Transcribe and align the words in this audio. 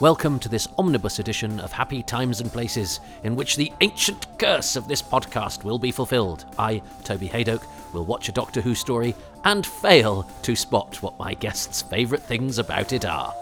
Welcome 0.00 0.38
to 0.38 0.48
this 0.48 0.66
omnibus 0.78 1.18
edition 1.18 1.60
of 1.60 1.72
Happy 1.72 2.02
Times 2.02 2.40
and 2.40 2.50
Places, 2.50 3.00
in 3.22 3.36
which 3.36 3.56
the 3.56 3.70
ancient 3.82 4.26
curse 4.38 4.74
of 4.74 4.88
this 4.88 5.02
podcast 5.02 5.62
will 5.62 5.78
be 5.78 5.92
fulfilled. 5.92 6.46
I, 6.58 6.80
Toby 7.04 7.28
Hadoke, 7.28 7.66
will 7.92 8.06
watch 8.06 8.30
a 8.30 8.32
Doctor 8.32 8.62
Who 8.62 8.74
story 8.74 9.14
and 9.44 9.66
fail 9.66 10.22
to 10.40 10.56
spot 10.56 11.02
what 11.02 11.18
my 11.18 11.34
guests' 11.34 11.82
favourite 11.82 12.22
things 12.22 12.56
about 12.58 12.94
it 12.94 13.04
are. 13.04 13.34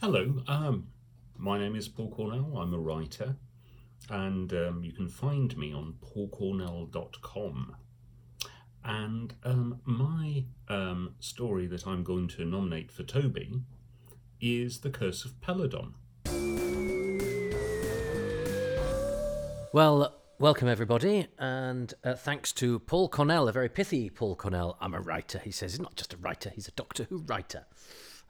Hello, 0.00 0.42
um, 0.48 0.88
my 1.38 1.58
name 1.58 1.76
is 1.76 1.86
Paul 1.86 2.10
Cornell. 2.10 2.58
I'm 2.58 2.74
a 2.74 2.78
writer, 2.80 3.36
and 4.10 4.52
um, 4.52 4.82
you 4.82 4.90
can 4.90 5.08
find 5.08 5.56
me 5.56 5.72
on 5.72 5.94
paulcornell.com. 6.02 7.76
And 8.84 9.34
um, 9.44 9.80
my 9.84 10.44
um, 10.68 11.14
story 11.20 11.66
that 11.68 11.86
I'm 11.86 12.02
going 12.02 12.28
to 12.28 12.44
nominate 12.44 12.90
for 12.90 13.04
Toby 13.04 13.60
is 14.40 14.80
The 14.80 14.90
Curse 14.90 15.24
of 15.24 15.40
Peladon. 15.40 15.92
Well, 19.72 20.14
welcome 20.38 20.68
everybody, 20.68 21.28
and 21.38 21.94
uh, 22.04 22.14
thanks 22.14 22.52
to 22.54 22.80
Paul 22.80 23.08
Cornell, 23.08 23.48
a 23.48 23.52
very 23.52 23.68
pithy 23.68 24.10
Paul 24.10 24.36
Cornell. 24.36 24.76
I'm 24.80 24.94
a 24.94 25.00
writer, 25.00 25.38
he 25.38 25.50
says. 25.50 25.72
He's 25.72 25.80
not 25.80 25.96
just 25.96 26.12
a 26.12 26.16
writer, 26.16 26.50
he's 26.50 26.68
a 26.68 26.72
Doctor 26.72 27.04
Who 27.04 27.18
writer. 27.18 27.64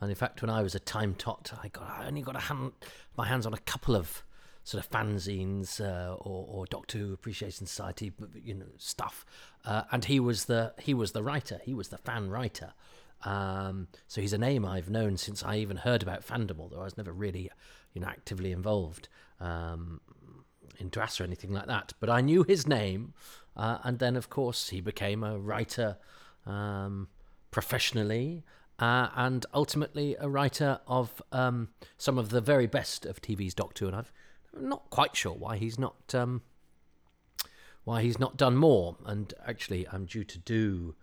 And 0.01 0.10
in 0.10 0.16
fact, 0.16 0.43
when 0.43 0.51
I 0.51 0.62
was 0.62 0.74
a 0.74 0.80
time 0.80 1.15
tot, 1.15 1.52
I 1.62 1.69
got 1.69 1.88
I 1.88 2.07
only 2.07 2.23
got 2.23 2.37
hand, 2.37 2.73
my 3.16 3.27
hands 3.27 3.46
on 3.46 3.55
a 3.55 3.59
couple 3.59 3.96
of 3.96 4.23
sort 4.65 4.84
of 4.84 4.91
fanzines 4.91 5.80
uh, 5.80 6.15
or, 6.15 6.47
or 6.48 6.66
Doctor 6.66 6.98
Who 6.98 7.12
Appreciation 7.12 7.66
Society, 7.66 8.12
you 8.45 8.55
know, 8.55 8.66
stuff. 8.79 9.25
Uh, 9.65 9.83
and 9.91 10.05
he 10.05 10.21
was 10.21 10.45
the 10.45 10.74
he 10.79 10.95
was 10.95 11.13
the 11.13 11.23
writer. 11.23 11.60
He 11.65 11.74
was 11.74 11.88
the 11.88 11.99
fan 11.99 12.30
writer. 12.30 12.73
Um, 13.24 13.88
so 14.09 14.21
he's 14.21 14.33
a 14.33 14.38
name 14.38 14.65
I've 14.65 14.90
known 14.90 15.16
since 15.16 15.45
I 15.45 15.57
even 15.57 15.79
heard 15.79 16.02
about 16.02 16.27
fandom, 16.27 16.59
although 16.59 16.80
I 16.80 16.85
was 16.85 16.96
never 16.96 17.13
really, 17.13 17.51
you 17.93 18.01
know, 18.01 18.09
actively 18.09 18.51
involved 18.51 19.09
um, 19.40 20.01
in 20.79 20.88
DRAS 20.88 21.21
or 21.21 21.24
anything 21.24 21.52
like 21.52 21.66
that. 21.66 21.93
But 22.01 22.10
I 22.10 22.21
knew 22.21 22.43
his 22.43 22.66
name, 22.66 23.15
uh, 23.57 23.79
and 23.85 23.99
then 23.99 24.16
of 24.16 24.29
course 24.29 24.71
he 24.71 24.80
became 24.80 25.23
a 25.23 25.38
writer 25.38 25.99
um, 26.46 27.09
professionally. 27.51 28.45
Uh, 28.79 29.10
and 29.15 29.46
ultimately 29.55 30.16
a 30.18 30.29
writer 30.29 30.80
of 30.88 31.23
um, 31.30 31.68
some 31.99 32.18
of 32.18 32.30
the 32.30 32.40
very 32.40 32.66
best 32.66 33.07
of 33.07 33.21
TV's 33.23 33.55
Doctor 33.55 33.85
Who, 33.85 33.88
and 33.88 33.96
I've 33.96 34.13
I'm 34.57 34.69
not 34.69 34.91
quite 34.91 35.17
sure 35.17 35.33
why 35.33 35.57
he's 35.57 35.79
not 35.79 36.15
um, 36.15 36.43
why 37.85 38.03
he's 38.03 38.19
not 38.19 38.37
done 38.37 38.57
more. 38.57 38.97
And 39.07 39.33
actually, 39.47 39.87
I'm 39.91 40.05
due 40.05 40.25
to 40.25 40.39
do 40.39 40.95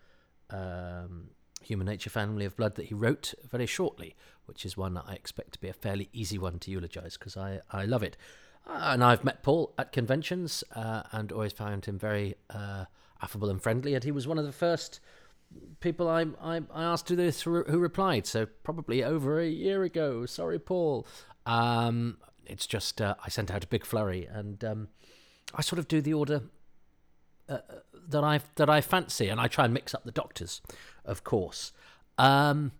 um, 0.50 1.30
Human 1.64 1.88
Nature 1.88 2.10
Family 2.10 2.46
of 2.46 2.56
Blood 2.56 2.76
that 2.76 2.86
he 2.86 2.94
wrote 2.94 3.34
very 3.50 3.66
shortly, 3.66 4.16
which 4.46 4.66
is 4.66 4.78
one 4.78 4.94
that 4.94 5.06
I 5.08 5.14
expect 5.14 5.54
to 5.54 5.60
be 5.60 5.70
a 5.70 5.74
fairly 5.74 6.10
easy 6.14 6.38
one 6.38 6.60
to 6.60 6.72
eulogise 6.72 7.18
because 7.18 7.38
I, 7.38 7.60
I 7.72 7.86
love 7.86 8.04
it. 8.04 8.18
Uh, 8.68 8.92
and 8.94 9.04
I've 9.04 9.24
met 9.24 9.44
Paul 9.44 9.74
at 9.78 9.92
conventions 9.92 10.64
uh, 10.76 11.04
and 11.12 11.32
always 11.32 11.54
found 11.54 11.86
him 11.86 11.98
very 11.98 12.36
uh, 12.50 12.86
affable 13.22 13.50
and 13.50 13.62
friendly. 13.62 13.94
And 13.96 14.04
he 14.04 14.12
was 14.12 14.28
one 14.28 14.38
of 14.38 14.46
the 14.46 14.52
first 14.52 15.00
people 15.80 16.08
I, 16.08 16.26
I, 16.42 16.62
I 16.74 16.84
asked 16.84 17.08
to 17.08 17.16
this 17.16 17.42
who 17.42 17.64
replied. 17.64 18.26
So 18.26 18.46
probably 18.64 19.04
over 19.04 19.40
a 19.40 19.50
year 19.50 19.84
ago. 19.84 20.26
Sorry, 20.26 20.60
Paul. 20.60 21.06
Um, 21.46 22.18
it's 22.50 22.68
just 22.68 23.02
uh, 23.02 23.16
I 23.26 23.30
sent 23.30 23.52
out 23.52 23.64
a 23.64 23.68
big 23.68 23.86
flurry, 23.86 24.26
and 24.26 24.64
um, 24.64 24.88
I 25.54 25.62
sort 25.62 25.80
of 25.80 25.88
do 25.88 26.02
the 26.02 26.14
order 26.14 26.44
uh, 27.48 27.60
that 28.08 28.24
I 28.24 28.42
that 28.56 28.70
I 28.70 28.82
fancy, 28.82 29.30
and 29.30 29.40
I 29.40 29.48
try 29.48 29.66
and 29.66 29.74
mix 29.74 29.94
up 29.94 30.04
the 30.04 30.12
doctors, 30.12 30.62
of 31.06 31.24
course. 31.24 31.72
Um, 32.18 32.72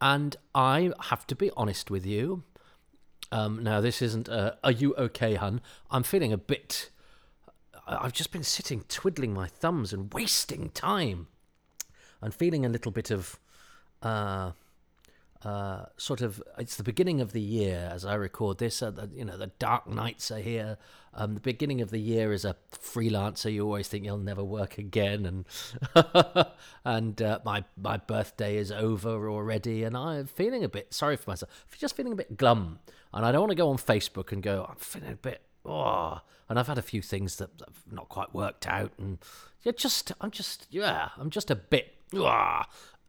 and 0.00 0.36
I 0.54 0.92
have 1.10 1.26
to 1.28 1.36
be 1.36 1.50
honest 1.56 1.90
with 1.90 2.04
you. 2.04 2.42
Um, 3.30 3.62
now, 3.62 3.80
this 3.80 4.02
isn't. 4.02 4.28
A, 4.28 4.58
Are 4.64 4.72
you 4.72 4.94
okay, 4.96 5.34
hun? 5.36 5.60
I'm 5.90 6.02
feeling 6.02 6.32
a 6.32 6.38
bit. 6.38 6.90
I've 7.86 8.12
just 8.12 8.32
been 8.32 8.44
sitting 8.44 8.84
twiddling 8.88 9.34
my 9.34 9.48
thumbs 9.48 9.92
and 9.92 10.12
wasting 10.12 10.70
time, 10.70 11.28
and 12.20 12.34
feeling 12.34 12.66
a 12.66 12.68
little 12.68 12.92
bit 12.92 13.10
of. 13.10 13.38
Uh, 14.02 14.52
uh, 15.44 15.86
sort 15.96 16.20
of 16.20 16.42
it's 16.56 16.76
the 16.76 16.84
beginning 16.84 17.20
of 17.20 17.32
the 17.32 17.40
year 17.40 17.90
as 17.92 18.04
I 18.04 18.14
record 18.14 18.58
this. 18.58 18.82
Uh, 18.82 18.90
the, 18.90 19.10
you 19.12 19.24
know, 19.24 19.36
the 19.36 19.48
dark 19.58 19.88
nights 19.88 20.30
are 20.30 20.40
here. 20.40 20.78
Um, 21.14 21.34
the 21.34 21.40
beginning 21.40 21.80
of 21.80 21.90
the 21.90 21.98
year 21.98 22.32
is 22.32 22.44
a 22.44 22.56
freelancer, 22.72 23.52
you 23.52 23.64
always 23.64 23.86
think 23.88 24.04
you'll 24.04 24.16
never 24.16 24.42
work 24.42 24.78
again, 24.78 25.26
and 25.26 25.44
and 26.84 27.20
uh, 27.20 27.40
my 27.44 27.64
my 27.76 27.98
birthday 27.98 28.56
is 28.56 28.72
over 28.72 29.28
already, 29.28 29.84
and 29.84 29.96
I'm 29.96 30.26
feeling 30.26 30.64
a 30.64 30.68
bit 30.68 30.94
sorry 30.94 31.16
for 31.16 31.30
myself. 31.30 31.66
Just 31.76 31.96
feeling 31.96 32.12
a 32.12 32.16
bit 32.16 32.36
glum, 32.36 32.78
and 33.12 33.26
I 33.26 33.32
don't 33.32 33.42
want 33.42 33.50
to 33.50 33.56
go 33.56 33.68
on 33.68 33.76
Facebook 33.76 34.32
and 34.32 34.42
go, 34.42 34.66
I'm 34.68 34.76
feeling 34.76 35.12
a 35.12 35.16
bit. 35.16 35.42
Oh, 35.64 36.20
and 36.48 36.58
I've 36.58 36.66
had 36.66 36.78
a 36.78 36.82
few 36.82 37.02
things 37.02 37.36
that 37.36 37.50
have 37.60 37.82
not 37.90 38.08
quite 38.08 38.34
worked 38.34 38.66
out, 38.66 38.92
and 38.98 39.18
yeah, 39.62 39.72
just 39.72 40.12
I'm 40.20 40.30
just 40.30 40.66
yeah, 40.70 41.10
I'm 41.18 41.30
just 41.30 41.50
a 41.50 41.56
bit. 41.56 41.94
Oh, 42.14 42.62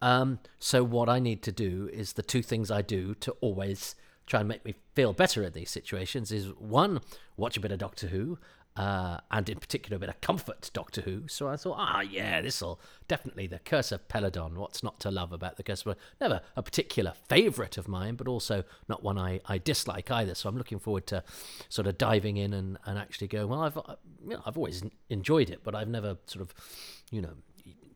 um, 0.03 0.39
so 0.59 0.83
what 0.83 1.07
I 1.07 1.19
need 1.19 1.41
to 1.43 1.51
do 1.53 1.89
is 1.93 2.13
the 2.13 2.21
two 2.21 2.41
things 2.41 2.69
I 2.69 2.81
do 2.81 3.15
to 3.15 3.31
always 3.39 3.95
try 4.27 4.41
and 4.41 4.49
make 4.49 4.65
me 4.65 4.75
feel 4.95 5.13
better 5.13 5.45
at 5.45 5.53
these 5.53 5.71
situations 5.71 6.29
is 6.29 6.47
one, 6.59 6.99
watch 7.37 7.55
a 7.55 7.61
bit 7.61 7.71
of 7.71 7.79
Doctor 7.79 8.07
Who, 8.07 8.37
uh, 8.75 9.19
and 9.31 9.47
in 9.47 9.59
particular 9.59 9.95
a 9.95 9.99
bit 9.99 10.09
of 10.09 10.19
comfort 10.19 10.69
Doctor 10.73 10.99
Who. 11.01 11.29
So 11.29 11.47
I 11.47 11.55
thought, 11.55 11.77
ah, 11.77 12.01
yeah, 12.01 12.41
this'll 12.41 12.81
definitely 13.07 13.47
the 13.47 13.59
Curse 13.59 13.93
of 13.93 14.05
Peladon. 14.09 14.55
What's 14.55 14.83
not 14.83 14.99
to 15.01 15.09
love 15.09 15.31
about 15.31 15.55
the 15.55 15.63
Curse 15.63 15.85
of 15.85 15.95
Never 16.19 16.41
a 16.57 16.61
particular 16.61 17.13
favourite 17.29 17.77
of 17.77 17.87
mine, 17.87 18.15
but 18.15 18.27
also 18.27 18.65
not 18.89 19.03
one 19.03 19.17
I, 19.17 19.39
I 19.45 19.57
dislike 19.57 20.11
either. 20.11 20.35
So 20.35 20.49
I'm 20.49 20.57
looking 20.57 20.79
forward 20.79 21.07
to 21.07 21.23
sort 21.69 21.87
of 21.87 21.97
diving 21.97 22.35
in 22.35 22.51
and, 22.51 22.77
and 22.85 22.99
actually 22.99 23.27
going, 23.27 23.47
well, 23.47 23.61
I've 23.61 23.77
you 24.21 24.31
know, 24.31 24.41
I've 24.45 24.57
always 24.57 24.83
enjoyed 25.09 25.49
it, 25.49 25.61
but 25.63 25.75
I've 25.75 25.87
never 25.87 26.17
sort 26.25 26.41
of, 26.41 26.53
you 27.09 27.21
know, 27.21 27.35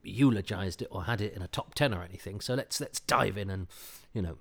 eulogized 0.08 0.82
it 0.82 0.88
or 0.92 1.04
had 1.04 1.22
it 1.22 1.34
in 1.34 1.42
a 1.42 1.48
top 1.48 1.74
10 1.74 1.94
or 1.94 2.04
anything. 2.04 2.40
So 2.42 2.54
let's 2.56 2.80
let's 2.82 3.00
dive 3.00 3.38
in 3.38 3.50
and 3.50 3.68
you 4.14 4.22
know 4.22 4.38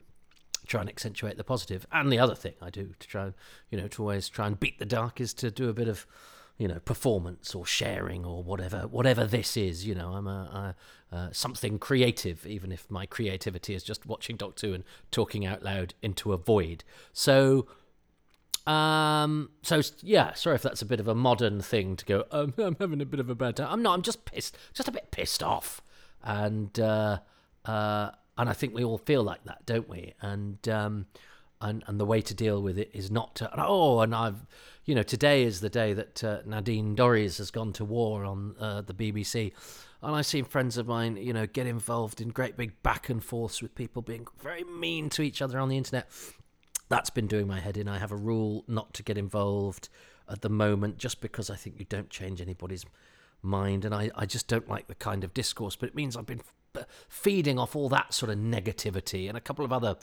try 0.66 0.80
and 0.80 0.90
accentuate 0.90 1.36
the 1.36 1.44
positive. 1.44 1.86
and 1.92 2.10
the 2.10 2.18
other 2.18 2.34
thing 2.34 2.54
i 2.60 2.68
do 2.70 2.92
to 2.98 3.06
try 3.06 3.24
and 3.24 3.34
you 3.70 3.78
know 3.78 3.86
to 3.86 4.02
always 4.02 4.28
try 4.28 4.48
and 4.48 4.58
beat 4.58 4.78
the 4.80 4.84
dark 4.84 5.20
is 5.20 5.32
to 5.32 5.48
do 5.48 5.68
a 5.68 5.72
bit 5.72 5.86
of 5.86 6.06
you 6.58 6.66
know 6.66 6.80
performance 6.80 7.54
or 7.54 7.64
sharing 7.64 8.24
or 8.24 8.42
whatever 8.42 8.86
whatever 8.88 9.24
this 9.24 9.56
is. 9.56 9.86
You 9.86 9.94
know 9.94 10.12
i'm 10.14 10.26
a, 10.26 10.74
a 11.12 11.28
something 11.32 11.78
creative 11.78 12.46
even 12.46 12.72
if 12.72 12.90
my 12.90 13.06
creativity 13.06 13.74
is 13.74 13.82
just 13.82 14.06
watching 14.06 14.36
doctor 14.36 14.74
and 14.74 14.84
talking 15.10 15.46
out 15.46 15.62
loud 15.62 15.94
into 16.02 16.32
a 16.32 16.36
void. 16.36 16.82
So 17.12 17.66
um, 18.66 19.50
so 19.62 19.80
yeah, 20.02 20.34
sorry 20.34 20.56
if 20.56 20.62
that's 20.62 20.82
a 20.82 20.86
bit 20.86 20.98
of 20.98 21.06
a 21.06 21.14
modern 21.14 21.60
thing 21.60 21.96
to 21.96 22.04
go. 22.04 22.24
Um, 22.32 22.52
I'm 22.58 22.76
having 22.80 23.00
a 23.00 23.06
bit 23.06 23.20
of 23.20 23.30
a 23.30 23.34
bad 23.34 23.56
time. 23.56 23.68
I'm 23.70 23.82
not. 23.82 23.94
I'm 23.94 24.02
just 24.02 24.24
pissed, 24.24 24.56
just 24.74 24.88
a 24.88 24.92
bit 24.92 25.10
pissed 25.10 25.42
off, 25.42 25.80
and 26.22 26.78
uh, 26.80 27.18
uh, 27.64 28.10
and 28.36 28.48
I 28.48 28.52
think 28.52 28.74
we 28.74 28.82
all 28.82 28.98
feel 28.98 29.22
like 29.22 29.44
that, 29.44 29.64
don't 29.66 29.88
we? 29.88 30.14
And 30.20 30.68
um, 30.68 31.06
and 31.60 31.84
and 31.86 32.00
the 32.00 32.04
way 32.04 32.20
to 32.20 32.34
deal 32.34 32.60
with 32.60 32.76
it 32.76 32.90
is 32.92 33.10
not 33.10 33.36
to. 33.36 33.50
Oh, 33.56 34.00
and 34.00 34.12
I've, 34.12 34.44
you 34.84 34.96
know, 34.96 35.04
today 35.04 35.44
is 35.44 35.60
the 35.60 35.70
day 35.70 35.92
that 35.92 36.24
uh, 36.24 36.38
Nadine 36.44 36.96
Dorries 36.96 37.38
has 37.38 37.52
gone 37.52 37.72
to 37.74 37.84
war 37.84 38.24
on 38.24 38.56
uh, 38.58 38.80
the 38.80 38.94
BBC, 38.94 39.52
and 40.02 40.16
I've 40.16 40.26
seen 40.26 40.44
friends 40.44 40.76
of 40.76 40.88
mine, 40.88 41.16
you 41.16 41.32
know, 41.32 41.46
get 41.46 41.68
involved 41.68 42.20
in 42.20 42.28
great 42.28 42.56
big 42.56 42.82
back 42.82 43.08
and 43.08 43.22
forths 43.22 43.62
with 43.62 43.74
people 43.74 44.02
being 44.02 44.26
very 44.40 44.64
mean 44.64 45.08
to 45.10 45.22
each 45.22 45.40
other 45.40 45.58
on 45.58 45.68
the 45.68 45.76
internet 45.76 46.10
that's 46.88 47.10
been 47.10 47.26
doing 47.26 47.46
my 47.46 47.60
head 47.60 47.76
in. 47.76 47.88
I 47.88 47.98
have 47.98 48.12
a 48.12 48.16
rule 48.16 48.64
not 48.68 48.94
to 48.94 49.02
get 49.02 49.18
involved 49.18 49.88
at 50.28 50.42
the 50.42 50.48
moment 50.48 50.98
just 50.98 51.20
because 51.20 51.50
I 51.50 51.56
think 51.56 51.78
you 51.78 51.86
don't 51.88 52.10
change 52.10 52.40
anybody's 52.40 52.84
mind. 53.42 53.84
And 53.84 53.94
I, 53.94 54.10
I 54.14 54.26
just 54.26 54.48
don't 54.48 54.68
like 54.68 54.86
the 54.86 54.94
kind 54.94 55.24
of 55.24 55.34
discourse, 55.34 55.76
but 55.76 55.88
it 55.88 55.94
means 55.94 56.16
I've 56.16 56.26
been 56.26 56.42
f- 56.74 56.86
feeding 57.08 57.58
off 57.58 57.74
all 57.74 57.88
that 57.90 58.14
sort 58.14 58.30
of 58.30 58.38
negativity 58.38 59.28
and 59.28 59.36
a 59.36 59.40
couple 59.40 59.64
of 59.64 59.72
other 59.72 59.96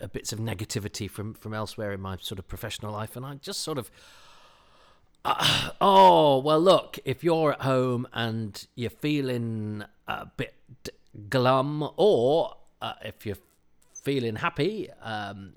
uh, 0.00 0.06
bits 0.08 0.32
of 0.32 0.38
negativity 0.38 1.10
from, 1.10 1.34
from 1.34 1.54
elsewhere 1.54 1.92
in 1.92 2.00
my 2.00 2.16
sort 2.20 2.38
of 2.38 2.48
professional 2.48 2.92
life. 2.92 3.16
And 3.16 3.24
I 3.24 3.34
just 3.36 3.60
sort 3.60 3.78
of. 3.78 3.90
Uh, 5.24 5.70
oh, 5.80 6.38
well, 6.38 6.60
look, 6.60 6.98
if 7.04 7.24
you're 7.24 7.52
at 7.52 7.62
home 7.62 8.06
and 8.12 8.66
you're 8.74 8.88
feeling 8.88 9.84
a 10.06 10.26
bit 10.26 10.54
glum, 11.28 11.90
or 11.96 12.54
uh, 12.80 12.92
if 13.04 13.26
you're 13.26 13.36
feeling 14.02 14.36
happy, 14.36 14.88
um, 15.02 15.52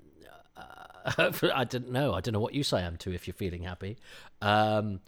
I 0.56 1.64
don't 1.64 1.90
know. 1.90 2.14
I 2.14 2.20
don't 2.20 2.32
know 2.32 2.40
what 2.40 2.54
you 2.54 2.62
say 2.62 2.78
I 2.78 2.82
am 2.82 2.96
to 2.98 3.12
if 3.12 3.26
you're 3.26 3.34
feeling 3.34 3.64
happy. 3.64 3.98
Um, 4.40 5.00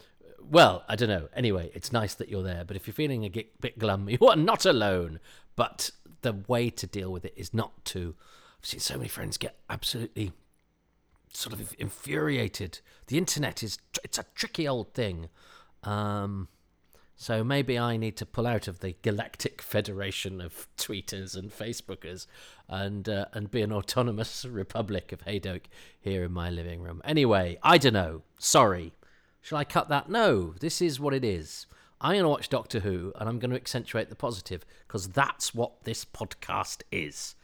well, 0.42 0.84
I 0.88 0.96
don't 0.96 1.08
know. 1.08 1.28
Anyway, 1.34 1.70
it's 1.74 1.92
nice 1.92 2.14
that 2.14 2.28
you're 2.28 2.42
there. 2.42 2.64
But 2.64 2.76
if 2.76 2.86
you're 2.86 2.94
feeling 2.94 3.24
a 3.24 3.28
bit 3.60 3.78
glum, 3.78 4.08
you 4.08 4.18
are 4.26 4.36
not 4.36 4.64
alone. 4.64 5.20
But 5.56 5.90
the 6.22 6.32
way 6.48 6.70
to 6.70 6.86
deal 6.86 7.12
with 7.12 7.24
it 7.24 7.34
is 7.36 7.54
not 7.54 7.84
to. 7.86 8.14
I've 8.60 8.66
seen 8.66 8.80
so 8.80 8.96
many 8.96 9.08
friends 9.08 9.36
get 9.36 9.56
absolutely 9.68 10.32
sort 11.32 11.52
of 11.52 11.74
infuriated. 11.78 12.80
The 13.08 13.18
internet 13.18 13.62
is 13.62 13.78
it's 14.02 14.18
a 14.18 14.24
tricky 14.34 14.66
old 14.66 14.94
thing. 14.94 15.28
Um, 15.82 16.48
So 17.16 17.44
maybe 17.44 17.78
I 17.78 17.96
need 17.96 18.16
to 18.16 18.26
pull 18.26 18.46
out 18.46 18.66
of 18.66 18.80
the 18.80 18.96
galactic 19.02 19.62
federation 19.62 20.40
of 20.40 20.66
tweeters 20.76 21.36
and 21.36 21.50
Facebookers 21.50 22.26
and 22.68 23.08
uh, 23.08 23.26
and 23.32 23.50
be 23.50 23.62
an 23.62 23.72
autonomous 23.72 24.44
republic 24.44 25.12
of 25.12 25.24
Hadoke 25.24 25.66
here 26.00 26.24
in 26.24 26.32
my 26.32 26.50
living 26.50 26.82
room. 26.82 27.00
Anyway, 27.04 27.58
I 27.62 27.78
don't 27.78 27.92
know. 27.92 28.22
Sorry. 28.38 28.92
Shall 29.40 29.58
I 29.58 29.64
cut 29.64 29.88
that? 29.90 30.08
No. 30.08 30.54
This 30.58 30.82
is 30.82 30.98
what 30.98 31.14
it 31.14 31.24
is. 31.24 31.66
I'm 32.00 32.12
going 32.12 32.24
to 32.24 32.28
watch 32.28 32.48
Doctor 32.48 32.80
Who 32.80 33.12
and 33.18 33.28
I'm 33.28 33.38
going 33.38 33.50
to 33.50 33.56
accentuate 33.56 34.08
the 34.08 34.16
positive 34.16 34.64
because 34.86 35.08
that's 35.08 35.54
what 35.54 35.84
this 35.84 36.04
podcast 36.04 36.82
is. 36.90 37.34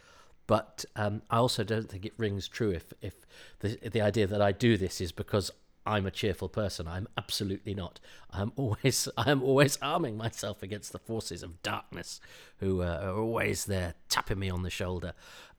But 0.46 0.84
um, 0.96 1.22
I 1.30 1.36
also 1.36 1.62
don't 1.62 1.88
think 1.88 2.04
it 2.04 2.12
rings 2.16 2.48
true 2.48 2.70
if 2.72 2.92
if 3.00 3.14
the 3.60 3.78
the 3.88 4.00
idea 4.00 4.26
that 4.26 4.42
I 4.42 4.50
do 4.50 4.76
this 4.76 5.00
is 5.00 5.12
because 5.12 5.52
I'm 5.90 6.06
a 6.06 6.10
cheerful 6.10 6.48
person. 6.48 6.86
I'm 6.86 7.08
absolutely 7.18 7.74
not. 7.74 8.00
I'm 8.30 8.52
always 8.56 9.08
I'm 9.16 9.42
always 9.42 9.76
arming 9.82 10.16
myself 10.16 10.62
against 10.62 10.92
the 10.92 10.98
forces 10.98 11.42
of 11.42 11.62
darkness, 11.62 12.20
who 12.58 12.82
uh, 12.82 13.00
are 13.02 13.18
always 13.18 13.64
there 13.64 13.94
tapping 14.08 14.38
me 14.38 14.50
on 14.50 14.62
the 14.62 14.70
shoulder. 14.70 15.12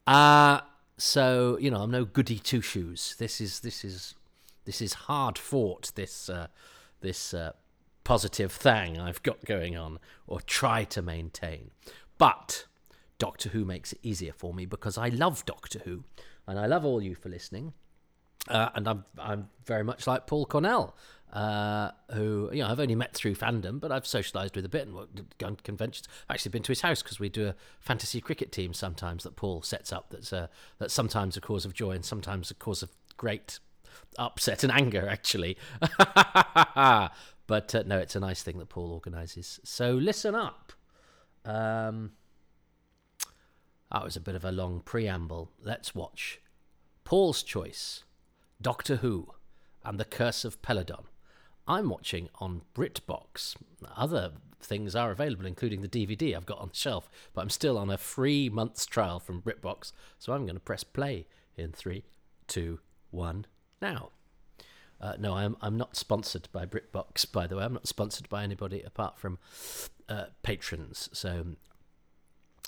Uh 0.07 0.62
so 0.98 1.57
you 1.60 1.69
know 1.72 1.81
I'm 1.81 1.92
no 1.92 2.06
goody 2.06 2.39
two 2.39 2.62
shoes. 2.62 3.16
This 3.18 3.42
is 3.42 3.60
this 3.62 3.83
is 3.83 4.16
this 4.66 4.81
is 4.81 4.94
hard 4.94 5.38
fought. 5.38 5.92
This 5.95 6.30
uh, 6.30 6.48
this 7.01 7.34
uh, 7.34 7.54
positive 8.04 8.51
thing 8.51 9.00
I've 9.00 9.24
got 9.24 9.44
going 9.45 9.75
on, 9.75 10.00
or 10.27 10.42
try 10.42 10.84
to 10.86 11.01
maintain. 11.01 11.72
But 12.18 12.66
Doctor 13.18 13.50
Who 13.50 13.66
makes 13.66 13.94
it 13.94 14.00
easier 14.04 14.34
for 14.34 14.54
me 14.54 14.66
because 14.66 14.98
I 14.98 15.10
love 15.10 15.45
Doctor 15.45 15.80
Who, 15.86 16.04
and 16.48 16.60
I 16.60 16.68
love 16.68 16.86
all 16.86 17.01
you 17.01 17.16
for 17.16 17.30
listening. 17.30 17.74
Uh, 18.47 18.69
and 18.75 18.88
I'm 18.88 19.05
I'm 19.19 19.49
very 19.65 19.83
much 19.83 20.07
like 20.07 20.25
Paul 20.27 20.45
Cornell, 20.45 20.95
uh, 21.31 21.91
who 22.13 22.49
you 22.51 22.63
know 22.63 22.69
I've 22.69 22.79
only 22.79 22.95
met 22.95 23.13
through 23.13 23.35
fandom, 23.35 23.79
but 23.79 23.91
I've 23.91 24.03
socialised 24.03 24.55
with 24.55 24.65
a 24.65 24.69
bit 24.69 24.88
and 24.88 25.35
gone 25.38 25.55
to 25.55 25.63
conventions. 25.63 26.07
I've 26.27 26.35
actually 26.35 26.51
been 26.51 26.63
to 26.63 26.71
his 26.71 26.81
house 26.81 27.03
because 27.03 27.19
we 27.19 27.29
do 27.29 27.47
a 27.47 27.55
fantasy 27.79 28.19
cricket 28.19 28.51
team 28.51 28.73
sometimes 28.73 29.23
that 29.23 29.35
Paul 29.35 29.61
sets 29.61 29.93
up. 29.93 30.07
That's 30.09 30.33
uh, 30.33 30.47
that's 30.79 30.93
sometimes 30.93 31.38
a 31.38 31.41
cause 31.41 31.65
of 31.65 31.73
joy 31.73 31.91
and 31.91 32.03
sometimes 32.03 32.49
a 32.51 32.55
cause 32.55 32.81
of 32.81 32.89
great 33.17 33.59
upset 34.17 34.63
and 34.63 34.71
anger, 34.71 35.07
actually. 35.07 35.57
but 37.47 37.75
uh, 37.75 37.83
no, 37.85 37.99
it's 37.99 38.15
a 38.15 38.19
nice 38.19 38.43
thing 38.43 38.57
that 38.59 38.69
Paul 38.69 38.91
organises. 38.91 39.59
So 39.63 39.93
listen 39.93 40.35
up. 40.35 40.73
Um, 41.45 42.11
that 43.91 44.03
was 44.03 44.15
a 44.15 44.21
bit 44.21 44.35
of 44.35 44.45
a 44.45 44.51
long 44.51 44.81
preamble. 44.81 45.51
Let's 45.61 45.93
watch 45.93 46.39
Paul's 47.03 47.43
choice. 47.43 48.03
Doctor 48.62 48.98
Who, 48.98 49.28
and 49.84 50.00
The 50.00 50.06
Curse 50.06 50.46
of 50.46 50.62
Peladon. 50.62 51.06
I'm 51.68 51.90
watching 51.90 52.30
on 52.36 52.62
BritBox. 52.75 53.56
Other 53.96 54.34
things 54.62 54.96
are 54.96 55.12
available, 55.12 55.46
including 55.46 55.81
the 55.81 55.88
DVD 55.88 56.36
I've 56.36 56.46
got 56.46 56.60
on 56.60 56.69
the 56.69 56.75
shelf, 56.75 57.10
but 57.34 57.42
I'm 57.42 57.50
still 57.50 57.78
on 57.78 57.90
a 57.90 57.98
free 57.98 58.50
month's 58.50 58.86
trial 58.86 59.19
from 59.19 59.42
BritBox, 59.42 59.92
so 60.19 60.34
I'm 60.34 60.46
going 60.46 60.56
to 60.56 60.62
press 60.62 60.84
play 60.84 61.28
in 61.58 61.72
three, 61.72 62.04
two, 62.48 62.80
one, 63.10 63.46
now. 63.81 64.10
Uh, 65.00 65.16
no, 65.18 65.34
I'm 65.34 65.58
I'm 65.62 65.78
not 65.78 65.96
sponsored 65.96 66.48
by 66.52 66.68
BritBox, 66.68 67.31
by 67.31 67.48
the 67.48 67.56
way. 67.56 67.63
I'm 67.63 67.74
not 67.74 67.88
sponsored 67.88 68.30
by 68.30 68.44
anybody 68.44 68.84
apart 68.84 69.18
from 69.18 69.40
uh, 70.08 70.25
patrons. 70.44 71.10
So, 71.12 71.56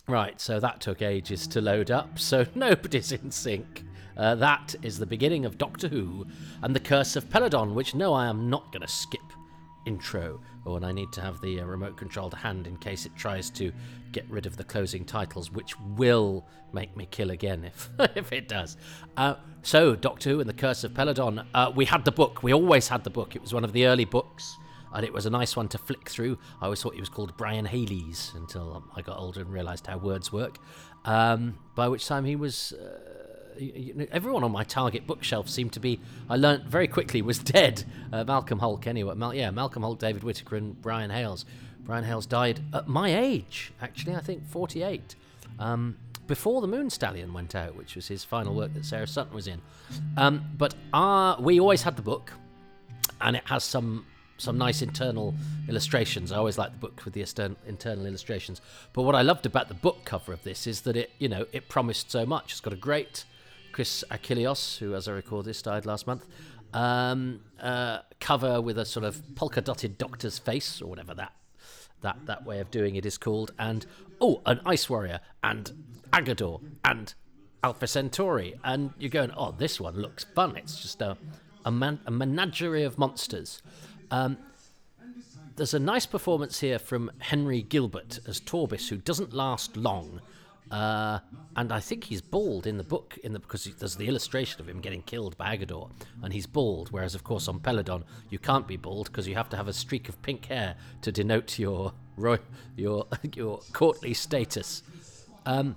right, 0.07 0.39
so 0.39 0.59
that 0.59 0.81
took 0.81 1.01
ages 1.01 1.47
to 1.47 1.61
load 1.61 1.91
up. 1.91 2.19
So 2.19 2.45
nobody's 2.55 3.11
in 3.11 3.31
sync. 3.31 3.83
Uh, 4.15 4.35
that 4.35 4.75
is 4.83 4.99
the 4.99 5.05
beginning 5.05 5.45
of 5.45 5.57
Doctor 5.57 5.87
Who 5.87 6.27
and 6.61 6.75
the 6.75 6.79
Curse 6.79 7.15
of 7.15 7.29
Peladon, 7.29 7.73
which 7.73 7.95
no, 7.95 8.13
I 8.13 8.27
am 8.27 8.49
not 8.49 8.71
going 8.71 8.81
to 8.81 8.87
skip 8.87 9.21
intro 9.85 10.39
or 10.65 10.73
when 10.73 10.83
I 10.83 10.91
need 10.91 11.11
to 11.13 11.21
have 11.21 11.41
the 11.41 11.59
uh, 11.59 11.65
remote 11.65 11.97
control 11.97 12.29
to 12.29 12.37
hand 12.37 12.67
in 12.67 12.77
case 12.77 13.05
it 13.05 13.15
tries 13.15 13.49
to 13.51 13.71
get 14.11 14.29
rid 14.29 14.45
of 14.45 14.55
the 14.55 14.63
closing 14.63 15.03
titles, 15.03 15.51
which 15.51 15.77
will 15.79 16.45
make 16.71 16.95
me 16.95 17.07
kill 17.09 17.31
again 17.31 17.63
if 17.65 17.89
if 18.15 18.31
it 18.31 18.47
does. 18.47 18.77
Uh, 19.17 19.35
so, 19.61 19.95
Doctor 19.95 20.31
Who 20.31 20.39
and 20.39 20.49
the 20.49 20.53
Curse 20.53 20.83
of 20.83 20.93
Peladon. 20.93 21.45
Uh, 21.53 21.71
we 21.75 21.85
had 21.85 22.05
the 22.05 22.11
book. 22.11 22.43
We 22.43 22.53
always 22.53 22.87
had 22.87 23.03
the 23.03 23.09
book. 23.09 23.35
It 23.35 23.41
was 23.41 23.53
one 23.53 23.63
of 23.63 23.73
the 23.73 23.85
early 23.85 24.05
books, 24.05 24.57
and 24.93 25.05
it 25.05 25.11
was 25.11 25.25
a 25.25 25.29
nice 25.29 25.55
one 25.55 25.67
to 25.69 25.77
flick 25.77 26.09
through. 26.09 26.37
I 26.61 26.65
always 26.65 26.81
thought 26.81 26.93
it 26.93 26.99
was 26.99 27.09
called 27.09 27.35
Brian 27.37 27.65
Haley's 27.65 28.31
until 28.35 28.83
I 28.95 29.01
got 29.01 29.17
older 29.17 29.41
and 29.41 29.51
realised 29.51 29.87
how 29.87 29.97
words 29.97 30.31
work. 30.31 30.57
Um, 31.05 31.57
by 31.75 31.87
which 31.89 32.07
time 32.07 32.25
he 32.25 32.35
was 32.35 32.73
uh, 32.73 33.13
everyone 34.11 34.43
on 34.43 34.51
my 34.51 34.63
target 34.63 35.05
bookshelf 35.07 35.49
seemed 35.49 35.73
to 35.73 35.79
be. 35.79 35.99
I 36.29 36.35
learnt 36.35 36.65
very 36.65 36.87
quickly 36.87 37.21
was 37.21 37.39
dead. 37.57 37.83
Uh, 38.11 38.23
Malcolm 38.23 38.59
Hulke, 38.59 38.87
anyway. 38.87 39.15
Mal- 39.15 39.33
yeah, 39.33 39.51
Malcolm 39.51 39.83
Hulke, 39.83 39.99
David 39.99 40.23
Whitaker, 40.23 40.55
and 40.55 40.79
Brian 40.81 41.11
Hayles. 41.11 41.45
Brian 41.79 42.03
Hayles 42.05 42.27
died 42.27 42.61
at 42.73 42.87
my 42.87 43.15
age, 43.15 43.73
actually. 43.81 44.15
I 44.15 44.21
think 44.21 44.47
48, 44.47 45.15
um, 45.59 45.97
before 46.27 46.61
the 46.61 46.67
Moon 46.67 46.89
Stallion 46.89 47.33
went 47.33 47.55
out, 47.55 47.75
which 47.75 47.95
was 47.95 48.07
his 48.07 48.23
final 48.23 48.55
work 48.55 48.73
that 48.73 48.85
Sarah 48.85 49.07
Sutton 49.07 49.33
was 49.33 49.47
in. 49.47 49.61
Um, 50.15 50.45
but 50.57 50.75
uh, 50.93 51.35
we 51.39 51.59
always 51.59 51.81
had 51.81 51.97
the 51.97 52.01
book, 52.01 52.31
and 53.19 53.35
it 53.35 53.43
has 53.45 53.63
some 53.63 54.05
some 54.43 54.57
nice 54.57 54.81
internal 54.81 55.33
illustrations. 55.67 56.31
I 56.31 56.37
always 56.37 56.57
like 56.57 56.71
the 56.71 56.77
book 56.77 57.01
with 57.05 57.13
the 57.13 57.25
internal 57.65 58.05
illustrations. 58.05 58.61
But 58.91 59.03
what 59.03 59.15
I 59.15 59.21
loved 59.21 59.45
about 59.45 59.69
the 59.69 59.73
book 59.73 60.03
cover 60.05 60.33
of 60.33 60.43
this 60.43 60.67
is 60.67 60.81
that 60.81 60.97
it, 60.97 61.11
you 61.17 61.29
know, 61.29 61.45
it 61.51 61.69
promised 61.69 62.11
so 62.11 62.25
much. 62.25 62.51
It's 62.51 62.61
got 62.61 62.73
a 62.73 62.77
great 62.77 63.25
Chris 63.71 64.03
Achilleos, 64.11 64.77
who, 64.77 64.93
as 64.93 65.07
I 65.07 65.13
record 65.13 65.45
this, 65.45 65.61
died 65.61 65.85
last 65.85 66.05
month. 66.05 66.25
Um, 66.73 67.41
uh, 67.61 67.99
cover 68.19 68.61
with 68.61 68.77
a 68.77 68.85
sort 68.85 69.05
of 69.05 69.35
polka 69.35 69.61
dotted 69.61 69.97
doctor's 69.97 70.37
face, 70.39 70.81
or 70.81 70.87
whatever 70.87 71.13
that 71.13 71.33
that 72.01 72.17
that 72.25 72.45
way 72.45 72.59
of 72.59 72.69
doing 72.69 72.95
it 72.95 73.05
is 73.05 73.17
called, 73.17 73.51
and 73.57 73.85
oh, 74.19 74.41
an 74.45 74.59
ice 74.65 74.89
warrior, 74.89 75.21
and 75.43 75.71
Aggedor, 76.11 76.61
and 76.83 77.13
Alpha 77.63 77.87
Centauri, 77.87 78.59
and 78.63 78.91
you're 78.97 79.09
going, 79.09 79.31
oh, 79.37 79.51
this 79.51 79.79
one 79.79 79.95
looks 79.95 80.23
fun. 80.23 80.57
It's 80.57 80.81
just 80.81 81.01
a 81.01 81.15
a, 81.65 81.71
man, 81.71 81.99
a 82.05 82.11
menagerie 82.11 82.83
of 82.83 82.97
monsters. 82.97 83.61
Um, 84.13 84.37
there's 85.55 85.73
a 85.73 85.79
nice 85.79 86.05
performance 86.05 86.59
here 86.59 86.79
from 86.79 87.11
Henry 87.19 87.61
Gilbert 87.61 88.19
as 88.27 88.39
Torbis, 88.39 88.89
who 88.89 88.97
doesn't 88.97 89.33
last 89.33 89.77
long 89.77 90.21
uh, 90.73 91.19
and 91.55 91.71
I 91.71 91.79
think 91.79 92.05
he's 92.05 92.21
bald 92.21 92.65
in 92.65 92.77
the 92.77 92.83
book, 92.83 93.19
in 93.23 93.33
the 93.33 93.39
because 93.39 93.65
there's 93.65 93.95
the 93.95 94.07
illustration 94.07 94.59
of 94.59 94.67
him 94.67 94.79
getting 94.79 95.03
killed 95.03 95.37
by 95.37 95.55
Aggedor, 95.55 95.91
and 96.23 96.33
he's 96.33 96.47
bald. 96.47 96.89
Whereas, 96.89 97.13
of 97.13 97.23
course, 97.23 97.47
on 97.47 97.59
Peladon 97.59 98.03
you 98.31 98.39
can't 98.39 98.67
be 98.67 98.75
bald 98.75 99.07
because 99.07 99.27
you 99.27 99.35
have 99.35 99.49
to 99.49 99.57
have 99.57 99.67
a 99.67 99.73
streak 99.73 100.09
of 100.09 100.19
pink 100.23 100.45
hair 100.45 100.75
to 101.03 101.11
denote 101.11 101.59
your 101.59 101.93
your 102.75 103.05
your 103.35 103.59
courtly 103.71 104.15
status. 104.15 104.81
Um, 105.45 105.75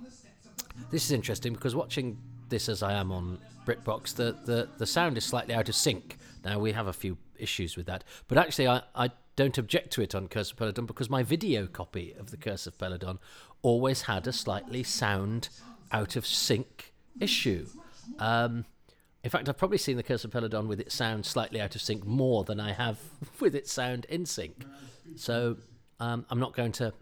this 0.89 1.05
is 1.05 1.11
interesting 1.11 1.53
because 1.53 1.75
watching 1.75 2.17
this 2.49 2.67
as 2.67 2.81
I 2.81 2.93
am 2.93 3.11
on 3.11 3.37
BritBox, 3.67 4.15
the, 4.15 4.35
the 4.45 4.67
the 4.79 4.87
sound 4.87 5.15
is 5.17 5.25
slightly 5.25 5.53
out 5.53 5.69
of 5.69 5.75
sync. 5.75 6.17
Now 6.43 6.57
we 6.57 6.71
have 6.71 6.87
a 6.87 6.93
few 6.93 7.17
issues 7.39 7.75
with 7.75 7.85
that, 7.85 8.03
but 8.27 8.37
actually 8.37 8.67
I, 8.67 8.81
I 8.95 9.11
don't 9.35 9.57
object 9.57 9.91
to 9.93 10.01
it 10.01 10.15
on 10.15 10.27
Curse 10.27 10.51
of 10.51 10.57
Peladon 10.57 10.87
because 10.87 11.09
my 11.09 11.23
video 11.23 11.67
copy 11.67 12.13
of 12.19 12.31
the 12.31 12.37
Curse 12.37 12.67
of 12.67 12.77
Peladon 12.77 13.19
always 13.61 14.03
had 14.03 14.27
a 14.27 14.33
slightly 14.33 14.83
sound 14.83 15.49
out 15.91 16.15
of 16.15 16.25
sync 16.25 16.93
issue. 17.19 17.67
Um, 18.19 18.65
in 19.23 19.29
fact, 19.29 19.49
I've 19.49 19.57
probably 19.57 19.77
seen 19.77 19.97
the 19.97 20.03
Curse 20.03 20.23
of 20.23 20.31
Peladon 20.31 20.67
with 20.67 20.79
its 20.79 20.95
sound 20.95 21.25
slightly 21.25 21.59
out 21.59 21.75
of 21.75 21.81
sync 21.81 22.05
more 22.05 22.43
than 22.43 22.59
I 22.59 22.71
have 22.73 22.97
with 23.39 23.55
its 23.55 23.71
sound 23.71 24.05
in 24.05 24.25
sync. 24.25 24.65
So 25.15 25.57
um, 25.99 26.25
I'm 26.29 26.39
not 26.39 26.55
going 26.55 26.71
to. 26.73 26.93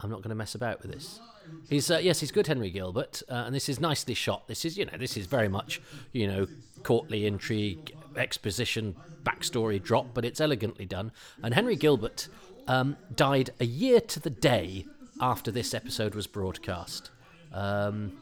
I'm 0.00 0.10
not 0.10 0.16
going 0.16 0.30
to 0.30 0.34
mess 0.34 0.56
about 0.56 0.82
with 0.82 0.90
this. 0.90 1.20
He's 1.68 1.90
uh, 1.90 1.98
yes, 1.98 2.20
he's 2.20 2.32
good, 2.32 2.46
Henry 2.46 2.70
Gilbert, 2.70 3.22
uh, 3.28 3.44
and 3.46 3.54
this 3.54 3.68
is 3.68 3.78
nicely 3.80 4.14
shot. 4.14 4.48
This 4.48 4.64
is 4.64 4.76
you 4.76 4.84
know 4.84 4.96
this 4.98 5.16
is 5.16 5.26
very 5.26 5.48
much 5.48 5.80
you 6.12 6.26
know 6.26 6.46
courtly 6.82 7.26
intrigue, 7.26 7.94
exposition, 8.16 8.96
backstory 9.22 9.82
drop, 9.82 10.14
but 10.14 10.24
it's 10.24 10.40
elegantly 10.40 10.84
done. 10.84 11.12
And 11.42 11.54
Henry 11.54 11.76
Gilbert 11.76 12.28
um, 12.68 12.96
died 13.14 13.50
a 13.60 13.64
year 13.64 14.00
to 14.00 14.20
the 14.20 14.30
day 14.30 14.86
after 15.20 15.50
this 15.50 15.74
episode 15.74 16.14
was 16.14 16.26
broadcast. 16.26 17.10
Um, 17.52 18.12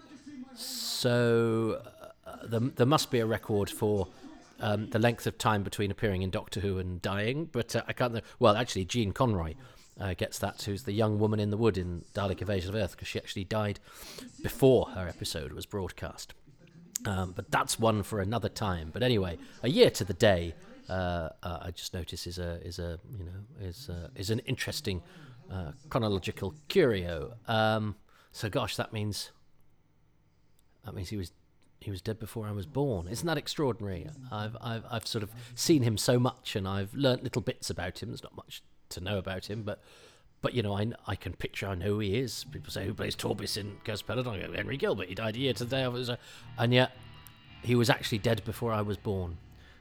so 0.55 1.81
uh, 2.27 2.47
there, 2.47 2.61
there, 2.61 2.87
must 2.87 3.11
be 3.11 3.21
a 3.21 3.27
record 3.27 3.71
for 3.71 4.09
um, 4.61 4.91
the 4.91 4.99
length 4.99 5.27
of 5.27 5.39
time 5.39 5.63
between 5.63 5.91
appearing 5.91 6.23
in 6.23 6.31
Doctor 6.31 6.61
Who 6.61 6.79
and 6.79 7.01
dying, 7.01 7.49
but 7.51 7.75
uh, 7.77 7.83
I 7.87 7.93
can't. 7.93 8.21
Well, 8.39 8.57
actually, 8.57 8.85
Jean 8.85 9.13
Conroy 9.13 9.55
uh, 10.01 10.15
gets 10.15 10.39
that, 10.41 10.63
who's 10.63 10.83
the 10.83 10.93
young 10.93 11.19
woman 11.19 11.41
in 11.41 11.51
the 11.51 11.57
wood 11.57 11.79
in 11.79 12.05
Dalek 12.15 12.41
Invasion 12.41 12.71
of 12.71 12.77
Earth, 12.77 12.93
because 12.93 13.09
she 13.09 13.19
actually 13.19 13.45
died 13.45 13.79
before 14.43 14.87
her 14.91 15.07
episode 15.09 15.53
was 15.53 15.67
broadcast. 15.67 16.35
Um, 17.07 17.33
but 17.35 17.51
that's 17.51 17.79
one 17.79 18.03
for 18.03 18.21
another 18.21 18.49
time. 18.49 18.91
But 18.93 19.03
anyway, 19.03 19.39
a 19.63 19.71
year 19.71 19.91
to 19.91 20.05
the 20.05 20.13
day, 20.13 20.55
uh, 20.89 21.31
uh, 21.43 21.59
I 21.63 21.71
just 21.71 21.95
notice 21.95 22.27
is 22.27 22.39
a 22.39 22.61
is 22.67 22.79
a 22.79 22.99
you 23.19 23.25
know 23.25 23.67
is 23.67 23.89
a, 23.89 24.11
is 24.15 24.31
an 24.31 24.41
interesting 24.41 25.03
uh, 25.51 25.73
chronological 25.89 26.55
curio. 26.69 27.35
Um, 27.49 27.97
so, 28.33 28.49
gosh, 28.49 28.77
that 28.77 28.93
means 28.93 29.31
that 30.85 30.95
means 30.95 31.09
he 31.09 31.17
was 31.17 31.33
he 31.81 31.91
was 31.91 32.03
dead 32.03 32.19
before 32.19 32.47
I 32.47 32.53
was 32.53 32.67
born. 32.67 33.09
Isn't 33.09 33.27
that 33.27 33.39
extraordinary? 33.39 34.09
I've 34.31 34.57
I've 34.61 34.85
I've 34.91 35.07
sort 35.07 35.23
of 35.23 35.31
seen 35.55 35.83
him 35.83 35.97
so 35.97 36.19
much, 36.19 36.55
and 36.55 36.69
I've 36.69 36.93
learnt 36.95 37.23
little 37.23 37.43
bits 37.43 37.71
about 37.71 38.03
him. 38.03 38.11
There's 38.11 38.23
not 38.23 38.37
much 38.37 38.63
to 38.91 39.01
know 39.01 39.19
about 39.19 39.49
him, 39.49 39.63
but 39.63 39.83
but 40.43 40.55
you 40.55 40.63
know, 40.63 40.77
I, 40.77 40.93
I 41.07 41.17
can 41.17 41.35
picture, 41.35 41.67
I 41.67 41.75
know 41.75 41.87
who 41.87 41.99
he 42.01 42.19
is. 42.19 42.45
People 42.45 42.71
say 42.71 42.87
who 42.87 42.95
plays 42.95 43.15
Torbis 43.15 43.57
in 43.57 43.77
Curse 43.85 44.03
Peladon. 44.03 44.43
I 44.43 44.47
go, 44.47 44.53
Henry 44.53 44.77
Gilbert. 44.77 45.09
He 45.09 45.15
died 45.15 45.37
a 45.37 45.39
year 45.39 45.53
to 45.55 45.65
the 45.65 45.77
day 45.77 45.83
of 45.83 45.95
his, 45.95 46.11
and 46.59 46.73
yet 46.73 46.93
he 47.63 47.75
was 47.75 47.91
actually 47.91 48.19
dead 48.19 48.43
before 48.45 48.73
I 48.73 48.83
was 48.83 48.97
born. 48.97 49.37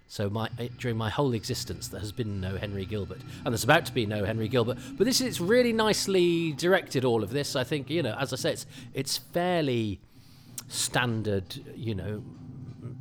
So 0.08 0.28
my 0.30 0.50
eh, 0.58 0.70
during 0.80 0.98
my 0.98 1.10
whole 1.10 1.34
existence, 1.34 1.88
there 1.88 2.00
has 2.00 2.12
been 2.12 2.42
no 2.42 2.58
Henry 2.58 2.84
Gilbert, 2.86 3.22
and 3.46 3.54
there's 3.54 3.63
about 3.63 3.86
to 3.86 3.94
be 3.94 4.06
no 4.06 4.25
Henry 4.25 4.48
Gilbert. 4.48 4.80
But 4.98 5.06
this 5.06 5.22
is 5.22 5.39
really 5.39 5.72
nicely 5.72 6.51
directed. 6.54 7.06
All 7.06 7.24
of 7.24 7.30
this, 7.30 7.56
I 7.56 7.63
think, 7.63 7.89
you 7.89 8.01
know, 8.01 8.16
as 8.20 8.34
I 8.34 8.36
say, 8.36 8.51
it's 8.54 8.66
it's 8.94 9.18
fairly 9.18 10.00
standard, 10.68 11.56
you 11.75 11.94
know, 11.94 12.24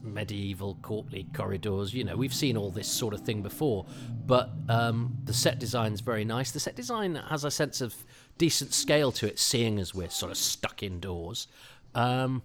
medieval 0.02 0.78
courtly 0.82 1.26
corridors. 1.34 1.94
You 1.94 2.04
know, 2.04 2.16
we've 2.16 2.34
seen 2.34 2.56
all 2.56 2.70
this 2.70 2.88
sort 2.88 3.14
of 3.14 3.20
thing 3.20 3.42
before, 3.42 3.86
but 4.26 4.50
um, 4.68 5.16
the 5.24 5.34
set 5.34 5.58
design's 5.58 6.00
very 6.00 6.24
nice. 6.24 6.50
The 6.50 6.60
set 6.60 6.76
design 6.76 7.14
has 7.14 7.44
a 7.44 7.50
sense 7.50 7.80
of 7.80 7.94
decent 8.36 8.72
scale 8.72 9.12
to 9.12 9.26
it, 9.26 9.38
seeing 9.38 9.78
as 9.78 9.94
we're 9.94 10.10
sort 10.10 10.32
of 10.32 10.38
stuck 10.38 10.82
indoors. 10.82 11.48
Um, 11.94 12.42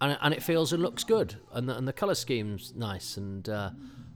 and, 0.00 0.18
and 0.20 0.34
it 0.34 0.42
feels 0.42 0.72
and 0.72 0.82
looks 0.82 1.04
good, 1.04 1.36
and 1.52 1.68
the, 1.68 1.76
and 1.76 1.86
the 1.88 1.92
color 1.92 2.14
scheme's 2.14 2.74
nice, 2.74 3.16
and 3.16 3.48
uh, 3.48 3.70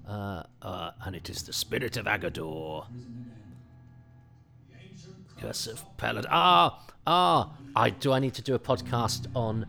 uh, 0.07 0.43
uh, 0.63 0.91
and 1.05 1.15
it 1.15 1.31
is 1.31 1.43
the 1.43 1.53
spirit 1.53 1.97
of 1.97 2.07
Aggedor. 2.07 2.87
Curse 5.41 5.69
of. 5.69 5.85
Ah, 6.31 6.85
ah. 7.07 7.53
I 7.77 7.91
do. 7.91 8.13
I 8.13 8.19
need 8.19 8.35
to 8.35 8.43
do 8.43 8.57
a 8.57 8.59
podcast 8.59 9.27
on 9.37 9.67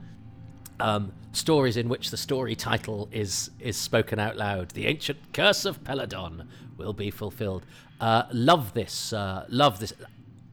um, 0.80 1.14
stories 1.32 1.78
in 1.78 1.90
which 1.90 2.12
the 2.12 2.18
story 2.18 2.56
title 2.56 3.10
is 3.12 3.52
is 3.60 3.78
spoken 3.78 4.20
out 4.20 4.38
loud. 4.38 4.72
The 4.72 4.88
ancient 4.88 5.20
curse 5.34 5.66
of 5.66 5.84
Peladon 5.84 6.48
will 6.78 6.94
be 6.94 7.12
fulfilled. 7.12 7.66
Uh, 8.00 8.24
love 8.32 8.74
this. 8.74 9.14
Uh, 9.14 9.46
love 9.50 9.80
this. 9.80 9.94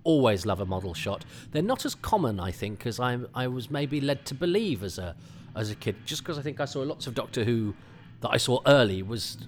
Always 0.05 0.47
love 0.47 0.61
a 0.61 0.67
model 0.67 0.95
shot. 0.95 1.25
They're 1.51 1.63
not 1.63 1.85
as 1.85 1.95
common, 1.95 2.39
I 2.41 2.51
think, 2.51 2.87
as 2.87 3.01
I 3.01 3.19
I 3.35 3.47
was 3.49 3.71
maybe 3.71 4.01
led 4.01 4.25
to 4.27 4.35
believe 4.35 4.83
as 4.83 4.99
a 4.99 5.15
as 5.55 5.71
a 5.71 5.75
kid. 5.75 5.97
Just 6.05 6.23
because 6.23 6.39
I 6.39 6.43
think 6.43 6.61
I 6.61 6.65
saw 6.65 6.83
lots 6.83 7.07
of 7.07 7.15
Doctor 7.15 7.45
Who 7.45 7.75
that 8.21 8.31
I 8.31 8.37
saw 8.37 8.61
early 8.67 9.03
was 9.03 9.39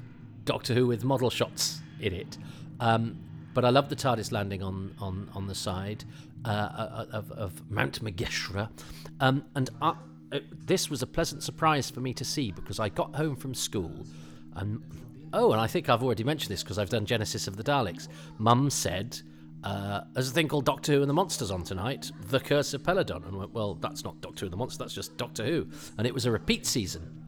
Doctor 0.44 0.74
Who 0.74 0.86
with 0.86 1.04
model 1.04 1.30
shots 1.30 1.80
in 2.00 2.12
it. 2.12 2.38
Um, 2.80 3.18
but 3.54 3.64
I 3.64 3.70
love 3.70 3.88
the 3.88 3.96
TARDIS 3.96 4.30
landing 4.32 4.62
on 4.62 4.94
on 5.00 5.30
on 5.34 5.46
the 5.46 5.54
side 5.54 6.04
uh, 6.44 7.06
of, 7.12 7.32
of 7.32 7.70
Mount 7.70 8.02
Megeshra, 8.04 8.68
um, 9.20 9.44
and 9.54 9.70
I, 9.82 9.94
it, 10.32 10.66
this 10.66 10.90
was 10.90 11.02
a 11.02 11.06
pleasant 11.06 11.42
surprise 11.42 11.90
for 11.90 12.00
me 12.00 12.12
to 12.14 12.24
see 12.24 12.52
because 12.52 12.78
I 12.78 12.88
got 12.88 13.14
home 13.14 13.36
from 13.36 13.54
school 13.54 14.06
and 14.54 14.82
oh, 15.32 15.52
and 15.52 15.60
I 15.60 15.66
think 15.66 15.88
I've 15.88 16.02
already 16.02 16.24
mentioned 16.24 16.50
this 16.50 16.62
because 16.62 16.78
I've 16.78 16.90
done 16.90 17.06
Genesis 17.06 17.46
of 17.46 17.56
the 17.56 17.64
Daleks. 17.64 18.08
Mum 18.38 18.70
said. 18.70 19.20
Uh, 19.64 20.02
there's 20.12 20.30
a 20.30 20.32
thing 20.32 20.46
called 20.46 20.64
Doctor 20.64 20.92
Who 20.92 21.00
and 21.00 21.10
the 21.10 21.14
Monsters 21.14 21.50
on 21.50 21.64
tonight, 21.64 22.12
The 22.28 22.38
Curse 22.38 22.74
of 22.74 22.84
Peladon. 22.84 23.26
And 23.26 23.36
went, 23.36 23.52
well, 23.52 23.74
that's 23.74 24.04
not 24.04 24.20
Doctor 24.20 24.40
Who 24.40 24.46
and 24.46 24.52
the 24.52 24.56
Monsters, 24.56 24.78
that's 24.78 24.94
just 24.94 25.16
Doctor 25.16 25.44
Who. 25.44 25.66
And 25.98 26.06
it 26.06 26.14
was 26.14 26.26
a 26.26 26.30
repeat 26.30 26.64
season. 26.64 27.24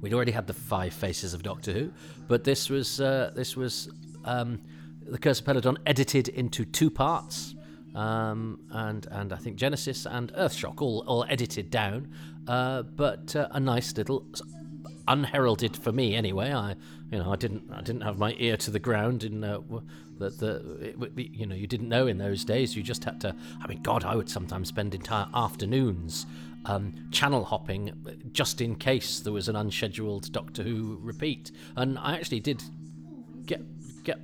We'd 0.00 0.12
already 0.12 0.32
had 0.32 0.48
the 0.48 0.54
five 0.54 0.92
faces 0.92 1.34
of 1.34 1.44
Doctor 1.44 1.72
Who, 1.72 1.92
but 2.26 2.42
this 2.42 2.68
was 2.68 3.00
uh, 3.00 3.30
this 3.36 3.56
was 3.56 3.88
um, 4.24 4.60
The 5.06 5.18
Curse 5.18 5.38
of 5.38 5.46
Peladon 5.46 5.76
edited 5.86 6.28
into 6.28 6.64
two 6.64 6.90
parts. 6.90 7.54
Um, 7.94 8.60
and 8.70 9.06
and 9.10 9.32
I 9.32 9.36
think 9.36 9.56
Genesis 9.56 10.06
and 10.06 10.32
Earthshock 10.32 10.80
all, 10.80 11.04
all 11.06 11.24
edited 11.28 11.70
down, 11.70 12.08
uh, 12.48 12.82
but 12.82 13.36
uh, 13.36 13.48
a 13.50 13.60
nice 13.60 13.96
little 13.96 14.24
unheralded 15.08 15.76
for 15.76 15.92
me 15.92 16.14
anyway. 16.14 16.52
I, 16.52 16.76
you 17.10 17.18
know, 17.18 17.32
I 17.32 17.36
didn't, 17.36 17.70
I 17.70 17.82
didn't 17.82 18.02
have 18.02 18.18
my 18.18 18.34
ear 18.38 18.56
to 18.58 18.70
the 18.70 18.78
ground 18.78 19.24
in 19.24 19.44
uh, 19.44 19.60
the, 20.18 20.62
it, 20.80 21.30
you 21.34 21.46
know, 21.46 21.54
you 21.54 21.66
didn't 21.66 21.88
know 21.88 22.06
in 22.06 22.18
those 22.18 22.44
days. 22.44 22.76
You 22.76 22.82
just 22.82 23.04
had 23.04 23.20
to. 23.22 23.34
I 23.62 23.66
mean, 23.66 23.82
God, 23.82 24.04
I 24.04 24.16
would 24.16 24.30
sometimes 24.30 24.68
spend 24.68 24.94
entire 24.94 25.26
afternoons 25.34 26.26
um, 26.64 27.08
channel 27.10 27.44
hopping 27.44 27.92
just 28.32 28.60
in 28.60 28.76
case 28.76 29.20
there 29.20 29.32
was 29.32 29.48
an 29.48 29.56
unscheduled 29.56 30.32
Doctor 30.32 30.62
Who 30.62 30.98
repeat, 31.02 31.50
and 31.76 31.98
I 31.98 32.14
actually 32.14 32.40
did 32.40 32.62
get 33.46 33.60
get 34.04 34.18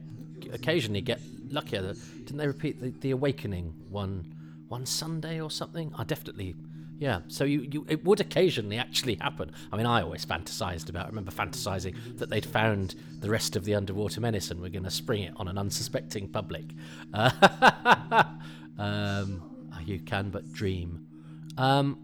occasionally 0.53 1.01
get 1.01 1.21
luckier. 1.51 1.95
Didn't 2.29 2.41
they 2.41 2.47
repeat 2.47 2.79
the, 2.79 2.91
the 3.01 3.13
Awakening 3.13 3.73
one 3.89 4.35
one 4.69 4.85
Sunday 4.85 5.41
or 5.41 5.51
something? 5.51 5.95
I 5.97 6.05
definitely 6.05 6.57
yeah, 6.99 7.21
so 7.29 7.45
you, 7.45 7.67
you 7.73 7.87
it 7.89 8.05
would 8.05 8.21
occasionally 8.21 8.77
actually 8.77 9.15
happen. 9.15 9.51
I 9.73 9.79
mean, 9.79 9.87
I 9.87 10.03
always 10.03 10.27
fantasized 10.27 10.91
about. 10.91 11.07
I 11.07 11.09
remember 11.09 11.31
fantasizing 11.31 12.19
that 12.19 12.29
they'd 12.29 12.45
found 12.45 12.97
the 13.21 13.31
rest 13.31 13.57
of 13.57 13.65
the 13.65 13.75
underwater 13.77 14.21
menace 14.21 14.51
and 14.51 14.61
we're 14.61 14.69
going 14.69 14.85
to 14.85 14.91
spring 14.91 15.23
it 15.23 15.33
on 15.37 15.49
an 15.49 15.57
unsuspecting 15.57 16.29
public. 16.29 16.67
Uh, 17.15 18.25
um, 18.79 19.71
you 19.87 19.99
can 20.01 20.29
but 20.29 20.53
dream. 20.53 21.07
Um, 21.57 21.99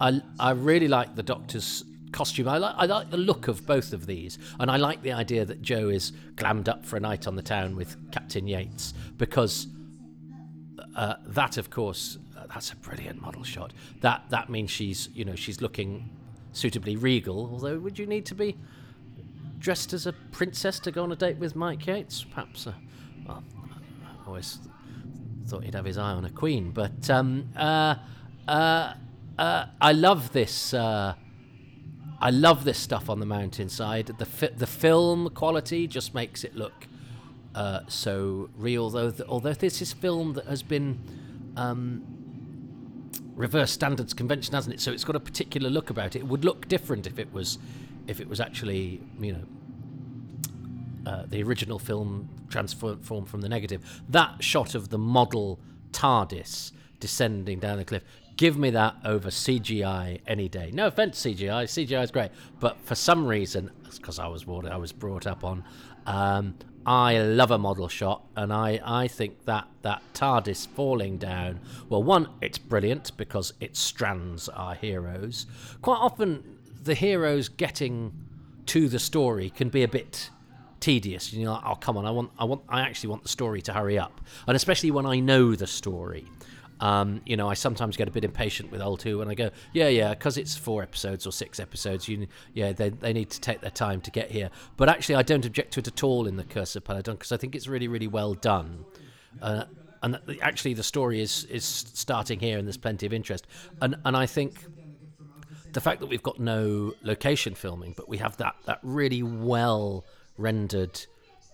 I 0.00 0.22
I 0.40 0.52
really 0.52 0.88
like 0.88 1.14
the 1.14 1.22
Doctor's 1.22 1.84
costume. 2.12 2.48
I 2.48 2.58
like 2.58 2.74
I 2.76 2.86
like 2.86 3.10
the 3.10 3.16
look 3.16 3.48
of 3.48 3.66
both 3.66 3.92
of 3.92 4.06
these, 4.06 4.38
and 4.58 4.70
I 4.70 4.76
like 4.76 5.02
the 5.02 5.12
idea 5.12 5.44
that 5.44 5.62
Jo 5.62 5.88
is 5.88 6.12
glammed 6.36 6.68
up 6.68 6.84
for 6.84 6.96
a 6.96 7.00
night 7.00 7.26
on 7.26 7.36
the 7.36 7.42
town 7.42 7.76
with 7.76 7.96
Captain 8.10 8.46
Yates 8.46 8.94
because 9.16 9.66
uh, 10.96 11.14
that, 11.26 11.56
of 11.58 11.70
course, 11.70 12.18
that's 12.52 12.72
a 12.72 12.76
brilliant 12.76 13.20
model 13.20 13.44
shot. 13.44 13.72
That 14.00 14.24
that 14.30 14.48
means 14.48 14.70
she's 14.70 15.08
you 15.14 15.24
know 15.24 15.34
she's 15.34 15.60
looking 15.60 16.10
suitably 16.52 16.96
regal. 16.96 17.48
Although, 17.52 17.78
would 17.78 17.98
you 17.98 18.06
need 18.06 18.26
to 18.26 18.34
be 18.34 18.56
dressed 19.58 19.92
as 19.92 20.06
a 20.06 20.12
princess 20.12 20.78
to 20.80 20.90
go 20.90 21.02
on 21.02 21.12
a 21.12 21.16
date 21.16 21.36
with 21.36 21.54
Mike 21.54 21.86
Yates? 21.86 22.24
Perhaps. 22.24 22.66
Uh, 22.66 22.72
well, 23.26 23.42
I 24.04 24.26
always 24.26 24.58
thought 25.46 25.64
he'd 25.64 25.74
have 25.74 25.84
his 25.84 25.98
eye 25.98 26.12
on 26.12 26.24
a 26.24 26.30
queen, 26.30 26.70
but 26.70 27.08
um, 27.10 27.48
uh, 27.56 27.94
uh, 28.46 28.94
uh, 29.38 29.66
I 29.80 29.92
love 29.92 30.32
this. 30.32 30.74
I 32.20 32.30
love 32.30 32.64
this 32.64 32.78
stuff 32.78 33.08
on 33.08 33.20
the 33.20 33.26
mountainside. 33.26 34.06
The 34.18 34.26
fi- 34.26 34.48
the 34.48 34.66
film 34.66 35.30
quality 35.30 35.86
just 35.86 36.14
makes 36.14 36.42
it 36.42 36.56
look 36.56 36.86
uh, 37.54 37.80
so 37.88 38.50
real. 38.56 38.84
Although 38.84 39.10
th- 39.10 39.28
although 39.28 39.52
this 39.52 39.80
is 39.80 39.92
film 39.92 40.32
that 40.34 40.46
has 40.46 40.62
been 40.62 40.98
um, 41.56 42.02
reverse 43.36 43.70
standards 43.70 44.14
conversion, 44.14 44.54
hasn't 44.54 44.74
it? 44.74 44.80
So 44.80 44.92
it's 44.92 45.04
got 45.04 45.16
a 45.16 45.20
particular 45.20 45.70
look 45.70 45.90
about 45.90 46.16
it. 46.16 46.20
It 46.20 46.26
would 46.26 46.44
look 46.44 46.68
different 46.68 47.06
if 47.06 47.18
it 47.18 47.32
was, 47.32 47.58
if 48.08 48.20
it 48.20 48.28
was 48.28 48.40
actually, 48.40 49.00
you 49.20 49.32
know, 49.32 49.44
uh, 51.06 51.24
the 51.26 51.42
original 51.42 51.78
film 51.78 52.28
transformed 52.50 53.28
from 53.28 53.40
the 53.40 53.48
negative. 53.48 54.02
That 54.08 54.42
shot 54.42 54.74
of 54.74 54.88
the 54.88 54.98
model 54.98 55.60
TARDIS 55.92 56.72
descending 57.00 57.60
down 57.60 57.78
the 57.78 57.84
cliff. 57.84 58.02
Give 58.38 58.56
me 58.56 58.70
that 58.70 58.94
over 59.04 59.30
CGI 59.30 60.20
any 60.24 60.48
day. 60.48 60.70
No 60.72 60.86
offense, 60.86 61.20
CGI. 61.20 61.64
CGI 61.64 62.04
is 62.04 62.12
great, 62.12 62.30
but 62.60 62.78
for 62.84 62.94
some 62.94 63.26
reason, 63.26 63.72
because 63.96 64.20
I 64.20 64.28
was 64.28 64.44
brought, 64.44 64.64
I 64.64 64.76
was 64.76 64.92
brought 64.92 65.26
up 65.26 65.42
on, 65.42 65.64
um, 66.06 66.54
I 66.86 67.18
love 67.18 67.50
a 67.50 67.58
model 67.58 67.88
shot, 67.88 68.24
and 68.36 68.52
I, 68.52 68.80
I 68.84 69.08
think 69.08 69.44
that 69.46 69.66
that 69.82 70.02
TARDIS 70.14 70.68
falling 70.68 71.18
down. 71.18 71.58
Well, 71.88 72.04
one, 72.04 72.28
it's 72.40 72.58
brilliant 72.58 73.16
because 73.16 73.54
it 73.58 73.76
strands 73.76 74.48
our 74.48 74.76
heroes. 74.76 75.46
Quite 75.82 75.98
often, 75.98 76.58
the 76.84 76.94
heroes 76.94 77.48
getting 77.48 78.12
to 78.66 78.88
the 78.88 79.00
story 79.00 79.50
can 79.50 79.68
be 79.68 79.82
a 79.82 79.88
bit 79.88 80.30
tedious. 80.78 81.32
You 81.32 81.46
know, 81.46 81.60
oh 81.66 81.74
come 81.74 81.96
on, 81.96 82.06
I 82.06 82.12
want, 82.12 82.30
I 82.38 82.44
want, 82.44 82.62
I 82.68 82.82
actually 82.82 83.10
want 83.10 83.24
the 83.24 83.30
story 83.30 83.62
to 83.62 83.72
hurry 83.72 83.98
up, 83.98 84.20
and 84.46 84.54
especially 84.54 84.92
when 84.92 85.06
I 85.06 85.18
know 85.18 85.56
the 85.56 85.66
story. 85.66 86.26
Um, 86.80 87.20
you 87.26 87.36
know, 87.36 87.48
I 87.48 87.54
sometimes 87.54 87.96
get 87.96 88.08
a 88.08 88.10
bit 88.10 88.24
impatient 88.24 88.70
with 88.70 88.80
old 88.80 89.02
Who, 89.02 89.20
and 89.20 89.30
I 89.30 89.34
go, 89.34 89.50
yeah, 89.72 89.88
yeah, 89.88 90.14
because 90.14 90.38
it's 90.38 90.56
four 90.56 90.82
episodes 90.82 91.26
or 91.26 91.32
six 91.32 91.58
episodes. 91.58 92.08
You, 92.08 92.26
yeah, 92.54 92.72
they, 92.72 92.90
they 92.90 93.12
need 93.12 93.30
to 93.30 93.40
take 93.40 93.60
their 93.60 93.70
time 93.70 94.00
to 94.02 94.10
get 94.10 94.30
here. 94.30 94.50
But 94.76 94.88
actually, 94.88 95.16
I 95.16 95.22
don't 95.22 95.44
object 95.44 95.72
to 95.74 95.80
it 95.80 95.88
at 95.88 96.02
all 96.04 96.26
in 96.26 96.36
the 96.36 96.44
Curse 96.44 96.76
of 96.76 96.84
Peladon 96.84 97.12
because 97.12 97.32
I 97.32 97.36
think 97.36 97.54
it's 97.54 97.66
really, 97.66 97.88
really 97.88 98.06
well 98.06 98.34
done. 98.34 98.84
Uh, 99.42 99.64
and 100.02 100.20
actually, 100.40 100.74
the 100.74 100.82
story 100.82 101.20
is 101.20 101.44
is 101.44 101.64
starting 101.64 102.38
here, 102.38 102.58
and 102.58 102.66
there's 102.66 102.76
plenty 102.76 103.06
of 103.06 103.12
interest. 103.12 103.46
And 103.80 103.96
and 104.04 104.16
I 104.16 104.26
think 104.26 104.64
the 105.72 105.80
fact 105.80 106.00
that 106.00 106.06
we've 106.06 106.22
got 106.22 106.38
no 106.38 106.94
location 107.02 107.54
filming, 107.54 107.94
but 107.96 108.08
we 108.08 108.18
have 108.18 108.36
that 108.36 108.54
that 108.66 108.78
really 108.82 109.22
well 109.22 110.04
rendered 110.36 111.00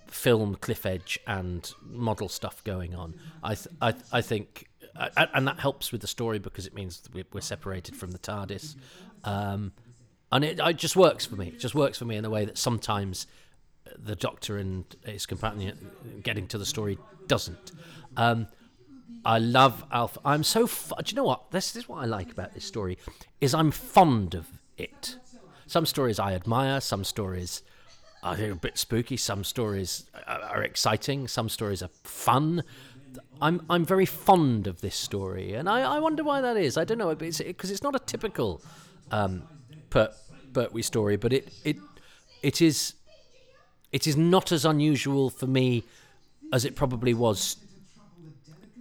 film 0.08 0.54
cliff 0.56 0.86
edge 0.86 1.18
and 1.26 1.72
model 1.82 2.28
stuff 2.28 2.62
going 2.64 2.94
on. 2.94 3.14
I 3.42 3.54
th- 3.54 3.68
I, 3.80 3.94
I 4.12 4.20
think 4.20 4.68
uh, 4.96 5.26
and 5.34 5.46
that 5.46 5.58
helps 5.58 5.92
with 5.92 6.00
the 6.00 6.06
story 6.06 6.38
because 6.38 6.66
it 6.66 6.74
means 6.74 7.02
we're 7.32 7.40
separated 7.40 7.96
from 7.96 8.12
the 8.12 8.18
TARDIS, 8.18 8.76
um, 9.24 9.72
and 10.30 10.44
it, 10.44 10.60
it, 10.60 10.76
just 10.76 10.96
works 10.96 11.26
for 11.26 11.36
me. 11.36 11.48
It 11.48 11.60
just 11.60 11.74
works 11.74 11.98
for 11.98 12.04
me 12.04 12.16
in 12.16 12.24
a 12.24 12.30
way 12.30 12.44
that 12.44 12.58
sometimes 12.58 13.26
the 13.96 14.16
Doctor 14.16 14.56
and 14.56 14.84
his 15.04 15.26
companion 15.26 15.90
getting 16.22 16.46
to 16.48 16.58
the 16.58 16.66
story 16.66 16.98
doesn't. 17.26 17.72
Um, 18.16 18.48
I 19.24 19.38
love 19.38 19.84
Alpha. 19.90 20.20
I'm 20.24 20.42
so. 20.42 20.66
Do 20.66 21.04
you 21.06 21.16
know 21.16 21.24
what? 21.24 21.50
This, 21.50 21.76
is 21.76 21.88
what 21.88 22.02
I 22.02 22.04
like 22.04 22.30
about 22.30 22.54
this 22.54 22.64
story 22.64 22.98
is 23.40 23.54
I'm 23.54 23.70
fond 23.70 24.34
of 24.34 24.46
it. 24.76 25.16
Some 25.66 25.86
stories 25.86 26.18
I 26.18 26.34
admire. 26.34 26.80
Some 26.80 27.04
stories 27.04 27.62
are 28.22 28.36
a 28.36 28.54
bit 28.54 28.76
spooky. 28.78 29.16
Some 29.16 29.44
stories 29.44 30.04
are 30.26 30.62
exciting. 30.62 31.28
Some 31.28 31.48
stories 31.48 31.82
are 31.82 31.90
fun. 32.02 32.64
I'm 33.40 33.64
I'm 33.68 33.84
very 33.84 34.06
fond 34.06 34.66
of 34.66 34.80
this 34.80 34.96
story, 34.96 35.54
and 35.54 35.68
I, 35.68 35.80
I 35.80 35.98
wonder 35.98 36.24
why 36.24 36.40
that 36.40 36.56
is. 36.56 36.76
I 36.76 36.84
don't 36.84 36.98
know 36.98 37.14
because 37.14 37.40
it's, 37.40 37.70
it's, 37.70 37.82
not 37.82 37.94
a 37.94 37.98
typical 37.98 38.62
um, 39.10 39.42
per, 39.90 40.12
Pertwee 40.52 40.82
story, 40.82 41.16
but 41.16 41.32
it 41.32 41.52
it 41.64 41.76
it 42.42 42.62
is 42.62 42.94
it 43.92 44.06
is 44.06 44.16
not 44.16 44.52
as 44.52 44.64
unusual 44.64 45.30
for 45.30 45.46
me 45.46 45.84
as 46.52 46.64
it 46.64 46.76
probably 46.76 47.14
was 47.14 47.56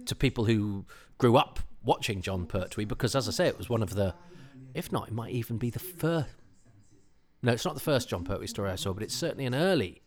to 0.06 0.14
people 0.14 0.44
who 0.44 0.84
grew 1.18 1.36
up 1.36 1.60
watching 1.84 2.20
Jon 2.20 2.46
Pertwee, 2.46 2.84
because 2.84 3.14
as 3.14 3.28
I 3.28 3.32
say, 3.32 3.46
it 3.46 3.58
was 3.58 3.68
one 3.68 3.82
of 3.82 3.94
the, 3.94 4.14
if 4.74 4.90
not, 4.90 5.08
it 5.08 5.14
might 5.14 5.32
even 5.32 5.58
be 5.58 5.70
the 5.70 5.78
first. 5.78 6.28
No, 7.42 7.52
it's 7.52 7.64
not 7.64 7.74
the 7.74 7.80
first 7.80 8.08
Jon 8.08 8.24
Pertwee 8.24 8.46
story 8.46 8.70
I 8.70 8.76
saw, 8.76 8.94
but 8.94 9.02
it's 9.02 9.14
certainly 9.14 9.44
an 9.44 9.54
early 9.54 10.02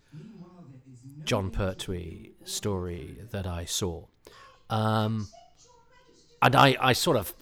Jon 1.24 1.52
Pertwee 1.52 2.32
story 2.44 3.18
that 3.32 3.46
I 3.46 3.66
saw. 3.66 4.06
Um, 4.70 5.28
and 6.42 6.56
I, 6.56 6.76
I 6.80 6.94
sort 6.94 7.18
of 7.18 7.34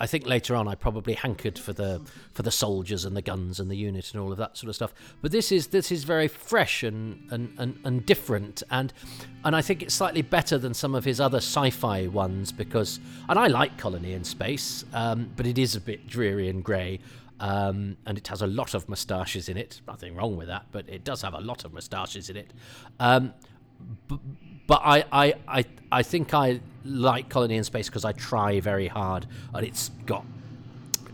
I 0.00 0.06
think 0.06 0.26
later 0.26 0.56
on 0.56 0.66
I 0.66 0.74
probably 0.74 1.12
hankered 1.12 1.58
for 1.58 1.74
the 1.74 2.00
for 2.32 2.42
the 2.42 2.50
soldiers 2.50 3.04
and 3.04 3.14
the 3.14 3.20
guns 3.22 3.60
and 3.60 3.70
the 3.70 3.76
unit 3.76 4.12
and 4.12 4.20
all 4.20 4.32
of 4.32 4.38
that 4.38 4.56
sort 4.56 4.70
of 4.70 4.74
stuff. 4.74 4.94
But 5.20 5.30
this 5.30 5.52
is 5.52 5.68
this 5.68 5.92
is 5.92 6.04
very 6.04 6.26
fresh 6.26 6.82
and 6.82 7.30
and, 7.30 7.54
and, 7.58 7.78
and 7.84 8.06
different 8.06 8.62
and 8.70 8.94
and 9.44 9.54
I 9.54 9.60
think 9.60 9.82
it's 9.82 9.94
slightly 9.94 10.22
better 10.22 10.56
than 10.56 10.72
some 10.72 10.94
of 10.94 11.04
his 11.04 11.20
other 11.20 11.36
sci-fi 11.36 12.06
ones 12.06 12.50
because 12.50 12.98
and 13.28 13.38
I 13.38 13.48
like 13.48 13.76
Colony 13.76 14.14
in 14.14 14.24
Space, 14.24 14.86
um, 14.94 15.30
but 15.36 15.46
it 15.46 15.58
is 15.58 15.76
a 15.76 15.80
bit 15.80 16.06
dreary 16.06 16.48
and 16.48 16.64
grey. 16.64 17.00
Um, 17.38 17.96
and 18.04 18.18
it 18.18 18.28
has 18.28 18.42
a 18.42 18.46
lot 18.46 18.74
of 18.74 18.86
moustaches 18.86 19.48
in 19.48 19.56
it. 19.56 19.80
Nothing 19.86 20.14
wrong 20.14 20.36
with 20.36 20.48
that, 20.48 20.66
but 20.72 20.86
it 20.90 21.04
does 21.04 21.22
have 21.22 21.32
a 21.32 21.40
lot 21.40 21.64
of 21.64 21.72
moustaches 21.72 22.28
in 22.28 22.36
it. 22.36 22.52
Um, 22.98 23.32
but 24.70 24.82
I, 24.84 25.04
I, 25.10 25.34
I, 25.48 25.64
I 25.90 26.02
think 26.04 26.32
I 26.32 26.60
like 26.84 27.28
Colony 27.28 27.56
in 27.56 27.64
Space 27.64 27.88
because 27.88 28.04
I 28.04 28.12
try 28.12 28.60
very 28.60 28.86
hard, 28.86 29.26
and 29.52 29.66
it's 29.66 29.88
got 30.06 30.24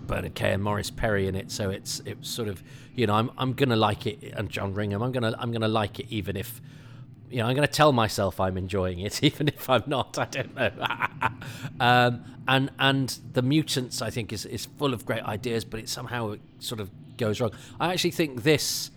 Bernard 0.06 0.34
Kay 0.34 0.52
and 0.52 0.62
Morris 0.62 0.90
Perry 0.90 1.26
in 1.26 1.34
it, 1.34 1.50
so 1.50 1.70
it's 1.70 2.02
it's 2.04 2.28
sort 2.28 2.48
of 2.48 2.62
you 2.94 3.06
know 3.06 3.14
I'm 3.14 3.30
I'm 3.38 3.54
gonna 3.54 3.74
like 3.74 4.06
it, 4.06 4.22
and 4.36 4.50
John 4.50 4.74
Ringham. 4.74 5.02
I'm 5.02 5.10
gonna 5.10 5.34
I'm 5.38 5.52
gonna 5.52 5.68
like 5.68 5.98
it 5.98 6.06
even 6.10 6.36
if 6.36 6.60
you 7.30 7.38
know 7.38 7.46
I'm 7.46 7.54
gonna 7.54 7.66
tell 7.66 7.92
myself 7.92 8.38
I'm 8.40 8.58
enjoying 8.58 8.98
it, 8.98 9.22
even 9.24 9.48
if 9.48 9.70
I'm 9.70 9.84
not. 9.86 10.18
I 10.18 10.26
don't 10.26 10.54
know. 10.54 10.70
um, 11.80 12.24
and 12.46 12.70
and 12.78 13.18
the 13.32 13.40
mutants 13.40 14.02
I 14.02 14.10
think 14.10 14.34
is 14.34 14.44
is 14.44 14.66
full 14.66 14.92
of 14.92 15.06
great 15.06 15.22
ideas, 15.22 15.64
but 15.64 15.80
it 15.80 15.88
somehow 15.88 16.36
sort 16.58 16.82
of 16.82 16.90
goes 17.16 17.40
wrong. 17.40 17.52
I 17.80 17.94
actually 17.94 18.10
think 18.10 18.42
this 18.42 18.90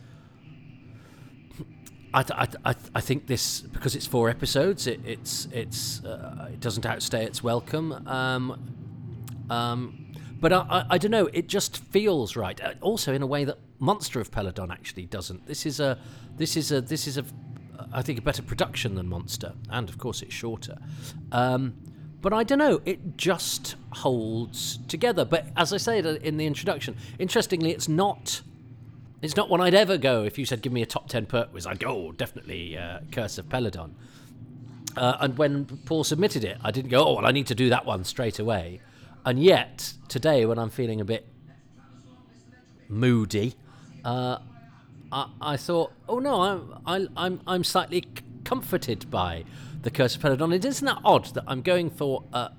I, 2.13 2.47
I, 2.65 2.75
I 2.95 3.01
think 3.01 3.27
this 3.27 3.61
because 3.61 3.95
it's 3.95 4.07
four 4.07 4.29
episodes. 4.29 4.87
It, 4.87 4.99
it's 5.05 5.47
it's 5.51 6.03
uh, 6.03 6.49
it 6.51 6.59
doesn't 6.59 6.85
outstay 6.85 7.25
its 7.25 7.43
welcome. 7.43 7.91
Um, 8.07 9.45
um, 9.49 10.13
but 10.39 10.53
I, 10.53 10.57
I, 10.57 10.85
I, 10.91 10.97
don't 10.97 11.11
know. 11.11 11.27
It 11.33 11.47
just 11.47 11.77
feels 11.77 12.35
right. 12.35 12.59
Uh, 12.61 12.73
also, 12.81 13.13
in 13.13 13.21
a 13.21 13.27
way 13.27 13.45
that 13.45 13.57
Monster 13.79 14.19
of 14.19 14.31
Peladon 14.31 14.71
actually 14.71 15.05
doesn't. 15.05 15.45
This 15.47 15.65
is 15.65 15.79
a 15.79 15.97
this 16.37 16.57
is 16.57 16.71
a 16.71 16.81
this 16.81 17.07
is 17.07 17.17
a 17.17 17.25
I 17.93 18.01
think 18.01 18.19
a 18.19 18.21
better 18.21 18.41
production 18.41 18.95
than 18.95 19.07
Monster, 19.07 19.53
and 19.69 19.89
of 19.89 19.97
course 19.97 20.21
it's 20.21 20.33
shorter. 20.33 20.77
Um, 21.31 21.75
but 22.21 22.33
I 22.33 22.43
don't 22.43 22.57
know. 22.57 22.81
It 22.85 23.17
just 23.17 23.75
holds 23.91 24.79
together. 24.87 25.25
But 25.25 25.47
as 25.55 25.71
I 25.71 25.77
said 25.77 26.05
in 26.05 26.37
the 26.37 26.45
introduction, 26.45 26.97
interestingly, 27.17 27.71
it's 27.71 27.87
not 27.87 28.41
it's 29.21 29.35
not 29.35 29.49
one 29.49 29.61
I'd 29.61 29.73
ever 29.73 29.97
go 29.97 30.23
if 30.23 30.37
you 30.37 30.45
said 30.45 30.61
give 30.61 30.71
me 30.71 30.81
a 30.81 30.85
top 30.85 31.09
ten 31.09 31.25
Pertwees. 31.25 31.67
I'd 31.67 31.79
go 31.79 31.89
oh, 31.89 32.11
definitely 32.11 32.77
uh, 32.77 32.99
Curse 33.11 33.37
of 33.37 33.49
Peladon. 33.49 33.91
Uh, 34.95 35.17
and 35.19 35.37
when 35.37 35.65
Paul 35.85 36.03
submitted 36.03 36.43
it, 36.43 36.57
I 36.63 36.71
didn't 36.71 36.89
go 36.89 37.05
oh 37.05 37.15
well 37.15 37.25
I 37.25 37.31
need 37.31 37.47
to 37.47 37.55
do 37.55 37.69
that 37.69 37.85
one 37.85 38.03
straight 38.03 38.39
away. 38.39 38.81
And 39.25 39.41
yet 39.41 39.93
today 40.07 40.45
when 40.45 40.57
I'm 40.57 40.69
feeling 40.69 41.01
a 41.01 41.05
bit 41.05 41.27
moody, 42.87 43.55
uh, 44.05 44.39
I, 45.11 45.27
I, 45.41 45.57
thought 45.57 45.91
oh 46.07 46.19
no 46.19 46.41
I'm 46.41 46.73
I, 46.85 47.07
I'm 47.17 47.41
I'm 47.45 47.63
slightly 47.63 48.05
comforted 48.45 49.11
by 49.11 49.43
the 49.81 49.91
Curse 49.91 50.15
of 50.15 50.21
Peladon. 50.21 50.55
It 50.55 50.65
isn't 50.65 50.85
that 50.85 50.99
odd 51.03 51.25
that 51.35 51.43
I'm 51.47 51.61
going 51.61 51.89
for 51.89 52.23
a, 52.33 52.51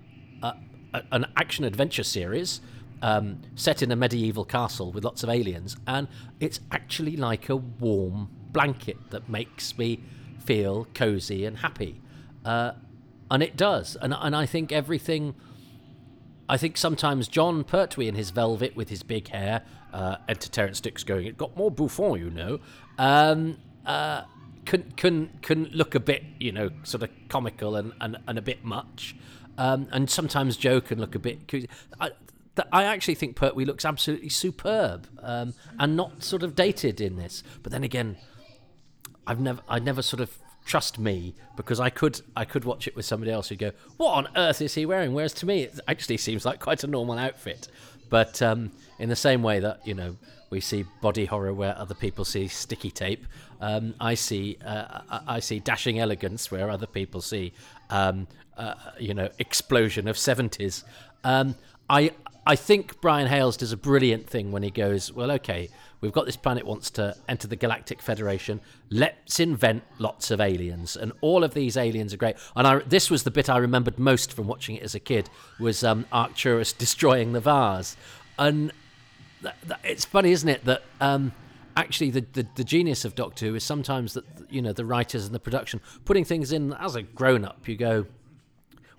a, 0.43 0.55
a, 0.95 1.03
an 1.13 1.27
action 1.37 1.65
adventure 1.65 2.05
series 2.05 2.61
um, 3.03 3.41
set 3.55 3.83
in 3.83 3.91
a 3.91 3.97
medieval 3.97 4.45
castle 4.45 4.93
with 4.93 5.05
lots 5.05 5.23
of 5.23 5.29
aliens, 5.29 5.77
and 5.87 6.09
it's 6.39 6.61
actually 6.71 7.17
like 7.17 7.49
a 7.49 7.57
warm 7.57 8.29
blanket 8.53 8.97
that 9.11 9.29
makes 9.29 9.77
me 9.79 10.01
feel 10.45 10.87
cozy 10.95 11.45
and 11.45 11.59
happy. 11.59 12.01
Uh, 12.45 12.73
and 13.31 13.43
it 13.43 13.57
does. 13.57 13.97
And, 14.01 14.15
and 14.19 14.35
I 14.35 14.47
think 14.47 14.73
everything. 14.73 15.35
I 16.49 16.57
think 16.57 16.77
sometimes 16.77 17.29
Jon 17.29 17.63
Pertwee 17.63 18.09
in 18.09 18.17
his 18.17 18.31
velvet 18.31 18.75
with 18.75 18.89
his 18.89 19.05
big 19.05 19.29
hair, 19.29 19.63
uh, 19.93 20.17
enter 20.29 20.49
Terrance 20.49 20.81
Dicks 20.81 21.05
going, 21.05 21.27
it 21.27 21.39
got 21.39 21.57
more 21.57 21.71
bouffant, 21.71 22.19
you 22.19 22.29
know, 22.29 22.59
um, 22.99 23.57
uh, 23.87 24.23
can, 24.65 24.93
can, 24.97 25.31
can 25.43 25.67
look 25.73 25.95
a 25.95 26.01
bit, 26.01 26.25
you 26.41 26.51
know, 26.51 26.71
sort 26.83 27.05
of 27.05 27.11
comical 27.29 27.77
and, 27.77 27.93
and, 28.01 28.17
and 28.27 28.37
a 28.37 28.43
bit 28.43 28.65
much. 28.65 29.15
Um, 29.59 29.87
and 29.93 30.11
sometimes 30.11 30.57
Jo 30.57 30.81
can 30.81 30.99
look 30.99 31.15
a 31.15 31.21
bit. 31.21 31.39
I, 32.01 32.11
that 32.57 32.69
I 32.73 32.85
actually 32.85 33.15
think 33.15 33.37
Pertwee 33.37 33.65
looks 33.65 33.85
absolutely 33.85 34.29
superb 34.29 35.07
um, 35.23 35.55
and 35.79 35.97
not 35.97 36.23
sort 36.23 36.43
of 36.43 36.55
dated 36.55 37.01
in 37.01 37.17
this. 37.17 37.43
But 37.63 37.73
then 37.73 37.85
again, 37.85 38.17
I've 39.27 39.41
never, 39.41 39.63
I 39.69 39.79
never 39.79 40.03
sort 40.03 40.21
of 40.21 40.37
trust 40.65 40.99
me 40.99 41.35
because 41.57 41.81
I 41.81 41.91
could, 41.91 42.21
I 42.37 42.45
could 42.45 42.65
watch 42.65 42.87
it 42.87 42.97
with 42.97 43.05
somebody 43.05 43.31
else 43.31 43.49
who'd 43.49 43.59
go, 43.59 43.73
"What 43.97 44.13
on 44.13 44.29
earth 44.37 44.61
is 44.61 44.75
he 44.75 44.85
wearing?" 44.87 45.15
Whereas 45.15 45.33
to 45.35 45.47
me, 45.47 45.63
it 45.63 45.79
actually 45.89 46.17
seems 46.17 46.45
like 46.45 46.61
quite 46.61 46.85
a 46.85 46.87
normal 46.87 47.19
outfit. 47.19 47.69
But 48.09 48.43
um, 48.43 48.73
in 48.99 49.09
the 49.09 49.17
same 49.17 49.43
way 49.43 49.61
that 49.61 49.87
you 49.87 49.95
know 49.95 50.17
we 50.51 50.61
see 50.61 50.85
body 51.01 51.27
horror 51.27 51.55
where 51.55 51.77
other 51.79 51.95
people 51.95 52.25
see 52.25 52.49
sticky 52.49 52.91
tape, 52.91 53.25
um, 53.61 53.95
I 54.01 54.15
see, 54.15 54.59
uh, 54.65 55.03
I 55.27 55.41
see 55.41 55.61
dashing 55.61 56.01
elegance 56.01 56.51
where 56.51 56.69
other 56.71 56.87
people 56.87 57.21
see, 57.21 57.53
um, 57.89 58.27
uh, 58.57 58.75
you 58.99 59.15
know, 59.15 59.29
explosion 59.39 60.09
of 60.09 60.19
seventies. 60.19 60.83
Um, 61.23 61.55
I 61.89 62.11
I 62.51 62.57
think 62.57 63.01
Brian 63.01 63.29
Hayles 63.29 63.57
does 63.57 63.71
a 63.71 63.77
brilliant 63.77 64.29
thing 64.29 64.51
when 64.51 64.65
he 64.65 64.73
goes, 64.73 65.13
well, 65.13 65.31
okay, 65.31 65.69
we've 66.01 66.11
got 66.11 66.27
this 66.27 66.35
planet 66.35 66.67
wants 66.67 66.91
to 66.91 67.17
enter 67.29 67.47
the 67.47 67.55
Galactic 67.55 68.03
Federation. 68.03 68.61
Let's 68.91 69.39
invent 69.39 69.85
lots 70.01 70.33
of 70.33 70.41
aliens, 70.41 70.97
and 70.97 71.13
all 71.21 71.45
of 71.45 71.55
these 71.55 71.77
aliens 71.77 72.13
are 72.13 72.17
great. 72.17 72.35
And 72.57 72.67
I, 72.67 72.79
this 72.81 73.09
was 73.09 73.23
the 73.23 73.31
bit 73.31 73.49
I 73.49 73.59
remembered 73.59 74.01
most 74.01 74.33
from 74.33 74.49
watching 74.49 74.75
it 74.75 74.83
as 74.83 74.97
a 74.97 74.99
kid 74.99 75.31
was 75.61 75.85
um, 75.85 76.07
Arcturus 76.11 76.73
destroying 76.77 77.35
the 77.35 77.41
vase, 77.41 77.97
and 78.37 78.73
th- 79.43 79.55
th- 79.69 79.81
it's 79.85 80.05
funny, 80.05 80.33
isn't 80.33 80.49
it, 80.49 80.65
that. 80.65 80.83
Um, 81.01 81.31
actually 81.77 82.11
the, 82.11 82.27
the, 82.33 82.45
the, 82.57 82.65
genius 82.65 83.05
of 83.05 83.15
Doctor 83.15 83.47
Who 83.47 83.55
is 83.55 83.63
sometimes 83.63 84.15
that 84.15 84.25
you 84.51 84.61
know 84.61 84.73
the 84.73 84.85
writers 84.85 85.25
and 85.25 85.33
the 85.33 85.39
production 85.39 85.81
putting 86.05 86.25
things 86.25 86.51
in 86.51 86.73
as 86.75 86.97
a 86.97 87.03
grown 87.03 87.45
up 87.45 87.69
you 87.69 87.77
go 87.77 88.07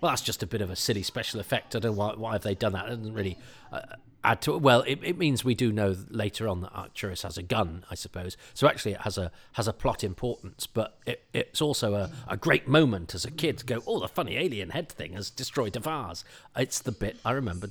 well, 0.02 0.10
that's 0.10 0.20
just 0.20 0.42
a 0.42 0.46
bit 0.48 0.60
of 0.60 0.68
a 0.68 0.74
silly 0.74 1.04
special 1.04 1.38
effect. 1.38 1.76
I 1.76 1.78
don't 1.78 1.92
know 1.92 1.98
why, 1.98 2.14
why 2.14 2.32
have 2.32 2.42
they 2.42 2.56
done 2.56 2.72
that. 2.72 2.86
It 2.86 2.96
doesn't 2.96 3.14
really 3.14 3.38
uh, 3.72 3.82
add 4.24 4.40
to 4.42 4.54
it. 4.56 4.60
Well, 4.60 4.82
it, 4.82 4.98
it 5.04 5.16
means 5.16 5.44
we 5.44 5.54
do 5.54 5.70
know 5.70 5.94
later 6.10 6.48
on 6.48 6.60
that 6.62 6.72
Arcturus 6.74 7.22
has 7.22 7.38
a 7.38 7.42
gun, 7.42 7.84
I 7.88 7.94
suppose. 7.94 8.36
So 8.52 8.66
actually, 8.66 8.92
it 8.92 9.02
has 9.02 9.16
a 9.16 9.30
has 9.52 9.68
a 9.68 9.72
plot 9.72 10.02
importance, 10.02 10.66
but 10.66 10.98
it, 11.06 11.22
it's 11.32 11.62
also 11.62 11.94
a, 11.94 12.10
a 12.26 12.36
great 12.36 12.66
moment 12.66 13.14
as 13.14 13.24
a 13.24 13.30
kid 13.30 13.58
to 13.58 13.64
go, 13.64 13.80
oh, 13.86 14.00
the 14.00 14.08
funny 14.08 14.36
alien 14.36 14.70
head 14.70 14.88
thing 14.90 15.12
has 15.12 15.30
destroyed 15.30 15.76
a 15.76 15.80
vase. 15.80 16.24
It's 16.56 16.80
the 16.80 16.92
bit 16.92 17.16
I 17.24 17.30
remember, 17.30 17.70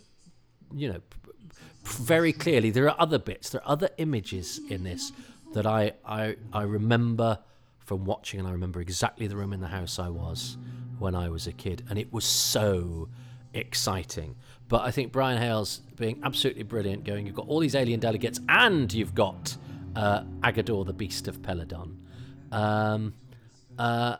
you 0.73 0.87
know, 0.93 1.01
very 1.83 2.31
clearly. 2.31 2.69
There 2.69 2.89
are 2.89 2.95
other 2.97 3.19
bits, 3.19 3.49
there 3.49 3.61
are 3.61 3.71
other 3.71 3.89
images 3.97 4.61
in 4.69 4.85
this 4.85 5.11
that 5.53 5.65
I, 5.65 5.91
I, 6.05 6.37
I 6.53 6.61
remember 6.61 7.39
from 7.79 8.05
watching, 8.05 8.39
and 8.39 8.47
I 8.47 8.53
remember 8.53 8.79
exactly 8.79 9.27
the 9.27 9.35
room 9.35 9.51
in 9.51 9.59
the 9.59 9.67
house 9.67 9.99
I 9.99 10.07
was 10.07 10.55
when 11.01 11.15
I 11.15 11.29
was 11.29 11.47
a 11.47 11.51
kid, 11.51 11.83
and 11.89 11.99
it 11.99 12.13
was 12.13 12.23
so 12.23 13.09
exciting. 13.53 14.35
But 14.69 14.81
I 14.83 14.91
think 14.91 15.11
Brian 15.11 15.41
Hayles 15.41 15.81
being 15.97 16.21
absolutely 16.23 16.63
brilliant, 16.63 17.03
going, 17.03 17.25
you've 17.25 17.35
got 17.35 17.47
all 17.47 17.59
these 17.59 17.75
alien 17.75 17.99
delegates, 17.99 18.39
and 18.47 18.91
you've 18.93 19.13
got 19.13 19.57
uh, 19.95 20.23
Aggedor, 20.41 20.85
the 20.85 20.93
Beast 20.93 21.27
of 21.27 21.41
Peladon. 21.41 21.97
Um, 22.51 23.13
uh, 23.77 24.15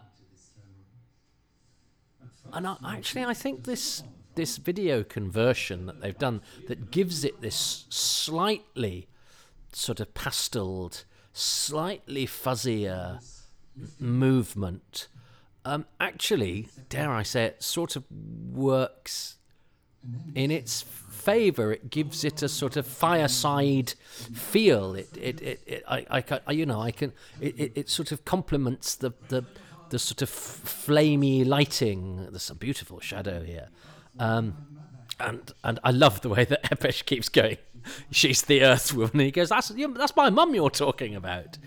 and 2.52 2.68
I, 2.68 2.76
actually, 2.86 3.24
I 3.24 3.34
think 3.34 3.64
this 3.64 4.04
this 4.36 4.58
video 4.58 5.04
conversion 5.04 5.86
that 5.86 6.02
they've 6.02 6.18
done 6.18 6.42
that 6.68 6.90
gives 6.90 7.24
it 7.26 7.42
this 7.42 7.86
slightly 7.90 9.08
sort 9.74 10.00
of 10.00 10.14
pasteled, 10.14 11.04
slightly 11.34 12.26
fuzzier 12.26 13.20
movement 14.00 15.08
um, 15.66 15.86
actually, 16.00 16.68
dare 16.90 17.12
I 17.12 17.24
say 17.24 17.46
it, 17.46 17.64
sort 17.64 17.96
of 17.96 18.04
works 18.52 19.38
in 20.34 20.52
its 20.52 20.82
favour. 20.82 21.72
It 21.72 21.90
gives 21.90 22.24
it 22.24 22.42
a 22.42 22.50
sort 22.50 22.78
of 22.78 22.88
fireside 22.88 23.94
feel. 24.34 24.96
It, 24.96 25.16
it, 25.16 25.42
it, 25.42 25.62
it 25.68 25.84
I, 25.88 26.24
I, 26.48 26.52
you 26.52 26.66
know, 26.66 26.82
I 26.82 26.92
can. 26.92 27.14
It, 27.40 27.60
it, 27.60 27.72
it 27.76 27.90
sort 27.90 28.12
of 28.12 28.26
complements 28.26 28.96
the 28.96 29.12
the 29.30 29.46
the 29.90 30.00
sort 30.00 30.22
of 30.22 30.30
flamey 30.30 31.46
lighting. 31.46 32.28
There's 32.30 32.44
some 32.44 32.58
beautiful 32.58 33.00
shadow 33.00 33.44
here. 33.44 33.70
Um, 34.20 34.56
and 35.20 35.52
and 35.64 35.80
I 35.84 35.92
love 35.92 36.22
the 36.22 36.30
way 36.30 36.46
that 36.46 36.64
Hepesh 36.72 37.06
keeps 37.06 37.30
going. 37.30 37.58
She's 38.12 38.42
the 38.44 38.64
Earth 38.64 38.94
woman. 38.94 39.20
He 39.20 39.32
goes, 39.32 39.50
"That's 39.50 39.70
that's 39.70 40.16
my 40.16 40.30
mum 40.30 40.56
you're 40.56 40.70
talking 40.70 41.16
about." 41.16 41.58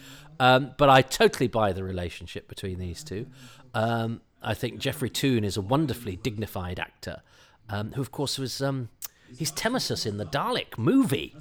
Um, 0.40 0.72
but 0.78 0.88
I 0.88 1.02
totally 1.02 1.46
buy 1.46 1.72
the 1.72 1.85
relationship 1.85 2.48
between 2.48 2.78
these 2.80 3.04
two. 3.04 3.26
Um, 3.74 4.20
I 4.42 4.54
think 4.54 4.78
Geoffrey 4.78 5.10
Toon 5.10 5.44
is 5.44 5.56
a 5.56 5.60
wonderfully 5.60 6.16
dignified 6.16 6.78
actor, 6.78 7.22
um, 7.68 7.92
who 7.92 8.00
of 8.00 8.12
course 8.12 8.38
was 8.38 8.60
um, 8.60 8.88
he's 9.37 9.50
Temmosus 9.50 10.06
in 10.06 10.16
the 10.16 10.26
Dalek 10.26 10.78
movie. 10.78 11.37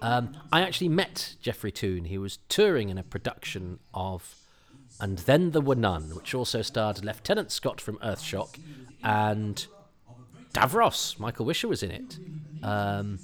Um, 0.00 0.36
I 0.52 0.62
actually 0.62 0.88
met 0.88 1.34
Geoffrey 1.40 1.72
Toon. 1.72 2.04
He 2.04 2.18
was 2.18 2.38
touring 2.48 2.88
in 2.88 2.98
a 2.98 3.02
production 3.02 3.78
of 3.92 4.36
And 5.00 5.18
Then 5.18 5.50
There 5.50 5.62
Were 5.62 5.74
None, 5.74 6.14
which 6.14 6.34
also 6.34 6.62
starred 6.62 7.04
Lieutenant 7.04 7.50
Scott 7.50 7.80
from 7.80 7.96
Earthshock 7.98 8.58
and 9.02 9.66
Davros. 10.52 11.18
Michael 11.18 11.46
Wisher 11.46 11.68
was 11.68 11.82
in 11.82 11.90
it. 11.90 12.18
Um, 12.62 13.18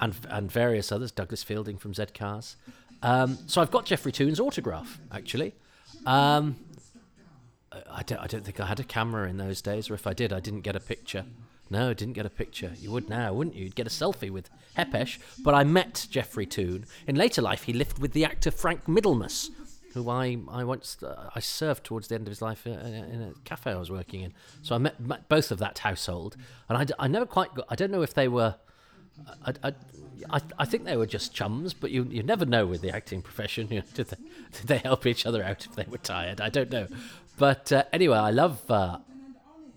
and, 0.00 0.14
and 0.28 0.50
various 0.50 0.90
others, 0.90 1.12
Douglas 1.12 1.42
Fielding 1.42 1.78
from 1.78 1.94
Z 1.94 2.06
Cars. 2.14 2.56
Um, 3.02 3.38
so 3.46 3.60
I've 3.60 3.70
got 3.70 3.84
Geoffrey 3.86 4.12
Toon's 4.12 4.40
autograph, 4.40 4.98
actually. 5.12 5.54
Um, 6.06 6.56
I 7.90 8.02
don't, 8.02 8.18
I 8.18 8.26
don't 8.26 8.44
think 8.44 8.60
I 8.60 8.66
had 8.66 8.80
a 8.80 8.84
camera 8.84 9.28
in 9.28 9.36
those 9.36 9.62
days, 9.62 9.90
or 9.90 9.94
if 9.94 10.06
I 10.06 10.12
did, 10.12 10.32
I 10.32 10.40
didn't 10.40 10.62
get 10.62 10.76
a 10.76 10.80
picture. 10.80 11.24
No, 11.70 11.90
I 11.90 11.94
didn't 11.94 12.14
get 12.14 12.26
a 12.26 12.30
picture. 12.30 12.72
You 12.78 12.90
would 12.92 13.08
now, 13.08 13.32
wouldn't 13.32 13.56
you? 13.56 13.64
You'd 13.64 13.74
get 13.74 13.86
a 13.86 13.90
selfie 13.90 14.30
with 14.30 14.50
Hepesh. 14.76 15.18
But 15.42 15.54
I 15.54 15.64
met 15.64 16.06
Geoffrey 16.10 16.46
Toon. 16.46 16.84
In 17.06 17.16
later 17.16 17.40
life, 17.42 17.64
he 17.64 17.72
lived 17.72 17.98
with 17.98 18.12
the 18.12 18.24
actor 18.24 18.50
Frank 18.50 18.84
Middlemass, 18.84 19.48
who 19.94 20.10
I, 20.10 20.36
I 20.48 20.64
once 20.64 21.02
uh, 21.02 21.30
I 21.34 21.40
served 21.40 21.84
towards 21.84 22.08
the 22.08 22.16
end 22.16 22.26
of 22.26 22.30
his 22.30 22.42
life 22.42 22.66
in 22.66 22.74
a, 22.74 23.08
in 23.12 23.22
a 23.22 23.32
cafe 23.44 23.72
I 23.72 23.76
was 23.76 23.90
working 23.90 24.20
in. 24.20 24.34
So 24.62 24.74
I 24.74 24.78
met, 24.78 25.00
met 25.00 25.28
both 25.28 25.50
of 25.50 25.58
that 25.58 25.78
household, 25.78 26.36
and 26.68 26.76
I, 26.76 27.04
I 27.04 27.08
never 27.08 27.26
quite 27.26 27.54
got. 27.54 27.66
I 27.70 27.76
don't 27.76 27.90
know 27.90 28.02
if 28.02 28.12
they 28.12 28.28
were. 28.28 28.56
I, 29.46 29.54
I, 29.62 29.72
I, 30.30 30.40
I 30.58 30.64
think 30.64 30.84
they 30.84 30.96
were 30.96 31.06
just 31.06 31.32
chums, 31.32 31.72
but 31.72 31.92
you 31.92 32.04
you 32.10 32.22
never 32.22 32.44
know 32.44 32.66
with 32.66 32.82
the 32.82 32.90
acting 32.90 33.22
profession. 33.22 33.68
You 33.70 33.80
know, 33.80 33.86
did 33.94 34.08
they 34.08 34.16
did 34.52 34.66
they 34.66 34.78
help 34.78 35.06
each 35.06 35.24
other 35.24 35.42
out 35.42 35.64
if 35.64 35.74
they 35.76 35.86
were 35.88 35.98
tired? 35.98 36.40
I 36.40 36.50
don't 36.50 36.70
know. 36.70 36.88
But 37.36 37.72
uh, 37.72 37.84
anyway, 37.92 38.18
I 38.18 38.30
love 38.30 38.70
uh, 38.70 38.98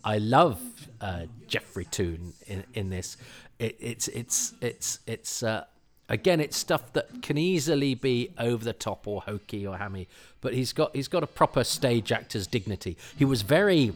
I 0.04 0.20
love 0.20 0.62
uh, 1.02 1.24
Geoffrey 1.48 1.86
Toon 1.86 2.34
in 2.46 2.64
in 2.74 2.90
this. 2.90 3.18
It, 3.60 3.76
it's 3.80 4.08
it's 4.10 4.54
it's 4.62 5.00
it's 5.08 5.42
uh, 5.42 5.66
again 6.08 6.40
it's 6.40 6.56
stuff 6.56 6.94
that 6.94 7.24
can 7.24 7.38
easily 7.38 7.96
be 7.96 8.34
over 8.38 8.64
the 8.64 8.74
top 8.74 9.08
or 9.08 9.22
hokey 9.22 9.66
or 9.66 9.78
hammy, 9.78 10.08
but 10.42 10.54
he's 10.54 10.72
got 10.72 10.96
he's 10.96 11.08
got 11.08 11.24
a 11.24 11.28
proper 11.28 11.64
stage 11.64 12.12
actor's 12.12 12.46
dignity. 12.46 12.96
He 13.18 13.26
was 13.26 13.42
very 13.42 13.94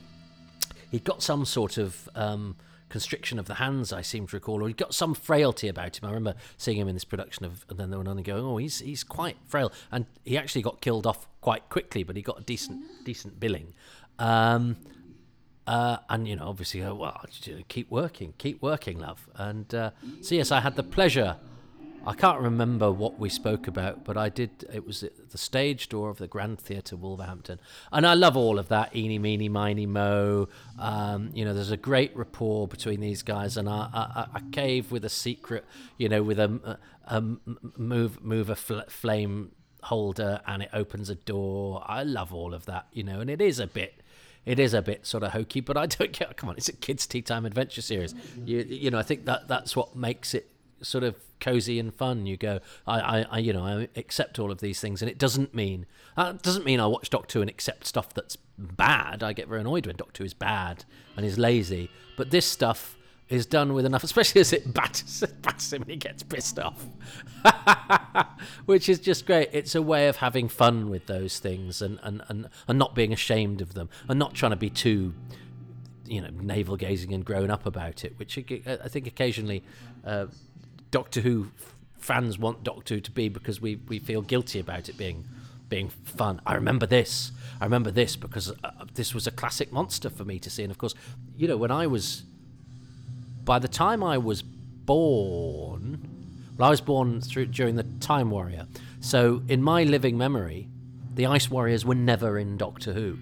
he 0.90 1.00
got 1.00 1.22
some 1.22 1.46
sort 1.46 1.78
of 1.78 2.10
um, 2.16 2.56
constriction 2.92 3.40
of 3.40 3.46
the 3.46 3.56
hands, 3.56 3.92
I 3.92 4.02
seem 4.02 4.28
to 4.28 4.36
recall, 4.36 4.64
or 4.64 4.68
he 4.68 4.74
got 4.74 4.94
some 4.94 5.14
frailty 5.14 5.68
about 5.68 5.98
him. 5.98 6.08
I 6.08 6.10
remember 6.10 6.36
seeing 6.58 6.78
him 6.78 6.88
in 6.88 6.96
this 6.96 7.06
production 7.06 7.46
of, 7.46 7.66
and 7.70 7.80
then 7.80 7.90
there 7.90 7.98
were 7.98 8.04
none 8.04 8.22
going, 8.22 8.44
oh, 8.44 8.58
he's 8.58 8.80
he's 8.80 9.04
quite 9.04 9.38
frail, 9.48 9.72
and 9.92 10.06
he 10.24 10.38
actually 10.38 10.62
got 10.62 10.82
killed 10.82 11.08
off 11.08 11.28
quite 11.40 11.70
quickly, 11.70 12.04
but 12.04 12.16
he 12.16 12.22
got 12.22 12.40
a 12.40 12.44
decent 12.44 12.84
decent 13.06 13.40
billing. 13.40 13.74
Um, 14.20 14.78
uh, 15.66 15.98
and 16.10 16.28
you 16.28 16.36
know, 16.36 16.48
obviously, 16.48 16.84
oh, 16.84 16.96
well, 16.96 17.26
keep 17.70 17.90
working, 17.90 18.34
keep 18.38 18.62
working, 18.62 19.00
love. 19.00 19.30
And 19.36 19.74
uh, 19.74 19.92
so 20.22 20.36
yes, 20.36 20.52
I 20.52 20.60
had 20.60 20.76
the 20.76 20.84
pleasure. 20.84 21.38
I 22.06 22.14
can't 22.14 22.40
remember 22.42 22.92
what 22.92 23.20
we 23.20 23.30
spoke 23.30 23.68
about, 23.68 24.04
but 24.04 24.18
I 24.18 24.30
did. 24.30 24.66
It 24.74 24.86
was 24.86 25.02
the 25.02 25.38
stage 25.38 25.90
door 25.90 26.10
of 26.10 26.18
the 26.18 26.28
Grand 26.28 26.60
Theatre, 26.60 26.96
Wolverhampton, 26.96 27.60
and 27.92 28.08
I 28.08 28.16
love 28.16 28.36
all 28.36 28.58
of 28.58 28.70
that. 28.70 28.96
Eeny, 28.96 29.20
meeny, 29.20 29.50
miny, 29.50 29.86
mo. 29.86 30.50
Um, 30.80 31.30
you 31.34 31.46
know, 31.46 31.54
there's 31.54 31.72
a 31.72 31.78
great 31.78 32.16
rapport 32.16 32.68
between 32.68 33.02
these 33.02 33.22
guys, 33.22 33.56
and 33.56 33.68
a, 33.68 33.72
a, 33.72 34.30
a 34.36 34.42
cave 34.52 34.92
with 34.92 35.06
a 35.06 35.10
secret. 35.10 35.66
You 35.98 36.10
know, 36.10 36.24
with 36.24 36.40
a, 36.40 36.80
a 37.06 37.22
move 37.78 38.24
move 38.24 38.50
a 38.50 38.56
fl- 38.56 38.80
flame 38.88 39.52
holder, 39.84 40.42
and 40.48 40.64
it 40.64 40.70
opens 40.74 41.10
a 41.10 41.16
door. 41.16 41.84
I 41.86 42.04
love 42.04 42.34
all 42.34 42.54
of 42.54 42.66
that. 42.66 42.88
You 42.94 43.04
know, 43.04 43.20
and 43.20 43.30
it 43.30 43.42
is 43.42 43.60
a 43.60 43.68
bit 43.68 44.02
it 44.46 44.60
is 44.60 44.74
a 44.74 44.82
bit 44.82 45.06
sort 45.06 45.24
of 45.24 45.32
hokey, 45.34 45.62
but 45.62 45.78
I 45.78 45.86
don't 45.86 46.14
care. 46.14 46.30
Come 46.36 46.50
on, 46.50 46.58
it's 46.58 46.70
a 46.70 46.74
kids' 46.74 47.06
tea 47.06 47.22
time 47.22 47.46
adventure 47.46 47.82
series. 47.82 48.16
You, 48.44 48.60
you 48.60 48.92
know, 48.92 48.98
I 48.98 49.04
think 49.04 49.26
that 49.26 49.48
that's 49.48 49.76
what 49.76 49.96
makes 49.96 50.34
it 50.34 50.51
sort 50.82 51.04
of 51.04 51.16
cozy 51.40 51.80
and 51.80 51.94
fun. 51.94 52.26
You 52.26 52.38
go, 52.38 52.60
I, 52.88 53.00
I, 53.00 53.26
I 53.32 53.38
you 53.40 53.54
know, 53.54 53.64
I 53.64 53.88
accept 53.96 54.40
all 54.40 54.52
of 54.52 54.60
these 54.60 54.80
things, 54.80 55.02
and 55.02 55.10
it 55.10 55.18
doesn't 55.18 55.54
mean 55.54 55.86
that 56.16 56.42
doesn't 56.42 56.66
mean 56.66 56.80
I 56.80 56.88
watch 56.88 57.10
Doctor 57.10 57.40
Who 57.40 57.42
and 57.42 57.50
accept 57.50 57.88
stuff 57.88 58.14
that's 58.14 58.38
bad. 58.58 59.24
I 59.24 59.34
get 59.34 59.48
very 59.48 59.62
annoyed 59.62 59.88
when 59.88 59.96
Doctor 59.96 60.24
Who 60.24 60.26
is 60.26 60.34
bad 60.34 60.86
and 61.16 61.26
is 61.26 61.38
lazy, 61.38 61.90
but 62.18 62.32
this 62.32 62.46
stuff 62.46 62.98
is 63.32 63.46
done 63.46 63.74
with 63.74 63.86
enough, 63.86 64.04
especially 64.04 64.42
as 64.42 64.52
it 64.52 64.74
batters, 64.74 65.24
batters 65.42 65.72
him 65.72 65.82
and 65.84 65.92
he 65.92 65.98
gets 65.98 66.22
pissed 66.22 66.60
off, 66.60 66.86
which 68.66 68.90
is 68.90 69.00
just 69.00 69.26
great. 69.26 69.50
It's 69.54 69.74
a 69.74 69.82
way 69.82 70.10
of 70.10 70.18
having 70.18 70.50
fun 70.50 70.90
with 70.90 71.08
those 71.08 71.40
things 71.40 71.82
and, 71.82 71.98
and, 72.04 72.22
and, 72.28 72.50
and 72.68 72.78
not 72.78 72.94
being 72.94 73.14
ashamed 73.14 73.62
of 73.62 73.74
them 73.74 73.90
and 74.10 74.20
not 74.20 74.34
trying 74.34 74.52
to 74.52 74.58
be 74.58 74.70
too, 74.70 75.14
you 76.06 76.22
know, 76.22 76.30
navel 76.42 76.76
gazing 76.76 77.14
and 77.14 77.24
grown 77.24 77.50
up 77.50 77.66
about 77.66 78.04
it, 78.04 78.20
which 78.20 78.38
I 78.38 78.88
think 78.90 79.08
occasionally 79.08 79.64
uh, 80.06 80.26
Doctor 80.92 81.22
Who 81.22 81.48
fans 81.98 82.38
want 82.38 82.64
Doctor 82.64 82.96
Who 82.96 83.02
to 83.02 83.12
be 83.12 83.30
because 83.30 83.62
we, 83.62 83.76
we 83.88 84.00
feel 84.00 84.22
guilty 84.22 84.60
about 84.60 84.90
it 84.90 84.98
being 84.98 85.26
being 85.70 85.88
fun. 85.88 86.42
I 86.46 86.56
remember 86.56 86.86
this. 86.86 87.32
I 87.62 87.64
remember 87.64 87.92
this 87.92 88.18
because 88.18 88.52
uh, 88.62 88.72
this 88.94 89.14
was 89.14 89.26
a 89.26 89.32
classic 89.32 89.72
monster 89.72 90.10
for 90.10 90.26
me 90.26 90.38
to 90.40 90.50
see. 90.50 90.64
And 90.64 90.72
of 90.72 90.78
course, 90.78 90.94
you 91.38 91.48
know, 91.48 91.56
when 91.56 91.72
I 91.72 91.88
was 91.88 92.24
by 93.46 93.58
the 93.58 93.70
time 93.70 94.04
I 94.04 94.18
was 94.18 94.42
born, 94.42 96.08
well, 96.58 96.68
I 96.68 96.70
was 96.70 96.82
born 96.82 97.22
through 97.22 97.48
during 97.48 97.78
the 97.78 97.86
Time 98.02 98.30
Warrior. 98.30 98.68
So 99.00 99.44
in 99.48 99.64
my 99.64 99.84
living 99.84 100.18
memory, 100.18 100.68
the 101.16 101.26
Ice 101.26 101.50
Warriors 101.50 101.86
were 101.86 101.96
never 101.96 102.38
in 102.38 102.58
Doctor 102.58 102.92
Who. 102.92 103.18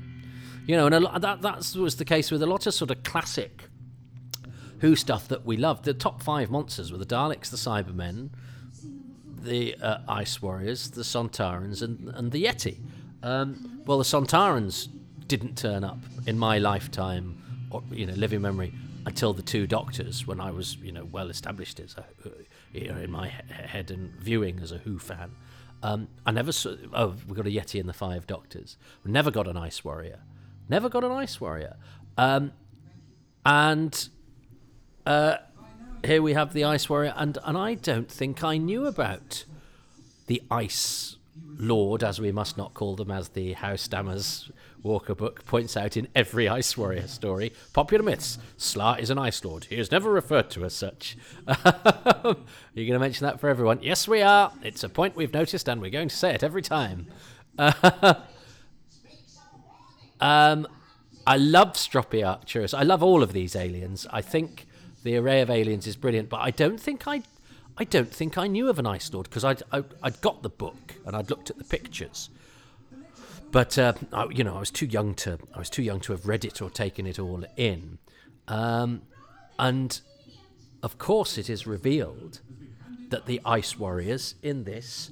You 0.66 0.76
know, 0.76 0.88
and 0.88 0.96
a 0.96 1.20
that 1.20 1.42
that 1.42 1.76
was 1.76 1.98
the 1.98 2.06
case 2.06 2.32
with 2.32 2.42
a 2.42 2.48
lot 2.48 2.66
of 2.66 2.74
sort 2.74 2.92
of 2.92 3.04
classic 3.04 3.69
Who 4.82 4.96
stuff 4.96 5.28
that 5.28 5.46
we 5.46 5.58
loved. 5.58 5.86
The 5.86 5.94
top 5.94 6.22
five 6.22 6.50
monsters 6.50 6.92
were 6.92 6.98
the 6.98 7.06
Daleks, 7.06 7.50
the 7.50 7.58
Cybermen, 7.58 8.30
the 9.42 9.76
uh, 9.76 10.00
Ice 10.08 10.42
Warriors, 10.42 10.92
the 10.92 11.02
Sontarans, 11.02 11.82
and 11.82 12.10
and 12.10 12.32
the 12.32 12.46
Yeti. 12.46 12.78
Um, 13.22 13.82
well, 13.86 13.98
the 13.98 14.04
Sontarans 14.04 14.88
didn't 15.28 15.58
turn 15.58 15.84
up 15.84 16.00
in 16.26 16.38
my 16.38 16.58
lifetime, 16.58 17.68
or 17.72 17.84
you 17.92 18.06
know, 18.06 18.14
living 18.14 18.42
memory 18.42 18.74
until 19.06 19.34
the 19.34 19.42
two 19.42 19.66
doctors 19.68 20.28
when 20.28 20.40
I 20.40 20.52
was 20.52 20.78
you 20.78 20.92
know 20.92 21.06
well 21.06 21.30
established 21.30 21.80
as 21.80 21.96
a 21.98 22.06
you 22.74 22.88
know, 22.90 22.98
in 22.98 23.12
my 23.12 23.28
head 23.28 23.92
and 23.92 24.12
viewing 24.20 24.60
as 24.60 24.72
a 24.72 24.78
Who 24.78 25.00
fan. 25.00 25.32
Um, 25.82 26.10
I 26.26 26.32
never 26.32 26.52
saw. 26.52 26.76
Oh, 26.94 27.16
we 27.28 27.36
got 27.36 27.48
a 27.48 27.50
Yeti 27.50 27.80
in 27.80 27.88
the 27.88 27.94
Five 27.94 28.28
Doctors. 28.28 28.78
Never 29.06 29.32
got 29.32 29.48
an 29.48 29.58
Ice 29.58 29.84
Warrior. 29.84 30.20
Never 30.68 30.90
got 30.90 31.04
an 31.04 31.12
Ice 31.12 31.40
Warrior. 31.40 31.78
Um, 32.18 32.52
and 33.46 34.10
uh, 35.06 35.38
here 36.04 36.22
we 36.22 36.34
have 36.34 36.54
the 36.54 36.64
Ice 36.64 36.90
Warrior, 36.90 37.14
and 37.16 37.38
and 37.44 37.58
I 37.58 37.76
don't 37.76 38.10
think 38.10 38.44
I 38.44 38.58
knew 38.58 38.86
about 38.86 39.46
the 40.28 40.42
Ice 40.50 41.18
Lord, 41.58 42.04
as 42.04 42.20
we 42.22 42.32
must 42.32 42.58
not 42.58 42.74
call 42.74 42.96
them, 42.96 43.12
as 43.12 43.30
the 43.30 43.54
House 43.54 43.82
Stammers 43.82 44.52
Walker 44.82 45.14
book 45.14 45.44
points 45.46 45.76
out 45.76 45.98
in 45.98 46.08
every 46.16 46.48
Ice 46.48 46.78
Warrior 46.78 47.08
story. 47.08 47.52
Popular 47.74 48.04
myths. 48.04 48.38
Slar 48.58 49.00
is 49.00 49.10
an 49.10 49.18
Ice 49.18 49.44
Lord. 49.44 49.66
He 49.66 49.76
is 49.76 49.92
never 49.92 50.10
referred 50.12 50.50
to 50.52 50.64
as 50.64 50.74
such. 50.74 51.18
You're 51.48 51.66
going 52.24 52.94
to 52.94 53.00
mention 53.00 53.26
that 53.26 53.40
for 53.40 53.50
everyone? 53.50 53.80
Yes, 53.82 54.08
we 54.08 54.22
are. 54.22 54.54
It's 54.64 54.84
a 54.84 54.90
point 54.90 55.16
we've 55.16 55.34
noticed, 55.34 55.68
and 55.68 55.82
we're 55.82 55.90
going 55.90 56.10
to 56.10 56.16
say 56.16 56.34
it 56.34 56.44
every 56.44 56.62
time. 56.62 57.08
um, 60.22 60.68
I 61.28 61.38
love 61.38 61.74
Stroppy 61.74 62.26
Arcturus. 62.26 62.74
I 62.74 62.84
love 62.84 63.04
all 63.04 63.22
of 63.22 63.34
these 63.34 63.56
aliens. 63.56 64.08
I 64.12 64.22
think 64.22 64.66
the 65.04 65.18
array 65.18 65.42
of 65.42 65.50
aliens 65.50 65.88
is 65.88 65.96
brilliant, 65.96 66.30
but 66.30 66.42
I 66.42 66.52
don't 66.52 66.80
think 66.80 67.08
I 67.08 67.24
I 67.78 67.86
don't 67.86 68.12
think 68.12 68.38
I 68.38 68.48
knew 68.48 68.70
of 68.70 68.78
an 68.78 68.86
Ice 68.86 69.14
Lord 69.14 69.30
because 69.30 69.46
I'd, 69.46 69.64
I, 69.72 69.80
would 70.04 70.20
got 70.20 70.44
the 70.44 70.50
book 70.50 70.96
and 71.06 71.16
I'd 71.16 71.30
looked 71.30 71.50
at 71.50 71.58
the 71.58 71.64
pictures. 71.64 72.30
But 73.52 73.78
uh, 73.78 73.94
I, 74.12 74.26
you 74.26 74.44
know, 74.44 74.58
I 74.58 74.60
was 74.60 74.70
too 74.70 74.86
young 74.86 75.16
to 75.16 75.40
I 75.56 75.60
was 75.60 75.70
too 75.70 75.82
young 75.82 76.02
to 76.02 76.12
have 76.12 76.28
read 76.28 76.44
it 76.44 76.62
or 76.62 76.70
taken 76.70 77.08
it 77.08 77.18
all 77.18 77.44
in, 77.56 77.98
um, 78.48 79.04
and 79.58 80.00
of 80.84 80.98
course, 80.98 81.38
it 81.38 81.50
is 81.50 81.66
revealed 81.66 82.42
that 83.10 83.26
the 83.26 83.42
Ice 83.46 83.78
Warriors 83.78 84.36
in 84.44 84.66
this 84.66 85.12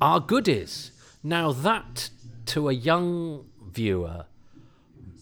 are 0.00 0.20
goodies. 0.20 0.92
Now 1.22 1.52
that 1.52 2.10
to 2.46 2.68
a 2.68 2.72
young 2.72 3.46
viewer 3.70 4.26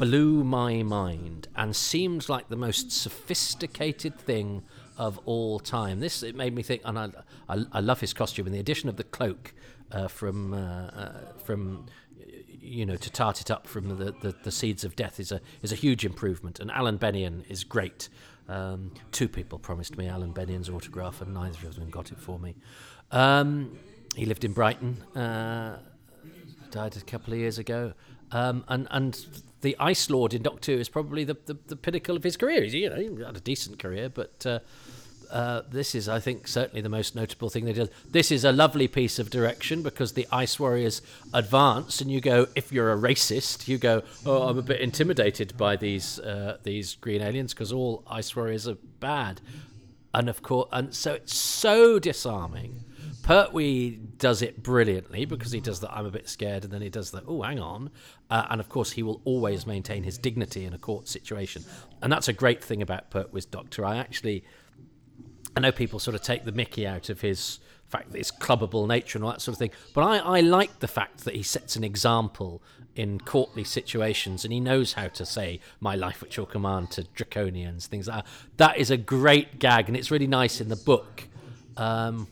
blew 0.01 0.43
my 0.43 0.83
mind 0.83 1.47
and 1.55 1.77
seemed 1.77 2.27
like 2.31 2.49
the 2.49 2.57
most 2.57 2.91
sophisticated 2.91 4.19
thing 4.19 4.63
of 4.97 5.21
all 5.27 5.61
time. 5.61 6.01
This 6.01 6.23
it 6.23 6.35
made 6.35 6.55
me 6.55 6.63
think, 6.63 6.81
and 6.87 6.99
I, 6.99 7.11
I, 7.51 7.65
I 7.71 7.81
love 7.81 8.01
his 8.01 8.15
costume 8.15 8.47
and 8.47 8.55
the 8.55 8.59
addition 8.59 8.89
of 8.89 8.97
the 8.97 9.05
cloak 9.05 9.53
uh, 9.93 10.09
from 10.09 10.55
uh, 10.55 10.87
uh, 10.87 11.13
from 11.45 11.85
you 12.49 12.87
know 12.87 12.97
to 12.97 13.11
tart 13.11 13.43
it 13.43 13.51
up 13.51 13.67
from 13.67 13.99
the, 13.99 14.13
the, 14.23 14.35
the, 14.43 14.51
seeds 14.51 14.85
of 14.85 14.97
death 14.97 15.21
is 15.21 15.33
a 15.33 15.41
is 15.61 15.71
a 15.71 15.77
huge 15.77 16.07
improvement. 16.07 16.61
And 16.61 16.71
Alan 16.71 16.99
Bennion 16.99 17.45
is 17.51 17.63
great. 17.63 18.09
Um, 18.49 18.93
two 19.13 19.29
people 19.29 19.59
promised 19.59 19.99
me 19.99 20.09
Alan 20.09 20.33
Bennion's 20.33 20.71
autograph, 20.71 21.21
and 21.21 21.35
neither 21.35 21.69
of 21.69 21.77
them 21.77 21.91
got 21.91 22.11
it 22.11 22.19
for 22.19 22.39
me. 22.39 22.57
Um, 23.11 23.79
he 24.17 24.25
lived 24.25 24.45
in 24.45 24.55
Brighton, 24.55 25.03
uh, 25.15 25.79
died 26.71 26.97
a 26.97 27.01
couple 27.03 27.35
of 27.35 27.39
years 27.39 27.59
ago, 27.59 27.93
um, 28.33 28.65
and 28.69 28.89
and 28.91 29.27
the 29.61 29.77
Ice 29.79 30.11
Lord 30.11 30.35
in 30.35 30.42
Doctor 30.42 30.73
Who 30.73 30.79
is 30.79 30.88
probably 30.88 31.25
the, 31.25 31.37
the, 31.46 31.57
the 31.66 31.77
pinnacle 31.77 32.16
of 32.16 32.23
his 32.23 32.37
career. 32.37 32.62
He's, 32.62 32.75
you 32.75 32.90
know, 32.90 32.96
he 32.96 33.07
had 33.23 33.37
a 33.37 33.40
decent 33.40 33.79
career, 33.79 34.09
but 34.09 34.44
uh, 34.46 34.61
uh, 35.31 35.62
this 35.70 35.94
is, 35.94 36.09
I 36.09 36.18
think, 36.18 36.49
certainly 36.49 36.81
the 36.81 36.88
most 36.88 37.14
notable 37.14 37.51
thing 37.51 37.64
they 37.64 37.73
did. 37.73 37.90
This 38.09 38.33
is 38.33 38.44
a 38.44 38.53
lovely 38.53 38.88
piece 38.88 39.18
of 39.18 39.31
direction 39.31 39.83
because 39.83 40.12
the 40.12 40.27
Ice 40.33 40.59
Warriors 40.59 41.03
advance, 41.33 42.01
and 42.01 42.11
you 42.11 42.20
go, 42.20 42.49
if 42.57 42.73
you're 42.73 42.92
a 42.92 42.96
racist, 42.96 43.68
you 43.68 43.79
go, 43.79 44.03
oh, 44.27 44.49
I'm 44.49 44.59
a 44.59 44.62
bit 44.62 44.81
intimidated 44.81 45.57
by 45.57 45.77
these 45.77 46.18
uh, 46.18 46.59
these 46.62 46.96
green 46.96 47.23
aliens 47.23 47.55
because 47.55 47.73
all 47.73 48.03
Ice 48.09 48.35
Warriors 48.35 48.66
are 48.66 48.77
bad, 48.99 49.40
and 50.12 50.29
of 50.29 50.42
course, 50.42 50.68
and 50.73 50.94
so 50.94 51.14
it's 51.14 51.37
so 51.37 51.99
disarming. 51.99 52.85
Pertwee 53.23 53.99
does 54.19 54.43
it 54.43 54.63
brilliantly 54.63 55.25
because 55.25 55.53
he 55.53 55.61
does 55.61 55.81
that. 55.81 55.93
I'm 55.93 56.07
a 56.07 56.11
bit 56.11 56.29
scared, 56.29 56.65
and 56.65 56.73
then 56.73 56.83
he 56.83 56.89
does 56.89 57.11
that. 57.13 57.25
Oh, 57.27 57.43
hang 57.43 57.61
on, 57.61 57.91
uh, 58.31 58.47
and 58.51 58.61
of 58.61 58.69
course 58.69 58.93
he 58.93 59.03
will 59.03 59.21
always 59.25 59.67
maintain 59.67 60.03
his 60.03 60.19
dignity 60.19 60.65
in 60.65 60.73
a 60.73 60.79
court 60.79 61.09
situation, 61.09 61.65
and 62.03 62.13
that's 62.13 62.29
a 62.29 62.33
great 62.33 62.63
thing 62.63 62.83
about 62.83 63.11
Pertwee's 63.11 63.45
Doctor. 63.45 63.85
I 63.85 63.99
actually 63.99 64.45
I 65.57 65.61
know 65.61 65.73
people 65.73 65.99
sort 65.99 66.15
of 66.15 66.23
take 66.23 66.45
the 66.45 66.53
mickey 66.53 66.87
out 66.87 67.09
of 67.09 67.21
his 67.21 67.59
fact 67.89 68.13
that 68.13 68.19
his 68.19 68.31
clubbable 68.31 68.87
nature 68.87 69.19
and 69.19 69.25
all 69.25 69.33
that 69.33 69.41
sort 69.41 69.55
of 69.55 69.59
thing, 69.59 69.73
but 69.95 70.03
I, 70.03 70.19
I 70.19 70.41
like 70.41 70.79
the 70.79 70.89
fact 70.89 71.25
that 71.25 71.35
he 71.35 71.43
sets 71.43 71.75
an 71.75 71.83
example 71.83 72.63
in 72.95 73.21
courtly 73.21 73.65
situations 73.65 74.45
and 74.45 74.53
he 74.53 74.61
knows 74.61 74.93
how 74.95 75.09
to 75.09 75.25
say 75.25 75.61
my 75.81 75.95
life 75.95 76.23
at 76.23 76.37
your 76.37 76.47
command 76.47 76.91
to 76.91 77.03
draconians 77.17 77.87
things 77.87 78.09
like 78.09 78.25
that 78.25 78.27
that 78.57 78.79
is 78.79 78.91
a 78.91 78.97
great 78.97 79.61
gag 79.61 79.87
and 79.87 79.97
it's 79.97 80.11
really 80.11 80.27
nice 80.27 80.61
in 80.61 80.69
the 80.69 80.77
book 80.77 81.29
um, 81.77 82.27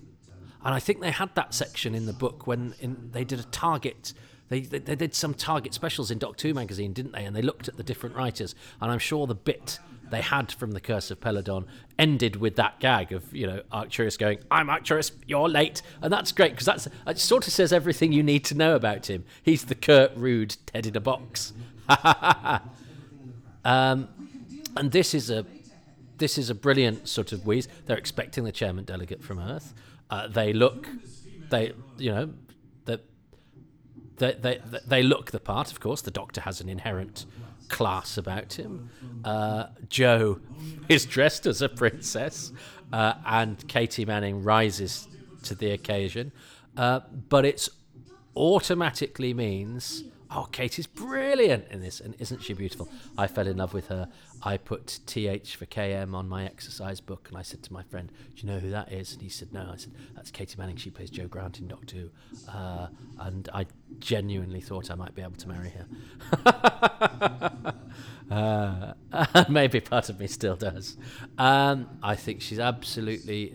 and 0.64 0.74
i 0.74 0.80
think 0.80 1.00
they 1.00 1.10
had 1.10 1.34
that 1.34 1.54
section 1.54 1.94
in 1.94 2.06
the 2.06 2.12
book 2.12 2.46
when 2.46 2.74
in, 2.80 3.10
they 3.12 3.24
did 3.24 3.40
a 3.40 3.44
target 3.44 4.12
they, 4.48 4.60
they, 4.60 4.78
they 4.78 4.96
did 4.96 5.14
some 5.14 5.34
target 5.34 5.74
specials 5.74 6.10
in 6.10 6.18
Doc 6.18 6.36
Two 6.36 6.54
magazine, 6.54 6.92
didn't 6.92 7.12
they? 7.12 7.24
And 7.24 7.36
they 7.36 7.42
looked 7.42 7.68
at 7.68 7.76
the 7.76 7.82
different 7.82 8.16
writers, 8.16 8.54
and 8.80 8.90
I'm 8.90 8.98
sure 8.98 9.26
the 9.26 9.34
bit 9.34 9.78
they 10.10 10.22
had 10.22 10.50
from 10.52 10.72
the 10.72 10.80
Curse 10.80 11.10
of 11.10 11.20
Peladon 11.20 11.66
ended 11.98 12.36
with 12.36 12.56
that 12.56 12.80
gag 12.80 13.12
of 13.12 13.34
you 13.34 13.46
know 13.46 13.62
Arcturus 13.70 14.16
going, 14.16 14.38
"I'm 14.50 14.70
Arcturus, 14.70 15.12
you're 15.26 15.48
late," 15.48 15.82
and 16.00 16.12
that's 16.12 16.32
great 16.32 16.52
because 16.52 16.66
that's 16.66 16.88
it 17.06 17.18
sort 17.18 17.46
of 17.46 17.52
says 17.52 17.72
everything 17.72 18.12
you 18.12 18.22
need 18.22 18.44
to 18.46 18.54
know 18.54 18.74
about 18.74 19.10
him. 19.10 19.24
He's 19.42 19.64
the 19.64 19.74
curt, 19.74 20.12
rude 20.16 20.56
Ted 20.66 20.86
in 20.86 20.96
a 20.96 21.00
box. 21.00 21.52
um, 23.64 24.08
and 24.76 24.92
this 24.92 25.14
is 25.14 25.30
a 25.30 25.44
this 26.16 26.38
is 26.38 26.50
a 26.50 26.54
brilliant 26.54 27.08
sort 27.08 27.32
of 27.32 27.46
wheeze. 27.46 27.68
They're 27.86 27.98
expecting 27.98 28.44
the 28.44 28.52
chairman 28.52 28.84
delegate 28.84 29.22
from 29.22 29.38
Earth. 29.38 29.74
Uh, 30.10 30.26
they 30.28 30.52
look, 30.52 30.88
they 31.50 31.72
you 31.98 32.10
know, 32.10 32.30
that 32.86 33.04
they, 34.16 34.34
they 34.34 34.60
they 34.86 35.02
look 35.02 35.30
the 35.30 35.40
part. 35.40 35.70
Of 35.70 35.80
course, 35.80 36.02
the 36.02 36.10
Doctor 36.10 36.42
has 36.42 36.60
an 36.60 36.68
inherent 36.68 37.26
class 37.68 38.16
about 38.16 38.54
him. 38.54 38.90
Uh, 39.24 39.66
Jo 39.88 40.40
is 40.88 41.04
dressed 41.04 41.46
as 41.46 41.62
a 41.62 41.68
princess, 41.68 42.52
uh, 42.92 43.14
and 43.26 43.66
Katy 43.68 44.04
Manning 44.04 44.42
rises 44.42 45.08
to 45.44 45.54
the 45.54 45.70
occasion. 45.70 46.32
Uh, 46.76 47.00
but 47.28 47.44
it 47.44 47.68
automatically 48.36 49.34
means, 49.34 50.04
oh, 50.30 50.48
Katy's 50.52 50.86
brilliant 50.86 51.66
in 51.70 51.80
this, 51.80 52.00
and 52.00 52.14
isn't 52.18 52.42
she 52.42 52.52
beautiful? 52.52 52.88
I 53.16 53.26
fell 53.26 53.46
in 53.46 53.56
love 53.56 53.72
with 53.72 53.88
her. 53.88 54.08
I 54.42 54.56
put 54.56 55.00
TH 55.06 55.56
for 55.56 55.66
KM 55.66 56.14
on 56.14 56.28
my 56.28 56.44
exercise 56.44 57.00
book, 57.00 57.28
and 57.28 57.36
I 57.36 57.42
said 57.42 57.62
to 57.64 57.72
my 57.72 57.82
friend, 57.82 58.10
"Do 58.34 58.46
you 58.46 58.52
know 58.52 58.58
who 58.58 58.70
that 58.70 58.92
is?" 58.92 59.12
And 59.12 59.22
he 59.22 59.28
said, 59.28 59.52
"No." 59.52 59.70
I 59.72 59.76
said, 59.76 59.92
"That's 60.14 60.30
Katy 60.30 60.56
Manning. 60.58 60.76
She 60.76 60.90
plays 60.90 61.10
Jo 61.10 61.26
Grant 61.26 61.58
in 61.58 61.68
Doctor 61.68 61.96
Who," 61.96 62.10
uh, 62.50 62.88
and 63.18 63.48
I 63.52 63.66
genuinely 63.98 64.60
thought 64.60 64.90
I 64.90 64.94
might 64.94 65.14
be 65.14 65.22
able 65.22 65.32
to 65.32 65.48
marry 65.48 65.70
her. 65.70 65.86
uh, 68.30 69.44
maybe 69.48 69.80
part 69.80 70.08
of 70.08 70.20
me 70.20 70.26
still 70.26 70.56
does. 70.56 70.96
Um, 71.36 71.88
I 72.02 72.16
think 72.16 72.42
she's 72.42 72.58
absolutely 72.58 73.54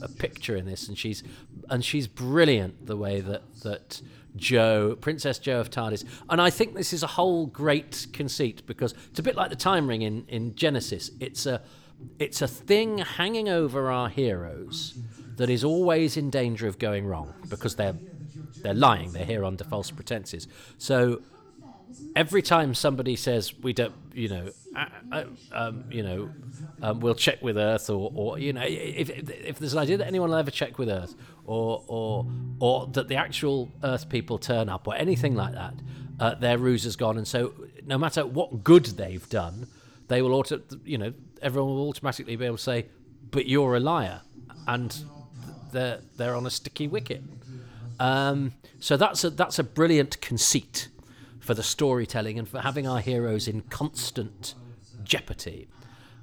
a, 0.00 0.04
a 0.04 0.08
picture 0.08 0.56
in 0.56 0.64
this, 0.66 0.88
and 0.88 0.96
she's 0.98 1.22
and 1.68 1.84
she's 1.84 2.06
brilliant 2.06 2.86
the 2.86 2.96
way 2.96 3.20
that 3.20 3.42
that 3.62 4.00
Jo, 4.36 4.96
Princess 5.00 5.38
Jo 5.38 5.60
of 5.60 5.70
TARDIS. 5.70 6.04
And 6.28 6.40
I 6.40 6.50
think 6.50 6.74
this 6.74 6.92
is 6.92 7.02
a 7.02 7.08
whole 7.08 7.46
great 7.46 8.06
conceit 8.12 8.62
because 8.66 8.94
it's 9.10 9.18
a 9.18 9.22
bit 9.22 9.36
like 9.36 9.50
the 9.50 9.56
time 9.56 9.86
ring 9.88 10.02
in, 10.02 10.24
in 10.28 10.54
Genesis. 10.54 11.10
It's 11.20 11.46
a 11.46 11.62
it's 12.18 12.40
a 12.40 12.48
thing 12.48 12.98
hanging 12.98 13.50
over 13.50 13.90
our 13.90 14.08
heroes 14.08 14.98
that 15.36 15.50
is 15.50 15.64
always 15.64 16.16
in 16.16 16.30
danger 16.30 16.66
of 16.66 16.78
going 16.78 17.06
wrong 17.06 17.34
because 17.48 17.76
they're 17.76 17.96
they're 18.62 18.74
lying. 18.74 19.12
They're 19.12 19.24
here 19.24 19.44
under 19.44 19.64
false 19.64 19.90
pretenses. 19.90 20.48
So 20.78 21.22
every 22.16 22.42
time 22.42 22.74
somebody 22.74 23.16
says 23.16 23.54
we 23.58 23.72
don't, 23.72 23.94
you 24.12 24.28
know, 24.28 24.50
uh, 25.12 25.24
um, 25.52 25.84
you 25.90 26.02
know, 26.02 26.30
um, 26.82 27.00
we'll 27.00 27.14
check 27.14 27.42
with 27.42 27.56
Earth, 27.56 27.90
or, 27.90 28.12
or 28.14 28.38
you 28.38 28.52
know, 28.52 28.62
if, 28.62 29.10
if, 29.10 29.30
if 29.30 29.58
there's 29.58 29.72
an 29.72 29.78
idea 29.78 29.96
that 29.98 30.06
anyone 30.06 30.30
will 30.30 30.36
ever 30.36 30.50
check 30.50 30.78
with 30.78 30.88
Earth, 30.88 31.14
or 31.44 31.84
or 31.88 32.26
or 32.58 32.86
that 32.88 33.08
the 33.08 33.16
actual 33.16 33.70
Earth 33.82 34.08
people 34.08 34.38
turn 34.38 34.68
up, 34.68 34.86
or 34.86 34.94
anything 34.94 35.34
like 35.34 35.54
that, 35.54 35.74
uh, 36.18 36.34
their 36.34 36.58
ruse 36.58 36.86
is 36.86 36.96
gone, 36.96 37.16
and 37.16 37.26
so 37.26 37.52
no 37.84 37.98
matter 37.98 38.26
what 38.26 38.64
good 38.64 38.84
they've 38.86 39.28
done, 39.28 39.66
they 40.08 40.22
will 40.22 40.34
auto, 40.34 40.60
you 40.84 40.98
know, 40.98 41.12
everyone 41.42 41.74
will 41.74 41.88
automatically 41.88 42.36
be 42.36 42.44
able 42.44 42.56
to 42.56 42.62
say, 42.62 42.86
"But 43.30 43.46
you're 43.46 43.76
a 43.76 43.80
liar," 43.80 44.20
and 44.66 44.96
they're 45.72 46.00
they're 46.16 46.34
on 46.34 46.46
a 46.46 46.50
sticky 46.50 46.88
wicket. 46.88 47.22
Um, 47.98 48.52
so 48.78 48.96
that's 48.96 49.24
a 49.24 49.30
that's 49.30 49.58
a 49.58 49.64
brilliant 49.64 50.20
conceit 50.20 50.88
for 51.50 51.54
the 51.54 51.62
storytelling 51.64 52.38
and 52.38 52.48
for 52.48 52.60
having 52.60 52.86
our 52.86 53.00
heroes 53.00 53.48
in 53.48 53.60
constant 53.62 54.54
jeopardy. 55.02 55.66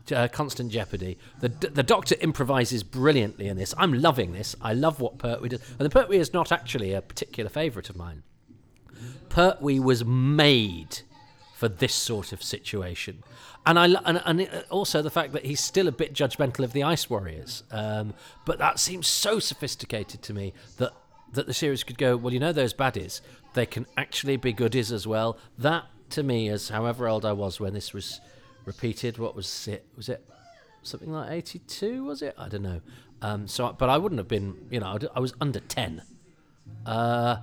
Uh, 0.10 0.26
constant 0.30 0.72
jeopardy. 0.72 1.18
The 1.42 1.50
the 1.50 1.84
Doctor 1.84 2.16
improvises 2.22 2.82
brilliantly 2.82 3.50
in 3.50 3.58
this. 3.58 3.74
I'm 3.78 3.92
loving 3.92 4.32
this. 4.32 4.56
I 4.62 4.74
love 4.74 5.02
what 5.02 5.18
Pertwee 5.18 5.50
does. 5.50 5.60
And 5.72 5.80
the 5.86 5.90
Pertwee 5.90 6.16
is 6.18 6.32
not 6.32 6.54
actually 6.54 6.94
a 6.94 7.02
particular 7.02 7.50
favourite 7.50 7.90
of 7.90 7.98
mine. 7.98 8.24
Pertwee 9.28 9.82
was 9.82 10.06
made 10.06 11.02
for 11.56 11.68
this 11.68 11.94
sort 11.94 12.32
of 12.32 12.42
situation. 12.42 13.22
And 13.66 13.78
I 13.78 13.88
and, 14.06 14.22
and 14.26 14.64
also 14.70 15.02
the 15.02 15.12
fact 15.12 15.34
that 15.34 15.44
he's 15.44 15.60
still 15.60 15.90
a 15.90 15.92
bit 15.92 16.14
judgmental 16.14 16.64
of 16.64 16.72
the 16.72 16.84
Ice 16.84 17.10
Warriors, 17.10 17.64
um, 17.70 18.14
but 18.46 18.60
that 18.60 18.80
seems 18.80 19.08
so 19.08 19.40
sophisticated 19.40 20.22
to 20.22 20.34
me 20.34 20.54
that 20.78 20.94
that 21.34 21.48
the 21.48 21.54
series 21.54 21.84
could 21.84 21.98
go. 21.98 22.18
Well, 22.18 22.34
you 22.34 22.40
know 22.40 22.54
those 22.54 22.74
baddies 22.74 23.22
they 23.54 23.66
can 23.66 23.88
actually 23.98 24.38
be 24.38 24.54
goodies 24.54 24.92
as 24.92 25.08
well. 25.08 25.38
That 25.58 25.86
to 26.12 26.24
me, 26.24 26.48
as 26.50 26.70
however 26.70 27.08
old 27.08 27.26
I 27.26 27.34
was 27.34 27.60
when 27.60 27.74
this 27.74 27.94
was 27.94 28.22
repeated, 28.66 29.18
what 29.18 29.36
was 29.36 29.68
it? 29.68 29.86
Was 29.96 30.10
it 30.10 30.24
something 30.84 31.12
like 31.12 31.32
eighty-two? 31.32 32.04
Was 32.04 32.22
it? 32.22 32.36
I 32.38 32.50
don't 32.50 32.64
know. 32.64 32.82
Um, 33.22 33.48
so, 33.48 33.74
but 33.74 33.90
I 33.90 33.98
wouldn't 33.98 34.20
have 34.20 34.28
been. 34.28 34.68
You 34.70 34.80
know, 34.80 34.98
I 35.16 35.20
was 35.20 35.34
under 35.42 35.60
ten. 35.60 36.04
Uh, 36.86 37.38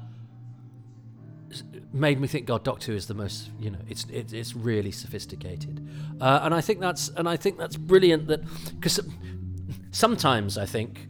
made 1.93 2.21
me 2.21 2.27
think 2.27 2.47
God 2.47 2.65
Doctor 2.65 2.93
Who 2.93 2.97
is 2.97 3.07
the 3.07 3.15
most 3.15 3.51
you 3.61 3.71
know 3.71 3.79
it's 3.89 4.05
it, 4.11 4.33
it's 4.33 4.57
really 4.57 4.91
sophisticated 4.91 5.87
uh, 6.21 6.41
and 6.43 6.53
I 6.53 6.61
think 6.61 6.81
that's 6.81 7.09
and 7.11 7.29
I 7.29 7.37
think 7.37 7.57
that's 7.57 7.77
brilliant 7.77 8.27
that 8.27 8.43
because 8.75 8.99
sometimes 9.93 10.59
I 10.59 10.67
think 10.67 11.07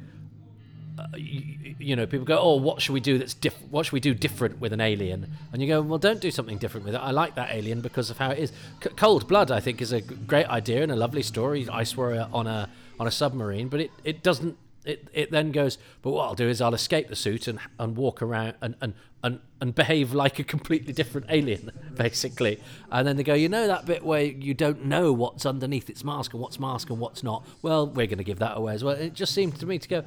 you, 1.16 1.74
you, 1.78 1.96
know, 1.96 2.06
people 2.06 2.24
go, 2.24 2.38
"Oh, 2.38 2.56
what 2.56 2.80
should 2.80 2.92
we 2.92 3.00
do 3.00 3.18
that's 3.18 3.34
different? 3.34 3.72
What 3.72 3.86
should 3.86 3.92
we 3.92 4.00
do 4.00 4.14
different 4.14 4.60
with 4.60 4.72
an 4.72 4.80
alien?" 4.80 5.30
And 5.52 5.60
you 5.60 5.68
go, 5.68 5.80
"Well, 5.80 5.98
don't 5.98 6.20
do 6.20 6.30
something 6.30 6.58
different 6.58 6.86
with 6.86 6.94
it. 6.94 6.98
I 6.98 7.10
like 7.10 7.34
that 7.34 7.50
alien 7.52 7.80
because 7.80 8.10
of 8.10 8.18
how 8.18 8.30
it 8.30 8.38
is. 8.38 8.52
C- 8.82 8.90
Cold 8.90 9.26
Blood, 9.28 9.50
I 9.50 9.60
think, 9.60 9.82
is 9.82 9.92
a 9.92 10.00
great 10.00 10.46
idea 10.46 10.82
and 10.82 10.92
a 10.92 10.96
lovely 10.96 11.22
story. 11.22 11.68
Ice 11.68 11.96
Warrior 11.96 12.28
on 12.32 12.46
a 12.46 12.68
on 12.98 13.06
a 13.06 13.10
submarine, 13.10 13.68
but 13.68 13.80
it, 13.80 13.90
it 14.04 14.22
doesn't. 14.22 14.56
It, 14.84 15.08
it 15.14 15.30
then 15.30 15.50
goes, 15.50 15.78
but 16.02 16.10
what 16.10 16.26
I'll 16.26 16.34
do 16.34 16.46
is 16.46 16.60
I'll 16.60 16.74
escape 16.74 17.08
the 17.08 17.16
suit 17.16 17.48
and, 17.48 17.58
and 17.78 17.96
walk 17.96 18.20
around 18.20 18.56
and, 18.60 18.74
and, 18.82 18.92
and, 19.22 19.40
and 19.58 19.74
behave 19.74 20.12
like 20.12 20.38
a 20.38 20.44
completely 20.44 20.92
different 20.92 21.28
alien, 21.30 21.70
basically. 21.96 22.60
And 22.92 23.08
then 23.08 23.16
they 23.16 23.22
go, 23.22 23.32
you 23.32 23.48
know 23.48 23.66
that 23.66 23.86
bit 23.86 24.04
where 24.04 24.24
you 24.24 24.52
don't 24.52 24.84
know 24.84 25.10
what's 25.10 25.46
underneath 25.46 25.88
its 25.88 26.04
mask 26.04 26.34
and 26.34 26.42
what's 26.42 26.60
mask 26.60 26.90
and 26.90 27.00
what's 27.00 27.22
not? 27.22 27.46
Well, 27.62 27.86
we're 27.86 28.06
going 28.06 28.18
to 28.18 28.24
give 28.24 28.40
that 28.40 28.58
away 28.58 28.74
as 28.74 28.84
well. 28.84 28.94
It 28.94 29.14
just 29.14 29.32
seemed 29.32 29.58
to 29.60 29.64
me 29.64 29.78
to 29.78 29.88
go, 29.88 30.04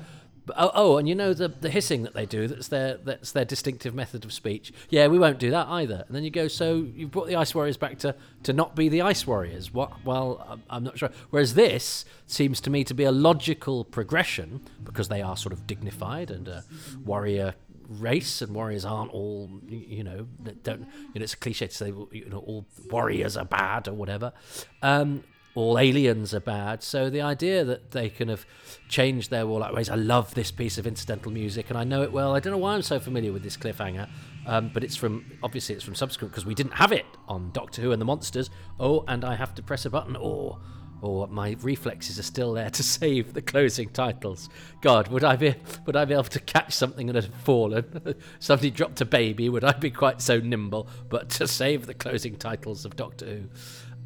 Oh, 0.55 0.71
oh, 0.73 0.97
and 0.97 1.07
you 1.07 1.15
know 1.15 1.33
the 1.33 1.47
the 1.47 1.69
hissing 1.69 2.03
that 2.03 2.13
they 2.13 2.25
do. 2.25 2.47
That's 2.47 2.67
their 2.67 2.97
that's 2.97 3.31
their 3.31 3.45
distinctive 3.45 3.93
method 3.93 4.23
of 4.25 4.31
speech. 4.31 4.71
Yeah, 4.89 5.07
we 5.07 5.19
won't 5.19 5.39
do 5.39 5.51
that 5.51 5.67
either. 5.67 6.03
And 6.07 6.15
then 6.15 6.23
you 6.23 6.29
go, 6.29 6.47
so 6.47 6.85
you've 6.95 7.11
brought 7.11 7.27
the 7.27 7.35
Ice 7.35 7.53
Warriors 7.53 7.77
back 7.77 7.99
to 7.99 8.15
to 8.43 8.53
not 8.53 8.75
be 8.75 8.89
the 8.89 9.01
Ice 9.01 9.27
Warriors. 9.27 9.73
What? 9.73 10.05
Well, 10.05 10.45
I'm, 10.49 10.63
I'm 10.69 10.83
not 10.83 10.97
sure. 10.97 11.09
Whereas 11.29 11.53
this 11.55 12.05
seems 12.25 12.61
to 12.61 12.69
me 12.69 12.83
to 12.83 12.93
be 12.93 13.03
a 13.03 13.11
logical 13.11 13.83
progression 13.83 14.61
because 14.83 15.07
they 15.09 15.21
are 15.21 15.35
sort 15.35 15.53
of 15.53 15.67
dignified 15.67 16.31
and 16.31 16.47
a 16.47 16.63
warrior 17.03 17.55
race 17.89 18.41
and 18.41 18.53
warriors 18.53 18.83
aren't 18.83 19.11
all 19.13 19.49
you 19.69 20.03
know 20.03 20.27
don't 20.63 20.81
you 20.81 21.19
know 21.19 21.23
it's 21.23 21.33
a 21.33 21.37
cliche 21.37 21.67
to 21.67 21.73
say 21.73 21.87
you 22.11 22.29
know 22.29 22.39
all 22.39 22.65
warriors 22.89 23.37
are 23.37 23.45
bad 23.45 23.87
or 23.87 23.93
whatever 23.93 24.33
um 24.81 25.23
all 25.57 25.79
aliens 25.79 26.35
are 26.35 26.39
bad. 26.39 26.83
So 26.83 27.09
the 27.09 27.21
idea 27.21 27.65
that 27.65 27.89
they 27.89 28.09
can 28.09 28.27
have 28.27 28.45
changed 28.89 29.31
their 29.31 29.47
warlike 29.47 29.73
ways. 29.73 29.89
I 29.89 29.95
love 29.95 30.35
this 30.35 30.51
piece 30.51 30.77
of 30.77 30.85
incidental 30.85 31.31
music, 31.31 31.71
and 31.71 31.79
I 31.79 31.83
know 31.83 32.03
it 32.03 32.11
well. 32.11 32.35
I 32.35 32.39
don't 32.39 32.51
know 32.51 32.59
why 32.59 32.75
I'm 32.75 32.83
so 32.83 32.99
familiar 32.99 33.33
with 33.33 33.41
this 33.41 33.57
cliffhanger, 33.57 34.07
um, 34.45 34.69
but 34.71 34.83
it's 34.83 34.95
from 34.95 35.25
obviously 35.41 35.73
it's 35.73 35.83
from 35.83 35.95
subsequent 35.95 36.31
because 36.31 36.45
we 36.45 36.53
didn't 36.53 36.73
have 36.73 36.91
it 36.91 37.07
on 37.27 37.49
Doctor 37.53 37.81
Who 37.81 37.91
and 37.91 37.99
the 37.99 38.05
Monsters. 38.05 38.51
Oh, 38.79 39.03
and 39.07 39.25
I 39.25 39.33
have 39.33 39.55
to 39.55 39.63
press 39.63 39.83
a 39.85 39.89
button. 39.89 40.15
Or, 40.15 40.59
or 41.01 41.27
my 41.27 41.55
reflexes 41.61 42.19
are 42.19 42.23
still 42.23 42.53
there 42.53 42.69
to 42.69 42.83
save 42.99 43.33
the 43.33 43.41
closing 43.41 43.89
titles. 43.89 44.49
God, 44.81 45.07
would 45.07 45.23
I 45.23 45.37
be 45.37 45.55
would 45.87 45.95
I 45.95 46.05
be 46.05 46.13
able 46.13 46.25
to 46.25 46.39
catch 46.39 46.73
something 46.73 47.07
that 47.07 47.15
had 47.15 47.33
fallen? 47.33 48.15
Somebody 48.39 48.69
dropped 48.69 49.01
a 49.01 49.05
baby. 49.05 49.49
Would 49.49 49.63
I 49.63 49.71
be 49.71 49.89
quite 49.89 50.21
so 50.21 50.39
nimble? 50.39 50.87
But 51.09 51.31
to 51.31 51.47
save 51.47 51.87
the 51.87 51.95
closing 51.95 52.35
titles 52.35 52.85
of 52.85 52.95
Doctor 52.95 53.25
Who. 53.25 53.43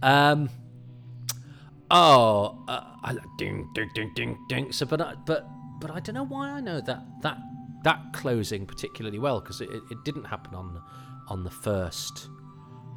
Um, 0.02 0.50
Oh, 1.94 2.64
uh, 2.70 2.84
I 3.04 3.18
ding 3.38 3.70
ding 3.74 3.90
ding 3.94 4.12
ding 4.16 4.38
ding. 4.48 4.72
So, 4.72 4.86
but 4.86 5.02
I, 5.02 5.16
but 5.26 5.46
but 5.82 5.92
I 5.92 6.00
don't 6.00 6.16
know 6.16 6.26
why 6.26 6.50
I 6.50 6.62
know 6.62 6.80
that 6.80 7.04
that 7.22 7.38
that 7.84 8.14
closing 8.14 8.66
particularly 8.66 9.20
well 9.20 9.42
because 9.42 9.60
it, 9.60 9.70
it 9.70 10.04
didn't 10.06 10.24
happen 10.24 10.56
on 10.56 10.82
on 11.28 11.44
the 11.44 11.50
first 11.50 12.30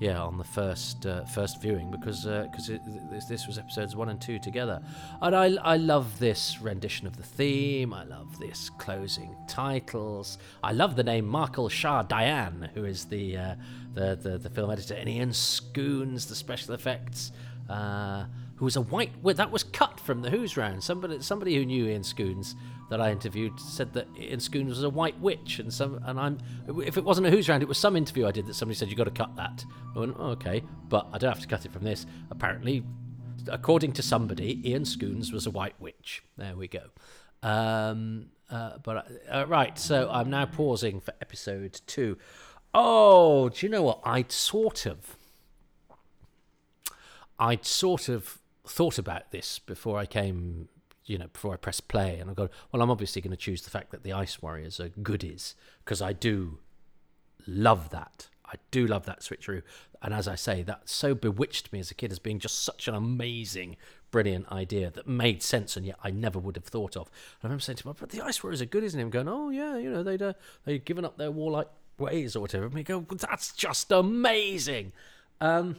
yeah 0.00 0.20
on 0.20 0.38
the 0.38 0.44
first 0.44 1.06
uh, 1.06 1.24
first 1.24 1.60
viewing 1.60 1.90
because 1.90 2.24
because 2.24 2.70
uh, 2.70 2.78
this, 3.10 3.24
this 3.24 3.46
was 3.48 3.58
episodes 3.58 3.96
one 3.96 4.10
and 4.10 4.20
two 4.20 4.38
together. 4.38 4.80
And 5.20 5.34
I, 5.34 5.46
I 5.64 5.76
love 5.76 6.20
this 6.20 6.60
rendition 6.60 7.08
of 7.08 7.16
the 7.16 7.24
theme. 7.24 7.92
I 7.92 8.04
love 8.04 8.38
this 8.38 8.70
closing 8.78 9.34
titles. 9.48 10.38
I 10.62 10.70
love 10.70 10.94
the 10.94 11.04
name 11.04 11.26
Markle 11.26 11.68
Shah 11.68 12.02
Diane 12.04 12.70
who 12.74 12.84
is 12.84 13.06
the, 13.06 13.36
uh, 13.36 13.54
the, 13.92 14.14
the 14.14 14.38
the 14.38 14.50
film 14.50 14.70
editor 14.70 14.94
and 14.94 15.08
Ian 15.08 15.30
Scoones 15.30 16.28
the 16.28 16.36
special 16.36 16.74
effects 16.74 17.32
uh, 17.68 18.26
who 18.56 18.64
was 18.64 18.76
a 18.76 18.80
white. 18.80 19.10
Well, 19.22 19.34
that 19.34 19.50
was 19.50 19.62
cut 19.62 19.98
from 19.98 20.22
the 20.22 20.30
Who's 20.30 20.56
round. 20.56 20.82
Somebody, 20.84 21.20
somebody 21.20 21.56
who 21.56 21.64
knew 21.64 21.86
Ian 21.86 22.02
Scoones 22.02 22.54
that 22.90 23.00
I 23.00 23.10
interviewed 23.10 23.58
said 23.58 23.92
that 23.94 24.06
Ian 24.18 24.38
Scoones 24.38 24.68
was 24.68 24.82
a 24.82 24.90
white 24.90 25.18
witch, 25.20 25.58
and 25.58 25.72
some. 25.72 26.00
And 26.04 26.20
I'm. 26.20 26.38
If 26.84 26.96
it 26.96 27.04
wasn't 27.04 27.26
a 27.26 27.30
Who's 27.30 27.48
round, 27.48 27.62
it 27.62 27.68
was 27.68 27.78
some 27.78 27.96
interview 27.96 28.26
I 28.26 28.30
did 28.30 28.46
that 28.46 28.54
somebody 28.54 28.76
said 28.76 28.88
you've 28.88 28.98
got 28.98 29.04
to 29.04 29.10
cut 29.10 29.34
that. 29.36 29.64
I 29.94 29.98
went, 29.98 30.16
oh, 30.18 30.30
okay, 30.30 30.62
but 30.88 31.08
I 31.12 31.18
don't 31.18 31.32
have 31.32 31.42
to 31.42 31.48
cut 31.48 31.64
it 31.64 31.72
from 31.72 31.84
this. 31.84 32.06
Apparently, 32.30 32.84
according 33.48 33.92
to 33.92 34.02
somebody, 34.02 34.60
Ian 34.68 34.84
Scoones 34.84 35.32
was 35.32 35.46
a 35.46 35.50
white 35.50 35.74
witch. 35.80 36.22
There 36.36 36.56
we 36.56 36.68
go. 36.68 36.84
Um, 37.42 38.26
uh, 38.50 38.78
but 38.82 39.08
uh, 39.30 39.46
right, 39.48 39.76
so 39.78 40.08
I'm 40.10 40.30
now 40.30 40.46
pausing 40.46 41.00
for 41.00 41.12
episode 41.20 41.80
two. 41.86 42.18
Oh, 42.72 43.48
do 43.48 43.66
you 43.66 43.70
know 43.70 43.82
what? 43.82 44.00
I'd 44.04 44.30
sort 44.32 44.86
of. 44.86 45.16
I'd 47.36 47.64
sort 47.64 48.08
of 48.08 48.38
thought 48.66 48.98
about 48.98 49.30
this 49.30 49.58
before 49.58 49.98
I 49.98 50.06
came, 50.06 50.68
you 51.04 51.18
know, 51.18 51.26
before 51.32 51.52
I 51.52 51.56
pressed 51.56 51.88
play, 51.88 52.18
and 52.18 52.30
I 52.30 52.34
go, 52.34 52.48
well, 52.72 52.82
I'm 52.82 52.90
obviously 52.90 53.22
going 53.22 53.30
to 53.30 53.36
choose 53.36 53.62
the 53.62 53.70
fact 53.70 53.90
that 53.90 54.02
the 54.02 54.12
Ice 54.12 54.40
Warriors 54.42 54.80
are 54.80 54.88
goodies 54.88 55.54
because 55.84 56.00
I 56.00 56.12
do 56.12 56.58
love 57.46 57.90
that. 57.90 58.28
I 58.46 58.56
do 58.70 58.86
love 58.86 59.06
that 59.06 59.20
switcheroo, 59.20 59.62
and 60.02 60.12
as 60.12 60.28
I 60.28 60.34
say, 60.34 60.62
that 60.62 60.88
so 60.88 61.14
bewitched 61.14 61.72
me 61.72 61.80
as 61.80 61.90
a 61.90 61.94
kid 61.94 62.12
as 62.12 62.18
being 62.18 62.38
just 62.38 62.62
such 62.62 62.86
an 62.88 62.94
amazing, 62.94 63.76
brilliant 64.10 64.50
idea 64.52 64.90
that 64.90 65.08
made 65.08 65.42
sense, 65.42 65.76
and 65.76 65.86
yet 65.86 65.96
I 66.04 66.10
never 66.10 66.38
would 66.38 66.56
have 66.56 66.66
thought 66.66 66.94
of. 66.94 67.08
And 67.08 67.44
I 67.44 67.46
remember 67.46 67.62
saying 67.62 67.78
to 67.78 67.88
him, 67.88 67.96
"But 67.98 68.10
the 68.10 68.20
Ice 68.20 68.42
Warriors 68.42 68.60
are 68.60 68.66
good, 68.66 68.84
isn't 68.84 69.00
it?" 69.00 69.10
going, 69.10 69.28
"Oh 69.28 69.48
yeah, 69.48 69.78
you 69.78 69.90
know, 69.90 70.02
they'd 70.02 70.22
uh, 70.22 70.34
they'd 70.64 70.84
given 70.84 71.06
up 71.06 71.16
their 71.16 71.30
warlike 71.30 71.68
ways 71.98 72.36
or 72.36 72.40
whatever." 72.40 72.66
And 72.66 72.74
we 72.74 72.82
go, 72.82 73.00
"That's 73.10 73.52
just 73.54 73.90
amazing." 73.90 74.92
Um, 75.40 75.76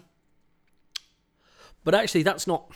but 1.86 1.96
actually, 1.96 2.24
that's 2.24 2.46
not. 2.46 2.70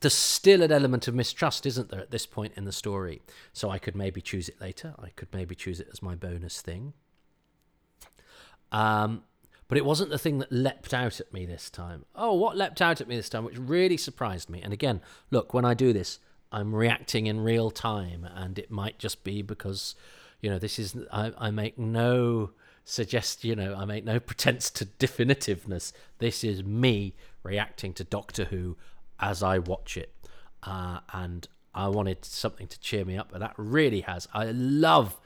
There's 0.00 0.14
still 0.14 0.62
an 0.62 0.70
element 0.70 1.08
of 1.08 1.14
mistrust, 1.16 1.66
isn't 1.66 1.90
there, 1.90 1.98
at 2.00 2.12
this 2.12 2.24
point 2.24 2.52
in 2.54 2.64
the 2.64 2.72
story? 2.72 3.20
So 3.52 3.68
I 3.68 3.78
could 3.78 3.96
maybe 3.96 4.20
choose 4.20 4.48
it 4.48 4.60
later. 4.60 4.94
I 5.02 5.08
could 5.08 5.26
maybe 5.32 5.56
choose 5.56 5.80
it 5.80 5.88
as 5.90 6.00
my 6.00 6.14
bonus 6.14 6.60
thing. 6.60 6.92
Um, 8.70 9.24
but 9.66 9.76
it 9.76 9.84
wasn't 9.84 10.10
the 10.10 10.18
thing 10.18 10.38
that 10.38 10.52
leapt 10.52 10.94
out 10.94 11.18
at 11.18 11.32
me 11.32 11.46
this 11.46 11.68
time. 11.68 12.04
Oh, 12.14 12.32
what 12.34 12.56
leapt 12.56 12.80
out 12.80 13.00
at 13.00 13.08
me 13.08 13.16
this 13.16 13.28
time, 13.28 13.44
which 13.44 13.58
really 13.58 13.96
surprised 13.96 14.48
me. 14.48 14.62
And 14.62 14.72
again, 14.72 15.00
look, 15.30 15.52
when 15.52 15.64
I 15.64 15.74
do 15.74 15.92
this, 15.92 16.20
I'm 16.50 16.74
reacting 16.74 17.26
in 17.26 17.40
real 17.40 17.70
time, 17.70 18.26
and 18.34 18.58
it 18.58 18.70
might 18.70 18.98
just 18.98 19.24
be 19.24 19.42
because, 19.42 19.94
you 20.40 20.48
know, 20.48 20.58
this 20.58 20.78
is 20.78 20.96
I, 21.12 21.32
I 21.36 21.50
make 21.50 21.78
no 21.78 22.50
suggest, 22.86 23.44
you 23.44 23.54
know, 23.54 23.74
I 23.74 23.84
make 23.84 24.04
no 24.04 24.18
pretense 24.20 24.70
to 24.70 24.86
definitiveness. 24.86 25.92
This 26.18 26.42
is 26.42 26.64
me 26.64 27.14
reacting 27.48 27.92
to 27.94 28.04
Doctor 28.04 28.44
Who 28.44 28.76
as 29.18 29.42
I 29.42 29.58
watch 29.58 29.96
it. 29.96 30.14
Uh, 30.62 31.00
and 31.12 31.48
I 31.74 31.88
wanted 31.88 32.24
something 32.24 32.66
to 32.68 32.80
cheer 32.80 33.04
me 33.04 33.16
up, 33.16 33.28
but 33.30 33.40
that 33.40 33.54
really 33.56 34.02
has. 34.02 34.28
I 34.32 34.46
love 34.46 35.18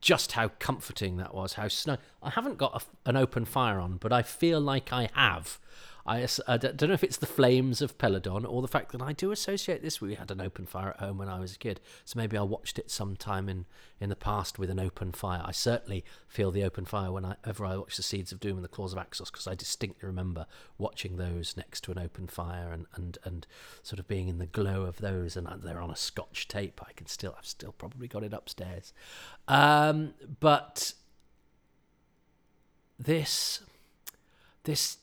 just 0.00 0.32
how 0.32 0.48
comforting 0.58 1.16
that 1.16 1.34
was, 1.34 1.54
how 1.54 1.68
snug. 1.68 1.98
I 2.22 2.30
haven't 2.30 2.58
got 2.58 2.82
a, 2.82 3.08
an 3.08 3.16
open 3.16 3.44
fire 3.44 3.80
on, 3.80 3.96
but 3.96 4.12
I 4.12 4.22
feel 4.22 4.60
like 4.60 4.92
I 4.92 5.10
have 5.14 5.58
I, 6.08 6.26
I 6.46 6.56
don't 6.56 6.80
know 6.80 6.94
if 6.94 7.04
it's 7.04 7.18
the 7.18 7.26
flames 7.26 7.82
of 7.82 7.98
Peladon 7.98 8.46
or 8.48 8.62
the 8.62 8.68
fact 8.68 8.92
that 8.92 9.02
I 9.02 9.12
do 9.12 9.30
associate 9.30 9.82
this. 9.82 10.00
We 10.00 10.14
had 10.14 10.30
an 10.30 10.40
open 10.40 10.64
fire 10.64 10.90
at 10.90 11.00
home 11.00 11.18
when 11.18 11.28
I 11.28 11.38
was 11.38 11.54
a 11.54 11.58
kid, 11.58 11.80
so 12.06 12.16
maybe 12.16 12.38
I 12.38 12.42
watched 12.42 12.78
it 12.78 12.90
sometime 12.90 13.46
in, 13.46 13.66
in 14.00 14.08
the 14.08 14.16
past 14.16 14.58
with 14.58 14.70
an 14.70 14.80
open 14.80 15.12
fire. 15.12 15.42
I 15.44 15.52
certainly 15.52 16.04
feel 16.26 16.50
the 16.50 16.64
open 16.64 16.86
fire 16.86 17.12
whenever 17.12 17.66
I 17.66 17.76
watch 17.76 17.96
The 17.96 18.02
Seeds 18.02 18.32
of 18.32 18.40
Doom 18.40 18.56
and 18.56 18.64
The 18.64 18.68
Claws 18.68 18.94
of 18.94 18.98
Axos 18.98 19.30
because 19.30 19.46
I 19.46 19.54
distinctly 19.54 20.06
remember 20.06 20.46
watching 20.78 21.18
those 21.18 21.54
next 21.58 21.82
to 21.84 21.92
an 21.92 21.98
open 21.98 22.26
fire 22.26 22.72
and, 22.72 22.86
and, 22.94 23.18
and 23.24 23.46
sort 23.82 23.98
of 24.00 24.08
being 24.08 24.28
in 24.28 24.38
the 24.38 24.46
glow 24.46 24.84
of 24.84 24.98
those. 24.98 25.36
And 25.36 25.46
they're 25.62 25.82
on 25.82 25.90
a 25.90 25.96
Scotch 25.96 26.48
tape. 26.48 26.80
I 26.88 26.92
can 26.92 27.06
still, 27.06 27.34
I've 27.36 27.46
still 27.46 27.72
probably 27.72 28.08
got 28.08 28.24
it 28.24 28.32
upstairs. 28.32 28.94
Um, 29.46 30.14
but 30.40 30.94
this, 32.98 33.60
this 34.64 34.96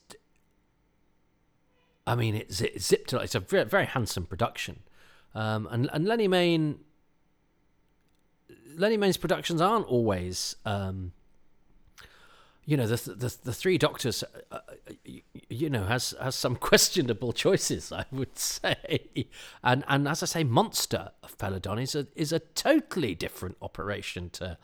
I 2.07 2.15
mean, 2.15 2.35
it, 2.35 2.61
it 2.61 2.81
zipped. 2.81 3.13
It's 3.13 3.35
a 3.35 3.39
very, 3.39 3.65
very 3.65 3.85
handsome 3.85 4.25
production, 4.25 4.81
um, 5.33 5.67
and 5.71 5.89
and 5.91 6.05
Lennie 6.05 6.27
Mayne. 6.27 6.79
Lennie 8.77 8.97
Mayne's 8.97 9.17
productions 9.17 9.61
aren't 9.61 9.87
always, 9.87 10.57
um, 10.65 11.13
you 12.65 12.75
know, 12.75 12.85
the, 12.87 13.13
the 13.13 13.35
the 13.43 13.53
three 13.53 13.77
Doctors, 13.77 14.23
uh, 14.51 14.59
you 15.49 15.69
know, 15.69 15.85
has 15.85 16.13
has 16.21 16.35
some 16.35 16.55
questionable 16.71 17.33
choices, 17.33 17.91
I 17.91 18.05
would 18.11 18.37
say, 18.37 19.07
and 19.63 19.83
and 19.87 20.07
as 20.07 20.21
I 20.21 20.25
say, 20.25 20.43
Monster 20.43 21.11
of 21.23 21.37
Peladon 21.37 21.81
is 21.81 21.95
a 21.95 22.07
is 22.15 22.31
a 22.31 22.39
totally 22.39 23.15
different 23.15 23.57
operation 23.61 24.29
to 24.31 24.57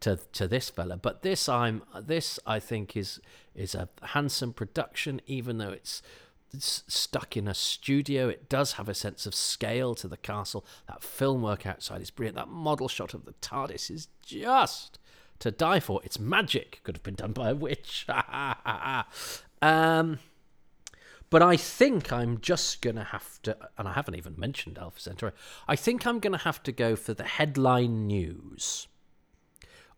to 0.00 0.18
to 0.32 0.48
this 0.48 0.70
fella. 0.70 0.96
But 0.96 1.22
this 1.22 1.48
I'm 1.48 1.82
this 2.00 2.40
I 2.46 2.58
think 2.58 2.96
is 2.96 3.20
is 3.54 3.74
a 3.74 3.88
handsome 4.02 4.52
production, 4.52 5.20
even 5.26 5.58
though 5.58 5.70
it's 5.70 6.02
stuck 6.58 7.36
in 7.36 7.46
a 7.48 7.54
studio. 7.54 8.28
It 8.28 8.48
does 8.48 8.72
have 8.72 8.88
a 8.88 8.94
sense 8.94 9.26
of 9.26 9.34
scale 9.34 9.94
to 9.96 10.08
the 10.08 10.16
castle. 10.16 10.64
That 10.86 11.02
film 11.02 11.42
work 11.42 11.66
outside 11.66 12.00
is 12.00 12.10
brilliant. 12.10 12.36
That 12.36 12.48
model 12.48 12.88
shot 12.88 13.14
of 13.14 13.24
the 13.24 13.32
TARDIS 13.34 13.90
is 13.90 14.08
just 14.22 14.98
to 15.40 15.50
die 15.50 15.80
for. 15.80 16.00
It's 16.04 16.18
magic. 16.18 16.80
Could 16.84 16.96
have 16.96 17.02
been 17.02 17.14
done 17.14 17.32
by 17.32 17.50
a 17.50 17.54
witch. 17.54 18.06
um, 19.62 20.18
but 21.30 21.42
I 21.42 21.56
think 21.56 22.12
I'm 22.12 22.40
just 22.40 22.80
going 22.80 22.96
to 22.96 23.04
have 23.04 23.40
to, 23.42 23.56
and 23.76 23.86
I 23.86 23.92
haven't 23.92 24.16
even 24.16 24.34
mentioned 24.36 24.78
Alpha 24.78 25.00
Centauri, 25.00 25.32
I 25.66 25.76
think 25.76 26.06
I'm 26.06 26.20
going 26.20 26.32
to 26.32 26.38
have 26.38 26.62
to 26.62 26.72
go 26.72 26.96
for 26.96 27.12
the 27.12 27.24
headline 27.24 28.06
news 28.06 28.88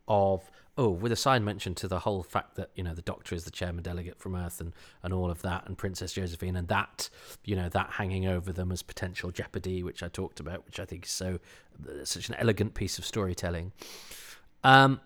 of 0.08 0.50
oh, 0.80 0.88
with 0.88 1.12
a 1.12 1.16
side 1.16 1.42
mention 1.42 1.74
to 1.74 1.86
the 1.86 2.00
whole 2.00 2.22
fact 2.22 2.54
that 2.56 2.70
you 2.74 2.82
know 2.82 2.94
the 2.94 3.02
Doctor 3.02 3.34
is 3.34 3.44
the 3.44 3.50
chairman 3.50 3.82
delegate 3.82 4.18
from 4.18 4.34
Earth 4.34 4.60
and 4.60 4.72
and 5.02 5.12
all 5.12 5.30
of 5.30 5.42
that, 5.42 5.66
and 5.66 5.76
Princess 5.76 6.14
Josephine, 6.14 6.56
and 6.56 6.68
that 6.68 7.10
you 7.44 7.54
know 7.54 7.68
that 7.68 7.90
hanging 7.90 8.26
over 8.26 8.50
them 8.50 8.72
as 8.72 8.82
potential 8.82 9.30
jeopardy, 9.30 9.82
which 9.82 10.02
I 10.02 10.08
talked 10.08 10.40
about, 10.40 10.64
which 10.64 10.80
I 10.80 10.86
think 10.86 11.04
is 11.04 11.10
so 11.10 11.38
such 12.04 12.30
an 12.30 12.34
elegant 12.36 12.72
piece 12.74 12.98
of 12.98 13.04
storytelling. 13.04 13.72
Um, 14.64 15.00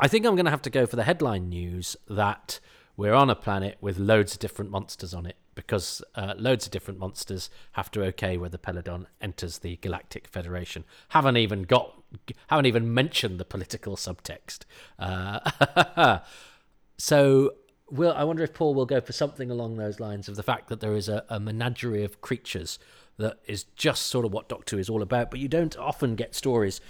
I 0.00 0.08
think 0.08 0.26
I'm 0.26 0.34
going 0.34 0.46
to 0.46 0.50
have 0.50 0.62
to 0.62 0.70
go 0.70 0.84
for 0.84 0.96
the 0.96 1.04
headline 1.04 1.48
news 1.48 1.96
that 2.08 2.58
we're 2.96 3.14
on 3.14 3.30
a 3.30 3.36
planet 3.36 3.78
with 3.80 3.98
loads 3.98 4.34
of 4.34 4.40
different 4.40 4.70
monsters 4.70 5.14
on 5.14 5.26
it 5.26 5.36
because 5.54 6.02
uh, 6.14 6.34
loads 6.36 6.66
of 6.66 6.72
different 6.72 6.98
monsters 6.98 7.50
have 7.72 7.90
to 7.92 8.02
okay 8.04 8.36
whether 8.36 8.58
Peladon 8.58 9.06
enters 9.20 9.58
the 9.58 9.76
Galactic 9.76 10.26
Federation. 10.26 10.84
Haven't 11.08 11.36
even 11.36 11.62
got 11.62 11.99
haven't 12.48 12.66
even 12.66 12.92
mentioned 12.92 13.38
the 13.38 13.44
political 13.44 13.96
subtext. 13.96 14.60
Uh, 14.98 16.20
so, 16.98 17.54
will 17.90 18.12
I 18.12 18.24
wonder 18.24 18.42
if 18.42 18.54
Paul 18.54 18.74
will 18.74 18.86
go 18.86 19.00
for 19.00 19.12
something 19.12 19.50
along 19.50 19.76
those 19.76 20.00
lines 20.00 20.28
of 20.28 20.36
the 20.36 20.42
fact 20.42 20.68
that 20.68 20.80
there 20.80 20.94
is 20.94 21.08
a, 21.08 21.24
a 21.28 21.40
menagerie 21.40 22.04
of 22.04 22.20
creatures 22.20 22.78
that 23.18 23.38
is 23.46 23.64
just 23.64 24.06
sort 24.06 24.24
of 24.24 24.32
what 24.32 24.48
Doctor 24.48 24.78
is 24.78 24.88
all 24.88 25.02
about, 25.02 25.30
but 25.30 25.40
you 25.40 25.48
don't 25.48 25.76
often 25.76 26.14
get 26.14 26.34
stories 26.34 26.80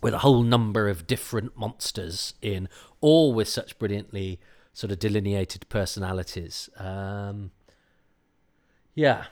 with 0.00 0.12
a 0.12 0.18
whole 0.18 0.42
number 0.42 0.88
of 0.88 1.06
different 1.06 1.56
monsters 1.56 2.34
in, 2.42 2.68
all 3.00 3.32
with 3.32 3.48
such 3.48 3.78
brilliantly 3.78 4.38
sort 4.74 4.90
of 4.90 4.98
delineated 4.98 5.66
personalities. 5.68 6.68
Um, 6.76 7.52
yeah. 8.94 9.24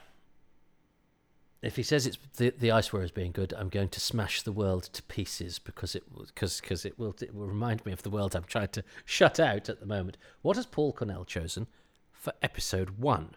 If 1.63 1.77
he 1.77 1.85
says 1.85 2.07
it's 2.07 2.19
the 2.37 2.51
the 2.51 2.73
ice 2.73 2.93
is 2.93 3.11
being 3.13 3.31
good, 3.33 3.55
I'm 3.57 3.69
going 3.69 3.89
to 3.91 4.01
smash 4.01 4.43
the 4.43 4.51
world 4.51 4.85
to 4.85 5.03
pieces 5.05 5.61
because 5.61 5.95
it 5.95 6.03
because 6.27 6.61
because 6.61 6.85
it 6.85 6.99
will 6.99 7.15
it 7.21 7.35
will 7.35 7.47
remind 7.47 7.87
me 7.87 7.93
of 7.93 8.03
the 8.03 8.11
world 8.11 8.35
I'm 8.35 8.45
trying 8.45 8.69
to 8.69 8.85
shut 9.05 9.39
out 9.39 9.69
at 9.69 9.79
the 9.79 9.87
moment. 9.87 10.17
What 10.43 10.57
has 10.57 10.67
Paul 10.67 10.93
Cornell 10.93 11.25
chosen 11.25 11.69
for 12.11 12.33
episode 12.43 12.99
one? 12.99 13.37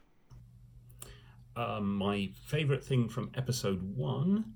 Um, 1.55 1.95
my 1.95 2.31
favourite 2.45 2.83
thing 2.83 3.07
from 3.07 3.31
episode 3.35 3.95
one 3.95 4.53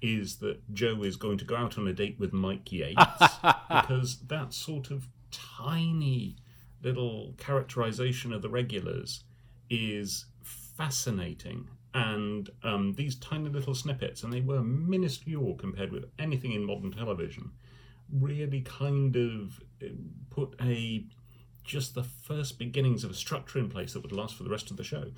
is 0.00 0.36
that 0.36 0.60
Jo 0.74 1.02
is 1.02 1.16
going 1.16 1.38
to 1.38 1.44
go 1.44 1.54
out 1.54 1.78
on 1.78 1.86
a 1.86 1.92
date 1.92 2.18
with 2.18 2.32
Mike 2.32 2.72
Yates 2.72 3.00
because 3.68 4.18
that 4.26 4.52
sort 4.52 4.90
of 4.90 5.06
tiny 5.30 6.36
little 6.82 7.34
characterization 7.38 8.32
of 8.32 8.42
the 8.42 8.48
regulars 8.48 9.22
is 9.70 10.26
fascinating. 10.42 11.68
And 11.94 12.48
um, 12.62 12.94
these 12.94 13.16
tiny 13.16 13.50
little 13.50 13.74
snippets, 13.74 14.22
and 14.22 14.32
they 14.32 14.40
were 14.40 14.62
minuscule 14.62 15.54
compared 15.56 15.92
with 15.92 16.06
anything 16.18 16.52
in 16.52 16.64
modern 16.64 16.90
television, 16.90 17.52
really 18.10 18.62
kind 18.62 19.14
of 19.16 19.60
uh, 19.82 19.88
put 20.30 20.54
a 20.60 21.04
just 21.64 21.94
the 21.94 22.02
first 22.02 22.58
beginnings 22.58 23.04
of 23.04 23.10
a 23.10 23.14
structure 23.14 23.58
in 23.58 23.68
place 23.68 23.92
that 23.92 24.00
would 24.02 24.12
last 24.12 24.34
for 24.34 24.42
the 24.42 24.50
rest 24.50 24.70
of 24.70 24.76
the 24.76 24.84
show. 24.84 25.12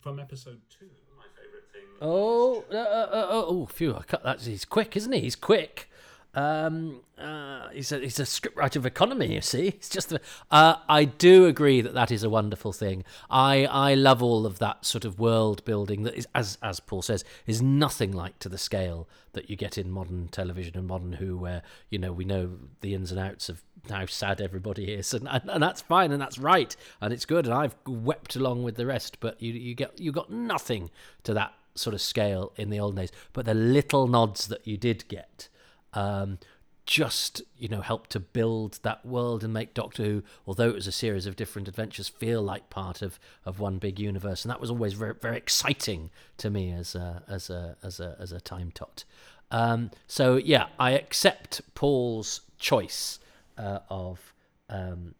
From 0.00 0.18
episode 0.18 0.60
two, 0.70 0.88
my 1.16 1.24
favourite 1.36 1.70
thing. 1.72 1.82
Oh, 2.00 2.64
uh, 2.70 2.76
uh, 2.76 3.08
uh, 3.12 3.44
oh, 3.46 3.66
phew! 3.66 3.94
I 3.94 4.02
cut 4.02 4.22
that. 4.24 4.40
He's 4.40 4.64
quick, 4.64 4.96
isn't 4.96 5.12
he? 5.12 5.20
He's 5.20 5.36
quick. 5.36 5.90
Um, 6.34 7.00
uh, 7.16 7.68
he's 7.68 7.92
a 7.92 8.00
he's 8.00 8.18
a 8.18 8.24
scriptwriter 8.24 8.76
of 8.76 8.86
economy. 8.86 9.34
You 9.34 9.40
see, 9.40 9.68
it's 9.68 9.88
just 9.88 10.08
the, 10.08 10.20
uh, 10.50 10.76
I 10.88 11.04
do 11.04 11.46
agree 11.46 11.80
that 11.80 11.94
that 11.94 12.10
is 12.10 12.24
a 12.24 12.30
wonderful 12.30 12.72
thing. 12.72 13.04
I 13.30 13.66
I 13.66 13.94
love 13.94 14.22
all 14.22 14.44
of 14.44 14.58
that 14.58 14.84
sort 14.84 15.04
of 15.04 15.20
world 15.20 15.64
building 15.64 16.02
that 16.02 16.14
is 16.14 16.26
as 16.34 16.58
as 16.60 16.80
Paul 16.80 17.02
says 17.02 17.24
is 17.46 17.62
nothing 17.62 18.10
like 18.10 18.40
to 18.40 18.48
the 18.48 18.58
scale 18.58 19.08
that 19.32 19.48
you 19.48 19.56
get 19.56 19.78
in 19.78 19.90
modern 19.90 20.28
television 20.28 20.76
and 20.76 20.86
modern 20.88 21.14
Who, 21.14 21.36
where 21.36 21.62
you 21.88 21.98
know 21.98 22.12
we 22.12 22.24
know 22.24 22.50
the 22.80 22.94
ins 22.94 23.12
and 23.12 23.20
outs 23.20 23.48
of 23.48 23.62
how 23.88 24.06
sad 24.06 24.40
everybody 24.40 24.92
is, 24.92 25.14
and, 25.14 25.28
and, 25.28 25.48
and 25.48 25.62
that's 25.62 25.82
fine 25.82 26.10
and 26.10 26.20
that's 26.20 26.38
right 26.38 26.74
and 27.00 27.12
it's 27.12 27.26
good, 27.26 27.44
and 27.46 27.54
I've 27.54 27.76
wept 27.86 28.34
along 28.34 28.64
with 28.64 28.74
the 28.74 28.86
rest. 28.86 29.20
But 29.20 29.40
you 29.40 29.52
you 29.52 29.74
get 29.76 30.00
you 30.00 30.10
got 30.10 30.30
nothing 30.30 30.90
to 31.22 31.34
that 31.34 31.52
sort 31.76 31.94
of 31.94 32.00
scale 32.00 32.52
in 32.56 32.70
the 32.70 32.80
old 32.80 32.96
days. 32.96 33.12
But 33.32 33.46
the 33.46 33.54
little 33.54 34.08
nods 34.08 34.48
that 34.48 34.66
you 34.66 34.76
did 34.76 35.06
get 35.06 35.48
um, 35.94 36.38
just 36.86 37.40
you 37.56 37.68
know 37.68 37.80
help 37.80 38.08
to 38.08 38.20
build 38.20 38.78
that 38.82 39.04
world 39.06 39.42
and 39.42 39.52
make 39.52 39.72
Doctor 39.72 40.04
Who, 40.04 40.22
although 40.46 40.68
it 40.68 40.74
was 40.74 40.86
a 40.86 40.92
series 40.92 41.26
of 41.26 41.36
different 41.36 41.66
adventures, 41.66 42.08
feel 42.08 42.42
like 42.42 42.68
part 42.68 43.00
of, 43.00 43.18
of 43.46 43.58
one 43.58 43.78
big 43.78 43.98
universe, 43.98 44.44
and 44.44 44.50
that 44.50 44.60
was 44.60 44.70
always 44.70 44.92
very 44.92 45.14
very 45.14 45.36
exciting 45.36 46.10
to 46.38 46.50
me 46.50 46.72
as 46.72 46.94
a 46.94 47.22
as 47.28 47.48
a 47.48 47.76
as 47.82 48.00
a 48.00 48.16
as 48.20 48.32
a 48.32 48.40
time 48.40 48.70
tot. 48.70 49.04
Um, 49.50 49.90
so 50.06 50.36
yeah, 50.36 50.66
I 50.78 50.92
accept 50.92 51.62
Paul's 51.74 52.42
choice 52.58 53.18
uh, 53.56 53.80
of 53.88 54.34
um, 54.68 55.14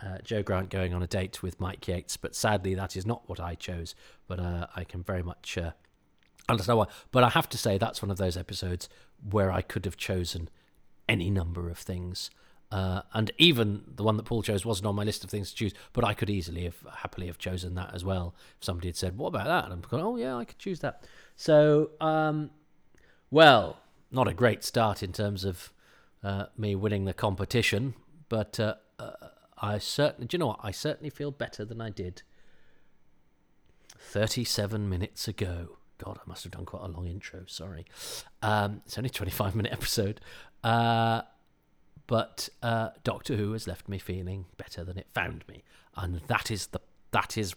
uh, 0.00 0.18
Jo 0.22 0.42
Grant 0.42 0.68
going 0.68 0.94
on 0.94 1.02
a 1.02 1.06
date 1.06 1.42
with 1.42 1.60
Mike 1.60 1.86
Yates, 1.88 2.16
but 2.16 2.34
sadly 2.36 2.74
that 2.74 2.96
is 2.96 3.06
not 3.06 3.28
what 3.28 3.40
I 3.40 3.54
chose. 3.54 3.94
But 4.28 4.38
uh, 4.38 4.66
I 4.76 4.84
can 4.84 5.02
very 5.02 5.22
much 5.22 5.58
uh, 5.58 5.72
understand 6.48 6.78
why. 6.78 6.86
But 7.10 7.24
I 7.24 7.30
have 7.30 7.48
to 7.48 7.58
say 7.58 7.76
that's 7.76 8.02
one 8.02 8.10
of 8.10 8.18
those 8.18 8.36
episodes 8.36 8.88
where 9.28 9.50
I 9.50 9.62
could 9.62 9.84
have 9.84 9.96
chosen 9.96 10.48
any 11.08 11.30
number 11.30 11.68
of 11.70 11.78
things. 11.78 12.30
Uh, 12.70 13.02
and 13.12 13.30
even 13.38 13.84
the 13.94 14.02
one 14.02 14.16
that 14.16 14.24
Paul 14.24 14.42
chose 14.42 14.64
wasn't 14.64 14.86
on 14.86 14.96
my 14.96 15.04
list 15.04 15.22
of 15.22 15.30
things 15.30 15.50
to 15.50 15.56
choose, 15.56 15.72
but 15.92 16.04
I 16.04 16.14
could 16.14 16.28
easily 16.28 16.64
have 16.64 16.76
happily 16.96 17.28
have 17.28 17.38
chosen 17.38 17.74
that 17.76 17.94
as 17.94 18.04
well. 18.04 18.34
If 18.58 18.64
somebody 18.64 18.88
had 18.88 18.96
said, 18.96 19.16
"What 19.16 19.28
about 19.28 19.46
that?" 19.46 19.64
and 19.64 19.72
I'm 19.72 19.80
going, 19.80 20.02
"Oh 20.02 20.16
yeah, 20.16 20.36
I 20.36 20.44
could 20.44 20.58
choose 20.58 20.80
that." 20.80 21.04
So, 21.36 21.90
um, 22.00 22.50
well, 23.30 23.78
not 24.10 24.26
a 24.26 24.34
great 24.34 24.64
start 24.64 25.02
in 25.02 25.12
terms 25.12 25.44
of 25.44 25.72
uh, 26.24 26.46
me 26.58 26.74
winning 26.74 27.04
the 27.04 27.14
competition, 27.14 27.94
but 28.28 28.58
uh, 28.58 28.74
uh 28.98 29.12
I 29.58 29.78
certainly, 29.78 30.26
do 30.26 30.34
you 30.34 30.38
know 30.40 30.48
what? 30.48 30.60
I 30.62 30.70
certainly 30.70 31.10
feel 31.10 31.30
better 31.30 31.64
than 31.64 31.80
I 31.80 31.90
did 31.90 32.22
37 33.98 34.88
minutes 34.88 35.28
ago. 35.28 35.78
God, 35.98 36.18
I 36.18 36.28
must 36.28 36.44
have 36.44 36.52
done 36.52 36.64
quite 36.64 36.82
a 36.82 36.88
long 36.88 37.06
intro. 37.06 37.44
Sorry. 37.46 37.86
Um, 38.42 38.82
it's 38.86 38.98
only 38.98 39.08
a 39.08 39.12
25 39.12 39.54
minute 39.54 39.72
episode. 39.72 40.20
Uh, 40.62 41.22
but 42.06 42.48
uh, 42.62 42.90
Doctor 43.04 43.36
Who 43.36 43.52
has 43.52 43.66
left 43.66 43.88
me 43.88 43.98
feeling 43.98 44.46
better 44.56 44.84
than 44.84 44.98
it 44.98 45.06
found 45.14 45.44
me. 45.48 45.64
And 45.96 46.20
that 46.28 46.50
is 46.50 46.68
the, 46.68 46.80
that 47.10 47.36
is, 47.36 47.54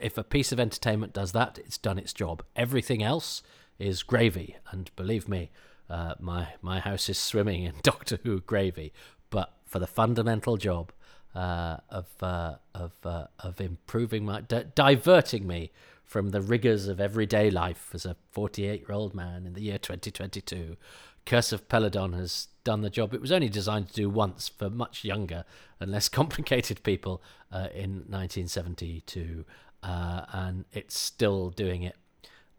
if 0.00 0.18
a 0.18 0.24
piece 0.24 0.52
of 0.52 0.58
entertainment 0.58 1.12
does 1.12 1.32
that, 1.32 1.58
it's 1.58 1.78
done 1.78 1.98
its 1.98 2.12
job. 2.12 2.42
Everything 2.56 3.02
else 3.02 3.42
is 3.78 4.02
gravy. 4.02 4.56
And 4.70 4.90
believe 4.96 5.28
me, 5.28 5.50
uh, 5.88 6.14
my, 6.18 6.48
my 6.62 6.80
house 6.80 7.08
is 7.08 7.18
swimming 7.18 7.64
in 7.64 7.74
Doctor 7.82 8.18
Who 8.22 8.40
gravy. 8.40 8.92
But 9.30 9.52
for 9.64 9.78
the 9.78 9.86
fundamental 9.86 10.56
job, 10.56 10.92
uh, 11.34 11.78
of 11.88 12.06
uh, 12.22 12.56
of 12.74 12.92
uh, 13.04 13.26
of 13.38 13.60
improving 13.60 14.24
my 14.24 14.42
di- 14.42 14.66
diverting 14.74 15.46
me 15.46 15.70
from 16.12 16.28
the 16.28 16.42
rigors 16.42 16.88
of 16.88 17.00
everyday 17.00 17.50
life 17.50 17.88
as 17.94 18.04
a 18.04 18.14
48 18.32 18.80
year 18.82 18.92
old 18.92 19.14
man 19.14 19.46
in 19.46 19.54
the 19.54 19.62
year 19.62 19.78
2022. 19.78 20.76
Curse 21.24 21.52
of 21.52 21.68
Peladon 21.68 22.14
has 22.14 22.48
done 22.64 22.82
the 22.82 22.90
job 22.90 23.14
it 23.14 23.20
was 23.20 23.32
only 23.32 23.48
designed 23.48 23.88
to 23.88 23.94
do 23.94 24.10
once 24.10 24.46
for 24.46 24.68
much 24.68 25.04
younger 25.04 25.46
and 25.80 25.90
less 25.90 26.08
complicated 26.20 26.82
people 26.82 27.22
uh, 27.50 27.68
in 27.74 28.04
1972, 28.10 29.46
uh, 29.82 30.26
and 30.32 30.66
it's 30.72 30.98
still 30.98 31.48
doing 31.48 31.82
it. 31.82 31.96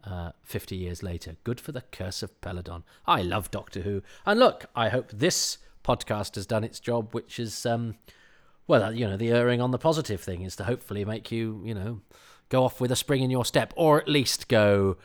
Uh, 0.02 0.32
50 0.42 0.76
years 0.76 1.02
later. 1.02 1.36
Good 1.44 1.58
for 1.58 1.72
the 1.72 1.80
Curse 1.80 2.22
of 2.22 2.38
Peladon. 2.42 2.82
I 3.06 3.22
love 3.22 3.50
Doctor 3.50 3.80
Who. 3.80 4.02
And 4.26 4.38
look, 4.38 4.66
I 4.76 4.90
hope 4.90 5.10
this 5.10 5.56
podcast 5.82 6.34
has 6.34 6.44
done 6.44 6.62
its 6.62 6.78
job, 6.78 7.14
which 7.14 7.38
is, 7.38 7.64
um, 7.64 7.94
well, 8.66 8.92
you 8.92 9.08
know, 9.08 9.16
the 9.16 9.30
erring 9.30 9.62
on 9.62 9.70
the 9.70 9.78
positive 9.78 10.20
thing 10.20 10.42
is 10.42 10.56
to 10.56 10.64
hopefully 10.64 11.06
make 11.06 11.32
you, 11.32 11.62
you 11.64 11.72
know, 11.72 12.02
go 12.48 12.64
off 12.64 12.80
with 12.80 12.92
a 12.92 12.96
spring 12.96 13.22
in 13.22 13.30
your 13.30 13.44
step, 13.44 13.72
or 13.76 14.00
at 14.00 14.08
least 14.08 14.48
go, 14.48 14.96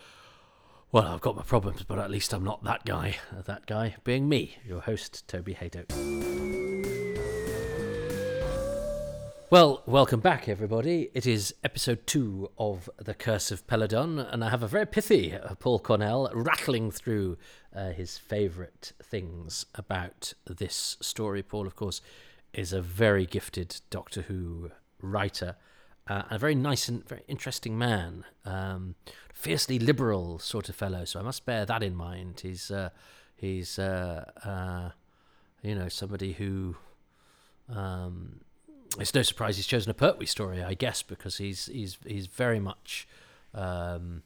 well, 0.91 1.07
I've 1.07 1.21
got 1.21 1.35
my 1.35 1.43
problems, 1.43 1.83
but 1.83 1.99
at 1.99 2.09
least 2.09 2.33
I'm 2.33 2.43
not 2.43 2.63
that 2.63 2.85
guy. 2.85 3.17
That 3.45 3.65
guy 3.65 3.95
being 4.03 4.27
me, 4.27 4.57
your 4.65 4.81
host, 4.81 5.27
Toby 5.27 5.55
Hadoke. 5.55 5.89
Well, 9.51 9.81
welcome 9.87 10.19
back, 10.19 10.47
everybody. 10.47 11.09
It 11.15 11.25
is 11.25 11.55
episode 11.63 12.05
two 12.05 12.51
of 12.59 12.87
The 12.97 13.15
Curse 13.15 13.49
of 13.51 13.65
Peladon, 13.65 14.31
and 14.31 14.43
I 14.43 14.49
have 14.51 14.61
a 14.61 14.67
very 14.67 14.85
pithy 14.85 15.33
uh, 15.33 15.55
Paul 15.55 15.79
Cornell 15.79 16.29
rattling 16.35 16.91
through 16.91 17.35
uh, 17.75 17.89
his 17.89 18.19
favourite 18.19 18.93
things 19.01 19.65
about 19.73 20.33
this 20.45 20.97
story. 21.01 21.41
Paul, 21.41 21.65
of 21.65 21.75
course, 21.75 21.99
is 22.53 22.73
a 22.73 22.81
very 22.81 23.25
gifted 23.25 23.81
Doctor 23.89 24.21
Who 24.23 24.69
writer 25.01 25.55
uh, 26.09 26.23
a 26.29 26.37
very 26.37 26.55
nice 26.55 26.89
and 26.89 27.07
very 27.07 27.23
interesting 27.27 27.77
man, 27.77 28.25
um, 28.45 28.95
fiercely 29.33 29.79
liberal 29.79 30.39
sort 30.39 30.67
of 30.67 30.75
fellow. 30.75 31.05
So 31.05 31.19
I 31.19 31.23
must 31.23 31.45
bear 31.45 31.65
that 31.65 31.83
in 31.83 31.95
mind. 31.95 32.41
He's 32.41 32.71
uh, 32.71 32.89
he's 33.35 33.79
uh, 33.79 34.25
uh 34.43 34.89
you 35.61 35.75
know 35.75 35.89
somebody 35.89 36.33
who. 36.33 36.75
Um, 37.73 38.41
it's 38.97 39.13
no 39.13 39.21
surprise 39.21 39.55
he's 39.55 39.67
chosen 39.67 39.91
a 39.91 39.93
Pertwee 39.93 40.25
story, 40.25 40.63
I 40.63 40.73
guess, 40.73 41.03
because 41.03 41.37
he's 41.37 41.67
he's 41.67 41.99
he's 42.05 42.25
very 42.25 42.59
much 42.59 43.07
um, 43.53 44.23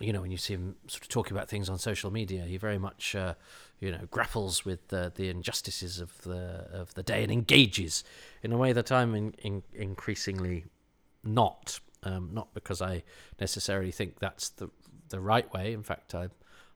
you 0.00 0.12
know, 0.12 0.20
when 0.20 0.30
you 0.30 0.36
see 0.36 0.54
him 0.54 0.76
sort 0.86 1.02
of 1.02 1.08
talking 1.08 1.36
about 1.36 1.48
things 1.48 1.68
on 1.68 1.78
social 1.78 2.10
media, 2.10 2.42
he 2.44 2.56
very 2.56 2.78
much, 2.78 3.14
uh, 3.14 3.34
you 3.80 3.90
know, 3.90 4.06
grapples 4.10 4.64
with 4.64 4.88
the, 4.88 5.12
the 5.14 5.28
injustices 5.28 6.00
of 6.00 6.22
the 6.22 6.66
of 6.72 6.94
the 6.94 7.02
day 7.02 7.22
and 7.22 7.32
engages 7.32 8.04
in 8.42 8.52
a 8.52 8.56
way 8.56 8.72
that 8.72 8.90
I'm 8.90 9.14
in, 9.14 9.34
in 9.42 9.62
increasingly 9.74 10.64
not. 11.22 11.80
Um, 12.02 12.30
not 12.32 12.52
because 12.52 12.82
I 12.82 13.02
necessarily 13.40 13.90
think 13.90 14.18
that's 14.18 14.50
the 14.50 14.70
the 15.08 15.20
right 15.20 15.50
way. 15.52 15.72
In 15.72 15.82
fact, 15.82 16.14
I 16.14 16.28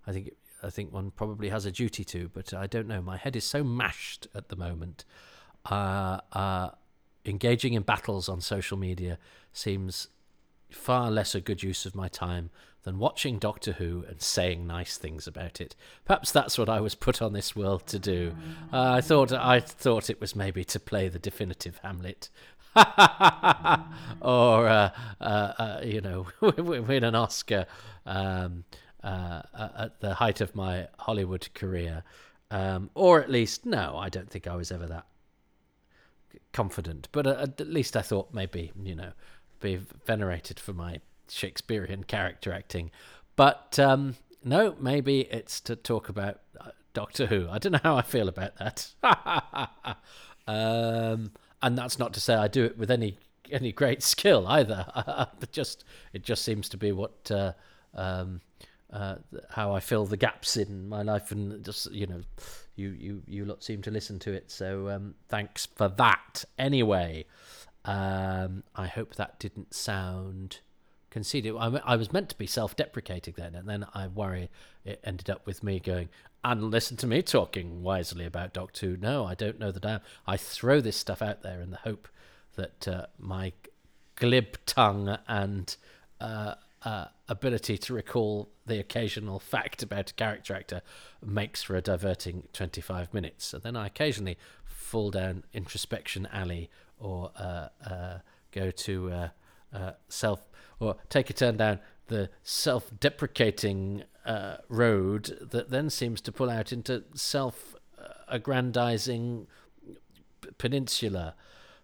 I 0.07 0.13
think 0.13 0.31
I 0.63 0.71
think 0.71 0.93
one 0.93 1.11
probably 1.11 1.51
has 1.51 1.67
a 1.67 1.71
duty 1.71 2.05
to, 2.05 2.31
but 2.33 2.53
I 2.53 2.67
don't 2.67 2.89
know. 2.89 3.01
My 3.01 3.17
head 3.17 3.37
is 3.37 3.45
so 3.45 3.63
mashed 3.63 4.27
at 4.35 4.49
the 4.49 4.57
moment. 4.57 5.05
Uh, 5.65 6.21
uh, 6.33 6.71
engaging 7.25 7.75
in 7.75 7.83
battles 7.83 8.29
on 8.29 8.41
social 8.41 8.77
media 8.77 9.19
seems 9.53 10.09
far 10.71 11.11
less 11.11 11.35
a 11.35 11.41
good 11.41 11.63
use 11.63 11.87
of 11.87 11.95
my 11.95 12.09
time 12.09 12.51
than 12.89 12.99
watching 12.99 13.39
Doctor 13.39 13.73
Who 13.73 14.03
and 14.09 14.23
saying 14.23 14.67
nice 14.67 14.97
things 14.97 15.27
about 15.27 15.61
it. 15.61 15.77
Perhaps 16.07 16.33
that's 16.33 16.57
what 16.57 16.71
I 16.71 16.81
was 16.81 16.95
put 16.95 17.21
on 17.21 17.35
this 17.35 17.55
world 17.55 17.87
to 17.89 17.99
do. 17.99 18.35
Uh, 18.73 18.93
I 18.93 19.03
thought 19.03 19.31
I 19.31 19.61
thought 19.61 20.09
it 20.09 20.23
was 20.23 20.35
maybe 20.35 20.65
to 20.65 20.81
play 20.81 21.09
the 21.09 21.19
definitive 21.19 21.79
Hamlet. 21.83 22.31
or 24.23 24.69
uh, 24.69 24.91
uh, 25.21 25.23
uh, 25.23 25.81
you 25.85 26.01
know, 26.01 26.29
win 26.41 27.05
an 27.05 27.15
Oscar 27.15 27.67
um, 28.07 28.65
uh, 29.05 29.43
uh, 29.53 29.69
at 29.77 30.01
the 30.01 30.15
height 30.15 30.41
of 30.41 30.55
my 30.55 30.89
Hollywood 30.99 31.47
career, 31.53 32.05
um, 32.51 32.89
or 32.95 33.21
at 33.21 33.31
least 33.31 33.67
no, 33.67 33.99
I 33.99 34.09
don't 34.09 34.31
think 34.31 34.47
I 34.47 34.57
was 34.57 34.73
ever 34.73 34.87
that 34.87 35.05
confident. 36.55 37.09
But 37.13 37.27
at 37.27 37.61
least 37.61 37.99
I 37.99 38.03
thought 38.03 38.33
maybe 38.33 38.73
you 38.83 38.95
know 38.95 39.13
be 39.61 39.79
venerated 40.07 40.59
for 40.59 40.73
my 40.73 41.03
Shakespearean 41.29 42.05
character 42.05 42.53
acting. 42.53 42.91
But 43.37 43.79
um, 43.79 44.17
no, 44.43 44.75
maybe 44.81 45.21
it's 45.21 45.61
to 45.63 45.77
talk 45.77 46.09
about 46.09 46.41
uh, 46.61 46.71
Doctor 46.93 47.27
Who. 47.27 47.49
I 47.49 47.59
don't 47.59 47.73
know 47.73 47.81
how 47.83 47.97
I 47.97 48.03
feel 48.03 48.29
about 48.29 48.57
that. 48.57 48.93
um, 50.47 51.33
and 51.63 51.77
that's 51.79 51.99
not 51.99 52.13
to 52.15 52.21
say 52.21 52.35
I 52.35 52.49
do 52.49 52.65
it 52.65 52.79
with 52.79 52.91
any 52.91 53.19
any 53.51 53.73
great 53.73 54.03
skill 54.03 54.47
either. 54.47 54.87
but 55.41 55.53
just 55.53 55.85
it 56.13 56.23
just 56.23 56.45
seems 56.45 56.69
to 56.71 56.77
be 56.77 56.93
what 56.93 57.31
uh, 57.31 57.53
um, 57.95 58.41
uh, 58.93 59.17
how 59.51 59.73
I 59.75 59.81
fill 59.81 60.07
the 60.07 60.17
gaps 60.17 60.57
in 60.57 60.89
my 60.89 61.03
life, 61.03 61.31
and 61.31 61.65
just 61.65 61.91
you 61.93 62.07
know, 62.07 62.23
you 62.77 62.91
you 62.91 63.23
you 63.27 63.45
lot 63.45 63.63
seem 63.63 63.83
to 63.83 63.91
listen 63.91 64.19
to 64.21 64.33
it. 64.33 64.51
So 64.51 64.89
um, 64.89 65.15
thanks 65.29 65.67
for 65.67 65.89
that. 65.89 66.45
Anyway, 66.59 67.27
um, 67.85 68.65
I 68.75 68.87
hope 68.87 69.17
that 69.17 69.39
didn't 69.39 69.75
sound 69.75 70.61
conceited. 71.11 71.55
I, 71.59 71.81
I 71.85 71.97
was 71.97 72.13
meant 72.13 72.29
to 72.31 72.39
be 72.39 72.47
self-deprecating 72.47 73.35
then, 73.37 73.55
and 73.55 73.69
then 73.69 73.87
I 73.95 74.07
worry 74.07 74.51
it 74.85 75.01
ended 75.05 75.31
up 75.31 75.47
with 75.47 75.63
me 75.63 75.81
going 75.81 76.09
and 76.45 76.71
listen 76.71 76.97
to 76.99 77.07
me 77.07 77.23
talking 77.23 77.83
wisely 77.83 78.25
about 78.25 78.53
Doctor 78.53 78.87
Who. 78.87 78.97
No, 78.97 79.25
I 79.25 79.35
don't 79.35 79.59
know 79.59 79.73
the 79.73 79.81
damn. 79.81 80.01
I 80.27 80.37
throw 80.37 80.81
this 80.81 80.97
stuff 80.97 81.21
out 81.21 81.43
there 81.43 81.61
in 81.61 81.71
the 81.71 81.79
hope 81.79 82.09
that 82.57 82.87
uh, 82.89 83.07
my 83.19 83.53
glib 84.17 84.57
tongue 84.67 85.17
and 85.27 85.77
uh, 86.21 86.55
uh, 86.83 87.07
ability 87.29 87.79
to 87.79 87.95
recall 87.95 88.51
the 88.67 88.79
occasional 88.79 89.39
fact 89.39 89.83
about 89.83 90.11
a 90.11 90.15
character 90.15 90.55
actor 90.55 90.83
makes 91.25 91.63
for 91.63 91.77
a 91.77 91.81
diverting 91.81 92.45
25 92.53 93.13
minutes. 93.13 93.53
And 93.53 93.63
then 93.63 93.77
I 93.77 93.87
occasionally 93.87 94.39
fall 94.65 95.11
down 95.11 95.45
introspection 95.53 96.27
alley 96.33 96.71
or 96.99 97.31
uh, 97.37 97.69
uh, 97.85 98.19
go 98.53 98.71
to 98.71 99.31
uh, 99.73 99.93
self 100.09 100.48
or 100.81 100.97
take 101.09 101.31
a 101.31 101.33
turn 101.33 101.57
down 101.57 101.81
the 102.07 102.31
self-deprecating 102.43 104.05
uh, 104.25 104.57
road 104.69 105.49
that 105.51 105.71
then 105.71 105.91
seems 105.91 106.21
to 106.23 106.33
pull 106.33 106.51
out 106.51 106.73
into 106.73 107.05
self-aggrandizing 107.15 109.47
peninsula. 110.57 111.35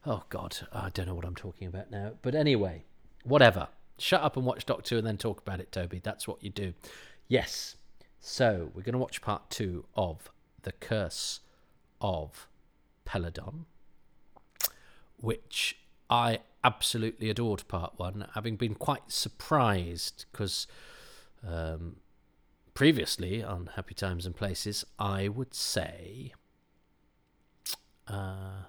Oh 0.07 0.23
God, 0.29 0.69
I 0.73 0.91
don't 0.91 1.07
know 1.07 1.15
what 1.15 1.25
I'm 1.25 1.35
talking 1.35 1.67
about 1.67 1.91
now. 1.91 2.13
But 2.23 2.35
anyway, 2.35 2.85
whatever. 3.23 3.69
Shut 3.99 4.23
up 4.23 4.37
and 4.37 4.45
watch 4.45 4.67
Doctor 4.67 4.99
and 4.99 5.07
then 5.07 5.17
talk 5.17 5.41
about 5.41 5.61
it, 5.61 5.71
Toby. 5.71 6.01
That's 6.03 6.27
what 6.27 6.43
you 6.43 6.51
do. 6.51 6.75
Yes. 7.29 7.77
So 8.21 8.71
we're 8.75 8.83
going 8.83 8.95
to 8.95 8.99
watch 8.99 9.23
part 9.23 9.51
two 9.51 9.85
of 9.95 10.31
The 10.63 10.73
Curse 10.73 11.41
of 12.01 12.49
Peladon, 13.07 13.67
which 15.21 15.79
I 16.09 16.41
absolutely 16.63 17.31
adored 17.31 17.67
part 17.69 17.95
one, 17.97 18.27
having 18.35 18.57
been 18.57 18.75
quite 18.75 19.11
surprised 19.11 20.25
because 20.33 20.67
um, 21.47 21.97
previously 22.75 23.43
on 23.43 23.71
Happy 23.75 23.95
Times 23.95 24.27
and 24.27 24.35
Places, 24.35 24.85
I 24.99 25.29
would 25.29 25.55
say 25.55 26.33
uh, 28.09 28.65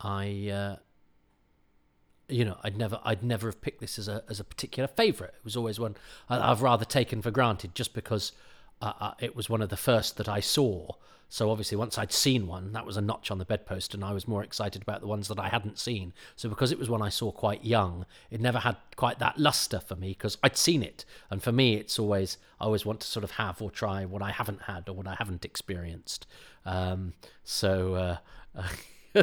I. 0.00 0.48
Uh, 0.50 0.76
you 2.26 2.44
know, 2.44 2.56
I'd 2.62 2.78
never, 2.78 2.98
I'd 3.04 3.22
never 3.22 3.48
have 3.48 3.60
picked 3.60 3.80
this 3.80 3.98
as 3.98 4.08
a 4.08 4.24
as 4.30 4.40
a 4.40 4.44
particular 4.44 4.86
favourite. 4.86 5.34
It 5.34 5.44
was 5.44 5.56
always 5.56 5.78
one 5.78 5.94
I've 6.28 6.62
rather 6.62 6.84
taken 6.84 7.20
for 7.20 7.30
granted, 7.30 7.74
just 7.74 7.92
because 7.92 8.32
uh, 8.80 8.92
uh, 8.98 9.14
it 9.20 9.36
was 9.36 9.50
one 9.50 9.60
of 9.60 9.68
the 9.68 9.76
first 9.76 10.16
that 10.16 10.28
I 10.28 10.40
saw. 10.40 10.92
So 11.28 11.50
obviously, 11.50 11.76
once 11.76 11.98
I'd 11.98 12.12
seen 12.12 12.46
one, 12.46 12.72
that 12.72 12.86
was 12.86 12.96
a 12.96 13.00
notch 13.00 13.30
on 13.30 13.38
the 13.38 13.44
bedpost, 13.44 13.94
and 13.94 14.04
I 14.04 14.12
was 14.12 14.28
more 14.28 14.42
excited 14.42 14.82
about 14.82 15.00
the 15.00 15.06
ones 15.06 15.28
that 15.28 15.38
I 15.38 15.48
hadn't 15.48 15.78
seen. 15.78 16.12
So 16.36 16.48
because 16.48 16.72
it 16.72 16.78
was 16.78 16.88
one 16.88 17.02
I 17.02 17.08
saw 17.08 17.32
quite 17.32 17.64
young, 17.64 18.06
it 18.30 18.40
never 18.40 18.58
had 18.58 18.76
quite 18.96 19.18
that 19.18 19.38
luster 19.38 19.80
for 19.80 19.96
me 19.96 20.10
because 20.10 20.38
I'd 20.42 20.56
seen 20.56 20.82
it, 20.82 21.04
and 21.30 21.42
for 21.42 21.52
me, 21.52 21.74
it's 21.74 21.98
always 21.98 22.38
I 22.60 22.64
always 22.64 22.86
want 22.86 23.00
to 23.00 23.06
sort 23.06 23.24
of 23.24 23.32
have 23.32 23.60
or 23.60 23.70
try 23.70 24.04
what 24.04 24.22
I 24.22 24.30
haven't 24.30 24.62
had 24.62 24.88
or 24.88 24.92
what 24.94 25.06
I 25.06 25.16
haven't 25.18 25.44
experienced. 25.44 26.26
Um, 26.64 27.14
so. 27.42 28.20
Uh, 28.54 29.22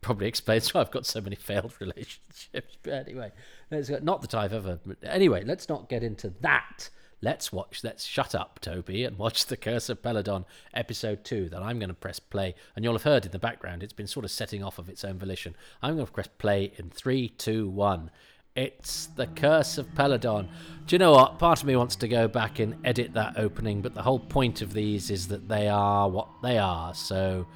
probably 0.00 0.26
explains 0.26 0.72
why 0.72 0.80
I've 0.80 0.90
got 0.90 1.06
so 1.06 1.20
many 1.20 1.36
failed 1.36 1.74
relationships. 1.80 2.76
But 2.82 2.92
anyway, 2.92 3.32
not 3.70 4.22
that 4.22 4.34
I've 4.34 4.52
ever. 4.52 4.78
Anyway, 5.02 5.44
let's 5.44 5.68
not 5.68 5.88
get 5.88 6.02
into 6.02 6.32
that. 6.40 6.88
Let's 7.22 7.52
watch. 7.52 7.84
Let's 7.84 8.04
shut 8.04 8.34
up, 8.34 8.60
Toby, 8.60 9.04
and 9.04 9.18
watch 9.18 9.46
the 9.46 9.56
Curse 9.56 9.90
of 9.90 10.00
Peladon 10.00 10.46
episode 10.72 11.22
two. 11.22 11.50
That 11.50 11.62
I'm 11.62 11.78
going 11.78 11.90
to 11.90 11.94
press 11.94 12.18
play, 12.18 12.54
and 12.74 12.82
you'll 12.82 12.94
have 12.94 13.02
heard 13.02 13.26
in 13.26 13.32
the 13.32 13.38
background. 13.38 13.82
It's 13.82 13.92
been 13.92 14.06
sort 14.06 14.24
of 14.24 14.30
setting 14.30 14.64
off 14.64 14.78
of 14.78 14.88
its 14.88 15.04
own 15.04 15.18
volition. 15.18 15.54
I'm 15.82 15.96
going 15.96 16.06
to 16.06 16.12
press 16.12 16.28
play 16.38 16.72
in 16.76 16.88
three, 16.88 17.28
two, 17.28 17.68
one. 17.68 18.10
It's 18.56 19.06
the 19.06 19.26
Curse 19.26 19.76
of 19.76 19.86
Peladon. 19.94 20.48
Do 20.86 20.94
you 20.94 20.98
know 20.98 21.12
what? 21.12 21.38
Part 21.38 21.60
of 21.60 21.66
me 21.66 21.76
wants 21.76 21.94
to 21.96 22.08
go 22.08 22.26
back 22.26 22.58
and 22.58 22.74
edit 22.86 23.12
that 23.12 23.38
opening, 23.38 23.82
but 23.82 23.94
the 23.94 24.02
whole 24.02 24.18
point 24.18 24.62
of 24.62 24.72
these 24.72 25.10
is 25.10 25.28
that 25.28 25.46
they 25.46 25.68
are 25.68 26.08
what 26.08 26.28
they 26.42 26.56
are. 26.56 26.94
So 26.94 27.46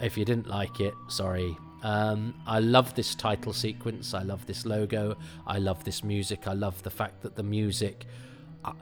if 0.00 0.16
you 0.16 0.24
didn't 0.24 0.48
like 0.48 0.80
it, 0.80 0.94
sorry, 1.08 1.56
um, 1.82 2.34
I 2.46 2.60
love 2.60 2.94
this 2.94 3.14
title 3.14 3.52
sequence. 3.52 4.14
I 4.14 4.22
love 4.22 4.46
this 4.46 4.64
logo. 4.64 5.16
I 5.46 5.58
love 5.58 5.84
this 5.84 6.02
music. 6.02 6.48
I 6.48 6.54
love 6.54 6.82
the 6.82 6.90
fact 6.90 7.22
that 7.22 7.36
the 7.36 7.42
music 7.42 8.06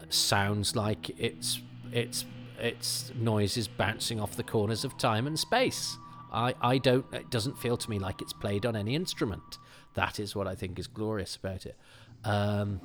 sounds 0.09 0.77
like 0.77 1.11
it's 1.19 1.61
it's 1.93 2.25
it's 2.59 3.13
noises 3.17 3.69
bouncing 3.69 4.21
off 4.21 4.37
the 4.37 4.43
corners 4.43 4.85
of 4.85 4.97
time 4.99 5.27
and 5.27 5.39
space. 5.39 5.97
I, 6.33 6.55
I 6.61 6.79
don't 6.79 7.07
it 7.13 7.31
doesn't 7.31 7.59
feel 7.59 7.77
to 7.77 7.91
me 7.91 7.99
like 7.99 8.23
it's 8.23 8.33
played 8.33 8.65
on 8.67 8.77
any 8.77 8.95
instrument. 8.95 9.59
That 9.95 10.21
is 10.21 10.37
what 10.37 10.47
I 10.47 10.55
think 10.55 10.79
is 10.79 10.87
glorious 10.87 11.37
about 11.37 11.67
it. 11.67 11.77
Um, 12.25 12.81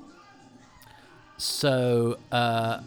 so 1.37 2.17
uh, 2.31 2.81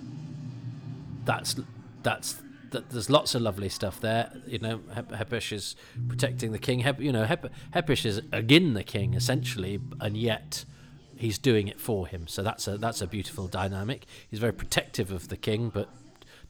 that's 1.25 1.57
that's 2.03 2.43
that 2.71 2.91
there's 2.91 3.09
lots 3.09 3.35
of 3.35 3.43
lovely 3.43 3.69
stuff 3.69 4.01
there. 4.01 4.31
You 4.47 4.59
know, 4.59 4.81
Hep- 4.95 5.13
Hepesh 5.13 5.53
is 5.53 5.77
protecting 6.09 6.53
the 6.53 6.59
king. 6.59 6.81
Hep- 6.81 7.01
you 7.01 7.13
know, 7.13 7.25
Hep- 7.25 7.53
Hepesh 7.75 8.05
is 8.05 8.21
again 8.33 8.75
the 8.75 8.85
king 8.85 9.15
essentially, 9.15 9.81
and 10.01 10.17
yet 10.17 10.65
he's 11.19 11.39
doing 11.39 11.69
it 11.69 11.81
for 11.81 12.07
him. 12.07 12.27
So 12.27 12.43
that's 12.43 12.66
a 12.69 12.79
that's 12.79 13.01
a 13.01 13.07
beautiful 13.07 13.49
dynamic. 13.49 14.07
He's 14.31 14.41
very 14.41 14.53
protective 14.53 15.11
of 15.11 15.29
the 15.29 15.37
king, 15.37 15.71
but 15.71 15.89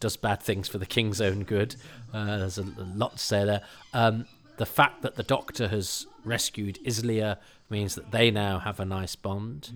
does 0.01 0.17
bad 0.17 0.41
things 0.43 0.69
for 0.69 0.79
the 0.79 0.87
king's 0.87 1.21
own 1.21 1.43
good. 1.43 1.75
Uh, 2.13 2.39
there's 2.39 2.59
a, 2.59 2.63
a, 2.63 2.87
lot 2.95 3.13
to 3.13 3.19
say 3.19 3.45
there. 3.45 3.63
Um, 3.93 4.27
the 4.57 4.67
fact 4.67 5.03
that 5.03 5.17
the 5.17 5.25
Doctor 5.25 5.69
has 5.69 6.07
rescued 6.25 6.79
Izlyr 6.85 7.37
means 7.69 7.97
that 7.97 8.13
they 8.13 8.31
now 8.31 8.61
have 8.61 8.79
a 8.79 8.85
nice 8.85 9.17
bond. 9.17 9.71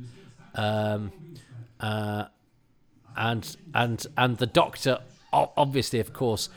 Um, 0.55 1.13
uh, 1.81 2.27
and 3.17 3.57
and 3.75 4.07
and 4.17 4.39
the 4.39 4.47
Doctor 4.47 4.99
obviously, 5.33 5.99
of 5.99 6.13
course, 6.13 6.49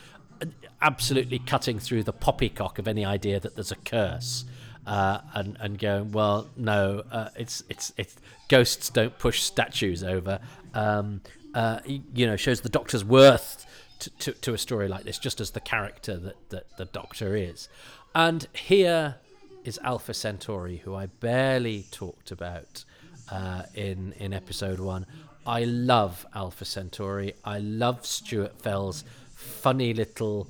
absolutely 0.82 1.40
cutting 1.40 1.80
through 1.80 2.04
the 2.04 2.14
poppycock 2.14 2.78
of 2.78 2.88
any 2.88 3.06
idea 3.06 3.40
that 3.40 3.56
there's 3.56 3.72
a 3.72 3.78
curse. 3.78 4.46
Uh, 4.86 5.20
and 5.34 5.58
and 5.60 5.80
going 5.80 6.12
well 6.12 6.48
no 6.56 7.02
uh, 7.12 7.30
it's 7.36 7.64
it's 7.70 7.92
it's 7.98 8.16
ghosts 8.50 8.90
don't 8.90 9.18
push 9.18 9.42
statues 9.42 10.04
over. 10.04 10.40
Um, 10.74 11.22
uh, 11.54 11.80
you 11.86 12.28
know 12.28 12.36
shows 12.36 12.62
the 12.62 12.70
doctor's 12.70 13.04
worth 13.04 13.66
to, 14.00 14.10
to, 14.10 14.32
to, 14.34 14.54
a 14.54 14.58
story 14.58 14.90
like 14.90 15.06
this 15.06 15.18
just 15.18 15.40
as 15.40 15.52
the 15.52 15.62
character 15.62 16.18
that, 16.18 16.50
that 16.50 16.78
the 16.78 16.86
doctor 16.86 17.36
is. 17.36 17.70
And 18.14 18.46
here 18.54 19.16
is 19.64 19.80
Alpha 19.84 20.14
Centauri 20.14 20.78
who 20.78 20.94
I 20.94 21.06
barely 21.06 21.86
talked 21.92 22.30
about 22.32 22.84
uh, 23.32 23.64
in 23.74 24.14
in 24.20 24.34
episode 24.34 24.80
one. 24.80 25.06
I 25.48 25.64
love 25.64 26.26
Alpha 26.34 26.66
Centauri. 26.66 27.34
I 27.44 27.60
love 27.60 28.06
Stuart 28.06 28.62
Fell's 28.62 29.04
funny 29.36 29.94
little 29.94 30.50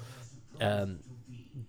um, 0.61 0.99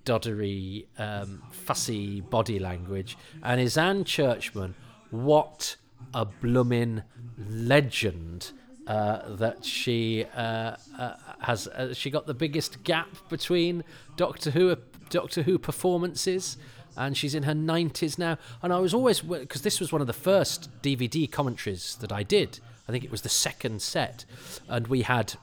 doddery, 0.04 0.86
um, 0.98 1.42
fussy 1.50 2.20
body 2.20 2.58
language. 2.58 3.16
And 3.42 3.60
Ysanne 3.60 4.04
Churchman, 4.04 4.74
what 5.10 5.76
a 6.14 6.24
bloomin' 6.24 7.02
legend 7.38 8.52
uh, 8.86 9.34
that 9.36 9.64
she 9.64 10.24
uh, 10.36 10.76
uh, 10.98 11.14
has. 11.40 11.66
Uh, 11.68 11.92
she 11.92 12.10
got 12.10 12.26
the 12.26 12.34
biggest 12.34 12.84
gap 12.84 13.08
between 13.28 13.84
Doctor 14.16 14.50
Who 14.52 14.76
Doctor 15.10 15.42
Who 15.42 15.58
performances. 15.58 16.56
And 16.98 17.14
she's 17.14 17.34
in 17.34 17.42
her 17.42 17.52
90s 17.52 18.18
now. 18.18 18.38
And 18.62 18.72
I 18.72 18.78
was 18.78 18.94
always, 18.94 19.20
because 19.20 19.60
this 19.60 19.80
was 19.80 19.92
one 19.92 20.00
of 20.00 20.06
the 20.06 20.14
first 20.14 20.70
DVD 20.80 21.30
commentaries 21.30 21.94
that 21.96 22.10
I 22.10 22.22
did 22.22 22.58
I 22.88 22.92
think 22.92 23.04
it 23.04 23.10
was 23.10 23.22
the 23.22 23.28
second 23.28 23.82
set, 23.82 24.24
and 24.68 24.86
we 24.86 25.02
had 25.02 25.34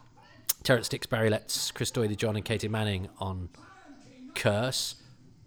Terrance 0.64 0.88
Dicks, 0.88 1.06
Barry 1.06 1.30
Letts, 1.30 1.72
Chris 1.72 1.92
D'Oyly-John, 1.92 2.36
and 2.36 2.46
Katy 2.46 2.70
Manning 2.70 3.10
on 3.20 3.50
Curse. 4.36 4.96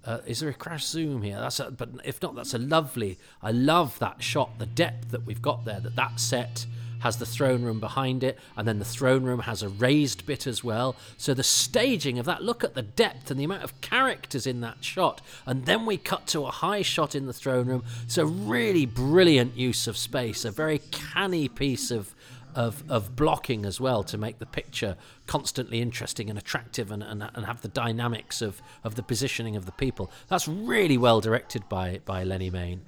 Uh, 0.05 0.19
is 0.25 0.41
there 0.41 0.49
a 0.49 0.55
crash 0.55 0.85
zoom 0.85 1.23
here? 1.23 1.41
That's 1.41 1.59
a, 1.59 1.71
but 1.71 1.89
if 2.05 2.23
not, 2.23 2.37
that's 2.37 2.55
a 2.55 2.59
lovely. 2.59 3.19
I 3.43 3.51
love 3.51 3.99
that 3.99 4.23
shot, 4.23 4.59
the 4.59 4.67
depth 4.67 5.11
that 5.11 5.27
we've 5.27 5.43
got 5.43 5.65
there. 5.65 5.81
That 5.81 5.97
that 5.97 6.21
set 6.21 6.67
has 7.01 7.19
the 7.19 7.27
throne 7.27 7.63
room 7.63 7.79
behind 7.81 8.25
it, 8.25 8.39
and 8.57 8.67
then 8.67 8.79
the 8.79 8.85
throne 8.85 9.25
room 9.25 9.41
has 9.41 9.63
a 9.63 9.69
raised 9.69 10.25
bit 10.27 10.47
as 10.47 10.65
well. 10.65 10.97
So 11.17 11.35
the 11.35 11.43
staging 11.43 12.19
of 12.19 12.27
that, 12.27 12.43
look 12.43 12.65
at 12.65 12.75
the 12.75 12.83
depth 12.83 13.31
and 13.31 13.39
the 13.39 13.45
amount 13.45 13.65
of 13.65 13.81
characters 13.81 14.47
in 14.47 14.61
that 14.63 14.83
shot, 14.83 15.21
and 15.45 15.67
then 15.67 15.87
we 15.87 15.99
cut 15.99 16.27
to 16.29 16.47
a 16.47 16.51
high 16.51 16.83
shot 16.83 17.15
in 17.15 17.27
the 17.27 17.33
throne 17.33 17.67
room. 17.67 17.85
A 18.17 18.25
really 18.25 18.87
brilliant 18.87 19.57
use 19.57 19.87
of 19.87 19.97
space, 19.97 20.45
a 20.45 20.51
very 20.51 20.79
canny 20.91 21.49
piece 21.49 21.91
of 21.91 22.15
of, 22.57 22.83
of 22.89 23.15
blocking 23.15 23.65
as 23.65 23.79
well 23.79 24.03
to 24.03 24.19
make 24.19 24.39
the 24.39 24.47
picture 24.47 24.97
constantly 25.27 25.81
interesting 25.81 26.31
and 26.31 26.39
attractive 26.39 26.91
and, 26.91 27.03
and, 27.03 27.23
and 27.35 27.47
have 27.47 27.61
the 27.61 27.69
dynamics 27.69 28.43
of, 28.43 28.63
of 28.83 28.95
the 28.97 29.03
positioning 29.03 29.55
of 29.55 29.67
the 29.67 29.73
people. 29.73 30.11
That's 30.29 30.49
really 30.49 30.97
well 30.97 31.21
directed 31.21 31.69
by, 31.69 32.01
by 32.05 32.25
Lennie 32.25 32.51
Mayne. 32.51 32.83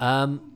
Um, 0.00 0.52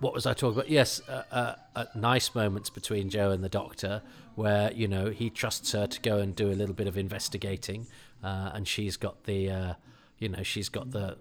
what 0.00 0.14
was 0.14 0.26
I 0.26 0.32
talking 0.32 0.58
about? 0.58 0.70
Yes, 0.70 1.06
uh, 1.08 1.22
uh, 1.30 1.54
uh, 1.76 1.84
nice 1.94 2.34
moments 2.34 2.70
between 2.70 3.10
Jo 3.10 3.30
and 3.32 3.44
the 3.44 3.48
doctor 3.48 4.02
where, 4.34 4.72
you 4.72 4.88
know, 4.88 5.10
he 5.10 5.28
trusts 5.28 5.72
her 5.72 5.86
to 5.86 6.00
go 6.00 6.18
and 6.18 6.34
do 6.34 6.50
a 6.50 6.54
little 6.54 6.74
bit 6.74 6.86
of 6.86 6.96
investigating 6.96 7.86
uh, 8.22 8.50
and 8.54 8.66
she's 8.66 8.96
got 8.96 9.24
the, 9.24 9.50
uh, 9.50 9.74
you 10.18 10.28
know, 10.28 10.42
she's 10.42 10.68
got 10.68 10.92
the 10.92 11.18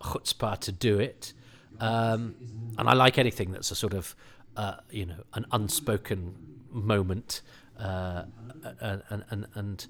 chutzpah 0.00 0.58
to 0.58 0.72
do 0.72 0.98
it. 0.98 1.32
Um, 1.80 2.34
and 2.78 2.88
I 2.88 2.94
like 2.94 3.18
anything 3.18 3.52
that's 3.52 3.70
a 3.70 3.74
sort 3.74 3.94
of, 3.94 4.14
uh, 4.56 4.76
you 4.90 5.06
know, 5.06 5.24
an 5.34 5.46
unspoken 5.52 6.34
moment, 6.70 7.42
uh, 7.78 8.24
and, 8.80 9.24
and, 9.30 9.46
and 9.54 9.86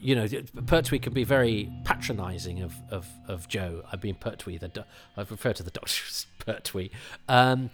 you 0.00 0.16
know, 0.16 0.26
Pertwee 0.66 0.98
can 0.98 1.12
be 1.12 1.24
very 1.24 1.70
patronising 1.84 2.60
of, 2.60 2.74
of, 2.90 3.08
of 3.28 3.48
Jo. 3.48 3.82
I 3.92 3.96
mean, 4.02 4.16
Pertwee, 4.16 4.58
the 4.58 4.68
do- 4.68 4.84
I 5.16 5.20
refer 5.20 5.52
to 5.52 5.62
the 5.62 5.70
doctor 5.70 6.02
as 6.08 6.26
Pertwee. 6.40 6.90
Um, 7.28 7.70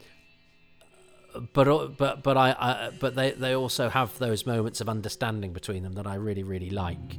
but 1.53 1.97
but 1.97 2.23
but 2.23 2.37
I, 2.37 2.51
I, 2.59 2.91
but 2.99 3.15
they 3.15 3.31
they 3.33 3.55
also 3.55 3.89
have 3.89 4.19
those 4.19 4.47
moments 4.47 4.81
of 4.81 4.89
understanding 4.89 5.53
between 5.53 5.83
them 5.83 5.93
that 5.95 6.07
I 6.07 6.15
really 6.15 6.43
really 6.43 6.71
like. 6.71 7.19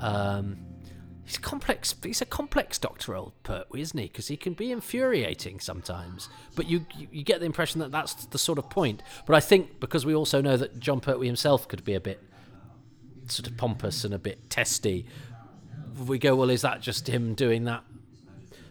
Um, 0.00 0.56
he's 1.30 1.38
complex. 1.38 1.94
He's 2.02 2.20
a 2.20 2.26
complex 2.26 2.76
Doctor 2.76 3.14
Old 3.14 3.40
Pertwee, 3.44 3.80
isn't 3.82 3.98
he? 3.98 4.06
Because 4.06 4.26
he 4.26 4.36
can 4.36 4.52
be 4.52 4.72
infuriating 4.72 5.60
sometimes. 5.60 6.28
But 6.56 6.68
you, 6.68 6.86
you, 7.12 7.22
get 7.22 7.38
the 7.38 7.46
impression 7.46 7.78
that 7.80 7.92
that's 7.92 8.14
the 8.14 8.38
sort 8.38 8.58
of 8.58 8.68
point. 8.68 9.00
But 9.26 9.36
I 9.36 9.40
think 9.40 9.78
because 9.78 10.04
we 10.04 10.12
also 10.12 10.40
know 10.40 10.56
that 10.56 10.80
Jon 10.80 10.98
Pertwee 10.98 11.26
himself 11.26 11.68
could 11.68 11.84
be 11.84 11.94
a 11.94 12.00
bit 12.00 12.20
sort 13.28 13.46
of 13.46 13.56
pompous 13.56 14.02
and 14.02 14.12
a 14.12 14.18
bit 14.18 14.50
testy, 14.50 15.06
we 16.04 16.18
go, 16.18 16.34
well, 16.34 16.50
is 16.50 16.62
that 16.62 16.80
just 16.80 17.08
him 17.08 17.34
doing 17.34 17.62
that 17.64 17.84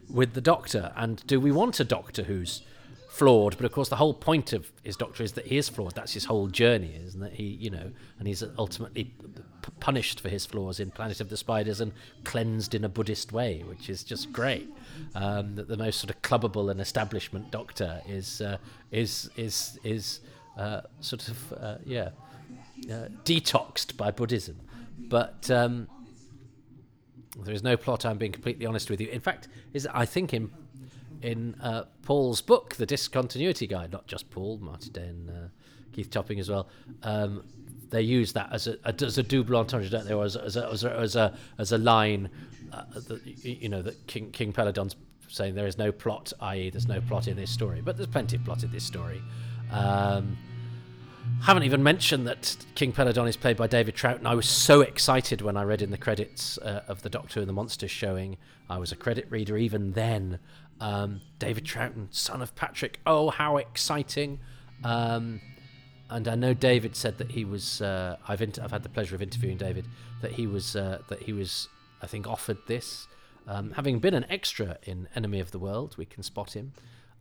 with 0.10 0.34
the 0.34 0.42
Doctor? 0.42 0.92
And 0.98 1.26
do 1.28 1.40
we 1.40 1.54
want 1.54 1.80
a 1.80 1.86
Doctor 1.86 2.24
who's 2.24 2.62
flawed, 3.08 3.56
but 3.56 3.66
of 3.66 3.72
course 3.72 3.88
the 3.88 3.96
whole 3.96 4.14
point 4.14 4.52
of 4.52 4.70
his 4.84 4.96
doctor 4.96 5.24
is 5.24 5.34
that 5.34 5.46
he 5.46 5.58
is 5.58 5.68
flawed. 5.68 5.94
That's 5.94 6.14
his 6.14 6.26
whole 6.26 6.48
journey, 6.48 6.98
isn't 7.06 7.22
it? 7.22 7.34
He, 7.34 7.44
you 7.44 7.70
know, 7.70 7.92
and 8.18 8.28
he's 8.28 8.44
ultimately 8.58 9.14
p- 9.62 9.72
punished 9.80 10.20
for 10.20 10.30
his 10.30 10.46
flaws 10.46 10.80
in 10.80 10.92
Planet 10.92 11.20
of 11.22 11.30
the 11.30 11.38
Spiders 11.38 11.82
and 11.82 11.92
cleansed 12.24 12.76
in 12.76 12.84
a 12.84 12.90
Buddhist 12.90 13.32
way, 13.32 13.64
which 13.68 13.90
is 13.90 14.04
just 14.04 14.32
great. 14.32 14.70
Um, 15.16 15.56
that 15.56 15.68
the 15.68 15.78
most 15.78 16.00
sort 16.00 16.10
of 16.10 16.22
clubbable 16.22 16.70
and 16.70 16.82
establishment 16.82 17.52
doctor 17.52 18.02
is 18.08 18.42
uh, 18.42 18.58
is 18.92 19.30
is 19.38 19.80
is 19.84 20.20
uh, 20.58 20.82
sort 21.00 21.28
of 21.28 21.54
uh, 21.54 21.78
yeah 21.86 22.10
uh, 22.86 23.10
detoxed 23.26 23.98
by 23.98 24.12
Buddhism, 24.12 24.60
but. 24.98 25.50
Um, 25.50 25.88
there 27.46 27.54
is 27.54 27.64
no 27.64 27.78
plot. 27.78 28.06
I'm 28.06 28.18
being 28.18 28.34
completely 28.34 28.66
honest 28.66 28.90
with 28.90 29.00
you. 29.00 29.08
In 29.08 29.22
fact, 29.22 29.48
is 29.74 29.88
I 29.94 30.06
think 30.06 30.34
in 30.34 30.52
in 31.22 31.56
uh, 31.62 31.84
Paul's 32.04 32.42
book, 32.42 32.76
The 32.76 32.86
Discontinuity 32.86 33.68
Guide, 33.68 33.92
not 33.92 34.08
just 34.08 34.30
Paul, 34.30 34.58
Marty 34.58 34.90
Day 34.90 35.08
and 35.08 35.30
uh, 35.30 35.34
Keith 35.92 36.10
Topping 36.10 36.40
as 36.40 36.50
well. 36.50 36.68
Um, 37.04 37.44
they 37.90 38.02
use 38.02 38.34
that 38.34 38.50
as 38.52 38.68
a, 38.68 38.78
as 38.86 39.18
a 39.18 39.24
double 39.24 39.58
entendre, 39.58 39.90
don't 39.90 40.06
they? 40.06 40.14
Or 40.14 40.26
as, 40.26 40.36
as, 40.36 40.56
a, 40.56 40.68
as, 40.68 40.84
a, 40.84 40.92
as 40.92 41.16
a 41.16 41.38
as 41.58 41.72
a 41.72 41.78
line 41.78 42.30
uh, 42.72 42.84
that 42.94 43.22
you 43.26 43.70
know 43.70 43.82
that 43.82 44.08
King 44.08 44.32
King 44.32 44.54
Peladon's 44.54 44.96
saying 45.28 45.56
there 45.56 45.68
is 45.68 45.78
no 45.78 45.92
plot, 45.92 46.34
i.e., 46.42 46.70
there's 46.70 46.88
no 46.88 47.02
plot 47.02 47.28
in 47.28 47.38
this 47.38 47.52
story, 47.52 47.82
but 47.82 47.96
there's 47.98 48.08
plenty 48.08 48.36
of 48.36 48.44
plot 48.44 48.64
in 48.64 48.72
this 48.72 48.84
story. 48.84 49.22
Um, 49.72 50.38
haven't 51.42 51.64
even 51.64 51.84
mentioned 51.84 52.28
that 52.28 52.56
King 52.76 52.92
Peladon 52.92 53.28
is 53.28 53.38
played 53.38 53.56
by 53.56 53.68
David 53.68 53.96
Trout, 53.96 54.18
and 54.18 54.28
I 54.28 54.36
was 54.36 54.48
so 54.48 54.82
excited 54.82 55.42
when 55.42 55.56
I 55.56 55.64
read 55.64 55.82
in 55.82 55.92
the 55.92 55.98
credits 55.98 56.58
uh, 56.58 56.84
of 56.88 57.02
the 57.04 57.10
Doctor 57.10 57.40
and 57.40 57.48
the 57.48 57.54
Monsters 57.54 57.92
showing. 57.92 58.38
I 58.70 58.78
was 58.78 58.92
a 58.92 58.96
credit 58.96 59.28
reader 59.30 59.58
even 59.58 59.94
then. 59.94 60.40
Um, 60.82 61.22
David 61.40 61.66
Troughton, 61.66 62.08
son 62.10 62.42
of 62.42 62.56
Patrick. 62.56 63.00
Oh, 63.06 63.30
how 63.30 63.58
exciting! 63.58 64.40
Um, 64.84 65.42
and 66.10 66.28
I 66.28 66.36
know 66.36 66.54
David 66.54 66.96
said 66.96 67.18
that 67.20 67.32
he 67.32 67.46
was. 67.46 67.82
Uh, 67.82 68.18
I've 68.28 68.42
inter- 68.42 68.64
I've 68.64 68.72
had 68.72 68.84
the 68.84 68.90
pleasure 68.90 69.16
of 69.16 69.22
interviewing 69.22 69.58
David. 69.58 69.86
That 70.22 70.34
he 70.34 70.48
was. 70.48 70.76
Uh, 70.76 71.00
that 71.10 71.24
he 71.24 71.34
was. 71.34 71.68
I 72.02 72.08
think 72.08 72.28
offered 72.28 72.58
this, 72.68 73.08
um, 73.48 73.72
having 73.72 74.00
been 74.00 74.14
an 74.14 74.26
extra 74.30 74.78
in 74.84 75.08
Enemy 75.16 75.40
of 75.40 75.52
the 75.52 75.60
World. 75.60 75.96
We 75.98 76.06
can 76.06 76.24
spot 76.24 76.56
him. 76.56 76.74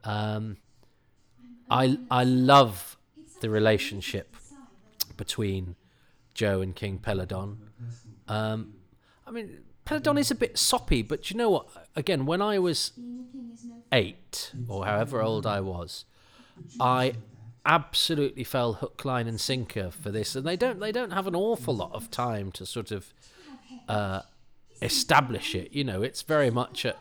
Um, 0.04 0.56
I 1.70 1.98
I 2.10 2.24
love 2.24 2.96
the 3.40 3.50
relationship 3.50 4.36
between 5.16 5.76
Jo 6.34 6.60
and 6.60 6.74
King 6.74 6.98
Peladon. 6.98 7.56
Um, 8.28 8.74
I 9.26 9.30
mean, 9.30 9.58
Peladon 9.84 10.18
is 10.18 10.30
a 10.30 10.34
bit 10.34 10.58
soppy, 10.58 11.02
but 11.02 11.30
you 11.30 11.36
know 11.36 11.50
what? 11.50 11.68
Again, 11.96 12.24
when 12.26 12.40
I 12.40 12.58
was 12.58 12.92
eight 13.92 14.52
or 14.68 14.86
however 14.86 15.22
old 15.22 15.46
I 15.46 15.60
was, 15.60 16.04
I 16.80 17.14
absolutely 17.68 18.42
fell 18.42 18.72
hook, 18.74 19.04
line, 19.04 19.28
and 19.28 19.40
sinker 19.40 19.90
for 19.90 20.10
this, 20.10 20.34
and 20.34 20.44
they 20.44 20.56
don't 20.56 20.80
they 20.80 20.90
don't 20.90 21.12
have 21.12 21.28
an 21.28 21.36
awful 21.36 21.76
lot 21.76 21.92
of 21.92 22.10
time 22.10 22.50
to 22.52 22.66
sort 22.66 22.90
of 22.90 23.12
uh, 23.88 24.22
establish 24.82 25.54
it. 25.54 25.72
You 25.72 25.84
know, 25.84 26.02
it's 26.02 26.22
very 26.22 26.50
much 26.50 26.84
a 26.84 26.96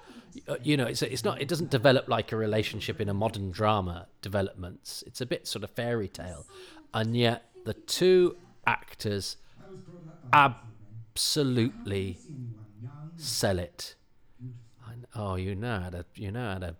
you 0.61 0.77
know, 0.77 0.85
it's 0.85 1.01
it's 1.01 1.23
not 1.23 1.41
it 1.41 1.47
doesn't 1.47 1.69
develop 1.69 2.07
like 2.07 2.31
a 2.31 2.35
relationship 2.35 3.01
in 3.01 3.09
a 3.09 3.13
modern 3.13 3.51
drama 3.51 4.07
developments. 4.21 5.03
It's 5.07 5.21
a 5.21 5.25
bit 5.25 5.47
sort 5.47 5.63
of 5.63 5.71
fairy 5.71 6.07
tale, 6.07 6.45
and 6.93 7.15
yet 7.15 7.49
the 7.65 7.73
two 7.73 8.37
actors 8.65 9.37
absolutely 10.33 12.19
sell 13.15 13.59
it. 13.59 13.95
oh, 15.15 15.35
you 15.35 15.55
know 15.55 15.79
how 15.79 15.89
to 15.89 16.05
you 16.15 16.31
know 16.31 16.53
how 16.53 16.59
to 16.59 16.75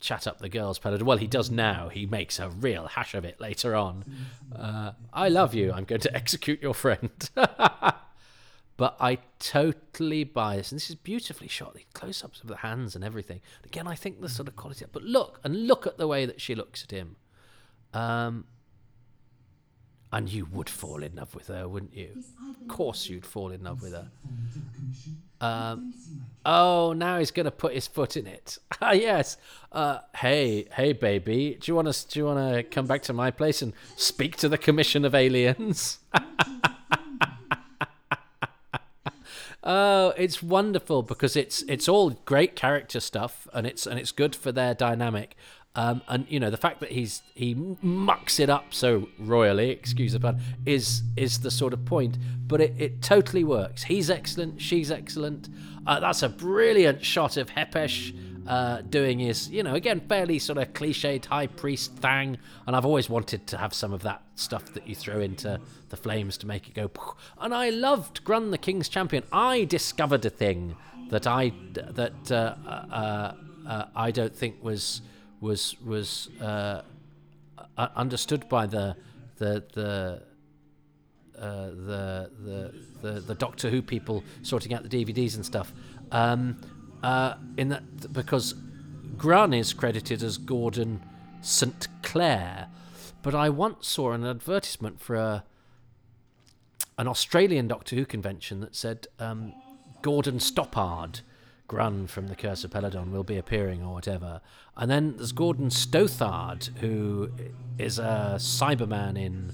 chat 0.00 0.26
up 0.26 0.38
the 0.38 0.48
girls' 0.48 0.78
palette. 0.78 1.02
Well, 1.02 1.18
he 1.18 1.26
does 1.26 1.50
now. 1.50 1.88
He 1.88 2.06
makes 2.06 2.38
a 2.38 2.48
real 2.48 2.86
hash 2.88 3.14
of 3.14 3.24
it 3.24 3.40
later 3.40 3.76
on. 3.76 4.04
Uh, 4.54 4.92
I 5.12 5.28
love 5.28 5.54
you. 5.54 5.72
I'm 5.72 5.84
going 5.84 6.00
to 6.00 6.16
execute 6.16 6.60
your 6.62 6.74
friend. 6.74 7.10
but 7.34 8.96
I 8.98 9.18
totally 9.38 10.24
buy 10.24 10.56
this, 10.56 10.72
and 10.72 10.80
this 10.80 10.90
is 10.90 10.96
beautifully 10.96 11.48
shot. 11.48 11.74
The 11.74 11.84
close-ups 11.92 12.40
of 12.40 12.48
the 12.48 12.56
hands 12.56 12.96
and 12.96 13.04
everything. 13.04 13.40
Again, 13.64 13.86
I 13.86 13.94
think 13.94 14.20
the 14.20 14.28
sort 14.28 14.48
of 14.48 14.56
quality. 14.56 14.84
But 14.90 15.02
look 15.02 15.38
and 15.44 15.66
look 15.66 15.86
at 15.86 15.98
the 15.98 16.08
way 16.08 16.26
that 16.26 16.40
she 16.40 16.54
looks 16.54 16.82
at 16.82 16.90
him. 16.90 17.16
Um, 17.92 18.46
and 20.12 20.28
you 20.32 20.46
would 20.46 20.68
fall 20.68 21.02
in 21.02 21.14
love 21.16 21.34
with 21.34 21.48
her, 21.48 21.68
wouldn't 21.68 21.94
you? 21.96 22.22
Of 22.50 22.68
course, 22.68 23.08
you'd 23.08 23.26
fall 23.26 23.50
in 23.50 23.62
love 23.62 23.82
with 23.82 23.92
her. 23.92 24.08
Um, 25.40 25.94
oh, 26.44 26.92
now 26.92 27.18
he's 27.18 27.30
going 27.30 27.44
to 27.44 27.50
put 27.50 27.74
his 27.74 27.86
foot 27.86 28.16
in 28.16 28.26
it. 28.26 28.58
Ah, 28.82 28.92
yes. 28.92 29.36
Uh, 29.72 29.98
hey, 30.16 30.66
hey, 30.72 30.94
baby, 30.94 31.58
do 31.60 31.70
you 31.70 31.76
want 31.76 31.92
to? 31.92 32.08
Do 32.08 32.18
you 32.18 32.24
want 32.24 32.54
to 32.54 32.62
come 32.62 32.86
back 32.86 33.02
to 33.02 33.12
my 33.12 33.30
place 33.30 33.60
and 33.60 33.74
speak 33.94 34.36
to 34.38 34.48
the 34.48 34.56
Commission 34.56 35.04
of 35.04 35.14
Aliens? 35.14 35.98
Oh, 39.62 40.14
it's 40.16 40.42
wonderful 40.42 41.02
because 41.02 41.36
it's 41.36 41.62
it's 41.62 41.86
all 41.86 42.10
great 42.24 42.56
character 42.56 42.98
stuff 42.98 43.46
and 43.52 43.66
it's 43.66 43.86
and 43.86 44.00
it's 44.00 44.10
good 44.10 44.34
for 44.34 44.52
their 44.52 44.72
dynamic. 44.74 45.36
Um, 45.76 46.02
and 46.08 46.26
you 46.28 46.40
know 46.40 46.50
the 46.50 46.56
fact 46.56 46.80
that 46.80 46.90
he's 46.90 47.22
he 47.34 47.54
mucks 47.80 48.40
it 48.40 48.50
up 48.50 48.74
so 48.74 49.08
royally, 49.18 49.70
excuse 49.70 50.12
the 50.12 50.20
pun, 50.20 50.40
is 50.66 51.02
is 51.16 51.40
the 51.40 51.50
sort 51.50 51.72
of 51.72 51.84
point. 51.84 52.18
But 52.46 52.60
it, 52.60 52.74
it 52.76 53.02
totally 53.02 53.44
works. 53.44 53.84
He's 53.84 54.10
excellent. 54.10 54.60
She's 54.60 54.90
excellent. 54.90 55.48
Uh, 55.86 56.00
that's 56.00 56.22
a 56.24 56.28
brilliant 56.28 57.04
shot 57.04 57.36
of 57.36 57.50
Hepesh 57.50 58.12
uh, 58.48 58.82
doing 58.82 59.20
his, 59.20 59.48
you 59.48 59.62
know, 59.62 59.74
again 59.74 60.00
fairly 60.08 60.40
sort 60.40 60.58
of 60.58 60.72
cliched 60.72 61.26
high 61.26 61.46
priest 61.46 61.94
thing. 61.96 62.36
And 62.66 62.74
I've 62.74 62.84
always 62.84 63.08
wanted 63.08 63.46
to 63.48 63.56
have 63.56 63.72
some 63.72 63.92
of 63.92 64.02
that 64.02 64.22
stuff 64.34 64.72
that 64.74 64.88
you 64.88 64.96
throw 64.96 65.20
into 65.20 65.60
the 65.90 65.96
flames 65.96 66.36
to 66.38 66.48
make 66.48 66.66
it 66.66 66.74
go. 66.74 66.90
And 67.40 67.54
I 67.54 67.70
loved 67.70 68.24
Grun 68.24 68.50
the 68.50 68.58
King's 68.58 68.88
Champion. 68.88 69.22
I 69.32 69.64
discovered 69.64 70.24
a 70.24 70.30
thing 70.30 70.74
that 71.10 71.28
I 71.28 71.52
that 71.74 72.32
uh, 72.32 72.54
uh, 72.68 73.34
uh, 73.68 73.84
I 73.94 74.10
don't 74.10 74.34
think 74.34 74.62
was 74.64 75.02
was 75.40 75.76
was 75.84 76.28
uh, 76.40 76.82
understood 77.76 78.48
by 78.48 78.66
the 78.66 78.96
the 79.38 79.64
the 79.72 80.22
uh, 81.38 81.66
the, 81.66 82.30
the 82.44 82.74
the 83.02 83.20
the 83.20 83.34
Doctor 83.34 83.70
Who 83.70 83.82
people 83.82 84.22
sorting 84.42 84.74
out 84.74 84.88
the 84.88 85.04
DVDs 85.04 85.36
and 85.36 85.44
stuff. 85.44 85.72
Um, 86.12 86.60
uh, 87.02 87.34
in 87.56 87.68
that 87.70 88.12
because 88.12 88.54
Grun 89.16 89.54
is 89.54 89.72
credited 89.72 90.22
as 90.22 90.36
Gordon 90.36 91.02
St 91.40 91.88
Clair, 92.02 92.68
but 93.22 93.34
I 93.34 93.48
once 93.48 93.88
saw 93.88 94.12
an 94.12 94.26
advertisement 94.26 95.00
for 95.00 95.16
a 95.16 95.44
an 96.98 97.08
Australian 97.08 97.66
Doctor 97.66 97.96
Who 97.96 98.04
convention 98.04 98.60
that 98.60 98.76
said 98.76 99.06
um, 99.18 99.54
Gordon 100.02 100.38
Stoppard. 100.38 101.22
Grun 101.70 102.08
from 102.08 102.26
The 102.26 102.34
Curse 102.34 102.64
of 102.64 102.72
Peladon 102.72 103.12
will 103.12 103.22
be 103.22 103.38
appearing 103.38 103.80
or 103.80 103.94
whatever. 103.94 104.40
And 104.76 104.90
then 104.90 105.16
there's 105.16 105.30
Gordon 105.30 105.68
Stothard, 105.68 106.76
who 106.78 107.30
is 107.78 108.00
a 108.00 108.34
Cyberman 108.38 109.16
in 109.16 109.52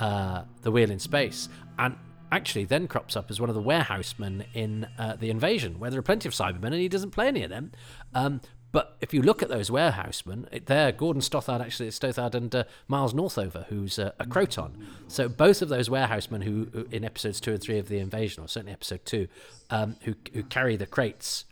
uh, 0.00 0.46
The 0.62 0.72
Wheel 0.72 0.90
in 0.90 0.98
Space, 0.98 1.48
and 1.78 1.94
actually 2.32 2.64
then 2.64 2.88
crops 2.88 3.14
up 3.14 3.30
as 3.30 3.40
one 3.40 3.50
of 3.50 3.54
the 3.54 3.62
warehousemen 3.62 4.46
in 4.52 4.88
uh, 4.98 5.14
The 5.14 5.30
Invasion, 5.30 5.78
where 5.78 5.90
there 5.92 6.00
are 6.00 6.02
plenty 6.02 6.28
of 6.28 6.34
Cybermen 6.34 6.64
and 6.64 6.74
he 6.74 6.88
doesn't 6.88 7.12
play 7.12 7.28
any 7.28 7.44
of 7.44 7.50
them. 7.50 7.70
Um, 8.14 8.40
but 8.74 8.96
if 9.00 9.14
you 9.14 9.22
look 9.22 9.40
at 9.40 9.48
those 9.48 9.70
warehousemen, 9.70 10.48
it, 10.50 10.66
they're 10.66 10.90
Gordon 10.90 11.22
Stothard, 11.22 11.60
actually, 11.60 11.90
Stothard, 11.90 12.34
and 12.34 12.52
uh, 12.52 12.64
Miles 12.88 13.14
Northover, 13.14 13.66
who's 13.68 14.00
uh, 14.00 14.10
a 14.18 14.26
Kroton. 14.26 14.72
So 15.06 15.28
both 15.28 15.62
of 15.62 15.68
those 15.68 15.88
warehousemen 15.88 16.42
who, 16.42 16.66
who, 16.72 16.88
in 16.90 17.04
episodes 17.04 17.40
two 17.40 17.52
and 17.52 17.60
three 17.60 17.78
of 17.78 17.86
The 17.86 17.98
Invasion, 17.98 18.42
or 18.42 18.48
certainly 18.48 18.72
episode 18.72 19.04
two, 19.04 19.28
um, 19.70 19.94
who, 20.00 20.16
who 20.32 20.42
carry 20.42 20.74
the 20.74 20.86
crates 20.86 21.44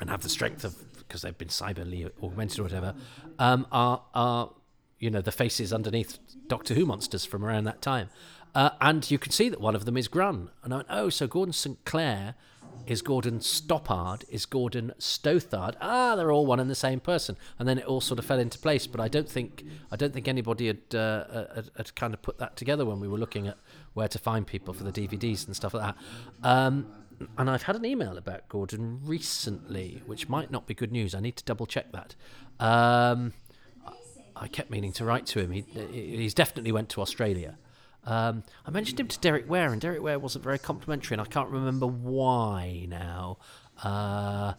and 0.00 0.10
have 0.10 0.22
the 0.22 0.28
strength 0.28 0.64
of, 0.64 0.74
because 0.98 1.22
they've 1.22 1.38
been 1.38 1.46
cyberly 1.46 2.10
augmented 2.20 2.58
or 2.58 2.64
whatever, 2.64 2.96
um, 3.38 3.64
are, 3.70 4.02
are, 4.12 4.50
you 4.98 5.08
know, 5.08 5.20
the 5.20 5.30
faces 5.30 5.72
underneath 5.72 6.18
Doctor 6.48 6.74
Who 6.74 6.84
monsters 6.84 7.24
from 7.24 7.44
around 7.44 7.62
that 7.64 7.80
time. 7.80 8.10
Uh, 8.56 8.70
and 8.80 9.08
you 9.08 9.20
can 9.20 9.30
see 9.30 9.48
that 9.50 9.60
one 9.60 9.76
of 9.76 9.84
them 9.84 9.96
is 9.96 10.08
Grun. 10.08 10.50
And 10.64 10.72
I 10.72 10.78
went, 10.78 10.88
oh, 10.90 11.10
so 11.10 11.28
Gordon 11.28 11.52
St. 11.52 11.84
Clair 11.84 12.34
is 12.90 13.02
Gordon 13.02 13.38
Stoppard, 13.38 14.24
is 14.30 14.46
Gordon 14.46 14.92
Stothard. 14.98 15.76
Ah, 15.80 16.16
they're 16.16 16.32
all 16.32 16.44
one 16.44 16.58
and 16.58 16.68
the 16.68 16.74
same 16.74 16.98
person. 16.98 17.36
And 17.56 17.68
then 17.68 17.78
it 17.78 17.84
all 17.84 18.00
sort 18.00 18.18
of 18.18 18.24
fell 18.24 18.40
into 18.40 18.58
place. 18.58 18.88
But 18.88 19.00
I 19.00 19.06
don't 19.06 19.28
think 19.28 19.64
I 19.92 19.96
don't 19.96 20.12
think 20.12 20.26
anybody 20.26 20.66
had, 20.66 20.92
uh, 20.92 21.46
had, 21.54 21.70
had 21.76 21.94
kind 21.94 22.12
of 22.12 22.20
put 22.20 22.38
that 22.38 22.56
together 22.56 22.84
when 22.84 22.98
we 22.98 23.06
were 23.06 23.16
looking 23.16 23.46
at 23.46 23.58
where 23.94 24.08
to 24.08 24.18
find 24.18 24.44
people 24.44 24.74
for 24.74 24.82
the 24.82 24.90
DVDs 24.90 25.46
and 25.46 25.54
stuff 25.54 25.72
like 25.72 25.94
that. 25.94 26.48
Um, 26.48 26.88
and 27.38 27.48
I've 27.48 27.62
had 27.62 27.76
an 27.76 27.84
email 27.84 28.18
about 28.18 28.48
Gordon 28.48 28.98
recently, 29.04 30.02
which 30.06 30.28
might 30.28 30.50
not 30.50 30.66
be 30.66 30.74
good 30.74 30.90
news. 30.90 31.14
I 31.14 31.20
need 31.20 31.36
to 31.36 31.44
double 31.44 31.66
check 31.66 31.92
that. 31.92 32.16
Um, 32.58 33.34
I 34.34 34.48
kept 34.48 34.68
meaning 34.68 34.92
to 34.94 35.04
write 35.04 35.26
to 35.26 35.38
him. 35.38 35.52
He, 35.52 35.60
he's 35.92 36.34
definitely 36.34 36.72
went 36.72 36.88
to 36.88 37.02
Australia. 37.02 37.56
Um, 38.04 38.44
I 38.66 38.70
mentioned 38.70 38.98
him 38.98 39.08
to 39.08 39.18
Derek 39.18 39.48
Ware, 39.48 39.72
and 39.72 39.80
Derek 39.80 40.02
Ware 40.02 40.18
wasn't 40.18 40.44
very 40.44 40.58
complimentary, 40.58 41.14
and 41.14 41.20
I 41.20 41.26
can't 41.26 41.50
remember 41.50 41.86
why 41.86 42.86
now. 42.88 43.38
Uh, 43.82 44.54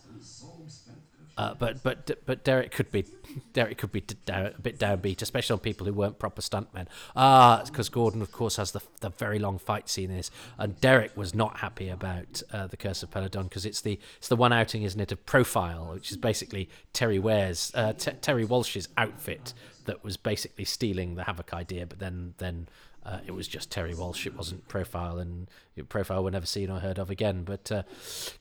uh, 1.38 1.54
but 1.56 1.82
but 1.82 2.26
but 2.26 2.44
Derek 2.44 2.72
could 2.72 2.92
be 2.92 3.06
Derek 3.54 3.78
could 3.78 3.92
be 3.92 4.04
a 4.28 4.52
bit 4.62 4.78
downbeat, 4.78 5.22
especially 5.22 5.54
on 5.54 5.60
people 5.60 5.88
who 5.88 5.94
weren't 5.94 6.20
proper 6.20 6.42
stuntmen. 6.42 6.88
Ah, 7.16 7.64
because 7.66 7.90
Gordon, 7.90 8.22
of 8.22 8.32
course, 8.32 8.58
has 8.58 8.74
the 8.74 8.82
the 9.00 9.10
very 9.10 9.40
long 9.40 9.58
fight 9.58 9.90
scene 9.90 10.12
in 10.12 10.18
this, 10.18 10.30
and 10.58 10.80
Derek 10.82 11.16
was 11.16 11.34
not 11.34 11.58
happy 11.58 11.90
about 11.90 12.44
uh, 12.52 12.68
the 12.68 12.78
Curse 12.78 13.02
of 13.02 13.12
Peladon 13.12 13.44
because 13.44 13.66
it's 13.66 13.82
the 13.82 14.00
it's 14.18 14.28
the 14.28 14.36
one 14.36 14.52
outing, 14.52 14.84
isn't 14.84 15.00
it, 15.00 15.12
of 15.12 15.26
Profile, 15.26 15.92
which 15.94 16.12
is 16.12 16.18
basically 16.18 16.70
Terry 16.94 17.18
Ware's 17.18 17.72
uh, 17.74 17.94
T- 17.94 18.12
Terry 18.22 18.46
Walsh's 18.46 18.90
outfit 18.98 19.54
that 19.86 20.04
was 20.04 20.18
basically 20.18 20.66
stealing 20.66 21.16
the 21.16 21.24
Havoc 21.24 21.54
idea, 21.54 21.86
but 21.86 22.00
then 22.00 22.34
then 22.38 22.68
uh, 23.06 23.20
it 23.26 23.32
was 23.32 23.48
just 23.48 23.72
Terry 23.72 23.96
Walsh. 23.96 24.28
It 24.28 24.36
wasn't 24.36 24.68
Profile, 24.68 25.18
and 25.18 25.50
Profile 25.90 26.24
were 26.24 26.32
never 26.32 26.46
seen 26.46 26.70
or 26.70 26.80
heard 26.80 27.00
of 27.00 27.10
again. 27.10 27.44
But 27.44 27.72
uh, 27.72 27.84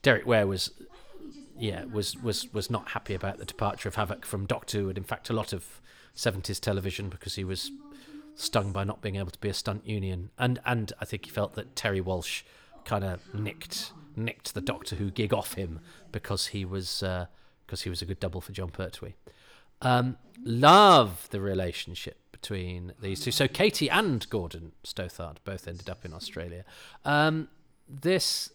Derek 0.02 0.26
Ware 0.26 0.46
was, 0.46 0.70
yeah, 1.56 1.84
was 1.84 2.16
was 2.16 2.52
was 2.52 2.70
not 2.70 2.90
happy 2.90 3.14
about 3.14 3.38
the 3.38 3.44
departure 3.44 3.88
of 3.88 3.94
Havoc 3.94 4.26
from 4.26 4.46
Doctor 4.46 4.80
Who, 4.80 4.88
and 4.88 4.98
in 4.98 5.04
fact, 5.04 5.30
a 5.30 5.32
lot 5.32 5.52
of 5.52 5.80
seventies 6.14 6.60
television 6.60 7.08
because 7.08 7.36
he 7.36 7.44
was 7.44 7.70
stung 8.34 8.72
by 8.72 8.84
not 8.84 9.00
being 9.00 9.16
able 9.16 9.30
to 9.30 9.38
be 9.38 9.48
a 9.48 9.54
stunt 9.54 9.86
union, 9.86 10.30
and 10.38 10.60
and 10.66 10.92
I 11.00 11.04
think 11.04 11.24
he 11.24 11.30
felt 11.30 11.54
that 11.54 11.74
Terry 11.74 12.00
Walsh 12.00 12.42
kind 12.84 13.04
of 13.04 13.34
nicked 13.34 13.92
nicked 14.16 14.54
the 14.54 14.60
Doctor 14.60 14.96
Who 14.96 15.10
gig 15.10 15.32
off 15.32 15.54
him 15.54 15.80
because 16.12 16.48
he 16.48 16.64
was 16.64 17.00
because 17.00 17.80
uh, 17.80 17.84
he 17.84 17.90
was 17.90 18.02
a 18.02 18.06
good 18.06 18.20
double 18.20 18.40
for 18.40 18.52
Jon 18.52 18.70
Pertwee. 18.70 19.14
Um, 19.82 20.18
love 20.44 21.28
the 21.30 21.40
relationship 21.40 22.29
between 22.40 22.92
these 23.00 23.20
two. 23.20 23.30
So 23.30 23.46
Katy 23.46 23.90
and 23.90 24.28
Gordon 24.30 24.72
Stothard 24.84 25.36
both 25.44 25.68
ended 25.68 25.90
up 25.90 26.04
in 26.04 26.14
Australia. 26.14 26.64
Um, 27.04 27.48
this, 27.88 28.50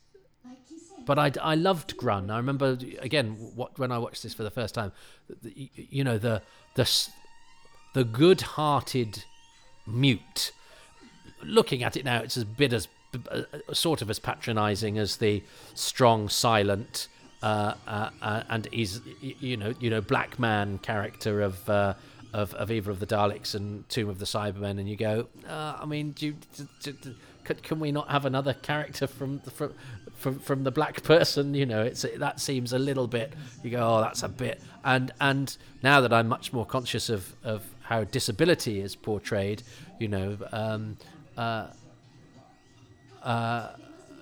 but 1.05 1.19
I, 1.19 1.31
I 1.41 1.55
loved 1.55 1.97
Grun. 1.97 2.31
I 2.31 2.37
remember 2.37 2.77
again 2.99 3.31
what 3.55 3.77
when 3.77 3.91
I 3.91 3.97
watched 3.97 4.23
this 4.23 4.33
for 4.33 4.43
the 4.43 4.51
first 4.51 4.73
time. 4.73 4.91
The, 5.41 5.69
you 5.75 6.03
know 6.03 6.17
the 6.17 6.41
the 6.75 6.89
the 7.93 8.03
good-hearted 8.03 9.23
mute. 9.85 10.51
Looking 11.43 11.83
at 11.83 11.95
it 11.95 12.05
now, 12.05 12.19
it's 12.19 12.37
as 12.37 12.43
bit 12.43 12.73
as 12.73 12.87
uh, 13.29 13.43
sort 13.71 14.01
of 14.01 14.09
as 14.09 14.19
patronising 14.19 14.97
as 14.97 15.17
the 15.17 15.43
strong, 15.75 16.27
silent. 16.27 17.07
Uh, 17.43 17.75
uh, 17.87 18.09
uh, 18.21 18.43
and 18.49 18.67
he's 18.71 19.01
you 19.21 19.55
know 19.55 19.73
you 19.79 19.89
know 19.89 20.01
black 20.01 20.39
man 20.39 20.79
character 20.79 21.41
of 21.41 21.69
uh, 21.69 21.93
of, 22.35 22.53
of 22.55 22.69
Evil 22.69 22.91
of 22.91 22.99
the 22.99 23.07
Daleks 23.07 23.55
and 23.55 23.87
Tomb 23.87 24.09
of 24.09 24.19
the 24.19 24.25
Cybermen, 24.25 24.77
and 24.77 24.89
you 24.89 24.97
go, 24.97 25.27
uh, 25.47 25.77
I 25.79 25.85
mean, 25.85 26.11
do, 26.11 26.35
do, 26.83 26.91
do, 26.91 27.15
can, 27.45 27.55
can 27.57 27.79
we 27.79 27.93
not 27.93 28.09
have 28.09 28.25
another 28.25 28.53
character 28.53 29.07
from 29.07 29.39
the, 29.45 29.51
from, 29.51 29.73
from 30.17 30.39
from 30.39 30.63
the 30.65 30.71
black 30.71 31.01
person? 31.03 31.53
You 31.53 31.65
know, 31.65 31.81
it's 31.81 32.05
that 32.17 32.41
seems 32.41 32.73
a 32.73 32.79
little 32.79 33.07
bit. 33.07 33.31
You 33.63 33.71
go, 33.71 33.87
oh, 33.87 34.01
that's 34.01 34.21
a 34.21 34.27
bit. 34.27 34.61
And 34.83 35.13
and 35.21 35.55
now 35.81 36.01
that 36.01 36.11
I'm 36.11 36.27
much 36.27 36.51
more 36.51 36.65
conscious 36.65 37.09
of 37.09 37.33
of 37.43 37.63
how 37.83 38.03
disability 38.03 38.81
is 38.81 38.97
portrayed, 38.97 39.63
you 39.97 40.09
know, 40.09 40.37
um, 40.51 40.97
uh, 41.37 41.67
uh, 43.23 43.69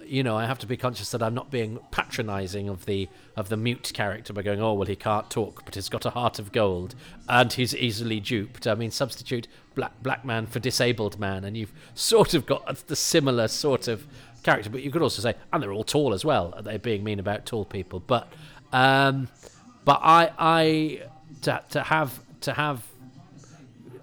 you 0.05 0.23
know, 0.23 0.37
I 0.37 0.45
have 0.45 0.59
to 0.59 0.67
be 0.67 0.77
conscious 0.77 1.11
that 1.11 1.23
I'm 1.23 1.33
not 1.33 1.51
being 1.51 1.79
patronising 1.91 2.69
of 2.69 2.85
the 2.85 3.09
of 3.35 3.49
the 3.49 3.57
mute 3.57 3.91
character 3.93 4.33
by 4.33 4.41
going, 4.41 4.61
oh 4.61 4.73
well, 4.73 4.87
he 4.87 4.95
can't 4.95 5.29
talk, 5.29 5.65
but 5.65 5.75
he's 5.75 5.89
got 5.89 6.05
a 6.05 6.11
heart 6.11 6.39
of 6.39 6.51
gold, 6.51 6.95
and 7.27 7.51
he's 7.51 7.75
easily 7.75 8.19
duped. 8.19 8.67
I 8.67 8.75
mean, 8.75 8.91
substitute 8.91 9.47
black 9.75 10.01
black 10.01 10.23
man 10.25 10.47
for 10.47 10.59
disabled 10.59 11.19
man, 11.19 11.43
and 11.43 11.57
you've 11.57 11.73
sort 11.95 12.33
of 12.33 12.45
got 12.45 12.87
the 12.87 12.95
similar 12.95 13.47
sort 13.47 13.87
of 13.87 14.05
character. 14.43 14.69
But 14.69 14.83
you 14.83 14.91
could 14.91 15.01
also 15.01 15.21
say, 15.21 15.35
and 15.51 15.61
they're 15.61 15.73
all 15.73 15.83
tall 15.83 16.13
as 16.13 16.23
well. 16.23 16.53
They're 16.61 16.79
being 16.79 17.03
mean 17.03 17.19
about 17.19 17.45
tall 17.45 17.65
people, 17.65 17.99
but 17.99 18.31
um, 18.71 19.29
but 19.85 19.99
I 20.03 20.31
I 20.37 21.01
to 21.43 21.63
to 21.71 21.83
have 21.83 22.19
to 22.41 22.53
have 22.53 22.83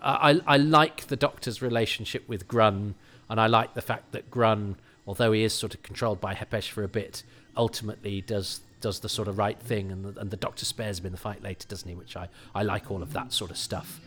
I 0.03 0.41
I 0.47 0.57
like 0.57 1.07
the 1.07 1.17
Doctor's 1.17 1.63
relationship 1.63 2.29
with 2.29 2.49
Grun, 2.49 2.95
and 3.29 3.41
I 3.41 3.47
like 3.47 3.75
the 3.75 3.83
fact 3.83 4.13
that 4.13 4.31
Grun 4.31 4.77
although 5.11 5.33
he 5.33 5.43
is 5.43 5.53
sort 5.53 5.75
of 5.75 5.83
controlled 5.83 6.21
by 6.21 6.37
Hepesh 6.37 6.69
for 6.71 6.85
a 6.85 6.89
bit, 6.89 7.25
ultimately 7.57 8.21
does 8.21 8.61
does 8.81 9.01
the 9.01 9.09
sort 9.09 9.27
of 9.27 9.39
right 9.39 9.59
thing, 9.59 9.91
and 9.91 10.05
the, 10.05 10.21
and 10.21 10.31
the 10.31 10.37
Doctor 10.37 10.65
spares 10.65 11.01
him 11.01 11.07
in 11.07 11.11
the 11.13 11.19
fight 11.19 11.43
later, 11.43 11.67
doesn't 11.67 11.89
he? 11.89 11.97
Which 11.97 12.17
I, 12.17 12.29
I 12.55 12.63
like 12.63 12.93
all 12.93 13.03
of 13.03 13.13
that 13.13 13.33
sort 13.33 13.51
of 13.51 13.57
stuff. 13.57 14.01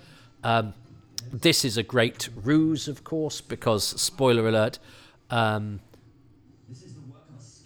Um, 0.46 0.74
this 1.30 1.66
is 1.66 1.76
a 1.76 1.84
great 1.84 2.30
ruse, 2.42 2.88
of 2.88 3.04
course, 3.04 3.42
because 3.42 3.84
spoiler 4.02 4.48
alert, 4.48 4.80
um, 5.30 5.82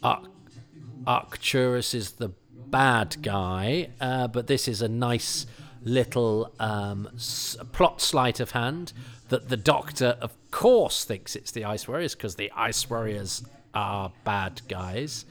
Arc- 0.01 0.25
Arcturus 1.05 1.93
is 1.93 2.13
the 2.13 2.29
bad 2.55 3.17
guy, 3.21 3.89
uh, 4.01 4.27
but 4.27 4.47
this 4.47 4.67
is 4.67 4.81
a 4.81 4.89
nice 4.89 5.45
little 5.83 6.51
um, 6.59 7.07
s- 7.15 7.55
plot 7.71 8.01
sleight 8.01 8.39
of 8.39 8.51
hand 8.51 8.93
that 9.29 9.49
the 9.49 9.57
Doctor, 9.57 10.17
of 10.21 10.35
course, 10.51 11.03
thinks 11.03 11.35
it's 11.35 11.51
the 11.51 11.65
Ice 11.65 11.87
Warriors 11.87 12.15
because 12.15 12.35
the 12.35 12.51
Ice 12.55 12.89
Warriors 12.89 13.43
are 13.73 14.11
bad 14.23 14.61
guys. 14.67 15.25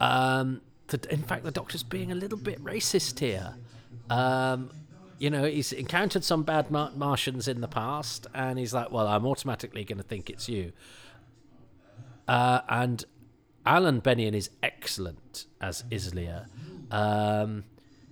Um, 0.00 0.62
the, 0.88 1.00
in 1.12 1.22
fact, 1.22 1.44
the 1.44 1.50
Doctor's 1.50 1.82
being 1.82 2.10
a 2.10 2.14
little 2.14 2.38
bit 2.38 2.62
racist 2.62 3.18
here. 3.18 3.54
Um, 4.08 4.70
you 5.18 5.30
know, 5.30 5.44
he's 5.44 5.72
encountered 5.72 6.24
some 6.24 6.42
bad 6.42 6.70
Mar- 6.70 6.92
Martians 6.96 7.46
in 7.46 7.60
the 7.60 7.68
past, 7.68 8.26
and 8.34 8.58
he's 8.58 8.72
like, 8.72 8.90
"Well, 8.90 9.06
I'm 9.06 9.26
automatically 9.26 9.84
going 9.84 9.98
to 9.98 10.04
think 10.04 10.30
it's 10.30 10.48
you." 10.48 10.72
Uh, 12.26 12.62
and 12.68 13.04
Alan 13.66 14.00
Bennion 14.00 14.34
is 14.34 14.50
excellent 14.62 15.46
as 15.60 15.84
Izlyr. 15.90 16.46
Um, 16.90 17.64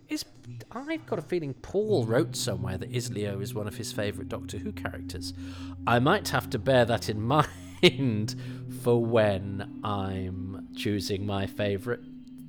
is 0.08 0.24
I've 0.70 1.06
got 1.06 1.18
a 1.18 1.22
feeling 1.22 1.54
Paul 1.54 2.04
wrote 2.04 2.34
somewhere 2.34 2.78
that 2.78 2.92
Izlyr 2.92 3.42
is 3.42 3.54
one 3.54 3.68
of 3.68 3.76
his 3.76 3.92
favourite 3.92 4.28
Doctor 4.28 4.58
Who 4.58 4.72
characters. 4.72 5.34
I 5.86 5.98
might 5.98 6.28
have 6.28 6.48
to 6.50 6.58
bear 6.58 6.84
that 6.84 7.08
in 7.08 7.20
mind 7.82 8.34
for 8.82 9.04
when 9.04 9.80
I'm 9.84 10.68
choosing 10.76 11.26
my 11.26 11.46
favourite 11.46 12.00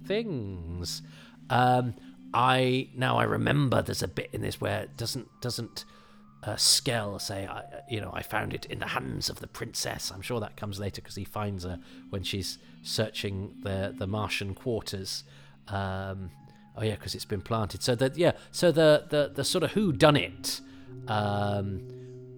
things. 0.06 1.02
Um, 1.50 1.96
I 2.34 2.90
now 2.96 3.18
I 3.18 3.24
remember 3.24 3.82
there's 3.82 4.04
a 4.04 4.08
bit 4.08 4.30
in 4.34 4.42
this 4.42 4.62
where 4.62 4.82
it 4.82 4.98
doesn't 4.98 5.28
doesn't 5.42 5.86
uh, 6.44 6.56
Skell 6.56 7.20
say 7.20 7.48
I, 7.48 7.64
you 7.90 8.00
know 8.00 8.12
I 8.14 8.22
found 8.22 8.54
it 8.54 8.66
in 8.66 8.80
the 8.80 8.88
hands 8.88 9.30
of 9.30 9.40
the 9.40 9.48
princess. 9.48 10.12
I'm 10.14 10.22
sure 10.22 10.40
that 10.40 10.56
comes 10.56 10.80
later 10.80 11.02
because 11.02 11.16
he 11.16 11.26
finds 11.26 11.64
her 11.64 11.80
when 12.10 12.24
she's 12.24 12.60
searching 12.84 13.56
the 13.64 13.94
the 13.98 14.08
Martian 14.08 14.54
quarters. 14.54 15.24
Um, 15.68 16.32
oh 16.78 16.84
yeah, 16.84 16.96
because 16.96 17.16
it's 17.16 17.26
been 17.26 17.42
planted. 17.42 17.84
So 17.84 17.96
that 17.96 18.18
yeah, 18.18 18.34
so 18.52 18.72
the 18.72 19.06
the 19.10 19.32
the 19.34 19.44
sort 19.44 19.64
of 19.64 19.72
who 19.72 19.92
done 19.92 20.16
it 20.16 20.62
um, 21.08 21.82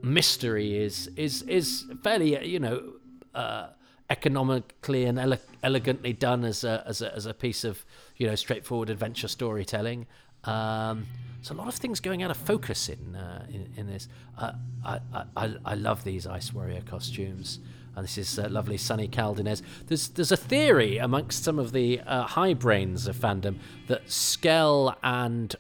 mystery 0.01 0.77
is 0.77 1.07
is 1.15 1.43
is 1.43 1.86
fairly 2.03 2.45
you 2.45 2.59
know. 2.59 2.93
Uh, 3.34 3.67
economically 4.09 5.05
and 5.05 5.17
ele- 5.17 5.39
elegantly 5.63 6.11
done 6.11 6.43
as 6.43 6.65
a, 6.65 6.84
as 6.86 7.01
a 7.01 7.15
as 7.15 7.25
a 7.25 7.34
piece 7.34 7.63
of 7.63 7.86
you 8.17 8.27
know 8.27 8.36
straightforward 8.36 8.89
adventure 8.89 9.29
storytelling. 9.29 10.05
Um, 10.43 11.05
so 11.41 11.55
a 11.55 11.57
lot 11.57 11.67
of 11.67 11.75
things 11.75 11.99
going 11.99 12.21
out 12.21 12.29
of 12.29 12.38
focus 12.38 12.89
in 12.89 13.15
uh, 13.15 13.45
in, 13.49 13.71
in, 13.77 13.88
this. 13.88 14.09
Uh, 14.38 14.51
I, 14.86 14.99
I 15.36 15.55
I 15.65 15.75
love 15.75 16.03
these 16.03 16.27
Ice 16.27 16.53
Warrior 16.53 16.82
costumes. 16.82 17.59
And 17.96 18.04
this 18.04 18.18
is 18.18 18.39
uh, 18.39 18.48
lovely 18.50 18.78
Sonny 18.78 19.08
Caldinez. 19.08 19.62
There's 19.88 20.10
there's 20.10 20.32
a 20.32 20.38
theory 20.38 20.98
amongst 20.98 21.44
some 21.44 21.60
of 21.60 21.72
the 21.72 22.00
uh, 22.02 22.24
high 22.24 22.54
brains 22.54 23.08
of 23.08 23.16
fandom 23.16 23.58
that 23.88 24.10
Skell 24.10 24.98
and 25.04 25.56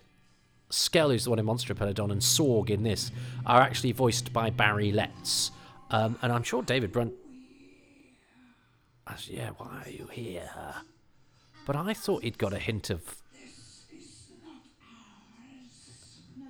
Skell, 0.69 1.09
who's 1.09 1.25
the 1.25 1.29
one 1.29 1.39
in 1.39 1.45
Monster 1.45 1.75
Peladon, 1.75 2.11
and 2.11 2.21
Sorg 2.21 2.69
in 2.69 2.83
this 2.83 3.11
are 3.45 3.61
actually 3.61 3.91
voiced 3.91 4.31
by 4.31 4.49
Barry 4.49 4.91
Letts. 4.91 5.51
Um, 5.89 6.17
and 6.21 6.31
I'm 6.31 6.43
sure 6.43 6.63
David 6.63 6.93
Brunt 6.93 7.13
yeah, 9.27 9.49
why 9.57 9.83
are 9.85 9.89
you 9.89 10.07
here? 10.11 10.49
But 11.65 11.75
I 11.75 11.93
thought 11.93 12.23
he'd 12.23 12.37
got 12.37 12.53
a 12.53 12.59
hint 12.59 12.89
of. 12.89 13.20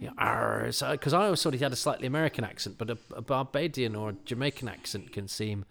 Yeah, 0.02 0.10
ours. 0.18 0.82
Because 0.90 1.14
I 1.14 1.26
always 1.26 1.44
thought 1.44 1.54
he 1.54 1.60
had 1.60 1.72
a 1.72 1.76
slightly 1.76 2.08
American 2.08 2.44
accent, 2.44 2.80
but 2.80 2.90
a, 2.90 2.98
a 3.16 3.22
Barbadian 3.22 3.96
or 3.96 4.10
a 4.10 4.14
Jamaican 4.26 4.68
accent 4.68 5.12
can 5.12 5.28
seem. 5.28 5.64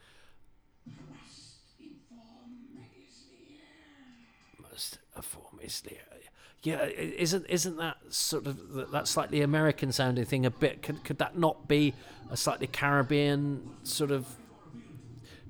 Must 4.62 4.98
inform 5.16 5.58
Izlyr. 5.64 5.94
Uh, 6.12 6.16
yeah, 6.62 6.84
isn't 6.84 7.44
isn't 7.48 7.76
that 7.78 7.96
sort 8.10 8.46
of 8.46 8.92
that 8.92 9.08
slightly 9.08 9.42
American 9.42 9.90
sounding 9.90 10.26
thing 10.26 10.46
a 10.46 10.50
bit? 10.50 10.80
Could 10.80 11.02
could 11.02 11.18
that 11.18 11.36
not 11.36 11.66
be 11.66 11.92
a 12.30 12.36
slightly 12.36 12.68
Caribbean 12.68 13.68
sort 13.82 14.12
of 14.12 14.26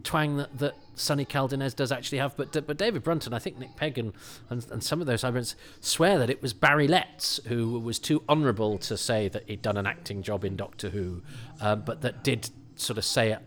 twang 0.05 0.39
that, 0.39 0.57
that 0.59 0.75
Sonny 1.01 1.25
Caldinez 1.25 1.75
does 1.75 1.91
actually 1.91 2.19
have. 2.19 2.37
But 2.37 2.53
but 2.67 2.77
David 2.77 3.03
Brunton, 3.03 3.33
I 3.33 3.39
think 3.39 3.59
Nick 3.59 3.77
Pegg 3.77 3.99
and, 3.99 4.13
and, 4.49 4.65
and 4.71 4.83
some 4.83 5.01
of 5.01 5.07
those 5.07 5.23
hybrids 5.23 5.57
swear 5.81 6.19
that 6.19 6.31
it 6.31 6.43
was 6.43 6.53
Barry 6.53 6.89
Letts 6.89 7.41
who 7.47 7.79
was 7.79 7.99
too 7.99 8.23
honourable 8.29 8.79
to 8.79 8.97
say 8.97 9.29
that 9.29 9.45
he'd 9.49 9.63
done 9.63 9.77
an 9.77 9.87
acting 9.87 10.23
job 10.23 10.45
in 10.45 10.57
Doctor 10.57 10.91
Who, 10.91 11.23
um, 11.61 11.83
but 11.83 12.03
that 12.03 12.23
did 12.23 12.51
sort 12.77 12.99
of 12.99 13.05
say 13.05 13.33
it, 13.33 13.41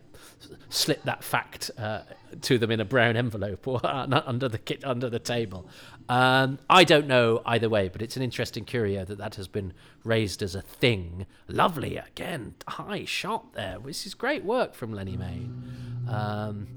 slip 0.69 1.03
that 1.03 1.23
fact 1.23 1.71
uh, 1.77 2.01
to 2.41 2.57
them 2.57 2.71
in 2.71 2.79
a 2.79 2.85
brown 2.85 3.15
envelope 3.15 3.67
or 3.67 3.79
under 3.85 4.49
the 4.49 4.57
kit 4.57 4.83
under 4.83 5.09
the 5.09 5.19
table. 5.19 5.67
Um, 6.09 6.59
I 6.69 6.83
don't 6.83 7.07
know 7.07 7.41
either 7.45 7.69
way, 7.69 7.87
but 7.87 8.01
it's 8.01 8.17
an 8.17 8.23
interesting 8.23 8.65
curio 8.65 9.05
that 9.05 9.17
that 9.17 9.35
has 9.35 9.47
been 9.47 9.73
raised 10.03 10.41
as 10.41 10.55
a 10.55 10.61
thing. 10.61 11.25
Lovely 11.47 11.97
again, 11.97 12.55
high 12.67 13.05
shot 13.05 13.53
there. 13.53 13.77
This 13.83 14.05
is 14.05 14.13
great 14.13 14.43
work 14.43 14.73
from 14.73 14.93
Lennie 14.93 15.17
Mayne. 15.17 15.63
Um, 16.09 16.67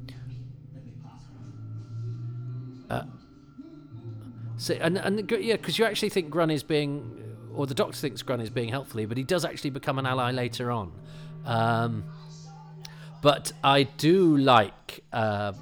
uh, 2.91 3.03
so 4.57 4.75
and 4.75 4.97
and 4.99 5.31
yeah, 5.31 5.57
because 5.57 5.79
you 5.79 5.85
actually 5.85 6.09
think 6.09 6.31
Grun 6.31 6.51
is 6.51 6.63
being, 6.63 7.37
or 7.55 7.67
the 7.67 7.75
Doctor 7.75 7.97
thinks 7.97 8.23
Grun 8.23 8.41
is 8.41 8.51
being 8.51 8.69
helpful 8.69 9.07
but 9.07 9.17
he 9.17 9.25
does 9.25 9.45
actually 9.45 9.71
become 9.71 9.99
an 9.99 10.07
ally 10.07 10.31
later 10.31 10.71
on. 10.71 10.93
Um, 11.45 12.05
but 13.23 13.53
I 13.63 13.85
do 13.85 14.37
like 14.37 15.03
uh, 15.13 15.53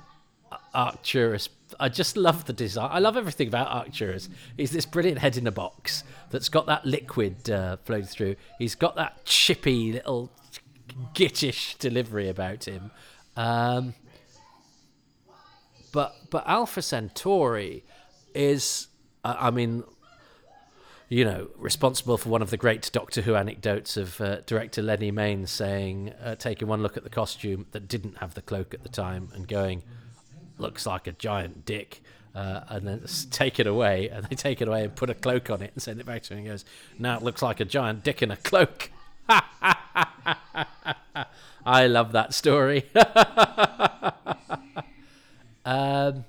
Arcturus. 0.74 1.48
I 1.80 1.88
just 1.88 2.16
love 2.16 2.44
the 2.44 2.52
design. 2.52 2.90
I 2.92 2.98
love 3.00 3.16
everything 3.16 3.48
about 3.48 3.68
Arcturus. 3.68 4.28
He's 4.56 4.70
this 4.70 4.86
brilliant 4.86 5.18
head 5.18 5.36
in 5.36 5.46
a 5.46 5.52
box 5.52 6.04
that's 6.30 6.48
got 6.48 6.66
that 6.66 6.86
liquid 6.86 7.50
uh, 7.50 7.78
flowing 7.84 8.04
through. 8.04 8.36
He's 8.58 8.74
got 8.74 8.96
that 8.96 9.24
chippy 9.24 9.92
little 9.92 10.30
gittish 11.14 11.78
delivery 11.78 12.28
about 12.28 12.68
him. 12.68 12.90
Um, 13.36 13.94
but 15.94 16.16
but 16.28 16.46
Alpha 16.46 16.82
Centauri 16.82 17.84
is, 18.34 18.88
I 19.24 19.50
mean, 19.52 19.84
you 21.08 21.24
know, 21.24 21.50
responsible 21.56 22.18
for 22.18 22.30
one 22.30 22.42
of 22.42 22.50
the 22.50 22.56
great 22.56 22.90
Doctor 22.92 23.22
Who 23.22 23.36
anecdotes 23.36 23.96
of 23.96 24.20
uh, 24.20 24.40
director 24.40 24.82
Lennie 24.82 25.12
Mayne 25.12 25.46
saying, 25.46 26.12
uh, 26.22 26.34
taking 26.34 26.66
one 26.66 26.82
look 26.82 26.96
at 26.96 27.04
the 27.04 27.10
costume 27.10 27.66
that 27.70 27.86
didn't 27.86 28.18
have 28.18 28.34
the 28.34 28.42
cloak 28.42 28.74
at 28.74 28.82
the 28.82 28.88
time 28.88 29.28
and 29.34 29.46
going, 29.46 29.84
looks 30.58 30.84
like 30.84 31.06
a 31.06 31.12
giant 31.12 31.64
dick. 31.64 32.02
Uh, 32.34 32.64
and 32.68 32.88
then 32.88 33.04
take 33.30 33.60
it 33.60 33.66
away, 33.68 34.08
and 34.08 34.24
they 34.24 34.34
take 34.34 34.60
it 34.60 34.66
away 34.66 34.82
and 34.82 34.96
put 34.96 35.08
a 35.08 35.14
cloak 35.14 35.50
on 35.50 35.62
it 35.62 35.70
and 35.72 35.80
send 35.80 36.00
it 36.00 36.06
back 36.06 36.24
to 36.24 36.34
him. 36.34 36.40
And 36.40 36.48
goes, 36.48 36.64
"Now 36.98 37.16
it 37.16 37.22
looks 37.22 37.42
like 37.42 37.60
a 37.60 37.64
giant 37.64 38.02
dick 38.02 38.22
in 38.22 38.32
a 38.32 38.36
cloak." 38.36 38.90
I 41.64 41.86
love 41.86 42.10
that 42.10 42.34
story. 42.34 42.86
um, 45.64 46.24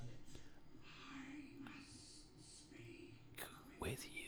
with 3.79 4.05
you. 4.05 4.21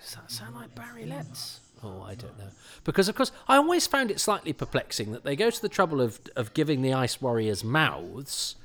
Does 0.00 0.14
that 0.14 0.30
sound 0.30 0.54
like 0.54 0.74
Barry 0.74 1.06
Letts? 1.06 1.60
Oh, 1.82 2.02
I 2.02 2.14
don't 2.14 2.38
know. 2.38 2.48
Because, 2.84 3.08
of 3.08 3.14
course, 3.14 3.30
I 3.46 3.56
always 3.56 3.86
found 3.86 4.10
it 4.10 4.18
slightly 4.18 4.52
perplexing 4.52 5.12
that 5.12 5.24
they 5.24 5.36
go 5.36 5.50
to 5.50 5.60
the 5.62 5.68
trouble 5.68 6.00
of, 6.00 6.18
of 6.34 6.54
giving 6.54 6.80
the 6.80 6.94
Ice 6.94 7.20
Warriors 7.20 7.62
mouths, 7.62 8.56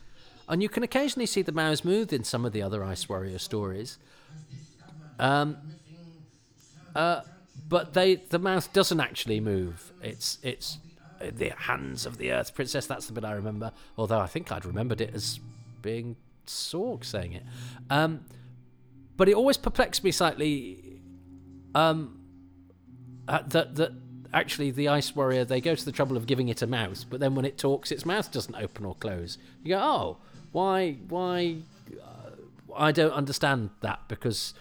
and 0.47 0.63
you 0.63 0.69
can 0.69 0.84
occasionally 0.84 1.25
see 1.25 1.41
the 1.41 1.51
mouths 1.51 1.84
move 1.84 2.13
in 2.13 2.23
some 2.23 2.45
of 2.45 2.53
the 2.53 2.61
other 2.61 2.84
Ice 2.84 3.09
Warrior 3.09 3.39
stories. 3.39 3.97
Um, 5.19 5.57
uh, 6.95 7.21
but 7.67 7.93
they 7.93 8.15
the 8.15 8.39
mouth 8.39 8.71
doesn't 8.73 8.99
actually 8.99 9.39
move. 9.39 9.91
It's 10.01 10.39
it's 10.41 10.80
the 11.20 11.49
hands 11.49 12.05
of 12.05 12.17
the 12.17 12.32
Earth 12.32 12.53
Princess. 12.55 12.88
That's 12.88 13.07
the 13.07 13.13
bit 13.13 13.26
I 13.26 13.32
remember. 13.34 13.72
Although 13.97 14.20
I 14.20 14.28
think 14.28 14.51
I'd 14.51 14.65
remembered 14.65 15.01
it 15.01 15.13
as 15.13 15.39
being 15.82 16.15
Sorg 16.47 17.05
saying 17.05 17.34
it. 17.34 17.43
Um, 17.89 18.26
but 19.17 19.30
it 19.30 19.36
always 19.36 19.57
perplexed 19.57 20.03
me 20.03 20.11
slightly. 20.11 21.01
Um, 21.76 22.20
that 23.28 23.76
that 23.76 23.91
actually 24.34 24.72
the 24.72 24.88
Ice 24.88 25.15
Warrior 25.15 25.45
they 25.45 25.61
go 25.61 25.76
to 25.76 25.86
the 25.86 25.91
trouble 25.91 26.17
of 26.17 26.26
giving 26.26 26.49
it 26.49 26.61
a 26.61 26.67
mouth, 26.67 27.05
but 27.09 27.20
then 27.20 27.36
when 27.36 27.45
it 27.45 27.57
talks, 27.57 27.91
its 27.91 28.05
mouth 28.05 28.32
doesn't 28.32 28.55
open 28.55 28.86
or 28.86 28.95
close. 28.95 29.38
You 29.63 29.76
go, 29.76 29.80
oh, 29.80 30.17
why 30.51 30.93
why? 31.07 31.57
Uh, 32.01 32.76
I 32.76 32.91
don't 32.91 33.11
understand 33.11 33.70
that 33.82 33.99
because 34.07 34.53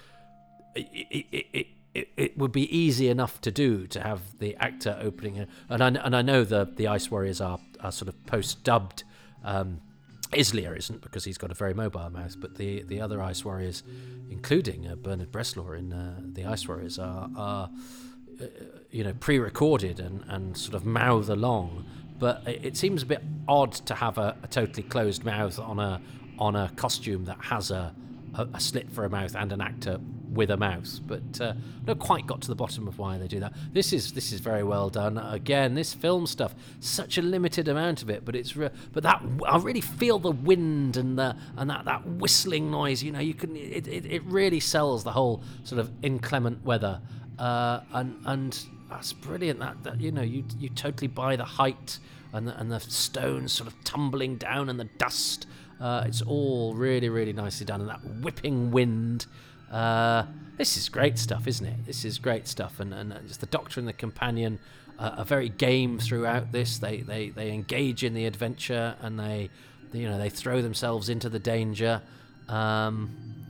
it, 0.75 0.89
it, 0.93 1.27
it 1.33 1.47
it, 1.53 1.67
it 1.95 2.39
would 2.39 2.53
be 2.53 2.77
easy 2.77 3.09
enough 3.09 3.41
to 3.41 3.51
do 3.51 3.87
to 3.89 4.01
have 4.01 4.39
the 4.39 4.57
actor 4.57 4.99
opening 5.01 5.37
it. 5.37 5.49
And 5.69 5.83
I, 5.83 5.89
and 5.89 6.15
I 6.15 6.23
know 6.23 6.45
the, 6.45 6.71
the 6.77 6.89
Ice 6.89 7.11
Warriors 7.11 7.41
are, 7.41 7.59
are 7.81 7.93
sort 7.93 8.09
of 8.09 8.27
post 8.27 8.63
dubbed. 8.65 9.05
Um, 9.45 9.81
Izlyr 10.33 10.77
isn't 10.77 11.01
because 11.01 11.25
he's 11.25 11.39
got 11.39 11.51
a 11.51 11.55
very 11.55 11.75
mobile 11.75 12.11
mouth, 12.11 12.37
but 12.39 12.57
the, 12.57 12.83
the 12.83 13.01
other 13.01 13.23
Ice 13.23 13.45
Warriors, 13.45 13.83
including 14.31 14.87
uh, 14.87 14.95
Bernard 14.97 15.33
Bresslaw 15.33 15.79
in 15.79 15.93
uh, 15.93 16.21
the 16.21 16.45
Ice 16.45 16.69
Warriors, 16.69 16.99
are, 16.99 17.31
are 17.35 17.71
uh, 18.41 18.45
you 18.91 19.05
know 19.05 19.15
pre 19.15 19.39
recorded 19.39 20.01
and, 20.01 20.25
and 20.29 20.57
sort 20.57 20.75
of 20.75 20.85
mouth 20.85 21.29
along. 21.29 21.87
But 22.19 22.43
it, 22.47 22.65
it 22.65 22.77
seems 22.77 23.03
a 23.03 23.07
bit 23.07 23.23
odd 23.47 23.73
to 23.73 23.95
have 23.95 24.19
a, 24.19 24.37
a, 24.43 24.49
totally 24.49 24.83
closed 24.83 25.25
mouth 25.25 25.59
on 25.59 25.79
a 25.79 26.01
on 26.39 26.55
a 26.55 26.71
costume 26.77 27.25
that 27.25 27.39
has 27.41 27.71
a, 27.71 27.95
a, 28.35 28.47
a 28.53 28.61
slit 28.61 28.91
for 28.91 29.05
a 29.05 29.11
mouth 29.11 29.35
and 29.35 29.51
an 29.51 29.63
actor 29.63 29.99
with 30.33 30.51
a 30.51 30.57
mouse, 30.57 31.01
but 31.05 31.41
uh, 31.41 31.55
not 31.87 31.99
quite 31.99 32.27
got 32.27 32.41
to 32.43 32.49
the 32.49 32.55
bottom 32.55 32.87
of 32.87 32.99
why 32.99 33.19
they 33.19 33.29
do 33.29 33.41
that. 33.41 33.53
This 33.73 33.93
is 33.93 34.13
this 34.13 34.33
is 34.33 34.41
very 34.41 34.63
well 34.63 34.91
done. 34.91 35.19
Again, 35.19 35.75
this 35.75 35.95
film 35.95 36.27
stuff, 36.27 36.55
such 36.81 37.19
a 37.19 37.23
limited 37.23 37.69
amount 37.69 38.03
of 38.03 38.11
it, 38.11 38.25
but 38.25 38.37
it's 38.37 38.57
re- 38.57 38.71
but 38.93 39.03
that 39.03 39.23
I 39.47 39.59
really 39.59 39.81
feel 39.81 40.19
the 40.19 40.31
wind 40.31 40.97
and 40.97 41.19
the 41.19 41.37
and 41.57 41.71
that, 41.71 41.85
that 41.85 42.07
whistling 42.07 42.71
noise. 42.71 43.03
You 43.03 43.13
know, 43.13 43.21
you 43.21 43.35
can 43.35 43.57
it, 43.57 43.89
it, 43.89 44.07
it 44.07 44.23
really 44.25 44.61
sells 44.61 45.05
the 45.05 45.13
whole 45.13 45.43
sort 45.65 45.81
of 45.81 45.91
inclement 46.03 46.65
weather, 46.65 47.01
uh, 47.39 47.81
and 47.93 48.17
and 48.25 48.67
that's 48.91 49.13
brilliant. 49.13 49.61
That, 49.61 49.83
that 49.85 50.01
you 50.01 50.13
know 50.13 50.23
you 50.23 50.45
you 50.59 50.69
totally 50.69 51.09
buy 51.09 51.37
the 51.37 51.45
height 51.45 51.99
and 52.33 52.47
the, 52.47 52.59
and 52.59 52.71
the 52.71 52.81
stones 52.81 53.53
sort 53.53 53.69
of 53.69 53.85
tumbling 53.85 54.37
down 54.37 54.69
and 54.69 54.79
the 54.79 54.85
dust. 54.99 55.47
Uh, 55.81 56.03
it's 56.07 56.23
all 56.23 56.75
really, 56.75 57.09
really 57.09 57.33
nicely 57.33 57.65
done, 57.65 57.81
and 57.81 57.89
that 57.89 58.05
whipping 58.23 58.71
wind. 58.71 59.27
Uh, 59.71 60.25
this 60.57 60.77
is 60.77 60.89
great 60.89 61.19
stuff, 61.19 61.47
isn't 61.47 61.67
it? 61.67 61.87
This 61.87 62.05
is 62.05 62.19
great 62.19 62.49
stuff, 62.49 62.81
and 62.81 62.93
and 62.93 63.15
just 63.27 63.41
the 63.41 63.47
Doctor 63.47 63.81
and 63.81 63.89
the 63.89 63.93
companion 63.93 64.59
uh, 64.99 65.17
are 65.19 65.25
very 65.25 65.49
game 65.49 65.99
throughout 65.99 66.53
this. 66.53 66.79
They 66.79 66.99
they 66.99 67.31
they 67.31 67.53
engage 67.53 68.03
in 68.05 68.15
the 68.15 68.27
adventure, 68.27 68.97
and 69.01 69.19
they, 69.19 69.51
you 69.93 70.09
know 70.09 70.19
they 70.19 70.31
throw 70.31 70.61
themselves 70.61 71.09
into 71.09 71.29
the 71.29 71.39
danger. 71.39 72.03
Um, 72.49 73.47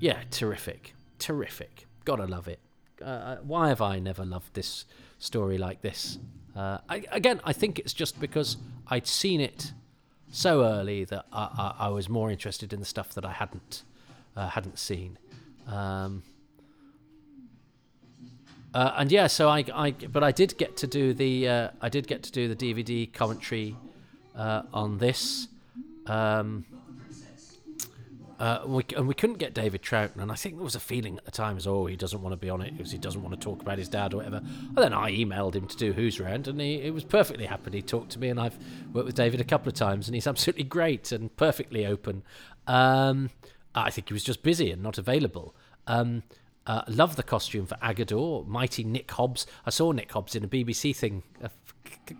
yeah, 0.00 0.22
terrific, 0.30 0.94
terrific. 1.18 1.86
Gotta 2.04 2.26
love 2.26 2.48
it. 2.48 2.58
Uh, 3.02 3.36
why 3.36 3.68
have 3.68 3.80
I 3.80 3.98
never 3.98 4.24
loved 4.24 4.54
this 4.54 4.84
story 5.18 5.58
like 5.58 5.82
this? 5.82 6.18
Uh, 6.56 6.78
I, 6.88 7.04
again, 7.10 7.40
I 7.44 7.52
think 7.52 7.78
it's 7.78 7.92
just 7.92 8.20
because 8.20 8.56
I'd 8.88 9.06
seen 9.06 9.40
it 9.40 9.72
so 10.30 10.64
early 10.64 11.04
that 11.04 11.26
I, 11.32 11.74
I, 11.78 11.86
I 11.86 11.88
was 11.88 12.08
more 12.08 12.30
interested 12.30 12.72
in 12.72 12.80
the 12.80 12.86
stuff 12.86 13.14
that 13.14 13.24
I 13.24 13.32
hadn't 13.32 13.82
uh, 14.36 14.48
hadn't 14.48 14.78
seen. 14.78 15.18
Um, 15.66 16.22
uh, 18.72 18.92
and 18.96 19.12
yeah, 19.12 19.28
so 19.28 19.48
I, 19.48 19.64
I, 19.72 19.90
but 19.92 20.24
I 20.24 20.32
did 20.32 20.58
get 20.58 20.76
to 20.78 20.86
do 20.86 21.14
the, 21.14 21.48
uh, 21.48 21.68
I 21.80 21.88
did 21.88 22.08
get 22.08 22.24
to 22.24 22.32
do 22.32 22.52
the 22.52 22.56
DVD 22.56 23.12
commentary 23.12 23.76
uh, 24.36 24.62
on 24.72 24.98
this. 24.98 25.46
Um, 26.06 26.64
uh, 28.38 28.62
we, 28.66 28.84
and 28.96 29.06
we 29.06 29.14
couldn't 29.14 29.38
get 29.38 29.54
David 29.54 29.80
Troughton, 29.80 30.20
and 30.20 30.32
I 30.32 30.34
think 30.34 30.56
there 30.56 30.64
was 30.64 30.74
a 30.74 30.80
feeling 30.80 31.16
at 31.16 31.24
the 31.24 31.30
time 31.30 31.56
as, 31.56 31.68
oh, 31.68 31.86
he 31.86 31.94
doesn't 31.94 32.20
want 32.20 32.32
to 32.32 32.36
be 32.36 32.50
on 32.50 32.62
it 32.62 32.76
because 32.76 32.90
he 32.90 32.98
doesn't 32.98 33.22
want 33.22 33.32
to 33.32 33.42
talk 33.42 33.62
about 33.62 33.78
his 33.78 33.88
dad 33.88 34.12
or 34.12 34.18
whatever. 34.18 34.38
And 34.38 34.76
then 34.76 34.92
I 34.92 35.12
emailed 35.12 35.54
him 35.54 35.68
to 35.68 35.76
do 35.76 35.92
Who's 35.92 36.18
Round, 36.18 36.48
and 36.48 36.60
he, 36.60 36.80
he 36.80 36.90
was 36.90 37.04
perfectly 37.04 37.46
happy. 37.46 37.70
He 37.70 37.82
talked 37.82 38.10
to 38.12 38.18
me, 38.18 38.28
and 38.28 38.40
I've 38.40 38.58
worked 38.92 39.06
with 39.06 39.14
David 39.14 39.40
a 39.40 39.44
couple 39.44 39.68
of 39.68 39.74
times, 39.74 40.08
and 40.08 40.16
he's 40.16 40.26
absolutely 40.26 40.64
great 40.64 41.12
and 41.12 41.34
perfectly 41.36 41.86
open. 41.86 42.24
Um, 42.66 43.30
I 43.74 43.90
think 43.90 44.08
he 44.08 44.14
was 44.14 44.24
just 44.24 44.42
busy 44.42 44.70
and 44.70 44.82
not 44.82 44.98
available. 44.98 45.54
Um, 45.86 46.22
uh, 46.66 46.82
love 46.88 47.16
the 47.16 47.22
costume 47.22 47.66
for 47.66 47.76
Aggedor, 47.76 48.46
mighty 48.46 48.84
Nick 48.84 49.10
Hobbs. 49.10 49.46
I 49.66 49.70
saw 49.70 49.92
Nick 49.92 50.10
Hobbs 50.12 50.34
in 50.34 50.44
a 50.44 50.48
BBC 50.48 50.96
thing 50.96 51.22
a, 51.42 51.50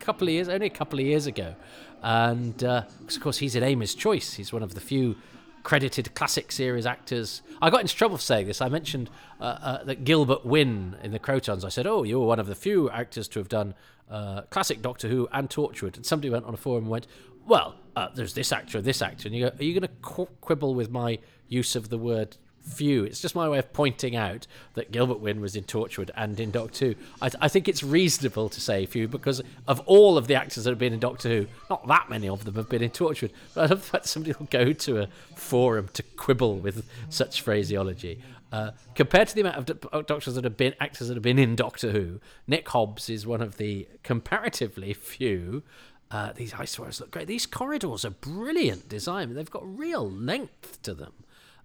couple 0.01 0.29
of 0.29 0.35
years, 0.35 0.49
only 0.49 0.67
a 0.67 0.71
couple 0.71 0.99
of 0.99 1.07
years 1.07 1.27
ago, 1.27 1.55
and 2.03 2.63
uh, 2.63 2.83
of 3.09 3.21
course 3.21 3.39
he's 3.39 3.55
in 3.55 3.63
Amy's 3.63 3.95
Choice. 3.95 4.35
He's 4.35 4.53
one 4.53 4.63
of 4.63 4.75
the 4.75 4.81
few 4.81 5.17
credited 5.63 6.15
classic 6.15 6.53
series 6.53 6.85
actors. 6.85 7.41
I 7.63 7.71
got 7.71 7.81
into 7.81 7.95
trouble 7.95 8.19
for 8.19 8.23
saying 8.23 8.47
this. 8.47 8.61
I 8.61 8.69
mentioned 8.69 9.09
uh, 9.41 9.45
uh, 9.45 9.85
that 9.85 10.05
Gilbert 10.05 10.45
Wynne 10.45 10.97
in 11.03 11.11
the 11.13 11.19
Krotons. 11.19 11.65
I 11.65 11.71
said, 11.71 11.87
"Oh, 11.87 12.03
you're 12.03 12.27
one 12.27 12.39
of 12.39 12.47
the 12.47 12.55
few 12.55 12.91
actors 12.91 13.27
to 13.29 13.41
have 13.41 13.49
done 13.49 13.75
uh, 14.11 14.43
classic 14.43 14.83
Doctor 14.83 15.09
Who 15.09 15.27
and 15.33 15.49
Torchwood." 15.49 15.97
And 15.97 16.05
somebody 16.05 16.29
went 16.29 16.45
on 16.45 16.53
a 16.53 16.59
forum 16.59 16.85
and 16.85 16.91
went, 16.91 17.07
"Well, 17.47 17.77
uh, 17.97 18.09
there's 18.15 18.35
this 18.35 18.53
actor, 18.53 18.83
this 18.83 19.01
actor," 19.01 19.29
and 19.29 19.35
you 19.35 19.49
go, 19.49 19.57
"Are 19.59 19.65
you 19.65 19.73
going 19.73 19.89
to 19.89 19.97
qu- 20.03 20.29
quibble 20.43 20.75
with 20.75 20.91
my 20.91 21.19
use 21.49 21.77
of 21.77 21.89
the 21.89 21.99
word 21.99 22.37
few. 22.65 23.05
It's 23.05 23.21
just 23.21 23.35
my 23.35 23.49
way 23.49 23.59
of 23.59 23.73
pointing 23.73 24.17
out 24.17 24.47
that 24.75 24.91
Gilbert 24.91 25.21
Wynne 25.21 25.41
was 25.41 25.55
in 25.55 25.65
Torchwood 25.65 26.11
and 26.17 26.39
in 26.41 26.51
Doctor 26.51 26.87
Who. 26.87 26.95
I, 27.21 27.31
I, 27.43 27.49
think 27.49 27.69
it's 27.69 27.83
reasonable 27.83 28.49
to 28.49 28.61
say 28.61 28.87
few 28.87 29.07
because 29.07 29.43
of 29.69 29.81
all 29.81 30.17
of 30.17 30.27
the 30.27 30.35
actors 30.35 30.65
that 30.65 30.71
have 30.71 30.79
been 30.79 30.93
in 30.93 31.01
Doctor 31.01 31.29
Who, 31.29 31.47
not 31.69 31.87
that 31.87 32.09
many 32.09 32.29
of 32.29 32.45
them 32.45 32.55
have 32.55 32.69
been 32.69 32.83
in 32.83 32.91
Torchwood. 32.91 33.31
But 33.55 33.61
I 33.61 33.67
love 33.67 33.81
the 33.81 33.87
fact 33.87 34.07
somebody 34.07 34.35
will 34.39 34.49
go 34.51 34.73
to 34.73 35.03
a 35.03 35.09
forum 35.37 35.89
to 35.93 36.03
quibble 36.03 36.57
with 36.57 36.87
such 37.11 37.43
phraseology. 37.43 38.21
Uh, 38.51 38.71
compared 38.95 39.29
to 39.29 39.35
the 39.35 39.41
amount 39.41 39.69
of 39.71 40.07
doctors 40.07 40.35
that 40.37 40.45
have 40.45 40.57
been 40.57 40.75
actors 40.81 41.09
that 41.09 41.15
have 41.15 41.23
been 41.23 41.39
in 41.39 41.57
Doctor 41.57 41.91
Who, 41.91 42.21
Nick 42.47 42.69
Hobbs 42.69 43.11
is 43.11 43.27
one 43.27 43.43
of 43.43 43.57
the 43.57 43.89
comparatively 44.03 44.95
few. 44.95 45.63
Uh, 46.11 46.33
these 46.33 46.55
ice 46.55 46.79
look 46.79 47.11
great. 47.11 47.27
These 47.27 47.47
corridors 47.47 48.05
are 48.05 48.11
brilliant 48.11 48.89
design. 48.89 49.35
They've 49.35 49.51
got 49.51 49.67
real 49.67 50.09
length 50.09 50.81
to 50.83 50.95
them. 50.95 51.13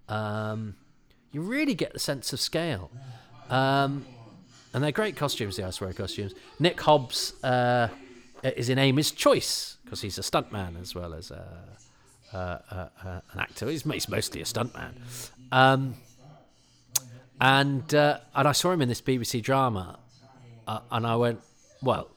Um, 0.09 0.75
you 1.31 1.41
really 1.41 1.75
get 1.75 1.93
the 1.93 1.99
sense 1.99 2.33
of 2.33 2.39
scale. 2.39 2.91
Um, 3.49 4.05
and 4.73 4.83
they're 4.83 4.91
great 4.91 5.15
costumes, 5.15 5.55
the 5.55 5.63
Ice 5.63 5.79
Warrior 5.79 5.93
costumes. 5.93 6.33
Nick 6.59 6.79
Hobbs 6.81 7.41
uh, 7.43 7.87
is 8.43 8.69
in 8.69 8.77
Amy's 8.77 9.11
Choice 9.11 9.77
because 9.83 10.01
he's 10.01 10.17
a 10.17 10.21
stuntman 10.21 10.79
as 10.79 10.93
well 10.93 11.13
as 11.13 11.31
a, 11.31 11.77
uh, 12.33 12.37
uh, 12.37 12.89
uh, 13.03 13.21
an 13.31 13.39
actor. 13.39 13.67
He's, 13.69 13.83
he's, 13.83 14.09
mostly 14.09 14.41
a 14.41 14.45
stuntman. 14.45 14.93
Um, 15.51 15.95
and 17.41 17.93
uh, 17.95 18.19
and 18.35 18.47
I 18.47 18.51
saw 18.51 18.71
him 18.71 18.81
in 18.81 18.89
this 18.89 19.01
BBC 19.01 19.41
drama, 19.41 19.97
uh, 20.67 20.81
and 20.91 21.07
I 21.07 21.15
went, 21.15 21.39
well, 21.81 22.09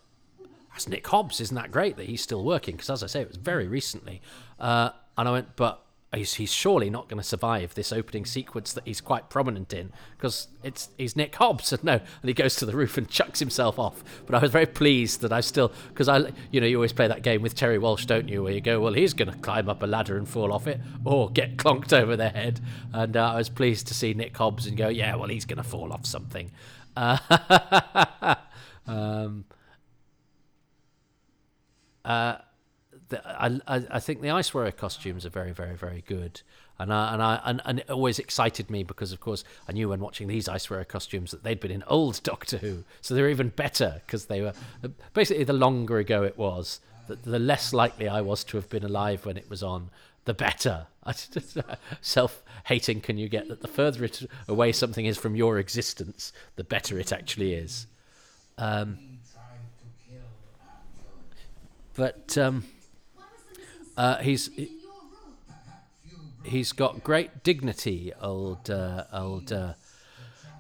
that's 0.73 0.89
Nick 0.89 1.07
Hobbs. 1.07 1.41
Isn't 1.41 1.55
that 1.55 1.71
great 1.71 1.97
that 1.97 2.07
he's 2.07 2.21
still 2.21 2.45
working? 2.45 2.75
Because 2.75 2.91
as 2.91 3.03
I 3.03 3.07
say, 3.07 3.21
it 3.23 3.29
was 3.29 3.37
very 3.37 3.69
recently. 3.69 4.21
and 4.59 4.93
I 5.17 5.31
went, 5.31 5.57
but 5.57 5.82
he's, 6.15 6.35
he's 6.35 6.53
surely 6.53 6.91
not 6.91 7.09
going 7.09 7.21
to 7.21 7.27
survive 7.27 7.75
this 7.75 7.93
opening 7.93 8.25
sequence 8.25 8.73
that 8.73 8.87
he's 8.87 9.01
quite 9.01 9.31
prominent 9.31 9.73
in 9.73 9.93
because 10.17 10.49
it's 10.63 10.91
he's 10.99 11.17
Nick 11.17 11.35
Hobbs 11.35 11.73
and 11.73 11.83
no 11.85 11.95
and 11.95 12.29
he 12.29 12.35
goes 12.35 12.57
to 12.57 12.67
the 12.67 12.77
roof 12.77 12.99
and 12.99 13.09
chucks 13.09 13.39
himself 13.39 13.79
off. 13.79 14.03
But 14.27 14.35
I 14.35 14.39
was 14.39 14.51
very 14.51 14.67
pleased 14.67 15.21
that 15.23 15.33
I 15.33 15.41
still 15.41 15.73
because 15.89 16.09
I 16.09 16.31
you 16.51 16.61
know 16.61 16.67
you 16.67 16.77
always 16.77 16.93
play 16.93 17.09
that 17.09 17.23
game 17.23 17.43
with 17.43 17.55
Terry 17.55 17.79
Walsh 17.79 18.07
don't 18.07 18.29
you 18.29 18.43
where 18.43 18.53
you 18.53 18.61
go 18.61 18.81
well 18.81 18.93
he's 18.93 19.15
going 19.15 19.31
to 19.31 19.39
climb 19.39 19.69
up 19.69 19.83
a 19.83 19.87
ladder 19.87 20.17
and 20.17 20.29
fall 20.29 20.53
off 20.53 20.67
it 20.67 20.81
or 21.05 21.31
get 21.31 21.57
clonked 21.57 21.93
over 21.93 22.17
the 22.17 22.29
head. 22.29 22.61
And 22.93 23.17
uh, 23.17 23.33
I 23.33 23.37
was 23.37 23.49
pleased 23.49 23.87
to 23.89 23.95
see 23.95 24.15
Nick 24.15 24.37
Hobbs 24.37 24.67
and 24.67 24.77
go 24.77 24.89
yeah 24.89 25.17
well 25.17 25.29
he's 25.29 25.45
going 25.45 25.59
to 25.59 25.69
fall 25.69 25.93
off 25.93 26.07
something. 26.07 26.51
Uh, 26.95 27.17
um, 28.87 29.45
uh, 32.05 32.37
I, 33.13 33.61
I, 33.67 33.85
I 33.91 34.01
think 34.01 34.21
the 34.21 34.31
Ice 34.31 34.53
Warrior 34.53 34.73
costumes 34.73 35.27
are 35.27 35.31
very, 35.31 35.53
very, 35.53 35.77
very 35.77 36.05
good. 36.07 36.43
And 36.79 36.93
I, 36.93 37.13
and 37.13 37.23
I 37.23 37.41
and, 37.45 37.63
and 37.65 37.79
it 37.81 37.91
always 37.91 38.19
excited 38.19 38.71
me 38.71 38.83
because, 38.83 39.13
of 39.13 39.21
course, 39.21 39.45
I 39.69 39.73
knew 39.73 39.91
when 39.91 40.01
watching 40.01 40.27
these 40.27 40.49
Ice 40.49 40.69
Warrior 40.69 40.85
costumes 40.85 41.31
that 41.31 41.45
they'd 41.45 41.61
been 41.61 41.71
in 41.71 41.85
old 41.87 42.23
Doctor 42.23 42.59
Who, 42.59 42.85
so 43.01 43.15
they're 43.15 43.29
even 43.29 43.51
better 43.51 44.01
because 44.07 44.27
they 44.27 44.41
were 44.41 44.55
basically 45.13 45.45
the 45.45 45.53
longer 45.53 45.99
ago 45.99 46.25
it 46.25 46.37
was, 46.37 46.81
the, 47.07 47.17
the 47.17 47.39
less 47.39 47.73
likely 47.73 48.09
I 48.09 48.21
was 48.21 48.43
to 48.45 48.57
have 48.57 48.69
been 48.69 48.85
alive 48.85 49.27
when 49.27 49.37
it 49.37 49.49
was 49.49 49.63
on, 49.63 49.91
the 50.25 50.35
better. 50.35 50.87
Self-hating 52.01 53.01
can 53.01 53.19
you 53.19 53.29
get 53.29 53.49
that 53.49 53.61
the 53.61 53.69
further 53.69 54.05
it 54.05 54.23
away 54.49 54.73
something 54.73 55.05
is 55.05 55.19
from 55.19 55.37
your 55.37 55.59
existence, 55.59 56.33
the 56.57 56.65
better 56.65 56.99
it 56.99 57.13
actually 57.13 57.55
is. 57.55 57.87
Um, 58.59 58.99
but 61.95 62.39
um, 62.39 62.65
uh, 63.97 64.19
he's 64.19 64.51
he, 66.45 66.59
has 66.59 66.73
got 66.73 67.05
great 67.05 67.43
dignity, 67.43 68.13
old 68.21 68.71
uh, 68.71 69.05
old 69.13 69.53
uh, 69.53 69.75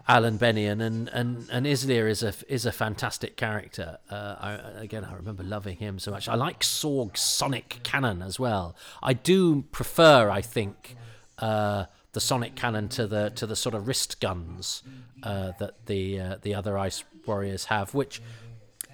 Alan 0.07 0.39
Bennion, 0.39 0.81
and 0.83 1.09
and 1.09 1.49
and 1.51 1.67
Izlyr 1.67 2.09
is 2.09 2.23
a 2.23 2.35
is 2.49 2.67
a 2.67 2.73
fantastic 2.73 3.37
character. 3.37 3.99
Uh, 4.11 4.37
I, 4.41 4.53
again, 4.77 5.05
I 5.05 5.15
remember 5.15 5.43
loving 5.43 5.77
him 5.77 5.99
so 5.99 6.11
much. 6.11 6.29
I 6.29 6.35
like 6.35 6.61
Ssorg's 6.61 7.21
sonic 7.21 7.81
cannon 7.83 8.23
as 8.23 8.39
well. 8.39 8.77
I 9.03 9.13
do 9.15 9.63
prefer, 9.73 10.31
I 10.31 10.41
think, 10.41 10.97
uh, 11.39 11.87
the 12.13 12.21
sonic 12.21 12.55
cannon 12.55 12.89
to 12.91 13.07
the 13.07 13.31
to 13.31 13.47
the 13.47 13.57
sort 13.57 13.75
of 13.75 13.87
wrist 13.89 14.21
guns 14.21 14.83
uh, 15.23 15.53
that 15.59 15.87
the 15.87 16.39
the 16.43 16.55
other 16.55 16.77
Ice 16.77 17.05
Warriors 17.27 17.67
have, 17.67 17.95
which 17.95 18.21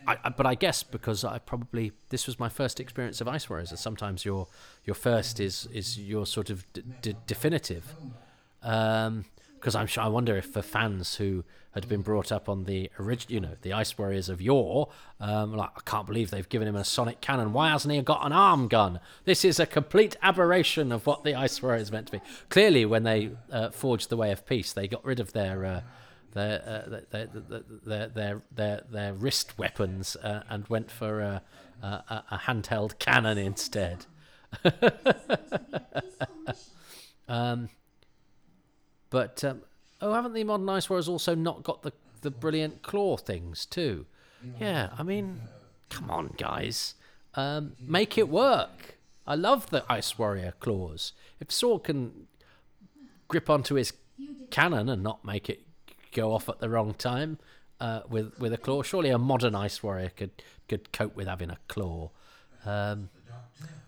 I, 0.08 0.30
but 0.30 0.46
I 0.46 0.54
guess 0.54 0.82
because 0.82 1.24
I 1.24 1.38
probably 1.38 1.92
this 2.08 2.26
was 2.26 2.38
my 2.38 2.48
first 2.48 2.80
experience 2.80 3.20
of 3.20 3.28
Ice 3.28 3.48
Warriors. 3.50 3.72
Sometimes 3.78 4.24
your 4.24 4.46
your 4.84 4.94
first 4.94 5.40
is 5.40 5.68
is 5.72 5.98
your 5.98 6.26
sort 6.26 6.50
of 6.50 6.70
d- 6.72 6.82
d- 7.02 7.16
definitive. 7.26 7.94
Because 8.60 9.74
um, 9.74 9.80
I'm 9.80 9.86
sure 9.86 10.02
I 10.02 10.08
wonder 10.08 10.36
if 10.36 10.46
for 10.46 10.62
fans 10.62 11.16
who 11.16 11.44
had 11.72 11.88
been 11.88 12.02
brought 12.02 12.32
up 12.32 12.48
on 12.48 12.64
the 12.64 12.90
original, 12.98 13.34
you 13.34 13.40
know, 13.40 13.56
the 13.62 13.72
Ice 13.72 13.96
Warriors 13.96 14.28
of 14.28 14.40
yore, 14.40 14.88
um, 15.20 15.54
like 15.54 15.70
I 15.76 15.80
can't 15.84 16.06
believe 16.06 16.30
they've 16.30 16.48
given 16.48 16.66
him 16.66 16.74
a 16.74 16.84
sonic 16.84 17.20
cannon. 17.20 17.52
Why 17.52 17.68
hasn't 17.68 17.94
he 17.94 18.00
got 18.00 18.24
an 18.24 18.32
arm 18.32 18.66
gun? 18.68 19.00
This 19.26 19.44
is 19.44 19.60
a 19.60 19.66
complete 19.66 20.16
aberration 20.22 20.90
of 20.90 21.06
what 21.06 21.22
the 21.22 21.34
Ice 21.34 21.62
Warriors 21.62 21.92
meant 21.92 22.06
to 22.06 22.12
be. 22.12 22.20
Clearly, 22.48 22.84
when 22.84 23.02
they 23.02 23.30
uh, 23.52 23.70
forged 23.70 24.08
the 24.08 24.16
Way 24.16 24.32
of 24.32 24.46
Peace, 24.46 24.72
they 24.72 24.88
got 24.88 25.04
rid 25.04 25.20
of 25.20 25.32
their. 25.32 25.64
Uh, 25.64 25.80
their, 26.34 26.62
uh, 26.66 27.00
their, 27.10 27.26
their, 27.26 28.08
their, 28.08 28.42
their, 28.52 28.82
their, 28.90 29.14
wrist 29.14 29.58
weapons 29.58 30.16
uh, 30.16 30.42
and 30.48 30.68
went 30.68 30.90
for 30.90 31.20
a, 31.20 31.42
a, 31.82 32.24
a 32.30 32.40
handheld 32.44 32.98
cannon 32.98 33.38
instead. 33.38 34.06
um, 37.28 37.68
but 39.10 39.42
um, 39.44 39.62
oh, 40.00 40.12
haven't 40.12 40.34
the 40.34 40.44
modern 40.44 40.68
Ice 40.68 40.88
Warriors 40.88 41.08
also 41.08 41.34
not 41.34 41.62
got 41.62 41.82
the 41.82 41.92
the 42.20 42.30
brilliant 42.30 42.82
claw 42.82 43.16
things 43.16 43.64
too? 43.64 44.06
Yeah, 44.60 44.90
I 44.96 45.02
mean, 45.02 45.40
come 45.90 46.10
on, 46.10 46.34
guys, 46.38 46.94
um, 47.34 47.72
make 47.80 48.16
it 48.16 48.28
work. 48.28 48.96
I 49.26 49.34
love 49.34 49.70
the 49.70 49.84
Ice 49.88 50.18
Warrior 50.18 50.54
claws. 50.60 51.12
If 51.40 51.48
Ssorg 51.48 51.84
can 51.84 52.28
grip 53.26 53.50
onto 53.50 53.74
his 53.74 53.92
cannon 54.50 54.88
and 54.88 55.02
not 55.02 55.24
make 55.24 55.50
it 55.50 55.67
go 56.12 56.32
off 56.32 56.48
at 56.48 56.58
the 56.60 56.68
wrong 56.68 56.94
time 56.94 57.38
uh, 57.80 58.00
with 58.08 58.38
with 58.38 58.52
a 58.52 58.58
claw. 58.58 58.82
Surely 58.82 59.10
a 59.10 59.18
modern 59.18 59.54
ice 59.54 59.82
warrior 59.82 60.10
could 60.16 60.30
could 60.68 60.92
cope 60.92 61.16
with 61.16 61.26
having 61.26 61.50
a 61.50 61.58
claw. 61.68 62.10
Um, 62.64 63.10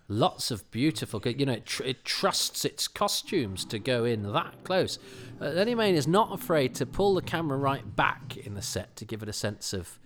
lots 0.07 0.51
of 0.51 0.69
beautiful, 0.71 1.21
you 1.25 1.45
know, 1.45 1.53
it, 1.53 1.65
tr- 1.65 1.83
it, 1.83 2.03
trusts 2.03 2.65
its 2.65 2.87
costumes 2.87 3.63
to 3.63 3.79
go 3.79 4.03
in 4.03 4.33
that 4.33 4.53
close. 4.63 4.99
Uh, 5.39 5.49
Lennie 5.49 5.73
Mayne 5.73 5.95
is 5.95 6.07
not 6.07 6.33
afraid 6.33 6.75
to 6.75 6.85
pull 6.85 7.15
the 7.15 7.21
camera 7.21 7.57
right 7.57 7.95
back 7.95 8.35
in 8.35 8.53
the 8.53 8.61
set 8.61 8.95
to 8.97 9.05
give 9.05 9.23
it 9.23 9.29
a 9.29 9.33
sense 9.33 9.73
of 9.73 9.99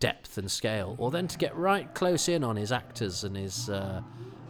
depth 0.00 0.36
and 0.36 0.50
scale, 0.50 0.96
or 0.98 1.12
then 1.12 1.28
to 1.28 1.38
get 1.38 1.56
right 1.56 1.94
close 1.94 2.28
in 2.28 2.42
on 2.42 2.56
his 2.56 2.72
actors 2.72 3.22
and 3.22 3.36
his. 3.36 3.70
Uh, 3.70 4.02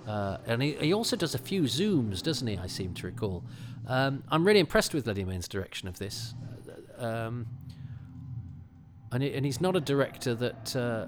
uh, 0.07 0.39
and 0.47 0.63
he, 0.63 0.73
he, 0.73 0.93
also 0.93 1.15
does 1.15 1.35
a 1.35 1.39
few 1.39 1.63
zooms, 1.63 2.23
doesn't 2.23 2.49
he? 2.49 2.59
I 2.59 2.67
seem 2.67 2.93
to 2.95 3.07
recall. 3.07 3.45
Um, 3.87 4.25
I'm 4.31 4.45
really 4.45 4.59
impressed 4.59 4.95
with 4.95 5.07
Lennie 5.07 5.25
Mayne's 5.25 5.47
direction 5.47 5.87
of 5.87 5.99
this. 5.99 6.35
Um, 7.03 7.47
and, 9.11 9.23
he, 9.23 9.35
and 9.35 9.45
he's 9.45 9.61
not 9.61 9.77
a 9.77 9.81
director 9.81 10.35
that 10.35 10.75
uh, 10.75 11.07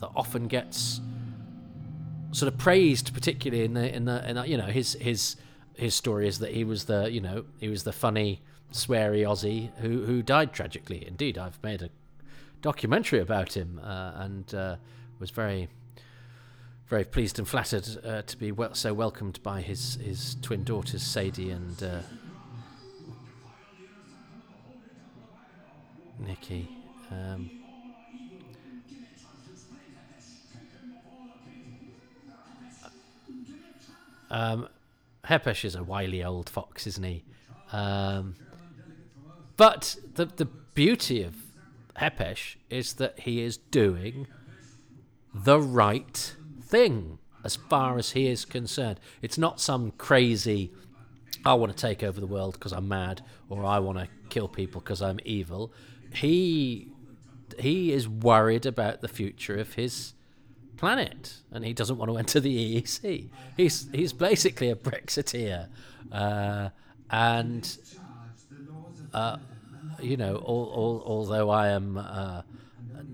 that 0.00 0.10
often 0.14 0.46
gets 0.46 1.00
sort 2.32 2.52
of 2.52 2.58
praised, 2.58 3.14
particularly 3.14 3.64
in 3.64 3.74
the 3.74 3.94
in 3.94 4.04
the, 4.04 4.28
in 4.28 4.36
the 4.36 4.48
you 4.48 4.56
know 4.56 4.66
his 4.66 4.94
his 5.00 5.36
his 5.74 5.94
story 5.94 6.28
is 6.28 6.38
that 6.40 6.52
he 6.52 6.64
was 6.64 6.84
the 6.84 7.10
you 7.10 7.20
know 7.20 7.44
he 7.58 7.68
was 7.68 7.84
the 7.84 7.92
funny 7.92 8.42
sweary 8.72 9.22
Aussie 9.22 9.70
who 9.78 10.04
who 10.04 10.22
died 10.22 10.52
tragically. 10.52 11.06
Indeed, 11.06 11.38
I've 11.38 11.62
made 11.62 11.82
a 11.82 11.90
documentary 12.60 13.20
about 13.20 13.56
him 13.56 13.80
uh, 13.82 14.12
and 14.16 14.54
uh, 14.54 14.76
was 15.18 15.30
very 15.30 15.68
very 16.88 17.04
pleased 17.04 17.38
and 17.38 17.48
flattered 17.48 17.86
uh, 18.04 18.22
to 18.22 18.36
be 18.36 18.52
wel- 18.52 18.74
so 18.74 18.92
welcomed 18.92 19.42
by 19.42 19.60
his 19.60 19.94
his 19.96 20.36
twin 20.42 20.64
daughters 20.64 21.02
Sadie 21.02 21.50
and 21.50 21.82
Nikki. 26.18 26.68
Um, 27.10 27.50
um, 34.30 34.68
Hepesh 35.24 35.64
is 35.64 35.74
a 35.74 35.82
wily 35.82 36.22
old 36.22 36.48
fox, 36.48 36.86
isn't 36.86 37.04
he? 37.04 37.24
Um, 37.72 38.36
but 39.56 39.96
the 40.14 40.26
the 40.26 40.46
beauty 40.74 41.22
of 41.22 41.34
Hepesh 42.00 42.56
is 42.70 42.94
that 42.94 43.20
he 43.20 43.42
is 43.42 43.56
doing 43.56 44.26
the 45.32 45.60
right 45.60 46.34
thing 46.62 47.18
as 47.44 47.56
far 47.56 47.98
as 47.98 48.12
he 48.12 48.26
is 48.26 48.44
concerned. 48.44 48.98
It's 49.20 49.38
not 49.38 49.60
some 49.60 49.92
crazy, 49.92 50.72
I 51.44 51.54
want 51.54 51.76
to 51.76 51.78
take 51.80 52.02
over 52.02 52.20
the 52.20 52.26
world 52.26 52.54
because 52.54 52.72
I'm 52.72 52.88
mad, 52.88 53.22
or 53.48 53.64
I 53.64 53.78
want 53.78 53.98
to 53.98 54.08
kill 54.30 54.48
people 54.48 54.80
because 54.80 55.02
I'm 55.02 55.20
evil. 55.24 55.72
He 56.14 56.88
he 57.58 57.92
is 57.92 58.08
worried 58.08 58.66
about 58.66 59.00
the 59.00 59.08
future 59.08 59.56
of 59.56 59.74
his 59.74 60.14
planet, 60.76 61.36
and 61.52 61.64
he 61.64 61.72
doesn't 61.72 61.96
want 61.96 62.10
to 62.10 62.16
enter 62.18 62.40
the 62.40 62.82
EEC. 62.82 63.28
He's 63.56 63.88
he's 63.92 64.12
basically 64.12 64.70
a 64.70 64.76
Brexiteer, 64.76 65.68
uh, 66.12 66.70
and 67.10 67.78
uh, 69.12 69.36
you 70.00 70.16
know, 70.16 70.36
all, 70.36 70.66
all, 70.66 71.02
although 71.06 71.50
I 71.50 71.68
am 71.68 71.96
uh, 71.96 72.42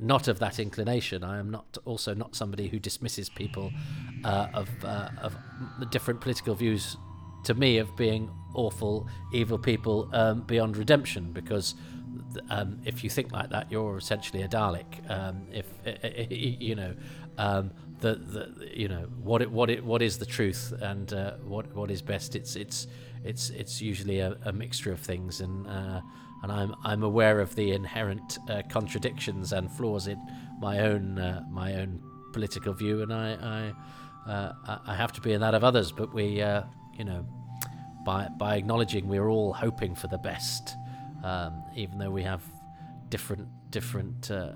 not 0.00 0.28
of 0.28 0.38
that 0.38 0.58
inclination, 0.58 1.22
I 1.22 1.38
am 1.38 1.50
not 1.50 1.78
also 1.84 2.14
not 2.14 2.34
somebody 2.34 2.68
who 2.68 2.78
dismisses 2.78 3.28
people 3.28 3.70
uh, 4.24 4.48
of 4.54 4.68
uh, 4.82 5.10
of 5.22 5.36
different 5.90 6.20
political 6.20 6.54
views. 6.54 6.96
To 7.44 7.54
me, 7.54 7.78
of 7.78 7.96
being 7.96 8.30
awful, 8.54 9.08
evil 9.32 9.58
people 9.58 10.08
um, 10.12 10.42
beyond 10.42 10.76
redemption, 10.76 11.32
because 11.32 11.74
um, 12.48 12.80
if 12.84 13.02
you 13.02 13.10
think 13.10 13.32
like 13.32 13.50
that, 13.50 13.70
you're 13.70 13.96
essentially 13.96 14.42
a 14.42 14.48
Dalek. 14.48 15.10
Um, 15.10 15.46
if 15.52 15.66
you 16.30 16.74
know 16.74 16.94
um, 17.38 17.70
the, 18.00 18.14
the 18.14 18.70
you 18.74 18.88
know 18.88 19.06
what 19.22 19.42
it 19.42 19.50
what 19.50 19.70
it 19.70 19.84
what 19.84 20.02
is 20.02 20.18
the 20.18 20.26
truth 20.26 20.72
and 20.80 21.12
uh, 21.12 21.32
what 21.44 21.74
what 21.74 21.90
is 21.90 22.02
best. 22.02 22.36
It's 22.36 22.56
it's 22.56 22.86
it's 23.24 23.50
it's 23.50 23.80
usually 23.80 24.20
a, 24.20 24.36
a 24.44 24.52
mixture 24.52 24.92
of 24.92 25.00
things, 25.00 25.40
and 25.40 25.66
uh, 25.66 26.00
and 26.42 26.52
I'm 26.52 26.74
I'm 26.84 27.02
aware 27.02 27.40
of 27.40 27.54
the 27.54 27.72
inherent 27.72 28.38
uh, 28.48 28.62
contradictions 28.68 29.52
and 29.52 29.70
flaws 29.70 30.06
in 30.06 30.20
my 30.60 30.80
own 30.80 31.18
uh, 31.18 31.44
my 31.50 31.74
own 31.74 32.02
political 32.32 32.72
view, 32.72 33.02
and 33.02 33.12
I 33.12 33.72
I, 34.26 34.30
uh, 34.30 34.78
I 34.86 34.94
have 34.94 35.12
to 35.14 35.20
be 35.20 35.32
in 35.32 35.40
that 35.40 35.54
of 35.54 35.64
others. 35.64 35.92
But 35.92 36.12
we 36.14 36.40
uh, 36.40 36.62
you 37.00 37.06
know 37.06 37.24
by 38.04 38.28
by 38.38 38.56
acknowledging 38.56 39.08
we're 39.08 39.30
all 39.30 39.52
hoping 39.54 39.94
for 39.94 40.08
the 40.08 40.18
best, 40.18 40.76
um, 41.24 41.64
even 41.74 41.98
though 41.98 42.10
we 42.10 42.22
have 42.22 42.42
different 43.08 43.48
different. 43.70 44.30
Uh, 44.30 44.52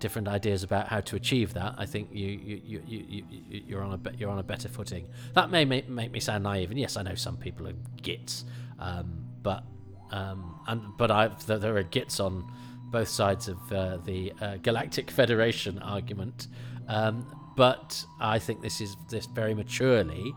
different 0.00 0.28
ideas 0.28 0.62
about 0.62 0.88
how 0.88 0.98
to 0.98 1.14
achieve 1.14 1.52
that, 1.52 1.74
I 1.76 1.84
think 1.84 2.08
you 2.10 2.28
you, 2.28 2.62
you, 2.64 2.82
you, 2.86 3.24
you 3.28 3.62
you're 3.68 3.82
on 3.82 3.92
a 3.92 4.16
you're 4.16 4.30
on 4.30 4.38
a 4.38 4.42
better 4.42 4.68
footing. 4.68 5.06
That 5.34 5.50
may 5.50 5.66
make, 5.66 5.90
make 5.90 6.10
me 6.10 6.20
sound 6.20 6.44
naive, 6.44 6.70
and 6.70 6.80
yes, 6.80 6.96
I 6.96 7.02
know 7.02 7.14
some 7.14 7.36
people 7.36 7.68
are 7.68 7.74
gits, 8.00 8.44
um, 8.78 9.26
but 9.42 9.62
um, 10.10 10.58
and 10.66 10.80
but 10.96 11.10
I 11.10 11.28
there 11.46 11.76
are 11.76 11.82
gits 11.82 12.18
on 12.18 12.50
both 12.90 13.08
sides 13.08 13.48
of 13.48 13.58
uh, 13.72 13.98
the 13.98 14.32
uh, 14.40 14.56
Galactic 14.56 15.10
Federation 15.20 15.78
argument. 15.80 16.48
Um, 16.88 17.26
but 17.56 18.02
I 18.20 18.38
think 18.38 18.62
this 18.62 18.80
is 18.80 18.96
this 19.10 19.26
very 19.26 19.54
maturely. 19.54 20.34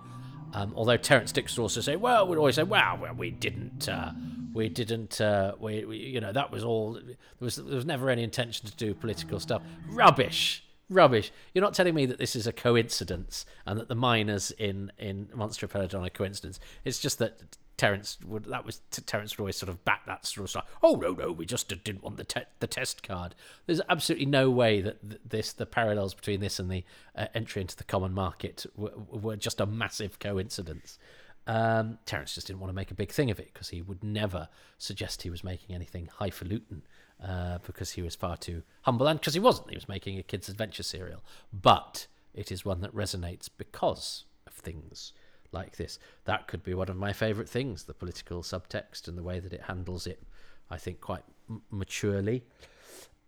Um, 0.53 0.71
although 0.75 0.97
Terrance 0.97 1.31
Dicks 1.31 1.57
also 1.57 1.81
say, 1.81 1.95
well, 1.95 2.27
we'd 2.27 2.37
always 2.37 2.55
say, 2.55 2.63
well, 2.63 2.99
well 3.01 3.13
we 3.15 3.31
didn't, 3.31 3.89
uh, 3.89 4.11
we 4.53 4.69
didn't, 4.69 5.19
uh, 5.19 5.53
we, 5.59 5.83
we, 5.83 5.97
you 5.97 6.21
know, 6.21 6.31
that 6.31 6.51
was 6.51 6.63
all. 6.63 6.93
There 6.93 7.15
was 7.39 7.55
there 7.55 7.75
was 7.75 7.85
never 7.85 8.09
any 8.09 8.23
intention 8.23 8.69
to 8.69 8.75
do 8.75 8.93
political 8.93 9.39
stuff. 9.39 9.63
Rubbish, 9.89 10.63
rubbish. 10.89 11.31
You're 11.53 11.63
not 11.63 11.73
telling 11.73 11.95
me 11.95 12.05
that 12.05 12.19
this 12.19 12.35
is 12.35 12.45
a 12.45 12.53
coincidence 12.53 13.47
and 13.65 13.79
that 13.79 13.87
the 13.87 13.95
miners 13.95 14.51
in 14.51 14.91
in 14.99 15.29
Monster 15.33 15.67
Peladon 15.67 16.05
are 16.05 16.09
coincidence. 16.11 16.59
It's 16.85 16.99
just 16.99 17.17
that 17.17 17.57
Terrance 17.75 18.17
would 18.25 18.45
that 18.45 18.65
was 18.65 18.81
Terrance 18.91 19.37
would 19.37 19.43
always 19.43 19.57
sort 19.57 19.69
of 19.69 19.83
back 19.83 20.05
that 20.05 20.25
sort 20.25 20.45
of 20.45 20.49
stuff. 20.51 20.65
Oh 20.83 20.95
no 20.95 21.13
no, 21.13 21.31
we 21.31 21.45
just 21.45 21.67
didn't 21.69 22.03
want 22.03 22.17
the 22.17 22.23
te- 22.23 22.41
the 22.59 22.67
test 22.67 23.01
card. 23.01 23.33
There's 23.65 23.81
absolutely 23.89 24.27
no 24.27 24.49
way 24.49 24.81
that 24.81 25.29
this 25.29 25.53
the 25.53 25.65
parallels 25.65 26.13
between 26.13 26.39
this 26.39 26.59
and 26.59 26.69
the 26.69 26.83
uh, 27.15 27.27
entry 27.33 27.61
into 27.61 27.75
the 27.75 27.83
common 27.83 28.13
market 28.13 28.65
were, 28.75 28.91
were 29.09 29.35
just 29.35 29.59
a 29.59 29.65
massive 29.65 30.19
coincidence. 30.19 30.99
Um, 31.47 31.97
Terrance 32.05 32.35
just 32.35 32.47
didn't 32.47 32.59
want 32.59 32.69
to 32.69 32.75
make 32.75 32.91
a 32.91 32.95
big 32.95 33.11
thing 33.11 33.29
of 33.31 33.39
it 33.39 33.51
because 33.53 33.69
he 33.69 33.81
would 33.81 34.03
never 34.03 34.47
suggest 34.77 35.23
he 35.23 35.29
was 35.29 35.43
making 35.43 35.75
anything 35.75 36.07
highfalutin 36.19 36.83
uh, 37.21 37.57
because 37.65 37.91
he 37.91 38.01
was 38.01 38.15
far 38.15 38.37
too 38.37 38.63
humble 38.83 39.07
and 39.07 39.19
because 39.19 39.33
he 39.33 39.39
wasn't. 39.39 39.69
He 39.69 39.75
was 39.75 39.89
making 39.89 40.19
a 40.19 40.23
kids' 40.23 40.47
adventure 40.47 40.83
serial, 40.83 41.23
but 41.51 42.07
it 42.33 42.51
is 42.51 42.63
one 42.63 42.81
that 42.81 42.95
resonates 42.95 43.49
because 43.55 44.25
of 44.45 44.53
things 44.53 45.11
like 45.53 45.77
this. 45.77 45.99
That 46.25 46.47
could 46.47 46.63
be 46.63 46.73
one 46.73 46.89
of 46.89 46.95
my 46.97 47.13
favourite 47.13 47.49
things 47.49 47.83
the 47.83 47.93
political 47.93 48.41
subtext 48.41 49.07
and 49.07 49.17
the 49.17 49.23
way 49.23 49.39
that 49.39 49.53
it 49.53 49.61
handles 49.63 50.07
it, 50.07 50.21
I 50.69 50.77
think, 50.77 51.01
quite 51.01 51.23
m- 51.49 51.61
maturely. 51.71 52.43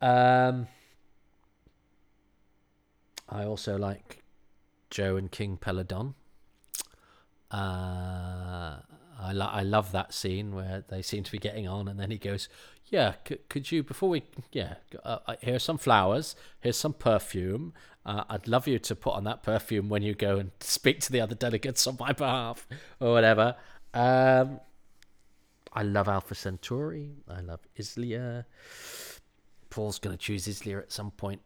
Um, 0.01 0.67
I 3.29 3.43
also 3.43 3.77
like 3.77 4.23
Jo 4.89 5.15
and 5.17 5.31
King 5.31 5.57
Peladon. 5.57 6.13
Uh, 7.51 8.77
I, 9.19 9.31
lo- 9.31 9.49
I 9.51 9.63
love 9.63 9.91
that 9.91 10.13
scene 10.13 10.53
where 10.55 10.83
they 10.87 11.01
seem 11.01 11.23
to 11.23 11.31
be 11.31 11.37
getting 11.37 11.67
on, 11.67 11.87
and 11.87 11.99
then 11.99 12.11
he 12.11 12.17
goes, 12.17 12.49
"Yeah, 12.87 13.13
c- 13.27 13.37
could 13.49 13.71
you 13.71 13.83
before 13.83 14.09
we 14.09 14.23
yeah, 14.51 14.75
uh, 15.03 15.35
here's 15.41 15.63
some 15.63 15.77
flowers, 15.77 16.35
here's 16.59 16.77
some 16.77 16.93
perfume, 16.93 17.73
uh, 18.05 18.23
I'd 18.29 18.47
love 18.47 18.67
you 18.67 18.77
to 18.77 18.95
put 18.95 19.15
on 19.15 19.23
that 19.23 19.41
perfume 19.41 19.89
when 19.89 20.03
you 20.03 20.13
go 20.13 20.37
and 20.37 20.51
speak 20.59 20.99
to 21.01 21.11
the 21.11 21.21
other 21.21 21.33
delegates 21.33 21.87
on 21.87 21.97
my 21.99 22.13
behalf, 22.13 22.67
or 22.99 23.11
whatever. 23.13 23.55
Um, 23.93 24.59
I 25.73 25.81
love 25.81 26.07
Alpha 26.07 26.35
Centauri. 26.35 27.15
I 27.27 27.41
love 27.41 27.61
Izlyr. 27.77 28.45
Paul's 29.71 29.97
going 29.97 30.15
to 30.15 30.21
choose 30.21 30.47
Izlyr 30.47 30.79
at 30.79 30.91
some 30.91 31.11
point, 31.11 31.41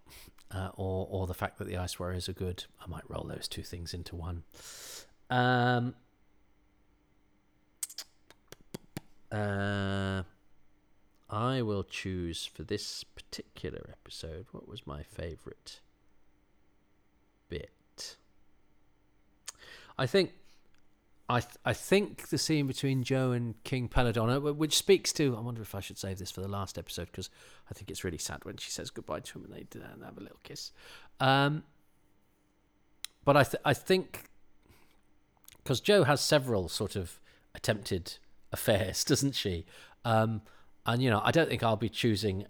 uh, 0.51 0.69
or 0.75 1.07
or 1.09 1.27
the 1.27 1.33
fact 1.33 1.59
that 1.59 1.67
the 1.67 1.77
Ice 1.77 1.97
Warriors 1.97 2.27
are 2.27 2.33
good. 2.33 2.65
I 2.83 2.87
might 2.87 3.09
roll 3.09 3.23
those 3.23 3.47
two 3.47 3.63
things 3.63 3.93
into 3.93 4.17
one. 4.17 4.43
Um, 5.29 5.95
uh, 9.31 10.23
I 11.29 11.61
will 11.61 11.83
choose 11.83 12.45
for 12.45 12.63
this 12.63 13.05
particular 13.05 13.91
episode. 13.91 14.47
What 14.51 14.67
was 14.67 14.85
my 14.85 15.03
favourite? 15.03 15.79
bit. 17.49 18.17
I 19.99 20.07
think 20.07 20.31
I 21.27 21.41
th- 21.41 21.57
I 21.63 21.73
think 21.73 22.29
the 22.29 22.37
scene 22.37 22.65
between 22.65 23.03
Jo 23.03 23.31
and 23.31 23.61
King 23.63 23.87
Peladon, 23.87 24.55
which 24.55 24.75
speaks 24.75 25.13
to, 25.13 25.37
I 25.37 25.41
wonder 25.41 25.61
if 25.61 25.75
I 25.75 25.79
should 25.79 25.99
save 25.99 26.17
this 26.17 26.31
for 26.31 26.41
the 26.41 26.47
last 26.47 26.77
episode 26.79 27.07
because 27.11 27.29
I 27.69 27.73
think 27.73 27.91
it's 27.91 28.03
really 28.03 28.17
sad 28.17 28.45
when 28.45 28.57
she 28.57 28.71
says 28.71 28.89
goodbye 28.89 29.19
to 29.19 29.37
him 29.37 29.45
and 29.45 29.53
they 29.53 29.67
and 29.79 30.03
have 30.03 30.17
a 30.17 30.21
little 30.21 30.39
kiss. 30.41 30.71
Um, 31.19 31.63
but 33.25 33.37
I 33.37 33.43
th- 33.43 33.61
I 33.63 33.73
think 33.75 34.29
because 35.61 35.81
Jo 35.81 36.03
has 36.05 36.21
several 36.21 36.69
sort 36.69 36.95
of 36.95 37.19
attempted 37.53 38.13
affairs, 38.51 39.03
doesn't 39.11 39.35
she? 39.35 39.65
Um, 40.05 40.41
and 40.85 41.03
you 41.03 41.09
know, 41.09 41.21
I 41.23 41.31
don't 41.31 41.49
think 41.49 41.61
I'll 41.61 41.75
be 41.75 41.89
choosing 41.89 42.47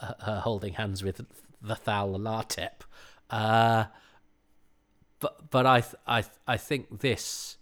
uh, 0.00 0.14
her 0.22 0.40
holding 0.40 0.72
hands 0.72 1.04
with 1.04 1.20
the 1.62 1.76
Thal 1.76 2.18
Latep. 2.18 2.80
Uh, 3.30 3.84
but 5.26 5.50
but 5.50 5.66
I 5.66 5.82
I 6.06 6.24
I 6.46 6.56
think 6.56 7.00
this 7.00 7.56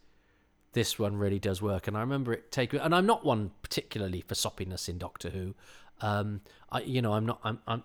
this 0.73 0.99
one 0.99 1.17
really 1.17 1.39
does 1.39 1.63
work, 1.63 1.87
and 1.89 1.97
I 1.97 2.01
remember 2.01 2.33
it 2.33 2.53
taking. 2.53 2.81
And 2.81 2.95
I'm 2.95 3.07
not 3.07 3.25
one 3.25 3.53
particularly 3.63 4.21
for 4.21 4.35
soppiness 4.35 4.89
in 4.89 4.99
Doctor 4.99 5.31
Who. 5.31 5.55
Um, 6.01 6.43
I 6.71 6.81
you 6.83 7.01
know 7.01 7.15
I'm 7.15 7.25
not 7.25 7.41
I'm 7.43 7.59
I'm. 7.67 7.83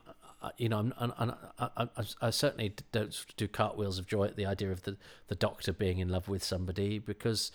you 0.57 0.69
know, 0.69 0.79
I'm, 0.79 0.93
I'm, 0.97 1.33
I'm, 1.75 1.89
i 2.21 2.29
certainly 2.29 2.73
don't 2.93 3.25
do 3.35 3.45
cartwheels 3.47 3.99
of 3.99 4.07
joy 4.07 4.23
at 4.23 4.37
the 4.37 4.45
idea 4.45 4.71
of 4.71 4.83
the, 4.83 4.95
the 5.27 5.35
doctor 5.35 5.73
being 5.73 5.99
in 5.99 6.07
love 6.07 6.29
with 6.29 6.41
somebody 6.41 6.97
because 6.97 7.51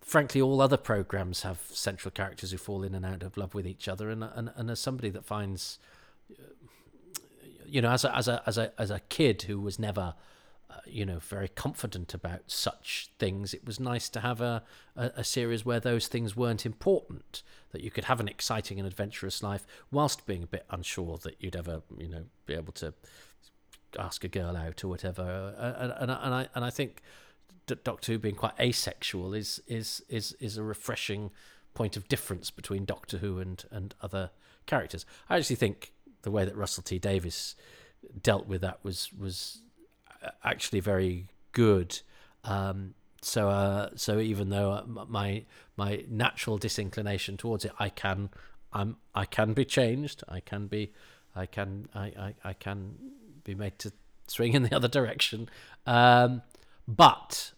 frankly, 0.00 0.40
all 0.40 0.60
other 0.60 0.76
programs 0.76 1.42
have 1.42 1.58
central 1.70 2.12
characters 2.12 2.52
who 2.52 2.56
fall 2.56 2.84
in 2.84 2.94
and 2.94 3.04
out 3.04 3.24
of 3.24 3.36
love 3.36 3.52
with 3.54 3.66
each 3.66 3.88
other, 3.88 4.10
and 4.10 4.24
and, 4.24 4.50
and 4.56 4.70
as 4.70 4.80
somebody 4.80 5.10
that 5.10 5.24
finds, 5.24 5.78
you 7.66 7.80
know, 7.82 7.90
as 7.90 8.04
a 8.04 8.16
as 8.16 8.28
a 8.28 8.42
as 8.46 8.58
a 8.58 8.72
as 8.80 8.90
a 8.90 9.00
kid 9.08 9.42
who 9.42 9.60
was 9.60 9.78
never. 9.78 10.14
Uh, 10.70 10.80
you 10.86 11.04
know, 11.04 11.18
very 11.18 11.48
confident 11.48 12.14
about 12.14 12.42
such 12.46 13.10
things. 13.18 13.52
It 13.52 13.66
was 13.66 13.80
nice 13.80 14.08
to 14.10 14.20
have 14.20 14.40
a, 14.40 14.62
a, 14.96 15.10
a 15.16 15.24
series 15.24 15.64
where 15.64 15.80
those 15.80 16.06
things 16.06 16.36
weren't 16.36 16.64
important. 16.64 17.42
That 17.72 17.82
you 17.82 17.90
could 17.90 18.04
have 18.04 18.20
an 18.20 18.28
exciting 18.28 18.78
and 18.78 18.86
adventurous 18.86 19.42
life 19.42 19.66
whilst 19.90 20.26
being 20.26 20.42
a 20.42 20.46
bit 20.46 20.66
unsure 20.70 21.18
that 21.18 21.36
you'd 21.40 21.56
ever, 21.56 21.82
you 21.96 22.08
know, 22.08 22.24
be 22.46 22.54
able 22.54 22.72
to 22.74 22.94
ask 23.98 24.24
a 24.24 24.28
girl 24.28 24.56
out 24.56 24.84
or 24.84 24.88
whatever. 24.88 25.54
Uh, 25.58 25.82
and, 25.82 25.92
and, 25.92 26.10
and 26.10 26.34
I 26.34 26.48
and 26.54 26.64
I 26.64 26.70
think 26.70 27.02
Doctor 27.66 28.12
Who 28.12 28.18
being 28.18 28.34
quite 28.34 28.58
asexual 28.58 29.34
is 29.34 29.60
is 29.66 30.02
is 30.08 30.36
is 30.40 30.56
a 30.56 30.62
refreshing 30.62 31.30
point 31.74 31.96
of 31.96 32.08
difference 32.08 32.50
between 32.50 32.84
Doctor 32.84 33.18
Who 33.18 33.38
and 33.38 33.64
and 33.70 33.94
other 34.02 34.30
characters. 34.66 35.06
I 35.28 35.36
actually 35.36 35.56
think 35.56 35.92
the 36.22 36.30
way 36.30 36.44
that 36.44 36.56
Russell 36.56 36.82
T 36.82 36.98
Davies 36.98 37.56
dealt 38.22 38.46
with 38.46 38.60
that 38.62 38.78
was 38.82 39.12
was 39.12 39.62
uh, 39.68 39.69
actually 40.44 40.80
very 40.80 41.26
good. 41.52 42.00
Um, 42.44 42.94
so 43.22 43.48
uh, 43.48 43.90
so 43.96 44.18
even 44.18 44.50
though 44.50 44.82
my 44.86 45.44
my 45.76 46.04
natural 46.08 46.58
disinclination 46.58 47.36
towards 47.36 47.64
it, 47.64 47.72
I 47.78 47.88
can 47.88 48.30
I'm 48.72 48.96
I 49.14 49.24
can 49.24 49.52
be 49.52 49.64
changed. 49.64 50.24
I 50.28 50.40
can 50.40 50.66
be 50.66 50.92
I 51.34 51.46
can 51.46 51.88
I, 51.94 52.06
I, 52.06 52.34
I 52.44 52.52
can 52.54 52.94
be 53.44 53.54
made 53.54 53.78
to 53.80 53.92
swing 54.26 54.54
in 54.54 54.62
the 54.62 54.74
other 54.76 54.88
direction. 54.88 55.48
Um, 55.86 56.42
but 56.88 57.52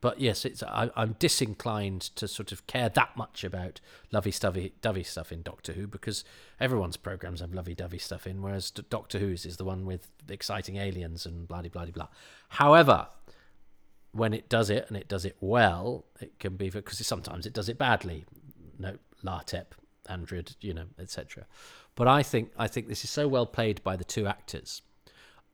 but 0.00 0.20
yes, 0.20 0.44
it's 0.44 0.62
I, 0.62 0.90
am 0.96 1.16
disinclined 1.18 2.02
to 2.16 2.28
sort 2.28 2.52
of 2.52 2.66
care 2.66 2.88
that 2.88 3.16
much 3.16 3.44
about 3.44 3.80
lovey-dovey 4.12 4.74
dovey 4.80 5.02
stuff 5.02 5.32
in 5.32 5.42
Doctor 5.42 5.72
Who 5.72 5.86
because 5.86 6.24
everyone's 6.60 6.96
programs 6.96 7.40
have 7.40 7.54
lovey-dovey 7.54 7.98
stuff 7.98 8.26
in, 8.26 8.42
whereas 8.42 8.70
Doctor 8.70 9.18
Who's 9.18 9.46
is 9.46 9.56
the 9.56 9.64
one 9.64 9.86
with 9.86 10.08
exciting 10.28 10.76
aliens 10.76 11.26
and 11.26 11.48
blah 11.48 11.62
blah 11.62 11.86
blah. 11.86 12.08
However, 12.50 13.08
when 14.12 14.32
it 14.32 14.48
does 14.48 14.70
it 14.70 14.86
and 14.88 14.96
it 14.96 15.08
does 15.08 15.24
it 15.24 15.36
well, 15.40 16.04
it 16.20 16.38
can 16.38 16.56
be 16.56 16.70
because 16.70 17.04
sometimes 17.06 17.46
it 17.46 17.52
does 17.52 17.68
it 17.68 17.78
badly. 17.78 18.24
No, 18.78 18.96
Latep, 19.24 19.66
Andred, 20.08 20.56
you 20.60 20.74
know, 20.74 20.86
etc. 20.98 21.46
But 21.94 22.08
I 22.08 22.22
think 22.22 22.50
I 22.58 22.66
think 22.66 22.88
this 22.88 23.04
is 23.04 23.10
so 23.10 23.28
well 23.28 23.46
played 23.46 23.82
by 23.82 23.96
the 23.96 24.04
two 24.04 24.26
actors. 24.26 24.82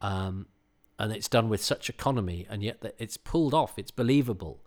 Um, 0.00 0.46
and 0.98 1.12
it's 1.12 1.28
done 1.28 1.48
with 1.48 1.62
such 1.62 1.88
economy, 1.88 2.46
and 2.48 2.62
yet 2.62 2.94
it's 2.98 3.16
pulled 3.16 3.54
off. 3.54 3.78
It's 3.78 3.90
believable, 3.90 4.64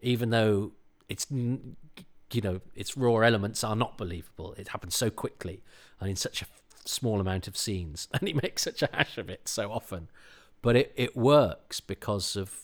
even 0.00 0.30
though 0.30 0.72
it's 1.08 1.26
you 1.30 2.40
know 2.42 2.60
its 2.74 2.96
raw 2.96 3.18
elements 3.18 3.62
are 3.62 3.76
not 3.76 3.98
believable. 3.98 4.54
It 4.54 4.68
happens 4.68 4.94
so 4.94 5.10
quickly 5.10 5.62
and 6.00 6.10
in 6.10 6.16
such 6.16 6.42
a 6.42 6.46
small 6.84 7.20
amount 7.20 7.48
of 7.48 7.56
scenes, 7.56 8.08
and 8.12 8.26
he 8.28 8.34
makes 8.34 8.62
such 8.62 8.82
a 8.82 8.88
hash 8.92 9.18
of 9.18 9.28
it 9.28 9.48
so 9.48 9.70
often. 9.70 10.08
But 10.62 10.76
it, 10.76 10.92
it 10.96 11.16
works 11.16 11.80
because 11.80 12.36
of 12.36 12.54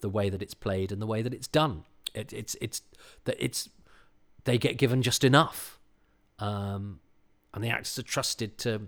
the 0.00 0.08
way 0.08 0.30
that 0.30 0.40
it's 0.40 0.54
played 0.54 0.92
and 0.92 1.02
the 1.02 1.06
way 1.06 1.20
that 1.20 1.34
it's 1.34 1.48
done. 1.48 1.84
It, 2.14 2.32
it's 2.32 2.56
it's 2.60 2.82
that 3.24 3.36
it's 3.38 3.68
they 4.44 4.58
get 4.58 4.78
given 4.78 5.02
just 5.02 5.22
enough, 5.22 5.78
um, 6.38 7.00
and 7.52 7.62
the 7.62 7.68
actors 7.68 7.98
are 7.98 8.02
trusted 8.02 8.56
to 8.58 8.86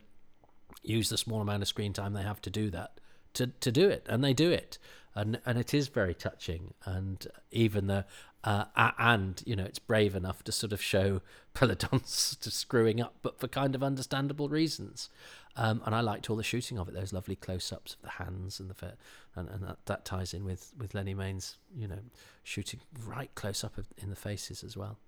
use 0.83 1.11
the 1.11 1.19
small 1.19 1.41
amount 1.41 1.63
of 1.63 1.69
screen 1.69 1.93
time 1.93 2.13
they 2.13 2.23
have 2.23 2.41
to 2.41 2.51
do 2.51 2.71
that 2.71 2.99
to 3.35 3.49
to 3.49 3.73
do 3.73 3.89
it, 3.89 4.07
and 4.09 4.23
they 4.23 4.35
do 4.35 4.51
it, 4.51 4.79
and 5.15 5.41
and 5.47 5.59
it 5.59 5.75
is 5.75 5.89
very 5.89 6.15
touching. 6.15 6.75
And 6.85 7.27
even 7.51 7.87
the 7.87 8.05
uh, 8.45 8.65
and 8.99 9.43
you 9.47 9.57
know 9.57 9.65
it's 9.65 9.79
brave 9.79 10.15
enough 10.15 10.43
to 10.45 10.53
sort 10.53 10.73
of 10.73 10.83
show 10.83 11.21
Peladon's 11.55 12.37
to 12.37 12.51
screwing 12.51 13.01
up, 13.01 13.15
but 13.23 13.39
for 13.39 13.49
kind 13.49 13.75
of 13.75 13.83
understandable 13.83 14.49
reasons. 14.49 15.09
Um, 15.55 15.83
and 15.85 15.95
I 15.95 16.01
liked 16.01 16.31
all 16.31 16.37
the 16.37 16.43
shooting 16.43 16.79
of 16.79 16.89
it; 16.89 16.95
those 16.95 17.13
lovely 17.13 17.37
close-ups 17.37 17.95
of 17.95 18.03
the 18.03 18.25
hands 18.25 18.59
and 18.59 18.71
the 18.71 18.95
and 19.37 19.49
and 19.49 19.63
that, 19.63 19.79
that 19.87 20.05
ties 20.05 20.35
in 20.35 20.45
with 20.45 20.73
with 20.79 20.95
Lennie 20.95 21.15
Mayne's 21.15 21.57
you 21.77 21.87
know 21.87 21.99
shooting 22.43 22.81
right 23.07 23.33
close 23.35 23.63
up 23.63 23.79
in 23.99 24.11
the 24.11 24.17
faces 24.17 24.65
as 24.65 24.77
well. 24.77 24.99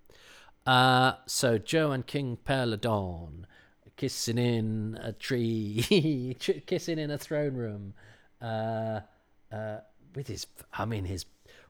Uh, 0.67 1.15
so 1.27 1.59
Jo 1.59 1.93
and 1.93 2.07
King 2.07 2.39
Peladon 2.47 3.45
kissing 3.97 4.39
in 4.39 4.99
a 5.01 5.13
tree, 5.13 6.37
kissing 6.67 6.99
in 6.99 7.11
a 7.11 7.19
throne 7.19 7.55
room, 7.55 7.95
uh, 8.45 9.01
uh, 9.53 9.79
with 10.15 10.29
his, 10.29 10.47
I 10.73 10.85
mean, 10.85 11.07
his 11.07 11.27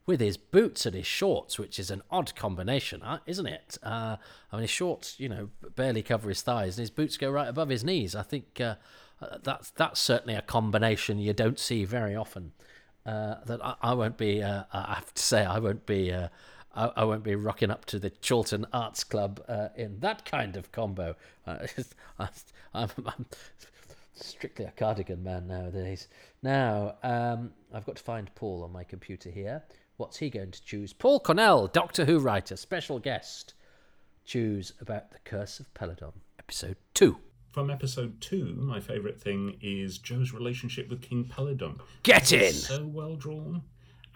with 0.07 0.21
his 0.21 0.37
boots 0.37 0.85
and 0.85 0.95
his 0.95 1.07
shorts, 1.07 1.59
which 1.59 1.79
is 1.79 1.91
an 1.91 2.03
odd 2.11 2.35
combination, 2.35 3.03
isn't 3.27 3.47
it? 3.47 3.79
Uh, 3.83 4.17
I 4.53 4.57
mean, 4.57 4.63
his 4.63 4.71
shorts, 4.71 5.19
you 5.19 5.31
know, 5.31 5.49
barely 5.77 6.03
cover 6.03 6.29
his 6.29 6.43
thighs, 6.43 6.77
and 6.77 6.83
his 6.83 6.91
boots 6.91 7.17
go 7.17 7.31
right 7.31 7.49
above 7.49 7.71
his 7.71 7.83
knees. 7.83 8.15
I 8.15 8.23
think 8.23 8.61
uh, 8.61 8.75
uh 9.23 9.39
that's 9.43 9.71
that's 9.71 10.01
certainly 10.01 10.35
a 10.35 10.43
combination 10.43 11.19
you 11.19 11.33
don't 11.33 11.59
see 11.59 11.85
very 11.85 12.15
often. 12.15 12.53
Uh, 13.07 13.37
that 13.47 13.65
I, 13.65 13.77
I, 13.83 13.95
won't 13.95 14.19
be. 14.19 14.43
Uh, 14.43 14.65
I 14.73 14.95
have 14.95 15.15
to 15.15 15.23
say, 15.23 15.45
I 15.45 15.59
won't 15.59 15.87
be. 15.87 16.13
Uh, 16.13 16.29
I, 16.75 16.91
I, 16.97 17.05
won't 17.05 17.23
be 17.23 17.35
rocking 17.35 17.71
up 17.71 17.85
to 17.87 17.99
the 17.99 18.11
Chorlton 18.11 18.67
Arts 18.73 19.05
Club 19.05 19.41
in 19.77 20.01
that 20.01 20.25
kind 20.25 20.57
of 20.57 20.73
combo. 20.73 21.15
I, 21.47 21.59
am 22.75 22.91
strictly 24.15 24.65
a 24.65 24.71
cardigan 24.71 25.23
man 25.23 25.47
nowadays. 25.47 26.09
Now, 26.43 26.97
um, 27.03 27.53
I've 27.73 27.87
got 27.87 27.97
to 27.97 28.03
find 28.03 28.35
Paul 28.35 28.63
on 28.63 28.73
my 28.73 28.85
computer 28.85 29.31
here. 29.31 29.63
What's 29.97 30.19
he 30.19 30.31
going 30.31 30.51
to 30.51 30.65
choose? 30.65 30.93
Paul 30.93 31.21
Cornell, 31.21 31.67
Doctor 31.67 32.05
Who 32.05 32.19
writer, 32.19 32.57
special 32.57 32.99
guest. 32.99 33.55
Choose 34.25 34.73
about 34.81 35.11
the 35.11 35.19
Curse 35.25 35.61
of 35.61 35.73
Peladon, 35.75 36.13
episode 36.39 36.77
two. 36.95 37.19
From 37.53 37.71
episode 37.71 38.21
two, 38.21 38.55
my 38.57 38.81
favourite 38.81 39.21
thing 39.21 39.57
is 39.61 39.99
Jo's 39.99 40.33
relationship 40.33 40.89
with 40.89 41.03
King 41.03 41.25
Peladon. 41.25 41.79
Get 42.03 42.33
in! 42.33 42.53
so 42.53 42.85
well 42.85 43.15
drawn 43.17 43.63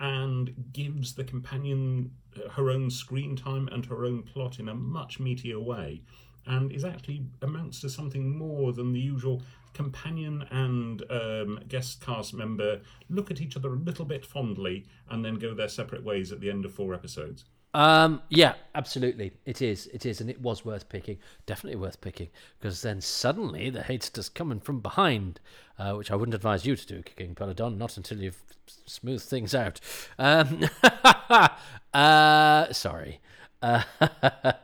and 0.01 0.55
gives 0.73 1.15
the 1.15 1.25
companion 1.25 2.11
her 2.53 2.71
own 2.71 2.91
screen 2.91 3.37
time 3.37 3.69
and 3.71 3.85
her 3.87 4.05
own 4.05 4.23
plot 4.23 4.59
in 4.59 4.69
a 4.69 4.75
much 4.75 5.19
meatier 5.19 5.63
way 5.63 6.03
and 6.47 6.73
is 6.73 6.85
actually 6.85 7.27
amounts 7.43 7.81
to 7.81 7.91
something 7.91 8.37
more 8.37 8.73
than 8.73 8.93
the 8.93 9.01
usual 9.01 9.43
companion 9.75 10.45
and 10.51 11.03
um, 11.11 11.61
guest 11.69 12.01
cast 12.05 12.35
member 12.35 12.81
look 13.09 13.31
at 13.31 13.41
each 13.41 13.57
other 13.57 13.73
a 13.73 13.77
little 13.77 14.05
bit 14.05 14.25
fondly 14.25 14.87
and 15.11 15.25
then 15.25 15.35
go 15.35 15.55
their 15.55 15.69
separate 15.69 16.05
ways 16.05 16.33
at 16.33 16.41
the 16.41 16.51
end 16.51 16.65
of 16.65 16.73
four 16.73 16.95
episodes. 16.95 17.45
Um, 17.75 18.23
yeah, 18.31 18.55
absolutely. 18.75 19.33
It 19.45 19.61
is. 19.63 19.87
It 19.89 20.07
is. 20.07 20.21
And 20.21 20.31
it 20.31 20.41
was 20.41 20.65
worth 20.65 20.89
picking. 20.89 21.19
Definitely 21.47 21.79
worth 21.79 22.01
picking. 22.01 22.29
Because 22.59 22.83
then 22.83 23.01
suddenly 23.01 23.71
the 23.71 23.83
hate's 23.83 24.11
just 24.11 24.35
coming 24.35 24.61
from 24.61 24.81
behind, 24.81 25.41
uh, 25.79 25.93
which 25.93 26.11
I 26.11 26.17
wouldn't 26.17 26.35
advise 26.35 26.65
you 26.65 26.77
to 26.77 26.87
do, 26.87 27.03
King 27.03 27.35
Peladon, 27.35 27.77
not 27.77 27.97
until 27.97 28.19
you've 28.19 28.43
smoothed 28.67 29.25
things 29.25 29.55
out. 29.55 29.81
Um, 30.19 30.65
uh, 31.95 32.73
sorry. 32.73 33.21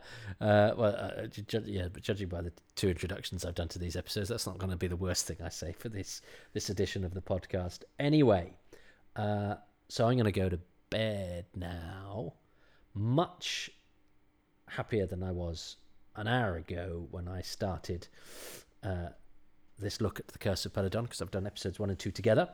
Uh, 0.40 0.74
well, 0.76 0.94
uh, 0.96 1.26
ju- 1.26 1.62
yeah, 1.64 1.86
but 1.90 2.02
judging 2.02 2.28
by 2.28 2.42
the 2.42 2.52
two 2.74 2.88
introductions 2.88 3.44
I've 3.44 3.54
done 3.54 3.68
to 3.68 3.78
these 3.78 3.96
episodes, 3.96 4.28
that's 4.28 4.46
not 4.46 4.58
going 4.58 4.70
to 4.70 4.76
be 4.76 4.88
the 4.88 4.96
worst 4.96 5.26
thing 5.26 5.36
I 5.42 5.48
say 5.48 5.72
for 5.72 5.88
this 5.88 6.22
this 6.52 6.68
edition 6.70 7.04
of 7.04 7.14
the 7.14 7.22
podcast. 7.22 7.84
Anyway, 7.98 8.52
uh, 9.16 9.54
so 9.88 10.06
I'm 10.06 10.14
going 10.14 10.24
to 10.24 10.32
go 10.32 10.48
to 10.48 10.58
bed 10.90 11.46
now. 11.54 12.34
Much 12.94 13.70
happier 14.68 15.06
than 15.06 15.22
I 15.22 15.30
was 15.30 15.76
an 16.16 16.28
hour 16.28 16.56
ago 16.56 17.06
when 17.10 17.26
I 17.28 17.40
started 17.40 18.08
uh, 18.82 19.08
this 19.78 20.00
look 20.00 20.20
at 20.20 20.28
the 20.28 20.38
Curse 20.38 20.66
of 20.66 20.72
Peladon 20.72 21.02
because 21.04 21.22
I've 21.22 21.30
done 21.30 21.46
episodes 21.46 21.78
one 21.78 21.90
and 21.90 21.98
two 21.98 22.10
together. 22.10 22.48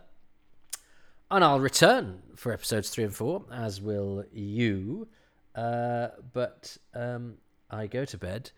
And 1.31 1.45
I'll 1.45 1.61
return 1.61 2.23
for 2.37 2.53
episodes 2.53 2.91
three 2.91 3.05
and 3.05 3.15
four, 3.15 3.45
as 3.53 3.81
will 3.81 4.25
you. 4.33 5.09
Uh, 5.55 6.09
but 6.33 6.77
um, 6.95 7.35
I 7.71 7.87
go 7.87 8.05
to 8.05 8.19
bed. 8.19 8.51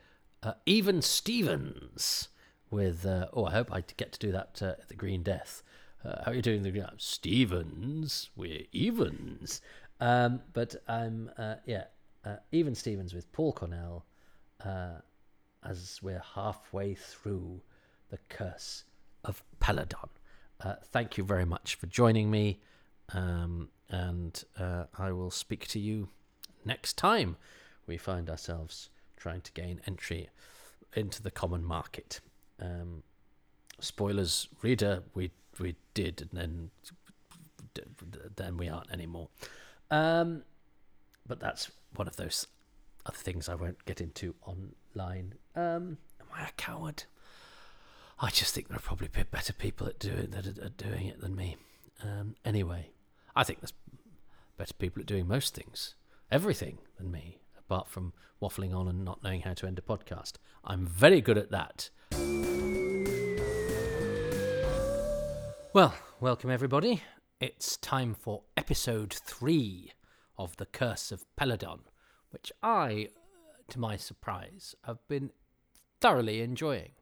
Uh, 0.42 0.54
Even 0.66 1.02
Stevens 1.02 2.28
with, 2.70 3.06
uh, 3.06 3.28
oh, 3.32 3.46
I 3.46 3.52
hope 3.52 3.72
I 3.72 3.82
get 3.96 4.12
to 4.12 4.18
do 4.18 4.32
that 4.32 4.60
uh, 4.62 4.74
at 4.80 4.88
the 4.88 4.94
Green 4.94 5.22
Death. 5.22 5.62
Uh, 6.04 6.22
how 6.24 6.32
are 6.32 6.34
you 6.34 6.42
doing? 6.42 6.62
The 6.62 6.90
Stevens, 6.96 8.30
we're 8.34 8.64
evens. 8.72 9.60
Um, 10.00 10.40
but 10.52 10.74
I'm, 10.88 11.30
yeah, 11.64 11.84
Even 12.50 12.74
Stevens 12.74 13.14
with 13.14 13.30
Paul 13.30 13.52
Cornell 13.52 14.04
as 15.64 16.00
we're 16.02 16.22
halfway 16.34 16.94
through 16.94 17.60
the 18.10 18.18
Curse 18.28 18.82
of 19.24 19.44
Peladon. 19.60 20.08
thank 20.86 21.16
you 21.16 21.22
very 21.22 21.44
much 21.44 21.76
for 21.76 21.86
joining 21.86 22.32
me, 22.32 22.60
um, 23.12 23.68
and 23.88 24.42
I 24.58 25.12
will 25.12 25.30
speak 25.30 25.68
to 25.68 25.78
you 25.78 26.08
next 26.64 26.96
time 26.96 27.36
we 27.86 27.96
find 27.96 28.28
ourselves 28.30 28.90
trying 29.16 29.40
to 29.42 29.52
gain 29.52 29.80
entry 29.86 30.28
into 30.94 31.22
the 31.22 31.30
common 31.30 31.64
market. 31.64 32.20
Um, 32.60 33.02
spoilers, 33.80 34.48
reader, 34.62 35.02
we 35.14 35.30
we 35.58 35.76
did, 35.94 36.28
and 36.30 36.30
then 36.32 36.70
then 38.36 38.56
we 38.56 38.68
aren't 38.68 38.90
anymore. 38.90 39.28
Um, 39.90 40.42
but 41.26 41.40
that's 41.40 41.70
one 41.94 42.08
of 42.08 42.16
those 42.16 42.46
other 43.06 43.16
things 43.16 43.48
I 43.48 43.54
won't 43.54 43.84
get 43.84 44.00
into 44.00 44.34
online. 44.46 45.34
Um, 45.54 45.98
am 46.20 46.26
I 46.34 46.44
a 46.44 46.52
coward? 46.56 47.04
I 48.20 48.30
just 48.30 48.54
think 48.54 48.68
there 48.68 48.76
are 48.76 48.80
probably 48.80 49.08
better 49.08 49.52
people 49.52 49.86
at 49.86 49.98
doing 49.98 50.30
that 50.30 50.46
are 50.46 50.68
doing 50.68 51.06
it 51.06 51.20
than 51.20 51.34
me. 51.34 51.56
Um, 52.02 52.36
anyway, 52.44 52.90
I 53.34 53.44
think 53.44 53.60
there's 53.60 53.72
better 54.56 54.74
people 54.74 55.00
at 55.00 55.06
doing 55.06 55.26
most 55.26 55.54
things, 55.54 55.94
everything 56.32 56.78
than 56.96 57.12
me, 57.12 57.36
apart 57.58 57.86
from 57.86 58.14
waffling 58.40 58.74
on 58.74 58.88
and 58.88 59.04
not 59.04 59.22
knowing 59.22 59.42
how 59.42 59.52
to 59.52 59.66
end 59.66 59.78
a 59.78 59.82
podcast. 59.82 60.36
I'm 60.64 60.86
very 60.86 61.20
good 61.20 61.36
at 61.36 61.50
that. 61.50 61.90
Well, 65.74 65.94
welcome 66.20 66.48
everybody. 66.48 67.02
It's 67.38 67.76
time 67.76 68.14
for 68.14 68.44
episode 68.56 69.12
three 69.12 69.92
of 70.38 70.56
The 70.56 70.64
Curse 70.64 71.12
of 71.12 71.26
Peladon, 71.38 71.80
which 72.30 72.50
I, 72.62 73.08
to 73.68 73.78
my 73.78 73.98
surprise, 73.98 74.74
have 74.84 75.06
been 75.08 75.32
thoroughly 76.00 76.40
enjoying. 76.40 76.92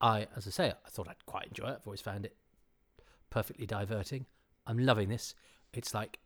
I, 0.00 0.28
as 0.34 0.46
I 0.46 0.50
say, 0.50 0.70
I 0.70 0.88
thought 0.88 1.08
I'd 1.08 1.26
quite 1.26 1.48
enjoy 1.48 1.66
it. 1.66 1.76
I've 1.80 1.86
always 1.86 2.00
found 2.00 2.24
it 2.24 2.36
perfectly 3.28 3.66
diverting. 3.66 4.24
I'm 4.66 4.78
loving 4.78 5.10
this. 5.10 5.34
It's 5.74 5.92
like 5.92 6.20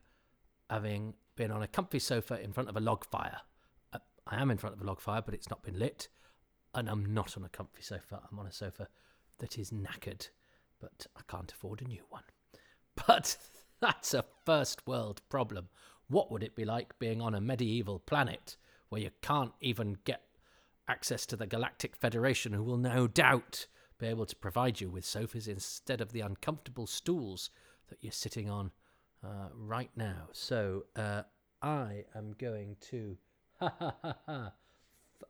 having 0.70 1.14
been 1.38 1.50
on 1.50 1.62
a 1.62 1.68
comfy 1.68 1.98
sofa 1.98 2.38
in 2.42 2.52
front 2.52 2.68
of 2.68 2.76
a 2.76 2.80
log 2.80 3.04
fire. 3.06 3.38
Uh, 3.92 3.98
I 4.26 4.42
am 4.42 4.50
in 4.50 4.58
front 4.58 4.76
of 4.76 4.82
a 4.82 4.84
log 4.84 5.00
fire, 5.00 5.22
but 5.24 5.34
it's 5.34 5.48
not 5.48 5.62
been 5.62 5.78
lit. 5.78 6.08
And 6.74 6.88
I'm 6.90 7.14
not 7.14 7.36
on 7.36 7.44
a 7.44 7.48
comfy 7.48 7.82
sofa. 7.82 8.20
I'm 8.30 8.38
on 8.38 8.46
a 8.46 8.52
sofa 8.52 8.88
that 9.38 9.58
is 9.58 9.70
knackered 9.70 10.28
but 10.80 11.06
I 11.16 11.20
can't 11.28 11.52
afford 11.52 11.82
a 11.82 11.88
new 11.88 12.02
one. 12.08 12.24
But 13.06 13.36
that's 13.80 14.12
a 14.12 14.24
first 14.44 14.86
world 14.86 15.22
problem. 15.28 15.68
What 16.08 16.32
would 16.32 16.42
it 16.42 16.56
be 16.56 16.64
like 16.64 16.98
being 16.98 17.20
on 17.20 17.34
a 17.34 17.40
medieval 17.40 18.00
planet 18.00 18.56
where 18.88 19.00
you 19.00 19.10
can't 19.22 19.52
even 19.60 19.98
get 20.04 20.22
access 20.88 21.24
to 21.26 21.36
the 21.36 21.46
Galactic 21.46 21.94
Federation, 21.94 22.54
who 22.54 22.64
will 22.64 22.76
no 22.76 23.06
doubt 23.06 23.66
be 23.98 24.06
able 24.06 24.26
to 24.26 24.34
provide 24.34 24.80
you 24.80 24.90
with 24.90 25.04
sofas 25.04 25.46
instead 25.46 26.00
of 26.00 26.12
the 26.12 26.20
uncomfortable 26.20 26.86
stools 26.86 27.50
that 27.88 27.98
you're 28.00 28.10
sitting 28.10 28.50
on 28.50 28.72
uh, 29.24 29.48
right 29.54 29.90
now? 29.96 30.28
So 30.32 30.84
uh, 30.96 31.22
I 31.62 32.04
am 32.14 32.34
going 32.38 32.76
to. 32.90 33.16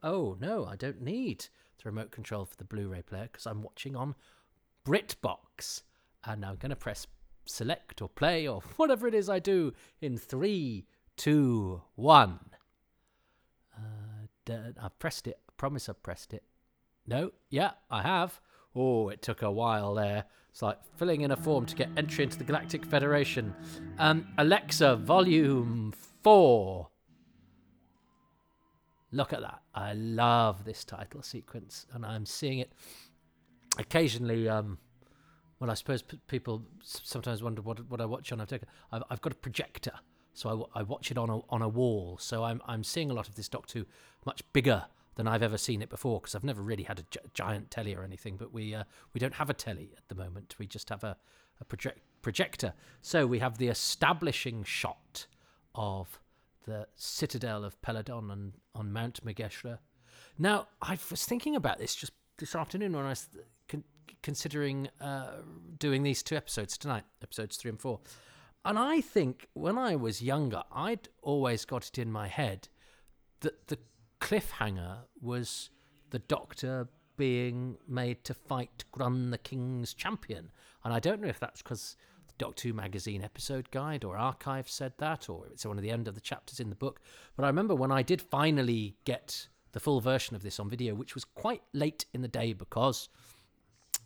Oh, 0.03 0.37
no, 0.41 0.65
I 0.65 0.77
don't 0.77 1.03
need 1.03 1.47
the 1.79 1.89
remote 1.89 2.11
control 2.11 2.45
for 2.45 2.57
the 2.57 2.65
Blu 2.65 2.89
ray 2.89 3.03
player 3.03 3.29
because 3.31 3.47
I'm 3.47 3.63
watching 3.63 3.97
on 3.97 4.15
BritBox. 4.85 5.83
And 6.25 6.45
I'm 6.45 6.57
going 6.57 6.71
to 6.71 6.77
press 6.77 7.07
select 7.45 8.03
or 8.03 8.09
play 8.09 8.47
or 8.47 8.61
whatever 8.77 9.07
it 9.09 9.15
is 9.15 9.29
I 9.29 9.39
do 9.39 9.73
in 10.01 10.19
three, 10.19 10.87
two, 11.17 11.83
one. 11.95 12.41
Uh, 13.77 14.53
I've 14.81 14.99
pressed 14.99 15.27
it. 15.27 15.39
I 15.49 15.53
promise 15.57 15.89
I've 15.89 16.03
pressed 16.03 16.33
it. 16.33 16.45
No, 17.07 17.33
yeah, 17.49 17.73
I 17.91 18.03
have. 18.03 18.41
Oh, 18.75 19.09
it 19.09 19.23
took 19.23 19.43
a 19.43 19.51
while 19.51 19.95
there. 19.95 20.25
It's 20.51 20.63
like 20.63 20.79
filling 20.97 21.21
in 21.23 21.31
a 21.31 21.37
form 21.37 21.67
to 21.67 21.75
get 21.77 21.89
entry 21.97 22.25
into 22.25 22.39
the 22.39 22.45
Galactic 22.45 22.85
Federation. 22.85 23.55
Um, 23.99 24.29
Alexa, 24.39 24.97
volume 24.97 25.93
four. 26.23 26.89
Look 29.11 29.33
at 29.33 29.41
that. 29.41 29.61
I 29.75 29.95
love 29.95 30.65
this 30.65 30.85
title 30.85 31.23
sequence, 31.23 31.87
and 31.93 32.05
I'm 32.05 32.27
seeing 32.27 32.59
it 32.59 32.73
occasionally, 33.79 34.49
um, 34.49 34.79
well, 35.61 35.71
I 35.71 35.75
suppose 35.75 36.03
p- 36.03 36.21
people 36.27 36.63
sometimes 36.83 37.43
wonder 37.43 37.63
what 37.63 37.89
what 37.89 38.01
I 38.01 38.05
watch 38.05 38.33
on. 38.33 38.41
I've 38.41 38.53
I've 39.11 39.21
got 39.23 39.33
a 39.33 39.37
projector, 39.37 39.93
so 40.35 40.49
I, 40.49 40.53
w- 40.53 40.69
I 40.75 40.83
watch 40.83 41.11
it 41.11 41.17
on 41.19 41.31
a 41.31 41.39
on 41.49 41.63
a 41.63 41.69
wall. 41.69 42.19
So 42.21 42.45
I'm 42.45 42.61
I'm 42.67 42.85
seeing 42.85 43.11
a 43.11 43.15
lot 43.15 43.29
of 43.29 43.35
this 43.35 43.49
Doctor 43.49 43.81
Who 43.81 43.87
much 44.27 44.43
bigger 44.53 44.87
than 45.19 45.27
I've 45.27 45.43
ever 45.43 45.59
seen 45.59 45.83
it 45.83 45.91
before 45.91 46.21
because 46.21 46.37
I've 46.37 46.45
never 46.45 46.63
really 46.63 46.85
had 46.85 47.01
a 47.01 47.03
gi- 47.11 47.19
giant 47.35 47.73
telly 47.73 47.95
or 47.95 48.05
anything. 48.05 48.37
But 48.37 48.55
we 48.55 48.73
uh, 48.73 48.85
we 49.13 49.19
don't 49.19 49.35
have 49.35 49.51
a 49.51 49.55
telly 49.55 49.91
at 49.97 50.09
the 50.09 50.15
moment. 50.15 50.55
We 50.59 50.67
just 50.67 50.89
have 50.89 51.03
a 51.03 51.17
a 51.61 51.65
project 51.65 52.01
projector. 52.23 52.73
So 53.03 53.27
we 53.27 53.41
have 53.41 53.59
the 53.59 53.67
establishing 53.67 54.63
shot 54.63 55.27
of 55.75 56.21
the 56.67 56.87
citadel 56.95 57.65
of 57.65 57.81
Peladon 57.83 58.31
on, 58.31 58.53
on 58.75 58.93
Mount 58.93 59.25
Megeshra. 59.25 59.79
Now, 60.39 60.69
I 60.81 60.97
was 61.11 61.25
thinking 61.25 61.57
about 61.57 61.79
this 61.79 61.97
just 61.97 62.13
this 62.39 62.55
afternoon 62.55 62.93
when 62.93 63.05
I 63.05 63.11
was 63.11 63.29
con- 63.69 63.85
considering 64.23 64.89
uh, 65.01 65.39
doing 65.79 66.05
these 66.05 66.23
two 66.23 66.37
episodes 66.37 66.79
tonight, 66.79 67.03
episodes 67.23 67.57
three 67.57 67.71
and 67.71 67.81
four. 67.81 67.99
And 68.65 68.79
I 68.79 69.01
think 69.01 69.49
when 69.55 69.79
I 69.79 69.97
was 69.97 70.23
younger, 70.23 70.63
I'd 70.71 71.09
always 71.23 71.65
got 71.65 71.89
it 71.89 71.99
in 71.99 72.13
my 72.13 72.29
head 72.29 72.69
that 73.41 73.67
the 73.67 73.79
cliffhanger 74.21 74.99
was 75.21 75.71
the 76.11 76.19
Doctor 76.21 76.89
being 77.17 77.77
made 77.87 78.25
to 78.25 78.35
fight 78.35 78.85
Grun 78.93 79.31
the 79.31 79.39
King's 79.39 79.93
champion. 79.93 80.51
And 80.85 80.95
I 80.95 81.01
don't 81.01 81.21
know 81.21 81.29
if 81.29 81.41
that's 81.41 81.63
because 81.63 81.97
the 82.29 82.35
Doctor 82.39 82.69
Who 82.69 82.75
magazine 82.75 83.23
episode 83.23 83.71
guide 83.71 84.05
or 84.05 84.17
archive 84.17 84.69
said 84.69 84.93
that, 84.99 85.29
or 85.29 85.47
it's 85.47 85.67
one 85.67 85.77
of 85.77 85.83
the 85.83 85.91
end 85.91 86.09
of 86.09 86.15
the 86.15 86.21
chapters 86.21 86.61
in 86.61 86.71
the 86.71 86.77
book. 86.77 87.01
But 87.37 87.45
I 87.45 87.49
remember 87.49 87.75
when 87.75 87.93
I 87.93 88.03
did 88.03 88.23
finally 88.23 88.97
get 89.05 89.49
the 89.73 89.81
full 89.81 90.01
version 90.01 90.35
of 90.37 90.43
this 90.43 90.59
on 90.59 90.71
video, 90.71 90.95
which 90.95 91.15
was 91.15 91.25
quite 91.25 91.63
late 91.75 92.07
in 92.15 92.23
the 92.23 92.29
day 92.29 92.53
because, 92.53 93.09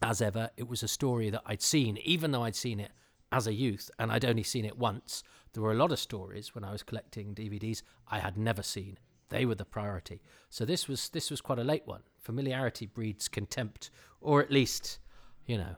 as 0.03 0.21
ever, 0.21 0.51
it 0.57 0.69
was 0.69 0.83
a 0.83 0.89
story 0.89 1.31
that 1.31 1.43
I'd 1.47 1.63
seen, 1.63 1.99
even 1.99 2.33
though 2.33 2.43
I'd 2.43 2.57
seen 2.57 2.81
it 2.81 2.93
as 3.31 3.47
a 3.47 3.53
youth 3.53 3.91
and 3.99 4.11
I'd 4.13 4.25
only 4.25 4.43
seen 4.43 4.65
it 4.65 4.77
once. 4.77 5.23
There 5.53 5.63
were 5.63 5.73
a 5.73 5.77
lot 5.77 5.93
of 5.93 5.99
stories 5.99 6.55
when 6.55 6.65
I 6.65 6.73
was 6.73 6.83
collecting 6.83 7.35
DVDs 7.35 7.83
I 8.09 8.19
had 8.19 8.37
never 8.37 8.63
seen. 8.63 8.99
They 9.33 9.47
were 9.47 9.55
the 9.55 9.65
priority. 9.65 10.21
So 10.51 10.67
this 10.67 10.87
was 10.87 11.09
this 11.09 11.31
was 11.31 11.41
quite 11.41 11.59
a 11.59 11.65
late 11.65 11.87
one. 11.87 12.03
Familiarity 12.21 12.85
breeds 12.87 13.29
contempt, 13.29 13.91
or 14.21 14.43
at 14.43 14.51
least, 14.53 14.99
you 15.47 15.57
know, 15.57 15.77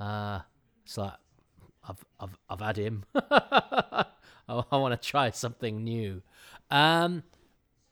uh, 0.00 0.40
it's 0.82 0.96
like 0.96 1.12
I've 1.86 2.02
I've 2.18 2.38
I've 2.48 2.60
had 2.60 2.78
him. 2.78 3.04
I, 3.14 4.06
I 4.48 4.76
want 4.78 5.00
to 5.00 5.08
try 5.08 5.28
something 5.30 5.84
new. 5.84 6.22
Um, 6.70 7.24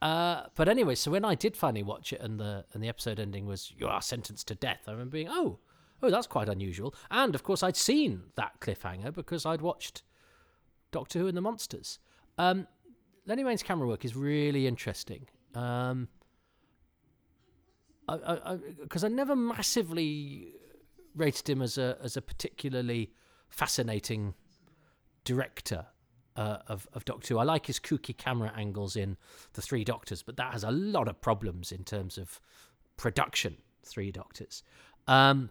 uh, 0.01 0.45
but 0.55 0.71
anyway, 0.71 0.95
so 0.95 1.11
when 1.11 1.25
I 1.25 1.35
did 1.35 1.55
finally 1.55 1.83
watch 1.83 2.15
it, 2.15 2.23
and 2.23 2.41
the 2.41 2.65
and 2.73 2.83
the 2.83 2.89
episode 2.89 3.21
ending 3.21 3.45
was 3.45 3.75
"You 3.77 3.89
are 3.89 4.01
sentenced 4.01 4.49
to 4.49 4.55
death," 4.55 4.85
I 4.87 4.93
remember 4.93 5.13
being, 5.13 5.29
"Oh, 5.29 5.59
oh, 6.03 6.11
that's 6.11 6.27
quite 6.27 6.49
unusual." 6.49 6.95
And 7.11 7.35
of 7.35 7.43
course, 7.43 7.63
I'd 7.63 7.77
seen 7.77 8.23
that 8.37 8.59
cliffhanger 8.61 9.13
because 9.13 9.45
I'd 9.45 9.61
watched 9.61 10.03
Doctor 10.93 11.19
Who 11.19 11.27
and 11.27 11.37
the 11.37 11.43
Monsters. 11.43 11.99
Um, 12.39 12.69
Lennie 13.27 13.45
Mayne's 13.45 13.63
camera 13.63 13.89
work 13.89 14.05
is 14.05 14.15
really 14.15 14.67
interesting. 14.67 15.27
Um, 15.55 16.09
because 18.07 19.05
I, 19.05 19.07
I, 19.07 19.11
I, 19.11 19.15
never 19.15 19.35
massively 19.35 20.53
rated 21.15 21.49
him 21.49 21.63
as 21.63 21.79
a 21.79 21.97
as 22.03 22.17
a 22.17 22.23
particularly 22.23 23.13
fascinating 23.49 24.35
director 25.25 25.87
uh, 26.37 26.59
of, 26.69 26.87
of 26.93 27.05
Doctor 27.05 27.35
Who. 27.35 27.39
I 27.39 27.45
like 27.45 27.67
his 27.67 27.79
kooky 27.79 28.17
camera 28.17 28.53
angles 28.57 28.97
in 28.97 29.17
The 29.55 29.63
Three 29.63 29.85
Doctors, 29.85 30.23
but 30.23 30.37
that 30.37 30.53
has 30.53 30.65
a 30.65 30.71
lot 30.71 31.09
of 31.09 31.21
problems 31.21 31.73
in 31.73 31.85
terms 31.85 32.19
of 32.19 32.41
production, 32.97 33.57
Three 33.85 34.13
Doctors. 34.13 34.63
Um, 35.07 35.51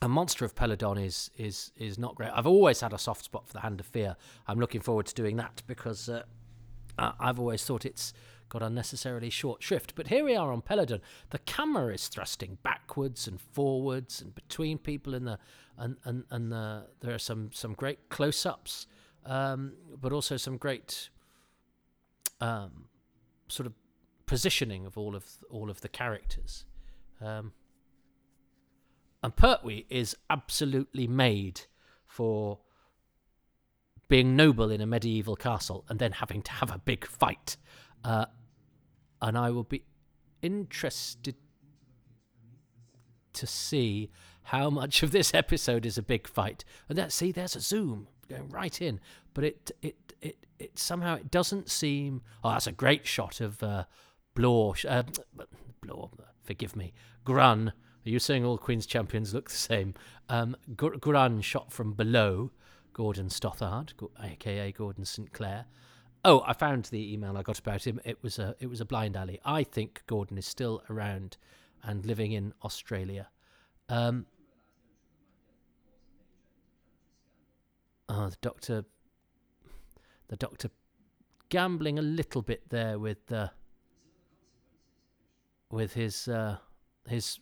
a 0.00 0.08
Monster 0.08 0.44
of 0.44 0.54
Peladon 0.54 1.02
is 1.02 1.30
is 1.36 1.72
is 1.76 1.98
not 1.98 2.14
great. 2.14 2.30
I've 2.34 2.46
always 2.46 2.80
had 2.80 2.92
a 2.92 2.98
soft 2.98 3.24
spot 3.24 3.46
for 3.46 3.52
the 3.52 3.60
Hand 3.60 3.80
of 3.80 3.86
Fear. 3.86 4.16
I'm 4.46 4.58
looking 4.58 4.80
forward 4.80 5.06
to 5.06 5.14
doing 5.14 5.36
that 5.36 5.62
because 5.66 6.08
uh, 6.08 6.22
I've 6.98 7.38
always 7.38 7.64
thought 7.64 7.84
it's 7.84 8.12
got 8.48 8.62
unnecessarily 8.62 9.30
short 9.30 9.62
shrift. 9.62 9.94
But 9.94 10.08
here 10.08 10.24
we 10.24 10.36
are 10.36 10.52
on 10.52 10.62
Peladon. 10.62 11.00
The 11.30 11.38
camera 11.38 11.94
is 11.94 12.08
thrusting 12.08 12.58
backwards 12.62 13.26
and 13.26 13.40
forwards 13.40 14.20
and 14.20 14.34
between 14.34 14.78
people, 14.78 15.14
and 15.14 15.26
the 15.26 15.38
and 15.78 15.96
and 16.04 16.24
and 16.30 16.52
the, 16.52 16.86
there 17.00 17.14
are 17.14 17.18
some 17.18 17.50
some 17.52 17.72
great 17.72 18.08
close-ups 18.10 18.86
um, 19.24 19.72
but 20.00 20.12
also 20.12 20.36
some 20.36 20.56
great 20.56 21.08
um, 22.40 22.86
sort 23.48 23.66
of 23.66 23.72
positioning 24.26 24.86
of 24.86 24.96
all 24.96 25.14
of 25.14 25.24
all 25.50 25.70
of 25.70 25.80
the 25.80 25.88
characters. 25.88 26.64
Um, 27.20 27.52
and 29.22 29.34
Pertwee 29.36 29.84
is 29.88 30.16
absolutely 30.30 31.06
made 31.06 31.62
for 32.06 32.58
being 34.12 34.36
noble 34.36 34.70
in 34.70 34.82
a 34.82 34.86
medieval 34.86 35.34
castle 35.34 35.86
and 35.88 35.98
then 35.98 36.12
having 36.12 36.42
to 36.42 36.52
have 36.52 36.70
a 36.70 36.76
big 36.76 37.06
fight. 37.06 37.56
Uh, 38.04 38.26
and 39.22 39.38
I 39.38 39.48
will 39.48 39.64
be 39.64 39.84
interested 40.42 41.34
to 43.32 43.46
see 43.46 44.10
how 44.42 44.68
much 44.68 45.02
of 45.02 45.12
this 45.12 45.32
episode 45.32 45.86
is 45.86 45.96
a 45.96 46.02
big 46.02 46.28
fight. 46.28 46.62
And 46.90 46.98
that 46.98 47.10
see, 47.10 47.32
there's 47.32 47.56
a 47.56 47.60
zoom 47.60 48.06
going 48.28 48.50
right 48.50 48.82
in, 48.82 49.00
but 49.32 49.44
it 49.44 49.70
it 49.80 49.96
it 50.20 50.36
it 50.58 50.78
somehow 50.78 51.14
it 51.14 51.30
doesn't 51.30 51.70
seem. 51.70 52.20
Oh, 52.44 52.50
that's 52.50 52.66
a 52.66 52.72
great 52.72 53.06
shot 53.06 53.40
of 53.40 53.62
uh, 53.62 53.84
Blore. 54.34 54.74
Uh, 54.86 55.04
forgive 56.42 56.76
me, 56.76 56.92
Grun. 57.24 57.72
Are 58.04 58.10
you 58.10 58.18
saying 58.18 58.44
all 58.44 58.58
Queen's 58.58 58.84
champions 58.84 59.32
look 59.32 59.48
the 59.48 59.56
same? 59.56 59.94
Um, 60.28 60.54
Grun 60.76 61.40
shot 61.40 61.72
from 61.72 61.94
below, 61.94 62.50
Gordon 62.92 63.28
Stothard, 63.28 63.92
aka 64.22 64.72
Gordon 64.72 65.04
St 65.04 65.32
Clair. 65.32 65.66
oh, 66.24 66.42
I 66.46 66.52
found 66.52 66.84
the 66.86 67.12
email 67.12 67.36
I 67.36 67.42
got 67.42 67.58
about 67.58 67.86
him. 67.86 68.00
It 68.04 68.22
was 68.22 68.38
a 68.38 68.54
it 68.60 68.68
was 68.68 68.80
a 68.80 68.84
blind 68.84 69.16
alley. 69.16 69.40
I 69.44 69.64
think 69.64 70.02
Gordon 70.06 70.38
is 70.38 70.46
still 70.46 70.82
around 70.88 71.36
and 71.82 72.04
living 72.06 72.32
in 72.32 72.54
Australia. 72.62 73.28
Um, 73.88 74.26
oh, 78.08 78.28
the 78.28 78.36
doctor, 78.40 78.84
the 80.28 80.36
doctor, 80.36 80.70
gambling 81.48 81.98
a 81.98 82.02
little 82.02 82.42
bit 82.42 82.68
there 82.70 82.98
with 82.98 83.26
the 83.26 83.50
with 85.70 85.94
his 85.94 86.28
uh, 86.28 86.58
his 87.08 87.40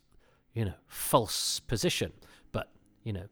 you 0.55 0.65
know 0.65 0.75
false 0.89 1.61
position, 1.61 2.13
but 2.53 2.71
you 3.05 3.13
know 3.13 3.27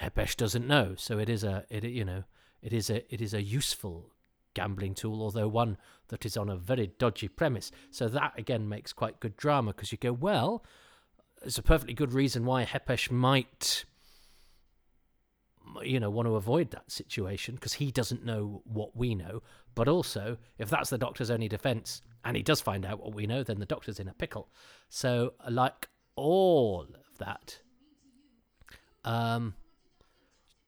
Hepesh 0.00 0.36
doesn't 0.36 0.66
know, 0.66 0.94
so 0.96 1.18
it 1.18 1.28
is 1.28 1.44
a 1.44 1.64
it 1.68 1.84
you 1.84 2.04
know 2.04 2.24
it 2.62 2.72
is 2.72 2.90
a 2.90 3.12
it 3.12 3.20
is 3.20 3.34
a 3.34 3.42
useful 3.42 4.12
gambling 4.54 4.94
tool, 4.94 5.22
although 5.22 5.48
one 5.48 5.76
that 6.08 6.26
is 6.26 6.36
on 6.36 6.48
a 6.48 6.56
very 6.56 6.92
dodgy 6.98 7.28
premise. 7.28 7.70
So 7.90 8.08
that 8.08 8.32
again 8.36 8.68
makes 8.68 8.92
quite 8.92 9.20
good 9.20 9.36
drama 9.36 9.72
because 9.72 9.92
you 9.92 9.98
go, 9.98 10.12
well, 10.12 10.64
it's 11.42 11.58
a 11.58 11.62
perfectly 11.62 11.94
good 11.94 12.12
reason 12.12 12.44
why 12.44 12.64
Hepesh 12.64 13.10
might 13.10 13.84
you 15.82 16.00
know 16.00 16.10
want 16.10 16.26
to 16.26 16.34
avoid 16.34 16.70
that 16.70 16.90
situation 16.90 17.54
because 17.54 17.74
he 17.74 17.90
doesn't 17.90 18.24
know 18.24 18.62
what 18.64 18.96
we 18.96 19.14
know. 19.14 19.42
But 19.74 19.88
also 19.88 20.38
if 20.58 20.68
that's 20.68 20.90
the 20.90 20.98
doctor's 20.98 21.30
only 21.30 21.48
defense 21.48 22.02
and 22.24 22.36
he 22.36 22.42
does 22.42 22.60
find 22.60 22.84
out 22.84 23.00
what 23.00 23.14
we 23.14 23.26
know 23.26 23.42
then 23.42 23.60
the 23.60 23.66
doctor's 23.66 24.00
in 24.00 24.08
a 24.08 24.14
pickle. 24.14 24.48
So 24.88 25.34
like 25.48 25.88
all 26.16 26.86
of 26.88 27.18
that 27.18 27.60
um 29.04 29.54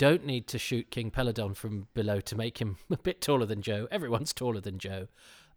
don't 0.02 0.26
need 0.26 0.48
to 0.48 0.58
shoot 0.58 0.90
King 0.90 1.12
Peladon 1.12 1.54
from 1.54 1.86
below 1.94 2.18
to 2.18 2.34
make 2.34 2.60
him 2.60 2.76
a 2.90 2.96
bit 2.96 3.20
taller 3.20 3.46
than 3.46 3.62
Jo. 3.62 3.86
Everyone's 3.92 4.32
taller 4.34 4.60
than 4.60 4.80
Jo. 4.80 5.06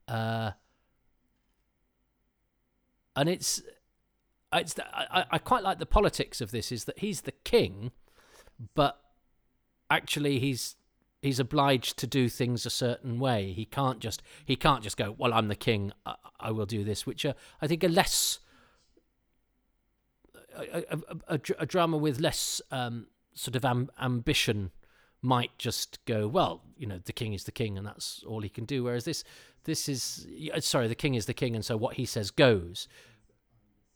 Uh, 0.07 0.51
and 3.15 3.27
it's 3.27 3.63
it's 4.53 4.75
the, 4.75 4.85
I, 4.95 5.25
I 5.31 5.37
quite 5.39 5.63
like 5.63 5.79
the 5.79 5.87
politics 5.87 6.41
of 6.41 6.51
this 6.51 6.71
is 6.71 6.83
that 6.83 6.99
he's 6.99 7.21
the 7.21 7.31
king, 7.31 7.91
but 8.75 9.01
actually 9.89 10.37
he's 10.37 10.75
he's 11.23 11.39
obliged 11.39 11.97
to 11.97 12.05
do 12.05 12.29
things 12.29 12.67
a 12.67 12.69
certain 12.69 13.17
way. 13.17 13.51
He 13.51 13.65
can't 13.65 13.97
just 13.97 14.21
he 14.45 14.55
can't 14.55 14.83
just 14.83 14.95
go, 14.95 15.15
well, 15.17 15.33
I'm 15.33 15.47
the 15.47 15.55
king, 15.55 15.91
I, 16.05 16.17
I 16.39 16.51
will 16.51 16.67
do 16.67 16.83
this, 16.83 17.07
which 17.07 17.25
are, 17.25 17.33
I 17.63 17.65
think 17.65 17.83
are 17.83 17.89
less 17.89 18.41
a, 20.55 20.83
a, 20.91 20.99
a, 21.29 21.39
a 21.57 21.65
drama 21.65 21.97
with 21.97 22.19
less 22.19 22.61
um, 22.69 23.07
sort 23.35 23.55
of 23.55 23.63
am- 23.63 23.91
ambition 24.01 24.71
might 25.21 25.57
just 25.57 26.03
go 26.05 26.27
well 26.27 26.61
you 26.77 26.85
know 26.85 26.99
the 27.05 27.13
king 27.13 27.33
is 27.33 27.45
the 27.45 27.51
king 27.51 27.77
and 27.77 27.85
that's 27.87 28.23
all 28.27 28.41
he 28.41 28.49
can 28.49 28.65
do. 28.65 28.83
Whereas 28.83 29.05
this 29.05 29.23
this 29.63 29.87
is 29.89 30.27
sorry 30.59 30.87
the 30.87 30.95
king 30.95 31.15
is 31.15 31.25
the 31.25 31.33
king 31.33 31.55
and 31.55 31.63
so 31.63 31.77
what 31.77 31.95
he 31.95 32.05
says 32.05 32.31
goes. 32.31 32.87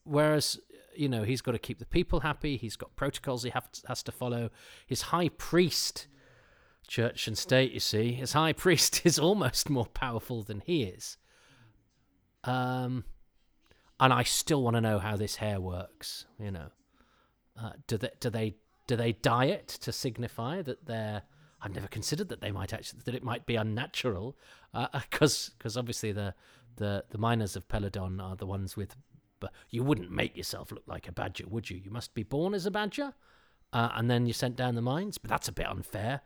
Whereas 0.04 0.60
you 0.96 1.10
know 1.10 1.24
he's 1.24 1.42
got 1.42 1.52
to 1.52 1.60
keep 1.60 1.80
the 1.80 1.86
people 1.86 2.22
happy. 2.22 2.58
He's 2.58 2.76
got 2.76 2.96
protocols 2.96 3.44
he 3.44 3.50
have 3.52 3.70
has 3.88 4.04
to 4.04 4.12
follow. 4.12 4.50
His 4.86 5.04
high 5.04 5.30
priest 5.30 6.08
church 6.88 7.28
and 7.28 7.38
state 7.38 7.72
you 7.72 7.80
see 7.80 8.14
his 8.14 8.34
high 8.34 8.54
priest 8.54 9.02
is 9.06 9.20
almost 9.20 9.70
more 9.70 9.86
powerful 9.86 10.44
than 10.44 10.62
he 10.62 10.84
is. 10.84 11.18
Um 12.44 13.04
and 14.02 14.14
i 14.14 14.24
still 14.24 14.64
want 14.64 14.76
to 14.76 14.82
know 14.82 14.98
how 14.98 15.18
this 15.18 15.36
hair 15.38 15.60
works 15.60 16.26
you 16.40 16.52
know. 16.52 16.70
Uh, 17.62 17.72
do 17.88 17.98
they 17.98 18.10
do 18.22 18.30
they 18.30 18.56
do 18.90 18.96
they 18.96 19.12
diet 19.12 19.68
to 19.68 19.92
signify 19.92 20.64
that 20.64 20.88
they're 20.88 21.22
I've 21.62 21.76
never 21.76 21.88
considered 21.88 22.30
that 22.30 22.42
they 22.42 22.52
might 22.52 22.74
actually 22.74 23.02
that 23.06 23.14
it 23.14 23.24
might 23.24 23.46
be 23.46 23.56
unnatural, 23.56 24.36
because 24.74 25.50
uh, 25.50 25.52
because 25.58 25.78
obviously 25.78 26.12
the 26.12 26.34
the 26.78 27.06
the 27.12 27.20
miners 27.20 27.56
of 27.56 27.68
Peladon 27.68 28.20
are 28.20 28.36
the 28.36 28.48
ones 28.48 28.76
with, 28.76 28.96
but 29.40 29.52
you 29.70 29.84
wouldn't 29.84 30.10
make 30.10 30.36
yourself 30.36 30.72
look 30.72 30.84
like 30.88 31.08
a 31.08 31.12
badger, 31.12 31.46
would 31.48 31.70
you? 31.70 31.78
You 31.78 31.92
must 31.92 32.16
be 32.16 32.24
born 32.24 32.56
as 32.56 32.66
a 32.66 32.72
badger, 32.72 33.14
uh, 33.72 33.90
and 33.94 34.10
then 34.10 34.26
you're 34.26 34.34
sent 34.34 34.56
down 34.56 34.74
the 34.74 34.82
mines. 34.82 35.20
But 35.20 35.30
that's 35.30 35.48
a 35.48 35.52
bit 35.52 35.68
unfair. 35.68 36.22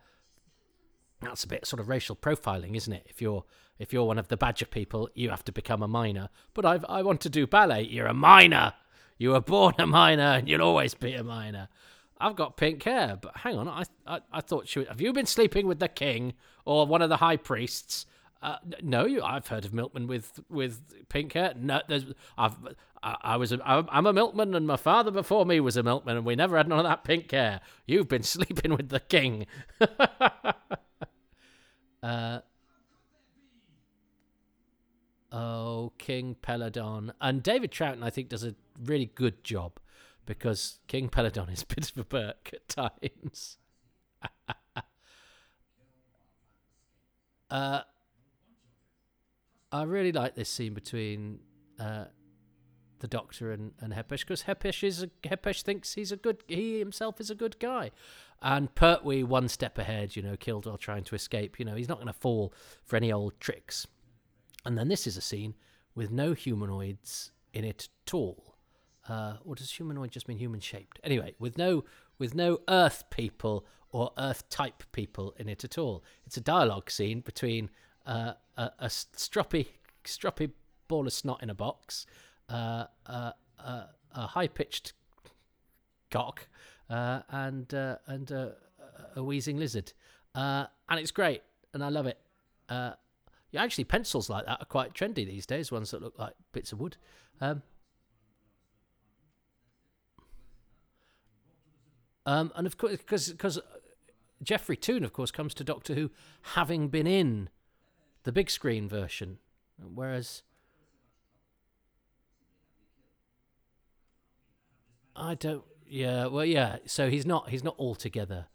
That's 1.20 1.44
a 1.44 1.48
bit 1.48 1.66
sort 1.66 1.80
of 1.80 1.88
racial 1.88 2.16
profiling, 2.16 2.76
isn't 2.76 2.92
it? 2.92 3.06
If 3.10 3.20
you're 3.20 3.44
if 3.78 3.92
you're 3.92 4.04
one 4.04 4.18
of 4.18 4.28
the 4.28 4.38
badger 4.38 4.66
people, 4.66 5.10
you 5.14 5.28
have 5.28 5.44
to 5.44 5.52
become 5.52 5.82
a 5.82 5.88
miner. 5.88 6.30
But 6.54 6.64
I 6.64 6.80
I 6.88 7.02
want 7.02 7.20
to 7.22 7.28
do 7.28 7.46
ballet. 7.46 7.82
You're 7.82 8.06
a 8.06 8.14
miner. 8.14 8.72
You 9.18 9.30
were 9.30 9.40
born 9.40 9.74
a 9.78 9.86
miner, 9.86 10.38
and 10.38 10.48
you'll 10.48 10.62
always 10.62 10.94
be 10.94 11.12
a 11.12 11.22
miner. 11.22 11.68
I've 12.20 12.36
got 12.36 12.56
pink 12.56 12.82
hair, 12.82 13.18
but 13.20 13.36
hang 13.38 13.58
on, 13.58 13.68
I 13.68 13.84
I, 14.06 14.20
I 14.32 14.40
thought 14.40 14.68
she. 14.68 14.84
Have 14.84 15.00
you 15.00 15.12
been 15.12 15.26
sleeping 15.26 15.66
with 15.66 15.78
the 15.80 15.88
king 15.88 16.34
or 16.64 16.86
one 16.86 17.02
of 17.02 17.08
the 17.08 17.16
high 17.18 17.36
priests? 17.36 18.06
Uh, 18.44 18.56
no, 18.82 19.06
you. 19.06 19.22
I've 19.22 19.48
heard 19.48 19.64
of 19.64 19.72
milkmen 19.72 20.06
with 20.06 20.40
with 20.48 21.08
pink 21.08 21.32
hair. 21.32 21.54
No, 21.56 21.80
there's. 21.88 22.04
I've. 22.36 22.56
I, 23.02 23.16
I 23.22 23.36
was. 23.36 23.52
A, 23.52 23.58
I'm 23.64 24.06
a 24.06 24.12
milkman, 24.12 24.54
and 24.54 24.66
my 24.66 24.76
father 24.76 25.10
before 25.10 25.46
me 25.46 25.60
was 25.60 25.76
a 25.76 25.82
milkman, 25.82 26.18
and 26.18 26.26
we 26.26 26.36
never 26.36 26.56
had 26.56 26.68
none 26.68 26.78
of 26.78 26.84
that 26.84 27.04
pink 27.04 27.30
hair. 27.30 27.60
You've 27.86 28.08
been 28.08 28.22
sleeping 28.34 28.76
with 28.76 28.90
the 28.90 29.00
king. 29.00 29.46
uh, 32.02 32.40
oh, 35.32 35.92
King 35.98 36.36
Peladon 36.42 37.12
and 37.20 37.42
David 37.42 37.72
Troughton, 37.72 38.02
I 38.02 38.10
think, 38.10 38.28
does 38.28 38.44
a 38.44 38.54
really 38.84 39.10
good 39.14 39.42
job 39.42 39.80
because 40.26 40.78
King 40.86 41.08
Peladon 41.08 41.52
is 41.52 41.62
a 41.62 41.74
bit 41.74 41.90
of 41.90 41.98
a 41.98 42.04
Burke 42.04 42.50
at 42.52 42.68
times. 42.68 43.58
uh, 47.50 47.80
I 49.72 49.82
really 49.82 50.12
like 50.12 50.34
this 50.34 50.48
scene 50.48 50.74
between 50.74 51.40
uh, 51.78 52.04
the 53.00 53.08
Doctor 53.08 53.52
and, 53.52 53.72
and 53.80 53.92
Hepesh 53.92 54.20
because 54.20 54.44
Hepesh 54.44 54.82
is 54.82 55.02
a, 55.02 55.08
Hepesh 55.24 55.62
thinks 55.62 55.94
he's 55.94 56.12
a 56.12 56.16
good 56.16 56.42
he 56.46 56.78
himself 56.78 57.20
is 57.20 57.30
a 57.30 57.34
good 57.34 57.58
guy, 57.58 57.90
and 58.40 58.74
Pertwee 58.74 59.24
one 59.24 59.48
step 59.48 59.78
ahead. 59.78 60.16
You 60.16 60.22
know, 60.22 60.36
killed 60.36 60.66
while 60.66 60.78
trying 60.78 61.04
to 61.04 61.14
escape. 61.14 61.58
You 61.58 61.64
know, 61.64 61.74
he's 61.74 61.88
not 61.88 61.98
going 61.98 62.06
to 62.06 62.12
fall 62.12 62.54
for 62.84 62.96
any 62.96 63.12
old 63.12 63.38
tricks. 63.40 63.86
And 64.64 64.78
then 64.78 64.88
this 64.88 65.06
is 65.06 65.18
a 65.18 65.20
scene 65.20 65.54
with 65.94 66.10
no 66.10 66.32
humanoids 66.32 67.32
in 67.52 67.64
it 67.64 67.88
at 68.06 68.14
all 68.14 68.53
uh, 69.08 69.36
or 69.44 69.54
does 69.54 69.70
humanoid 69.70 70.10
just 70.10 70.28
mean 70.28 70.38
human 70.38 70.60
shaped? 70.60 71.00
Anyway, 71.04 71.34
with 71.38 71.58
no 71.58 71.84
with 72.18 72.34
no 72.34 72.60
Earth 72.68 73.04
people 73.10 73.66
or 73.90 74.12
Earth 74.18 74.48
type 74.48 74.82
people 74.92 75.34
in 75.38 75.48
it 75.48 75.64
at 75.64 75.78
all. 75.78 76.02
It's 76.26 76.36
a 76.36 76.40
dialogue 76.40 76.90
scene 76.90 77.20
between 77.20 77.70
uh, 78.06 78.32
a, 78.56 78.70
a 78.80 78.86
stroppy 78.86 79.66
stroppy 80.04 80.50
ball 80.88 81.06
of 81.06 81.12
snot 81.12 81.42
in 81.42 81.50
a 81.50 81.54
box, 81.54 82.06
uh, 82.48 82.86
uh, 83.06 83.32
a 83.58 84.26
high 84.28 84.48
pitched 84.48 84.92
cock, 86.10 86.48
uh, 86.90 87.20
and 87.30 87.72
uh, 87.72 87.96
and 88.06 88.30
a 88.30 89.22
wheezing 89.22 89.58
lizard, 89.58 89.92
and 90.34 90.68
it's 90.92 91.10
great, 91.10 91.42
and 91.72 91.84
I 91.84 91.88
love 91.88 92.06
it. 92.06 92.18
yeah, 92.70 92.94
actually, 93.56 93.84
pencils 93.84 94.28
like 94.28 94.46
that 94.46 94.60
are 94.60 94.66
quite 94.66 94.94
trendy 94.94 95.26
these 95.26 95.46
days. 95.46 95.70
Ones 95.70 95.90
that 95.90 96.02
look 96.02 96.18
like 96.18 96.34
bits 96.52 96.72
of 96.72 96.80
wood. 96.80 96.96
Um, 97.40 97.62
Um, 102.26 102.52
and 102.56 102.66
of 102.66 102.78
course, 102.78 102.96
because 102.96 103.28
because 103.28 103.58
Geoffrey 104.42 104.76
Toon, 104.76 105.04
of 105.04 105.12
course, 105.12 105.30
comes 105.30 105.54
to 105.54 105.64
Doctor 105.64 105.94
Who 105.94 106.10
having 106.54 106.88
been 106.88 107.06
in 107.06 107.48
the 108.24 108.32
big 108.32 108.50
screen 108.50 108.88
version, 108.88 109.38
whereas 109.78 110.42
I 115.16 115.34
don't. 115.34 115.64
Yeah, 115.86 116.26
well, 116.26 116.44
yeah. 116.44 116.78
So 116.86 117.10
he's 117.10 117.26
not 117.26 117.50
he's 117.50 117.64
not 117.64 117.76
altogether 117.78 118.46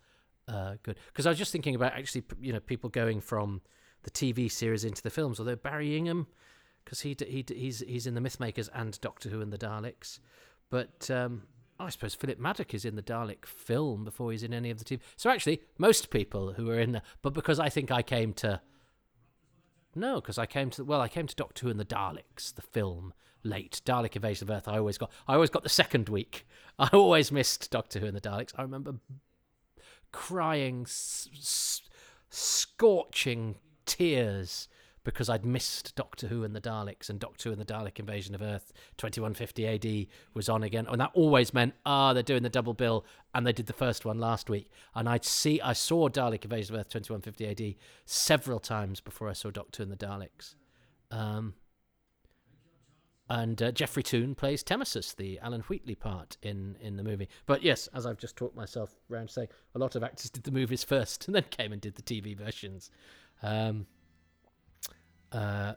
uh, 0.47 0.75
good. 0.83 0.97
Because 1.07 1.25
I 1.25 1.29
was 1.29 1.37
just 1.37 1.51
thinking 1.51 1.75
about 1.75 1.93
actually, 1.93 2.23
you 2.41 2.51
know, 2.51 2.59
people 2.59 2.89
going 2.89 3.21
from 3.21 3.61
the 4.03 4.11
TV 4.11 4.51
series 4.51 4.83
into 4.83 5.01
the 5.01 5.09
films. 5.09 5.39
Although 5.39 5.55
Barry 5.55 5.95
Ingham, 5.95 6.27
because 6.83 7.01
he 7.01 7.15
he 7.19 7.45
he's 7.47 7.79
he's 7.79 8.07
in 8.07 8.15
the 8.15 8.21
Mythmakers 8.21 8.69
and 8.73 8.99
Doctor 9.01 9.29
Who 9.29 9.41
and 9.41 9.53
the 9.53 9.57
Daleks, 9.57 10.19
but 10.69 11.09
um, 11.11 11.43
I 11.79 11.89
suppose 11.89 12.13
Philip 12.13 12.39
Maddock 12.39 12.73
is 12.73 12.83
in 12.83 12.95
the 12.95 13.01
Dalek 13.01 13.45
film 13.45 14.03
before 14.03 14.31
he's 14.31 14.43
in 14.43 14.53
any 14.53 14.69
of 14.69 14.79
the 14.79 14.83
TV. 14.85 14.99
So 15.15 15.29
actually, 15.29 15.61
most 15.77 16.09
people 16.09 16.53
who 16.53 16.69
are 16.69 16.79
in 16.79 16.91
there, 16.91 17.01
but 17.21 17.33
because 17.33 17.59
I 17.59 17.69
think 17.69 17.89
I 17.91 18.01
came 18.01 18.33
to. 18.33 18.61
No, 19.95 20.15
because 20.15 20.37
I 20.37 20.45
came 20.45 20.69
to 20.71 20.83
well, 20.83 21.01
I 21.01 21.07
came 21.07 21.25
to 21.27 21.35
Doctor 21.35 21.63
Who 21.65 21.71
and 21.71 21.79
the 21.79 21.85
Daleks, 21.85 22.53
the 22.53 22.61
film, 22.61 23.13
late. 23.43 23.81
Dalek 23.85 24.15
Invasion 24.15 24.49
of 24.49 24.55
Earth. 24.55 24.67
I 24.67 24.77
always 24.77 24.97
got, 24.97 25.09
I 25.27 25.33
always 25.35 25.49
got 25.49 25.63
the 25.63 25.69
second 25.69 26.09
week. 26.09 26.45
I 26.79 26.89
always 26.93 27.31
missed 27.31 27.71
Doctor 27.71 27.99
Who 27.99 28.05
and 28.07 28.15
the 28.15 28.21
Daleks. 28.21 28.51
I 28.57 28.61
remember 28.61 28.95
crying, 30.11 30.81
s- 30.85 31.29
s- 31.33 31.81
scorching 32.29 33.55
tears 33.85 34.67
because 35.03 35.29
I'd 35.29 35.45
missed 35.45 35.95
Doctor 35.95 36.27
Who 36.27 36.43
and 36.43 36.55
the 36.55 36.61
Daleks, 36.61 37.09
and 37.09 37.19
Doctor 37.19 37.49
Who 37.49 37.53
and 37.53 37.61
the 37.61 37.73
Dalek 37.73 37.99
Invasion 37.99 38.35
of 38.35 38.41
Earth 38.41 38.71
2150 38.97 39.67
AD 39.67 40.07
was 40.33 40.49
on 40.49 40.63
again, 40.63 40.87
and 40.89 40.99
that 40.99 41.11
always 41.13 41.53
meant 41.53 41.73
ah, 41.85 42.13
they're 42.13 42.23
doing 42.23 42.43
the 42.43 42.49
double 42.49 42.73
bill, 42.73 43.05
and 43.33 43.45
they 43.45 43.53
did 43.53 43.67
the 43.67 43.73
first 43.73 44.05
one 44.05 44.19
last 44.19 44.49
week, 44.49 44.69
and 44.95 45.07
I'd 45.07 45.25
see 45.25 45.61
I 45.61 45.73
saw 45.73 46.09
Dalek 46.09 46.43
Invasion 46.43 46.75
of 46.75 46.81
Earth 46.81 46.89
2150 46.89 47.69
AD 47.69 47.75
several 48.05 48.59
times 48.59 48.99
before 49.01 49.29
I 49.29 49.33
saw 49.33 49.51
Doctor 49.51 49.83
Who 49.83 49.91
and 49.91 49.99
the 49.99 50.05
Daleks. 50.05 50.55
Um, 51.11 51.55
and 53.29 53.61
uh, 53.61 53.71
Geoffrey 53.71 54.01
Toon 54.01 54.33
plays 54.33 54.63
Temmosus, 54.63 55.15
the 55.15 55.39
Alan 55.39 55.61
Wheatley 55.61 55.93
part 55.95 56.37
in 56.41 56.75
in 56.81 56.97
the 56.97 57.03
movie. 57.03 57.29
But 57.45 57.61
yes, 57.61 57.87
as 57.93 58.05
I've 58.05 58.17
just 58.17 58.35
talked 58.35 58.55
myself 58.55 58.95
around 59.11 59.29
saying, 59.29 59.49
a 59.75 59.79
lot 59.79 59.95
of 59.95 60.03
actors 60.03 60.31
did 60.31 60.43
the 60.43 60.51
movies 60.51 60.83
first 60.83 61.25
and 61.27 61.35
then 61.35 61.45
came 61.51 61.71
and 61.71 61.79
did 61.79 61.95
the 61.95 62.01
TV 62.01 62.35
versions. 62.35 62.89
Um, 63.43 63.85
uh. 65.31 65.73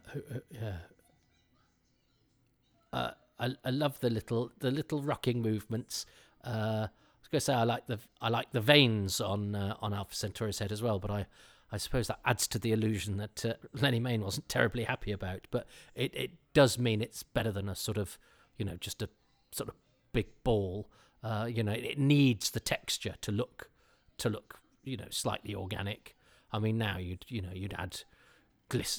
Uh, 2.92 3.10
I, 3.38 3.54
I 3.64 3.70
love 3.70 3.98
the 4.00 4.10
little 4.10 4.52
the 4.60 4.70
little 4.70 5.02
rocking 5.02 5.42
movements. 5.42 6.06
Uh, 6.44 6.86
I 6.88 7.20
was 7.20 7.28
going 7.30 7.38
to 7.38 7.40
say 7.40 7.54
I 7.54 7.64
like 7.64 7.86
the 7.86 7.98
I 8.20 8.28
like 8.28 8.52
the 8.52 8.60
veins 8.60 9.20
on 9.20 9.54
uh, 9.54 9.76
on 9.80 9.92
Alpha 9.92 10.14
Centauri's 10.14 10.58
head 10.58 10.72
as 10.72 10.82
well, 10.82 10.98
but 10.98 11.10
I 11.10 11.26
I 11.70 11.78
suppose 11.78 12.06
that 12.08 12.20
adds 12.24 12.46
to 12.48 12.58
the 12.58 12.72
illusion 12.72 13.16
that 13.16 13.44
uh, 13.44 13.54
Lennie 13.72 14.00
Mayne 14.00 14.22
wasn't 14.22 14.48
terribly 14.48 14.84
happy 14.84 15.10
about. 15.10 15.46
But 15.50 15.66
it 15.94 16.14
it 16.14 16.30
does 16.54 16.78
mean 16.78 17.02
it's 17.02 17.22
better 17.22 17.50
than 17.50 17.68
a 17.68 17.74
sort 17.74 17.98
of 17.98 18.18
you 18.56 18.64
know 18.64 18.76
just 18.76 19.02
a 19.02 19.08
sort 19.50 19.68
of 19.68 19.74
big 20.12 20.26
ball. 20.44 20.90
Uh, 21.24 21.48
you 21.50 21.62
know, 21.62 21.72
it, 21.72 21.84
it 21.84 21.98
needs 21.98 22.50
the 22.50 22.60
texture 22.60 23.14
to 23.22 23.32
look 23.32 23.70
to 24.18 24.28
look 24.28 24.60
you 24.84 24.96
know 24.96 25.08
slightly 25.10 25.54
organic. 25.54 26.16
I 26.52 26.58
mean, 26.58 26.78
now 26.78 26.98
you'd 26.98 27.24
you 27.28 27.42
know 27.42 27.52
you'd 27.52 27.74
add 27.78 28.02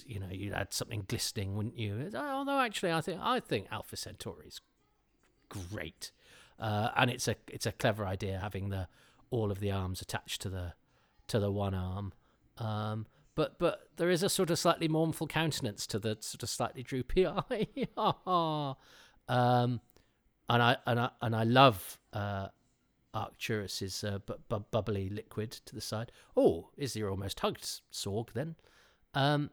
you 0.08 0.20
know, 0.20 0.28
you'd 0.32 0.54
add 0.54 0.74
something 0.74 1.06
glistening, 1.08 1.56
wouldn't 1.56 1.78
you? 1.78 2.10
Although 2.16 2.60
actually, 2.60 2.92
I 2.92 3.02
think 3.02 3.20
I 3.22 3.40
think 3.40 3.68
Alpha 3.72 3.96
Centauri 3.96 4.48
is 4.48 4.62
great, 5.50 6.12
uh, 6.60 6.90
and 6.96 7.10
it's 7.10 7.28
a 7.28 7.36
it's 7.48 7.66
a 7.66 7.72
clever 7.72 8.06
idea 8.06 8.40
having 8.42 8.70
the 8.70 8.88
all 9.30 9.52
of 9.52 9.60
the 9.60 9.72
arms 9.72 10.02
attached 10.02 10.42
to 10.44 10.50
the 10.50 10.74
to 11.28 11.40
the 11.40 11.52
one 11.52 11.74
arm. 11.74 12.14
Um, 12.58 13.08
but 13.36 13.58
but 13.60 13.88
there 13.98 14.10
is 14.10 14.24
a 14.24 14.30
sort 14.30 14.50
of 14.50 14.60
slightly 14.60 14.88
mournful 14.88 15.28
countenance 15.28 15.88
to 15.88 16.00
the 16.00 16.18
sort 16.20 16.44
of 16.44 16.50
slightly 16.50 16.84
droopy 16.84 17.26
eye. 17.28 17.68
um, 19.28 19.82
and 20.50 20.62
I 20.62 20.78
and 20.86 21.00
I 21.00 21.10
and 21.22 21.36
I 21.36 21.44
love 21.44 21.98
uh, 22.14 22.50
Arcturus's 23.14 24.04
uh, 24.04 24.20
bu- 24.26 24.38
bu- 24.50 24.66
bubbly 24.72 25.10
liquid 25.10 25.52
to 25.52 25.76
the 25.76 25.82
side. 25.82 26.12
Oh, 26.36 26.70
is 26.78 26.94
there 26.94 27.10
almost 27.10 27.40
hugged 27.40 27.82
Ssorg 27.92 28.34
then? 28.34 28.56
Um, 29.14 29.52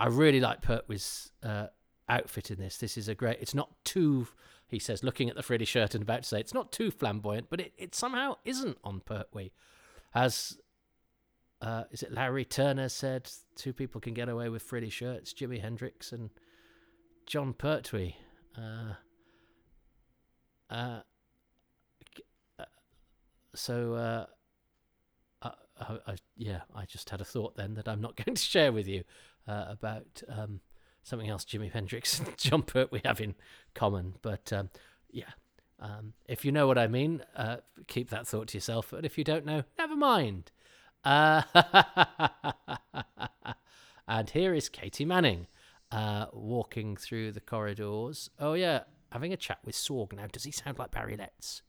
I 0.00 0.06
really 0.06 0.40
like 0.40 0.62
Pertwee's 0.62 1.30
uh, 1.42 1.66
outfit 2.08 2.50
in 2.50 2.58
this. 2.58 2.78
This 2.78 2.96
is 2.96 3.06
a 3.06 3.14
great. 3.14 3.36
It's 3.40 3.54
not 3.54 3.70
too. 3.84 4.26
He 4.66 4.78
says, 4.78 5.04
looking 5.04 5.28
at 5.28 5.36
the 5.36 5.42
frilly 5.42 5.66
shirt 5.66 5.94
and 5.94 6.02
about 6.02 6.22
to 6.22 6.28
say, 6.28 6.40
it's 6.40 6.54
not 6.54 6.72
too 6.72 6.90
flamboyant, 6.90 7.48
but 7.50 7.60
it, 7.60 7.72
it 7.76 7.94
somehow 7.94 8.36
isn't 8.44 8.78
on 8.82 9.00
Pertwee. 9.00 9.50
As 10.14 10.58
uh, 11.60 11.84
is 11.90 12.02
it 12.02 12.12
Larry 12.12 12.46
Turner 12.46 12.88
said, 12.88 13.30
two 13.56 13.74
people 13.74 14.00
can 14.00 14.14
get 14.14 14.30
away 14.30 14.48
with 14.48 14.62
frilly 14.62 14.88
shirts: 14.88 15.34
Jimi 15.34 15.60
Hendrix 15.60 16.12
and 16.12 16.30
Jon 17.26 17.52
Pertwee. 17.52 18.14
Uh, 18.56 18.94
uh, 20.70 21.00
uh 22.58 22.64
so 23.54 23.94
uh, 23.94 24.26
I, 25.80 25.98
I, 26.06 26.16
yeah, 26.36 26.60
I 26.74 26.84
just 26.86 27.10
had 27.10 27.20
a 27.20 27.24
thought 27.24 27.56
then 27.56 27.74
that 27.74 27.88
I'm 27.88 28.00
not 28.00 28.16
going 28.24 28.34
to 28.34 28.42
share 28.42 28.72
with 28.72 28.88
you 28.88 29.04
uh, 29.46 29.66
about 29.68 30.22
um, 30.28 30.60
something 31.02 31.28
else 31.28 31.44
Jimi 31.44 31.70
Hendrix 31.70 32.20
Jon 32.36 32.62
Pertwee 32.62 33.02
have 33.04 33.20
in 33.20 33.34
common. 33.74 34.14
But 34.22 34.52
um, 34.52 34.70
yeah, 35.10 35.30
um, 35.78 36.14
if 36.28 36.44
you 36.44 36.52
know 36.52 36.66
what 36.66 36.78
I 36.78 36.86
mean, 36.86 37.22
uh, 37.36 37.58
keep 37.86 38.10
that 38.10 38.26
thought 38.26 38.48
to 38.48 38.56
yourself. 38.56 38.88
But 38.90 39.04
if 39.04 39.16
you 39.16 39.24
don't 39.24 39.46
know, 39.46 39.64
never 39.78 39.96
mind. 39.96 40.50
Uh, 41.04 41.42
and 44.08 44.30
here 44.30 44.54
is 44.54 44.68
Katy 44.68 45.04
Manning 45.04 45.46
uh, 45.90 46.26
walking 46.32 46.96
through 46.96 47.32
the 47.32 47.40
corridors. 47.40 48.30
Oh, 48.38 48.54
yeah, 48.54 48.80
having 49.10 49.32
a 49.32 49.36
chat 49.36 49.58
with 49.64 49.74
Ssorg. 49.74 50.12
Now, 50.12 50.26
does 50.30 50.44
he 50.44 50.50
sound 50.50 50.78
like 50.78 50.90
Barry 50.90 51.16
Letts? 51.16 51.62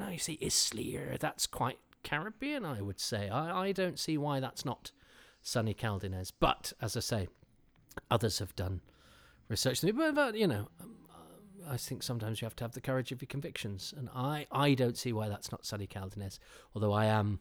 No, 0.00 0.08
you 0.08 0.18
see, 0.18 0.38
Izlyr, 0.38 1.18
that's 1.18 1.46
quite 1.46 1.78
Caribbean, 2.02 2.64
I 2.64 2.80
would 2.80 2.98
say. 2.98 3.28
I, 3.28 3.66
I 3.66 3.72
don't 3.72 3.98
see 3.98 4.16
why 4.16 4.40
that's 4.40 4.64
not 4.64 4.92
Sonny 5.42 5.74
Caldinez. 5.74 6.32
But, 6.40 6.72
as 6.80 6.96
I 6.96 7.00
say, 7.00 7.28
others 8.10 8.38
have 8.38 8.56
done 8.56 8.80
research. 9.48 9.82
But, 9.82 10.14
but 10.14 10.36
you 10.36 10.46
know, 10.46 10.68
um, 10.80 10.96
I 11.68 11.76
think 11.76 12.02
sometimes 12.02 12.40
you 12.40 12.46
have 12.46 12.56
to 12.56 12.64
have 12.64 12.72
the 12.72 12.80
courage 12.80 13.12
of 13.12 13.20
your 13.20 13.26
convictions. 13.26 13.92
And 13.94 14.08
I, 14.14 14.46
I 14.50 14.72
don't 14.72 14.96
see 14.96 15.12
why 15.12 15.28
that's 15.28 15.52
not 15.52 15.66
Sonny 15.66 15.86
Caldinez. 15.86 16.38
Although 16.74 16.94
I 16.94 17.04
am, 17.04 17.40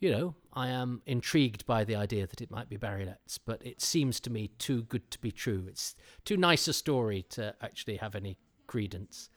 you 0.00 0.10
know, 0.10 0.34
I 0.52 0.70
am 0.70 1.02
intrigued 1.06 1.64
by 1.66 1.84
the 1.84 1.94
idea 1.94 2.26
that 2.26 2.40
it 2.40 2.50
might 2.50 2.68
be 2.68 2.76
Barry 2.76 3.04
Letts. 3.04 3.38
But 3.38 3.64
it 3.64 3.80
seems 3.80 4.18
to 4.20 4.30
me 4.30 4.48
too 4.58 4.82
good 4.82 5.08
to 5.12 5.20
be 5.20 5.30
true. 5.30 5.66
It's 5.68 5.94
too 6.24 6.36
nice 6.36 6.66
a 6.66 6.72
story 6.72 7.24
to 7.30 7.54
actually 7.62 7.98
have 7.98 8.16
any 8.16 8.38
credence 8.66 9.28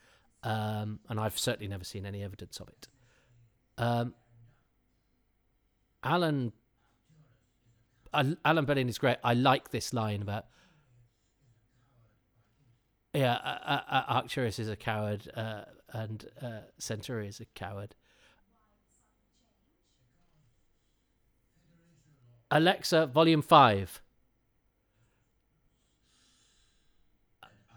um, 0.45 0.99
and 1.09 1.19
I've 1.19 1.37
certainly 1.37 1.67
never 1.67 1.83
seen 1.83 2.05
any 2.05 2.23
evidence 2.23 2.59
of 2.59 2.69
it. 2.69 2.87
Um, 3.77 4.13
Alan 6.03 6.53
Alan 8.13 8.65
Bennion 8.65 8.87
is 8.87 8.97
great. 8.97 9.17
I 9.23 9.33
like 9.33 9.71
this 9.71 9.91
line 9.91 10.21
about 10.21 10.45
yeah, 13.13 13.33
uh, 13.33 13.81
uh, 13.89 14.03
Arcturus 14.07 14.59
is 14.59 14.69
a 14.69 14.75
coward 14.75 15.29
uh, 15.35 15.61
and 15.91 16.25
uh, 16.41 16.59
Centauri 16.77 17.27
is 17.27 17.39
a 17.39 17.45
coward. 17.55 17.95
Alexa, 22.51 23.07
volume 23.07 23.41
five. 23.41 24.01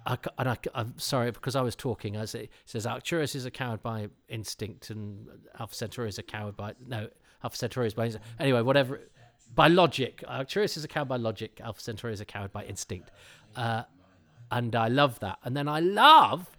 I, 0.09 0.17
and 0.39 0.49
I, 0.49 0.57
am 0.75 0.95
sorry 0.97 1.31
because 1.31 1.55
I 1.55 1.61
was 1.61 1.77
talking. 1.77 2.17
As 2.17 2.35
it 2.35 2.51
says, 2.65 2.87
Arcturus 2.87 3.35
is 3.35 3.45
a 3.45 3.51
coward 3.51 3.83
by 3.83 4.09
instinct, 4.29 4.89
and 4.89 5.29
Alpha 5.61 5.75
Centauri 5.75 6.09
is 6.09 6.19
a 6.19 6.23
coward 6.23 6.57
by 6.57 6.73
no 6.87 7.09
Alpha 7.45 7.57
Centauri 7.57 7.89
is 7.89 7.95
by 7.95 8.11
anyway 8.41 8.63
whatever 8.63 9.01
by 9.55 9.69
logic. 9.69 10.25
Arcturus 10.27 10.79
is 10.79 10.85
a 10.85 10.89
coward 10.89 11.09
by 11.09 11.17
logic. 11.17 11.61
Alpha 11.63 11.81
Centauri 11.81 12.15
is 12.15 12.23
a 12.23 12.25
coward 12.25 12.53
by 12.53 12.65
instinct, 12.65 13.11
uh, 13.55 13.83
and 14.51 14.75
I 14.75 14.89
love 14.89 15.21
that. 15.21 15.39
And 15.45 15.55
then 15.55 15.69
I 15.69 15.81
love 15.81 16.57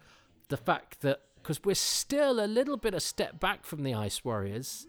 the 0.49 0.57
fact 0.57 1.01
that 1.01 1.21
because 1.41 1.63
we're 1.63 1.73
still 1.73 2.43
a 2.43 2.45
little 2.45 2.77
bit 2.77 2.93
a 2.93 2.99
step 2.99 3.39
back 3.39 3.65
from 3.65 3.81
the 3.81 3.95
Ice 3.95 4.23
Warriors, 4.23 4.85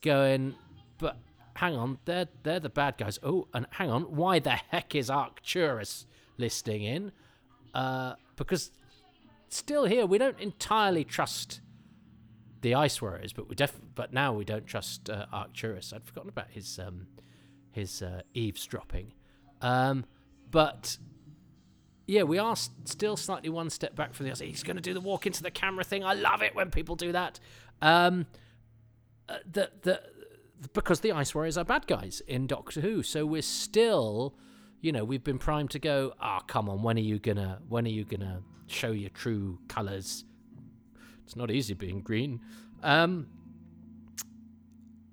going, 0.00 0.54
but 0.96 1.18
hang 1.56 1.76
on, 1.76 1.98
they're 2.06 2.28
they're 2.44 2.60
the 2.60 2.70
bad 2.70 2.96
guys. 2.96 3.18
Oh, 3.22 3.46
and 3.52 3.66
hang 3.72 3.90
on, 3.90 4.04
why 4.04 4.38
the 4.38 4.52
heck 4.70 4.94
is 4.94 5.10
Arcturus 5.10 6.06
listing 6.38 6.82
in? 6.82 7.12
Uh, 7.74 8.14
because 8.36 8.70
still 9.48 9.84
here 9.84 10.06
we 10.06 10.18
don't 10.18 10.38
entirely 10.40 11.04
trust 11.04 11.60
the 12.62 12.74
Ice 12.74 13.02
Warriors, 13.02 13.32
but 13.32 13.48
we 13.48 13.54
def- 13.54 13.80
but 13.94 14.12
now 14.12 14.32
we 14.32 14.44
don't 14.44 14.66
trust 14.66 15.10
uh, 15.10 15.26
Arcturus. 15.32 15.92
I'd 15.92 16.04
forgotten 16.04 16.30
about 16.30 16.50
his 16.50 16.78
um, 16.78 17.08
his 17.70 18.00
uh, 18.00 18.22
eavesdropping, 18.32 19.12
um, 19.60 20.06
but 20.50 20.96
yeah, 22.06 22.22
we 22.22 22.38
are 22.38 22.56
still 22.56 23.16
slightly 23.16 23.50
one 23.50 23.70
step 23.70 23.94
back 23.94 24.14
from 24.14 24.28
the. 24.28 24.44
He's 24.44 24.62
going 24.62 24.76
to 24.76 24.82
do 24.82 24.94
the 24.94 25.00
walk 25.00 25.26
into 25.26 25.42
the 25.42 25.50
camera 25.50 25.84
thing. 25.84 26.04
I 26.04 26.14
love 26.14 26.42
it 26.42 26.54
when 26.54 26.70
people 26.70 26.96
do 26.96 27.12
that. 27.12 27.40
Um, 27.82 28.26
uh, 29.28 29.38
the 29.50 29.70
the 29.82 30.00
because 30.72 31.00
the 31.00 31.12
Ice 31.12 31.34
Warriors 31.34 31.58
are 31.58 31.64
bad 31.64 31.86
guys 31.86 32.22
in 32.26 32.46
Doctor 32.46 32.80
Who, 32.80 33.02
so 33.02 33.26
we're 33.26 33.42
still 33.42 34.34
you 34.84 34.92
know, 34.92 35.02
we've 35.02 35.24
been 35.24 35.38
primed 35.38 35.70
to 35.70 35.78
go, 35.78 36.12
ah, 36.20 36.40
oh, 36.40 36.44
come 36.46 36.68
on, 36.68 36.82
when 36.82 36.98
are 36.98 37.00
you 37.00 37.18
gonna 37.18 37.58
when 37.68 37.86
are 37.86 37.90
you 37.90 38.04
gonna 38.04 38.42
show 38.66 38.90
your 38.90 39.08
true 39.10 39.58
colours? 39.66 40.24
It's 41.24 41.34
not 41.34 41.50
easy 41.50 41.72
being 41.72 42.02
green. 42.02 42.40
Um 42.82 43.28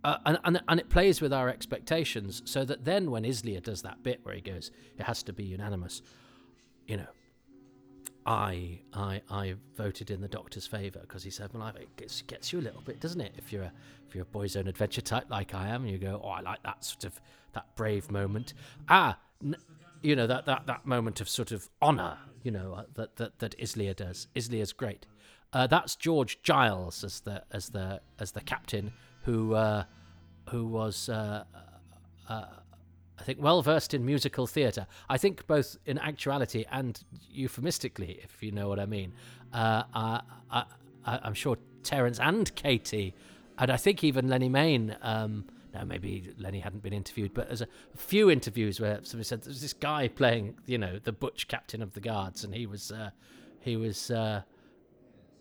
uh, 0.03 0.17
and, 0.25 0.39
and 0.43 0.61
and 0.67 0.79
it 0.79 0.89
plays 0.89 1.21
with 1.21 1.31
our 1.31 1.47
expectations 1.47 2.41
so 2.43 2.65
that 2.65 2.83
then 2.83 3.11
when 3.11 3.23
Izlyr 3.23 3.63
does 3.63 3.81
that 3.83 4.03
bit 4.03 4.19
where 4.23 4.35
he 4.35 4.41
goes, 4.41 4.71
it 4.97 5.03
has 5.03 5.23
to 5.23 5.31
be 5.31 5.45
unanimous, 5.45 6.01
you 6.85 6.97
know, 6.97 7.07
I 8.25 8.81
I 8.93 9.21
I 9.29 9.55
voted 9.77 10.11
in 10.11 10.19
the 10.19 10.27
doctor's 10.27 10.67
favour 10.67 10.99
because 10.99 11.23
he 11.23 11.29
said, 11.29 11.51
"Well, 11.53 11.67
it 11.67 11.95
gets, 11.95 12.21
gets 12.23 12.51
you 12.51 12.59
a 12.59 12.61
little 12.61 12.81
bit, 12.81 12.99
doesn't 12.99 13.21
it? 13.21 13.35
If 13.37 13.53
you're 13.53 13.63
a 13.63 13.71
if 14.05 14.15
you're 14.15 14.23
a 14.23 14.33
boy's 14.33 14.57
own 14.57 14.67
adventure 14.67 15.01
type 15.01 15.29
like 15.29 15.53
I 15.53 15.69
am, 15.69 15.85
you 15.85 15.97
go, 15.97 16.19
oh, 16.21 16.29
I 16.29 16.41
like 16.41 16.61
that 16.63 16.83
sort 16.83 17.05
of 17.05 17.21
that 17.53 17.73
brave 17.77 18.11
moment. 18.11 18.53
Ah, 18.89 19.17
you 20.01 20.15
know 20.15 20.27
that 20.27 20.45
that 20.45 20.65
that 20.67 20.85
moment 20.85 21.21
of 21.21 21.29
sort 21.29 21.51
of 21.51 21.69
honor 21.81 22.17
you 22.43 22.51
know 22.51 22.73
uh, 22.73 22.83
that 22.95 23.15
that 23.17 23.39
that 23.39 23.57
Izlyr 23.57 23.95
does 23.95 24.27
Izlyr's 24.35 24.73
great 24.73 25.05
uh, 25.53 25.67
that's 25.67 25.95
George 25.95 26.41
Giles 26.43 27.03
as 27.03 27.21
the 27.21 27.43
as 27.51 27.69
the 27.69 28.01
as 28.19 28.31
the 28.31 28.41
captain 28.41 28.93
who 29.23 29.53
uh, 29.53 29.83
who 30.49 30.65
was. 30.65 31.09
Uh, 31.09 31.43
uh, 32.29 32.45
I 33.19 33.23
think 33.23 33.39
well 33.39 33.61
versed 33.61 33.93
in 33.93 34.03
musical 34.03 34.47
theatre. 34.47 34.87
I 35.07 35.17
think 35.17 35.45
both 35.45 35.77
in 35.85 35.99
actuality 35.99 36.65
and 36.71 36.99
euphemistically, 37.29 38.19
if 38.23 38.41
you 38.41 38.51
know 38.51 38.67
what 38.67 38.79
I 38.79 38.87
mean. 38.87 39.13
Uh, 39.53 39.83
I, 39.93 40.21
I, 40.49 40.63
I'm 41.05 41.35
sure 41.35 41.57
Terrance 41.83 42.19
and 42.19 42.53
Katy, 42.55 43.13
and 43.59 43.69
I 43.69 43.77
think 43.77 44.03
even 44.03 44.27
Lennie 44.27 44.49
Mayne. 44.49 44.95
Um, 45.03 45.45
no, 45.73 45.85
maybe 45.85 46.33
Lennie 46.37 46.59
hadn't 46.59 46.83
been 46.83 46.93
interviewed, 46.93 47.33
but 47.33 47.47
there's 47.47 47.61
a 47.61 47.67
few 47.95 48.29
interviews 48.29 48.79
where 48.79 48.99
somebody 49.03 49.25
said 49.25 49.43
there's 49.43 49.61
this 49.61 49.73
guy 49.73 50.07
playing, 50.07 50.55
you 50.65 50.77
know, 50.77 50.99
the 50.99 51.11
butch 51.11 51.47
captain 51.47 51.81
of 51.81 51.93
the 51.93 52.01
guards, 52.01 52.43
and 52.43 52.53
he 52.53 52.65
was, 52.65 52.91
uh, 52.91 53.11
he 53.61 53.77
was, 53.77 54.11
uh, 54.11 54.41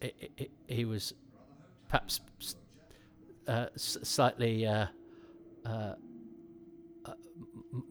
he, 0.01 0.51
he, 0.69 0.85
was 0.85 1.15
perhaps 1.89 2.20
uh, 3.48 3.66
slightly 3.77 4.66
uh, 4.66 4.86
uh, 5.65 5.94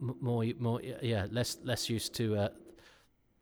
more 0.00 0.44
more 0.58 0.80
yeah 1.02 1.26
less 1.30 1.58
less 1.64 1.90
used 1.90 2.14
to 2.14 2.36
uh, 2.36 2.48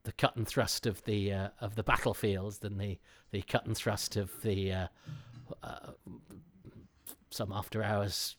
the 0.02 0.12
cut 0.12 0.34
and 0.36 0.48
thrust 0.48 0.86
of 0.86 1.02
the 1.04 1.32
of 1.60 1.76
the 1.76 1.82
battlefields 1.82 2.58
than 2.58 2.78
the 2.78 2.98
the 3.30 3.42
cut 3.42 3.66
and 3.66 3.76
thrust 3.76 4.16
of 4.16 4.30
the 4.42 4.88
some 7.30 7.52
after 7.52 7.82
hours 7.82 8.36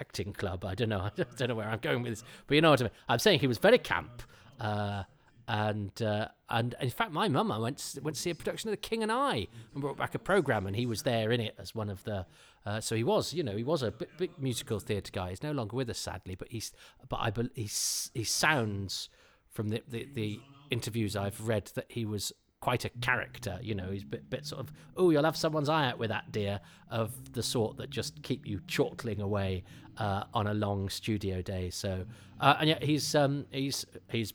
acting 0.00 0.32
club. 0.32 0.64
I 0.64 0.74
don't 0.74 0.88
know. 0.88 1.00
I 1.18 1.24
don't 1.36 1.48
know 1.48 1.54
where 1.54 1.68
I'm 1.68 1.78
going 1.78 2.02
with 2.02 2.12
this, 2.12 2.24
but 2.46 2.54
you 2.54 2.60
know 2.60 2.70
what 2.70 2.80
I 2.80 2.84
mean. 2.84 2.92
I'm 3.08 3.18
saying 3.18 3.40
he 3.40 3.46
was 3.46 3.58
very 3.58 3.78
camp. 3.78 4.22
Uh, 4.58 5.04
and 5.48 6.00
uh, 6.00 6.28
and 6.48 6.76
in 6.80 6.90
fact, 6.90 7.12
my 7.12 7.28
mum, 7.28 7.50
I 7.50 7.58
went 7.58 7.78
to, 7.78 8.00
went 8.02 8.14
to 8.14 8.22
see 8.22 8.30
a 8.30 8.34
production 8.36 8.68
of 8.68 8.72
The 8.72 8.76
King 8.76 9.02
and 9.02 9.10
I, 9.10 9.48
and 9.74 9.82
brought 9.82 9.96
back 9.96 10.14
a 10.14 10.18
program, 10.18 10.66
and 10.66 10.76
he 10.76 10.86
was 10.86 11.02
there 11.02 11.32
in 11.32 11.40
it 11.40 11.56
as 11.58 11.74
one 11.74 11.90
of 11.90 12.04
the. 12.04 12.24
Uh, 12.64 12.80
so 12.80 12.94
he 12.94 13.02
was, 13.02 13.32
you 13.34 13.42
know, 13.42 13.56
he 13.56 13.64
was 13.64 13.82
a 13.82 13.90
big, 13.90 14.08
big 14.16 14.30
musical 14.38 14.78
theatre 14.78 15.10
guy. 15.12 15.30
He's 15.30 15.42
no 15.42 15.50
longer 15.50 15.76
with 15.76 15.90
us, 15.90 15.98
sadly, 15.98 16.36
but 16.36 16.48
he's, 16.48 16.72
but 17.08 17.16
I, 17.16 17.32
he 17.54 17.68
he 18.14 18.22
sounds 18.24 19.08
from 19.50 19.70
the, 19.70 19.82
the, 19.88 20.06
the 20.14 20.40
interviews 20.70 21.16
I've 21.16 21.48
read 21.48 21.72
that 21.74 21.86
he 21.88 22.04
was 22.04 22.32
quite 22.60 22.84
a 22.84 22.90
character. 23.00 23.58
You 23.62 23.74
know, 23.74 23.90
he's 23.90 24.02
a 24.02 24.06
bit, 24.06 24.28
bit 24.30 24.46
sort 24.46 24.60
of, 24.60 24.72
oh, 24.96 25.10
you'll 25.10 25.24
have 25.24 25.36
someone's 25.36 25.68
eye 25.68 25.88
out 25.88 25.98
with 25.98 26.10
that, 26.10 26.30
dear, 26.30 26.60
of 26.90 27.32
the 27.32 27.42
sort 27.42 27.76
that 27.78 27.90
just 27.90 28.22
keep 28.22 28.46
you 28.46 28.60
chortling 28.66 29.20
away 29.20 29.64
uh, 29.98 30.24
on 30.34 30.46
a 30.46 30.54
long 30.54 30.88
studio 30.88 31.42
day. 31.42 31.70
So, 31.70 32.04
uh, 32.40 32.56
and 32.60 32.68
yet 32.68 32.82
he's 32.82 33.14
um, 33.14 33.46
he's 33.50 33.86
he's 34.08 34.32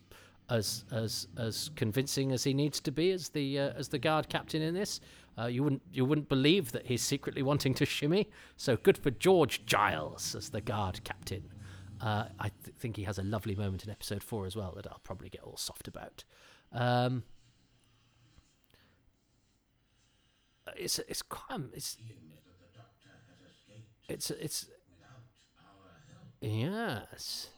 as 0.49 0.85
as 0.91 1.27
as 1.37 1.71
convincing 1.75 2.31
as 2.31 2.43
he 2.43 2.53
needs 2.53 2.79
to 2.81 2.91
be 2.91 3.11
as 3.11 3.29
the 3.29 3.59
uh, 3.59 3.73
as 3.77 3.89
the 3.89 3.99
guard 3.99 4.29
captain 4.29 4.61
in 4.61 4.73
this. 4.73 4.99
Uh, 5.37 5.47
you 5.47 5.63
wouldn't 5.63 5.81
you 5.91 6.05
wouldn't 6.05 6.29
believe 6.29 6.71
that 6.71 6.85
he's 6.85 7.01
secretly 7.01 7.41
wanting 7.41 7.73
to 7.75 7.85
shimmy. 7.85 8.29
So 8.55 8.77
good 8.77 8.97
for 8.97 9.11
George 9.11 9.65
Giles 9.65 10.35
as 10.35 10.49
the 10.49 10.61
guard 10.61 11.03
captain. 11.03 11.43
Uh, 12.01 12.25
I 12.39 12.49
th- 12.63 12.75
think 12.77 12.97
he 12.97 13.03
has 13.03 13.17
a 13.17 13.23
lovely 13.23 13.55
moment 13.55 13.83
in 13.83 13.89
episode 13.89 14.21
four 14.21 14.45
as 14.45 14.55
well 14.55 14.73
that 14.75 14.85
I'll 14.87 15.01
probably 15.03 15.29
get 15.29 15.41
all 15.41 15.57
soft 15.57 15.87
about. 15.87 16.23
Um, 16.71 17.23
it's 20.75 20.99
it's 20.99 21.21
quite 21.21 21.59
it's 21.73 21.97
it's 24.07 24.31
it's 24.31 24.65
yes. 26.41 27.49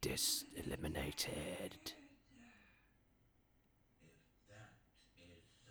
dis 0.00 0.44
eliminated. 0.56 1.92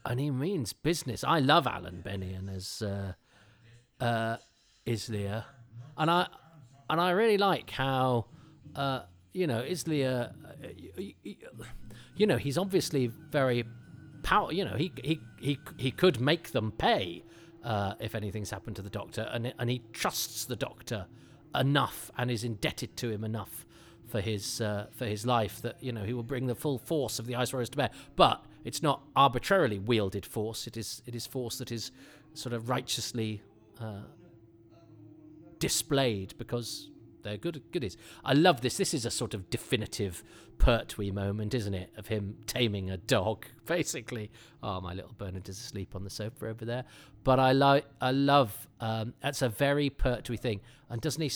And 0.07 0.19
he 0.19 0.29
means 0.29 0.71
business. 0.73 1.23
I 1.23 1.39
love 1.39 1.65
Alan 1.65 2.03
Bennion 2.05 2.55
as 2.55 2.83
uh, 2.83 3.13
uh, 3.99 4.37
Izlyr, 4.85 5.45
and 5.97 6.11
I 6.11 6.27
and 6.89 7.01
I 7.01 7.09
really 7.09 7.39
like 7.39 7.71
how 7.71 8.25
uh, 8.75 9.01
you 9.33 9.47
know 9.47 9.63
Izlyr. 9.63 10.31
Uh, 10.31 11.01
you 12.15 12.25
know, 12.25 12.37
he's 12.37 12.57
obviously 12.57 13.07
very 13.07 13.65
power. 14.25 14.51
You 14.51 14.65
know, 14.65 14.75
he 14.75 14.91
he 15.01 15.21
he 15.39 15.59
he 15.77 15.91
could 15.91 16.19
make 16.19 16.51
them 16.51 16.71
pay 16.71 17.23
uh, 17.63 17.93
if 17.99 18.15
anything's 18.15 18.49
happened 18.49 18.75
to 18.75 18.81
the 18.81 18.89
Doctor, 18.89 19.29
and 19.31 19.53
and 19.57 19.69
he 19.69 19.83
trusts 19.93 20.45
the 20.45 20.55
Doctor 20.55 21.05
enough 21.53 22.11
and 22.17 22.29
is 22.29 22.43
indebted 22.43 22.97
to 22.97 23.09
him 23.09 23.23
enough 23.23 23.65
for 24.07 24.19
his 24.19 24.59
uh, 24.59 24.87
for 24.91 25.05
his 25.05 25.25
life 25.25 25.61
that 25.61 25.81
you 25.81 25.91
know 25.91 26.03
he 26.03 26.13
will 26.13 26.23
bring 26.23 26.47
the 26.47 26.55
full 26.55 26.77
force 26.77 27.19
of 27.19 27.27
the 27.27 27.35
Ice 27.35 27.53
Warriors 27.53 27.69
to 27.69 27.77
bear. 27.77 27.91
But 28.15 28.43
it's 28.65 28.81
not 28.81 29.03
arbitrarily 29.15 29.79
wielded 29.79 30.25
force. 30.25 30.67
It 30.67 30.75
is 30.75 31.01
it 31.05 31.15
is 31.15 31.25
force 31.27 31.59
that 31.59 31.71
is 31.71 31.91
sort 32.33 32.53
of 32.53 32.67
righteously 32.67 33.41
uh, 33.79 34.01
displayed 35.59 36.33
because 36.37 36.89
they're 37.25 37.37
good 37.37 37.61
goodies. 37.71 37.97
I 38.23 38.33
love 38.33 38.61
this. 38.61 38.77
This 38.77 38.93
is 38.93 39.05
a 39.05 39.11
sort 39.11 39.33
of 39.33 39.49
definitive 39.49 40.23
Pertwee 40.57 41.11
moment, 41.11 41.53
isn't 41.53 41.73
it? 41.73 41.91
Of 41.97 42.07
him 42.07 42.37
taming 42.47 42.89
a 42.89 42.97
dog, 42.97 43.45
basically. 43.65 44.31
Oh, 44.63 44.79
my 44.79 44.93
little 44.93 45.13
Bernard 45.17 45.49
is 45.49 45.59
asleep 45.59 45.95
on 45.95 46.03
the 46.03 46.09
sofa 46.09 46.47
over 46.47 46.63
there. 46.63 46.85
But 47.23 47.39
I 47.39 47.51
like, 47.51 47.85
I 47.99 48.11
love. 48.11 48.67
Um, 48.79 49.13
that's 49.21 49.41
a 49.41 49.49
very 49.49 49.89
Pertwee 49.89 50.37
thing. 50.37 50.61
And 50.89 51.01
doesn't 51.01 51.21
he? 51.21 51.31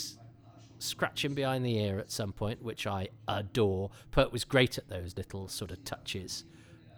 scratch 0.82 1.26
him 1.26 1.34
behind 1.34 1.66
the 1.66 1.78
ear 1.78 2.00
at 2.00 2.10
some 2.10 2.32
point, 2.32 2.64
which 2.64 2.88
I 2.88 3.10
adore. 3.28 3.92
Pert 4.12 4.32
was 4.32 4.46
great 4.46 4.78
at 4.78 4.88
those 4.88 5.18
little 5.18 5.50
sort 5.50 5.72
of 5.72 5.84
touches. 5.84 6.46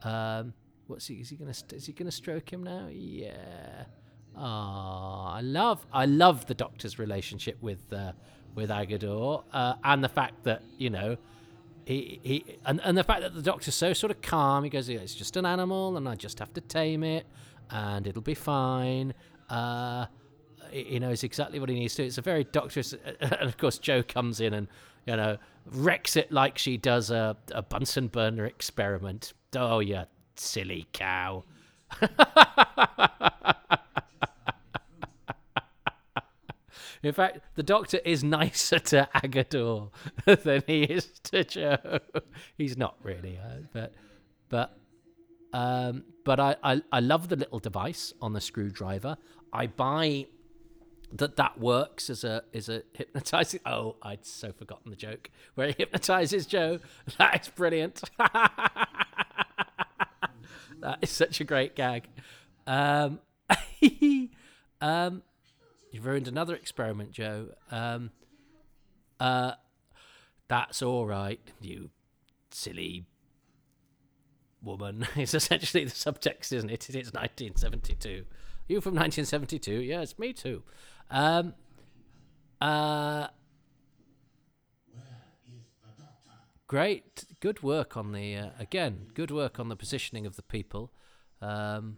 Um, 0.04 0.54
what's 0.86 1.08
he? 1.08 1.16
Is 1.16 1.30
he 1.30 1.36
gonna? 1.36 1.56
Is 1.74 1.88
he 1.88 1.94
gonna 1.94 2.12
stroke 2.12 2.54
him 2.54 2.64
now? 2.64 2.88
Yeah. 2.92 3.86
Ah, 4.36 5.34
I 5.34 5.42
love. 5.42 5.86
I 5.92 6.06
love 6.06 6.46
the 6.46 6.54
Doctor's 6.54 6.98
relationship 6.98 7.58
with 7.62 7.92
uh, 7.92 8.14
with 8.56 8.70
Aggedor, 8.70 9.44
uh, 9.54 9.74
and 9.84 10.04
the 10.04 10.10
fact 10.10 10.44
that 10.44 10.64
you 10.78 10.90
know. 10.90 11.18
He, 11.84 12.20
he 12.22 12.58
and, 12.64 12.80
and 12.84 12.96
the 12.96 13.04
fact 13.04 13.22
that 13.22 13.34
the 13.34 13.42
doctor's 13.42 13.74
so 13.74 13.92
sort 13.92 14.12
of 14.12 14.22
calm, 14.22 14.64
he 14.64 14.70
goes, 14.70 14.88
It's 14.88 15.16
just 15.16 15.36
an 15.36 15.48
animal, 15.48 15.98
and 15.98 16.08
I 16.08 16.14
just 16.14 16.38
have 16.38 16.54
to 16.54 16.62
tame 16.62 17.04
it, 17.04 17.26
and 17.72 18.06
it'll 18.06 18.22
be 18.22 18.36
fine. 18.36 19.16
Uh, 19.50 20.06
he 20.72 21.00
knows 21.00 21.24
exactly 21.24 21.60
what 21.60 21.70
he 21.70 21.76
needs 21.76 21.96
to. 21.96 22.06
It's 22.06 22.18
a 22.18 22.22
very 22.22 22.44
doctor's, 22.46 22.94
and 23.20 23.34
of 23.34 23.58
course 23.58 23.78
Jo 23.78 24.04
comes 24.04 24.40
in 24.40 24.54
and 24.54 24.68
you 25.06 25.16
know 25.16 25.38
wrecks 25.66 26.16
it 26.16 26.32
like 26.32 26.58
she 26.58 26.78
does 26.78 27.12
a, 27.12 27.36
a 27.52 27.62
Bunsen 27.62 28.08
burner 28.08 28.46
experiment. 28.46 29.34
Oh, 29.56 29.80
you 29.80 30.04
silly 30.36 30.88
cow! 30.94 31.44
In 37.04 37.14
fact, 37.14 37.40
the 37.56 37.64
Doctor 37.64 38.00
is 38.06 38.24
nicer 38.40 38.80
to 38.80 39.10
Aggedor 39.16 39.90
than 40.44 40.64
he 40.68 40.84
is 40.84 41.06
to 41.24 41.44
Jo. 41.44 41.78
He's 42.58 42.78
not 42.78 42.96
really, 43.04 43.38
uh, 43.38 43.62
but 43.74 43.94
but 44.50 44.78
um, 45.54 46.04
but 46.24 46.40
I, 46.40 46.56
I 46.64 46.82
I 46.92 47.00
love 47.00 47.30
the 47.30 47.36
little 47.36 47.60
device 47.60 48.14
on 48.22 48.34
the 48.34 48.42
screwdriver. 48.42 49.18
I 49.52 49.68
buy 49.68 50.28
that 51.14 51.36
that 51.36 51.60
works 51.60 52.10
as 52.10 52.24
a 52.24 52.44
is 52.54 52.70
a 52.70 52.84
hypnotizing. 52.94 53.60
Oh, 53.66 53.96
I'd 54.02 54.26
so 54.26 54.52
forgotten 54.52 54.92
the 54.92 54.98
joke 54.98 55.30
where 55.56 55.68
he 55.68 55.76
hypnotizes 55.78 56.46
Jo. 56.46 56.80
That 57.18 57.42
is 57.42 57.50
brilliant. 57.50 58.02
that 60.80 60.98
is 61.02 61.10
such 61.10 61.42
a 61.42 61.44
great 61.44 61.76
gag. 61.76 62.08
Um, 62.68 63.20
um, 64.82 65.24
you've 65.92 66.06
ruined 66.06 66.28
another 66.28 66.56
experiment, 66.56 67.12
Jo. 67.12 67.50
Um, 67.70 68.12
uh, 69.20 69.54
that's 70.48 70.82
all 70.82 71.06
right, 71.06 71.40
you 71.62 71.92
silly 72.50 73.06
woman. 74.64 75.08
It's 75.16 75.34
essentially 75.34 75.86
the 75.86 75.92
subtext, 75.92 76.52
isn't 76.54 76.70
it? 76.70 76.90
It 76.90 76.96
is 76.96 77.14
1972. 77.14 78.26
You 78.68 78.82
from 78.82 78.96
1972? 78.96 79.82
Yes, 79.82 80.18
me 80.18 80.34
too. 80.34 80.64
Um, 81.10 81.54
uh, 82.60 83.28
great, 86.68 87.26
good 87.40 87.64
work 87.64 87.98
on 87.98 88.12
the 88.12 88.36
uh, 88.38 88.50
again. 88.60 89.08
Good 89.14 89.32
work 89.32 89.60
on 89.60 89.70
the 89.70 89.76
positioning 89.76 90.26
of 90.26 90.36
the 90.36 90.44
people. 90.44 90.94
Um, 91.42 91.98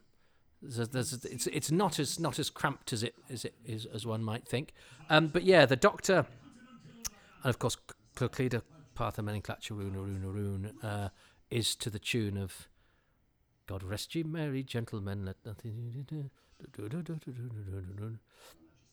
there's, 0.64 0.90
there's, 0.90 1.14
it's 1.26 1.48
it's 1.48 1.72
not 1.72 1.99
as 1.99 2.19
not 2.19 2.40
as 2.40 2.49
cramped 2.49 2.94
as 2.94 3.03
it 3.03 3.15
as 3.30 3.45
it 3.45 3.56
is 3.65 3.85
as 3.85 4.06
one 4.06 4.23
might 4.23 4.48
think. 4.48 4.73
Um, 5.10 5.27
but 5.27 5.44
yeah, 5.44 5.65
the 5.65 5.76
Doctor, 5.76 6.26
and 7.44 7.49
of 7.49 7.60
course, 7.60 7.77
Cloclida 8.15 8.61
Partha 8.95 9.22
Meniclatcha 9.22 9.72
Rune 9.72 10.73
uh, 10.81 11.10
is 11.49 11.76
to 11.76 11.90
the 11.90 11.99
tune 11.99 12.38
of 12.38 12.68
God 13.68 13.84
rest 13.84 14.15
ye 14.15 14.23
merry 14.23 14.64
gentlemen, 14.64 15.26
let 15.26 15.38
nothing. 15.45 16.06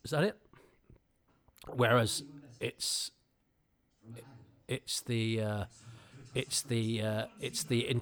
Is 0.04 0.10
that 0.10 0.24
it? 0.24 0.36
Whereas 1.68 2.24
it's 2.58 3.10
it's 4.68 5.00
the 5.02 5.40
uh, 5.40 5.64
it's 6.34 6.62
the 6.62 7.02
uh, 7.02 7.24
it's 7.40 7.64
the 7.64 8.00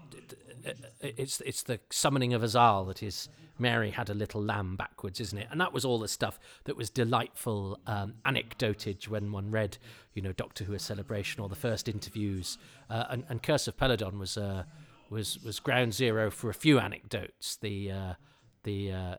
it's 1.01 1.41
it's 1.41 1.63
the 1.63 1.81
summoning 1.91 2.35
of 2.35 2.43
Azal 2.43 2.87
that 2.89 3.03
is 3.03 3.29
Mary 3.59 3.91
had 3.91 4.09
a 4.09 4.15
little 4.15 4.43
lamb 4.43 4.77
backwards, 4.77 5.21
isn't 5.21 5.39
it? 5.39 5.49
And 5.51 5.61
that 5.61 5.73
was 5.73 5.85
all 5.85 5.99
the 5.99 6.09
stuff 6.09 6.39
that 6.65 6.77
was 6.77 6.91
delightful 6.91 7.79
um, 7.87 8.15
anecdotage 8.25 9.09
when 9.09 9.33
one 9.33 9.51
read, 9.51 9.79
you 10.15 10.23
know, 10.23 10.33
Doctor 10.33 10.65
Who: 10.65 10.75
A 10.75 10.79
Celebration 10.79 11.43
or 11.43 11.49
the 11.49 11.57
first 11.57 11.89
interviews. 11.89 12.59
Uh, 12.89 13.05
and, 13.11 13.25
and 13.29 13.43
Curse 13.43 13.69
of 13.69 13.77
Peladon 13.77 14.19
was 14.19 14.37
uh, 14.37 14.65
was 15.11 15.39
was 15.45 15.61
ground 15.61 15.95
zero 15.95 16.31
for 16.31 16.51
a 16.51 16.55
few 16.55 16.79
anecdotes. 16.79 17.57
The 17.57 17.91
uh, 17.91 18.15
the 18.63 18.93
uh, 18.93 19.17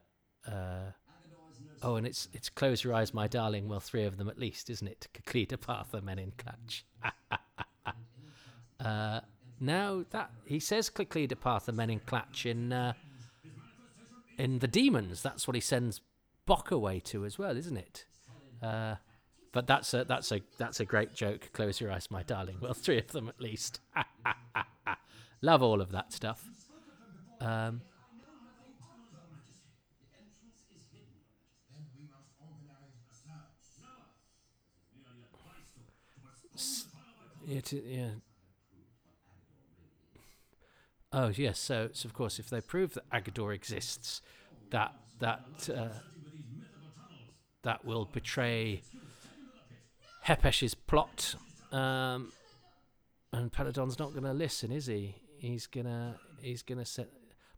uh, 0.47 0.91
oh, 1.81 1.95
and 1.95 2.07
it's 2.07 2.27
it's 2.33 2.49
close 2.49 2.83
your 2.83 2.93
eyes, 2.93 3.13
my 3.13 3.27
darling. 3.27 3.67
Well, 3.67 3.79
three 3.79 4.05
of 4.05 4.17
them 4.17 4.29
at 4.29 4.39
least, 4.39 4.69
isn't 4.69 4.87
it? 4.87 5.07
Cleda 5.25 5.59
Partha, 5.59 6.01
Men 6.01 6.19
in 6.19 6.31
Clutch. 6.37 6.85
uh, 8.83 9.21
now 9.59 10.05
that 10.11 10.31
he 10.45 10.59
says 10.59 10.89
Cleda 10.89 11.39
Partha, 11.39 11.71
Men 11.71 11.89
in 11.89 11.99
Clutch 11.99 12.45
in 12.45 12.71
uh, 12.71 12.93
in 14.37 14.59
the 14.59 14.67
demons. 14.67 15.21
That's 15.21 15.47
what 15.47 15.55
he 15.55 15.61
sends 15.61 16.01
Bock 16.45 16.71
away 16.71 16.99
to 17.01 17.25
as 17.25 17.37
well, 17.37 17.55
isn't 17.55 17.77
it? 17.77 18.05
Uh, 18.63 18.95
but 19.51 19.67
that's 19.67 19.93
a 19.93 20.03
that's 20.05 20.31
a 20.31 20.41
that's 20.57 20.79
a 20.79 20.85
great 20.85 21.13
joke. 21.13 21.49
Close 21.53 21.79
your 21.79 21.91
eyes, 21.91 22.09
my 22.09 22.23
darling. 22.23 22.57
Well, 22.61 22.73
three 22.73 22.97
of 22.97 23.07
them 23.11 23.29
at 23.29 23.39
least. 23.39 23.79
Love 25.41 25.61
all 25.61 25.81
of 25.81 25.91
that 25.91 26.11
stuff. 26.11 26.49
Um, 27.39 27.81
yeah. 37.71 38.09
Oh 41.11 41.31
yes, 41.35 41.59
so, 41.59 41.89
so 41.91 42.07
of 42.07 42.13
course, 42.13 42.37
if 42.37 42.49
they 42.49 42.61
prove 42.61 42.93
that 42.93 43.09
Aggedor 43.09 43.53
exists, 43.53 44.21
that 44.69 44.93
that 45.19 45.69
uh, 45.75 45.89
that 47.63 47.83
will 47.83 48.05
betray 48.05 48.81
Hepesh's 50.25 50.75
plot, 50.75 51.35
um, 51.71 52.31
and 53.33 53.51
Peladon's 53.51 53.97
not 53.97 54.11
going 54.11 54.23
to 54.23 54.33
listen, 54.33 54.71
is 54.71 54.85
he? 54.85 55.15
He's 55.39 55.65
gonna 55.65 56.19
he's 56.41 56.61
gonna 56.61 56.85
set. 56.85 57.09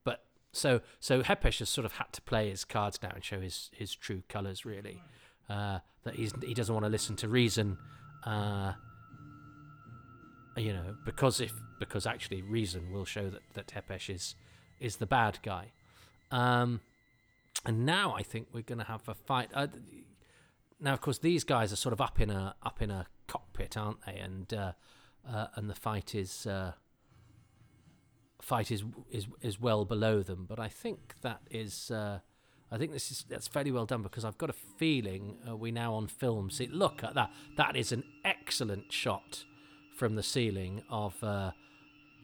But 0.06 0.24
so 0.54 0.80
so 1.02 1.22
Hepesh 1.22 1.60
has 1.60 1.70
sort 1.70 1.84
of 1.84 1.94
had 1.94 2.14
to 2.14 2.22
play 2.22 2.50
his 2.50 2.64
cards 2.64 3.00
now 3.04 3.12
and 3.14 3.24
show 3.24 3.42
his 3.42 3.70
his 3.74 3.94
true 3.94 4.24
colours, 4.30 4.66
really. 4.66 5.02
Uh, 5.50 5.80
that 6.04 6.16
he's 6.16 6.32
he 6.42 6.54
doesn't 6.54 6.74
want 6.74 6.86
to 6.86 6.90
listen 6.90 7.18
to 7.18 7.28
reason. 7.28 7.78
Uh, 8.24 8.74
you 10.58 10.74
know, 10.74 10.96
because 11.06 11.40
if 11.40 11.54
because 11.80 12.06
actually 12.06 12.42
reason 12.42 12.92
will 12.92 13.06
show 13.06 13.30
that 13.30 13.42
that 13.54 13.68
Hepesh 13.68 14.14
is 14.14 14.36
is 14.80 14.98
the 14.98 15.06
bad 15.06 15.40
guy. 15.44 15.72
Um, 16.32 16.82
and 17.66 17.86
now 17.86 18.14
I 18.16 18.24
think 18.24 18.48
we're 18.52 18.64
going 18.64 18.80
to 18.80 18.86
have 18.86 19.08
a 19.08 19.14
fight. 19.14 19.50
Uh, 19.54 19.68
now, 20.80 20.94
of 20.94 21.02
course, 21.02 21.20
these 21.20 21.44
guys 21.44 21.72
are 21.72 21.76
sort 21.76 21.94
of 21.94 22.02
up 22.02 22.20
in 22.20 22.30
a 22.30 22.56
up 22.64 22.82
in 22.82 22.90
a 22.90 23.06
cockpit, 23.28 23.78
aren't 23.78 24.06
they? 24.06 24.18
And 24.18 24.54
uh, 24.54 24.72
uh, 25.30 25.48
and 25.56 25.70
the 25.70 25.76
fight 25.76 26.16
is 26.16 26.48
uh, 26.48 26.74
fight 28.42 28.72
is 28.72 28.84
is 29.10 29.28
is 29.42 29.60
well 29.60 29.86
below 29.86 30.24
them. 30.24 30.46
But 30.48 30.60
I 30.60 30.68
think 30.68 31.16
that 31.22 31.42
is. 31.50 31.92
Uh, 31.92 32.20
I 32.74 32.78
think 32.78 32.94
this 32.94 33.12
is 33.12 33.26
that's 33.28 33.50
fairly 33.50 33.72
well 33.72 33.86
done 33.86 34.02
because 34.02 34.24
I've 34.24 34.38
got 34.38 34.50
a 34.50 34.54
feeling 34.54 35.38
uh, 35.48 35.58
we 35.58 35.72
now 35.72 35.94
on 35.94 36.08
film 36.08 36.50
see 36.50 36.68
look 36.68 37.04
at 37.04 37.16
that 37.16 37.30
that 37.58 37.76
is 37.76 37.92
an 37.92 38.06
excellent 38.24 38.94
shot 38.94 39.44
from 40.02 40.16
the 40.16 40.24
ceiling 40.24 40.82
of 40.90 41.24
uh, 41.24 41.52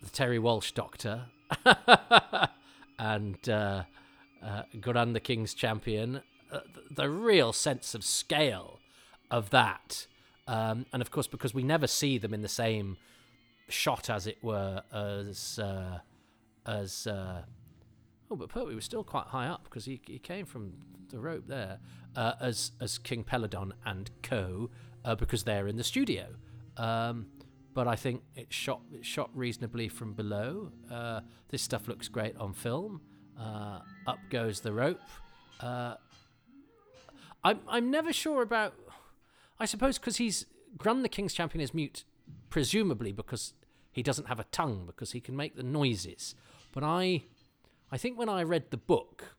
the 0.01 0.09
Terry 0.09 0.39
Walsh 0.39 0.71
Doctor 0.71 1.25
and 2.97 3.47
uh, 3.47 3.83
uh, 4.41 4.63
the 4.73 5.21
King's 5.23 5.53
Champion. 5.53 6.21
Uh, 6.51 6.61
the 6.89 7.07
real 7.07 7.53
sense 7.53 7.93
of 7.93 8.03
scale 8.03 8.79
of 9.29 9.51
that, 9.51 10.07
um, 10.47 10.87
and 10.91 11.03
of 11.03 11.11
course 11.11 11.27
because 11.27 11.53
we 11.53 11.61
never 11.61 11.85
see 11.85 12.17
them 12.17 12.33
in 12.33 12.41
the 12.41 12.47
same 12.47 12.97
shot, 13.69 14.09
as 14.09 14.25
it 14.25 14.39
were, 14.41 14.81
as 14.91 15.59
uh, 15.59 15.99
as. 16.65 17.05
Uh, 17.05 17.43
oh, 18.31 18.35
but 18.37 18.49
Pertwee 18.49 18.73
was 18.73 18.85
still 18.85 19.03
quite 19.03 19.27
high 19.27 19.45
up 19.45 19.65
because 19.65 19.85
he, 19.85 20.01
he 20.07 20.17
came 20.17 20.47
from 20.47 20.73
the 21.11 21.19
rope 21.19 21.43
there 21.45 21.77
uh, 22.15 22.33
as 22.41 22.71
as 22.81 22.97
King 22.97 23.23
Peladon 23.23 23.73
and 23.85 24.09
Co. 24.23 24.71
because 25.19 25.43
they're 25.43 25.67
in 25.67 25.75
the 25.75 25.83
studio. 25.83 26.29
Um, 26.75 27.27
but 27.77 27.87
I 27.87 27.95
think 27.95 28.23
it's 28.35 28.55
shot 28.55 28.81
it's 28.91 29.05
shot 29.05 29.29
reasonably 29.35 29.87
from 29.87 30.13
below. 30.13 30.71
Uh, 30.91 31.19
this 31.49 31.61
stuff 31.61 31.87
looks 31.87 32.07
great 32.07 32.35
on 32.37 32.53
film. 32.53 33.01
Uh, 33.39 33.81
up 34.07 34.17
goes 34.31 34.61
the 34.61 34.73
rope. 34.73 34.99
Uh, 35.59 35.93
I'm 37.43 37.59
I'm 37.69 37.91
never 37.91 38.11
sure 38.11 38.41
about. 38.41 38.73
I 39.59 39.65
suppose 39.65 39.99
because 39.99 40.17
he's 40.17 40.47
Grun 40.75 41.03
the 41.03 41.07
King's 41.07 41.35
champion 41.35 41.61
is 41.61 41.71
mute, 41.71 42.03
presumably 42.49 43.11
because 43.11 43.53
he 43.91 44.01
doesn't 44.01 44.25
have 44.25 44.39
a 44.39 44.45
tongue 44.45 44.85
because 44.87 45.11
he 45.11 45.19
can 45.19 45.35
make 45.35 45.55
the 45.55 45.61
noises. 45.61 46.33
But 46.73 46.83
I, 46.83 47.25
I 47.91 47.97
think 47.99 48.17
when 48.17 48.27
I 48.27 48.41
read 48.41 48.71
the 48.71 48.77
book, 48.77 49.35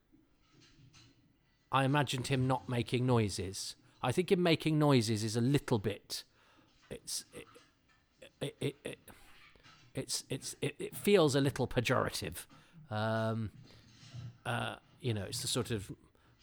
I 1.73 1.83
imagined 1.83 2.27
him 2.27 2.47
not 2.47 2.69
making 2.69 3.05
noises. 3.05 3.75
I 4.01 4.13
think 4.13 4.31
him 4.31 4.41
making 4.41 4.79
noises 4.79 5.25
is 5.25 5.35
a 5.35 5.41
little 5.41 5.77
bit. 5.77 6.23
It's 6.89 7.25
it, 7.33 7.43
it, 8.41 8.55
it, 8.59 8.75
it 8.83 8.99
it's 9.93 10.23
it's 10.29 10.55
it, 10.61 10.75
it, 10.79 10.95
feels 10.95 11.35
a 11.35 11.41
little 11.41 11.67
pejorative. 11.67 12.45
Um, 12.89 13.51
uh, 14.45 14.75
you 15.01 15.13
know, 15.13 15.23
it's 15.23 15.41
the 15.41 15.47
sort 15.47 15.71
of 15.71 15.91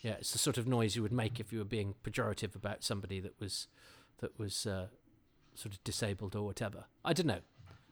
yeah, 0.01 0.13
it's 0.13 0.33
the 0.33 0.39
sort 0.39 0.59
of 0.59 0.67
noise 0.67 0.97
you 0.97 1.03
would 1.03 1.13
make 1.13 1.41
if 1.41 1.53
you 1.53 1.59
were 1.59 1.65
being 1.65 1.95
pejorative 2.05 2.55
about 2.55 2.85
somebody 2.85 3.21
that 3.21 3.39
was 3.41 3.69
that 4.19 4.39
was 4.39 4.67
uh, 4.67 4.87
sort 5.55 5.75
of 5.75 5.83
disabled 5.85 6.35
or 6.37 6.45
whatever. 6.45 6.85
I 7.05 7.13
don't 7.13 7.27
know. 7.27 7.41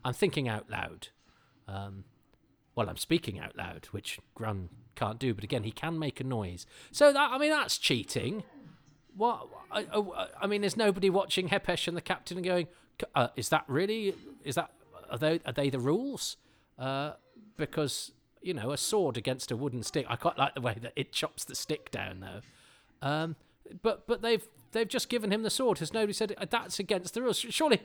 I'm 0.05 0.15
thinking 0.15 0.49
out 0.49 0.69
loud. 0.69 1.09
Um, 1.67 2.05
well, 2.75 2.89
I'm 2.89 2.97
speaking 2.97 3.39
out 3.39 3.57
loud, 3.57 3.87
which 3.91 4.19
Grun 4.35 4.69
can't 4.97 5.19
do, 5.19 5.33
but 5.33 5.45
again, 5.45 5.65
he 5.65 5.71
can 5.71 5.99
make 5.99 6.21
a 6.21 6.25
noise. 6.25 6.67
So 6.93 7.13
that 7.13 7.31
I 7.33 7.39
mean, 7.39 7.51
that's 7.51 7.79
cheating. 7.79 8.45
What 9.17 9.47
I, 9.71 9.87
I, 9.93 10.27
I 10.43 10.47
mean, 10.47 10.61
there's 10.61 10.77
nobody 10.77 11.09
watching 11.09 11.49
Hepesh 11.49 11.87
and 11.87 11.97
the 11.97 12.01
captain 12.01 12.37
and 12.37 12.45
going, 12.45 12.67
uh, 13.15 13.29
is 13.37 13.49
that 13.51 13.65
really? 13.69 14.15
Is 14.45 14.55
that 14.55 14.71
are 15.11 15.19
they 15.19 15.41
are 15.45 15.53
they 15.53 15.71
the 15.71 15.79
rules? 15.79 16.37
Uh, 16.79 17.13
because 17.57 18.13
you 18.43 18.55
know 18.55 18.73
a 18.73 18.77
sword 18.77 19.17
against 19.17 19.51
a 19.51 19.57
wooden 19.57 19.83
stick. 19.83 20.07
I 20.09 20.17
quite 20.17 20.39
like 20.39 20.55
the 20.55 20.61
way 20.61 20.77
that 20.81 20.93
it 20.97 21.13
chops 21.13 21.45
the 21.45 21.55
stick 21.55 21.91
down 21.91 22.21
though. 22.21 23.07
Um, 23.07 23.37
but 23.83 24.07
but 24.07 24.23
they've 24.23 24.47
they've 24.73 24.89
just 24.89 25.09
given 25.09 25.33
him 25.33 25.43
the 25.43 25.51
sword. 25.51 25.79
Has 25.79 25.93
nobody 25.93 26.13
said 26.13 26.35
that's 26.51 26.79
against 26.79 27.15
the 27.15 27.23
rules? 27.23 27.39
Surely 27.39 27.81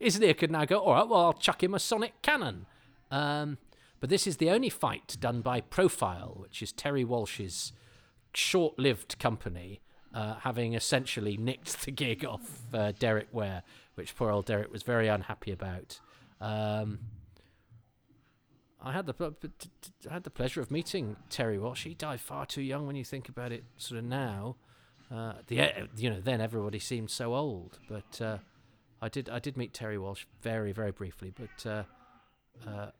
Izlyr 0.00 0.36
could 0.36 0.50
now 0.50 0.64
go. 0.64 0.78
All 0.78 0.94
right, 0.94 1.08
well 1.08 1.26
I'll 1.26 1.32
chuck 1.32 1.62
him 1.62 1.74
a 1.74 1.78
sonic 1.78 2.20
cannon. 2.22 2.66
Um, 3.10 3.58
but 4.00 4.10
this 4.10 4.26
is 4.26 4.38
the 4.38 4.50
only 4.50 4.68
fight 4.68 5.16
done 5.20 5.40
by 5.40 5.60
Profile, 5.60 6.36
which 6.36 6.62
is 6.62 6.72
Terry 6.72 7.04
Walsh's 7.04 7.72
short-lived 8.34 9.18
company, 9.18 9.80
uh, 10.12 10.34
having 10.40 10.74
essentially 10.74 11.36
nicked 11.36 11.82
the 11.84 11.90
gig 11.90 12.24
off 12.24 12.62
uh, 12.72 12.92
Derek 12.98 13.28
Ware 13.32 13.62
which 13.94 14.14
poor 14.16 14.30
old 14.30 14.46
Derek 14.46 14.72
was 14.72 14.82
very 14.82 15.08
unhappy 15.08 15.52
about. 15.52 16.00
Um, 16.40 17.00
I 18.82 18.92
had 18.92 19.06
the 19.06 19.14
I 20.08 20.12
had 20.12 20.24
the 20.24 20.30
pleasure 20.30 20.60
of 20.60 20.70
meeting 20.70 21.16
Terry 21.30 21.58
Walsh. 21.58 21.84
He 21.84 21.94
died 21.94 22.20
far 22.20 22.44
too 22.44 22.60
young 22.60 22.86
when 22.86 22.96
you 22.96 23.04
think 23.04 23.28
about 23.28 23.50
it. 23.50 23.64
Sort 23.78 23.98
of 23.98 24.04
now, 24.04 24.56
uh, 25.10 25.34
the 25.46 25.88
you 25.96 26.10
know 26.10 26.20
then 26.20 26.40
everybody 26.40 26.78
seemed 26.78 27.10
so 27.10 27.34
old, 27.34 27.78
but 27.88 28.20
uh, 28.20 28.38
I 29.00 29.08
did 29.08 29.30
I 29.30 29.38
did 29.38 29.56
meet 29.56 29.72
Terry 29.72 29.96
Walsh 29.96 30.26
very 30.42 30.72
very 30.72 30.92
briefly, 30.92 31.32
but 31.34 31.66
uh, 31.66 31.82
uh 32.68 32.90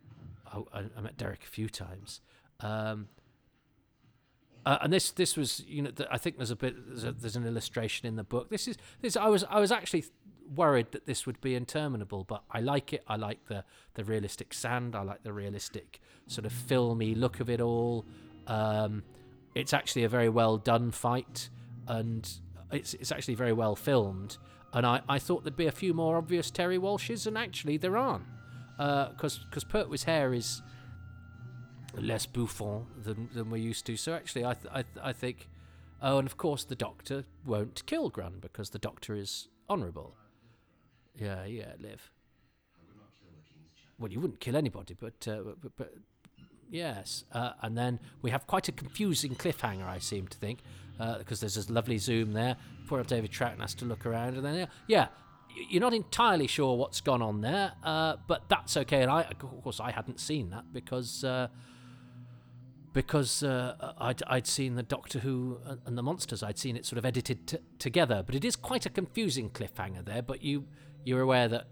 I, 0.72 0.84
I, 0.96 1.00
met 1.00 1.16
Derek 1.16 1.42
a 1.42 1.48
few 1.48 1.68
times. 1.68 2.20
Um, 2.60 3.08
uh, 4.64 4.78
and 4.80 4.92
this 4.92 5.10
this 5.10 5.36
was 5.36 5.62
you 5.66 5.82
know 5.82 5.90
I 6.10 6.16
think 6.16 6.38
there's 6.38 6.50
a 6.50 6.56
bit 6.56 6.74
there's, 6.86 7.04
a, 7.04 7.12
there's, 7.12 7.36
an 7.36 7.46
illustration 7.46 8.06
in 8.06 8.16
the 8.16 8.24
book. 8.24 8.48
This 8.48 8.66
is 8.68 8.78
this 9.02 9.16
I 9.16 9.28
was 9.28 9.44
I 9.50 9.60
was 9.60 9.70
actually 9.70 10.04
worried 10.54 10.92
that 10.92 11.06
this 11.06 11.26
would 11.26 11.40
be 11.40 11.54
interminable, 11.54 12.24
but 12.24 12.42
I 12.50 12.60
like 12.60 12.92
it. 12.92 13.02
I 13.06 13.16
like 13.16 13.46
the 13.46 13.64
the 13.94 14.04
realistic 14.04 14.52
sand. 14.54 14.94
I 14.94 15.02
like 15.02 15.22
the 15.22 15.32
realistic 15.32 16.00
sort 16.26 16.46
of 16.46 16.52
filmy 16.52 17.14
look 17.14 17.40
of 17.40 17.48
it 17.50 17.60
all. 17.60 18.04
Um, 18.46 19.02
it's 19.54 19.72
actually 19.72 20.04
a 20.04 20.08
very 20.08 20.28
well 20.28 20.56
done 20.58 20.90
fight, 20.90 21.48
and 21.86 22.28
it's 22.72 22.94
it's 22.94 23.12
actually 23.12 23.34
very 23.34 23.52
well 23.52 23.76
filmed. 23.76 24.38
And 24.72 24.84
I, 24.84 25.02
I 25.08 25.20
thought 25.20 25.44
there'd 25.44 25.56
be 25.56 25.66
a 25.66 25.72
few 25.72 25.94
more 25.94 26.16
obvious 26.16 26.50
Terry 26.50 26.78
Walshes, 26.78 27.26
and 27.26 27.38
actually 27.38 27.76
there 27.76 27.96
aren't, 27.96 28.26
because 28.76 29.38
uh, 29.38 29.42
because 29.48 29.64
Pertwee's 29.64 30.04
hair 30.04 30.34
is 30.34 30.62
less 31.94 32.26
bouffant 32.26 33.04
than 33.04 33.28
than 33.34 33.50
we're 33.50 33.56
used 33.58 33.86
to. 33.86 33.96
So 33.96 34.14
actually, 34.14 34.44
I 34.44 34.54
th- 34.54 34.72
I, 34.72 34.82
th- 34.82 34.98
I 35.02 35.12
think. 35.12 35.48
Oh, 36.02 36.18
and 36.18 36.26
of 36.26 36.36
course, 36.36 36.64
the 36.64 36.74
Doctor 36.74 37.24
won't 37.46 37.86
kill 37.86 38.10
Grun 38.10 38.34
because 38.40 38.70
the 38.70 38.78
Doctor 38.78 39.14
is 39.14 39.48
honourable. 39.70 40.14
Yeah, 41.16 41.44
yeah, 41.44 41.72
live. 41.80 42.10
well, 43.98 44.10
you 44.10 44.20
wouldn't 44.20 44.40
kill 44.40 44.56
anybody, 44.56 44.96
but 44.98 45.26
uh, 45.28 45.42
but, 45.62 45.76
but 45.76 45.94
yes. 46.70 47.24
Uh, 47.32 47.52
and 47.62 47.76
then 47.78 48.00
we 48.22 48.30
have 48.30 48.46
quite 48.46 48.68
a 48.68 48.72
confusing 48.72 49.34
cliffhanger, 49.34 49.86
I 49.86 49.98
seem 49.98 50.26
to 50.28 50.36
think, 50.38 50.60
because 51.18 51.40
there's 51.40 51.54
this 51.54 51.70
lovely 51.70 51.98
zoom 51.98 52.32
there. 52.32 52.56
Poor 52.88 52.98
old 52.98 53.06
David 53.06 53.30
Troughton 53.30 53.60
has 53.60 53.74
to 53.76 53.84
look 53.84 54.04
around, 54.06 54.34
and 54.36 54.44
then 54.44 54.68
yeah, 54.88 55.08
you're 55.70 55.80
not 55.80 55.94
entirely 55.94 56.48
sure 56.48 56.76
what's 56.76 57.00
gone 57.00 57.22
on 57.22 57.40
there, 57.40 57.72
uh, 57.84 58.16
but 58.26 58.48
that's 58.48 58.76
okay. 58.76 59.02
And 59.02 59.10
I, 59.10 59.22
of 59.22 59.38
course, 59.62 59.78
I 59.80 59.90
hadn't 59.92 60.18
seen 60.20 60.50
that 60.50 60.72
because. 60.72 61.22
Uh, 61.24 61.48
because 62.92 63.42
uh, 63.42 63.92
I'd, 63.98 64.22
I'd 64.28 64.46
seen 64.46 64.76
the 64.76 64.82
Doctor 64.84 65.18
Who 65.18 65.58
and- 65.66 65.80
and 65.84 65.98
the 65.98 66.02
monsters. 66.04 66.44
I'd 66.44 66.58
seen 66.58 66.76
it 66.76 66.86
sort 66.86 66.96
of 66.98 67.04
edited 67.04 67.44
t- 67.48 67.58
together, 67.80 68.22
but 68.24 68.36
it 68.36 68.44
is 68.44 68.54
quite 68.54 68.86
a 68.86 68.88
confusing 68.88 69.50
cliffhanger 69.50 70.04
there. 70.04 70.22
But 70.22 70.44
you 70.44 70.66
you're 71.04 71.20
aware 71.20 71.48
that 71.48 71.66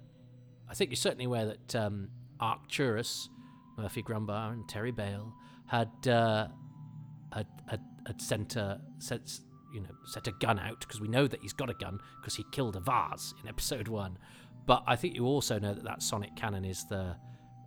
I 0.69 0.75
think 0.75 0.91
you're 0.91 0.97
certainly 0.97 1.27
aware 1.27 1.47
that 1.47 1.75
um, 1.75 2.09
Arcturus, 2.41 3.29
Murphy 3.77 4.03
Grumbar, 4.03 4.53
and 4.53 4.69
Terry 4.69 4.91
Bale 4.91 5.33
had 5.67 5.91
uh, 6.07 6.49
had, 7.33 7.47
had 7.69 7.81
had 8.07 8.21
sent 8.21 8.57
a 8.57 8.81
set 8.99 9.39
you 9.73 9.81
know 9.81 9.91
set 10.05 10.27
a 10.27 10.33
gun 10.33 10.59
out 10.59 10.81
because 10.81 11.01
we 11.01 11.09
know 11.09 11.27
that 11.27 11.41
he's 11.41 11.53
got 11.53 11.71
a 11.71 11.75
gun 11.75 11.99
because 12.21 12.37
he 12.37 12.45
killed 12.53 12.77
a 12.77 12.81
vase 12.81 13.35
in 13.43 13.49
episode 13.49 13.89
one. 13.89 14.19
But 14.67 14.85
I 14.87 14.97
think 14.97 15.15
you 15.15 15.27
also 15.27 15.59
know 15.59 15.75
that 15.75 15.85
that 15.85 16.03
sonic 16.03 16.37
cannon 16.37 16.65
is 16.65 16.85
the 16.87 17.17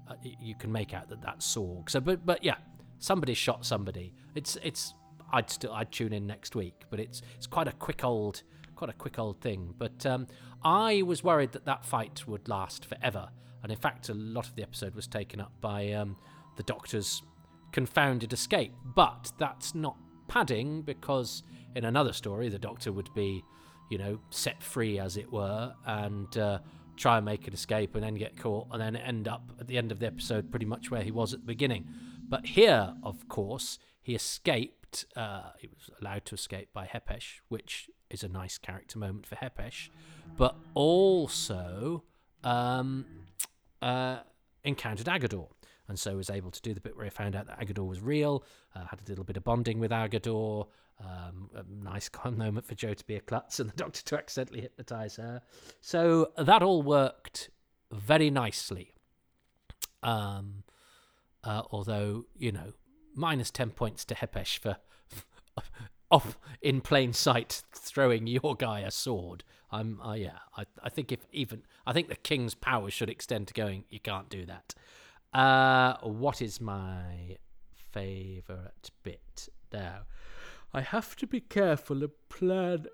uh, 0.08 0.16
you 0.40 0.56
can 0.56 0.72
make 0.72 0.94
out 0.94 1.10
that 1.10 1.22
that's 1.22 1.46
Ssorg. 1.46 1.90
So, 1.90 2.00
but 2.00 2.26
but 2.26 2.44
yeah, 2.44 2.56
somebody 3.00 3.34
shot 3.34 3.66
somebody. 3.66 4.14
It's 4.34 4.58
it's 4.64 4.94
I'd 5.32 5.50
still 5.50 5.74
I'd 5.74 5.92
tune 5.92 6.14
in 6.14 6.28
next 6.28 6.56
week, 6.56 6.84
but 6.90 7.00
it's 7.00 7.22
it's 7.36 7.48
quite 7.48 7.68
a 7.68 7.74
quick 7.74 8.04
old 8.04 8.44
quite 8.76 8.90
a 8.90 8.94
quick 8.94 9.18
old 9.20 9.42
thing. 9.42 9.74
But 9.78 10.06
um, 10.06 10.28
I 10.64 11.02
was 11.02 11.24
worried 11.24 11.52
that 11.54 11.66
that 11.66 11.86
fight 11.86 12.28
would 12.28 12.48
last 12.48 12.86
forever, 12.86 13.30
and 13.64 13.72
in 13.72 13.78
fact, 13.78 14.10
a 14.10 14.14
lot 14.14 14.48
of 14.48 14.56
the 14.56 14.64
episode 14.64 14.96
was 14.96 15.08
taken 15.08 15.42
up 15.42 15.52
by 15.62 15.92
um, 15.94 16.18
the 16.58 16.64
Doctor's 16.64 17.24
confounded 17.72 18.34
escape. 18.34 18.74
But 18.84 19.32
that's 19.38 19.74
not 19.76 19.98
padding 20.28 20.82
because 20.82 21.44
in 21.76 21.86
another 21.86 22.14
story, 22.14 22.50
the 22.50 22.60
Doctor 22.60 22.92
would 22.92 23.14
be, 23.14 23.44
you 23.90 23.98
know, 23.98 24.20
set 24.30 24.62
free 24.64 25.00
as 25.00 25.18
it 25.18 25.32
were, 25.32 25.74
and 25.86 26.38
uh, 26.38 26.60
try 26.96 27.18
and 27.18 27.26
make 27.26 27.48
an 27.48 27.54
escape, 27.54 27.96
and 27.96 28.04
then 28.04 28.16
get 28.16 28.38
caught, 28.38 28.68
and 28.72 28.82
then 28.82 28.96
end 28.96 29.28
up 29.28 29.52
at 29.60 29.68
the 29.68 29.78
end 29.78 29.92
of 29.92 30.00
the 30.00 30.08
episode 30.08 30.52
pretty 30.52 30.66
much 30.66 30.92
where 30.92 31.04
he 31.04 31.12
was 31.12 31.34
at 31.34 31.42
the 31.42 31.46
beginning. 31.46 31.88
But 32.28 32.46
here, 32.46 32.94
of 33.04 33.28
course, 33.28 33.78
he 34.02 34.16
escaped. 34.16 35.06
Uh, 35.16 35.52
he 35.60 35.68
was 35.68 35.90
allowed 36.00 36.26
to 36.26 36.36
escape 36.36 36.70
by 36.74 36.86
Hepesh, 36.86 37.42
which 37.50 37.90
is 38.10 38.24
a 38.24 38.28
nice 38.28 38.58
character 38.58 39.00
moment 39.00 39.26
for 39.26 39.36
Hepesh, 39.36 39.90
but 40.38 40.56
also 40.74 42.04
um, 42.44 43.06
uh, 43.82 44.20
encountered 44.64 45.08
Aggedor. 45.08 45.48
And 45.88 46.00
so 46.00 46.16
was 46.16 46.30
able 46.30 46.50
to 46.50 46.62
do 46.62 46.74
the 46.74 46.82
bit 46.82 46.96
where 46.96 47.06
he 47.06 47.12
found 47.12 47.36
out 47.36 47.46
that 47.48 47.60
Aggedor 47.60 47.88
was 47.88 48.02
real, 48.02 48.44
uh, 48.76 48.86
had 48.86 49.00
a 49.06 49.10
little 49.10 49.24
bit 49.24 49.38
of 49.38 49.44
bonding 49.44 49.80
with 49.80 49.92
Aggedor, 49.92 50.68
um, 51.00 51.50
a 51.54 51.64
nice 51.70 52.10
moment 52.32 52.66
for 52.66 52.76
Jo 52.76 52.94
to 52.94 53.06
be 53.06 53.16
a 53.16 53.22
klutz 53.22 53.60
and 53.60 53.70
the 53.70 53.76
doctor 53.76 54.02
to 54.04 54.18
accidentally 54.18 54.62
hypnotize 54.62 55.18
her. 55.18 55.42
So 55.82 56.32
that 56.38 56.64
all 56.64 56.82
worked 56.82 57.50
very 57.92 58.30
nicely. 58.30 58.94
Um, 60.02 60.64
uh, 61.44 61.64
although, 61.72 62.26
you 62.38 62.52
know, 62.52 62.74
minus 63.14 63.52
10 63.52 63.72
points 63.72 64.06
to 64.06 64.16
Hepesh 64.16 64.58
for 64.58 64.78
off 66.12 66.38
in 66.62 66.82
plain 66.82 67.14
sight 67.14 67.64
throwing 67.72 68.28
your 68.28 68.56
guy 68.56 68.82
a 68.82 68.92
sword. 68.92 69.44
I'm, 69.72 70.00
uh, 70.02 70.14
yeah, 70.14 70.40
I, 70.56 70.66
I 70.84 70.90
think 70.90 71.12
if 71.12 71.26
even, 71.32 71.64
I 71.86 71.94
think 71.94 72.08
the 72.08 72.16
king's 72.16 72.54
power 72.54 72.90
should 72.90 73.10
extend 73.10 73.48
to 73.48 73.54
going, 73.54 73.86
you 73.90 74.00
can't 74.00 74.30
do 74.30 74.46
that. 74.46 74.76
Uh, 75.34 75.98
what 76.02 76.42
is 76.42 76.62
my 76.62 77.38
favourite 77.92 78.92
bit 79.04 79.50
now? 79.74 80.02
I 80.74 80.82
have 80.82 81.16
to 81.18 81.28
be 81.28 81.40
careful 81.42 82.04
and 82.04 82.12
plan 82.30 82.86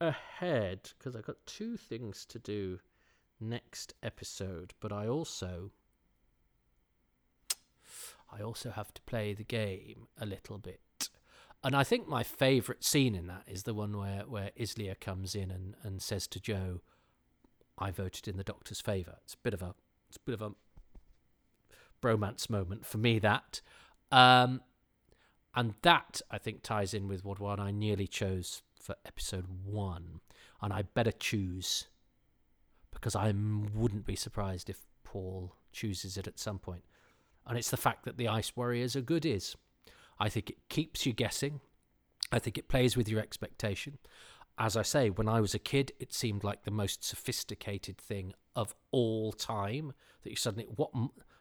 ahead 0.00 0.90
because 0.98 1.16
I've 1.16 1.26
got 1.26 1.46
two 1.46 1.76
things 1.76 2.24
to 2.26 2.38
do 2.38 2.80
next 3.40 3.94
episode, 4.02 4.74
but 4.80 4.92
I 4.92 5.06
also 5.06 5.70
I 8.32 8.42
also 8.42 8.70
have 8.70 8.92
to 8.94 9.02
play 9.02 9.34
the 9.34 9.44
game 9.44 10.08
a 10.18 10.26
little 10.26 10.58
bit. 10.58 10.80
And 11.64 11.74
I 11.74 11.84
think 11.84 12.06
my 12.06 12.22
favourite 12.22 12.84
scene 12.84 13.14
in 13.14 13.26
that 13.26 13.42
is 13.46 13.64
the 13.64 13.74
one 13.74 13.96
where, 13.96 14.22
where 14.28 14.50
Izlyr 14.58 14.98
comes 15.00 15.34
in 15.34 15.50
and, 15.50 15.74
and 15.82 16.00
says 16.00 16.26
to 16.28 16.40
Jo, 16.40 16.80
I 17.78 17.90
voted 17.90 18.28
in 18.28 18.36
the 18.36 18.44
doctor's 18.44 18.80
favour. 18.80 19.16
It's 19.24 19.34
a 19.34 19.42
bit 19.42 19.54
of 19.54 19.62
a 19.62 19.74
it's 20.08 20.16
a 20.16 20.20
bit 20.20 20.34
of 20.34 20.42
a 20.42 20.52
bromance 22.00 22.48
moment 22.48 22.86
for 22.86 22.98
me 22.98 23.18
that. 23.18 23.60
Um, 24.12 24.60
and 25.54 25.74
that 25.82 26.20
I 26.30 26.38
think 26.38 26.62
ties 26.62 26.94
in 26.94 27.08
with 27.08 27.24
what 27.24 27.40
one 27.40 27.58
I 27.58 27.70
nearly 27.70 28.06
chose 28.06 28.62
for 28.80 28.94
episode 29.04 29.46
one. 29.64 30.20
And 30.62 30.72
I 30.72 30.82
better 30.82 31.12
choose 31.12 31.86
because 32.92 33.16
I 33.16 33.32
wouldn't 33.74 34.06
be 34.06 34.16
surprised 34.16 34.70
if 34.70 34.80
Paul 35.02 35.54
chooses 35.72 36.16
it 36.16 36.26
at 36.26 36.38
some 36.38 36.58
point. 36.58 36.84
And 37.46 37.58
it's 37.58 37.70
the 37.70 37.76
fact 37.76 38.04
that 38.04 38.16
the 38.16 38.28
Ice 38.28 38.56
Warriors 38.56 38.96
are 38.96 39.00
good 39.00 39.24
is. 39.24 39.56
I 40.18 40.28
think 40.28 40.50
it 40.50 40.68
keeps 40.68 41.06
you 41.06 41.12
guessing. 41.12 41.60
I 42.32 42.38
think 42.38 42.58
it 42.58 42.68
plays 42.68 42.96
with 42.96 43.08
your 43.08 43.20
expectation. 43.20 43.98
As 44.58 44.76
I 44.76 44.82
say, 44.82 45.10
when 45.10 45.28
I 45.28 45.40
was 45.40 45.54
a 45.54 45.58
kid, 45.58 45.92
it 46.00 46.14
seemed 46.14 46.42
like 46.42 46.64
the 46.64 46.70
most 46.70 47.04
sophisticated 47.04 47.98
thing 47.98 48.34
of 48.54 48.74
all 48.90 49.32
time. 49.32 49.92
That 50.22 50.30
you 50.30 50.36
suddenly 50.36 50.66
what 50.74 50.90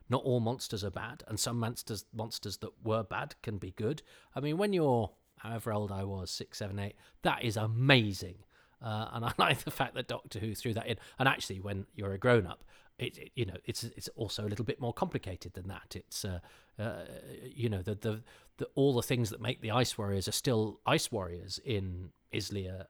not 0.10 0.24
all 0.24 0.40
monsters 0.40 0.84
are 0.84 0.92
bad, 0.92 1.24
and 1.28 1.40
some 1.40 1.60
monsters 1.60 2.06
monsters 2.14 2.58
that 2.58 2.72
were 2.84 3.04
bad 3.04 3.36
can 3.42 3.58
be 3.58 3.72
good. 3.72 4.02
I 4.36 4.42
mean, 4.42 4.58
when 4.58 4.74
you're 4.74 5.12
however 5.38 5.74
old 5.74 5.92
I 5.92 6.04
was, 6.04 6.30
six, 6.30 6.58
seven, 6.58 6.80
eight, 6.80 6.96
that 7.22 7.44
is 7.44 7.58
amazing. 7.58 8.36
Uh, 8.82 9.10
and 9.14 9.26
I 9.26 9.32
like 9.38 9.64
the 9.64 9.72
fact 9.72 9.96
that 9.96 10.08
Doctor 10.08 10.40
Who 10.40 10.54
threw 10.54 10.74
that 10.74 10.88
in. 10.88 10.98
And 11.18 11.28
actually, 11.28 11.60
when 11.60 11.86
you're 11.96 12.14
a 12.14 12.18
grown 12.18 12.46
up, 12.46 12.64
it, 12.98 13.18
it 13.18 13.32
you 13.36 13.46
know 13.46 13.58
it's 13.66 13.84
it's 13.84 14.10
also 14.16 14.44
a 14.46 14.50
little 14.50 14.66
bit 14.66 14.80
more 14.80 14.94
complicated 14.94 15.54
than 15.54 15.68
that. 15.68 15.96
It's 15.96 16.24
uh, 16.26 16.40
uh, 16.80 17.04
you 17.44 17.70
know 17.70 17.82
the, 17.82 17.96
the 17.96 18.24
the 18.58 18.66
all 18.76 18.94
the 18.94 19.04
things 19.04 19.30
that 19.32 19.42
make 19.42 19.62
the 19.62 19.72
Ice 19.72 19.98
Warriors 19.98 20.28
are 20.28 20.34
still 20.34 20.80
Ice 20.86 21.12
Warriors 21.12 21.60
in 21.64 22.10
Izlyr, 22.34 22.86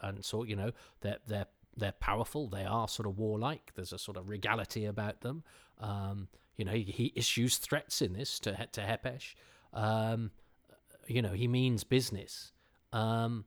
and 0.00 0.24
so 0.24 0.44
you 0.44 0.56
know 0.56 0.72
they're 1.00 1.18
they're 1.26 1.46
they're 1.76 1.92
powerful. 1.92 2.48
They 2.48 2.64
are 2.64 2.88
sort 2.88 3.06
of 3.06 3.18
warlike. 3.18 3.72
There's 3.74 3.92
a 3.92 3.98
sort 3.98 4.16
of 4.16 4.28
regality 4.28 4.86
about 4.86 5.20
them. 5.20 5.44
Um, 5.78 6.28
you 6.56 6.64
know, 6.64 6.72
he, 6.72 6.82
he 6.82 7.12
issues 7.14 7.58
threats 7.58 8.02
in 8.02 8.14
this 8.14 8.40
to 8.40 8.52
to 8.72 8.80
Hepesh. 8.80 9.34
Um, 9.72 10.30
you 11.06 11.22
know, 11.22 11.32
he 11.32 11.46
means 11.46 11.84
business. 11.84 12.52
Um, 12.92 13.44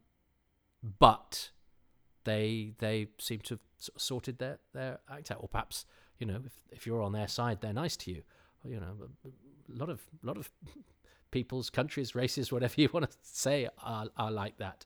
but 0.81 1.49
they 2.24 2.74
they 2.80 3.08
seem 3.18 3.40
to 3.41 3.56
have 3.56 3.60
sorted 3.98 4.40
their 4.40 4.60
their 4.74 5.00
act 5.10 5.32
out, 5.32 5.38
or 5.41 5.48
perhaps 5.48 5.86
you 6.18 6.28
know, 6.28 6.41
if 6.46 6.54
if 6.72 6.86
you're 6.86 7.02
on 7.02 7.14
their 7.14 7.28
side, 7.28 7.62
they're 7.62 7.74
nice 7.74 7.98
to 7.98 8.12
you. 8.12 8.24
You 8.64 8.80
know, 8.80 8.96
a 9.26 9.80
lot 9.80 9.90
of 9.90 10.02
lot 10.22 10.38
of 10.38 10.50
peoples, 11.32 11.70
countries, 11.70 12.16
races, 12.16 12.52
whatever 12.52 12.74
you 12.78 12.90
want 12.94 13.10
to 13.10 13.18
say, 13.22 13.68
are 13.84 14.08
are 14.18 14.32
like 14.32 14.58
that. 14.58 14.86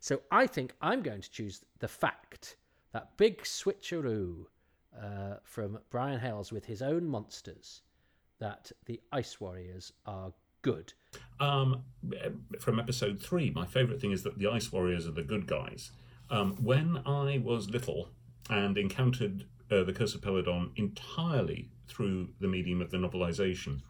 So 0.00 0.20
I 0.30 0.46
think 0.46 0.74
I'm 0.80 1.02
going 1.02 1.22
to 1.22 1.30
choose 1.30 1.64
the 1.78 1.88
fact 1.88 2.56
that 2.92 3.16
big 3.16 3.42
switcheroo 3.42 4.44
uh, 5.00 5.36
from 5.42 5.78
Brian 5.90 6.20
Hayles 6.20 6.52
with 6.52 6.66
his 6.66 6.82
own 6.82 7.06
monsters 7.06 7.82
that 8.38 8.70
the 8.86 9.00
Ice 9.12 9.40
Warriors 9.40 9.92
are 10.06 10.32
good. 10.62 10.92
Um, 11.40 11.84
from 12.60 12.78
episode 12.78 13.20
three, 13.20 13.50
my 13.50 13.66
favourite 13.66 14.00
thing 14.00 14.12
is 14.12 14.22
that 14.24 14.38
the 14.38 14.48
Ice 14.48 14.70
Warriors 14.70 15.06
are 15.06 15.12
the 15.12 15.22
good 15.22 15.46
guys. 15.46 15.92
Um, 16.30 16.56
when 16.56 17.00
I 17.06 17.38
was 17.42 17.70
little 17.70 18.08
and 18.50 18.76
encountered 18.78 19.46
uh, 19.70 19.84
the 19.84 19.92
Curse 19.92 20.14
of 20.14 20.20
Peladon 20.20 20.70
entirely 20.76 21.70
through 21.86 22.30
the 22.40 22.48
medium 22.48 22.80
of 22.80 22.90
the 22.90 22.96
novelization, 22.96 23.80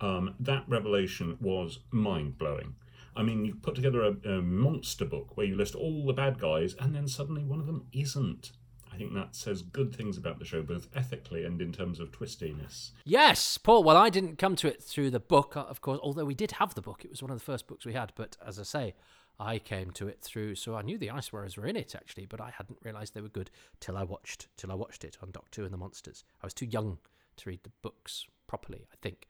um, 0.00 0.34
that 0.40 0.64
revelation 0.68 1.36
was 1.40 1.80
mind 1.90 2.38
blowing. 2.38 2.74
I 3.16 3.22
mean, 3.22 3.44
you 3.44 3.54
put 3.54 3.74
together 3.74 4.02
a, 4.02 4.28
a 4.28 4.42
monster 4.42 5.04
book 5.04 5.36
where 5.36 5.46
you 5.46 5.56
list 5.56 5.74
all 5.74 6.04
the 6.06 6.12
bad 6.12 6.38
guys, 6.38 6.74
and 6.80 6.94
then 6.94 7.06
suddenly 7.06 7.44
one 7.44 7.60
of 7.60 7.66
them 7.66 7.86
isn't. 7.92 8.52
I 8.92 8.96
think 8.96 9.12
that 9.14 9.34
says 9.34 9.62
good 9.62 9.94
things 9.94 10.16
about 10.16 10.38
the 10.38 10.44
show, 10.44 10.62
both 10.62 10.88
ethically 10.94 11.44
and 11.44 11.60
in 11.60 11.72
terms 11.72 11.98
of 11.98 12.12
twistiness. 12.12 12.92
Yes, 13.04 13.58
Paul. 13.58 13.82
Well, 13.82 13.96
I 13.96 14.08
didn't 14.08 14.38
come 14.38 14.54
to 14.56 14.68
it 14.68 14.82
through 14.82 15.10
the 15.10 15.20
book, 15.20 15.56
uh, 15.56 15.62
of 15.62 15.80
course, 15.80 15.98
although 16.00 16.24
we 16.24 16.34
did 16.34 16.52
have 16.52 16.74
the 16.74 16.80
book. 16.80 17.04
It 17.04 17.10
was 17.10 17.20
one 17.20 17.32
of 17.32 17.38
the 17.38 17.44
first 17.44 17.66
books 17.66 17.84
we 17.84 17.94
had. 17.94 18.12
But 18.14 18.36
as 18.44 18.60
I 18.60 18.62
say, 18.62 18.94
I 19.38 19.58
came 19.58 19.90
to 19.92 20.08
it 20.08 20.20
through. 20.20 20.54
So 20.54 20.74
I 20.76 20.82
knew 20.82 20.98
the 20.98 21.10
Ice 21.10 21.32
Warriors 21.32 21.56
were 21.56 21.66
in 21.66 21.76
it 21.76 21.94
actually, 21.94 22.26
but 22.26 22.40
I 22.40 22.50
hadn't 22.56 22.78
realised 22.84 23.14
they 23.14 23.20
were 23.20 23.28
good 23.28 23.50
till 23.80 23.96
I 23.96 24.04
watched 24.04 24.48
till 24.56 24.70
I 24.70 24.74
watched 24.74 25.04
it 25.04 25.16
on 25.22 25.30
Doctor 25.32 25.60
Who 25.60 25.64
and 25.64 25.74
the 25.74 25.78
Monsters. 25.78 26.24
I 26.42 26.46
was 26.46 26.54
too 26.54 26.66
young 26.66 26.98
to 27.36 27.50
read 27.50 27.60
the 27.64 27.72
books 27.82 28.26
properly, 28.46 28.86
I 28.92 28.96
think. 29.02 29.26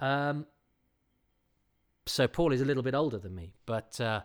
Um, 0.00 0.46
so 2.06 2.28
Paul 2.28 2.52
is 2.52 2.60
a 2.60 2.64
little 2.64 2.82
bit 2.82 2.94
older 2.94 3.18
than 3.18 3.34
me, 3.34 3.54
but 3.66 4.00
uh, 4.00 4.20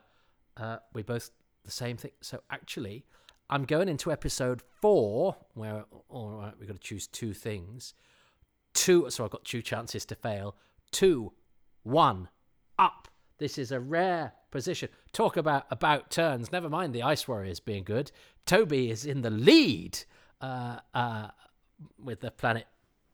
uh, 0.57 0.77
we 0.93 1.03
both 1.03 1.31
the 1.65 1.71
same 1.71 1.97
thing. 1.97 2.11
So 2.21 2.41
actually, 2.49 3.05
I'm 3.49 3.65
going 3.65 3.89
into 3.89 4.11
episode 4.11 4.61
four, 4.81 5.37
where 5.53 5.85
all 6.09 6.31
right, 6.31 6.53
we've 6.59 6.67
got 6.67 6.75
to 6.75 6.87
choose 6.87 7.07
two 7.07 7.33
things. 7.33 7.93
two. 8.73 9.09
So 9.09 9.23
I've 9.23 9.31
got 9.31 9.45
two 9.45 9.61
chances 9.61 10.05
to 10.05 10.15
fail. 10.15 10.55
Two, 10.91 11.31
one, 11.83 12.29
up. 12.77 13.07
This 13.37 13.57
is 13.57 13.71
a 13.71 13.79
rare 13.79 14.33
position. 14.51 14.89
Talk 15.13 15.37
about 15.37 15.65
about 15.69 16.09
turns. 16.09 16.51
Never 16.51 16.69
mind 16.69 16.91
the 16.93 17.03
Ice 17.03 17.27
Warriors 17.27 17.59
being 17.59 17.83
good. 17.83 18.11
Toby 18.47 18.89
is 18.89 19.05
in 19.05 19.21
the 19.21 19.29
lead 19.29 19.99
uh, 20.41 20.79
uh, 20.93 21.27
with 22.03 22.21
the 22.21 22.31
planet 22.31 22.65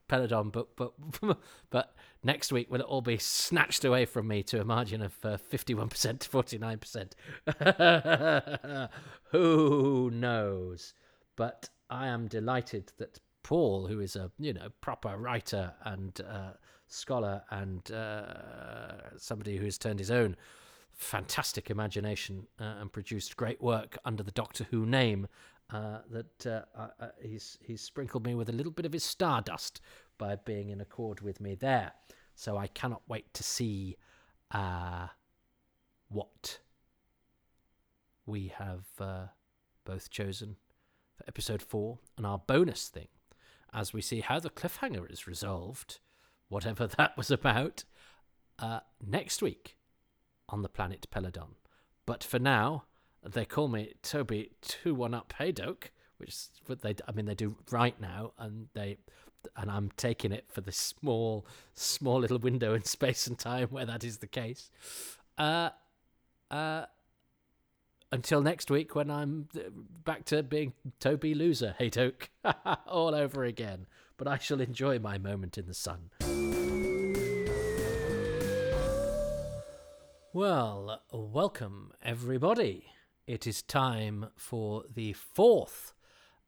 Peladon, 0.08 0.50
but 0.50 0.76
but 0.78 0.94
but 1.70 1.94
next 2.24 2.54
week 2.54 2.72
will 2.72 2.80
it 2.80 2.86
all 2.86 3.02
be 3.02 3.18
snatched 3.18 3.84
away 3.84 4.06
from 4.06 4.30
me 4.30 4.44
to 4.44 4.62
a 4.62 4.66
margin 4.66 5.02
of 5.02 5.14
uh, 5.26 5.36
fifty-one 5.36 5.90
percent 5.90 6.22
to 6.22 6.30
forty-nine 6.30 6.80
percent? 6.80 7.16
Who 9.32 10.10
knows? 10.12 10.94
But 11.36 11.70
I 11.90 12.08
am 12.08 12.28
delighted 12.28 12.94
that 12.98 13.20
Paul, 13.44 13.88
who 13.88 14.00
is 14.00 14.16
a 14.16 14.32
you 14.40 14.54
know 14.54 14.70
proper 14.80 15.18
writer 15.18 15.74
and 15.84 16.20
uh, 16.22 16.52
scholar 16.88 17.44
and 17.52 17.92
uh, 17.92 19.18
somebody 19.18 19.58
who 19.58 19.66
has 19.66 19.78
turned 19.78 20.00
his 20.00 20.12
own 20.12 20.38
fantastic 21.00 21.70
imagination 21.70 22.46
uh, 22.60 22.76
and 22.82 22.92
produced 22.92 23.38
great 23.38 23.62
work 23.62 23.98
under 24.04 24.22
the 24.22 24.32
Doctor 24.32 24.68
Who 24.70 24.86
name, 24.86 25.28
uh, 25.72 26.00
that 26.12 26.46
uh, 26.46 26.88
he's 27.22 27.58
he's 27.62 27.82
sprinkled 27.82 28.26
me 28.26 28.36
with 28.36 28.50
a 28.50 28.54
little 28.54 28.72
bit 28.72 28.86
of 28.86 28.94
his 28.94 29.04
stardust 29.04 29.80
by 30.18 30.36
being 30.36 30.70
in 30.70 30.82
accord 30.82 31.22
with 31.22 31.40
me 31.40 31.56
there. 31.56 31.94
So 32.36 32.58
I 32.58 32.68
cannot 32.68 33.02
wait 33.08 33.34
to 33.36 33.44
see 33.44 33.96
uh, 34.52 35.08
what 36.10 36.60
we 38.26 38.52
have 38.58 38.86
uh, 39.00 39.28
both 39.86 40.10
chosen 40.10 40.58
for 41.16 41.24
episode 41.28 41.62
four 41.62 42.00
and 42.18 42.26
our 42.26 42.40
bonus 42.40 42.90
thing, 42.90 43.08
as 43.74 43.94
we 43.94 44.02
see 44.02 44.20
how 44.20 44.40
the 44.40 44.50
cliffhanger 44.50 45.10
is 45.10 45.28
resolved, 45.28 46.00
whatever 46.50 46.88
that 46.98 47.16
was 47.16 47.32
about, 47.32 47.86
uh, 48.58 48.82
next 49.02 49.42
week 49.42 49.78
on 50.50 50.62
the 50.62 50.70
planet 50.70 51.08
Peladon. 51.14 51.56
But 52.06 52.24
for 52.24 52.40
now, 52.40 52.84
they 53.24 53.46
call 53.46 53.68
me 53.68 53.94
Toby 54.02 54.52
Two 54.62 54.96
One 54.96 55.14
Up 55.14 55.34
Hadoke, 55.40 55.90
which 56.18 56.36
they 56.68 56.96
I 57.08 57.12
mean 57.12 57.26
they 57.26 57.36
do 57.36 57.56
right 57.72 58.00
now, 58.00 58.34
and 58.38 58.68
they 58.74 58.98
and 59.56 59.72
I'm 59.72 59.92
taking 59.96 60.32
it 60.32 60.46
for 60.50 60.62
the 60.62 60.72
small 60.72 61.46
small 61.74 62.20
little 62.20 62.40
window 62.40 62.74
in 62.74 62.84
space 62.86 63.28
and 63.28 63.38
time 63.38 63.68
where 63.70 63.86
that 63.86 64.04
is 64.04 64.18
the 64.18 64.28
case. 64.28 64.72
Uh, 65.38 65.70
uh, 66.52 66.86
until 68.12 68.42
next 68.42 68.72
week 68.72 68.96
when 68.96 69.10
I'm 69.12 69.48
uh, 69.56 69.70
back 70.04 70.26
to 70.26 70.44
being 70.44 70.74
Toby 71.00 71.34
Loser 71.34 71.76
Hadoke 71.80 72.30
all 72.88 73.14
over 73.16 73.44
again. 73.44 73.86
But 74.18 74.28
I 74.28 74.38
shall 74.38 74.60
enjoy 74.60 75.00
my 75.00 75.18
moment 75.18 75.58
in 75.58 75.66
the 75.68 75.74
sun. 75.74 76.10
Well, 80.40 81.02
welcome 81.12 81.92
everybody. 82.02 82.86
It 83.28 83.46
is 83.46 83.62
time 83.62 84.28
for 84.38 84.86
the 84.90 85.12
fourth 85.12 85.92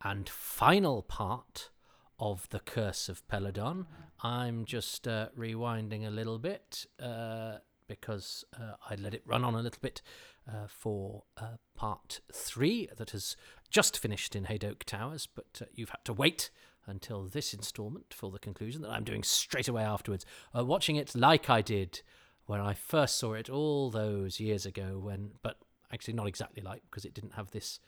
and 0.01 0.30
final 0.30 1.01
part 1.01 1.72
of 2.18 2.47
The 2.51 2.61
Curse 2.61 3.09
of 3.09 3.27
Peladon. 3.27 3.88
I'm 4.23 4.63
just 4.63 5.09
uh, 5.09 5.27
rewinding 5.38 6.07
a 6.07 6.09
little 6.09 6.39
bit 6.39 6.85
uh, 7.01 7.57
because 7.89 8.45
uh, 8.57 8.76
I 8.89 8.95
let 8.95 9.13
it 9.13 9.23
run 9.26 9.43
on 9.43 9.55
a 9.55 9.61
little 9.61 9.81
bit 9.81 10.01
uh, 10.47 10.68
for 10.69 11.23
uh, 11.35 11.57
part 11.76 12.22
three 12.31 12.88
that 12.95 13.09
has 13.09 13.35
just 13.69 13.99
finished 13.99 14.38
in 14.38 14.45
Hadoke 14.45 14.85
Towers, 14.85 15.27
but 15.27 15.61
uh, 15.61 15.65
you've 15.73 15.89
had 15.89 16.05
to 16.05 16.13
wait 16.13 16.49
until 16.88 17.26
this 17.26 17.53
instalment 17.53 18.13
for 18.13 18.31
the 18.31 18.39
conclusion 18.39 18.84
that 18.84 18.91
I'm 18.91 19.03
doing 19.03 19.23
straight 19.23 19.68
away 19.68 19.84
afterwards. 19.84 20.26
watching 20.53 20.95
it 20.95 21.13
like 21.13 21.49
I 21.49 21.61
did 21.61 22.03
when 22.52 22.60
I 22.60 22.73
first 22.73 23.18
saw 23.18 23.32
it 23.32 23.49
all 23.49 23.90
those 23.90 24.41
years 24.41 24.65
ago, 24.65 24.99
when, 25.02 25.32
but 25.41 25.56
actually 25.94 26.15
not 26.15 26.28
exactly 26.28 26.61
like 26.61 26.82
because 26.84 27.06
it 27.06 27.14
didn't 27.14 27.36
have 27.36 27.52
this 27.52 27.80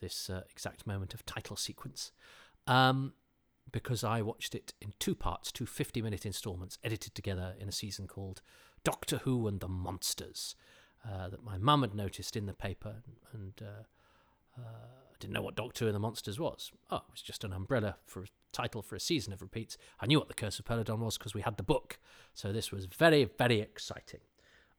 this 0.00 0.30
uh, 0.30 0.40
exact 0.50 0.86
moment 0.86 1.12
of 1.12 1.26
title 1.26 1.54
sequence. 1.54 2.12
Um, 2.66 3.12
because 3.70 4.02
I 4.02 4.22
watched 4.22 4.54
it 4.54 4.72
in 4.80 4.94
two 4.98 5.14
parts, 5.14 5.52
two 5.52 5.66
50 5.66 6.00
minute 6.00 6.24
installments 6.24 6.78
edited 6.82 7.14
together 7.14 7.54
in 7.60 7.68
a 7.68 7.72
season 7.72 8.06
called 8.06 8.40
Doctor 8.84 9.18
Who 9.18 9.46
and 9.48 9.60
the 9.60 9.68
Monsters 9.68 10.54
uh, 11.06 11.28
that 11.28 11.44
my 11.44 11.58
mum 11.58 11.82
had 11.82 11.94
noticed 11.94 12.36
in 12.36 12.46
the 12.46 12.54
paper. 12.54 13.02
And 13.34 13.52
uh, 13.60 14.60
uh, 14.60 15.05
I 15.16 15.18
didn't 15.18 15.32
know 15.32 15.40
what 15.40 15.56
Doctor 15.56 15.86
and 15.86 15.94
the 15.94 15.98
Monsters 15.98 16.38
was. 16.38 16.70
Oh, 16.90 16.96
it 16.96 17.02
was 17.10 17.22
just 17.22 17.42
an 17.42 17.54
umbrella 17.54 17.96
for 18.04 18.24
a 18.24 18.26
title 18.52 18.82
for 18.82 18.96
a 18.96 19.00
season 19.00 19.32
of 19.32 19.40
repeats. 19.40 19.78
I 19.98 20.04
knew 20.04 20.18
what 20.18 20.28
The 20.28 20.34
Curse 20.34 20.58
of 20.58 20.66
Peladon 20.66 20.98
was 20.98 21.16
because 21.16 21.34
we 21.34 21.40
had 21.40 21.56
the 21.56 21.62
book. 21.62 21.98
So 22.34 22.52
this 22.52 22.70
was 22.70 22.84
very, 22.84 23.24
very 23.24 23.62
exciting. 23.62 24.20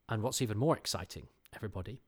And 0.07 0.22
what's 0.22 0.39
even 0.39 0.59
more 0.59 0.77
exciting, 0.77 1.26
everybody, 1.55 2.01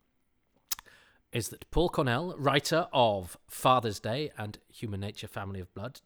is 1.31 1.49
that 1.49 1.69
Paul 1.71 1.89
Cornell, 1.89 2.35
writer 2.37 2.85
of 2.93 3.35
Father's 3.47 3.99
Day 3.99 4.31
and 4.37 4.59
Human 4.71 4.99
Nature 4.99 5.27
Family 5.27 5.59
of 5.59 5.73
Blood, 5.73 6.01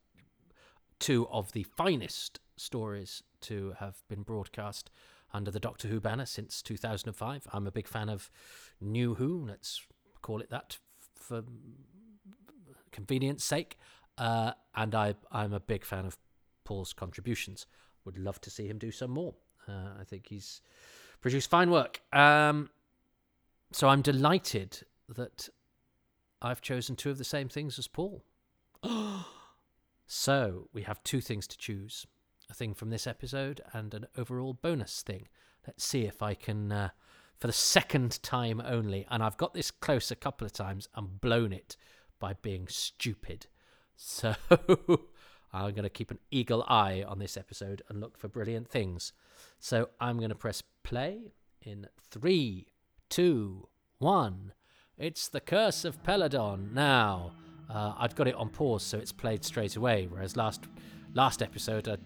two 0.99 1.27
of 1.27 1.51
the 1.51 1.63
finest 1.63 2.39
stories 2.55 3.21
to 3.41 3.75
have 3.79 4.01
been 4.07 4.21
broadcast 4.21 4.89
under 5.33 5.51
the 5.51 5.59
Doctor 5.59 5.89
Who 5.89 5.99
banner 5.99 6.25
since 6.25 6.61
2005. 6.61 7.47
I'm 7.51 7.67
a 7.67 7.71
big 7.71 7.89
fan 7.89 8.07
of 8.07 8.31
New 8.79 9.15
Who, 9.15 9.45
let's 9.45 9.81
call 10.21 10.39
it 10.39 10.49
that 10.51 10.77
for 11.15 11.43
convenience 12.93 13.43
sake. 13.43 13.77
Uh, 14.17 14.51
and 14.75 14.95
I, 14.95 15.15
I'm 15.31 15.53
a 15.53 15.59
big 15.59 15.83
fan 15.83 16.05
of 16.05 16.17
Paul's 16.63 16.93
contributions. 16.93 17.65
Would 18.05 18.17
love 18.17 18.39
to 18.41 18.49
see 18.49 18.67
him 18.67 18.77
do 18.77 18.91
some 18.91 19.11
more. 19.11 19.33
Uh, 19.67 19.99
I 19.99 20.03
think 20.05 20.27
he's 20.27 20.61
produced 21.21 21.49
fine 21.49 21.71
work. 21.71 22.01
Um, 22.13 22.69
so 23.71 23.89
I'm 23.89 24.01
delighted 24.01 24.81
that 25.09 25.49
I've 26.41 26.61
chosen 26.61 26.95
two 26.95 27.09
of 27.09 27.17
the 27.17 27.23
same 27.23 27.49
things 27.49 27.77
as 27.79 27.87
Paul. 27.87 28.23
So 30.05 30.67
we 30.73 30.83
have 30.83 31.01
two 31.03 31.21
things 31.21 31.47
to 31.47 31.57
choose 31.57 32.05
a 32.49 32.53
thing 32.53 32.73
from 32.73 32.89
this 32.89 33.07
episode 33.07 33.61
and 33.71 33.93
an 33.93 34.05
overall 34.17 34.53
bonus 34.53 35.01
thing. 35.01 35.27
Let's 35.65 35.83
see 35.83 36.05
if 36.05 36.21
I 36.21 36.35
can, 36.35 36.71
uh, 36.71 36.89
for 37.39 37.47
the 37.47 37.53
second 37.53 38.21
time 38.21 38.61
only, 38.63 39.07
and 39.09 39.23
I've 39.23 39.37
got 39.37 39.53
this 39.53 39.71
close 39.71 40.11
a 40.11 40.15
couple 40.15 40.45
of 40.45 40.53
times 40.53 40.87
and 40.93 41.19
blown 41.19 41.51
it 41.53 41.77
by 42.19 42.33
being 42.41 42.67
stupid. 42.67 43.47
So 43.95 44.35
I'm 45.53 45.71
going 45.71 45.83
to 45.83 45.89
keep 45.89 46.11
an 46.11 46.19
eagle 46.31 46.63
eye 46.67 47.03
on 47.07 47.19
this 47.19 47.37
episode 47.37 47.81
and 47.89 47.99
look 47.99 48.17
for 48.17 48.27
brilliant 48.27 48.69
things. 48.69 49.13
So 49.59 49.89
I'm 49.99 50.17
going 50.17 50.29
to 50.29 50.35
press 50.35 50.63
play 50.83 51.33
in 51.61 51.87
three, 52.09 52.67
two, 53.09 53.67
one. 53.99 54.53
It's 54.97 55.27
the 55.27 55.39
Curse 55.39 55.85
of 55.85 56.03
Peladon 56.03 56.73
now. 56.73 57.33
Uh, 57.69 57.93
I'd 57.97 58.15
got 58.15 58.27
it 58.27 58.35
on 58.35 58.49
pause, 58.49 58.83
so 58.83 58.97
it's 58.97 59.11
played 59.11 59.43
straight 59.43 59.75
away. 59.75 60.07
Whereas 60.09 60.35
last 60.35 60.65
last 61.13 61.41
episode, 61.41 61.87
I, 61.87 61.97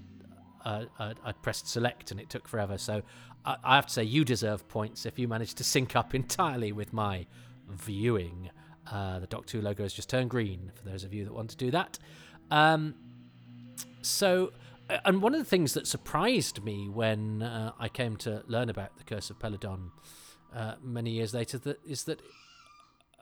uh, 0.70 0.86
I, 1.00 1.14
I 1.24 1.32
pressed 1.32 1.68
select 1.68 2.12
and 2.12 2.20
it 2.20 2.30
took 2.30 2.48
forever. 2.48 2.78
So 2.78 3.02
I, 3.46 3.58
I, 3.64 3.76
have 3.76 3.88
to 3.88 3.94
say, 3.94 4.04
you 4.04 4.24
deserve 4.26 4.68
points 4.68 5.06
if 5.06 5.18
you 5.18 5.28
managed 5.28 5.58
to 5.58 5.64
sync 5.64 5.96
up 5.96 6.14
entirely 6.22 6.72
with 6.72 6.94
my 6.94 7.26
viewing. 7.70 8.50
Uh, 8.92 9.20
the 9.20 9.28
Doc 9.28 9.46
2 9.46 9.62
logo 9.62 9.84
has 9.84 9.94
just 9.94 10.10
turned 10.10 10.30
green 10.30 10.72
for 10.76 10.90
those 10.90 11.04
of 11.04 11.14
you 11.14 11.26
that 11.26 11.34
want 11.34 11.50
to 11.50 11.58
do 11.58 11.72
that. 11.72 12.00
Um, 12.52 12.96
so, 14.02 14.54
and 15.06 15.22
one 15.22 15.34
of 15.34 15.40
the 15.40 15.46
things 15.46 15.74
that 15.74 15.88
surprised 15.88 16.64
me 16.64 16.88
when 16.88 17.44
uh, 17.44 17.74
I 17.80 17.90
came 17.90 18.16
to 18.18 18.44
learn 18.48 18.70
about 18.70 18.98
the 18.98 19.04
Curse 19.04 19.30
of 19.30 19.40
Peladon 19.40 19.92
uh, 20.56 20.76
many 20.82 21.12
years 21.12 21.34
later 21.34 21.58
that 21.58 21.80
is 21.86 22.06
that 22.06 22.22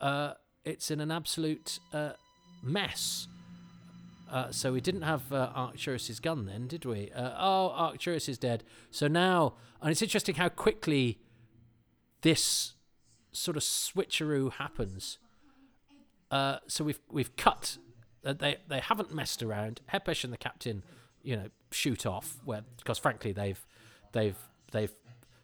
uh, 0.00 0.34
it's 0.64 0.90
in 0.90 1.00
an 1.00 1.10
absolute 1.10 1.78
uh, 1.92 2.12
mess. 2.62 3.28
Uh, 4.30 4.50
so 4.50 4.72
we 4.72 4.80
didn't 4.80 5.02
have 5.02 5.32
uh, 5.32 5.50
Arcturus's 5.54 6.18
gun 6.18 6.46
then, 6.46 6.66
did 6.66 6.84
we? 6.84 7.12
Uh, 7.12 7.32
oh, 7.38 7.70
Arcturus 7.70 8.28
is 8.28 8.38
dead. 8.38 8.64
So 8.90 9.06
now, 9.06 9.54
and 9.80 9.92
it's 9.92 10.02
interesting 10.02 10.34
how 10.34 10.48
quickly 10.48 11.20
this 12.22 12.74
sort 13.30 13.56
of 13.56 13.62
switcheroo 13.62 14.52
happens. 14.54 15.18
Uh, 16.30 16.58
so 16.66 16.84
we've 16.84 17.00
we've 17.10 17.36
cut. 17.36 17.78
Uh, 18.24 18.32
they 18.32 18.56
they 18.68 18.80
haven't 18.80 19.14
messed 19.14 19.42
around. 19.42 19.80
Hepesh 19.92 20.24
and 20.24 20.32
the 20.32 20.38
captain, 20.38 20.84
you 21.22 21.36
know, 21.36 21.48
shoot 21.70 22.06
off. 22.06 22.38
Where 22.44 22.62
because 22.78 22.98
frankly 22.98 23.32
they've 23.32 23.64
they've 24.12 24.38
they've 24.72 24.94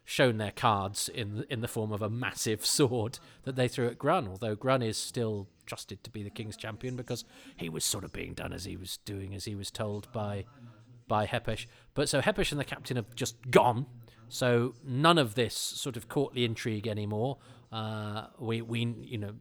shown 0.05 0.37
their 0.37 0.51
cards 0.51 1.09
in 1.09 1.45
in 1.49 1.61
the 1.61 1.67
form 1.67 1.91
of 1.91 2.01
a 2.01 2.09
massive 2.09 2.65
sword 2.65 3.19
that 3.43 3.55
they 3.55 3.67
threw 3.67 3.87
at 3.87 3.97
Grun. 3.97 4.27
Although 4.27 4.55
Grun 4.55 4.81
is 4.81 4.97
still 4.97 5.47
trusted 5.65 6.03
to 6.03 6.09
be 6.09 6.23
the 6.23 6.29
king's 6.29 6.57
champion 6.57 6.95
because 6.95 7.23
he 7.55 7.69
was 7.69 7.85
sort 7.85 8.03
of 8.03 8.11
being 8.11 8.33
done 8.33 8.51
as 8.51 8.65
he 8.65 8.75
was 8.75 8.97
doing 9.05 9.33
as 9.33 9.45
he 9.45 9.55
was 9.55 9.71
told 9.71 10.11
by 10.11 10.45
by 11.07 11.25
Hepesh. 11.25 11.65
But 11.93 12.09
so 12.09 12.21
Hepesh 12.21 12.51
and 12.51 12.59
the 12.59 12.65
captain 12.65 12.97
have 12.97 13.15
just 13.15 13.49
gone. 13.49 13.85
So 14.29 14.73
none 14.83 15.17
of 15.17 15.35
this 15.35 15.53
sort 15.53 15.95
of 15.95 16.09
courtly 16.09 16.43
intrigue 16.43 16.87
anymore. 16.87 17.37
Uh, 17.71 18.27
we 18.39 18.61
we 18.61 18.81
you 18.99 19.17
know 19.17 19.33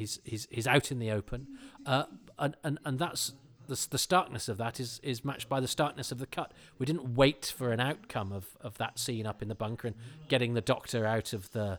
he's 0.00 0.18
he's 0.24 0.48
he's 0.50 0.66
out 0.66 0.90
in 0.90 0.98
the 0.98 1.10
open, 1.10 1.46
uh, 1.86 2.04
and 2.38 2.56
and 2.64 2.78
and 2.84 2.98
that's 2.98 3.34
the, 3.68 3.86
the 3.90 3.98
starkness 3.98 4.48
of 4.48 4.56
that 4.58 4.80
is 4.80 4.98
is 5.02 5.24
matched 5.24 5.48
by 5.48 5.60
the 5.60 5.68
starkness 5.68 6.10
of 6.10 6.18
the 6.18 6.26
cut. 6.26 6.52
We 6.78 6.86
didn't 6.86 7.14
wait 7.14 7.54
for 7.56 7.70
an 7.70 7.80
outcome 7.80 8.32
of, 8.32 8.56
of 8.60 8.78
that 8.78 8.98
scene 8.98 9.26
up 9.26 9.42
in 9.42 9.48
the 9.48 9.54
bunker 9.54 9.88
and 9.88 9.96
getting 10.28 10.54
the 10.54 10.60
doctor 10.60 11.06
out 11.06 11.32
of 11.32 11.52
the 11.52 11.78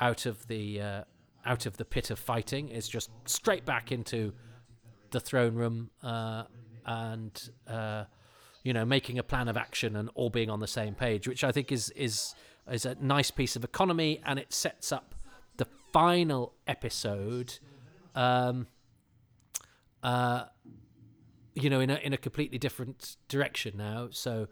out 0.00 0.26
of 0.26 0.46
the 0.46 0.80
uh, 0.80 1.04
out 1.44 1.66
of 1.66 1.76
the 1.76 1.84
pit 1.84 2.10
of 2.10 2.18
fighting. 2.18 2.68
It's 2.68 2.88
just 2.88 3.10
straight 3.26 3.66
back 3.66 3.92
into 3.92 4.32
the 5.10 5.20
throne 5.20 5.54
room 5.54 5.90
uh, 6.02 6.44
and 6.86 7.50
uh, 7.66 8.04
you 8.62 8.72
know 8.72 8.84
making 8.84 9.18
a 9.18 9.24
plan 9.24 9.48
of 9.48 9.56
action 9.56 9.96
and 9.96 10.08
all 10.14 10.30
being 10.30 10.50
on 10.50 10.60
the 10.60 10.68
same 10.68 10.94
page, 10.94 11.26
which 11.26 11.42
I 11.42 11.50
think 11.50 11.72
is 11.72 11.90
is 11.90 12.34
is 12.70 12.86
a 12.86 12.94
nice 13.00 13.32
piece 13.32 13.56
of 13.56 13.64
economy, 13.64 14.20
and 14.24 14.38
it 14.38 14.52
sets 14.52 14.92
up 14.92 15.15
final 15.96 16.52
episode. 16.66 17.58
Um, 18.14 18.66
uh, 20.02 20.44
you 21.54 21.70
know, 21.70 21.80
in 21.80 21.88
a 21.88 21.94
in 21.94 22.12
a 22.12 22.18
completely 22.18 22.58
different 22.58 23.16
direction 23.28 23.78
now. 23.78 24.08
So 24.10 24.48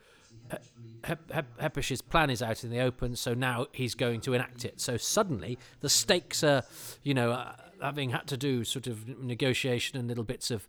Hep- 1.05 1.31
Hep- 1.31 1.59
Hepesh's 1.61 2.01
plan 2.01 2.31
is 2.31 2.41
out 2.41 2.65
in 2.65 2.71
the 2.71 2.81
open, 2.81 3.15
so 3.15 3.35
now 3.35 3.67
he's 3.73 3.95
going 3.95 4.23
to 4.23 4.33
enact 4.33 4.65
it. 4.65 4.81
So 4.81 4.97
suddenly 4.97 5.59
the 5.81 5.91
stakes 5.91 6.43
are, 6.43 6.63
you 7.03 7.13
know, 7.13 7.33
uh, 7.33 7.53
having 7.83 8.09
had 8.09 8.27
to 8.29 8.39
do 8.39 8.65
sort 8.65 8.87
of 8.87 9.07
negotiation 9.23 9.99
and 9.99 10.09
little 10.09 10.25
bits 10.25 10.51
of 10.51 10.67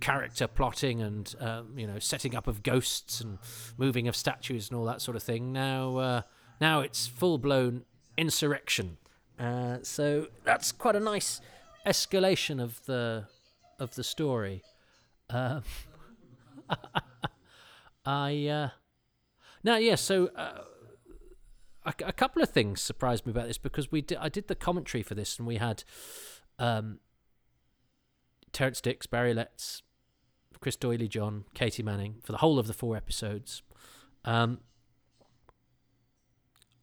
character 0.00 0.48
plotting 0.48 1.00
and 1.00 1.32
um, 1.38 1.78
you 1.78 1.86
know 1.86 2.00
setting 2.00 2.34
up 2.34 2.48
of 2.48 2.64
ghosts 2.64 3.20
and 3.20 3.38
moving 3.76 4.08
of 4.08 4.16
statues 4.16 4.68
and 4.68 4.76
all 4.76 4.84
that 4.84 5.00
sort 5.00 5.16
of 5.16 5.22
thing. 5.22 5.52
Now, 5.52 5.96
uh, 5.98 6.22
now 6.60 6.80
it's 6.80 7.06
full 7.06 7.38
blown 7.38 7.84
insurrection. 8.18 8.96
Uh, 9.42 9.78
so 9.82 10.28
that's 10.44 10.70
quite 10.70 10.94
a 10.94 11.00
nice 11.00 11.40
escalation 11.84 12.62
of 12.62 12.84
the 12.86 13.24
of 13.80 13.94
the 13.96 14.04
story. 14.04 14.62
Um, 15.28 15.64
I 18.06 18.46
uh, 18.46 18.68
now 19.64 19.76
yeah. 19.76 19.96
So 19.96 20.28
uh, 20.36 20.62
a, 21.84 21.94
a 22.06 22.12
couple 22.12 22.40
of 22.40 22.50
things 22.50 22.80
surprised 22.80 23.26
me 23.26 23.32
about 23.32 23.48
this 23.48 23.58
because 23.58 23.90
we 23.90 24.00
did, 24.00 24.18
I 24.18 24.28
did 24.28 24.46
the 24.46 24.54
commentary 24.54 25.02
for 25.02 25.16
this 25.16 25.38
and 25.38 25.48
we 25.48 25.56
had 25.56 25.82
um, 26.60 27.00
Terrance 28.52 28.80
Dicks, 28.80 29.06
Barry 29.06 29.34
Letts, 29.34 29.82
Chris 30.60 30.76
Doyley, 30.76 31.08
John, 31.08 31.44
Katy 31.54 31.82
Manning 31.82 32.16
for 32.22 32.30
the 32.30 32.38
whole 32.38 32.60
of 32.60 32.68
the 32.68 32.74
four 32.74 32.96
episodes. 32.96 33.62
Um, 34.24 34.60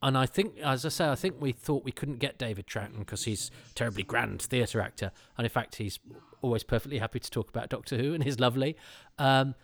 and 0.02 0.16
I 0.16 0.26
think, 0.26 0.58
as 0.58 0.84
I 0.86 0.88
say, 0.88 1.08
I 1.08 1.14
think 1.14 1.36
we 1.40 1.52
thought 1.52 1.84
we 1.84 1.92
couldn't 1.92 2.18
get 2.18 2.38
David 2.38 2.66
Troughton 2.66 3.00
because 3.00 3.24
he's 3.24 3.50
a 3.70 3.74
terribly 3.74 4.02
grand 4.02 4.40
theatre 4.42 4.80
actor, 4.80 5.12
and 5.36 5.44
in 5.44 5.50
fact, 5.50 5.76
he's 5.76 5.98
always 6.42 6.62
perfectly 6.62 6.98
happy 6.98 7.20
to 7.20 7.30
talk 7.30 7.48
about 7.50 7.68
Doctor 7.68 7.96
Who, 7.96 8.14
and 8.14 8.24
he's 8.24 8.40
lovely. 8.40 8.76
Um, 9.18 9.54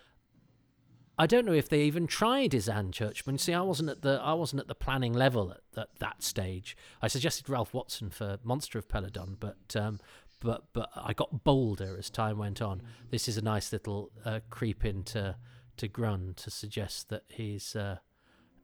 I 1.19 1.27
don't 1.27 1.47
know 1.47 1.53
if 1.53 1.71
they 1.71 1.83
even 1.83 2.07
tried 2.07 2.53
Ysanne 2.53 2.93
Churchman. 2.93 3.39
See, 3.39 3.55
I 3.55 3.63
wasn't 3.63 3.89
at 3.89 4.03
the 4.03 4.21
I 4.23 4.35
wasn't 4.35 4.61
at 4.61 4.69
the 4.69 4.75
planning 4.75 5.15
level 5.15 5.53
at, 5.53 5.81
at 5.81 5.89
that 5.99 6.23
stage. 6.23 6.77
I 7.01 7.09
suggested 7.09 7.49
Ralph 7.49 7.73
Watson 7.73 8.11
for 8.11 8.39
Monster 8.45 8.79
of 8.79 8.89
Peladon, 8.89 9.37
but 9.41 9.75
um, 9.75 9.99
but 10.41 10.65
but 10.75 10.91
I 10.95 11.15
got 11.15 11.45
bolder 11.45 11.97
as 11.99 12.11
time 12.11 12.37
went 12.37 12.61
on. 12.61 12.83
This 13.11 13.29
is 13.29 13.39
a 13.39 13.43
nice 13.43 13.73
little 13.73 14.11
uh, 14.27 14.41
creep 14.51 14.85
into 14.85 15.37
to 15.79 15.89
Grun 15.89 16.35
to 16.37 16.51
suggest 16.51 17.09
that 17.09 17.25
he's 17.29 17.75
uh, 17.75 17.97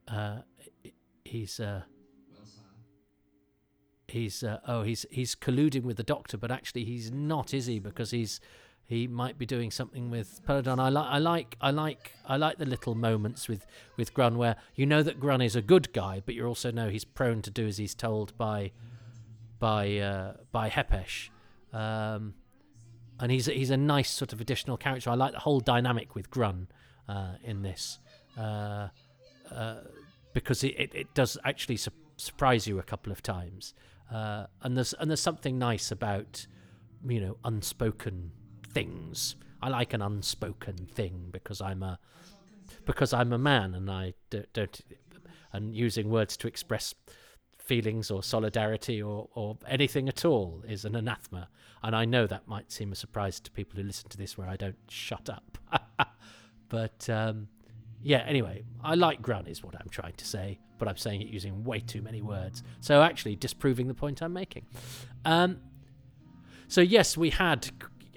uh, 0.09 0.39
he's 1.33 1.59
uh, 1.59 1.83
he's 4.07 4.45
uh, 4.45 4.61
oh 4.69 4.83
he's 4.83 5.07
he's 5.11 5.35
colluding 5.35 5.83
with 5.83 5.97
the 5.97 6.03
Doctor, 6.03 6.37
but 6.37 6.51
actually 6.51 6.85
he's 6.85 7.11
not, 7.11 7.55
is 7.55 7.67
he? 7.67 7.79
Because 7.79 8.11
he's 8.11 8.41
he 8.85 9.09
might 9.09 9.39
be 9.39 9.47
doing 9.47 9.71
something 9.71 10.11
with 10.11 10.45
Peladon. 10.47 10.79
I 10.79 10.91
like 10.91 11.07
I 11.09 11.19
like 11.19 11.57
I 11.61 11.71
like 11.71 12.13
I 12.27 12.37
like 12.37 12.59
the 12.59 12.67
little 12.67 12.95
moments 12.95 13.49
with 13.49 13.67
with 13.97 14.13
Grun 14.13 14.37
where 14.37 14.57
you 14.75 14.85
know 14.87 15.03
that 15.03 15.19
Grun 15.19 15.41
is 15.41 15.57
a 15.57 15.63
good 15.63 15.93
guy, 15.93 16.23
but 16.25 16.35
you 16.35 16.47
also 16.47 16.71
know 16.71 16.91
he's 16.91 17.05
prone 17.05 17.41
to 17.43 17.51
do 17.51 17.67
as 17.67 17.79
he's 17.79 17.95
told 17.95 18.37
by 18.37 18.73
by 19.59 19.97
uh, 19.97 20.35
by 20.53 20.69
Hepesh. 20.69 21.31
Um, 21.73 22.35
and 23.19 23.33
he's 23.33 23.47
he's 23.47 23.71
a 23.71 23.77
nice 23.77 24.11
sort 24.11 24.33
of 24.35 24.41
additional 24.41 24.77
character. 24.77 25.09
I 25.09 25.15
like 25.15 25.33
the 25.33 25.41
whole 25.41 25.61
dynamic 25.61 26.15
with 26.15 26.29
Grun 26.29 26.69
uh, 27.09 27.37
in 27.43 27.63
this 27.63 27.99
uh, 28.37 28.89
uh, 29.51 29.77
because 30.33 30.65
it, 30.65 30.75
it, 30.79 30.95
it, 30.95 31.15
does 31.15 31.39
actually 31.45 31.77
su- 31.77 31.91
surprise 32.17 32.67
you 32.67 32.79
a 32.79 32.83
couple 32.83 33.13
of 33.13 33.23
times. 33.23 33.75
Uh, 34.11 34.47
and 34.63 34.77
there's 34.77 34.93
and 34.95 35.11
there's 35.11 35.21
something 35.21 35.59
nice 35.59 35.91
about 35.91 36.47
you 37.07 37.21
know 37.21 37.37
unspoken 37.45 38.33
things. 38.73 39.37
I 39.61 39.69
like 39.69 39.95
an 39.95 40.03
unspoken 40.03 40.89
thing 40.93 41.29
because 41.31 41.61
I'm 41.61 41.83
a 41.83 41.99
because 42.85 43.13
I'm 43.13 43.33
a 43.33 43.39
man 43.39 43.75
and 43.75 43.91
I 43.91 44.15
don't, 44.31 44.53
don't 44.53 44.81
and 45.53 45.75
using 45.75 46.09
words 46.11 46.37
to 46.39 46.49
express 46.49 46.95
feelings 47.59 48.11
or 48.11 48.23
solidarity 48.23 49.01
or, 49.01 49.29
or 49.35 49.57
anything 49.69 50.09
at 50.09 50.25
all 50.25 50.63
is 50.69 50.85
an 50.85 50.97
anathema. 50.97 51.49
And 51.83 51.95
I 51.95 52.05
know 52.05 52.27
that 52.27 52.49
might 52.49 52.73
seem 52.73 52.93
a 52.93 52.97
surprise 52.97 53.39
to 53.41 53.51
people 53.51 53.79
who 53.79 53.87
listen 53.87 54.09
to 54.11 54.19
this 54.19 54.37
where 54.37 54.49
I 54.49 54.57
don't 54.57 54.77
shut 54.89 55.31
up. 55.31 55.59
but 56.69 57.09
um, 57.09 57.49
yeah, 58.03 58.24
anyway, 58.27 58.65
I 58.83 58.95
like 58.95 59.23
Grun 59.23 59.47
is 59.47 59.62
what 59.62 59.74
I'm 59.81 59.89
trying 59.89 60.15
to 60.15 60.24
say, 60.24 60.59
but 60.79 60.89
I'm 60.89 60.97
saying 60.97 61.23
it 61.23 61.29
using 61.29 61.65
way 61.65 61.81
too 61.81 62.03
many 62.03 62.23
words. 62.23 62.62
So 62.81 63.03
actually 63.03 63.37
disproving 63.37 63.87
the 63.89 63.95
point 63.95 64.23
I'm 64.23 64.33
making. 64.33 64.66
Um, 65.24 65.59
so 66.69 66.81
yes, 66.81 67.16
we 67.16 67.31
had 67.31 67.70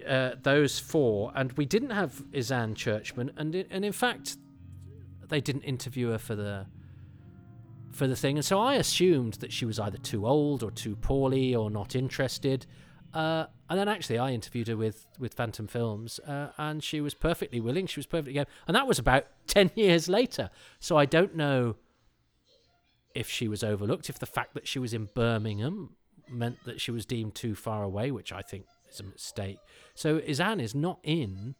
uh, 0.07 0.31
those 0.41 0.79
four, 0.79 1.31
and 1.35 1.51
we 1.53 1.65
didn't 1.65 1.91
have 1.91 2.23
Ysanne 2.33 2.75
Churchman, 2.75 3.31
and 3.37 3.55
and 3.55 3.85
in 3.85 3.91
fact, 3.91 4.37
they 5.27 5.41
didn't 5.41 5.63
interview 5.63 6.09
her 6.09 6.17
for 6.17 6.35
the 6.35 6.65
for 7.91 8.07
the 8.07 8.15
thing, 8.15 8.37
and 8.37 8.45
so 8.45 8.59
I 8.59 8.75
assumed 8.75 9.35
that 9.35 9.51
she 9.51 9.65
was 9.65 9.79
either 9.79 9.97
too 9.97 10.25
old 10.27 10.63
or 10.63 10.71
too 10.71 10.95
poorly 10.95 11.55
or 11.55 11.69
not 11.69 11.95
interested. 11.95 12.65
Uh, 13.15 13.47
and 13.69 13.79
then 13.79 13.87
actually, 13.87 14.17
I 14.19 14.31
interviewed 14.31 14.67
her 14.67 14.75
with 14.75 15.07
with 15.17 15.33
Phantom 15.33 15.67
Films, 15.67 16.19
uh, 16.19 16.49
and 16.57 16.83
she 16.83 16.99
was 16.99 17.13
perfectly 17.13 17.61
willing. 17.61 17.87
She 17.87 17.97
was 17.97 18.05
perfectly 18.05 18.33
game, 18.33 18.45
and 18.67 18.75
that 18.75 18.87
was 18.87 18.99
about 18.99 19.25
ten 19.47 19.71
years 19.73 20.09
later. 20.09 20.49
So 20.81 20.97
I 20.97 21.05
don't 21.05 21.33
know 21.33 21.77
if 23.15 23.29
she 23.29 23.47
was 23.47 23.63
overlooked, 23.63 24.09
if 24.09 24.19
the 24.19 24.25
fact 24.25 24.53
that 24.53 24.67
she 24.67 24.79
was 24.79 24.93
in 24.93 25.07
Birmingham 25.15 25.95
meant 26.29 26.57
that 26.65 26.81
she 26.81 26.91
was 26.91 27.05
deemed 27.05 27.35
too 27.35 27.55
far 27.55 27.83
away, 27.83 28.11
which 28.11 28.33
I 28.33 28.41
think 28.41 28.65
is 28.91 28.99
a 28.99 29.03
mistake. 29.03 29.59
So 29.93 30.17
Ysanne 30.17 30.59
is 30.59 30.75
not 30.75 30.99
in, 31.01 31.55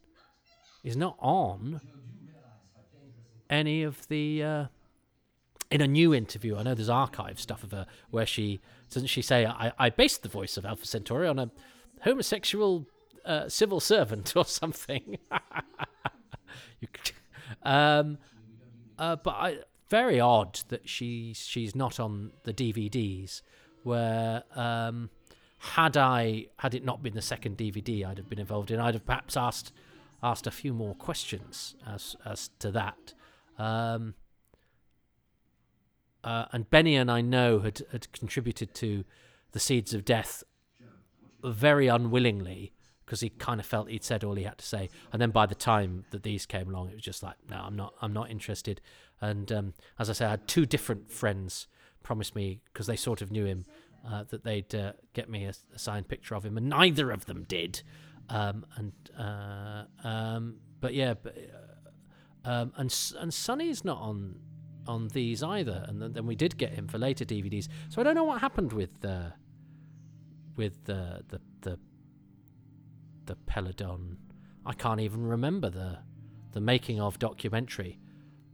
is 0.84 0.96
not 0.96 1.16
on 1.18 1.80
any 3.48 3.82
of 3.82 4.06
the. 4.08 4.42
Uh, 4.42 4.66
in 5.70 5.80
a 5.80 5.88
new 5.88 6.14
interview, 6.14 6.56
I 6.56 6.62
know 6.62 6.74
there's 6.74 6.88
archive 6.88 7.40
stuff 7.40 7.64
of 7.64 7.72
her 7.72 7.86
where 8.10 8.26
she 8.26 8.60
doesn't 8.90 9.08
she 9.08 9.22
say 9.22 9.46
I, 9.46 9.72
I 9.78 9.90
based 9.90 10.22
the 10.22 10.28
voice 10.28 10.56
of 10.56 10.64
Alpha 10.64 10.86
Centauri 10.86 11.28
on 11.28 11.38
a 11.38 11.50
homosexual 12.02 12.86
uh, 13.24 13.48
civil 13.48 13.80
servant 13.80 14.34
or 14.36 14.44
something. 14.44 15.18
um, 17.62 18.18
uh, 18.98 19.16
but 19.16 19.30
I, 19.30 19.58
very 19.88 20.20
odd 20.20 20.60
that 20.68 20.88
she 20.88 21.32
she's 21.34 21.74
not 21.74 22.00
on 22.00 22.32
the 22.44 22.52
DVDs. 22.52 23.42
Where 23.82 24.42
um, 24.56 25.10
had 25.58 25.96
I 25.96 26.46
had 26.58 26.74
it 26.74 26.84
not 26.84 27.02
been 27.02 27.14
the 27.14 27.22
second 27.22 27.56
DVD 27.56 28.04
I'd 28.04 28.18
have 28.18 28.28
been 28.28 28.40
involved 28.40 28.70
in, 28.70 28.80
I'd 28.80 28.94
have 28.94 29.06
perhaps 29.06 29.36
asked 29.36 29.72
asked 30.22 30.46
a 30.46 30.50
few 30.50 30.72
more 30.72 30.94
questions 30.94 31.76
as 31.86 32.16
as 32.24 32.50
to 32.60 32.70
that. 32.72 33.14
Um, 33.58 34.14
uh, 36.26 36.46
and 36.52 36.68
Bennion, 36.68 37.08
I 37.08 37.20
know, 37.20 37.60
had, 37.60 37.82
had 37.92 38.10
contributed 38.12 38.74
to 38.74 39.04
the 39.52 39.60
Seeds 39.60 39.94
of 39.94 40.04
Death 40.04 40.42
very 41.44 41.86
unwillingly 41.86 42.72
because 43.04 43.20
he 43.20 43.28
kind 43.28 43.60
of 43.60 43.66
felt 43.66 43.88
he'd 43.88 44.02
said 44.02 44.24
all 44.24 44.34
he 44.34 44.42
had 44.42 44.58
to 44.58 44.66
say. 44.66 44.90
And 45.12 45.22
then 45.22 45.30
by 45.30 45.46
the 45.46 45.54
time 45.54 46.04
that 46.10 46.24
these 46.24 46.44
came 46.44 46.68
along, 46.68 46.88
it 46.88 46.94
was 46.94 47.04
just 47.04 47.22
like, 47.22 47.36
no, 47.48 47.62
I'm 47.64 47.76
not, 47.76 47.94
I'm 48.02 48.12
not 48.12 48.28
interested. 48.28 48.80
And 49.20 49.52
um, 49.52 49.74
as 50.00 50.10
I 50.10 50.14
say, 50.14 50.26
I 50.26 50.30
had 50.30 50.48
two 50.48 50.66
different 50.66 51.12
friends 51.12 51.68
promise 52.02 52.34
me 52.34 52.60
because 52.72 52.88
they 52.88 52.96
sort 52.96 53.22
of 53.22 53.30
knew 53.30 53.44
him 53.44 53.64
uh, 54.04 54.24
that 54.30 54.42
they'd 54.42 54.74
uh, 54.74 54.94
get 55.14 55.30
me 55.30 55.44
a, 55.44 55.52
a, 55.74 55.78
signed 55.78 56.08
picture 56.08 56.34
of 56.34 56.44
him, 56.44 56.56
and 56.56 56.68
neither 56.68 57.12
of 57.12 57.26
them 57.26 57.44
did. 57.48 57.82
Um, 58.28 58.66
and 58.76 58.92
uh, 59.16 59.84
um, 60.02 60.56
but 60.80 60.92
yeah, 60.92 61.14
but, 61.14 61.36
uh, 62.44 62.48
um, 62.48 62.72
and 62.76 63.12
and 63.18 63.34
Sonny's 63.34 63.84
not 63.84 63.98
on 63.98 64.36
on 64.86 65.08
these 65.08 65.42
either, 65.42 65.84
and 65.88 66.00
then, 66.00 66.12
then, 66.12 66.26
we 66.26 66.36
did 66.36 66.56
get 66.56 66.72
him 66.72 66.86
for 66.88 66.98
later 66.98 67.24
DVDs. 67.24 67.68
So 67.88 68.00
I 68.00 68.04
don't 68.04 68.14
know 68.14 68.24
what 68.24 68.40
happened 68.40 68.72
with 68.72 69.04
uh, 69.04 69.30
with 70.56 70.84
the 70.84 71.22
the 71.28 71.40
the 71.62 71.78
the 73.26 73.36
Peladon. 73.46 74.16
I 74.64 74.72
can't 74.72 75.00
even 75.00 75.26
remember 75.26 75.70
the 75.70 75.98
the 76.52 76.60
making 76.60 77.00
of 77.00 77.18
documentary. 77.18 77.98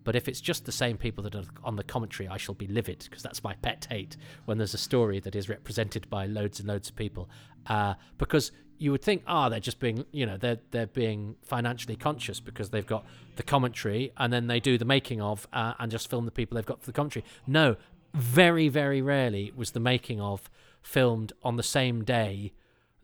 But 0.05 0.17
if 0.17 0.29
it's 0.29 0.41
just 0.41 0.65
the 0.65 0.73
same 0.73 0.97
people 0.97 1.23
that 1.25 1.35
are 1.35 1.45
on 1.65 1.77
the 1.77 1.85
commentary, 1.85 2.29
I 2.29 2.37
shall 2.37 2.55
be 2.55 2.67
livid 2.67 2.99
because 3.05 3.23
that's 3.23 3.43
my 3.45 3.55
pet 3.55 3.87
hate 3.89 4.17
when 4.45 4.59
there's 4.59 4.75
a 4.75 4.79
story 4.79 5.21
that 5.21 5.35
is 5.35 5.49
represented 5.49 6.09
by 6.11 6.27
loads 6.27 6.61
and 6.61 6.69
loads 6.69 6.89
of 6.89 6.97
people. 6.97 7.29
Uh, 7.67 7.95
because 8.19 8.53
you 8.79 8.91
would 8.91 9.03
think, 9.03 9.23
ah, 9.27 9.47
oh, 9.47 9.51
they're 9.51 9.61
just 9.61 9.79
being, 9.79 10.05
you 10.11 10.27
know, 10.27 10.37
they're 10.37 10.59
they're 10.73 10.87
being 10.87 11.37
financially 11.43 11.97
conscious 11.97 12.41
because 12.41 12.71
they've 12.71 12.87
got 12.87 13.05
the 13.37 13.43
commentary 13.43 14.13
and 14.17 14.33
then 14.33 14.49
they 14.49 14.59
do 14.59 14.77
the 14.77 14.85
making 14.85 15.21
of 15.21 15.47
uh, 15.53 15.75
and 15.79 15.91
just 15.93 16.11
film 16.11 16.25
the 16.25 16.33
people 16.33 16.57
they've 16.57 16.67
got 16.67 16.81
for 16.81 16.87
the 16.87 16.93
commentary. 16.93 17.25
No, 17.47 17.77
very 18.13 18.69
very 18.69 19.01
rarely 19.01 19.53
was 19.55 19.71
the 19.71 19.81
making 19.81 20.21
of 20.21 20.51
filmed 20.83 21.33
on 21.43 21.57
the 21.57 21.63
same 21.63 22.03
day 22.03 22.53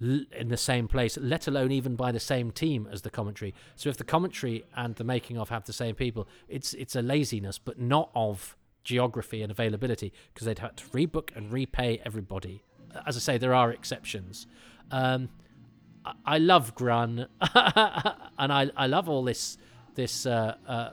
in 0.01 0.49
the 0.49 0.57
same 0.57 0.87
place, 0.87 1.19
let 1.21 1.49
alone 1.49 1.73
even 1.73 1.97
by 1.97 2.13
the 2.13 2.21
same 2.21 2.53
team 2.53 2.89
as 2.91 3.03
the 3.03 3.11
commentary. 3.11 3.53
So 3.75 3.89
if 3.89 3.97
the 3.97 4.05
commentary 4.05 4.65
and 4.77 4.95
the 4.95 5.05
making 5.05 5.39
of 5.39 5.49
have 5.49 5.65
the 5.65 5.73
same 5.73 5.95
people, 5.95 6.29
it's 6.49 6.73
it's 6.75 6.95
a 6.95 7.03
laziness, 7.03 7.59
but 7.59 7.81
not 7.81 8.11
of 8.15 8.57
geography 8.85 9.43
and 9.43 9.51
availability 9.51 10.13
because 10.33 10.47
they'd 10.47 10.61
have 10.61 10.77
to 10.77 10.85
rebook 10.87 11.35
and 11.37 11.53
repay 11.53 12.01
everybody. 12.05 12.63
As 13.07 13.17
I 13.17 13.21
say, 13.21 13.39
there 13.39 13.55
are 13.55 13.73
exceptions. 13.73 14.47
Um, 14.91 15.31
I, 16.05 16.13
I 16.25 16.39
love 16.39 16.75
Grun, 16.77 17.27
and 17.41 18.53
I 18.53 18.71
I 18.77 18.87
love 18.87 19.09
all 19.09 19.25
this 19.25 19.59
this 19.97 20.27
uh, 20.27 20.55
uh, 20.67 20.91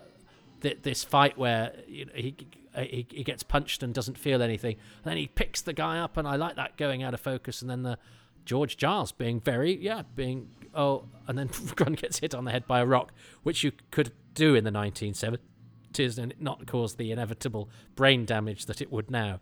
th- 0.61 0.79
this 0.81 1.03
fight 1.03 1.37
where 1.37 1.73
you 1.87 2.05
know, 2.05 2.11
he. 2.15 2.35
He, 2.77 3.07
he 3.09 3.23
gets 3.23 3.41
punched 3.41 3.83
and 3.83 3.93
doesn't 3.93 4.17
feel 4.17 4.41
anything. 4.41 4.73
And 4.73 5.05
then 5.05 5.15
he 5.15 5.27
picks 5.27 5.61
the 5.61 5.71
guy 5.71 5.97
up, 5.97 6.17
and 6.17 6.27
I 6.27 6.35
like 6.35 6.57
that 6.57 6.75
going 6.75 7.03
out 7.03 7.13
of 7.13 7.21
focus. 7.21 7.61
And 7.61 7.71
then 7.71 7.83
the 7.83 7.97
George 8.45 8.77
Giles 8.77 9.11
being 9.11 9.39
very, 9.39 9.75
yeah, 9.75 10.03
being, 10.15 10.49
oh, 10.73 11.05
and 11.27 11.37
then 11.37 11.49
Grun 11.75 11.93
gets 11.93 12.19
hit 12.19 12.33
on 12.33 12.45
the 12.45 12.51
head 12.51 12.67
by 12.67 12.79
a 12.79 12.85
rock, 12.85 13.11
which 13.43 13.63
you 13.63 13.71
could 13.91 14.11
do 14.33 14.55
in 14.55 14.63
the 14.63 14.71
1970s 14.71 16.17
and 16.17 16.33
not 16.39 16.67
cause 16.67 16.95
the 16.95 17.11
inevitable 17.11 17.69
brain 17.95 18.25
damage 18.25 18.65
that 18.65 18.81
it 18.81 18.91
would 18.91 19.09
now. 19.09 19.39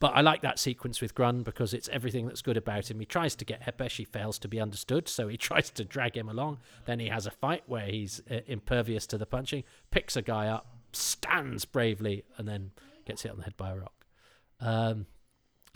But 0.00 0.12
I 0.14 0.20
like 0.20 0.42
that 0.42 0.58
sequence 0.58 1.00
with 1.00 1.14
Grun 1.14 1.42
because 1.42 1.74
it's 1.74 1.88
everything 1.88 2.26
that's 2.26 2.42
good 2.42 2.56
about 2.56 2.90
him. 2.90 3.00
He 3.00 3.06
tries 3.06 3.34
to 3.36 3.44
get 3.44 3.62
Hepesh, 3.62 3.96
he 3.96 4.04
fails 4.04 4.38
to 4.40 4.48
be 4.48 4.60
understood, 4.60 5.08
so 5.08 5.28
he 5.28 5.36
tries 5.48 5.70
to 5.70 5.84
drag 5.84 6.16
him 6.16 6.28
along. 6.28 6.58
Then 6.84 7.00
he 7.00 7.08
has 7.08 7.26
a 7.26 7.30
fight 7.30 7.64
where 7.66 7.86
he's 7.86 8.22
uh, 8.30 8.40
impervious 8.46 9.06
to 9.08 9.18
the 9.18 9.26
punching, 9.26 9.64
picks 9.90 10.16
a 10.16 10.22
guy 10.22 10.46
up, 10.46 10.66
stands 10.92 11.64
bravely, 11.64 12.24
and 12.36 12.46
then 12.46 12.70
gets 13.06 13.22
hit 13.22 13.32
on 13.32 13.38
the 13.38 13.44
head 13.44 13.56
by 13.56 13.70
a 13.70 13.76
rock. 13.76 14.04
Um, 14.60 15.06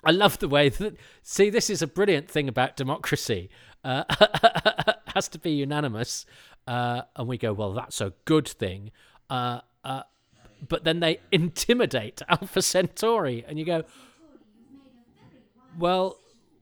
I 0.04 0.10
love 0.10 0.38
the 0.38 0.48
way 0.48 0.68
that. 0.68 0.96
See, 1.22 1.50
this 1.50 1.70
is 1.70 1.82
a 1.82 1.86
brilliant 1.86 2.28
thing 2.28 2.48
about 2.48 2.76
democracy. 2.76 3.50
Uh, 3.84 4.04
has 5.14 5.28
to 5.28 5.38
be 5.38 5.52
unanimous, 5.52 6.26
uh, 6.66 7.02
and 7.16 7.28
we 7.28 7.38
go, 7.38 7.52
well, 7.52 7.72
that's 7.72 8.00
a 8.00 8.12
good 8.24 8.48
thing. 8.48 8.90
Uh, 9.30 9.60
uh 9.84 10.02
but 10.68 10.84
then 10.84 11.00
they 11.00 11.18
intimidate 11.32 12.22
Alpha 12.28 12.62
Centauri, 12.62 13.44
and 13.46 13.58
you 13.58 13.64
go, 13.64 13.84
well, 15.78 16.18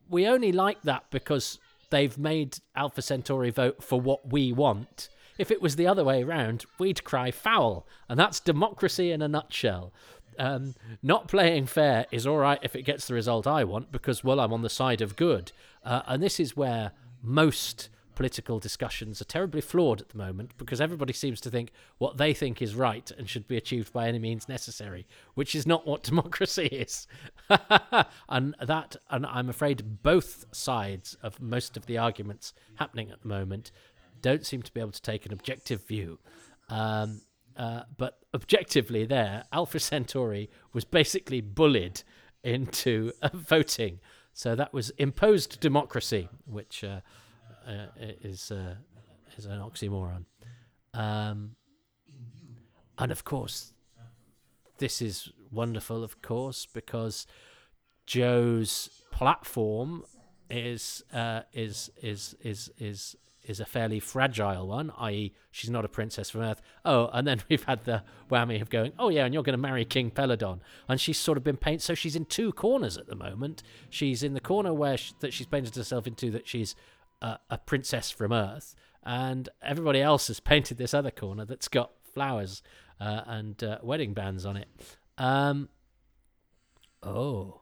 we 0.09 0.27
only 0.27 0.51
like 0.51 0.81
that 0.83 1.05
because 1.11 1.59
they've 1.89 2.17
made 2.17 2.57
Alpha 2.75 3.01
Centauri 3.01 3.51
vote 3.51 3.83
for 3.83 4.01
what 4.01 4.31
we 4.31 4.51
want. 4.51 5.09
If 5.37 5.51
it 5.51 5.61
was 5.61 5.75
the 5.75 5.87
other 5.87 6.03
way 6.03 6.23
around, 6.23 6.65
we'd 6.79 7.03
cry 7.03 7.31
foul, 7.31 7.87
and 8.09 8.19
that's 8.19 8.39
democracy 8.39 9.11
in 9.11 9.21
a 9.21 9.27
nutshell 9.27 9.93
um, 10.37 10.75
not 11.01 11.27
playing 11.27 11.65
fair 11.65 12.05
is 12.11 12.25
all 12.27 12.37
right 12.37 12.59
if 12.61 12.75
it 12.75 12.83
gets 12.83 13.07
the 13.07 13.13
result 13.13 13.47
I 13.47 13.63
want 13.63 13.91
because, 13.91 14.23
well, 14.23 14.39
I'm 14.39 14.53
on 14.53 14.61
the 14.61 14.69
side 14.69 15.01
of 15.01 15.15
good. 15.15 15.51
Uh, 15.83 16.01
and 16.07 16.21
this 16.21 16.39
is 16.39 16.55
where 16.55 16.91
most 17.21 17.89
political 18.15 18.59
discussions 18.59 19.21
are 19.21 19.25
terribly 19.25 19.61
flawed 19.61 20.01
at 20.01 20.09
the 20.09 20.17
moment 20.17 20.51
because 20.57 20.81
everybody 20.81 21.13
seems 21.13 21.41
to 21.41 21.49
think 21.49 21.71
what 21.97 22.17
they 22.17 22.33
think 22.33 22.61
is 22.61 22.75
right 22.75 23.09
and 23.17 23.27
should 23.27 23.47
be 23.47 23.57
achieved 23.57 23.91
by 23.93 24.07
any 24.07 24.19
means 24.19 24.47
necessary, 24.47 25.07
which 25.33 25.55
is 25.55 25.65
not 25.65 25.87
what 25.87 26.03
democracy 26.11 26.67
is. 26.67 27.07
and 28.29 28.55
that, 28.61 28.95
and 29.09 29.25
I'm 29.25 29.49
afraid 29.49 30.03
both 30.03 30.45
sides 30.51 31.17
of 31.23 31.41
most 31.41 31.77
of 31.77 31.85
the 31.85 31.97
arguments 31.97 32.53
happening 32.75 33.11
at 33.11 33.21
the 33.21 33.27
moment 33.27 33.71
don't 34.21 34.45
seem 34.45 34.61
to 34.61 34.71
be 34.71 34.79
able 34.79 34.91
to 34.91 35.01
take 35.01 35.25
an 35.25 35.33
objective 35.33 35.87
view. 35.87 36.19
Um, 36.69 37.21
uh, 37.61 37.83
but 37.95 38.17
objectively, 38.33 39.05
there, 39.05 39.43
Alpha 39.53 39.79
Centauri 39.79 40.49
was 40.73 40.83
basically 40.83 41.41
bullied 41.41 42.01
into 42.43 43.11
uh, 43.21 43.29
voting. 43.33 43.99
So 44.33 44.55
that 44.55 44.73
was 44.73 44.89
imposed 44.97 45.59
democracy, 45.59 46.27
which 46.45 46.83
uh, 46.83 47.01
uh 47.67 47.85
is 48.23 48.49
uh, 48.49 48.77
is 49.37 49.45
an 49.45 49.59
oxymoron. 49.59 50.25
Um, 50.95 51.55
and 52.97 53.11
of 53.11 53.23
course, 53.23 53.73
this 54.79 54.99
is 54.99 55.29
wonderful, 55.51 56.03
of 56.03 56.19
course, 56.23 56.65
because 56.65 57.27
Jo's 58.07 58.89
platform 59.11 60.03
is 60.49 61.03
is 61.53 61.91
is 62.01 62.35
is 62.41 62.71
is 62.79 63.15
is 63.15 63.15
a 63.59 63.65
fairly 63.65 63.99
fragile 63.99 64.67
one, 64.67 64.91
i.e., 64.99 65.33
she's 65.49 65.69
not 65.69 65.85
a 65.85 65.89
princess 65.89 66.29
from 66.29 66.41
Earth. 66.41 66.61
Oh, 66.85 67.09
and 67.13 67.27
then 67.27 67.41
we've 67.49 67.63
had 67.63 67.85
the 67.85 68.03
whammy 68.29 68.61
of 68.61 68.69
going, 68.69 68.93
oh 68.99 69.09
yeah, 69.09 69.25
and 69.25 69.33
you're 69.33 69.43
going 69.43 69.57
to 69.57 69.61
marry 69.61 69.85
King 69.85 70.11
Peladon, 70.11 70.59
and 70.87 70.99
she's 70.99 71.17
sort 71.17 71.37
of 71.37 71.43
been 71.43 71.57
painted. 71.57 71.81
So 71.81 71.95
she's 71.95 72.15
in 72.15 72.25
two 72.25 72.51
corners 72.51 72.97
at 72.97 73.07
the 73.07 73.15
moment. 73.15 73.63
She's 73.89 74.23
in 74.23 74.33
the 74.33 74.39
corner 74.39 74.73
where 74.73 74.97
she, 74.97 75.13
that 75.19 75.33
she's 75.33 75.47
painted 75.47 75.75
herself 75.75 76.07
into 76.07 76.29
that 76.31 76.47
she's 76.47 76.75
a, 77.21 77.39
a 77.49 77.57
princess 77.57 78.11
from 78.11 78.31
Earth, 78.31 78.75
and 79.03 79.49
everybody 79.61 80.01
else 80.01 80.27
has 80.27 80.39
painted 80.41 80.77
this 80.77 80.93
other 80.93 81.11
corner 81.11 81.45
that's 81.45 81.67
got 81.67 81.91
flowers 82.13 82.61
uh, 82.99 83.21
and 83.25 83.63
uh, 83.63 83.79
wedding 83.81 84.13
bands 84.13 84.45
on 84.45 84.57
it. 84.57 84.67
Um, 85.17 85.69
oh 87.03 87.60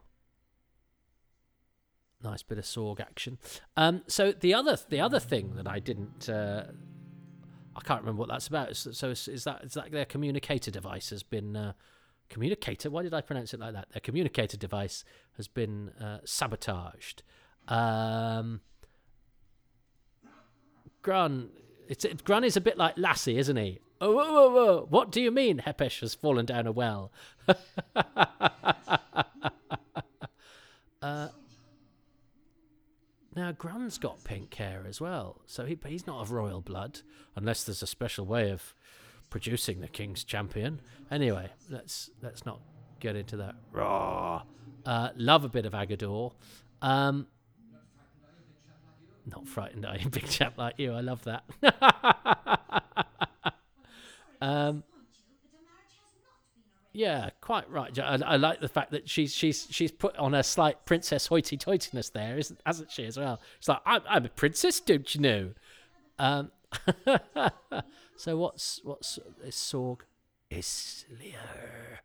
nice 2.23 2.43
bit 2.43 2.57
of 2.57 2.65
Ssorg 2.65 2.99
action. 2.99 3.37
Um, 3.77 4.03
so 4.07 4.31
the 4.31 4.53
other 4.53 4.77
the 4.89 4.99
other 4.99 5.19
thing 5.19 5.55
that 5.55 5.67
I 5.67 5.79
didn't. 5.79 6.29
Uh, 6.29 6.65
I 7.75 7.81
can't 7.81 8.01
remember 8.01 8.19
what 8.19 8.29
that's 8.29 8.47
about. 8.47 8.75
So, 8.75 8.91
so 8.91 9.09
is, 9.11 9.27
is, 9.29 9.43
that 9.45 9.63
is 9.63 9.73
that 9.73 9.91
their 9.91 10.03
communicator 10.03 10.69
device 10.69 11.11
has 11.11 11.23
been 11.23 11.55
uh, 11.55 11.73
communicator? 12.29 12.89
Why 12.89 13.03
did 13.03 13.13
I 13.13 13.21
pronounce 13.21 13.53
it 13.53 13.59
like 13.59 13.73
that? 13.73 13.89
Their 13.91 14.01
communicator 14.01 14.57
device 14.57 15.05
has 15.37 15.47
been 15.47 15.89
uh, 16.01 16.19
sabotaged. 16.25 17.23
Um, 17.67 18.61
Grun, 21.01 21.49
it's 21.87 22.03
it, 22.03 22.23
Grun 22.23 22.43
is 22.43 22.57
a 22.57 22.61
bit 22.61 22.77
like 22.77 22.97
Lassie, 22.97 23.37
isn't 23.37 23.55
he? 23.55 23.79
Oh, 24.01 24.13
whoa, 24.13 24.31
whoa, 24.31 24.49
whoa. 24.49 24.87
what 24.89 25.11
do 25.11 25.21
you 25.21 25.29
mean 25.31 25.59
Hepesh 25.65 25.99
has 26.01 26.13
fallen 26.13 26.45
down 26.45 26.67
a 26.67 26.71
well? 26.71 27.11
uh, 31.01 31.27
now, 33.39 33.53
Grun's 33.53 33.97
got 33.97 34.21
pink 34.25 34.53
hair 34.53 34.83
as 34.85 34.99
well, 34.99 35.39
so 35.45 35.63
he, 35.65 35.79
he's 35.87 36.05
not 36.05 36.19
of 36.19 36.31
royal 36.31 36.59
blood, 36.59 36.99
unless 37.37 37.63
there's 37.63 37.81
a 37.81 37.87
special 37.87 38.25
way 38.25 38.51
of 38.51 38.75
producing 39.29 39.79
the 39.79 39.87
king's 39.87 40.25
champion. 40.25 40.81
Anyway, 41.09 41.49
let's 41.69 42.09
let's 42.21 42.45
not 42.45 42.59
get 42.99 43.15
into 43.15 43.37
that. 43.37 43.55
Raw. 43.71 44.43
Uh, 44.85 45.09
love 45.15 45.45
a 45.45 45.47
bit 45.47 45.65
of 45.65 45.71
Aggedor. 45.71 46.33
Um, 46.81 47.27
not 49.25 49.47
frightened, 49.47 49.87
you, 50.01 50.09
big 50.09 50.27
chap 50.27 50.57
like 50.57 50.77
you? 50.77 50.91
I 50.91 50.99
love 50.99 51.23
that. 51.23 51.45
um, 54.41 54.83
yeah, 56.99 57.29
quite 57.39 57.69
right. 57.69 57.97
I, 57.97 58.19
I, 58.25 58.35
like 58.35 58.59
the 58.59 58.67
fact 58.67 58.91
that 58.91 59.07
she's 59.07 59.33
she's 59.33 59.67
she's 59.71 59.89
put 59.89 60.17
on 60.17 60.33
a 60.33 60.43
slight 60.43 60.85
princess 60.85 61.27
hoity-toityness 61.27 62.11
there, 62.11 62.37
isn't 62.37 62.59
hasn't 62.65 62.91
she 62.91 63.05
as 63.05 63.17
well? 63.17 63.39
It's 63.57 63.69
like 63.69 63.79
I'm, 63.85 64.01
I'm 64.09 64.25
a 64.25 64.29
princess, 64.29 64.81
don't 64.81 65.15
you 65.15 65.21
know? 65.21 65.49
Um, 66.19 66.51
so 68.17 68.35
what's 68.37 68.81
what's 68.83 69.17
is 69.45 69.55
Ssorg? 69.55 69.99
Izlyr. 70.51 71.99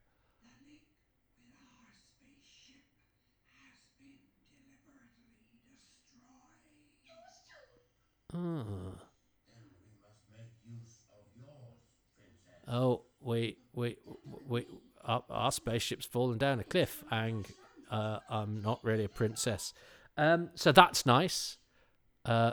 Oh. 8.32 8.94
Oh, 12.66 13.02
wait, 13.20 13.58
wait, 13.74 13.98
wait. 14.24 14.68
Our, 15.05 15.22
our 15.28 15.52
spaceship's 15.52 16.06
fallen 16.06 16.39
down 16.39 16.60
a 16.60 16.64
cliff, 16.64 17.05
and 17.10 17.47
uh, 17.90 18.18
I'm 18.28 18.62
not 18.62 18.81
really 18.82 19.05
a 19.05 19.09
princess. 19.09 19.74
Um, 20.16 20.51
so 20.55 20.72
that's 20.72 21.05
nice. 21.05 21.59
Uh, 22.24 22.52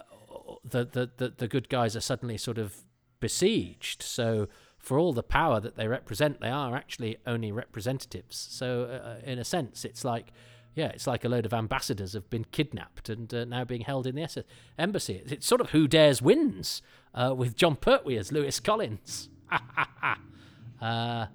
the, 0.63 0.85
the, 0.85 1.11
the, 1.17 1.33
the 1.37 1.47
good 1.47 1.69
guys 1.69 1.95
are 1.95 2.01
suddenly 2.01 2.37
sort 2.37 2.57
of 2.57 2.83
besieged. 3.19 4.03
So, 4.03 4.47
for 4.77 4.97
all 4.97 5.13
the 5.13 5.23
power 5.23 5.59
that 5.59 5.75
they 5.75 5.87
represent, 5.87 6.41
they 6.41 6.49
are 6.49 6.75
actually 6.75 7.17
only 7.27 7.51
representatives. 7.51 8.35
So, 8.35 8.85
uh, 8.85 9.21
in 9.23 9.37
a 9.37 9.43
sense, 9.43 9.85
it's 9.85 10.03
like, 10.03 10.33
yeah, 10.73 10.87
it's 10.87 11.05
like 11.05 11.23
a 11.23 11.29
load 11.29 11.45
of 11.45 11.53
ambassadors 11.53 12.13
have 12.13 12.29
been 12.29 12.45
kidnapped 12.45 13.07
and 13.07 13.31
uh, 13.33 13.45
now 13.45 13.63
being 13.63 13.81
held 13.81 14.07
in 14.07 14.15
the 14.15 14.43
embassy. 14.79 15.21
It's 15.27 15.45
sort 15.45 15.61
of 15.61 15.69
who 15.69 15.87
dares 15.87 16.21
wins 16.21 16.81
uh, 17.13 17.33
with 17.37 17.55
Jon 17.55 17.75
Pertwee 17.75 18.17
as 18.17 18.31
Lewis 18.31 18.59
Collins. 18.59 19.29
Uh, 20.81 21.27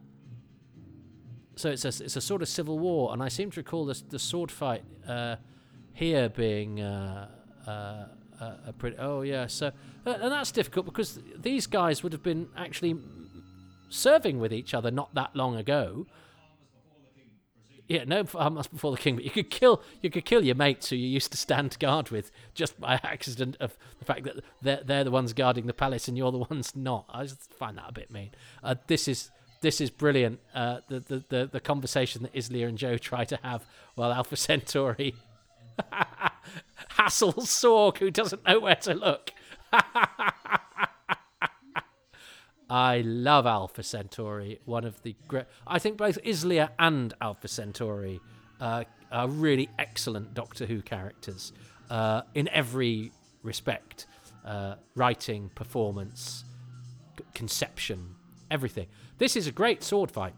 so 1.57 1.71
it's 1.71 1.85
a 1.85 2.05
it's 2.05 2.17
a 2.17 2.21
sort 2.21 2.43
of 2.43 2.49
civil 2.49 2.79
war, 2.79 3.13
and 3.13 3.23
I 3.23 3.29
seem 3.29 3.51
to 3.53 3.61
recall 3.61 3.87
the 3.87 4.01
the 4.11 4.19
sword 4.19 4.51
fight 4.51 4.85
uh, 5.09 5.37
here 5.95 6.29
being 6.29 6.81
uh, 6.81 7.29
uh, 7.67 7.71
uh, 8.41 8.57
a 8.67 8.73
pretty. 8.73 8.97
Oh 8.99 9.23
yeah, 9.23 9.47
so 9.47 9.73
uh, 10.07 10.11
and 10.21 10.33
that's 10.33 10.53
difficult 10.53 10.85
because 10.85 11.19
these 11.35 11.67
guys 11.67 12.03
would 12.03 12.13
have 12.13 12.23
been 12.23 12.49
actually 12.57 12.97
serving 13.89 14.39
with 14.39 14.53
each 14.53 14.75
other 14.75 14.91
not 14.91 15.15
that 15.15 15.35
long 15.35 15.57
ago. 15.57 16.07
Yeah, 17.89 18.03
no 18.05 18.25
farmers 18.25 18.67
before 18.67 18.91
the 18.91 18.99
king, 18.99 19.15
but 19.15 19.25
you 19.25 19.31
could 19.31 19.49
kill 19.49 19.81
you 20.03 20.11
could 20.11 20.27
kill 20.27 20.45
your 20.45 20.57
mates 20.57 20.91
who 20.91 20.97
you 20.97 21.09
used 21.09 21.31
to 21.33 21.39
stand 21.39 21.79
guard 21.79 22.11
with 22.11 22.31
just 22.53 22.79
by 22.79 22.95
accident 23.03 23.57
of 23.61 23.79
the 23.99 24.05
fact 24.05 24.25
that 24.25 24.45
they're 24.61 24.83
they're 24.85 25.05
the 25.05 25.11
ones 25.11 25.33
guarding 25.33 25.67
the 25.67 25.73
palace 25.73 26.07
and 26.07 26.19
you're 26.19 26.33
the 26.33 26.39
ones 26.51 26.77
not. 26.77 27.07
I 27.09 27.23
just 27.23 27.55
find 27.55 27.79
that 27.79 27.89
a 27.89 27.93
bit 27.93 28.11
mean. 28.11 28.33
Uh, 28.63 28.75
this 28.89 29.09
is 29.09 29.31
this 29.61 29.81
is 29.81 29.91
brilliant. 29.91 30.41
Uh, 30.55 30.81
the, 30.89 31.01
the 31.01 31.25
the 31.29 31.49
the 31.53 31.61
conversation 31.61 32.23
that 32.23 32.33
Izlyr 32.35 32.69
and 32.69 32.79
Jo 32.79 32.97
try 32.99 33.25
to 33.25 33.39
have 33.43 33.67
while 33.95 34.13
Alpha 34.13 34.37
Centauri 34.37 35.15
hassles 36.93 37.47
Ssorg, 37.47 37.99
who 37.99 38.11
doesn't 38.11 38.45
know 38.47 38.61
where 38.61 38.77
to 38.77 38.95
look. 38.95 39.33
I 42.69 43.03
love 43.03 43.47
Alpha 43.47 43.83
Centauri. 43.83 44.59
One 44.65 44.85
of 44.85 45.03
the 45.03 45.15
great. 45.29 45.45
I 45.67 45.79
think 45.79 45.97
both 45.97 46.19
Izlyr 46.25 46.71
and 46.79 47.15
Alpha 47.21 47.49
Centauri 47.49 48.21
uh, 48.61 48.85
are 49.13 49.29
really 49.29 49.69
excellent 49.79 50.35
Doctor 50.35 50.67
Who 50.67 50.83
characters 50.83 51.53
uh, 51.91 52.23
in 52.35 52.49
every 52.49 53.13
respect 53.43 54.07
uh, 54.45 54.75
writing, 54.97 55.51
performance, 55.55 56.45
conception, 57.35 58.16
everything. 58.51 58.87
This 59.19 59.37
is 59.37 59.47
a 59.47 59.53
great 59.53 59.83
sword 59.83 60.11
fight. 60.11 60.35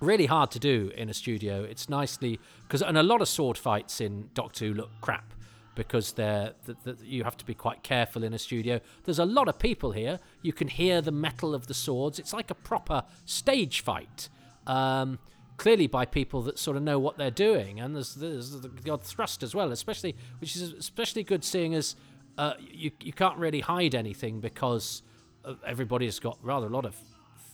Really 0.00 0.26
hard 0.26 0.50
to 0.52 0.58
do 0.58 0.92
in 0.96 1.08
a 1.08 1.14
studio. 1.14 1.64
It's 1.64 1.88
nicely. 1.88 2.38
because 2.62 2.82
And 2.82 2.96
a 2.96 3.02
lot 3.02 3.20
of 3.20 3.28
sword 3.28 3.58
fights 3.58 4.00
in 4.00 4.30
Doctor 4.34 4.66
Who 4.66 4.74
look 4.74 4.90
crap 5.00 5.34
because 5.74 6.12
they're 6.12 6.54
th- 6.84 6.98
you 7.04 7.22
have 7.22 7.36
to 7.36 7.44
be 7.44 7.54
quite 7.54 7.82
careful 7.82 8.24
in 8.24 8.34
a 8.34 8.38
studio. 8.38 8.80
There's 9.04 9.20
a 9.20 9.24
lot 9.24 9.48
of 9.48 9.58
people 9.58 9.92
here. 9.92 10.18
You 10.42 10.52
can 10.52 10.66
hear 10.66 11.00
the 11.00 11.12
metal 11.12 11.54
of 11.54 11.68
the 11.68 11.74
swords. 11.74 12.18
It's 12.18 12.32
like 12.32 12.50
a 12.50 12.54
proper 12.54 13.04
stage 13.24 13.80
fight. 13.80 14.28
Um, 14.66 15.20
clearly 15.56 15.86
by 15.86 16.04
people 16.04 16.42
that 16.42 16.58
sort 16.58 16.76
of 16.76 16.82
know 16.82 16.98
what 16.98 17.16
they're 17.16 17.30
doing, 17.30 17.80
and 17.80 17.94
there's, 17.94 18.14
there's 18.14 18.60
the 18.60 18.90
odd 18.90 19.02
thrust 19.02 19.42
as 19.42 19.54
well, 19.54 19.70
especially 19.70 20.16
which 20.40 20.56
is 20.56 20.72
especially 20.72 21.22
good 21.22 21.44
seeing 21.44 21.74
as 21.74 21.96
uh, 22.38 22.54
you 22.58 22.90
you 23.00 23.12
can't 23.12 23.36
really 23.36 23.60
hide 23.60 23.94
anything 23.94 24.40
because 24.40 25.02
uh, 25.44 25.54
everybody's 25.66 26.18
got 26.18 26.38
rather 26.42 26.66
a 26.66 26.70
lot 26.70 26.86
of 26.86 26.96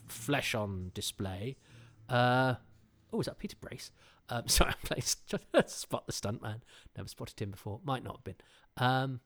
flesh 0.06 0.54
on 0.54 0.90
display. 0.94 1.56
Uh, 2.08 2.54
oh, 3.12 3.20
is 3.20 3.26
that 3.26 3.38
Peter 3.38 3.56
Brace? 3.60 3.90
Um, 4.28 4.42
sorry, 4.48 4.72
I 4.72 4.86
played 4.86 5.04
Spot 5.68 6.06
the 6.06 6.12
Stuntman. 6.12 6.60
Never 6.96 7.08
spotted 7.08 7.40
him 7.40 7.50
before. 7.50 7.80
Might 7.84 8.04
not 8.04 8.16
have 8.16 8.24
been. 8.24 8.36
Um, 8.76 9.20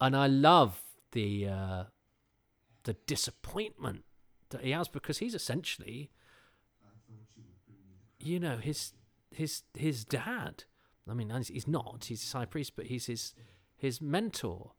and 0.00 0.16
I 0.16 0.26
love 0.26 0.80
the 1.12 1.48
uh, 1.48 1.84
the 2.84 2.94
disappointment 3.06 4.04
that 4.50 4.62
he 4.62 4.70
has 4.70 4.88
because 4.88 5.18
he's 5.18 5.34
essentially, 5.34 6.10
you 8.18 8.38
know, 8.38 8.56
his 8.58 8.92
his 9.30 9.62
his 9.74 10.04
dad. 10.04 10.64
I 11.08 11.14
mean, 11.14 11.30
he's 11.30 11.66
not. 11.66 12.06
He's 12.08 12.20
his 12.20 12.32
high 12.32 12.44
priest, 12.44 12.74
but 12.76 12.86
he's 12.86 13.06
his 13.06 13.34
his 13.76 14.00
mentor. 14.00 14.72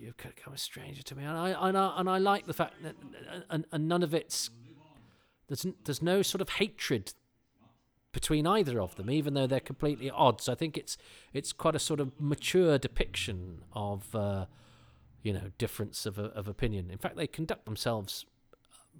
You've 0.00 0.16
become 0.16 0.54
a 0.54 0.58
stranger 0.58 1.02
to 1.02 1.14
me, 1.14 1.24
and 1.24 1.36
I 1.36 1.68
and 1.68 1.76
I, 1.76 1.94
and 1.98 2.08
I 2.08 2.16
like 2.16 2.46
the 2.46 2.54
fact 2.54 2.82
that 2.82 2.96
and, 3.50 3.66
and 3.70 3.86
none 3.86 4.02
of 4.02 4.14
it's 4.14 4.48
there's 5.48 5.66
there's 5.84 6.00
no 6.00 6.22
sort 6.22 6.40
of 6.40 6.48
hatred 6.48 7.12
between 8.12 8.46
either 8.46 8.80
of 8.80 8.96
them, 8.96 9.10
even 9.10 9.34
though 9.34 9.46
they're 9.46 9.60
completely 9.60 10.10
odds. 10.10 10.48
I 10.48 10.54
think 10.54 10.78
it's 10.78 10.96
it's 11.34 11.52
quite 11.52 11.74
a 11.74 11.78
sort 11.78 12.00
of 12.00 12.18
mature 12.18 12.78
depiction 12.78 13.62
of 13.74 14.14
uh, 14.14 14.46
you 15.22 15.34
know 15.34 15.50
difference 15.58 16.06
of 16.06 16.18
of 16.18 16.48
opinion. 16.48 16.90
In 16.90 16.98
fact, 16.98 17.16
they 17.16 17.26
conduct 17.26 17.66
themselves 17.66 18.24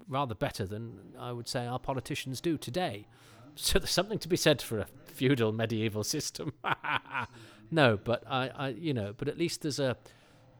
rather 0.06 0.34
better 0.34 0.66
than 0.66 1.14
I 1.18 1.32
would 1.32 1.48
say 1.48 1.66
our 1.66 1.78
politicians 1.78 2.40
do 2.40 2.58
today. 2.58 3.06
So 3.56 3.80
there's 3.80 3.90
something 3.90 4.20
to 4.20 4.28
be 4.28 4.36
said 4.36 4.62
for 4.62 4.78
a 4.78 4.86
feudal 5.06 5.50
medieval 5.50 6.04
system. 6.04 6.52
no, 7.70 7.98
but 8.02 8.22
I, 8.30 8.48
I, 8.48 8.68
you 8.68 8.94
know, 8.94 9.12
but 9.14 9.26
at 9.26 9.36
least 9.36 9.62
there's 9.62 9.80
a, 9.80 9.96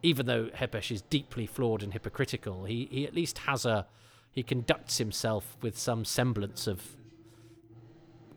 even 0.03 0.27
though 0.27 0.47
Hepesh 0.47 0.91
is 0.91 1.03
deeply 1.03 1.47
flawed 1.47 1.83
and 1.83 1.93
hypocritical, 1.93 2.65
he, 2.65 2.89
he 2.91 3.07
at 3.07 3.15
least 3.15 3.39
has 3.39 3.65
a, 3.67 3.87
he 4.33 4.43
conducts 4.43 4.99
himself 4.99 5.57
with 5.61 5.79
some 5.79 6.05
semblance 6.05 6.67
of 6.67 6.97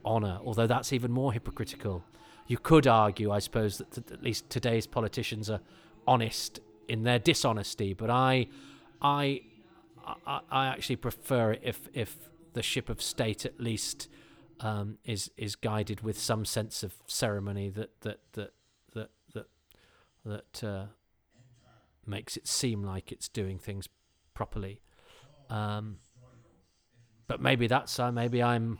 honour, 0.06 0.40
although 0.44 0.68
that's 0.68 0.91
even 0.91 1.11
more 1.11 1.34
hypocritical. 1.34 2.03
You 2.48 2.57
could 2.57 2.88
argue, 2.88 3.31
I 3.31 3.40
suppose, 3.40 3.77
that 3.77 3.91
th- 3.91 4.11
at 4.11 4.22
least 4.22 4.49
today's 4.49 4.85
politicians 4.85 5.49
are 5.49 5.61
honest 6.06 6.60
in 6.88 7.03
their 7.03 7.19
dishonesty, 7.19 7.94
but 7.94 8.10
I, 8.10 8.48
I, 9.02 9.41
I, 10.27 10.40
I 10.52 10.68
actually 10.68 10.98
prefer 10.98 11.53
it 11.53 11.61
if 11.64 11.88
if 11.94 12.30
the 12.52 12.61
ship 12.61 12.90
of 12.90 13.02
state 13.02 13.45
at 13.45 13.60
least 13.60 14.10
um, 14.60 14.98
is 15.06 15.31
is 15.38 15.56
guided 15.56 16.02
with 16.02 16.19
some 16.19 16.45
sense 16.45 16.84
of 16.84 16.94
ceremony 17.07 17.69
that 17.69 18.02
that 18.02 18.19
that 18.34 18.53
that 18.94 19.10
that 19.34 19.48
that 20.26 20.64
uh, 20.64 20.85
makes 22.08 22.38
it 22.38 22.48
seem 22.48 22.84
like 22.84 23.12
it's 23.12 23.28
doing 23.28 23.60
things 23.60 23.88
properly. 24.34 24.82
Um, 25.50 25.98
but 27.28 27.42
maybe 27.42 27.68
that's 27.68 28.00
uh, 28.00 28.12
maybe 28.12 28.42
I'm 28.44 28.80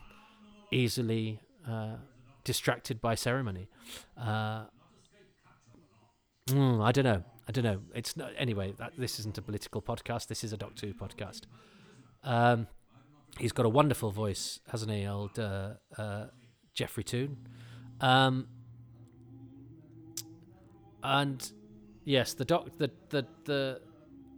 easily 0.70 1.40
uh, 1.68 1.96
distracted 2.44 3.00
by 3.00 3.14
ceremony. 3.14 3.68
Uh, 4.18 4.64
mm, 6.48 6.82
I 6.82 6.92
don't 6.92 7.04
know. 7.04 7.24
I 7.48 7.52
don't 7.52 7.64
know. 7.64 7.80
It's 7.94 8.16
not, 8.16 8.32
anyway. 8.36 8.74
That, 8.78 8.92
this 8.96 9.18
isn't 9.20 9.36
a 9.38 9.42
political 9.42 9.82
podcast. 9.82 10.28
This 10.28 10.44
is 10.44 10.52
a 10.52 10.56
Doctor 10.56 10.86
Who 10.86 10.94
podcast. 10.94 11.42
Um, 12.22 12.66
he's 13.38 13.52
got 13.52 13.66
a 13.66 13.68
wonderful 13.68 14.10
voice, 14.10 14.60
hasn't 14.70 14.90
he, 14.90 15.06
old 15.06 15.38
uh, 15.38 15.74
uh, 15.98 16.26
Geoffrey 16.74 17.04
Toon? 17.04 17.36
Um, 18.00 18.48
and 21.02 21.50
yes, 22.04 22.34
the 22.34 22.44
doc, 22.44 22.68
the 22.78 22.90
the 23.10 23.26
the. 23.44 23.80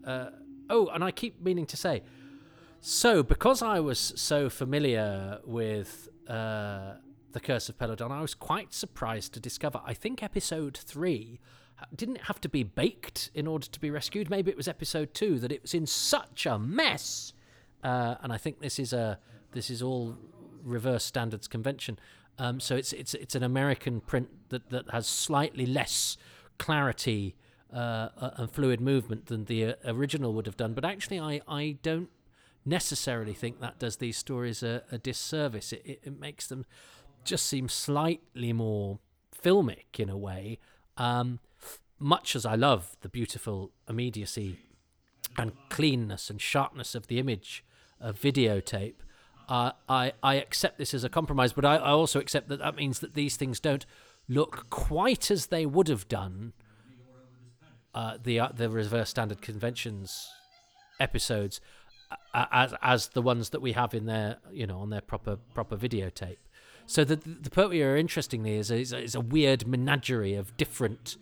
Uh, 0.05 0.30
oh, 0.70 0.88
and 0.88 1.02
I 1.02 1.10
keep 1.10 1.43
meaning 1.43 1.66
to 1.66 1.76
say, 1.76 2.02
so 2.80 3.22
because 3.22 3.62
I 3.62 3.80
was 3.80 3.98
so 3.98 4.48
familiar 4.48 5.40
with 5.44 6.09
uh, 6.28 6.94
the 7.32 7.40
Curse 7.40 7.68
of 7.68 7.78
Peladon, 7.78 8.10
I 8.10 8.20
was 8.20 8.34
quite 8.34 8.72
surprised 8.72 9.34
to 9.34 9.40
discover. 9.40 9.80
I 9.84 9.94
think 9.94 10.22
episode 10.22 10.76
three 10.76 11.40
didn't 11.94 12.22
have 12.22 12.40
to 12.40 12.48
be 12.48 12.62
baked 12.62 13.30
in 13.34 13.47
order 13.47 13.66
to 13.66 13.80
be 13.80 13.90
rescued. 13.90 14.30
Maybe 14.30 14.51
it 14.51 14.56
was 14.56 14.68
episode 14.68 15.12
two 15.12 15.38
that 15.40 15.52
it 15.52 15.62
was 15.62 15.74
in 15.74 15.86
such 15.86 16.47
a 16.47 16.59
mess. 16.59 17.32
Uh, 17.82 18.16
and 18.22 18.32
I 18.32 18.38
think 18.38 18.60
this 18.60 18.78
is 18.78 18.93
a 18.93 19.18
this 19.52 19.70
is 19.70 19.82
all 19.82 20.16
reverse 20.62 21.05
standards 21.05 21.48
conversion. 21.48 21.98
Um, 22.38 22.60
so 22.60 22.76
it's 22.76 22.93
it's 22.93 23.14
it's 23.14 23.34
an 23.34 23.43
American 23.43 24.01
print 24.01 24.28
that 24.48 24.70
that 24.70 24.90
has 24.90 25.06
slightly 25.06 25.66
less 25.66 26.16
clarity 26.59 27.36
uh, 27.77 28.31
and 28.36 28.51
fluid 28.51 28.81
movement 28.81 29.27
than 29.27 29.44
the 29.44 29.65
uh, 29.65 29.74
original 29.85 30.32
would 30.32 30.47
have 30.47 30.57
done. 30.57 30.74
But 30.74 30.85
actually, 30.85 31.20
I 31.20 31.40
I 31.47 31.77
don't 31.82 32.09
necessarily 32.65 33.35
think 33.35 33.61
that 33.61 33.78
does 33.78 33.97
these 33.97 34.16
stories 34.16 34.62
a, 34.62 34.82
a 34.90 34.98
disservice. 34.98 35.73
It, 35.73 35.82
it, 35.85 36.01
it 36.05 36.20
makes 36.20 36.47
them 36.47 36.65
just 37.24 37.47
seem 37.47 37.69
slightly 37.69 38.53
more 38.53 38.98
filmic 39.44 39.98
in 39.98 40.09
a 40.09 40.16
way. 40.16 40.59
Um, 40.97 41.39
much 41.98 42.36
as 42.36 42.44
I 42.47 42.55
love 42.55 42.97
the 43.01 43.09
beautiful 43.09 43.70
immediacy 43.89 44.59
and 45.36 45.53
cleanness 45.69 46.31
and 46.31 46.40
sharpness 46.40 46.94
of 46.94 47.07
the 47.07 47.19
image 47.19 47.65
of 48.01 48.20
videotape, 48.20 48.97
uh, 49.48 49.73
I 49.89 50.12
I 50.23 50.35
accept 50.35 50.78
this 50.78 50.94
as 50.94 51.05
a 51.05 51.09
compromise. 51.09 51.53
But 51.53 51.65
I, 51.65 51.77
I 51.77 51.90
also 51.90 52.20
accept 52.20 52.48
that 52.48 52.59
that 52.61 52.77
means 52.77 53.01
that 53.01 53.15
these 53.15 53.36
things 53.36 53.61
don't 53.61 53.86
look 54.28 54.70
quite 54.70 55.31
as 55.31 55.47
they 55.47 55.66
would 55.66 55.89
have 55.89 56.09
done. 56.09 56.53
Uh, 57.97 58.18
the 58.23 58.39
uh, 58.39 58.48
the 58.55 58.68
reverse 58.68 59.09
standard 59.09 59.40
conversions 59.40 60.28
episodes 61.01 61.62
as 62.35 62.74
as 62.82 63.09
the 63.09 63.23
ones 63.23 63.48
that 63.51 63.62
we 63.62 63.73
have 63.73 63.94
in 63.94 64.05
their 64.05 64.36
you 64.52 64.66
know 64.66 64.81
on 64.81 64.90
their 64.90 65.01
proper 65.01 65.36
proper 65.55 65.78
videotape. 65.78 66.36
So 66.85 67.05
the 67.05 67.16
the 67.16 67.48
Pertwee 67.48 67.81
interestingly 67.98 68.56
is 68.56 68.70
a, 68.70 68.81
is 68.81 69.14
a 69.14 69.20
weird 69.20 69.66
menagerie 69.66 70.35
of 70.35 70.55
different 70.59 71.16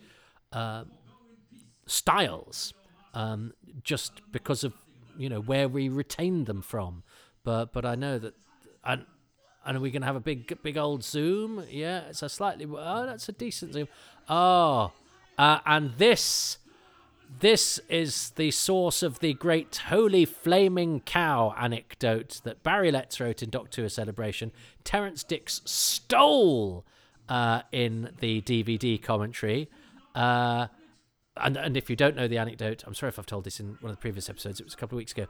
uh, 0.51 0.83
styles, 1.87 2.73
um, 3.13 3.53
just 3.81 4.21
because 4.33 4.65
of 4.65 4.73
you 5.17 5.29
know 5.29 5.39
where 5.39 5.69
we 5.69 5.87
retain 5.87 6.43
them 6.43 6.61
from. 6.61 7.03
But 7.45 7.71
but 7.71 7.85
I 7.85 7.95
know 7.95 8.19
that 8.19 8.33
and 8.83 9.05
and 9.65 9.77
are 9.77 9.79
we 9.79 9.91
going 9.91 10.01
to 10.01 10.07
have 10.07 10.17
a 10.17 10.19
big 10.19 10.61
big 10.61 10.77
old 10.77 11.05
zoom? 11.05 11.63
Yeah, 11.69 12.01
it's 12.09 12.21
a 12.21 12.27
slightly 12.27 12.65
oh 12.69 13.05
that's 13.05 13.29
a 13.29 13.31
decent 13.31 13.71
zoom. 13.71 13.87
Oh, 14.27 14.91
uh, 15.37 15.59
and 15.65 15.93
this 15.97 16.57
This 17.39 17.79
is 17.89 18.29
the 18.31 18.51
source 18.51 19.03
of 19.03 19.19
the 19.19 19.33
great 19.33 19.75
holy 19.87 20.23
flaming 20.23 21.01
cow 21.01 21.53
anecdote 21.57 22.39
that 22.45 22.63
Barry 22.63 22.91
Letts 22.91 23.19
wrote 23.19 23.43
in 23.43 23.49
Doctor 23.49 23.81
Who: 23.81 23.87
A 23.87 23.89
Celebration. 23.89 24.51
Terrance 24.85 25.23
Dicks 25.23 25.61
stole 25.65 26.85
uh, 27.27 27.63
in 27.73 28.11
the 28.19 28.41
DVD 28.41 29.01
commentary. 29.01 29.69
Uh, 30.13 30.67
and, 31.35 31.57
and 31.57 31.75
if 31.75 31.89
you 31.89 31.97
don't 31.97 32.15
know 32.15 32.29
the 32.29 32.37
anecdote, 32.37 32.83
I'm 32.87 32.93
sorry 32.93 33.09
if 33.09 33.19
I've 33.19 33.25
told 33.25 33.43
this 33.43 33.59
in 33.59 33.77
one 33.81 33.89
of 33.89 33.97
the 33.97 34.01
previous 34.01 34.29
episodes. 34.29 34.61
It 34.61 34.63
was 34.63 34.73
a 34.73 34.77
couple 34.77 34.95
of 34.95 34.99
weeks 34.99 35.11
ago 35.11 35.25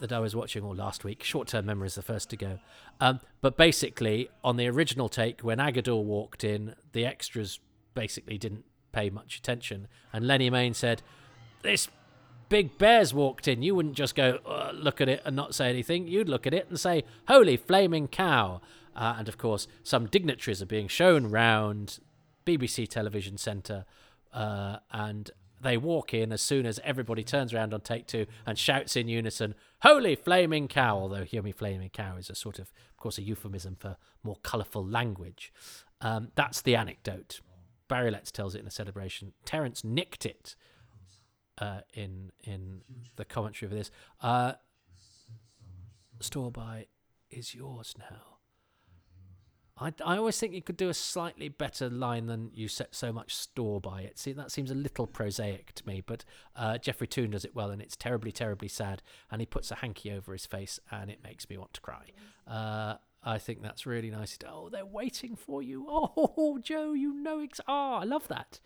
that 0.00 0.12
I 0.12 0.20
was 0.20 0.34
watching, 0.34 0.62
or 0.62 0.74
last 0.74 1.04
week. 1.04 1.22
Short 1.22 1.48
term 1.48 1.66
memory 1.66 1.88
is 1.88 1.96
the 1.96 2.02
first 2.02 2.30
to 2.30 2.36
go. 2.36 2.60
Um, 2.98 3.20
but 3.42 3.58
basically, 3.58 4.30
on 4.42 4.56
the 4.56 4.68
original 4.68 5.10
take, 5.10 5.42
when 5.42 5.58
Aggedor 5.58 6.02
walked 6.02 6.44
in, 6.44 6.76
the 6.92 7.04
extras 7.04 7.60
basically 7.94 8.38
didn't 8.38 8.64
pay 8.92 9.10
much 9.10 9.36
attention. 9.36 9.88
And 10.14 10.26
Lennie 10.26 10.48
Mayne 10.48 10.72
said, 10.72 11.02
This 11.66 11.88
big 12.48 12.78
bear's 12.78 13.12
walked 13.12 13.48
in. 13.48 13.60
You 13.60 13.74
wouldn't 13.74 13.96
just 13.96 14.14
go, 14.14 14.38
uh, 14.46 14.70
look 14.72 15.00
at 15.00 15.08
it 15.08 15.20
and 15.24 15.34
not 15.34 15.52
say 15.52 15.68
anything. 15.68 16.06
You'd 16.06 16.28
look 16.28 16.46
at 16.46 16.54
it 16.54 16.68
and 16.68 16.78
say, 16.78 17.02
Holy 17.26 17.56
flaming 17.56 18.06
cow. 18.06 18.60
Uh, 18.94 19.16
and 19.18 19.28
of 19.28 19.36
course, 19.36 19.66
some 19.82 20.06
dignitaries 20.06 20.62
are 20.62 20.66
being 20.66 20.86
shown 20.86 21.26
round 21.26 21.98
BBC 22.46 22.88
Television 22.88 23.36
Centre. 23.36 23.84
Uh, 24.32 24.76
and 24.92 25.32
they 25.60 25.76
walk 25.76 26.14
in 26.14 26.30
as 26.30 26.40
soon 26.40 26.66
as 26.66 26.78
everybody 26.84 27.24
turns 27.24 27.52
around 27.52 27.74
on 27.74 27.80
take 27.80 28.06
two 28.06 28.26
and 28.46 28.56
shouts 28.56 28.94
in 28.94 29.08
unison, 29.08 29.56
Holy 29.82 30.14
flaming 30.14 30.68
cow! 30.68 30.96
Although, 30.96 31.24
hear 31.24 31.42
me, 31.42 31.50
flaming 31.50 31.90
cow 31.90 32.16
is 32.16 32.30
a 32.30 32.36
sort 32.36 32.60
of, 32.60 32.70
of 32.90 32.96
course, 32.96 33.18
a 33.18 33.22
euphemism 33.22 33.74
for 33.74 33.96
more 34.22 34.36
colourful 34.44 34.86
language. 34.86 35.52
Um, 36.00 36.28
that's 36.36 36.62
the 36.62 36.76
anecdote. 36.76 37.40
Barry 37.88 38.12
Letts 38.12 38.30
tells 38.30 38.54
it 38.54 38.60
in 38.60 38.68
a 38.68 38.70
celebration. 38.70 39.32
Terrance 39.44 39.82
nicked 39.82 40.24
it 40.24 40.54
uh, 41.58 41.80
in 41.94 42.32
in 42.44 42.82
the 43.16 43.24
commentary 43.24 43.70
of 43.70 43.76
this. 43.76 43.90
Uh, 44.20 44.54
store 46.20 46.50
by 46.50 46.86
is 47.30 47.54
yours 47.54 47.94
now. 47.98 48.36
I, 49.78 49.92
I 50.04 50.16
always 50.16 50.38
think 50.40 50.54
you 50.54 50.62
could 50.62 50.78
do 50.78 50.88
a 50.88 50.94
slightly 50.94 51.50
better 51.50 51.90
line 51.90 52.26
than 52.26 52.50
you 52.54 52.66
set 52.66 52.94
so 52.94 53.12
much 53.12 53.34
store 53.34 53.78
by 53.78 54.02
it. 54.02 54.18
See, 54.18 54.32
that 54.32 54.50
seems 54.50 54.70
a 54.70 54.74
little 54.74 55.06
prosaic 55.06 55.74
to 55.74 55.86
me, 55.86 56.02
but 56.04 56.24
uh, 56.54 56.78
Geoffrey 56.78 57.06
Toon 57.06 57.32
does 57.32 57.44
it 57.44 57.54
well, 57.54 57.70
and 57.70 57.82
it's 57.82 57.94
terribly, 57.96 58.32
terribly 58.32 58.68
sad. 58.68 59.02
And 59.30 59.42
he 59.42 59.46
puts 59.46 59.70
a 59.70 59.76
hanky 59.76 60.10
over 60.10 60.32
his 60.32 60.46
face, 60.46 60.80
and 60.90 61.10
it 61.10 61.22
makes 61.22 61.50
me 61.50 61.58
want 61.58 61.74
to 61.74 61.82
cry. 61.82 62.06
Uh, 62.46 62.94
I 63.22 63.36
think 63.36 63.62
that's 63.62 63.84
really 63.84 64.10
nice. 64.10 64.38
Oh, 64.48 64.70
they're 64.70 64.86
waiting 64.86 65.36
for 65.36 65.62
you. 65.62 65.86
Oh, 65.90 66.58
Jo, 66.62 66.94
you 66.94 67.12
know, 67.12 67.40
ex- 67.40 67.60
oh, 67.68 67.94
I 68.00 68.04
love 68.04 68.28
that. 68.28 68.60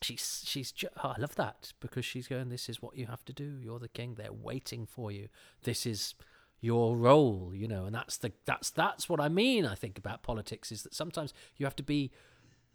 She's 0.00 0.42
she's 0.46 0.72
oh, 1.02 1.14
I 1.16 1.20
love 1.20 1.34
that 1.36 1.72
because 1.80 2.04
she's 2.04 2.28
going. 2.28 2.48
This 2.48 2.68
is 2.68 2.80
what 2.80 2.96
you 2.96 3.06
have 3.06 3.24
to 3.24 3.32
do. 3.32 3.58
You're 3.60 3.80
the 3.80 3.88
king. 3.88 4.14
They're 4.14 4.32
waiting 4.32 4.86
for 4.86 5.10
you. 5.10 5.28
This 5.64 5.86
is 5.86 6.14
your 6.60 6.96
role 6.96 7.52
you 7.54 7.68
know 7.68 7.84
and 7.84 7.94
that's 7.94 8.16
the 8.16 8.32
that's 8.44 8.70
that's 8.70 9.08
what 9.08 9.20
i 9.20 9.28
mean 9.28 9.64
i 9.64 9.74
think 9.74 9.96
about 9.96 10.22
politics 10.22 10.72
is 10.72 10.82
that 10.82 10.92
sometimes 10.92 11.32
you 11.56 11.64
have 11.64 11.76
to 11.76 11.82
be 11.82 12.10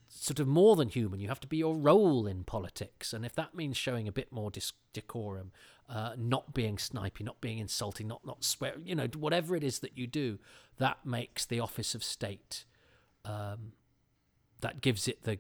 sort 0.08 0.40
of 0.40 0.48
more 0.48 0.76
than 0.76 0.88
human 0.88 1.20
you 1.20 1.28
have 1.28 1.40
to 1.40 1.48
be 1.48 1.58
your 1.58 1.76
role 1.76 2.26
in 2.26 2.44
politics 2.44 3.14
and 3.14 3.26
if 3.26 3.36
that 3.36 3.54
means 3.56 3.76
showing 3.76 4.08
a 4.08 4.12
bit 4.12 4.32
more 4.32 4.50
dis- 4.52 4.74
decorum 4.94 5.52
uh, 5.90 6.14
not 6.18 6.54
being 6.54 6.78
snipey 6.78 7.22
not 7.22 7.42
being 7.42 7.58
insulting 7.58 8.08
not 8.08 8.26
not 8.26 8.44
swear 8.44 8.76
you 8.86 8.96
know 8.96 9.08
whatever 9.18 9.56
it 9.56 9.64
is 9.64 9.80
that 9.80 9.98
you 9.98 10.08
do 10.08 10.40
that 10.78 11.06
makes 11.06 11.46
the 11.46 11.60
office 11.60 11.94
of 11.94 12.04
state 12.04 12.64
um, 13.26 13.74
that 14.62 14.82
gives 14.82 15.08
it 15.08 15.24
the 15.24 15.40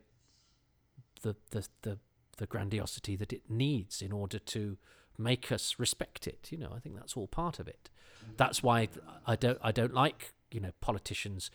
the 1.23 1.35
the 1.49 1.67
the, 1.81 1.97
the 2.37 2.45
grandiosity 2.45 3.15
that 3.15 3.33
it 3.33 3.49
needs 3.49 4.01
in 4.01 4.11
order 4.11 4.39
to 4.39 4.77
make 5.17 5.51
us 5.51 5.75
respect 5.77 6.25
it 6.27 6.47
you 6.51 6.57
know 6.57 6.71
i 6.75 6.79
think 6.79 6.95
that's 6.95 7.17
all 7.17 7.27
part 7.27 7.59
of 7.59 7.67
it 7.67 7.89
mm-hmm. 8.23 8.33
that's 8.37 8.63
why 8.63 8.87
I 9.25 9.35
don't 9.35 9.59
I 9.61 9.71
don't 9.71 9.93
like 9.93 10.33
you 10.51 10.59
know 10.59 10.71
politicians 10.81 11.51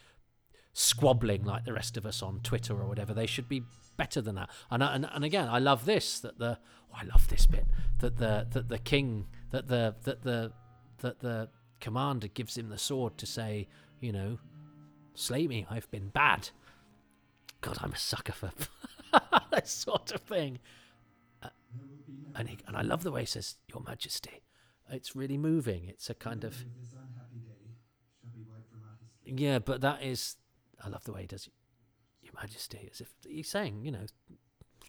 squabbling 0.72 1.44
like 1.44 1.64
the 1.64 1.72
rest 1.72 1.96
of 1.96 2.06
us 2.06 2.22
on 2.22 2.38
Twitter 2.40 2.80
or 2.80 2.86
whatever. 2.86 3.12
They 3.12 3.26
should 3.26 3.48
be 3.48 3.64
better 3.96 4.20
than 4.20 4.36
that. 4.36 4.50
And 4.70 4.82
and, 4.82 5.08
and 5.12 5.24
again, 5.24 5.48
I 5.48 5.58
love 5.58 5.84
this 5.84 6.20
that 6.20 6.38
the 6.38 6.58
oh, 6.92 6.96
I 7.00 7.04
love 7.04 7.28
this 7.28 7.46
bit 7.46 7.66
that 7.98 8.16
the 8.18 8.46
that 8.52 8.68
the 8.68 8.78
king 8.78 9.26
that 9.50 9.68
the 9.68 9.96
that 10.04 10.22
the 10.22 10.52
that 10.98 11.20
the 11.20 11.48
commander 11.80 12.28
gives 12.28 12.56
him 12.56 12.68
the 12.68 12.78
sword 12.78 13.18
to 13.18 13.26
say, 13.26 13.68
you 14.00 14.12
know, 14.12 14.38
slay 15.14 15.46
me. 15.46 15.66
I've 15.70 15.90
been 15.90 16.08
bad. 16.08 16.50
God, 17.60 17.78
I'm 17.80 17.92
a 17.92 17.98
sucker 17.98 18.32
for 18.32 18.52
that 19.50 19.68
sort 19.68 20.12
of 20.12 20.20
thing. 20.22 20.58
Uh, 21.42 21.48
and 22.34 22.48
he, 22.48 22.58
and 22.66 22.76
I 22.76 22.82
love 22.82 23.02
the 23.02 23.12
way 23.12 23.20
he 23.20 23.26
says, 23.26 23.56
"Your 23.68 23.82
Majesty." 23.86 24.42
It's 24.90 25.14
really 25.14 25.36
moving. 25.36 25.84
It's 25.86 26.08
a 26.08 26.14
kind 26.14 26.44
of 26.44 26.64
yeah, 29.24 29.58
but 29.58 29.82
that 29.82 30.02
is 30.02 30.36
I 30.82 30.88
love 30.88 31.04
the 31.04 31.12
way 31.12 31.22
he 31.22 31.26
does. 31.26 31.48
Your 32.22 32.32
Majesty, 32.40 32.88
as 32.90 33.00
if 33.00 33.12
he's 33.26 33.48
saying, 33.48 33.84
you 33.84 33.90
know, 33.90 34.06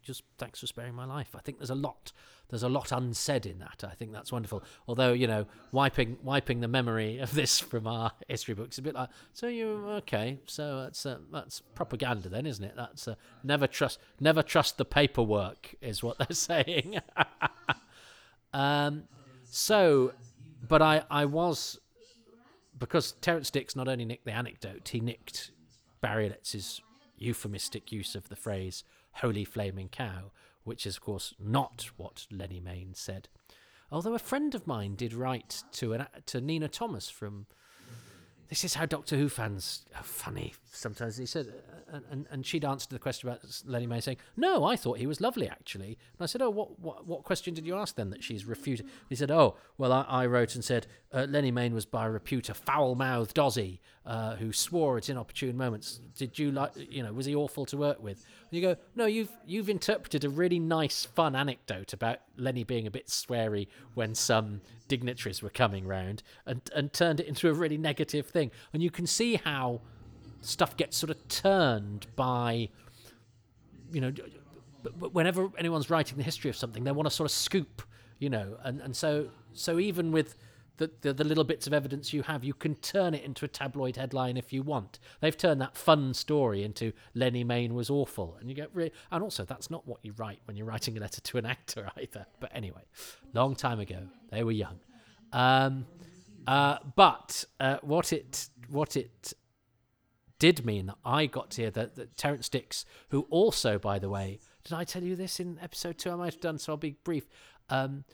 just 0.09 0.23
thanks 0.39 0.59
for 0.59 0.65
sparing 0.65 0.95
my 0.95 1.05
life. 1.05 1.35
I 1.35 1.39
think 1.39 1.59
there's 1.59 1.69
a 1.69 1.75
lot, 1.75 2.11
there's 2.49 2.63
a 2.63 2.67
lot 2.67 2.91
unsaid 2.91 3.45
in 3.45 3.59
that. 3.59 3.83
I 3.83 3.93
think 3.93 4.11
that's 4.11 4.31
wonderful. 4.31 4.63
Although 4.87 5.13
you 5.13 5.27
know, 5.27 5.45
wiping 5.71 6.17
wiping 6.23 6.61
the 6.61 6.67
memory 6.67 7.19
of 7.25 7.31
this 7.35 7.59
from 7.59 7.85
our 7.85 8.11
history 8.27 8.55
books 8.55 8.75
is 8.75 8.79
a 8.79 8.81
bit 8.81 8.95
like, 8.95 9.09
so 9.33 9.47
you 9.47 9.85
okay? 9.97 10.39
So 10.47 10.81
that's 10.81 11.05
uh, 11.05 11.19
that's 11.31 11.61
propaganda 11.75 12.27
then, 12.27 12.47
isn't 12.47 12.65
it? 12.65 12.73
That's 12.75 13.07
uh, 13.07 13.15
never 13.43 13.67
trust 13.67 13.99
never 14.19 14.41
trust 14.41 14.79
the 14.79 14.85
paperwork 14.85 15.75
is 15.79 16.01
what 16.01 16.17
they're 16.17 16.27
saying. 16.31 16.99
um, 18.51 19.03
so, 19.45 20.13
but 20.67 20.81
I, 20.81 21.03
I 21.11 21.25
was 21.25 21.79
because 22.79 23.11
Terrance 23.21 23.51
Dicks 23.51 23.75
not 23.75 23.87
only 23.87 24.05
nicked 24.05 24.25
the 24.25 24.31
anecdote, 24.31 24.87
he 24.87 25.01
nicked 25.01 25.51
Barry 26.01 26.29
Letts's 26.29 26.81
euphemistic 27.15 27.91
use 27.91 28.15
of 28.15 28.29
the 28.29 28.35
phrase 28.35 28.83
"holy 29.21 29.45
flaming 29.45 29.89
cow," 29.89 30.31
which 30.63 30.85
is 30.85 30.97
of 30.97 31.01
course 31.01 31.33
not 31.39 31.89
what 31.97 32.27
Lennie 32.31 32.59
Mayne 32.59 32.93
said. 32.93 33.29
Although 33.91 34.13
a 34.13 34.19
friend 34.19 34.53
of 34.53 34.67
mine 34.67 34.95
did 34.95 35.13
write 35.13 35.63
to 35.73 35.93
an, 35.93 36.07
to 36.27 36.41
Nina 36.41 36.67
Thomas 36.67 37.09
from 37.09 37.47
this 38.49 38.63
is 38.63 38.73
how 38.73 38.85
Doctor 38.85 39.15
Who 39.15 39.29
fans 39.29 39.85
are 39.95 40.03
funny 40.03 40.53
sometimes. 40.71 41.17
He 41.17 41.25
said, 41.25 41.53
uh, 41.93 41.99
and, 42.11 42.25
and 42.29 42.45
she'd 42.45 42.65
answered 42.65 42.89
the 42.89 42.99
question 42.99 43.29
about 43.29 43.41
Lennie 43.65 43.87
Mayne 43.87 44.01
saying, 44.01 44.17
"No, 44.37 44.63
I 44.63 44.75
thought 44.75 44.97
he 44.97 45.07
was 45.07 45.21
lovely 45.21 45.47
actually." 45.47 45.97
And 46.17 46.21
I 46.21 46.25
said, 46.25 46.41
"Oh, 46.41 46.49
what 46.49 46.79
what, 46.79 47.07
what 47.07 47.23
question 47.23 47.53
did 47.53 47.65
you 47.65 47.75
ask 47.75 47.95
then 47.95 48.09
that 48.11 48.23
she's 48.23 48.45
refuted?" 48.45 48.87
He 49.09 49.15
said, 49.15 49.31
"Oh, 49.31 49.55
well, 49.77 49.91
I, 49.91 50.05
I 50.07 50.25
wrote 50.25 50.55
and 50.55 50.63
said 50.63 50.87
uh, 51.13 51.25
Lennie 51.29 51.51
Mayne 51.51 51.73
was 51.73 51.85
by 51.85 52.05
repute 52.05 52.49
a 52.49 52.53
foul-mouthed 52.53 53.35
Aussie 53.35 53.79
uh, 54.05 54.35
who 54.35 54.51
swore 54.53 54.97
at 54.97 55.09
inopportune 55.09 55.57
moments. 55.57 55.99
Did 56.15 56.37
you 56.37 56.51
like, 56.51 56.71
you 56.75 57.03
know, 57.03 57.13
was 57.13 57.25
he 57.25 57.35
awful 57.35 57.65
to 57.67 57.77
work 57.77 58.01
with?" 58.01 58.25
And 58.49 58.59
you 58.59 58.61
go, 58.61 58.75
"No, 58.95 59.05
you've 59.05 59.31
you've 59.45 59.69
interpreted 59.69 60.23
a 60.23 60.29
really 60.29 60.59
nice, 60.59 61.05
fun 61.05 61.35
anecdote 61.35 61.93
about 61.93 62.19
Lennie 62.37 62.63
being 62.63 62.87
a 62.87 62.91
bit 62.91 63.07
sweary 63.07 63.67
when 63.93 64.15
some 64.15 64.61
dignitaries 64.87 65.41
were 65.41 65.49
coming 65.49 65.87
round 65.87 66.23
and, 66.45 66.61
and 66.75 66.91
turned 66.91 67.21
it 67.21 67.27
into 67.27 67.49
a 67.49 67.53
really 67.53 67.77
negative 67.77 68.27
thing. 68.27 68.51
And 68.73 68.83
you 68.83 68.91
can 68.91 69.07
see 69.07 69.35
how 69.35 69.81
stuff 70.41 70.77
gets 70.77 70.97
sort 70.97 71.09
of 71.09 71.27
turned 71.27 72.07
by, 72.15 72.69
you 73.91 74.01
know, 74.01 74.13
whenever 74.99 75.49
anyone's 75.57 75.89
writing 75.89 76.17
the 76.17 76.23
history 76.23 76.49
of 76.49 76.55
something, 76.55 76.83
they 76.83 76.91
want 76.91 77.07
to 77.07 77.15
sort 77.15 77.29
of 77.29 77.31
scoop, 77.31 77.81
you 78.19 78.29
know, 78.29 78.57
and, 78.63 78.81
and 78.81 78.95
so 78.95 79.29
so 79.53 79.79
even 79.79 80.11
with 80.11 80.35
the, 80.77 80.89
the, 81.01 81.13
the 81.13 81.23
little 81.23 81.43
bits 81.43 81.67
of 81.67 81.73
evidence 81.73 82.13
you 82.13 82.23
have, 82.23 82.43
you 82.43 82.53
can 82.53 82.75
turn 82.75 83.13
it 83.13 83.23
into 83.23 83.43
a 83.43 83.47
tabloid 83.47 83.97
headline 83.97 84.37
if 84.37 84.53
you 84.53 84.63
want. 84.63 84.97
They've 85.19 85.35
turned 85.35 85.59
that 85.61 85.75
fun 85.75 86.13
story 86.13 86.63
into 86.63 86.93
Lennie 87.13 87.43
Mayne 87.43 87.75
was 87.75 87.89
awful, 87.89 88.37
and 88.39 88.49
you 88.49 88.55
get 88.55 88.69
really. 88.73 88.93
And 89.11 89.21
also, 89.21 89.43
that's 89.43 89.69
not 89.69 89.85
what 89.85 89.99
you 90.03 90.13
write 90.17 90.39
when 90.45 90.55
you're 90.55 90.65
writing 90.65 90.97
a 90.97 91.01
letter 91.01 91.19
to 91.21 91.37
an 91.37 91.45
actor 91.45 91.91
either. 92.01 92.25
But 92.39 92.51
anyway, 92.55 92.83
long 93.33 93.55
time 93.55 93.79
ago, 93.79 94.07
they 94.31 94.43
were 94.43 94.53
young. 94.53 94.79
Um, 95.33 95.85
uh, 96.47 96.77
but 96.95 97.43
uh, 97.59 97.77
what 97.81 98.13
it 98.13 98.47
what 98.69 98.95
it 98.95 99.33
did 100.39 100.65
mean 100.65 100.87
that 100.87 100.97
I 101.05 101.25
got 101.25 101.51
to 101.51 101.61
hear 101.61 101.71
that, 101.71 101.95
that 101.95 102.17
Terrance 102.17 102.49
Dicks, 102.49 102.85
who 103.09 103.27
also, 103.29 103.77
by 103.77 103.99
the 103.99 104.09
way, 104.09 104.39
did 104.63 104.73
I 104.73 104.83
tell 104.83 105.03
you 105.03 105.15
this 105.15 105.39
in 105.39 105.59
episode 105.61 105.97
two? 105.97 106.11
I 106.11 106.15
might 106.15 106.33
have 106.33 106.41
done, 106.41 106.57
so 106.57 106.73
I'll 106.73 106.77
be 106.77 106.97
brief. 107.03 107.27
Um, 107.69 108.05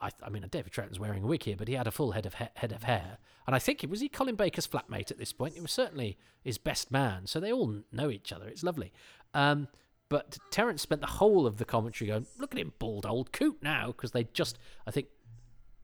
I, 0.00 0.10
I 0.22 0.28
mean, 0.28 0.44
David 0.50 0.72
Troughton's 0.72 1.00
wearing 1.00 1.22
a 1.24 1.26
wig 1.26 1.44
here, 1.44 1.56
but 1.56 1.68
he 1.68 1.74
had 1.74 1.86
a 1.86 1.90
full 1.92 2.12
head 2.12 2.26
of 2.26 2.34
he- 2.34 2.44
head 2.54 2.72
of 2.72 2.82
hair, 2.82 3.18
and 3.46 3.56
I 3.56 3.58
think 3.58 3.82
it 3.82 3.90
was 3.90 4.00
he 4.00 4.08
Colin 4.08 4.34
Baker's 4.34 4.66
flatmate 4.66 5.10
at 5.10 5.18
this 5.18 5.32
point. 5.32 5.54
He 5.54 5.60
was 5.60 5.72
certainly 5.72 6.18
his 6.42 6.58
best 6.58 6.90
man, 6.90 7.26
so 7.26 7.40
they 7.40 7.52
all 7.52 7.82
know 7.92 8.10
each 8.10 8.32
other. 8.32 8.46
It's 8.46 8.62
lovely. 8.62 8.92
Um, 9.32 9.68
but 10.08 10.38
Terrance 10.50 10.82
spent 10.82 11.00
the 11.00 11.06
whole 11.06 11.46
of 11.46 11.56
the 11.56 11.64
commentary 11.64 12.08
going, 12.08 12.26
"Look 12.38 12.52
at 12.52 12.60
him, 12.60 12.74
bald 12.78 13.06
old 13.06 13.32
coot 13.32 13.58
now," 13.62 13.86
because 13.88 14.12
they 14.12 14.24
just, 14.24 14.58
I 14.86 14.90
think, 14.90 15.06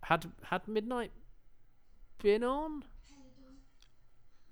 had 0.03 0.31
had 0.45 0.69
Midnight 0.69 1.13
been 2.23 2.45
on. 2.45 2.85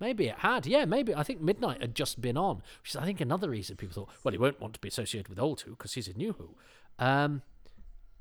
Maybe 0.01 0.27
it 0.27 0.39
had. 0.39 0.65
Yeah, 0.65 0.85
maybe. 0.85 1.13
I 1.13 1.21
think 1.21 1.41
Midnight 1.41 1.79
had 1.79 1.93
just 1.93 2.19
been 2.19 2.35
on, 2.35 2.57
which 2.81 2.89
is, 2.89 2.95
I 2.95 3.05
think, 3.05 3.21
another 3.21 3.51
reason 3.51 3.77
people 3.77 3.93
thought, 3.93 4.09
well, 4.23 4.31
he 4.31 4.37
won't 4.39 4.59
want 4.59 4.73
to 4.73 4.79
be 4.81 4.87
associated 4.87 5.29
with 5.29 5.39
Old 5.39 5.61
Who 5.61 5.71
because 5.71 5.93
he's 5.93 6.07
a 6.07 6.13
new 6.13 6.33
Who. 6.33 6.55
Um, 6.97 7.43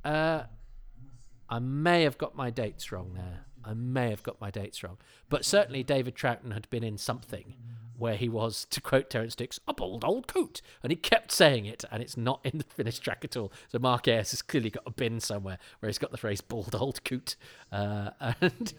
uh, 0.05 0.43
I 1.48 1.59
may 1.59 2.02
have 2.02 2.19
got 2.19 2.36
my 2.36 2.51
dates 2.51 2.93
wrong 2.93 3.15
there. 3.15 3.47
I 3.65 3.73
may 3.73 4.11
have 4.11 4.23
got 4.23 4.39
my 4.43 4.51
dates 4.51 4.82
wrong. 4.82 4.98
But 5.31 5.47
certainly 5.47 5.82
David 5.82 6.15
Troughton 6.15 6.52
had 6.52 6.69
been 6.69 6.85
in 6.85 6.98
something 6.98 7.55
where 8.01 8.17
he 8.17 8.29
was, 8.29 8.67
to 8.71 8.81
quote 8.81 9.11
Terrance 9.11 9.37
Dicks, 9.37 9.61
a 9.69 9.75
bald 9.75 10.05
old 10.05 10.27
coot. 10.27 10.61
And 10.83 10.91
he 10.91 10.97
kept 10.97 11.31
saying 11.31 11.67
it, 11.67 11.85
and 11.91 12.03
it's 12.03 12.17
not 12.17 12.41
in 12.45 12.59
the 12.59 12.65
finished 12.69 13.03
track 13.05 13.25
at 13.25 13.37
all. 13.37 13.53
So 13.69 13.79
Mark 13.79 14.09
Ayres 14.09 14.33
has 14.33 14.43
clearly 14.43 14.71
got 14.71 14.83
a 14.87 14.91
bin 14.91 15.21
somewhere 15.21 15.59
where 15.79 15.89
he's 15.89 15.99
got 15.99 16.11
the 16.11 16.19
phrase 16.19 16.41
bald 16.41 16.75
old 16.75 17.05
coot. 17.05 17.37
Uh, 17.71 18.11
and 18.41 18.75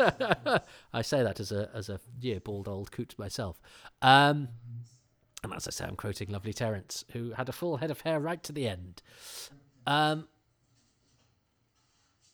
I 0.93 1.01
say 1.01 1.23
that 1.23 1.39
as 1.39 1.51
a, 1.51 1.69
as 1.73 1.89
a 1.89 1.99
yeah, 2.19 2.39
bald 2.39 2.67
old 2.67 2.91
coot 2.91 3.15
myself. 3.17 3.61
Um, 4.01 4.49
and 5.43 5.53
as 5.53 5.67
I 5.67 5.71
say, 5.71 5.85
I'm 5.85 5.95
quoting 5.95 6.29
lovely 6.29 6.53
Terrance, 6.53 7.03
who 7.13 7.31
had 7.31 7.49
a 7.49 7.51
full 7.51 7.77
head 7.77 7.89
of 7.89 8.01
hair 8.01 8.19
right 8.19 8.43
to 8.43 8.51
the 8.51 8.67
end. 8.67 9.01
Um, 9.87 10.27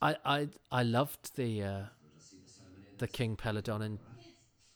I 0.01 0.15
I 0.25 0.49
I 0.71 0.83
loved 0.83 1.35
the 1.35 1.63
uh, 1.63 1.81
the 2.97 3.07
King 3.07 3.35
Peladon 3.35 3.81
and 3.81 3.99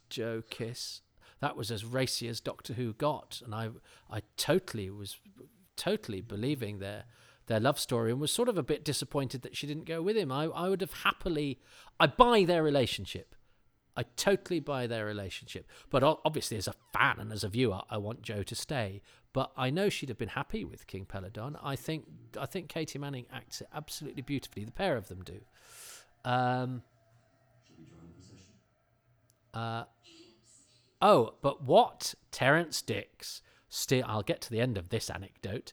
Jo 0.10 0.44
kiss. 0.50 1.02
That 1.42 1.58
was 1.58 1.72
as 1.72 1.84
racy 1.84 2.28
as 2.28 2.40
Doctor 2.40 2.74
Who 2.74 2.94
got, 2.94 3.42
and 3.44 3.54
I 3.54 3.70
I 4.10 4.22
totally 4.38 4.90
was 4.90 5.18
totally 5.76 6.22
believing 6.22 6.80
their 6.80 7.06
their 7.48 7.60
love 7.60 7.80
story 7.80 8.12
and 8.12 8.22
was 8.22 8.32
sort 8.32 8.48
of 8.48 8.58
a 8.58 8.64
bit 8.64 8.86
disappointed 8.86 9.42
that 9.42 9.58
she 9.58 9.68
didn't 9.68 9.86
go 9.86 10.02
with 10.02 10.16
him. 10.16 10.32
I 10.32 10.46
I 10.46 10.70
would 10.70 10.82
have 10.82 10.94
happily 11.04 11.60
I 12.00 12.08
buy 12.08 12.46
their 12.46 12.64
relationship. 12.64 13.36
I 13.96 14.04
totally 14.16 14.60
buy 14.60 14.88
their 14.88 15.06
relationship. 15.06 15.68
But 15.90 16.02
obviously, 16.04 16.58
as 16.58 16.68
a 16.68 16.74
fan 16.94 17.18
and 17.20 17.32
as 17.34 17.44
a 17.44 17.50
viewer, 17.50 17.82
I 17.90 17.98
want 17.98 18.22
Jo 18.22 18.42
to 18.44 18.56
stay. 18.56 19.02
But 19.34 19.52
I 19.58 19.70
know 19.70 19.90
she'd 19.90 20.10
have 20.10 20.18
been 20.18 20.30
happy 20.30 20.64
with 20.64 20.88
King 20.88 21.06
Peladon. 21.06 21.58
I 21.62 21.76
think 21.76 22.06
I 22.40 22.46
think 22.46 22.70
Katy 22.70 23.00
Manning 23.00 23.26
acts 23.32 23.62
it 23.62 23.68
absolutely 23.74 24.22
beautifully. 24.22 24.64
The 24.64 24.72
pair 24.72 24.96
of 24.96 25.08
them 25.08 25.24
do. 25.24 25.40
Um, 26.24 26.84
uh, 29.54 29.84
oh, 31.02 31.34
but 31.42 31.64
what 31.64 32.16
Terrance 32.32 32.82
Dicks 32.82 33.42
Still, 33.74 34.04
I'll 34.06 34.22
get 34.22 34.42
to 34.42 34.50
the 34.50 34.60
end 34.60 34.78
of 34.78 34.90
this 34.90 35.10
anecdote. 35.10 35.72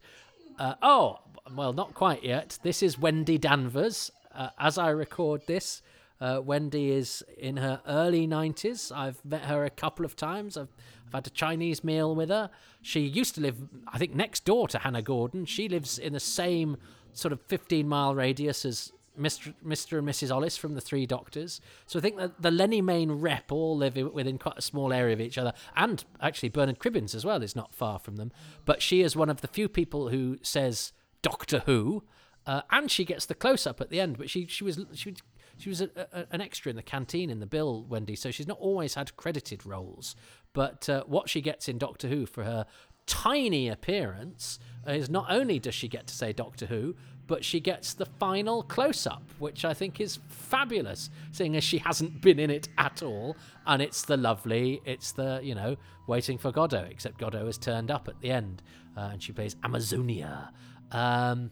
Uh, 0.57 0.75
oh, 0.81 1.19
well, 1.53 1.73
not 1.73 1.95
quite 1.95 2.23
yet. 2.23 2.57
This 2.63 2.81
is 2.81 2.97
Wendy 2.97 3.39
Danvers. 3.39 4.13
Uh, 4.33 4.51
as 4.57 4.79
I 4.79 4.91
record 4.91 5.43
this, 5.49 5.83
uh, 6.21 6.41
Wendy 6.45 6.93
is 6.93 7.25
in 7.37 7.57
her 7.57 7.81
early 7.89 8.29
90s. 8.29 8.93
I've 8.97 9.25
met 9.25 9.47
her 9.47 9.65
a 9.65 9.71
couple 9.71 10.05
of 10.05 10.15
times. 10.15 10.57
I've, 10.57 10.69
I've 11.09 11.13
had 11.13 11.27
a 11.27 11.31
Chinese 11.31 11.83
meal 11.83 12.15
with 12.15 12.29
her. 12.29 12.51
She 12.83 13.01
used 13.01 13.35
to 13.35 13.41
live, 13.41 13.57
I 13.89 13.99
think, 13.99 14.15
next 14.15 14.45
door 14.45 14.69
to 14.69 14.79
Hannah 14.79 15.03
Gordon. 15.03 15.45
She 15.45 15.69
lives 15.69 15.99
in 15.99 16.13
the 16.13 16.21
same 16.21 16.77
sort 17.13 17.33
of 17.33 17.41
15 17.49 17.89
mile 17.89 18.15
radius 18.15 18.65
as 18.65 18.93
Mr. 19.19 19.55
Mr. 19.65 19.99
and 19.99 20.09
Mrs. 20.09 20.35
Ollis 20.35 20.57
from 20.57 20.75
the 20.75 20.81
Three 20.81 21.07
Doctors. 21.07 21.61
So 21.87 21.99
I 21.99 22.03
think 22.03 22.17
that 22.17 22.41
the 22.41 22.51
Lennie 22.51 22.83
Mayne 22.83 23.13
rep 23.13 23.51
all 23.51 23.77
live 23.77 23.97
within 23.97 24.39
quite 24.39 24.59
a 24.59 24.63
small 24.63 24.93
area 24.93 25.13
of 25.13 25.21
each 25.21 25.39
other. 25.39 25.53
And 25.77 26.05
actually, 26.21 26.51
Bernard 26.51 26.79
Cribbins 26.79 27.15
as 27.15 27.25
well 27.25 27.43
is 27.43 27.57
not 27.57 27.75
far 27.75 27.99
from 27.99 28.17
them. 28.17 28.33
But 28.65 28.83
she 28.83 29.03
is 29.03 29.17
one 29.17 29.31
of 29.31 29.41
the 29.41 29.49
few 29.49 29.69
people 29.69 30.09
who 30.09 30.39
says 30.43 30.93
Doctor 31.23 31.61
Who. 31.61 32.05
Uh, 32.47 32.63
and 32.71 32.91
she 32.91 33.05
gets 33.05 33.27
the 33.27 33.35
close 33.35 33.67
up 33.67 33.81
at 33.81 33.91
the 33.91 34.01
end, 34.01 34.17
but 34.17 34.31
she 34.31 34.47
she 34.47 34.65
was 34.65 34.81
she 34.95 35.15
she 35.59 35.69
was 35.69 35.83
a, 35.83 35.91
a, 35.97 36.27
an 36.31 36.41
extra 36.41 36.71
in 36.71 36.77
the 36.77 36.83
canteen 36.83 37.29
in 37.29 37.41
the 37.41 37.47
bill, 37.47 37.85
Wendy, 37.85 38.17
so 38.17 38.31
she's 38.31 38.47
not 38.47 38.59
always 38.59 38.95
had 38.95 39.17
credited 39.17 39.67
roles. 39.67 40.17
But 40.55 40.89
uh, 40.89 41.05
what 41.07 41.29
she 41.29 41.43
gets 41.43 41.69
in 41.69 41.77
Doctor 41.77 42.09
Who 42.09 42.25
for 42.25 42.45
her 42.45 42.65
tiny 43.09 43.69
appearance 43.69 44.59
is 44.87 45.11
not 45.11 45.27
only 45.29 45.59
does 45.59 45.75
she 45.75 45.89
get 45.89 46.07
to 46.07 46.15
say 46.15 46.33
Doctor 46.33 46.67
Who, 46.67 46.95
but 47.29 47.45
she 47.45 47.61
gets 47.61 47.95
the 47.95 48.07
final 48.07 48.65
close 48.65 49.07
up, 49.07 49.23
which 49.39 49.65
I 49.65 49.75
think 49.75 50.01
is 50.01 50.19
fabulous, 50.27 51.11
seeing 51.31 51.55
as 51.55 51.63
she 51.63 51.79
hasn't 51.79 52.21
been 52.21 52.41
in 52.41 52.51
it 52.51 52.69
at 52.77 53.03
all. 53.03 53.37
And 53.67 53.81
it's 53.81 54.05
the 54.05 54.17
lovely, 54.17 54.81
it's 54.85 55.13
the, 55.13 55.39
you 55.43 55.55
know, 55.55 55.77
waiting 56.09 56.39
for 56.39 56.51
Godot, 56.51 56.87
except 56.91 57.19
Godot 57.19 57.47
has 57.47 57.59
turned 57.59 57.91
up 57.91 58.09
at 58.09 58.21
the 58.21 58.31
end 58.31 58.63
uh, 58.97 59.11
and 59.13 59.23
she 59.23 59.33
plays 59.33 59.55
Amazonia. 59.63 60.53
Um, 60.91 61.51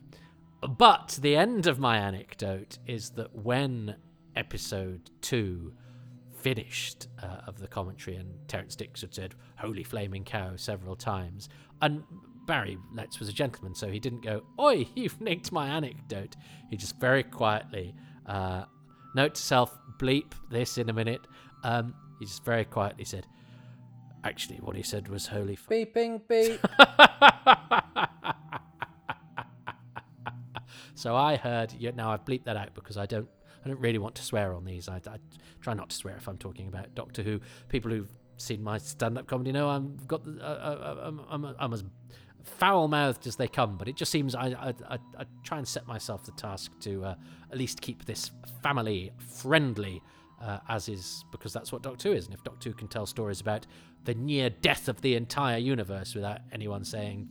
but 0.66 1.18
the 1.20 1.36
end 1.36 1.66
of 1.66 1.78
my 1.78 1.98
anecdote 1.98 2.78
is 2.86 3.10
that 3.10 3.34
when 3.36 3.96
episode 4.34 5.10
two 5.20 5.72
finished 6.32 7.08
uh, 7.22 7.42
of 7.46 7.58
the 7.58 7.68
commentary, 7.68 8.16
and 8.16 8.32
Terrance 8.48 8.74
Dicks 8.74 9.02
had 9.02 9.14
said 9.14 9.34
"Holy 9.58 9.84
flaming 9.84 10.24
cow" 10.24 10.56
several 10.56 10.96
times, 10.96 11.48
and 11.82 12.02
Barry 12.46 12.78
Letts 12.94 13.18
was 13.18 13.28
a 13.28 13.32
gentleman, 13.32 13.74
so 13.74 13.88
he 13.88 13.98
didn't 14.00 14.22
go, 14.22 14.42
"Oi, 14.60 14.88
you've 14.94 15.20
nicked 15.20 15.52
my 15.52 15.68
anecdote." 15.68 16.36
He 16.70 16.76
just 16.76 16.98
very 16.98 17.22
quietly, 17.22 17.94
uh, 18.26 18.64
note 19.14 19.34
to 19.34 19.42
self, 19.42 19.76
bleep 19.98 20.32
this 20.50 20.78
in 20.78 20.88
a 20.88 20.92
minute. 20.92 21.26
Um, 21.64 21.94
he 22.18 22.26
just 22.26 22.44
very 22.44 22.64
quietly 22.64 23.04
said, 23.04 23.26
"Actually, 24.24 24.56
what 24.58 24.76
he 24.76 24.82
said 24.82 25.08
was 25.08 25.26
holy 25.26 25.54
f- 25.54 25.66
beeping 25.68 26.20
beep." 26.28 26.60
So 30.96 31.14
I 31.14 31.36
heard. 31.36 31.74
Yeah, 31.78 31.90
now 31.94 32.10
I've 32.10 32.24
bleeped 32.24 32.44
that 32.44 32.56
out 32.56 32.74
because 32.74 32.96
I 32.96 33.06
don't. 33.06 33.28
I 33.64 33.68
don't 33.68 33.80
really 33.80 33.98
want 33.98 34.14
to 34.14 34.22
swear 34.22 34.54
on 34.54 34.64
these. 34.64 34.88
I, 34.88 34.96
I 34.96 35.18
try 35.60 35.74
not 35.74 35.90
to 35.90 35.96
swear 35.96 36.16
if 36.16 36.26
I'm 36.26 36.38
talking 36.38 36.68
about 36.68 36.94
Doctor 36.94 37.22
Who. 37.22 37.40
People 37.68 37.90
who've 37.90 38.10
seen 38.38 38.62
my 38.62 38.78
stand-up 38.78 39.26
comedy 39.26 39.52
know 39.52 39.68
I'm 39.68 39.98
got. 40.06 40.24
The, 40.24 40.40
uh, 40.40 40.44
uh, 40.44 41.00
I'm, 41.04 41.20
I'm, 41.28 41.54
I'm 41.58 41.72
as 41.74 41.84
foul-mouthed 42.46 43.26
as 43.26 43.36
they 43.36 43.48
come, 43.48 43.76
but 43.76 43.88
it 43.88 43.96
just 43.96 44.10
seems 44.10 44.34
I, 44.34 44.46
I, 44.46 44.74
I, 44.88 44.98
I 45.18 45.24
try 45.42 45.58
and 45.58 45.68
set 45.68 45.86
myself 45.86 46.24
the 46.24 46.32
task 46.32 46.72
to 46.80 47.04
uh, 47.04 47.14
at 47.50 47.58
least 47.58 47.80
keep 47.80 48.04
this 48.04 48.30
family 48.62 49.12
friendly, 49.18 50.02
uh, 50.40 50.58
as 50.68 50.88
is 50.88 51.24
because 51.32 51.52
that's 51.52 51.72
what 51.72 51.82
Doctor 51.82 52.10
Who 52.10 52.14
is. 52.14 52.26
And 52.26 52.34
if 52.34 52.42
Doctor 52.44 52.70
Who 52.70 52.74
can 52.74 52.88
tell 52.88 53.06
stories 53.06 53.40
about 53.40 53.66
the 54.04 54.14
near 54.14 54.50
death 54.50 54.88
of 54.88 55.00
the 55.00 55.14
entire 55.14 55.58
universe 55.58 56.14
without 56.14 56.40
anyone 56.52 56.84
saying 56.84 57.28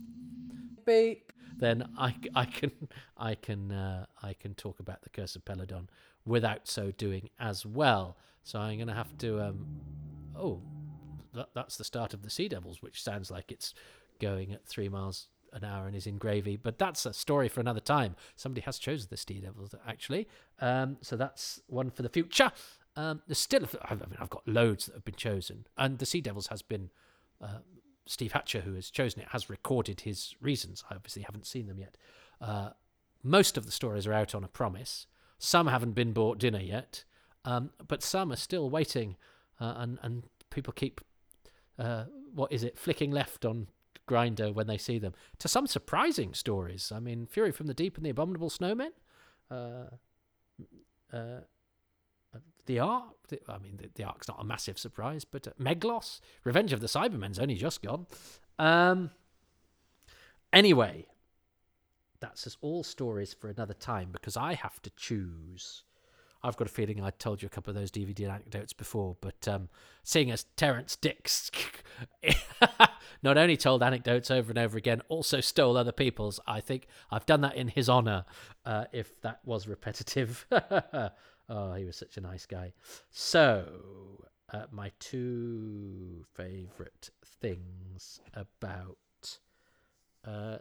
beep, 0.84 1.32
then 1.58 1.88
I, 1.98 2.14
I 2.34 2.44
can 2.44 2.70
I 3.16 3.34
can 3.34 3.72
uh, 3.72 4.06
I 4.22 4.34
can 4.34 4.54
talk 4.54 4.78
about 4.80 5.02
the 5.02 5.08
Curse 5.08 5.36
of 5.36 5.44
Peladon 5.44 5.88
without 6.24 6.68
so 6.68 6.90
doing 6.90 7.30
as 7.40 7.64
well. 7.64 8.16
So 8.42 8.58
I'm 8.58 8.76
going 8.76 8.88
to 8.88 8.94
have 8.94 9.16
to. 9.18 9.40
Um, 9.40 9.66
oh, 10.38 10.60
that, 11.34 11.48
that's 11.54 11.76
the 11.76 11.84
start 11.84 12.14
of 12.14 12.22
the 12.22 12.30
Sea 12.30 12.48
Devils, 12.48 12.82
which 12.82 13.02
sounds 13.02 13.30
like 13.30 13.50
it's 13.50 13.74
going 14.18 14.52
at 14.52 14.66
three 14.66 14.88
miles 14.88 15.28
an 15.52 15.64
hour 15.64 15.86
and 15.86 15.96
is 15.96 16.06
in 16.06 16.18
gravy. 16.18 16.56
But 16.56 16.78
that's 16.78 17.06
a 17.06 17.12
story 17.12 17.48
for 17.48 17.60
another 17.60 17.80
time. 17.80 18.16
Somebody 18.36 18.62
has 18.62 18.78
chosen 18.78 19.08
the 19.10 19.16
Sea 19.16 19.40
Devils 19.40 19.74
actually, 19.86 20.28
um, 20.60 20.98
so 21.00 21.16
that's 21.16 21.60
one 21.66 21.90
for 21.90 22.02
the 22.02 22.08
future. 22.08 22.52
Um, 22.96 23.20
there's 23.26 23.38
still, 23.38 23.66
I 23.82 23.94
mean, 23.94 24.16
I've 24.18 24.30
got 24.30 24.46
loads 24.48 24.86
that 24.86 24.94
have 24.94 25.04
been 25.04 25.16
chosen, 25.16 25.66
and 25.76 25.98
the 25.98 26.06
Sea 26.06 26.20
Devils 26.20 26.46
has 26.48 26.62
been 26.62 26.90
uh, 27.42 27.58
Steve 28.06 28.32
Hatcher, 28.32 28.60
who 28.60 28.74
has 28.74 28.90
chosen 28.90 29.20
it, 29.20 29.28
has 29.30 29.50
recorded 29.50 30.00
his 30.02 30.34
reasons. 30.40 30.84
I 30.90 30.94
obviously 30.94 31.22
haven't 31.22 31.46
seen 31.46 31.66
them 31.66 31.78
yet. 31.78 31.96
Uh, 32.40 32.70
most 33.22 33.56
of 33.56 33.66
the 33.66 33.72
stories 33.72 34.06
are 34.06 34.12
out 34.12 34.34
on 34.34 34.44
a 34.44 34.48
promise. 34.48 35.06
Some 35.38 35.66
haven't 35.66 35.92
been 35.92 36.12
bought 36.12 36.38
dinner 36.38 36.60
yet, 36.60 37.04
um, 37.44 37.70
but 37.86 38.02
some 38.02 38.32
are 38.32 38.36
still 38.36 38.70
waiting, 38.70 39.16
uh, 39.60 39.74
and 39.76 39.98
and 40.02 40.22
people 40.50 40.72
keep 40.72 41.00
uh, 41.78 42.04
what 42.32 42.52
is 42.52 42.62
it 42.62 42.78
flicking 42.78 43.10
left 43.10 43.44
on 43.44 43.66
Grindr 44.08 44.54
when 44.54 44.66
they 44.66 44.78
see 44.78 44.98
them. 44.98 45.14
To 45.38 45.48
some 45.48 45.66
surprising 45.66 46.34
stories. 46.34 46.92
I 46.94 47.00
mean, 47.00 47.26
Fury 47.26 47.52
from 47.52 47.66
the 47.66 47.74
Deep 47.74 47.96
and 47.96 48.06
the 48.06 48.10
Abominable 48.10 48.50
Snowmen. 48.50 48.90
Uh, 49.50 49.86
uh, 51.12 51.40
the 52.66 52.78
Ark. 52.80 53.14
I 53.48 53.58
mean, 53.58 53.78
the, 53.78 53.90
the 53.94 54.04
Ark's 54.04 54.28
not 54.28 54.40
a 54.40 54.44
massive 54.44 54.78
surprise, 54.78 55.24
but 55.24 55.46
uh, 55.48 55.52
Meglos, 55.60 56.20
Revenge 56.44 56.72
of 56.72 56.80
the 56.80 56.86
Cybermen's 56.86 57.38
only 57.38 57.54
just 57.54 57.82
gone. 57.82 58.06
Um, 58.58 59.10
anyway, 60.52 61.06
that's 62.20 62.56
all 62.60 62.82
stories 62.82 63.34
for 63.34 63.48
another 63.48 63.74
time 63.74 64.08
because 64.12 64.36
I 64.36 64.54
have 64.54 64.82
to 64.82 64.90
choose. 64.96 65.84
I've 66.42 66.56
got 66.56 66.68
a 66.68 66.70
feeling 66.70 67.02
I 67.02 67.10
told 67.10 67.42
you 67.42 67.46
a 67.46 67.50
couple 67.50 67.70
of 67.70 67.76
those 67.76 67.90
DVD 67.90 68.28
anecdotes 68.28 68.72
before, 68.72 69.16
but 69.20 69.46
um, 69.48 69.68
seeing 70.02 70.30
as 70.30 70.44
Terrance 70.56 70.96
Dicks 70.96 71.50
not 73.22 73.38
only 73.38 73.56
told 73.56 73.82
anecdotes 73.82 74.30
over 74.30 74.50
and 74.50 74.58
over 74.58 74.76
again, 74.78 75.02
also 75.08 75.40
stole 75.40 75.76
other 75.76 75.92
people's, 75.92 76.38
I 76.46 76.60
think 76.60 76.86
I've 77.10 77.26
done 77.26 77.40
that 77.40 77.56
in 77.56 77.68
his 77.68 77.88
honour, 77.88 78.24
uh, 78.64 78.84
if 78.92 79.20
that 79.22 79.40
was 79.44 79.66
repetitive. 79.66 80.46
Oh, 81.48 81.74
he 81.74 81.84
was 81.84 81.96
such 81.96 82.16
a 82.16 82.20
nice 82.20 82.44
guy. 82.44 82.72
So, 83.10 84.24
uh, 84.52 84.64
my 84.72 84.90
two 84.98 86.24
favorite 86.34 87.10
things 87.24 88.20
about 88.34 88.98
uh, 90.26 90.58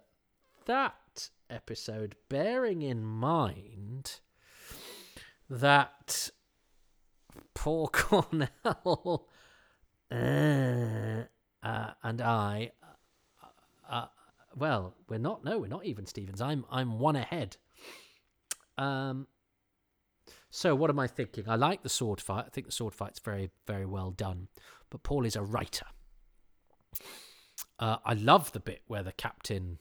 that 0.66 1.30
episode, 1.50 2.16
bearing 2.30 2.84
in 2.84 3.04
mind 3.04 4.20
that 5.50 6.30
Paul 7.54 7.88
Cornell 7.94 9.28
uh, 10.12 11.24
uh, 11.64 11.92
and 12.04 12.22
I, 12.22 12.72
uh, 13.42 13.46
uh, 13.90 14.08
well, 14.56 14.96
we're 15.10 15.18
not. 15.20 15.44
No, 15.44 15.60
we're 15.60 15.68
not 15.68 15.86
even 15.86 16.06
Stevens. 16.06 16.42
I'm 16.42 16.66
I'm 16.72 17.00
one 17.00 17.16
ahead. 17.16 17.58
Um, 18.78 19.28
So 20.50 20.74
what 20.74 20.90
am 20.90 21.00
I 21.00 21.08
thinking? 21.08 21.50
I 21.50 21.56
like 21.56 21.84
the 21.84 21.90
sword 21.90 22.22
fight. 22.22 22.46
I 22.48 22.50
think 22.50 22.66
the 22.68 22.72
sword 22.72 22.94
fight's 22.94 23.20
very, 23.20 23.50
very 23.68 23.86
well 23.86 24.12
done. 24.12 24.48
But 24.90 25.04
Paul 25.04 25.26
is 25.26 25.36
a 25.36 25.44
writer. 25.44 25.88
Uh, 27.78 27.98
I 28.06 28.14
love 28.14 28.54
the 28.54 28.62
bit 28.62 28.82
where 28.88 29.04
the 29.04 29.12
captain, 29.12 29.80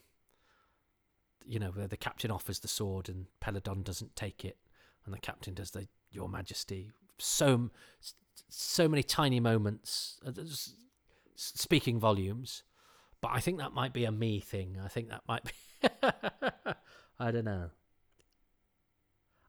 you 1.47 1.61
know, 1.61 1.71
where 1.71 1.87
the 1.87 1.97
captain 1.97 2.33
offers 2.33 2.59
the 2.59 2.67
sword 2.69 3.09
and 3.09 3.27
Peladon 3.41 3.85
doesn't 3.85 4.17
take 4.17 4.45
it, 4.45 4.57
and 5.05 5.15
the 5.15 5.19
captain 5.19 5.55
does 5.55 5.71
the 5.71 5.89
Your 6.11 6.29
Majesty. 6.29 6.91
So, 7.19 7.71
so 8.49 8.89
many 8.89 9.03
tiny 9.03 9.41
moments, 9.41 10.21
uh, 10.27 10.33
speaking 11.37 11.99
volumes. 11.99 12.63
But 13.21 13.33
I 13.33 13.41
think 13.41 13.59
that 13.59 13.73
might 13.73 13.93
be 13.93 14.05
a 14.05 14.13
me 14.13 14.41
thing. 14.41 14.77
I 14.85 14.89
think 14.89 15.09
that 15.09 15.23
might 15.27 15.45
be. 15.45 15.89
I 17.19 17.31
don't 17.31 17.47
know. 17.47 17.71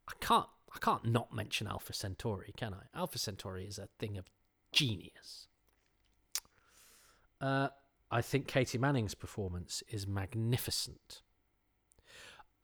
I 0.08 0.14
can't. 0.22 0.48
I 0.74 0.78
can't 0.80 1.06
not 1.06 1.34
mention 1.34 1.68
Alpha 1.68 1.94
Centauri, 1.94 2.54
can 2.56 2.74
I? 2.74 2.98
Alpha 2.98 3.18
Centauri 3.18 3.66
is 3.66 3.78
a 3.78 3.88
thing 3.98 4.18
of 4.18 4.30
genius. 4.74 5.48
Uh, 7.40 7.70
I 8.12 8.22
think 8.22 8.48
Katy 8.48 8.78
Manning's 8.78 9.16
performance 9.16 9.84
is 9.90 10.06
magnificent. 10.06 11.22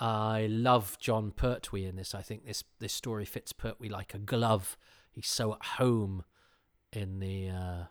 I 0.02 0.48
love 0.50 0.98
Jon 1.00 1.30
Pertwee 1.30 1.86
in 1.86 1.96
this. 1.96 2.16
I 2.16 2.24
think 2.24 2.48
this 2.48 2.64
this 2.80 2.92
story 2.92 3.24
fits 3.24 3.54
Pertwee 3.54 3.88
like 3.88 4.16
a 4.16 4.18
glove. 4.18 4.76
He's 5.12 5.28
so 5.28 5.54
at 5.54 5.64
home 5.78 6.24
in 6.92 7.20
the 7.20 7.50
uh, 7.50 7.84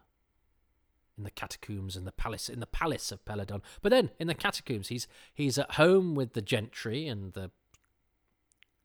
in 1.17 1.23
the 1.23 1.31
catacombs 1.31 1.95
and 1.95 2.09
the 2.09 2.13
palace 2.13 2.49
in 2.49 2.59
the 2.59 2.67
palace 2.67 3.13
of 3.13 3.25
Peladon. 3.25 3.63
But 3.81 3.91
then 3.91 4.11
in 4.19 4.27
the 4.27 4.35
catacombs, 4.35 4.89
he's 4.89 5.07
he's 5.33 5.57
at 5.57 5.73
home 5.73 6.17
with 6.17 6.33
the 6.33 6.43
gentry 6.43 7.07
and 7.07 7.33
the 7.33 7.53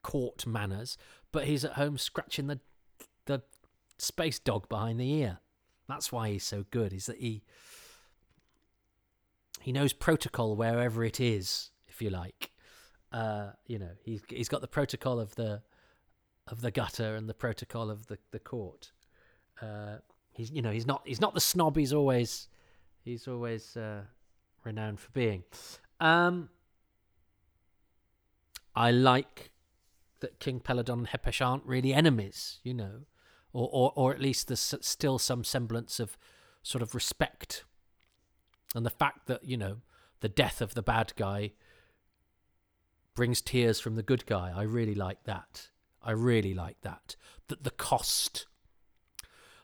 court 0.04 0.46
manners, 0.46 0.96
but 1.32 1.46
he's 1.46 1.66
at 1.66 1.74
home 1.74 1.98
scratching 1.98 2.46
the 2.46 2.60
the 3.26 3.42
space 3.98 4.38
dog 4.38 4.70
behind 4.70 5.00
the 5.00 5.12
ear. 5.12 5.40
That's 5.90 6.12
why 6.12 6.30
he's 6.30 6.44
so 6.44 6.66
good. 6.70 6.94
Is 6.94 7.08
that 7.08 7.18
he 7.18 7.42
he 9.62 9.72
knows 9.72 9.94
protocol 9.94 10.56
wherever 10.56 11.04
it 11.04 11.20
is, 11.20 11.72
if 11.88 12.04
you 12.04 12.12
like. 12.12 12.52
Uh, 13.16 13.52
you 13.66 13.80
know, 13.80 13.92
he's 14.04 14.22
he's 14.28 14.50
got 14.50 14.60
the 14.60 14.68
protocol 14.68 15.22
of 15.22 15.36
the 15.36 15.62
of 16.48 16.60
the 16.60 16.70
gutter 16.70 17.16
and 17.16 17.30
the 17.30 17.34
protocol 17.34 17.90
of 17.90 18.08
the 18.08 18.18
the 18.32 18.40
court. 18.40 18.92
Uh, 19.62 19.98
he's 20.34 20.52
you 20.52 20.62
know 20.62 20.72
he's 20.72 20.86
not 20.86 21.02
he's 21.06 21.22
not 21.22 21.34
the 21.34 21.40
snob 21.40 21.78
he's 21.78 21.94
always 21.94 22.50
he's 23.06 23.26
always 23.26 23.78
uh, 23.78 24.02
renowned 24.66 25.00
for 25.00 25.10
being. 25.12 25.46
Um, 26.02 26.50
I 28.76 28.92
like 28.92 29.52
that 30.20 30.42
King 30.42 30.60
Peladon 30.60 30.90
and 30.90 31.08
Hepesh 31.08 31.46
aren't 31.46 31.66
really 31.66 31.94
enemies, 31.94 32.60
you 32.64 32.74
know, 32.74 33.06
or 33.54 33.70
or 33.72 33.94
or 33.96 34.14
at 34.14 34.20
least 34.20 34.50
there's 34.50 34.76
still 34.82 35.20
some 35.20 35.46
semblance 35.46 36.02
of 36.02 36.18
sort 36.64 36.82
of 36.82 36.94
respect, 36.94 37.64
and 38.76 38.86
the 38.86 38.90
fact 38.90 39.28
that 39.28 39.46
you 39.46 39.56
know 39.56 39.78
the 40.20 40.28
death 40.28 40.60
of 40.60 40.74
the 40.74 40.84
bad 40.84 41.14
guy 41.16 41.54
brings 43.16 43.42
tears 43.42 43.80
from 43.80 43.96
the 43.96 44.04
good 44.04 44.26
guy. 44.26 44.52
I 44.56 44.64
really 44.64 44.96
like 44.96 45.24
that. 45.24 45.70
I 46.04 46.12
really 46.12 46.54
like 46.54 46.82
that. 46.82 47.16
That 47.48 47.64
the 47.64 47.72
cost, 47.72 48.46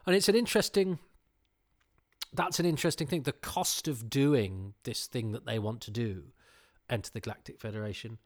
and 0.06 0.16
it's 0.16 0.28
an 0.28 0.34
interesting. 0.34 0.98
That's 2.34 2.58
an 2.58 2.66
interesting 2.66 3.06
thing. 3.06 3.22
The 3.22 3.32
cost 3.32 3.86
of 3.86 4.08
doing 4.08 4.72
this 4.84 5.06
thing 5.06 5.32
that 5.32 5.44
they 5.44 5.58
want 5.58 5.82
to 5.82 5.90
do, 5.90 6.32
enter 6.88 7.10
the 7.12 7.20
Galactic 7.20 7.60
Federation. 7.60 8.18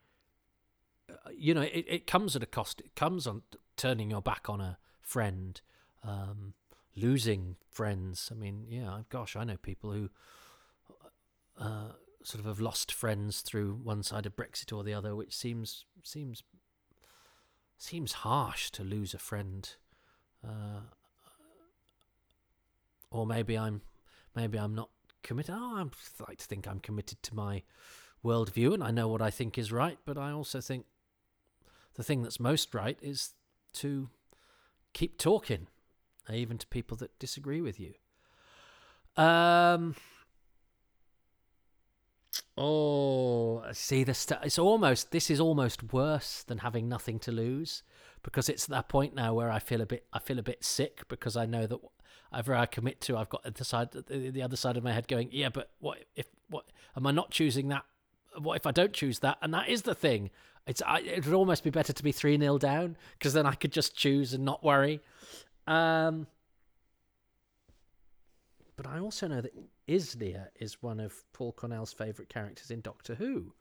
uh, 1.11 1.31
You 1.37 1.55
know, 1.55 1.63
it, 1.63 1.85
it 1.89 2.07
comes 2.07 2.37
at 2.37 2.43
a 2.43 2.47
cost. 2.47 2.81
It 2.81 2.95
comes 2.95 3.27
on 3.27 3.43
turning 3.77 4.11
your 4.11 4.23
back 4.23 4.49
on 4.49 4.61
a 4.61 4.79
friend, 5.01 5.61
um, 6.05 6.55
losing 6.95 7.57
friends. 7.69 8.31
I 8.31 8.37
mean, 8.37 8.67
yeah, 8.69 9.01
gosh, 9.11 9.35
I 9.35 9.43
know 9.43 9.57
people 9.57 9.91
who 9.91 10.09
uh, 11.59 11.93
sort 12.27 12.41
of 12.41 12.47
have 12.47 12.59
lost 12.59 12.91
friends 12.91 13.41
through 13.41 13.79
one 13.85 14.03
side 14.03 14.27
of 14.27 14.35
Brexit 14.35 14.77
or 14.77 14.83
the 14.83 14.93
other, 14.93 15.15
which 15.15 15.33
seems 15.33 15.85
seems 16.03 16.43
seems 17.79 18.13
harsh 18.13 18.69
to 18.73 18.83
lose 18.83 19.15
a 19.15 19.19
friend. 19.19 19.77
Uh, 20.45 20.81
or 23.13 23.29
maybe 23.29 23.57
I'm 23.57 23.81
maybe 24.35 24.59
I'm 24.59 24.75
not 24.75 24.91
committed. 25.23 25.55
Oh, 25.57 25.77
I 25.77 26.25
like 26.29 26.39
to 26.39 26.47
think 26.47 26.67
I'm 26.67 26.81
committed 26.81 27.23
to 27.23 27.35
my 27.37 27.63
worldview 28.25 28.75
and 28.75 28.83
I 28.83 28.91
know 28.91 29.07
what 29.07 29.23
I 29.23 29.31
think 29.31 29.57
is 29.57 29.71
right, 29.71 29.99
but 30.05 30.19
I 30.19 30.33
also 30.33 30.61
think 30.61 30.85
the 31.95 32.03
thing 32.03 32.25
that's 32.25 32.41
most 32.41 32.75
right 32.75 32.99
is 33.01 33.35
to 33.75 34.09
keep 34.95 35.17
talking, 35.17 35.69
even 36.29 36.59
to 36.59 36.67
people 36.67 36.97
that 36.97 37.17
disagree 37.21 37.61
with 37.61 37.79
you. 37.79 37.95
Um. 39.17 39.95
Oh, 42.57 43.65
see 43.73 44.05
the 44.05 44.15
st- 44.15 44.41
it's 44.45 44.59
almost 44.59 45.11
this 45.11 45.31
is 45.31 45.41
almost 45.41 45.93
worse 45.93 46.43
than 46.43 46.59
having 46.59 46.89
nothing 46.89 47.19
to 47.21 47.33
lose 47.33 47.83
because 48.23 48.49
it's 48.49 48.65
at 48.65 48.71
that 48.71 48.89
point 48.89 49.15
now 49.15 49.35
where 49.35 49.51
I 49.51 49.59
feel 49.59 49.81
a 49.81 49.87
bit 49.87 50.07
I 50.13 50.19
feel 50.19 50.39
a 50.39 50.43
bit 50.43 50.65
sick 50.65 51.03
because 51.09 51.37
I 51.37 51.47
know 51.47 51.67
that 51.67 51.79
whatever 52.31 52.55
I 52.55 52.67
commit 52.67 53.01
to 53.03 53.17
I've 53.17 53.29
got 53.29 53.43
the 53.55 53.65
side 53.65 53.93
the, 53.93 54.31
the 54.31 54.43
other 54.43 54.57
side 54.57 54.77
of 54.77 54.85
my 54.85 54.93
head 54.93 55.09
going 55.09 55.29
yeah 55.31 55.49
but 55.49 55.71
what 55.79 55.99
if 56.15 56.27
what 56.49 56.65
am 56.97 57.07
I 57.07 57.13
not 57.13 57.31
choosing 57.31 57.69
that? 57.69 57.85
What 58.39 58.57
if 58.57 58.67
I 58.67 58.71
don't 58.71 58.93
choose 58.93 59.21
that? 59.21 59.39
And 59.41 59.55
that 59.55 59.69
is 59.69 59.83
the 59.83 59.95
thing. 59.95 60.31
It's 60.67 60.83
I, 60.85 60.99
it 61.01 61.25
would 61.25 61.35
almost 61.35 61.63
be 61.63 61.71
better 61.71 61.93
to 61.93 62.03
be 62.03 62.13
3 62.13 62.37
nil 62.39 62.59
down 62.59 62.97
because 63.19 63.33
then 63.33 63.47
I 63.47 63.55
could 63.55 63.73
just 63.73 63.97
choose 63.97 64.35
and 64.35 64.45
not 64.45 64.65
worry. 64.65 65.01
Um 65.67 66.27
but 68.77 68.87
I 68.87 68.99
also 68.99 69.27
know 69.27 69.41
that 69.41 69.55
Izlyr 69.89 70.49
is 70.61 70.83
one 70.83 71.01
of 71.01 71.25
Paul 71.33 71.53
Cornell's 71.53 71.93
favourite 71.93 72.29
characters 72.29 72.71
in 72.71 72.81
Doctor 72.81 73.15
Who. 73.15 73.55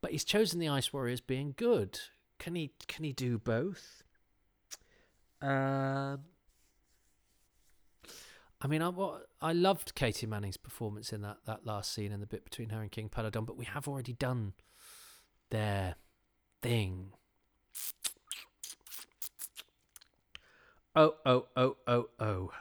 But 0.00 0.10
he's 0.10 0.24
chosen 0.24 0.58
the 0.60 0.68
Ice 0.68 0.92
Warriors 0.92 1.20
being 1.20 1.54
good. 1.56 1.98
Can 2.38 2.54
he 2.54 2.72
can 2.86 3.04
he 3.04 3.12
do 3.12 3.38
both? 3.38 4.02
Um 5.40 6.20
I 8.64 8.68
mean, 8.68 8.80
I, 8.80 8.90
what, 8.90 9.26
I 9.40 9.52
loved 9.52 9.96
Katy 9.96 10.24
Manning's 10.28 10.56
performance 10.56 11.12
in 11.12 11.22
that, 11.22 11.38
that 11.46 11.66
last 11.66 11.92
scene 11.92 12.12
and 12.12 12.22
the 12.22 12.28
bit 12.28 12.44
between 12.44 12.68
her 12.68 12.80
and 12.80 12.92
King 12.92 13.08
Peladon, 13.08 13.44
but 13.44 13.56
we 13.56 13.64
have 13.64 13.88
already 13.88 14.12
done 14.12 14.52
their 15.50 15.96
thing. 16.62 17.10
Oh, 20.94 21.14
oh, 21.26 21.46
oh, 21.56 21.76
oh, 21.88 22.08
oh. 22.20 22.52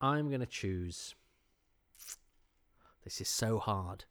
I'm 0.00 0.28
going 0.28 0.40
to 0.40 0.46
choose. 0.46 1.14
This 3.04 3.20
is 3.20 3.28
so 3.28 3.58
hard. 3.58 4.04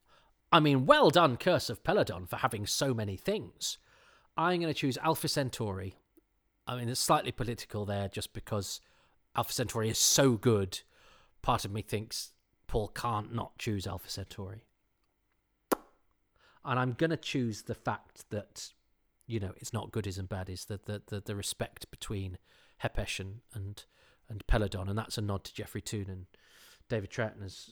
I 0.52 0.60
mean, 0.60 0.86
well 0.86 1.10
done, 1.10 1.38
Curse 1.38 1.70
of 1.70 1.84
Peladon, 1.84 2.28
for 2.28 2.38
having 2.38 2.66
so 2.66 2.94
many 2.94 3.18
things. 3.18 3.78
I'm 4.38 4.60
going 4.60 4.74
to 4.74 4.80
choose 4.80 4.98
Alpha 4.98 5.28
Centauri. 5.28 5.96
I 6.66 6.76
mean, 6.76 6.90
it's 6.90 7.00
slightly 7.00 7.32
political 7.32 7.86
there 7.86 8.08
just 8.08 8.34
because 8.34 8.82
Alpha 9.36 9.54
Centauri 9.54 9.90
is 9.90 9.98
so 9.98 10.34
good. 10.34 10.82
Part 11.42 11.66
of 11.66 11.72
me 11.72 11.82
thinks 11.82 12.34
Paul 12.68 12.90
can't 12.90 13.34
not 13.34 13.58
choose 13.58 13.88
Alpha 13.88 14.10
Centauri. 14.10 14.66
And 16.66 16.80
I'm 16.80 16.94
going 16.94 17.12
to 17.12 17.18
choose 17.18 17.64
the 17.64 17.76
fact 17.76 18.30
that, 18.30 18.74
you 19.26 19.40
know, 19.40 19.54
it's 19.58 19.72
not 19.72 19.92
goodies 19.92 20.18
and 20.18 20.28
baddies, 20.28 20.68
the, 20.68 20.80
the, 20.86 21.02
the, 21.08 21.22
the 21.22 21.36
respect 21.36 21.90
between 21.92 22.38
Hepesh 22.84 23.20
and, 23.20 23.40
and 23.54 23.86
and 24.30 24.46
Peladon, 24.48 24.90
and 24.90 24.98
that's 24.98 25.18
a 25.18 25.22
nod 25.22 25.44
to 25.46 25.54
Geoffrey 25.54 25.82
Toon 25.82 26.10
and 26.10 26.26
David 26.90 27.10
Troughton 27.10 27.44
as 27.44 27.72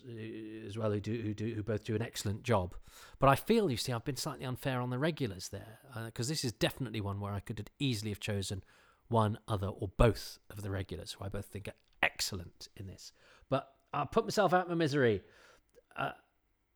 as 0.67 0.77
well, 0.77 0.91
who 0.91 0.99
do 0.99 1.21
who 1.21 1.33
do 1.33 1.53
who 1.53 1.63
both 1.63 1.83
do 1.85 1.95
an 1.95 2.01
excellent 2.01 2.43
job. 2.43 2.75
But 3.19 3.29
I 3.29 3.35
feel, 3.35 3.71
you 3.71 3.77
see, 3.77 3.93
I've 3.93 4.05
been 4.05 4.17
slightly 4.17 4.45
unfair 4.45 4.81
on 4.81 4.89
the 4.89 4.97
regulars 4.97 5.49
there 5.49 5.79
because 6.05 6.29
uh, 6.29 6.31
this 6.31 6.43
is 6.43 6.51
definitely 6.51 7.01
one 7.01 7.19
where 7.19 7.33
I 7.33 7.39
could 7.39 7.69
easily 7.79 8.11
have 8.11 8.19
chosen 8.19 8.63
one 9.07 9.37
other 9.47 9.67
or 9.67 9.89
both 9.97 10.39
of 10.49 10.61
the 10.61 10.69
regulars, 10.69 11.13
who 11.13 11.25
I 11.25 11.29
both 11.29 11.45
think 11.45 11.67
are 11.67 11.75
excellent 12.03 12.69
in 12.75 12.87
this. 12.87 13.11
But 13.49 13.69
I'll 13.93 14.05
put 14.05 14.25
myself 14.25 14.53
out 14.53 14.63
of 14.63 14.69
my 14.69 14.75
misery. 14.75 15.21
Uh, 15.95 16.11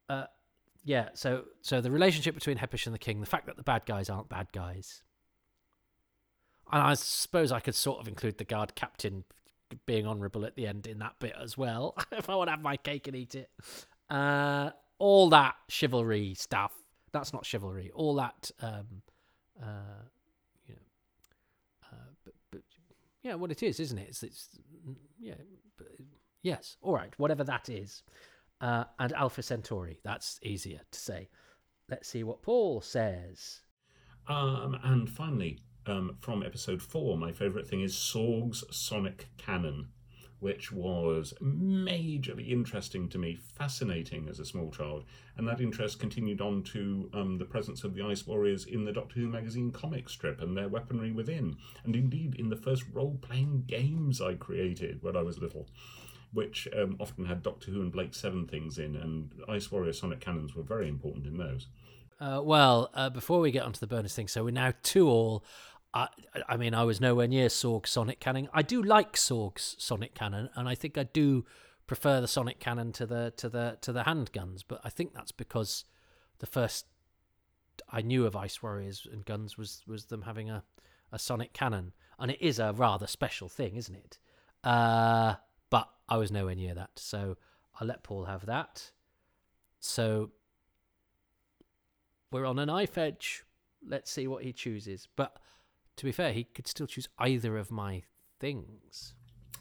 uh, 0.08 0.25
yeah, 0.83 1.09
so 1.14 1.43
so 1.61 1.82
the 1.82 1.91
relationship 1.91 2.35
between 2.35 2.58
Hepesh 2.58 2.85
and 2.85 2.95
the 2.95 2.99
King, 2.99 3.19
the 3.19 3.25
fact 3.25 3.48
that 3.48 3.58
the 3.58 3.64
bad 3.64 3.85
guys 3.85 4.09
aren't 4.09 4.30
bad 4.30 4.48
guys. 4.53 5.03
And 6.72 6.82
I 6.82 6.93
suppose 6.93 7.51
I 7.51 7.59
could 7.59 7.75
sort 7.75 7.99
of 7.99 8.08
include 8.08 8.38
the 8.38 8.43
guard 8.43 8.75
captain 8.75 9.25
being 9.85 10.07
honourable 10.07 10.45
at 10.45 10.56
the 10.56 10.67
end 10.67 10.88
in 10.88 10.99
that 10.99 11.15
bit 11.19 11.35
as 11.41 11.57
well, 11.57 11.95
if 12.11 12.30
I 12.30 12.35
want 12.35 12.48
to 12.48 12.51
have 12.51 12.61
my 12.61 12.77
cake 12.77 13.07
and 13.07 13.15
eat 13.15 13.35
it. 13.35 13.49
Uh, 14.09 14.72
all 14.98 15.30
that 15.30 15.56
chivalry 15.67 16.33
stuff. 16.33 16.73
That's 17.11 17.33
not 17.33 17.45
chivalry. 17.45 17.91
All 17.93 18.15
that, 18.15 18.51
um, 18.61 19.01
uh, 19.61 20.03
you 20.67 20.75
know, 20.75 20.81
uh, 21.91 22.11
but, 22.23 22.33
but 22.51 22.61
yeah, 23.23 23.35
what 23.35 23.51
it 23.51 23.64
is, 23.64 23.80
isn't 23.80 23.98
it? 23.98 24.09
It's, 24.09 24.23
it's 24.23 24.49
yeah, 25.19 25.35
but, 25.77 25.88
yes. 26.43 26.77
All 26.81 26.93
right, 26.93 27.14
whatever 27.17 27.43
that 27.45 27.69
is. 27.69 28.03
Uh, 28.61 28.83
and 28.99 29.14
Alpha 29.14 29.41
Centauri. 29.41 29.99
That's 30.03 30.39
easier 30.43 30.81
to 30.91 30.99
say. 30.99 31.30
Let's 31.89 32.09
see 32.09 32.23
what 32.23 32.41
Paul 32.41 32.81
says. 32.81 33.61
Um, 34.27 34.77
and 34.83 35.09
finally, 35.09 35.59
um, 35.90 36.18
from 36.19 36.43
episode 36.43 36.82
four, 36.82 37.18
my 37.18 37.32
favourite 37.32 37.68
thing 37.68 37.82
is 37.82 37.95
Ssorg's 37.95 38.64
Sonic 38.72 39.27
Cannon, 39.38 39.90
which 40.40 40.72
was 40.72 41.34
majorly 41.42 42.50
interesting 42.50 43.09
to 43.09 43.18
me, 43.18 43.35
fascinating 43.35 44.30
as 44.30 44.40
a 44.40 44.45
small 44.45 44.72
child. 44.72 45.03
And 45.35 45.48
that 45.48 45.59
interest 45.59 46.00
continued 46.00 46.42
on 46.42 46.64
to 46.64 47.09
um, 47.14 47.38
the 47.38 47.45
presence 47.45 47.84
of 47.84 47.95
the 47.95 48.03
Ice 48.03 48.26
Warriors 48.26 48.66
in 48.66 48.85
the 48.85 48.93
Doctor 48.93 49.19
Who 49.19 49.27
magazine 49.27 49.72
comic 49.72 50.09
strip 50.09 50.42
and 50.42 50.56
their 50.56 50.69
weaponry 50.69 51.11
within, 51.11 51.58
and 51.84 51.95
indeed 51.95 52.35
in 52.35 52.50
the 52.50 52.56
first 52.56 52.84
role 52.93 53.18
playing 53.22 53.66
games 53.68 54.22
I 54.22 54.35
created 54.35 55.01
when 55.01 55.18
I 55.18 55.22
was 55.24 55.40
little. 55.40 55.68
Which 56.32 56.68
um, 56.77 56.95
often 57.00 57.26
had 57.26 57.42
Doctor 57.42 57.72
Who 57.72 57.82
and 57.82 57.92
Blake 57.92 58.14
Seven 58.14 58.45
things 58.45 58.77
in, 58.77 58.95
and 58.95 59.32
Ice 59.50 59.72
Warrior 59.72 59.93
Sonic 59.93 60.19
Cannons 60.19 60.56
were 60.56 60.61
very 60.61 60.88
important 60.88 61.26
in 61.26 61.38
those. 61.38 61.66
Uh, 62.19 62.42
well, 62.43 62.92
uh, 62.93 63.09
before 63.09 63.40
we 63.40 63.50
get 63.50 63.64
onto 63.64 63.80
the 63.80 63.88
bonus 63.88 64.14
thing, 64.14 64.27
so 64.27 64.43
we're 64.43 64.51
now 64.51 64.74
two 64.84 65.08
all. 65.08 65.43
I, 65.93 66.08
I 66.48 66.58
mean, 66.58 66.74
I 66.74 66.84
was 66.84 67.01
nowhere 67.01 67.27
near 67.27 67.50
Ssorg's 67.50 67.90
Sonic 67.90 68.19
Cannon. 68.19 68.50
I 68.53 68.61
do 68.61 68.82
like 68.82 69.18
Ssorg's 69.18 69.76
Sonic 69.80 70.14
Cannon, 70.14 70.50
and 70.56 70.69
I 70.69 70.76
think 70.76 70.98
I 70.98 71.03
do 71.03 71.45
prefer 71.88 72.22
the 72.22 72.27
Sonic 72.27 72.59
Cannon 72.59 72.92
to 72.93 73.06
the 73.06 73.34
to 73.38 73.50
the 73.50 73.77
to 73.82 73.92
the 73.92 74.03
handguns. 74.03 74.64
But 74.68 74.82
I 74.84 74.90
think 74.90 75.14
that's 75.14 75.32
because 75.32 75.85
the 76.40 76.45
first 76.45 76.85
I 77.90 78.01
knew 78.01 78.26
of 78.26 78.35
Ice 78.35 78.61
Warriors 78.61 79.08
and 79.11 79.26
guns 79.26 79.58
was 79.58 79.82
was 79.88 80.06
them 80.06 80.24
having 80.24 80.50
a 80.50 80.64
a 81.11 81.18
Sonic 81.18 81.53
Cannon, 81.53 81.93
and 82.19 82.30
it 82.30 82.42
is 82.42 82.59
a 82.59 82.74
rather 82.74 83.08
special 83.08 83.50
thing, 83.50 83.76
isn't 83.76 83.95
it? 83.95 84.19
Uh, 84.64 85.35
but 85.72 85.90
I 86.08 86.18
was 86.18 86.32
nowhere 86.32 86.56
near 86.56 86.76
that, 86.76 86.92
so 86.98 87.38
I'll 87.80 87.88
let 87.88 88.03
Paul 88.03 88.26
have 88.26 88.45
that. 88.45 88.92
So 89.80 90.32
we're 92.32 92.45
on 92.45 92.59
a 92.59 92.66
knife 92.66 92.98
edge. 92.98 93.43
Let's 93.88 94.11
see 94.11 94.27
what 94.27 94.43
he 94.43 94.53
chooses. 94.53 95.08
But 95.16 95.38
to 96.00 96.06
be 96.06 96.11
fair, 96.14 96.32
he 96.32 96.45
could 96.45 96.66
still 96.66 96.88
choose 96.88 97.10
either 97.18 97.58
of 97.58 97.72
my 97.72 98.03
things. 98.40 99.14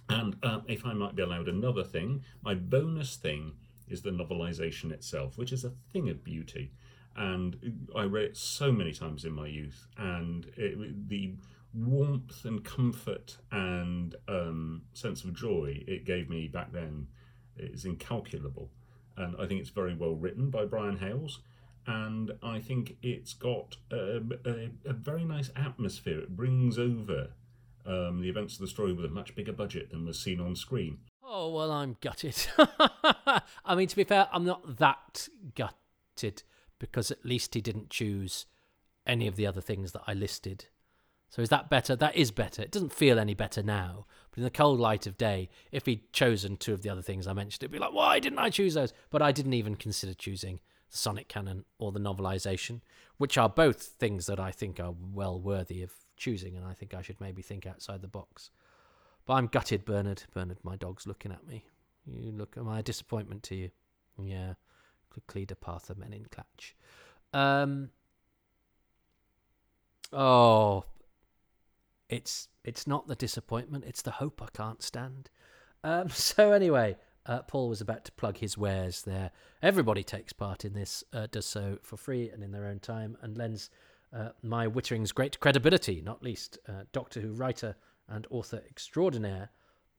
And 0.09 0.37
um, 0.45 0.63
if 0.69 0.87
I 0.87 0.93
might 0.95 1.17
be 1.17 1.23
allowed 1.23 1.49
another 1.49 1.83
thing, 1.83 2.23
my 2.43 2.55
bonus 2.55 3.17
thing 3.17 3.55
is 3.89 4.03
the 4.03 4.11
novelization 4.11 4.93
itself, 4.93 5.37
which 5.37 5.53
is 5.53 5.65
a 5.65 5.73
thing 5.93 6.09
of 6.09 6.23
beauty. 6.23 6.71
And 7.17 7.89
I 7.97 8.05
read 8.05 8.25
it 8.25 8.37
so 8.37 8.71
many 8.71 8.93
times 8.93 9.25
in 9.25 9.33
my 9.33 9.49
youth, 9.49 9.89
and 9.97 10.47
it, 10.57 11.09
the 11.09 11.35
warmth 11.75 12.45
and 12.45 12.65
comfort 12.65 13.39
and 13.51 14.15
um, 14.29 14.83
sense 14.93 15.25
of 15.25 15.35
joy 15.35 15.83
it 15.89 16.05
gave 16.05 16.31
me 16.31 16.47
back 16.47 16.73
then 16.73 17.09
is 17.57 17.85
incalculable. 17.85 18.71
And 19.17 19.35
I 19.41 19.47
think 19.47 19.61
it's 19.61 19.71
very 19.71 19.97
well 19.97 20.15
written 20.15 20.51
by 20.51 20.67
Brian 20.67 20.99
Hayles 20.99 21.41
and 21.89 22.33
I 22.43 22.61
think 22.61 22.99
it's 23.03 23.33
got 23.33 23.79
a, 23.91 24.21
a, 24.45 24.69
a 24.85 24.93
very 24.93 25.25
nice 25.25 25.51
atmosphere. 25.57 26.19
It 26.19 26.37
brings 26.37 26.79
over 26.79 27.31
um, 27.87 28.21
the 28.21 28.29
events 28.29 28.55
of 28.55 28.61
the 28.61 28.67
story 28.67 28.93
with 28.93 29.07
a 29.07 29.09
much 29.09 29.35
bigger 29.35 29.55
budget 29.55 29.91
than 29.91 30.05
was 30.05 30.21
seen 30.21 30.39
on 30.39 30.55
screen. 30.55 30.99
Oh, 31.25 31.51
well, 31.51 31.73
I'm 31.73 31.97
gutted. 32.03 32.37
I 33.65 33.75
mean, 33.75 33.89
to 33.89 33.97
be 33.97 34.05
fair, 34.05 34.29
I'm 34.33 34.45
not 34.45 34.77
that 34.77 35.29
gutted 35.55 36.43
because 36.79 37.11
at 37.11 37.25
least 37.25 37.55
he 37.55 37.63
didn't 37.63 37.89
choose 37.89 38.45
any 39.07 39.27
of 39.27 39.37
the 39.37 39.47
other 39.47 39.63
things 39.63 39.93
that 39.93 40.03
I 40.07 40.13
listed. 40.13 40.67
So 41.31 41.41
is 41.41 41.49
that 41.49 41.71
better? 41.71 41.97
That 41.97 42.17
is 42.17 42.31
better. 42.31 42.61
It 42.61 42.71
doesn't 42.71 42.93
feel 42.93 43.19
any 43.19 43.35
better 43.35 43.63
now. 43.63 44.05
But 44.31 44.39
in 44.39 44.45
the 44.45 44.51
cold 44.51 44.79
light 44.79 45.07
of 45.07 45.17
day, 45.17 45.49
if 45.73 45.87
he'd 45.87 46.13
chosen 46.13 46.59
two 46.59 46.75
of 46.75 46.83
the 46.83 46.91
other 46.91 47.03
things 47.03 47.27
I 47.27 47.33
mentioned, 47.33 47.63
it'd 47.63 47.73
be 47.73 47.79
like, 47.79 47.95
why 47.95 48.21
didn't 48.21 48.39
I 48.41 48.51
choose 48.51 48.75
those? 48.75 48.93
But 49.09 49.23
I 49.23 49.33
didn't 49.33 49.55
even 49.55 49.75
consider 49.75 50.13
choosing 50.13 50.61
the 50.91 50.99
Sonic 50.99 51.29
Cannon 51.29 51.65
or 51.79 51.93
the 51.93 52.01
novelization, 52.01 52.81
which 53.17 53.37
are 53.39 53.49
both 53.49 53.83
things 53.83 54.27
that 54.27 54.41
I 54.41 54.51
think 54.51 54.81
are 54.81 54.95
well 55.13 55.41
worthy 55.41 55.83
of 55.83 55.93
choosing, 56.17 56.57
and 56.57 56.67
I 56.67 56.75
think 56.75 56.95
I 56.95 57.03
should 57.03 57.21
maybe 57.21 57.43
think 57.43 57.67
outside 57.67 58.03
the 58.03 58.09
box. 58.09 58.51
But 59.27 59.35
I'm 59.35 59.47
gutted, 59.47 59.85
Bernard. 59.85 60.23
Bernard, 60.33 60.59
my 60.63 60.77
dog's 60.77 61.07
looking 61.07 61.33
at 61.33 61.47
me. 61.47 61.65
You 62.07 62.33
look, 62.33 62.57
am 62.57 62.69
I 62.69 62.79
a 62.79 62.83
disappointment 62.83 63.43
to 63.45 63.55
you? 63.55 63.71
Yeah. 64.21 64.55
Cleda 65.27 65.59
Partha 65.61 65.95
Men 65.95 66.13
in 66.13 66.27
Clutch. 66.27 66.77
Um. 67.33 67.91
Oh, 70.13 70.85
it's 72.09 72.49
it's 72.65 72.87
not 72.87 73.09
the 73.09 73.17
disappointment; 73.17 73.85
it's 73.85 74.03
the 74.03 74.13
hope 74.13 74.41
I 74.43 74.49
can't 74.57 74.83
stand. 74.83 75.31
Um. 75.83 76.09
So 76.13 76.53
anyway, 76.53 76.97
uh, 77.29 77.43
Paul 77.43 77.69
was 77.69 77.81
about 77.81 78.05
to 78.07 78.13
plug 78.13 78.39
his 78.39 78.57
wares 78.57 79.03
there. 79.03 79.31
Everybody 79.63 80.03
takes 80.03 80.33
part 80.33 80.65
in 80.65 80.73
this, 80.73 81.05
uh, 81.13 81.29
does 81.31 81.47
so 81.47 81.79
for 81.83 81.97
free 81.97 82.31
and 82.31 82.43
in 82.43 82.51
their 82.51 82.67
own 82.67 82.81
time, 82.81 83.17
and 83.23 83.37
lends 83.37 83.71
uh, 84.13 84.31
my 84.43 84.67
Wittering's 84.67 85.13
great 85.13 85.39
credibility, 85.39 86.01
not 86.01 86.23
least 86.23 86.59
uh, 86.67 86.85
Doctor 86.93 87.21
Who 87.21 87.33
writer 87.33 87.77
and 88.09 88.27
author 88.31 88.63
extraordinaire 88.69 89.51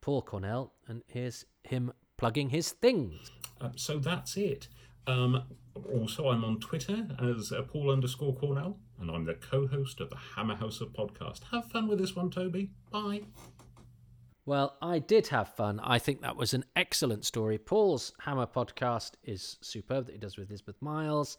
Paul 0.02 0.24
Cornell. 0.24 0.74
And 0.88 1.04
here's 1.08 1.46
him 1.64 1.94
plugging 2.18 2.50
his 2.50 2.72
things. 2.72 3.32
Uh, 3.62 3.70
so 3.76 4.00
that's 4.00 4.36
it. 4.36 4.68
Um, 5.06 5.44
also, 5.94 6.30
I'm 6.30 6.44
on 6.44 6.60
Twitter 6.60 7.08
as 7.20 7.52
uh, 7.52 7.62
Paul 7.62 7.92
underscore 7.92 8.36
Cornell, 8.36 8.80
and 9.00 9.10
I'm 9.10 9.26
the 9.26 9.36
co 9.36 9.68
host 9.68 10.02
of 10.02 10.10
the 10.10 10.18
Hammer 10.36 10.56
House 10.56 10.82
of 10.82 10.90
Podcast. 10.90 11.42
Have 11.52 11.66
fun 11.66 11.88
with 11.88 12.00
this 12.00 12.16
one, 12.16 12.30
Toby. 12.32 12.72
Bye. 12.92 13.22
Well, 14.50 14.78
I 14.82 14.98
did 14.98 15.28
have 15.28 15.50
fun. 15.50 15.80
I 15.80 16.00
think 16.00 16.22
that 16.22 16.36
was 16.36 16.56
an 16.56 16.66
excellent 16.76 17.24
story. 17.24 17.60
Paul's 17.60 18.14
Hammer 18.18 18.48
podcast 18.48 19.12
is 19.24 19.58
superb 19.62 20.08
that 20.08 20.14
he 20.14 20.18
does 20.18 20.40
with 20.40 20.50
Elizabeth 20.50 20.82
Miles. 20.82 21.38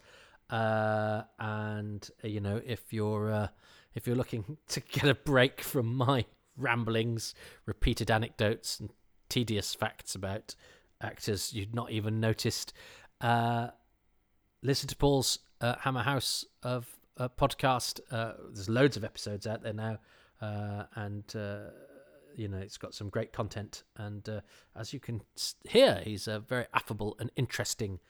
Uh, 0.48 1.22
and 1.40 2.08
uh, 2.22 2.28
you 2.28 2.38
know, 2.38 2.60
if 2.64 2.92
you're 2.92 3.32
uh, 3.32 3.48
if 3.94 4.06
you're 4.06 4.14
looking 4.14 4.58
to 4.68 4.78
get 4.78 5.08
a 5.08 5.16
break 5.16 5.60
from 5.60 5.92
my 5.92 6.24
ramblings, 6.56 7.34
repeated 7.66 8.12
anecdotes, 8.12 8.78
and 8.78 8.90
tedious 9.28 9.74
facts 9.74 10.14
about 10.14 10.54
actors 11.02 11.52
you'd 11.52 11.74
not 11.74 11.90
even 11.90 12.20
noticed, 12.20 12.72
uh, 13.22 13.70
listen 14.62 14.88
to 14.88 14.94
Paul's 14.94 15.40
uh, 15.60 15.74
Hammer 15.80 16.04
House 16.04 16.44
of 16.62 16.86
uh, 17.16 17.28
podcast. 17.28 17.98
there's 18.08 18.68
loads 18.68 18.96
of 18.96 19.02
episodes 19.02 19.48
out 19.48 19.64
there 19.64 19.72
now, 19.72 19.98
and 20.94 21.24
you 22.36 22.48
know, 22.48 22.58
it's 22.58 22.78
got 22.78 22.94
some 22.94 23.08
great 23.08 23.32
content. 23.32 23.82
And 23.96 24.28
uh, 24.28 24.40
as 24.76 24.92
you 24.92 25.00
can 25.00 25.22
hear, 25.68 26.00
he's 26.04 26.28
a 26.28 26.38
very 26.40 26.66
affable 26.74 27.16
and 27.18 27.30
interesting 27.36 28.00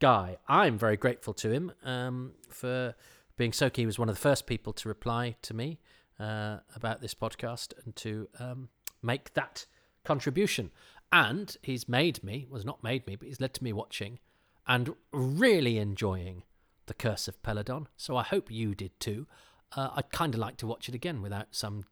guy. 0.00 0.38
I'm 0.48 0.78
very 0.78 0.96
grateful 0.96 1.34
to 1.34 1.50
him 1.50 1.72
um, 1.84 2.32
for 2.48 2.94
being 3.36 3.52
so. 3.52 3.70
He 3.72 3.86
was 3.86 3.98
one 3.98 4.08
of 4.08 4.14
the 4.14 4.20
first 4.20 4.46
people 4.46 4.72
to 4.74 4.88
reply 4.88 5.36
to 5.42 5.54
me 5.54 5.78
uh, 6.18 6.58
about 6.74 7.00
this 7.00 7.14
podcast 7.14 7.72
and 7.84 7.94
to 7.96 8.28
um, 8.38 8.68
make 9.02 9.34
that 9.34 9.66
contribution. 10.04 10.70
And 11.12 11.56
he's 11.62 11.88
made 11.88 12.22
me, 12.22 12.46
was 12.48 12.64
not 12.64 12.82
made 12.82 13.06
me, 13.06 13.16
but 13.16 13.26
he's 13.26 13.40
led 13.40 13.54
to 13.54 13.64
me 13.64 13.72
watching 13.72 14.18
and 14.66 14.94
really 15.12 15.78
enjoying 15.78 16.44
The 16.86 16.94
Curse 16.94 17.26
of 17.26 17.42
Peladon. 17.42 17.86
So 17.96 18.16
I 18.16 18.22
hope 18.22 18.50
you 18.50 18.74
did 18.74 18.98
too. 19.00 19.26
Uh, 19.74 19.90
I'd 19.96 20.12
kind 20.12 20.34
of 20.34 20.40
like 20.40 20.56
to 20.58 20.66
watch 20.66 20.88
it 20.88 20.94
again 20.94 21.22
without 21.22 21.48
some 21.50 21.84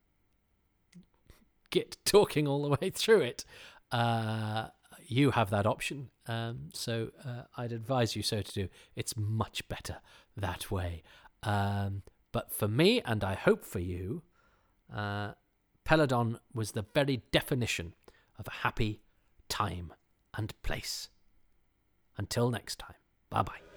Git 1.70 1.96
talking 2.04 2.46
all 2.46 2.62
the 2.62 2.76
way 2.80 2.90
through 2.90 3.20
it, 3.22 3.44
uh, 3.92 4.68
you 5.06 5.30
have 5.32 5.50
that 5.50 5.66
option. 5.66 6.10
Um, 6.26 6.68
so 6.72 7.10
uh, 7.24 7.42
I'd 7.56 7.72
advise 7.72 8.14
you 8.14 8.22
so 8.22 8.42
to 8.42 8.52
do. 8.52 8.68
It's 8.94 9.16
much 9.16 9.66
better 9.68 9.96
that 10.36 10.70
way. 10.70 11.02
Um, 11.42 12.02
but 12.32 12.52
for 12.52 12.68
me, 12.68 13.00
and 13.04 13.24
I 13.24 13.34
hope 13.34 13.64
for 13.64 13.80
you, 13.80 14.22
uh, 14.94 15.32
Peladon 15.84 16.38
was 16.52 16.72
the 16.72 16.84
very 16.94 17.22
definition 17.32 17.94
of 18.38 18.46
a 18.46 18.62
happy 18.62 19.00
time 19.48 19.92
and 20.36 20.52
place. 20.62 21.08
Until 22.16 22.50
next 22.50 22.78
time, 22.78 22.96
bye 23.30 23.42
bye. 23.42 23.67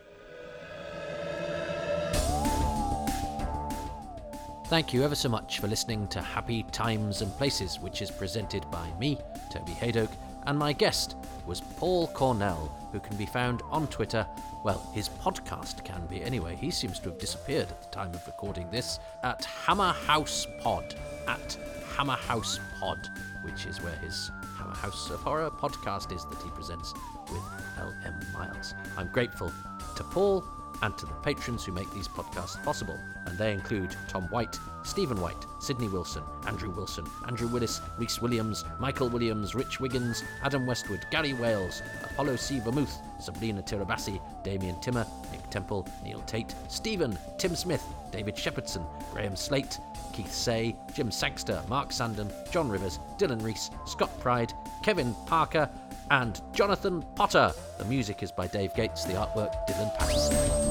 Thank 4.72 4.93
you 4.93 5.03
ever 5.03 5.16
so 5.16 5.27
much 5.27 5.59
for 5.59 5.67
listening 5.67 6.08
to 6.08 6.22
Happy 6.22 6.64
Times 6.72 7.22
and 7.22 7.30
Places, 7.35 7.82
which 7.82 8.01
is 8.01 8.09
presented 8.09 8.64
by 8.72 8.88
me, 8.98 9.17
Toby 9.51 9.74
Hadoke, 9.74 10.16
and 10.48 10.58
my 10.58 10.72
guest 10.72 11.17
was 11.45 11.59
Paul 11.75 12.08
Cornell, 12.08 12.74
who 12.93 13.01
can 13.01 13.17
be 13.17 13.25
found 13.25 13.64
on 13.69 13.88
Twitter. 13.88 14.25
Well, 14.64 14.90
his 14.93 15.09
podcast 15.09 15.83
can 15.83 16.06
be 16.06 16.24
anyway. 16.24 16.56
He 16.56 16.72
seems 16.72 17.00
to 17.00 17.09
have 17.09 17.19
disappeared 17.19 17.69
at 17.69 17.82
the 17.82 17.90
time 17.90 18.14
of 18.14 18.25
recording 18.25 18.72
this 18.72 19.00
at 19.24 19.43
Hammer 19.43 19.91
House 19.91 20.48
Pod, 20.61 20.95
at 21.27 21.58
Hammer 21.98 22.16
House 22.16 22.58
Pod, 22.80 23.09
which 23.43 23.66
is 23.66 23.83
where 23.83 23.98
his 23.98 24.32
Hammer 24.58 24.75
House 24.75 25.09
of 25.09 25.19
Horror 25.19 25.51
podcast 25.51 26.16
is 26.16 26.24
that 26.27 26.41
he 26.41 26.50
presents 26.51 26.93
with 27.30 27.43
L.M. 27.77 28.17
Miles. 28.33 28.74
I'm 28.95 29.09
grateful 29.09 29.51
to 29.98 30.03
Paul 30.06 30.45
and 30.82 30.98
to 30.98 31.06
the 31.06 31.14
patrons 31.16 31.64
who 31.64 31.72
make 31.72 31.92
these 31.93 32.08
podcasts 32.08 32.61
possible. 32.64 32.98
And 33.26 33.38
they 33.38 33.53
include 33.53 33.95
Tom 34.08 34.24
White, 34.30 34.58
Stephen 34.84 35.19
White, 35.22 35.45
Sydney 35.60 35.88
Wilson, 35.88 36.24
Andrew 36.48 36.72
Wilson, 36.72 37.06
Andrew 37.27 37.48
Willis, 37.48 37.82
Reese 37.98 38.22
Williams, 38.22 38.66
Michael 38.80 39.10
Williams, 39.10 39.53
Rich 39.53 39.80
Wiggins, 39.80 40.24
Adam 40.43 40.66
Westwood, 40.66 41.06
Gary 41.11 41.34
Wales, 41.34 41.82
Apollo 42.03 42.38
C. 42.38 42.60
Vermouth, 42.60 42.98
Sabrina 43.19 43.61
Tirabassi, 43.61 44.19
Damien 44.43 44.80
Timmer, 44.82 45.06
Nick 45.32 45.48
Temple, 45.50 45.88
Neil 46.03 46.22
Tate, 46.22 46.56
Stephen, 46.68 47.18
Tim 47.38 47.56
Smith, 47.56 47.85
David 48.11 48.35
Shepherdson, 48.35 48.85
Graham 49.14 49.35
Slate, 49.35 49.80
Keith 50.14 50.34
Say, 50.34 50.76
Jim 50.93 51.11
Sangster, 51.11 51.61
Mark 51.69 51.92
Sandon, 51.92 52.32
John 52.51 52.69
Rivers, 52.69 53.00
Dylan 53.18 53.43
Reese, 53.43 53.69
Scott 53.85 54.11
Pride, 54.19 54.51
Kevin 54.84 55.16
Parker, 55.26 55.69
and 56.10 56.42
Jonathan 56.53 57.03
Potter. 57.16 57.53
The 57.77 57.85
music 57.85 58.22
is 58.22 58.32
by 58.32 58.48
Dave 58.48 58.74
Gates, 58.76 59.06
the 59.06 59.14
artwork 59.14 59.53
Dylan 59.68 59.98
Patterson. 59.98 60.70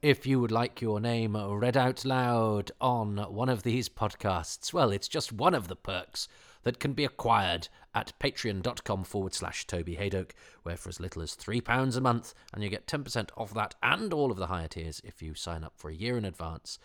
If 0.00 0.28
you 0.28 0.38
would 0.38 0.52
like 0.52 0.80
your 0.80 1.00
name 1.00 1.36
read 1.36 1.76
out 1.76 2.04
loud 2.04 2.70
on 2.80 3.16
one 3.16 3.48
of 3.48 3.64
these 3.64 3.88
podcasts, 3.88 4.72
well, 4.72 4.92
it's 4.92 5.08
just 5.08 5.32
one 5.32 5.54
of 5.54 5.66
the 5.66 5.74
perks 5.74 6.28
that 6.62 6.78
can 6.78 6.92
be 6.92 7.04
acquired 7.04 7.66
at 7.92 8.12
patreon.com 8.20 9.02
forward 9.02 9.34
slash 9.34 9.66
Toby 9.66 9.96
Hadoke, 9.96 10.30
where 10.62 10.76
for 10.76 10.88
as 10.88 11.00
little 11.00 11.20
as 11.20 11.34
£3 11.34 11.96
a 11.96 12.00
month, 12.00 12.32
and 12.54 12.62
you 12.62 12.70
get 12.70 12.86
10% 12.86 13.30
off 13.36 13.52
that 13.54 13.74
and 13.82 14.12
all 14.12 14.30
of 14.30 14.36
the 14.36 14.46
higher 14.46 14.68
tiers 14.68 15.02
if 15.04 15.20
you 15.20 15.34
sign 15.34 15.64
up 15.64 15.72
for 15.76 15.90
a 15.90 15.96
year 15.96 16.16
in 16.16 16.24
advance. 16.24 16.78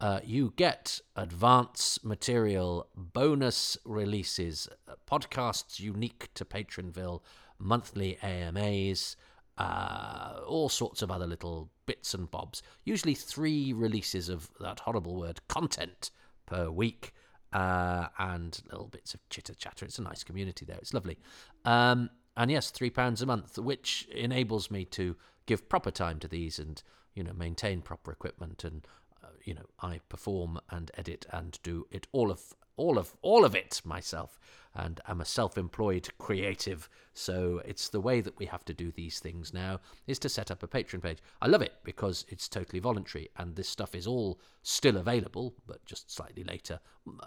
Uh, 0.00 0.20
you 0.22 0.52
get 0.54 1.00
advance 1.16 2.04
material, 2.04 2.86
bonus 2.94 3.76
releases, 3.84 4.68
podcasts 5.10 5.80
unique 5.80 6.28
to 6.34 6.44
Patronville, 6.44 7.20
monthly 7.58 8.16
AMAs, 8.22 9.16
uh, 9.58 10.40
all 10.46 10.68
sorts 10.68 11.02
of 11.02 11.10
other 11.10 11.26
little 11.26 11.70
bits 11.86 12.14
and 12.14 12.30
bobs. 12.30 12.62
Usually 12.84 13.14
three 13.14 13.72
releases 13.72 14.28
of 14.28 14.50
that 14.60 14.80
horrible 14.80 15.14
word 15.14 15.40
content 15.48 16.10
per 16.46 16.70
week, 16.70 17.12
uh, 17.52 18.08
and 18.18 18.60
little 18.70 18.88
bits 18.88 19.14
of 19.14 19.26
chitter 19.30 19.54
chatter. 19.54 19.84
It's 19.86 19.98
a 19.98 20.02
nice 20.02 20.24
community 20.24 20.64
there. 20.64 20.78
It's 20.78 20.92
lovely. 20.92 21.18
Um, 21.64 22.10
and 22.36 22.50
yes, 22.50 22.70
three 22.70 22.90
pounds 22.90 23.22
a 23.22 23.26
month, 23.26 23.58
which 23.58 24.08
enables 24.12 24.70
me 24.70 24.84
to 24.86 25.16
give 25.46 25.68
proper 25.68 25.90
time 25.90 26.18
to 26.18 26.28
these 26.28 26.58
and 26.58 26.82
you 27.14 27.22
know 27.22 27.32
maintain 27.32 27.80
proper 27.80 28.10
equipment 28.10 28.64
and 28.64 28.86
uh, 29.22 29.28
you 29.44 29.54
know 29.54 29.66
I 29.80 30.00
perform 30.08 30.58
and 30.70 30.90
edit 30.96 31.26
and 31.30 31.58
do 31.62 31.86
it 31.90 32.06
all 32.12 32.30
of 32.30 32.54
all 32.76 32.98
of 32.98 33.14
all 33.22 33.44
of 33.44 33.54
it 33.54 33.80
myself 33.84 34.38
and 34.76 35.00
I'm 35.06 35.20
a 35.20 35.24
self-employed 35.24 36.08
creative 36.18 36.88
so 37.12 37.62
it's 37.64 37.88
the 37.88 38.00
way 38.00 38.20
that 38.20 38.36
we 38.38 38.46
have 38.46 38.64
to 38.64 38.74
do 38.74 38.90
these 38.90 39.20
things 39.20 39.54
now 39.54 39.80
is 40.08 40.18
to 40.20 40.28
set 40.28 40.50
up 40.50 40.64
a 40.64 40.66
patron 40.66 41.00
page. 41.00 41.18
I 41.40 41.46
love 41.46 41.62
it 41.62 41.74
because 41.84 42.26
it's 42.28 42.48
totally 42.48 42.80
voluntary 42.80 43.28
and 43.36 43.54
this 43.54 43.68
stuff 43.68 43.94
is 43.94 44.06
all 44.06 44.40
still 44.62 44.96
available 44.96 45.54
but 45.66 45.84
just 45.86 46.10
slightly 46.10 46.42
later. 46.42 46.80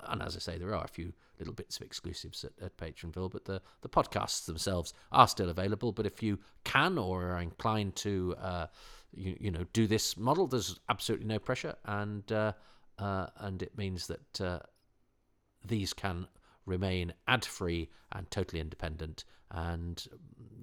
And 0.08 0.22
as 0.22 0.36
I 0.36 0.40
say 0.40 0.58
there 0.58 0.76
are 0.76 0.84
a 0.84 0.90
few 0.90 1.14
little 1.40 1.54
bits 1.54 1.78
of 1.78 1.84
exclusives 1.84 2.44
at, 2.44 2.52
at 2.62 2.78
Patronville 2.78 3.32
but 3.32 3.46
the 3.46 3.62
the 3.82 3.90
podcasts 3.90 4.46
themselves 4.46 4.94
are 5.14 5.28
still 5.28 5.50
available. 5.50 5.94
But 5.94 6.06
if 6.06 6.22
you 6.22 6.40
can 6.66 6.98
or 6.98 7.32
are 7.32 7.42
inclined 7.42 7.96
to 7.98 8.36
uh, 8.42 8.68
you, 9.14 9.38
you 9.40 9.52
know 9.52 9.66
do 9.72 9.88
this 9.88 10.18
model 10.18 10.48
there's 10.48 10.80
absolutely 10.90 11.28
no 11.28 11.40
pressure 11.40 11.76
and 11.86 12.30
uh, 12.30 12.52
uh, 13.00 13.28
and 13.38 13.62
it 13.62 13.78
means 13.78 14.08
that 14.08 14.42
uh, 14.42 14.60
these 15.68 15.94
can 15.94 16.28
remain 16.66 17.14
ad 17.28 17.46
free 17.46 17.90
and 18.12 18.30
totally 18.30 18.60
independent 18.60 19.24
and 19.52 20.08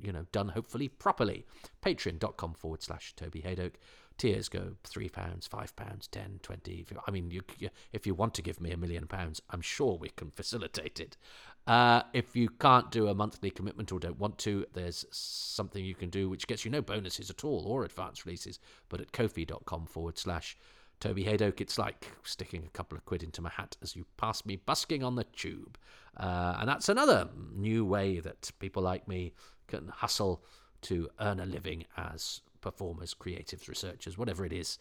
you 0.02 0.12
know 0.12 0.26
done 0.32 0.48
hopefully 0.50 0.88
properly. 0.88 1.44
Patreon.com 1.82 2.54
forward 2.54 2.82
slash 2.82 3.14
toby 3.16 3.42
hadoke. 3.42 3.74
Tiers 4.16 4.48
go 4.48 4.76
three 4.84 5.08
pounds 5.08 5.46
five 5.46 5.74
pounds 5.74 6.06
ten 6.06 6.38
twenty. 6.42 6.74
If 6.80 6.90
you, 6.90 6.98
i 7.06 7.10
mean 7.10 7.30
you, 7.30 7.42
you, 7.58 7.70
if 7.92 8.06
you 8.06 8.14
want 8.14 8.34
to 8.34 8.42
give 8.42 8.60
me 8.60 8.70
a 8.70 8.76
million 8.76 9.06
pounds 9.06 9.40
i'm 9.50 9.60
sure 9.60 9.96
we 9.96 10.10
can 10.10 10.30
facilitate 10.30 11.00
it. 11.00 11.16
Uh, 11.66 12.02
if 12.12 12.36
you 12.36 12.50
can't 12.50 12.90
do 12.90 13.08
a 13.08 13.14
monthly 13.14 13.50
commitment 13.50 13.90
or 13.90 13.98
don't 13.98 14.18
want 14.18 14.36
to 14.36 14.66
there's 14.74 15.06
something 15.10 15.82
you 15.82 15.94
can 15.94 16.10
do 16.10 16.28
which 16.28 16.46
gets 16.46 16.64
you 16.64 16.70
no 16.70 16.82
bonuses 16.82 17.30
at 17.30 17.42
all 17.42 17.64
or 17.66 17.84
advance 17.84 18.26
releases 18.26 18.60
but 18.90 19.00
at 19.00 19.12
kofi.com 19.12 19.86
forward 19.86 20.18
slash 20.18 20.58
Toby 21.00 21.24
Hadoke, 21.24 21.60
it's 21.60 21.78
like 21.78 22.12
sticking 22.22 22.64
a 22.64 22.70
couple 22.70 22.96
of 22.96 23.04
quid 23.04 23.22
into 23.22 23.42
my 23.42 23.50
hat 23.50 23.76
as 23.82 23.94
you 23.94 24.06
pass 24.16 24.44
me 24.46 24.56
busking 24.56 25.02
on 25.02 25.16
the 25.16 25.24
tube. 25.24 25.76
Uh, 26.16 26.56
and 26.60 26.68
that's 26.68 26.88
another 26.88 27.28
new 27.54 27.84
way 27.84 28.20
that 28.20 28.50
people 28.58 28.82
like 28.82 29.06
me 29.06 29.32
can 29.66 29.88
hustle 29.88 30.42
to 30.82 31.08
earn 31.20 31.40
a 31.40 31.46
living 31.46 31.84
as 31.96 32.40
performers, 32.60 33.14
creatives, 33.14 33.68
researchers, 33.68 34.16
whatever 34.16 34.44
it 34.44 34.52
is. 34.52 34.78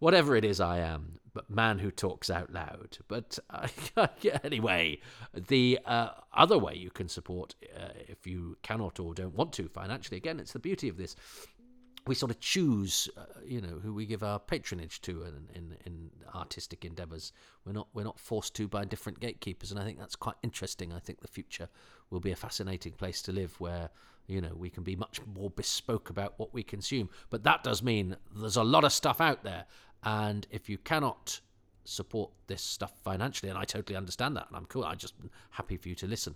Whatever 0.00 0.34
it 0.36 0.44
is 0.44 0.60
I 0.60 0.80
am, 0.80 1.20
but 1.32 1.48
man 1.48 1.78
who 1.78 1.90
talks 1.90 2.28
out 2.28 2.52
loud. 2.52 2.98
But 3.06 3.38
uh, 3.48 3.68
anyway, 4.44 5.00
the 5.32 5.78
uh, 5.86 6.10
other 6.32 6.58
way 6.58 6.74
you 6.74 6.90
can 6.90 7.08
support, 7.08 7.54
uh, 7.74 7.90
if 8.08 8.26
you 8.26 8.58
cannot 8.62 8.98
or 8.98 9.14
don't 9.14 9.36
want 9.36 9.52
to 9.54 9.68
financially, 9.68 10.16
again, 10.16 10.40
it's 10.40 10.52
the 10.52 10.58
beauty 10.58 10.88
of 10.88 10.96
this 10.96 11.14
we 12.06 12.14
sort 12.14 12.30
of 12.30 12.38
choose, 12.40 13.08
uh, 13.16 13.24
you 13.46 13.60
know, 13.60 13.80
who 13.82 13.94
we 13.94 14.04
give 14.04 14.22
our 14.22 14.38
patronage 14.38 15.00
to 15.02 15.22
in, 15.22 15.48
in, 15.54 15.76
in 15.86 16.10
artistic 16.34 16.84
endeavours. 16.84 17.32
We're 17.64 17.72
not 17.72 17.88
we're 17.94 18.04
not 18.04 18.18
forced 18.18 18.54
to 18.56 18.68
by 18.68 18.84
different 18.84 19.20
gatekeepers, 19.20 19.70
and 19.70 19.80
I 19.80 19.84
think 19.84 19.98
that's 19.98 20.16
quite 20.16 20.36
interesting. 20.42 20.92
I 20.92 20.98
think 20.98 21.20
the 21.20 21.28
future 21.28 21.68
will 22.10 22.20
be 22.20 22.32
a 22.32 22.36
fascinating 22.36 22.92
place 22.92 23.22
to 23.22 23.32
live, 23.32 23.58
where 23.58 23.88
you 24.26 24.40
know 24.40 24.52
we 24.54 24.68
can 24.68 24.82
be 24.82 24.96
much 24.96 25.20
more 25.34 25.50
bespoke 25.50 26.10
about 26.10 26.34
what 26.36 26.52
we 26.52 26.62
consume. 26.62 27.08
But 27.30 27.44
that 27.44 27.64
does 27.64 27.82
mean 27.82 28.16
there's 28.34 28.56
a 28.56 28.64
lot 28.64 28.84
of 28.84 28.92
stuff 28.92 29.20
out 29.20 29.42
there, 29.42 29.64
and 30.02 30.46
if 30.50 30.68
you 30.68 30.76
cannot 30.76 31.40
support 31.84 32.30
this 32.46 32.62
stuff 32.62 32.92
financially, 33.02 33.48
and 33.48 33.58
I 33.58 33.64
totally 33.64 33.96
understand 33.96 34.36
that, 34.36 34.48
and 34.48 34.56
I'm 34.56 34.66
cool. 34.66 34.84
I'm 34.84 34.98
just 34.98 35.14
happy 35.50 35.78
for 35.78 35.88
you 35.88 35.94
to 35.96 36.06
listen. 36.06 36.34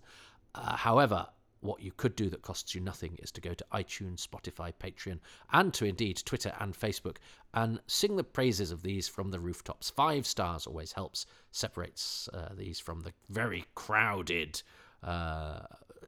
Uh, 0.55 0.77
however, 0.77 1.27
what 1.61 1.83
you 1.83 1.93
could 1.97 2.15
do 2.17 2.31
that 2.31 2.43
costs 2.43 2.75
you 2.75 2.81
nothing 2.81 3.17
is 3.23 3.31
to 3.33 3.41
go 3.41 3.55
to 3.55 3.67
iTunes, 3.73 4.27
Spotify, 4.27 4.73
Patreon, 4.81 5.19
and 5.53 5.75
to 5.75 5.85
indeed 5.85 6.23
Twitter 6.25 6.53
and 6.61 6.79
Facebook 6.79 7.17
and 7.55 7.81
sing 7.87 8.17
the 8.17 8.25
praises 8.25 8.71
of 8.71 8.83
these 8.83 9.09
from 9.09 9.31
the 9.31 9.41
rooftops. 9.41 9.91
Five 9.91 10.27
stars 10.27 10.67
always 10.67 10.93
helps, 10.93 11.27
separates 11.51 12.29
uh, 12.33 12.51
these 12.55 12.79
from 12.79 13.01
the 13.01 13.13
very 13.29 13.65
crowded 13.75 14.63
uh, 15.03 15.61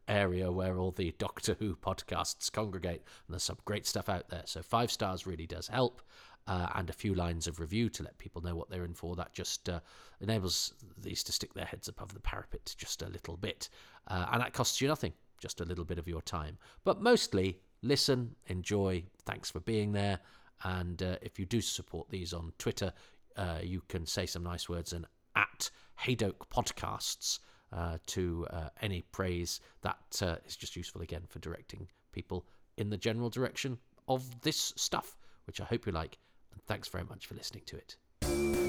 area 0.09 0.51
where 0.51 0.79
all 0.79 0.91
the 0.91 1.15
Doctor 1.19 1.57
Who 1.59 1.75
podcasts 1.77 2.51
congregate. 2.51 3.03
And 3.27 3.35
there's 3.35 3.45
some 3.45 3.59
great 3.65 3.87
stuff 3.87 4.09
out 4.09 4.29
there. 4.29 4.43
So 4.45 4.63
five 4.63 4.91
stars 4.91 5.27
really 5.27 5.47
does 5.47 5.69
help. 5.69 6.03
Uh, 6.47 6.67
and 6.75 6.91
a 6.91 6.95
few 6.95 7.15
lines 7.15 7.47
of 7.47 7.61
review 7.61 7.89
to 7.91 8.03
let 8.03 8.17
people 8.19 8.43
know 8.43 8.57
what 8.57 8.69
they're 8.71 8.85
in 8.85 8.95
for. 8.95 9.15
That 9.15 9.33
just 9.33 9.69
uh, 9.69 9.81
enables 10.21 10.73
these 10.99 11.23
to 11.25 11.33
stick 11.33 11.55
their 11.55 11.67
heads 11.67 11.87
above 11.87 12.13
the 12.13 12.21
parapet 12.21 12.75
just 12.77 13.03
a 13.03 13.09
little 13.09 13.37
bit. 13.37 13.69
Uh, 14.09 14.27
and 14.33 14.41
that 14.41 14.53
costs 14.53 14.81
you 14.81 14.89
nothing 14.89 15.13
just 15.41 15.61
a 15.61 15.65
little 15.65 15.85
bit 15.85 15.99
of 15.99 16.07
your 16.07 16.23
time. 16.23 16.59
But 16.85 17.01
mostly, 17.01 17.59
listen, 17.83 18.37
enjoy. 18.47 19.05
Thanks 19.25 19.51
for 19.51 19.61
being 19.61 19.93
there. 19.93 20.21
And 20.63 21.03
uh, 21.03 21.17
if 21.23 21.39
you 21.39 21.47
do 21.47 21.61
support 21.61 22.11
these 22.11 22.33
on 22.33 22.53
Twitter, 22.59 22.93
uh, 23.37 23.59
you 23.63 23.83
can 23.89 24.07
say 24.07 24.27
some 24.27 24.43
nice 24.43 24.69
words 24.69 24.93
and 24.93 25.07
at 25.37 25.71
Hadoke 25.99 26.49
Podcasts 26.53 27.39
uh, 27.73 27.99
to 28.07 28.47
uh, 28.51 28.69
any 28.83 29.03
praise. 29.13 29.61
That 29.83 30.23
uh, 30.23 30.37
is 30.47 30.57
just 30.57 30.77
useful 30.77 31.03
again 31.03 31.23
for 31.29 31.39
directing 31.39 31.89
people 32.13 32.47
in 32.77 32.91
the 32.91 32.97
general 32.97 33.31
direction 33.31 33.79
of 34.09 34.41
this 34.43 34.73
stuff, 34.77 35.17
which 35.47 35.61
I 35.61 35.65
hope 35.65 35.87
you 35.87 35.93
like. 35.93 36.19
And 36.53 36.63
thanks 36.65 36.89
very 36.89 37.05
much 37.05 37.27
for 37.27 37.35
listening 37.35 37.63
to 37.67 37.77
it. 37.77 38.60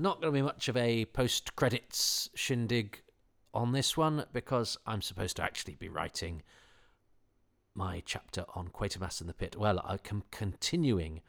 Not 0.00 0.20
going 0.20 0.32
to 0.32 0.38
be 0.38 0.42
much 0.42 0.68
of 0.68 0.76
a 0.76 1.06
post 1.06 1.56
credits 1.56 2.30
shindig 2.32 3.02
on 3.52 3.72
this 3.72 3.96
one 3.96 4.26
because 4.32 4.78
I'm 4.86 5.02
supposed 5.02 5.36
to 5.38 5.42
actually 5.42 5.74
be 5.74 5.88
writing 5.88 6.42
my 7.74 8.00
chapter 8.06 8.44
on 8.54 8.68
Quatermass 8.68 9.20
in 9.20 9.26
the 9.26 9.34
Pit. 9.34 9.56
Well, 9.58 9.84
I'm 9.84 10.22
continuing. 10.30 11.20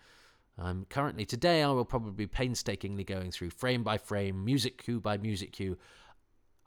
I'm 0.55 0.85
currently, 0.87 1.25
today, 1.25 1.63
I 1.63 1.71
will 1.71 1.83
probably 1.83 2.11
be 2.11 2.27
painstakingly 2.27 3.03
going 3.03 3.31
through 3.31 3.49
frame 3.49 3.81
by 3.81 3.97
frame, 3.97 4.45
music 4.45 4.83
cue 4.83 4.99
by 4.99 5.17
music 5.17 5.51
cue, 5.51 5.75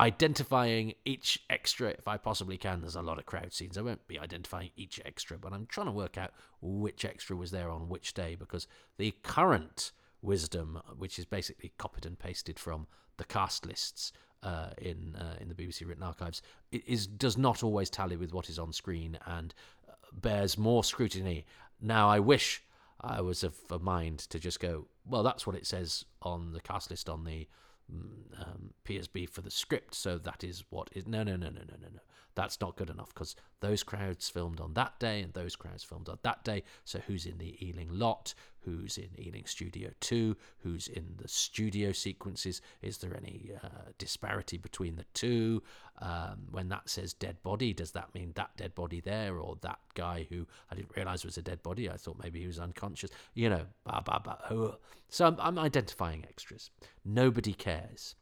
identifying 0.01 0.95
each 1.05 1.39
extra 1.51 1.91
if 1.91 2.09
I 2.09 2.17
possibly 2.17 2.59
can. 2.59 2.81
There's 2.81 2.97
a 2.97 3.03
lot 3.03 3.21
of 3.21 3.27
crowd 3.27 3.53
scenes. 3.53 3.79
I 3.79 3.83
won't 3.83 4.09
be 4.09 4.19
identifying 4.19 4.71
each 4.75 5.01
extra, 5.05 5.39
but 5.39 5.53
I'm 5.53 5.67
trying 5.67 5.87
to 5.87 5.93
work 5.93 6.19
out 6.19 6.33
which 6.61 7.05
extra 7.05 7.37
was 7.37 7.53
there 7.53 7.71
on 7.71 7.89
which 7.89 8.13
day 8.13 8.35
because 8.35 8.67
the 8.99 9.15
current 9.23 9.93
wisdom, 10.23 10.81
which 10.97 11.18
is 11.18 11.25
basically 11.25 11.73
copied 11.78 12.07
and 12.07 12.18
pasted 12.18 12.59
from 12.59 12.86
the 13.17 13.25
cast 13.25 13.67
lists 13.67 14.12
uh, 14.42 14.70
in 14.78 15.17
uh, 15.17 15.36
in 15.41 15.49
the 15.49 15.55
BBC 15.55 15.86
written 15.86 16.02
archives, 16.02 16.42
is 16.70 17.07
does 17.07 17.36
not 17.36 17.62
always 17.62 17.91
tally 17.91 18.17
with 18.17 18.33
what 18.33 18.49
is 18.49 18.59
on 18.59 18.73
screen 18.73 19.18
and 19.26 19.55
uh, 19.89 19.92
bears 20.12 20.57
more 20.59 20.83
scrutiny. 20.83 21.44
Now, 21.81 22.09
I 22.09 22.20
wish 22.20 22.62
I 23.01 23.20
was 23.20 23.42
of 23.42 23.57
a 23.70 23.78
mind 23.78 24.20
to 24.31 24.39
just 24.39 24.60
go, 24.60 24.86
well, 25.05 25.23
that's 25.23 25.47
what 25.47 25.57
it 25.57 25.67
says 25.67 26.05
on 26.23 26.52
the 26.52 26.60
cast 26.60 26.91
list 26.91 27.09
on 27.09 27.25
the 27.25 27.49
mm, 27.92 28.41
um, 28.41 28.70
PSB 28.84 29.28
for 29.28 29.41
the 29.41 29.51
script, 29.51 29.94
so 29.94 30.18
that 30.18 30.44
is 30.44 30.65
what 30.70 30.89
is. 30.92 31.07
No, 31.07 31.23
no, 31.23 31.36
no, 31.36 31.49
no, 31.49 31.60
no, 31.60 31.76
no, 31.81 31.89
no. 31.92 32.01
That's 32.34 32.60
not 32.60 32.76
good 32.76 32.89
enough 32.89 33.12
because 33.12 33.36
those 33.60 33.83
crowds 33.83 34.28
filmed 34.31 34.59
on 34.59 34.73
that 34.75 34.99
day 34.99 35.20
and 35.20 35.34
those 35.34 35.55
crowds 35.55 35.84
filmed 35.84 36.09
on 36.09 36.18
that 36.23 36.44
day. 36.44 36.62
So 36.84 36.99
who's 37.07 37.26
in 37.26 37.36
the 37.36 37.59
Ealing 37.65 37.89
lot? 37.91 38.34
Who's 38.65 38.97
in 38.97 39.09
Ealing 39.19 39.45
Studio 39.47 39.91
2? 40.01 40.37
Who's 40.63 40.89
in 40.89 41.15
the 41.17 41.29
studio 41.29 41.93
sequences? 41.93 42.61
Is 42.81 42.99
there 42.99 43.17
any 43.17 43.51
uh, 43.63 43.91
disparity 43.99 44.57
between 44.57 44.97
the 44.97 45.05
two? 45.15 45.63
Um, 46.01 46.47
when 46.51 46.69
that 46.69 46.89
says 46.89 47.13
dead 47.13 47.43
body, 47.43 47.73
does 47.73 47.93
that 47.93 48.15
mean 48.15 48.33
that 48.37 48.57
dead 48.57 48.75
body 48.75 49.01
there 49.01 49.39
or 49.39 49.57
that 49.63 49.79
guy 49.95 50.27
who 50.31 50.47
I 50.71 50.77
didn't 50.77 50.97
realize 50.97 51.25
was 51.25 51.39
a 51.39 51.43
dead 51.43 51.63
body? 51.63 51.91
I 51.91 51.97
thought 51.97 52.23
maybe 52.23 52.41
he 52.41 52.47
was 52.47 52.59
unconscious. 52.59 53.11
You 53.35 53.51
know, 53.51 53.67
bah, 53.85 54.03
bah, 54.05 54.21
bah, 54.23 54.37
oh. 54.51 54.77
so 55.09 55.27
I'm, 55.27 55.37
I'm 55.41 55.59
identifying 55.59 56.25
extras. 56.29 56.71
Nobody 57.05 57.53
cares. 57.53 58.15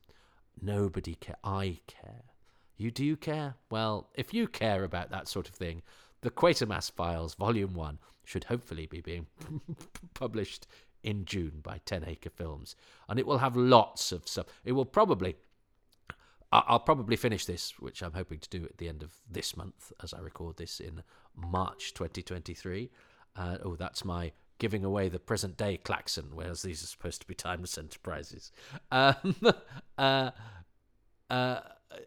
Nobody 0.61 1.15
care. 1.15 1.37
I 1.45 1.81
care. 1.87 2.25
You 2.77 2.91
do 2.91 3.05
you 3.05 3.17
care? 3.17 3.57
Well, 3.71 4.09
if 4.15 4.33
you 4.33 4.49
care 4.49 4.85
about 4.85 5.11
that 5.11 5.29
sort 5.29 5.49
of 5.49 5.55
thing, 5.55 5.83
the 6.23 6.31
Quatermass 6.31 6.91
Files 6.91 7.35
Volume 7.35 7.75
1 7.75 7.99
should 8.31 8.45
hopefully 8.45 8.87
be 8.87 9.01
being 9.01 9.27
published 10.15 10.67
in 11.03 11.25
June 11.25 11.61
by 11.63 11.81
10 11.85 12.05
Acre 12.07 12.31
Films. 12.31 12.77
And 13.09 13.19
it 13.19 13.27
will 13.27 13.39
have 13.39 13.57
lots 13.57 14.13
of 14.13 14.29
stuff. 14.29 14.47
It 14.65 14.73
will 14.73 14.85
probably. 14.85 15.37
I'll 16.53 16.81
probably 16.81 17.15
finish 17.15 17.45
this, 17.47 17.79
which 17.79 18.03
I'm 18.03 18.13
hoping 18.13 18.41
to 18.41 18.49
do 18.49 18.65
at 18.65 18.79
the 18.79 18.89
end 18.89 19.05
of 19.05 19.15
this 19.31 19.57
month, 19.57 19.93
as 20.03 20.13
I 20.13 20.19
record 20.19 20.57
this 20.57 20.81
in 20.81 21.05
March 21.37 21.95
2023. 21.95 22.91
Uh, 23.37 23.59
oh, 23.65 23.77
that's 23.77 24.05
my 24.05 24.33
giving 24.59 24.85
away 24.85 25.09
the 25.09 25.21
present 25.21 25.57
day 25.57 25.77
klaxon, 25.77 26.31
whereas 26.35 26.63
these 26.63 26.83
are 26.83 26.89
supposed 26.89 27.21
to 27.21 27.27
be 27.29 27.37
timeless 27.37 27.79
enterprises. 27.79 28.51
Um, 28.91 29.37
uh, 29.99 30.33
uh, 31.31 31.61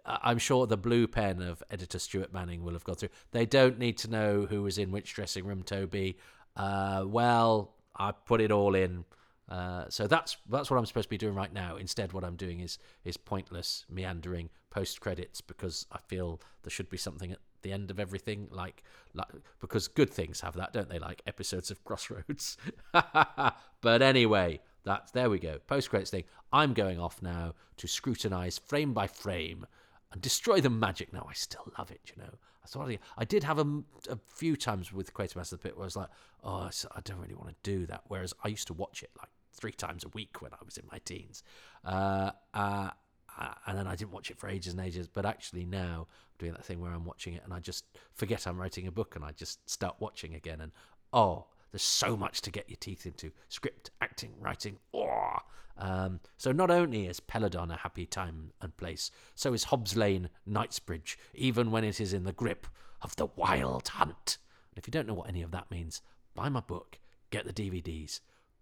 I'm 0.05 0.37
sure 0.37 0.65
the 0.67 0.77
blue 0.77 1.07
pen 1.07 1.41
of 1.41 1.63
editor 1.69 1.99
Stuart 1.99 2.33
Manning 2.33 2.63
will 2.63 2.73
have 2.73 2.83
gone 2.83 2.95
through. 2.95 3.09
They 3.31 3.45
don't 3.45 3.79
need 3.79 3.97
to 3.99 4.09
know 4.09 4.45
who 4.45 4.63
was 4.63 4.77
in 4.77 4.91
which 4.91 5.13
dressing 5.13 5.45
room, 5.45 5.63
Toby. 5.63 6.17
Uh, 6.55 7.03
well, 7.05 7.75
I 7.95 8.11
put 8.11 8.41
it 8.41 8.51
all 8.51 8.75
in. 8.75 9.05
Uh, 9.49 9.85
so 9.89 10.07
that's 10.07 10.37
that's 10.49 10.71
what 10.71 10.77
I'm 10.77 10.85
supposed 10.85 11.05
to 11.05 11.09
be 11.09 11.17
doing 11.17 11.35
right 11.35 11.51
now. 11.53 11.75
Instead, 11.75 12.13
what 12.13 12.23
I'm 12.23 12.35
doing 12.35 12.61
is 12.61 12.77
is 13.03 13.17
pointless 13.17 13.85
meandering 13.89 14.49
post 14.69 15.01
credits 15.01 15.41
because 15.41 15.85
I 15.91 15.99
feel 16.07 16.39
there 16.63 16.71
should 16.71 16.89
be 16.89 16.97
something 16.97 17.31
at 17.31 17.39
the 17.61 17.73
end 17.73 17.91
of 17.91 17.99
everything, 17.99 18.47
like 18.51 18.83
like 19.13 19.27
because 19.59 19.87
good 19.87 20.09
things 20.09 20.41
have 20.41 20.55
that, 20.55 20.71
don't 20.71 20.89
they? 20.89 20.99
Like 20.99 21.21
episodes 21.27 21.71
of 21.71 21.83
Crossroads. 21.85 22.57
but 23.81 24.01
anyway, 24.01 24.61
that's 24.83 25.11
there 25.11 25.29
we 25.29 25.39
go. 25.39 25.59
Post 25.67 25.89
credits 25.89 26.11
thing. 26.11 26.23
I'm 26.51 26.73
going 26.73 26.99
off 26.99 27.21
now 27.21 27.53
to 27.77 27.87
scrutinize 27.87 28.57
frame 28.59 28.93
by 28.93 29.07
frame 29.07 29.65
and 30.11 30.21
destroy 30.21 30.61
the 30.61 30.69
magic. 30.69 31.11
Now 31.13 31.25
I 31.29 31.33
still 31.33 31.71
love 31.77 31.91
it, 31.91 32.01
you 32.05 32.21
know. 32.21 32.29
I 32.63 32.67
thought 32.67 32.89
I, 33.17 33.25
did 33.25 33.43
have 33.43 33.59
a, 33.59 33.83
a 34.09 34.17
few 34.25 34.55
times 34.55 34.93
with 34.93 35.13
Quatermass 35.13 35.51
of 35.51 35.61
the 35.61 35.69
Pit 35.69 35.75
where 35.75 35.83
I 35.83 35.85
was 35.85 35.97
like, 35.97 36.07
oh, 36.45 36.69
I 36.95 36.99
don't 37.03 37.19
really 37.19 37.35
want 37.35 37.49
to 37.49 37.55
do 37.61 37.85
that. 37.87 38.03
Whereas 38.07 38.33
I 38.43 38.47
used 38.47 38.67
to 38.67 38.73
watch 38.73 39.03
it 39.03 39.09
like 39.19 39.27
three 39.51 39.73
times 39.73 40.05
a 40.05 40.09
week 40.09 40.41
when 40.41 40.53
I 40.53 40.57
was 40.63 40.77
in 40.77 40.85
my 40.89 40.99
teens. 40.99 41.43
Uh, 41.83 42.31
uh, 42.53 42.91
uh, 43.37 43.53
and 43.65 43.77
then 43.77 43.87
I 43.87 43.95
didn't 43.95 44.11
watch 44.11 44.31
it 44.31 44.37
for 44.37 44.47
ages 44.47 44.73
and 44.73 44.81
ages. 44.81 45.09
But 45.09 45.25
actually 45.25 45.65
now 45.65 46.07
I'm 46.09 46.37
doing 46.39 46.53
that 46.53 46.63
thing 46.63 46.79
where 46.79 46.93
I'm 46.93 47.05
watching 47.05 47.33
it 47.33 47.41
and 47.43 47.53
I 47.53 47.59
just 47.59 47.85
forget 48.13 48.47
I'm 48.47 48.57
writing 48.57 48.87
a 48.87 48.91
book 48.91 49.17
and 49.17 49.25
I 49.25 49.31
just 49.31 49.69
start 49.69 49.97
watching 49.99 50.33
again. 50.33 50.61
And 50.61 50.71
oh, 51.11 51.47
there's 51.73 51.81
so 51.81 52.15
much 52.15 52.41
to 52.41 52.51
get 52.51 52.69
your 52.69 52.77
teeth 52.79 53.07
into 53.07 53.31
script, 53.49 53.89
acting, 53.99 54.33
writing. 54.39 54.77
Oh. 54.93 55.37
Um, 55.75 56.19
so 56.37 56.51
not 56.51 56.69
only 56.69 57.07
is 57.07 57.19
Peladon 57.19 57.73
a 57.73 57.77
happy 57.77 58.05
time 58.05 58.51
and 58.61 58.77
place, 58.77 59.09
so 59.33 59.53
is 59.53 59.65
Hobbs 59.65 59.97
Lane, 59.97 60.29
Knightsbridge, 60.45 61.17
even 61.33 61.71
when 61.71 61.83
it 61.83 61.99
is 61.99 62.13
in 62.13 62.25
the 62.25 62.31
grip 62.31 62.67
of 63.01 63.15
the 63.15 63.25
wild 63.35 63.87
hunt. 63.87 64.37
And 64.71 64.77
if 64.77 64.87
you 64.87 64.91
don't 64.91 65.07
know 65.07 65.15
what 65.15 65.29
any 65.29 65.41
of 65.41 65.49
that 65.49 65.71
means, 65.71 66.03
buy 66.35 66.47
my 66.47 66.59
book, 66.59 66.99
get 67.31 67.45
the 67.45 67.53
DVDs, 67.53 68.19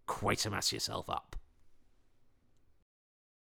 Quatermass 0.07 0.71
yourself 0.71 1.09
up. 1.09 1.35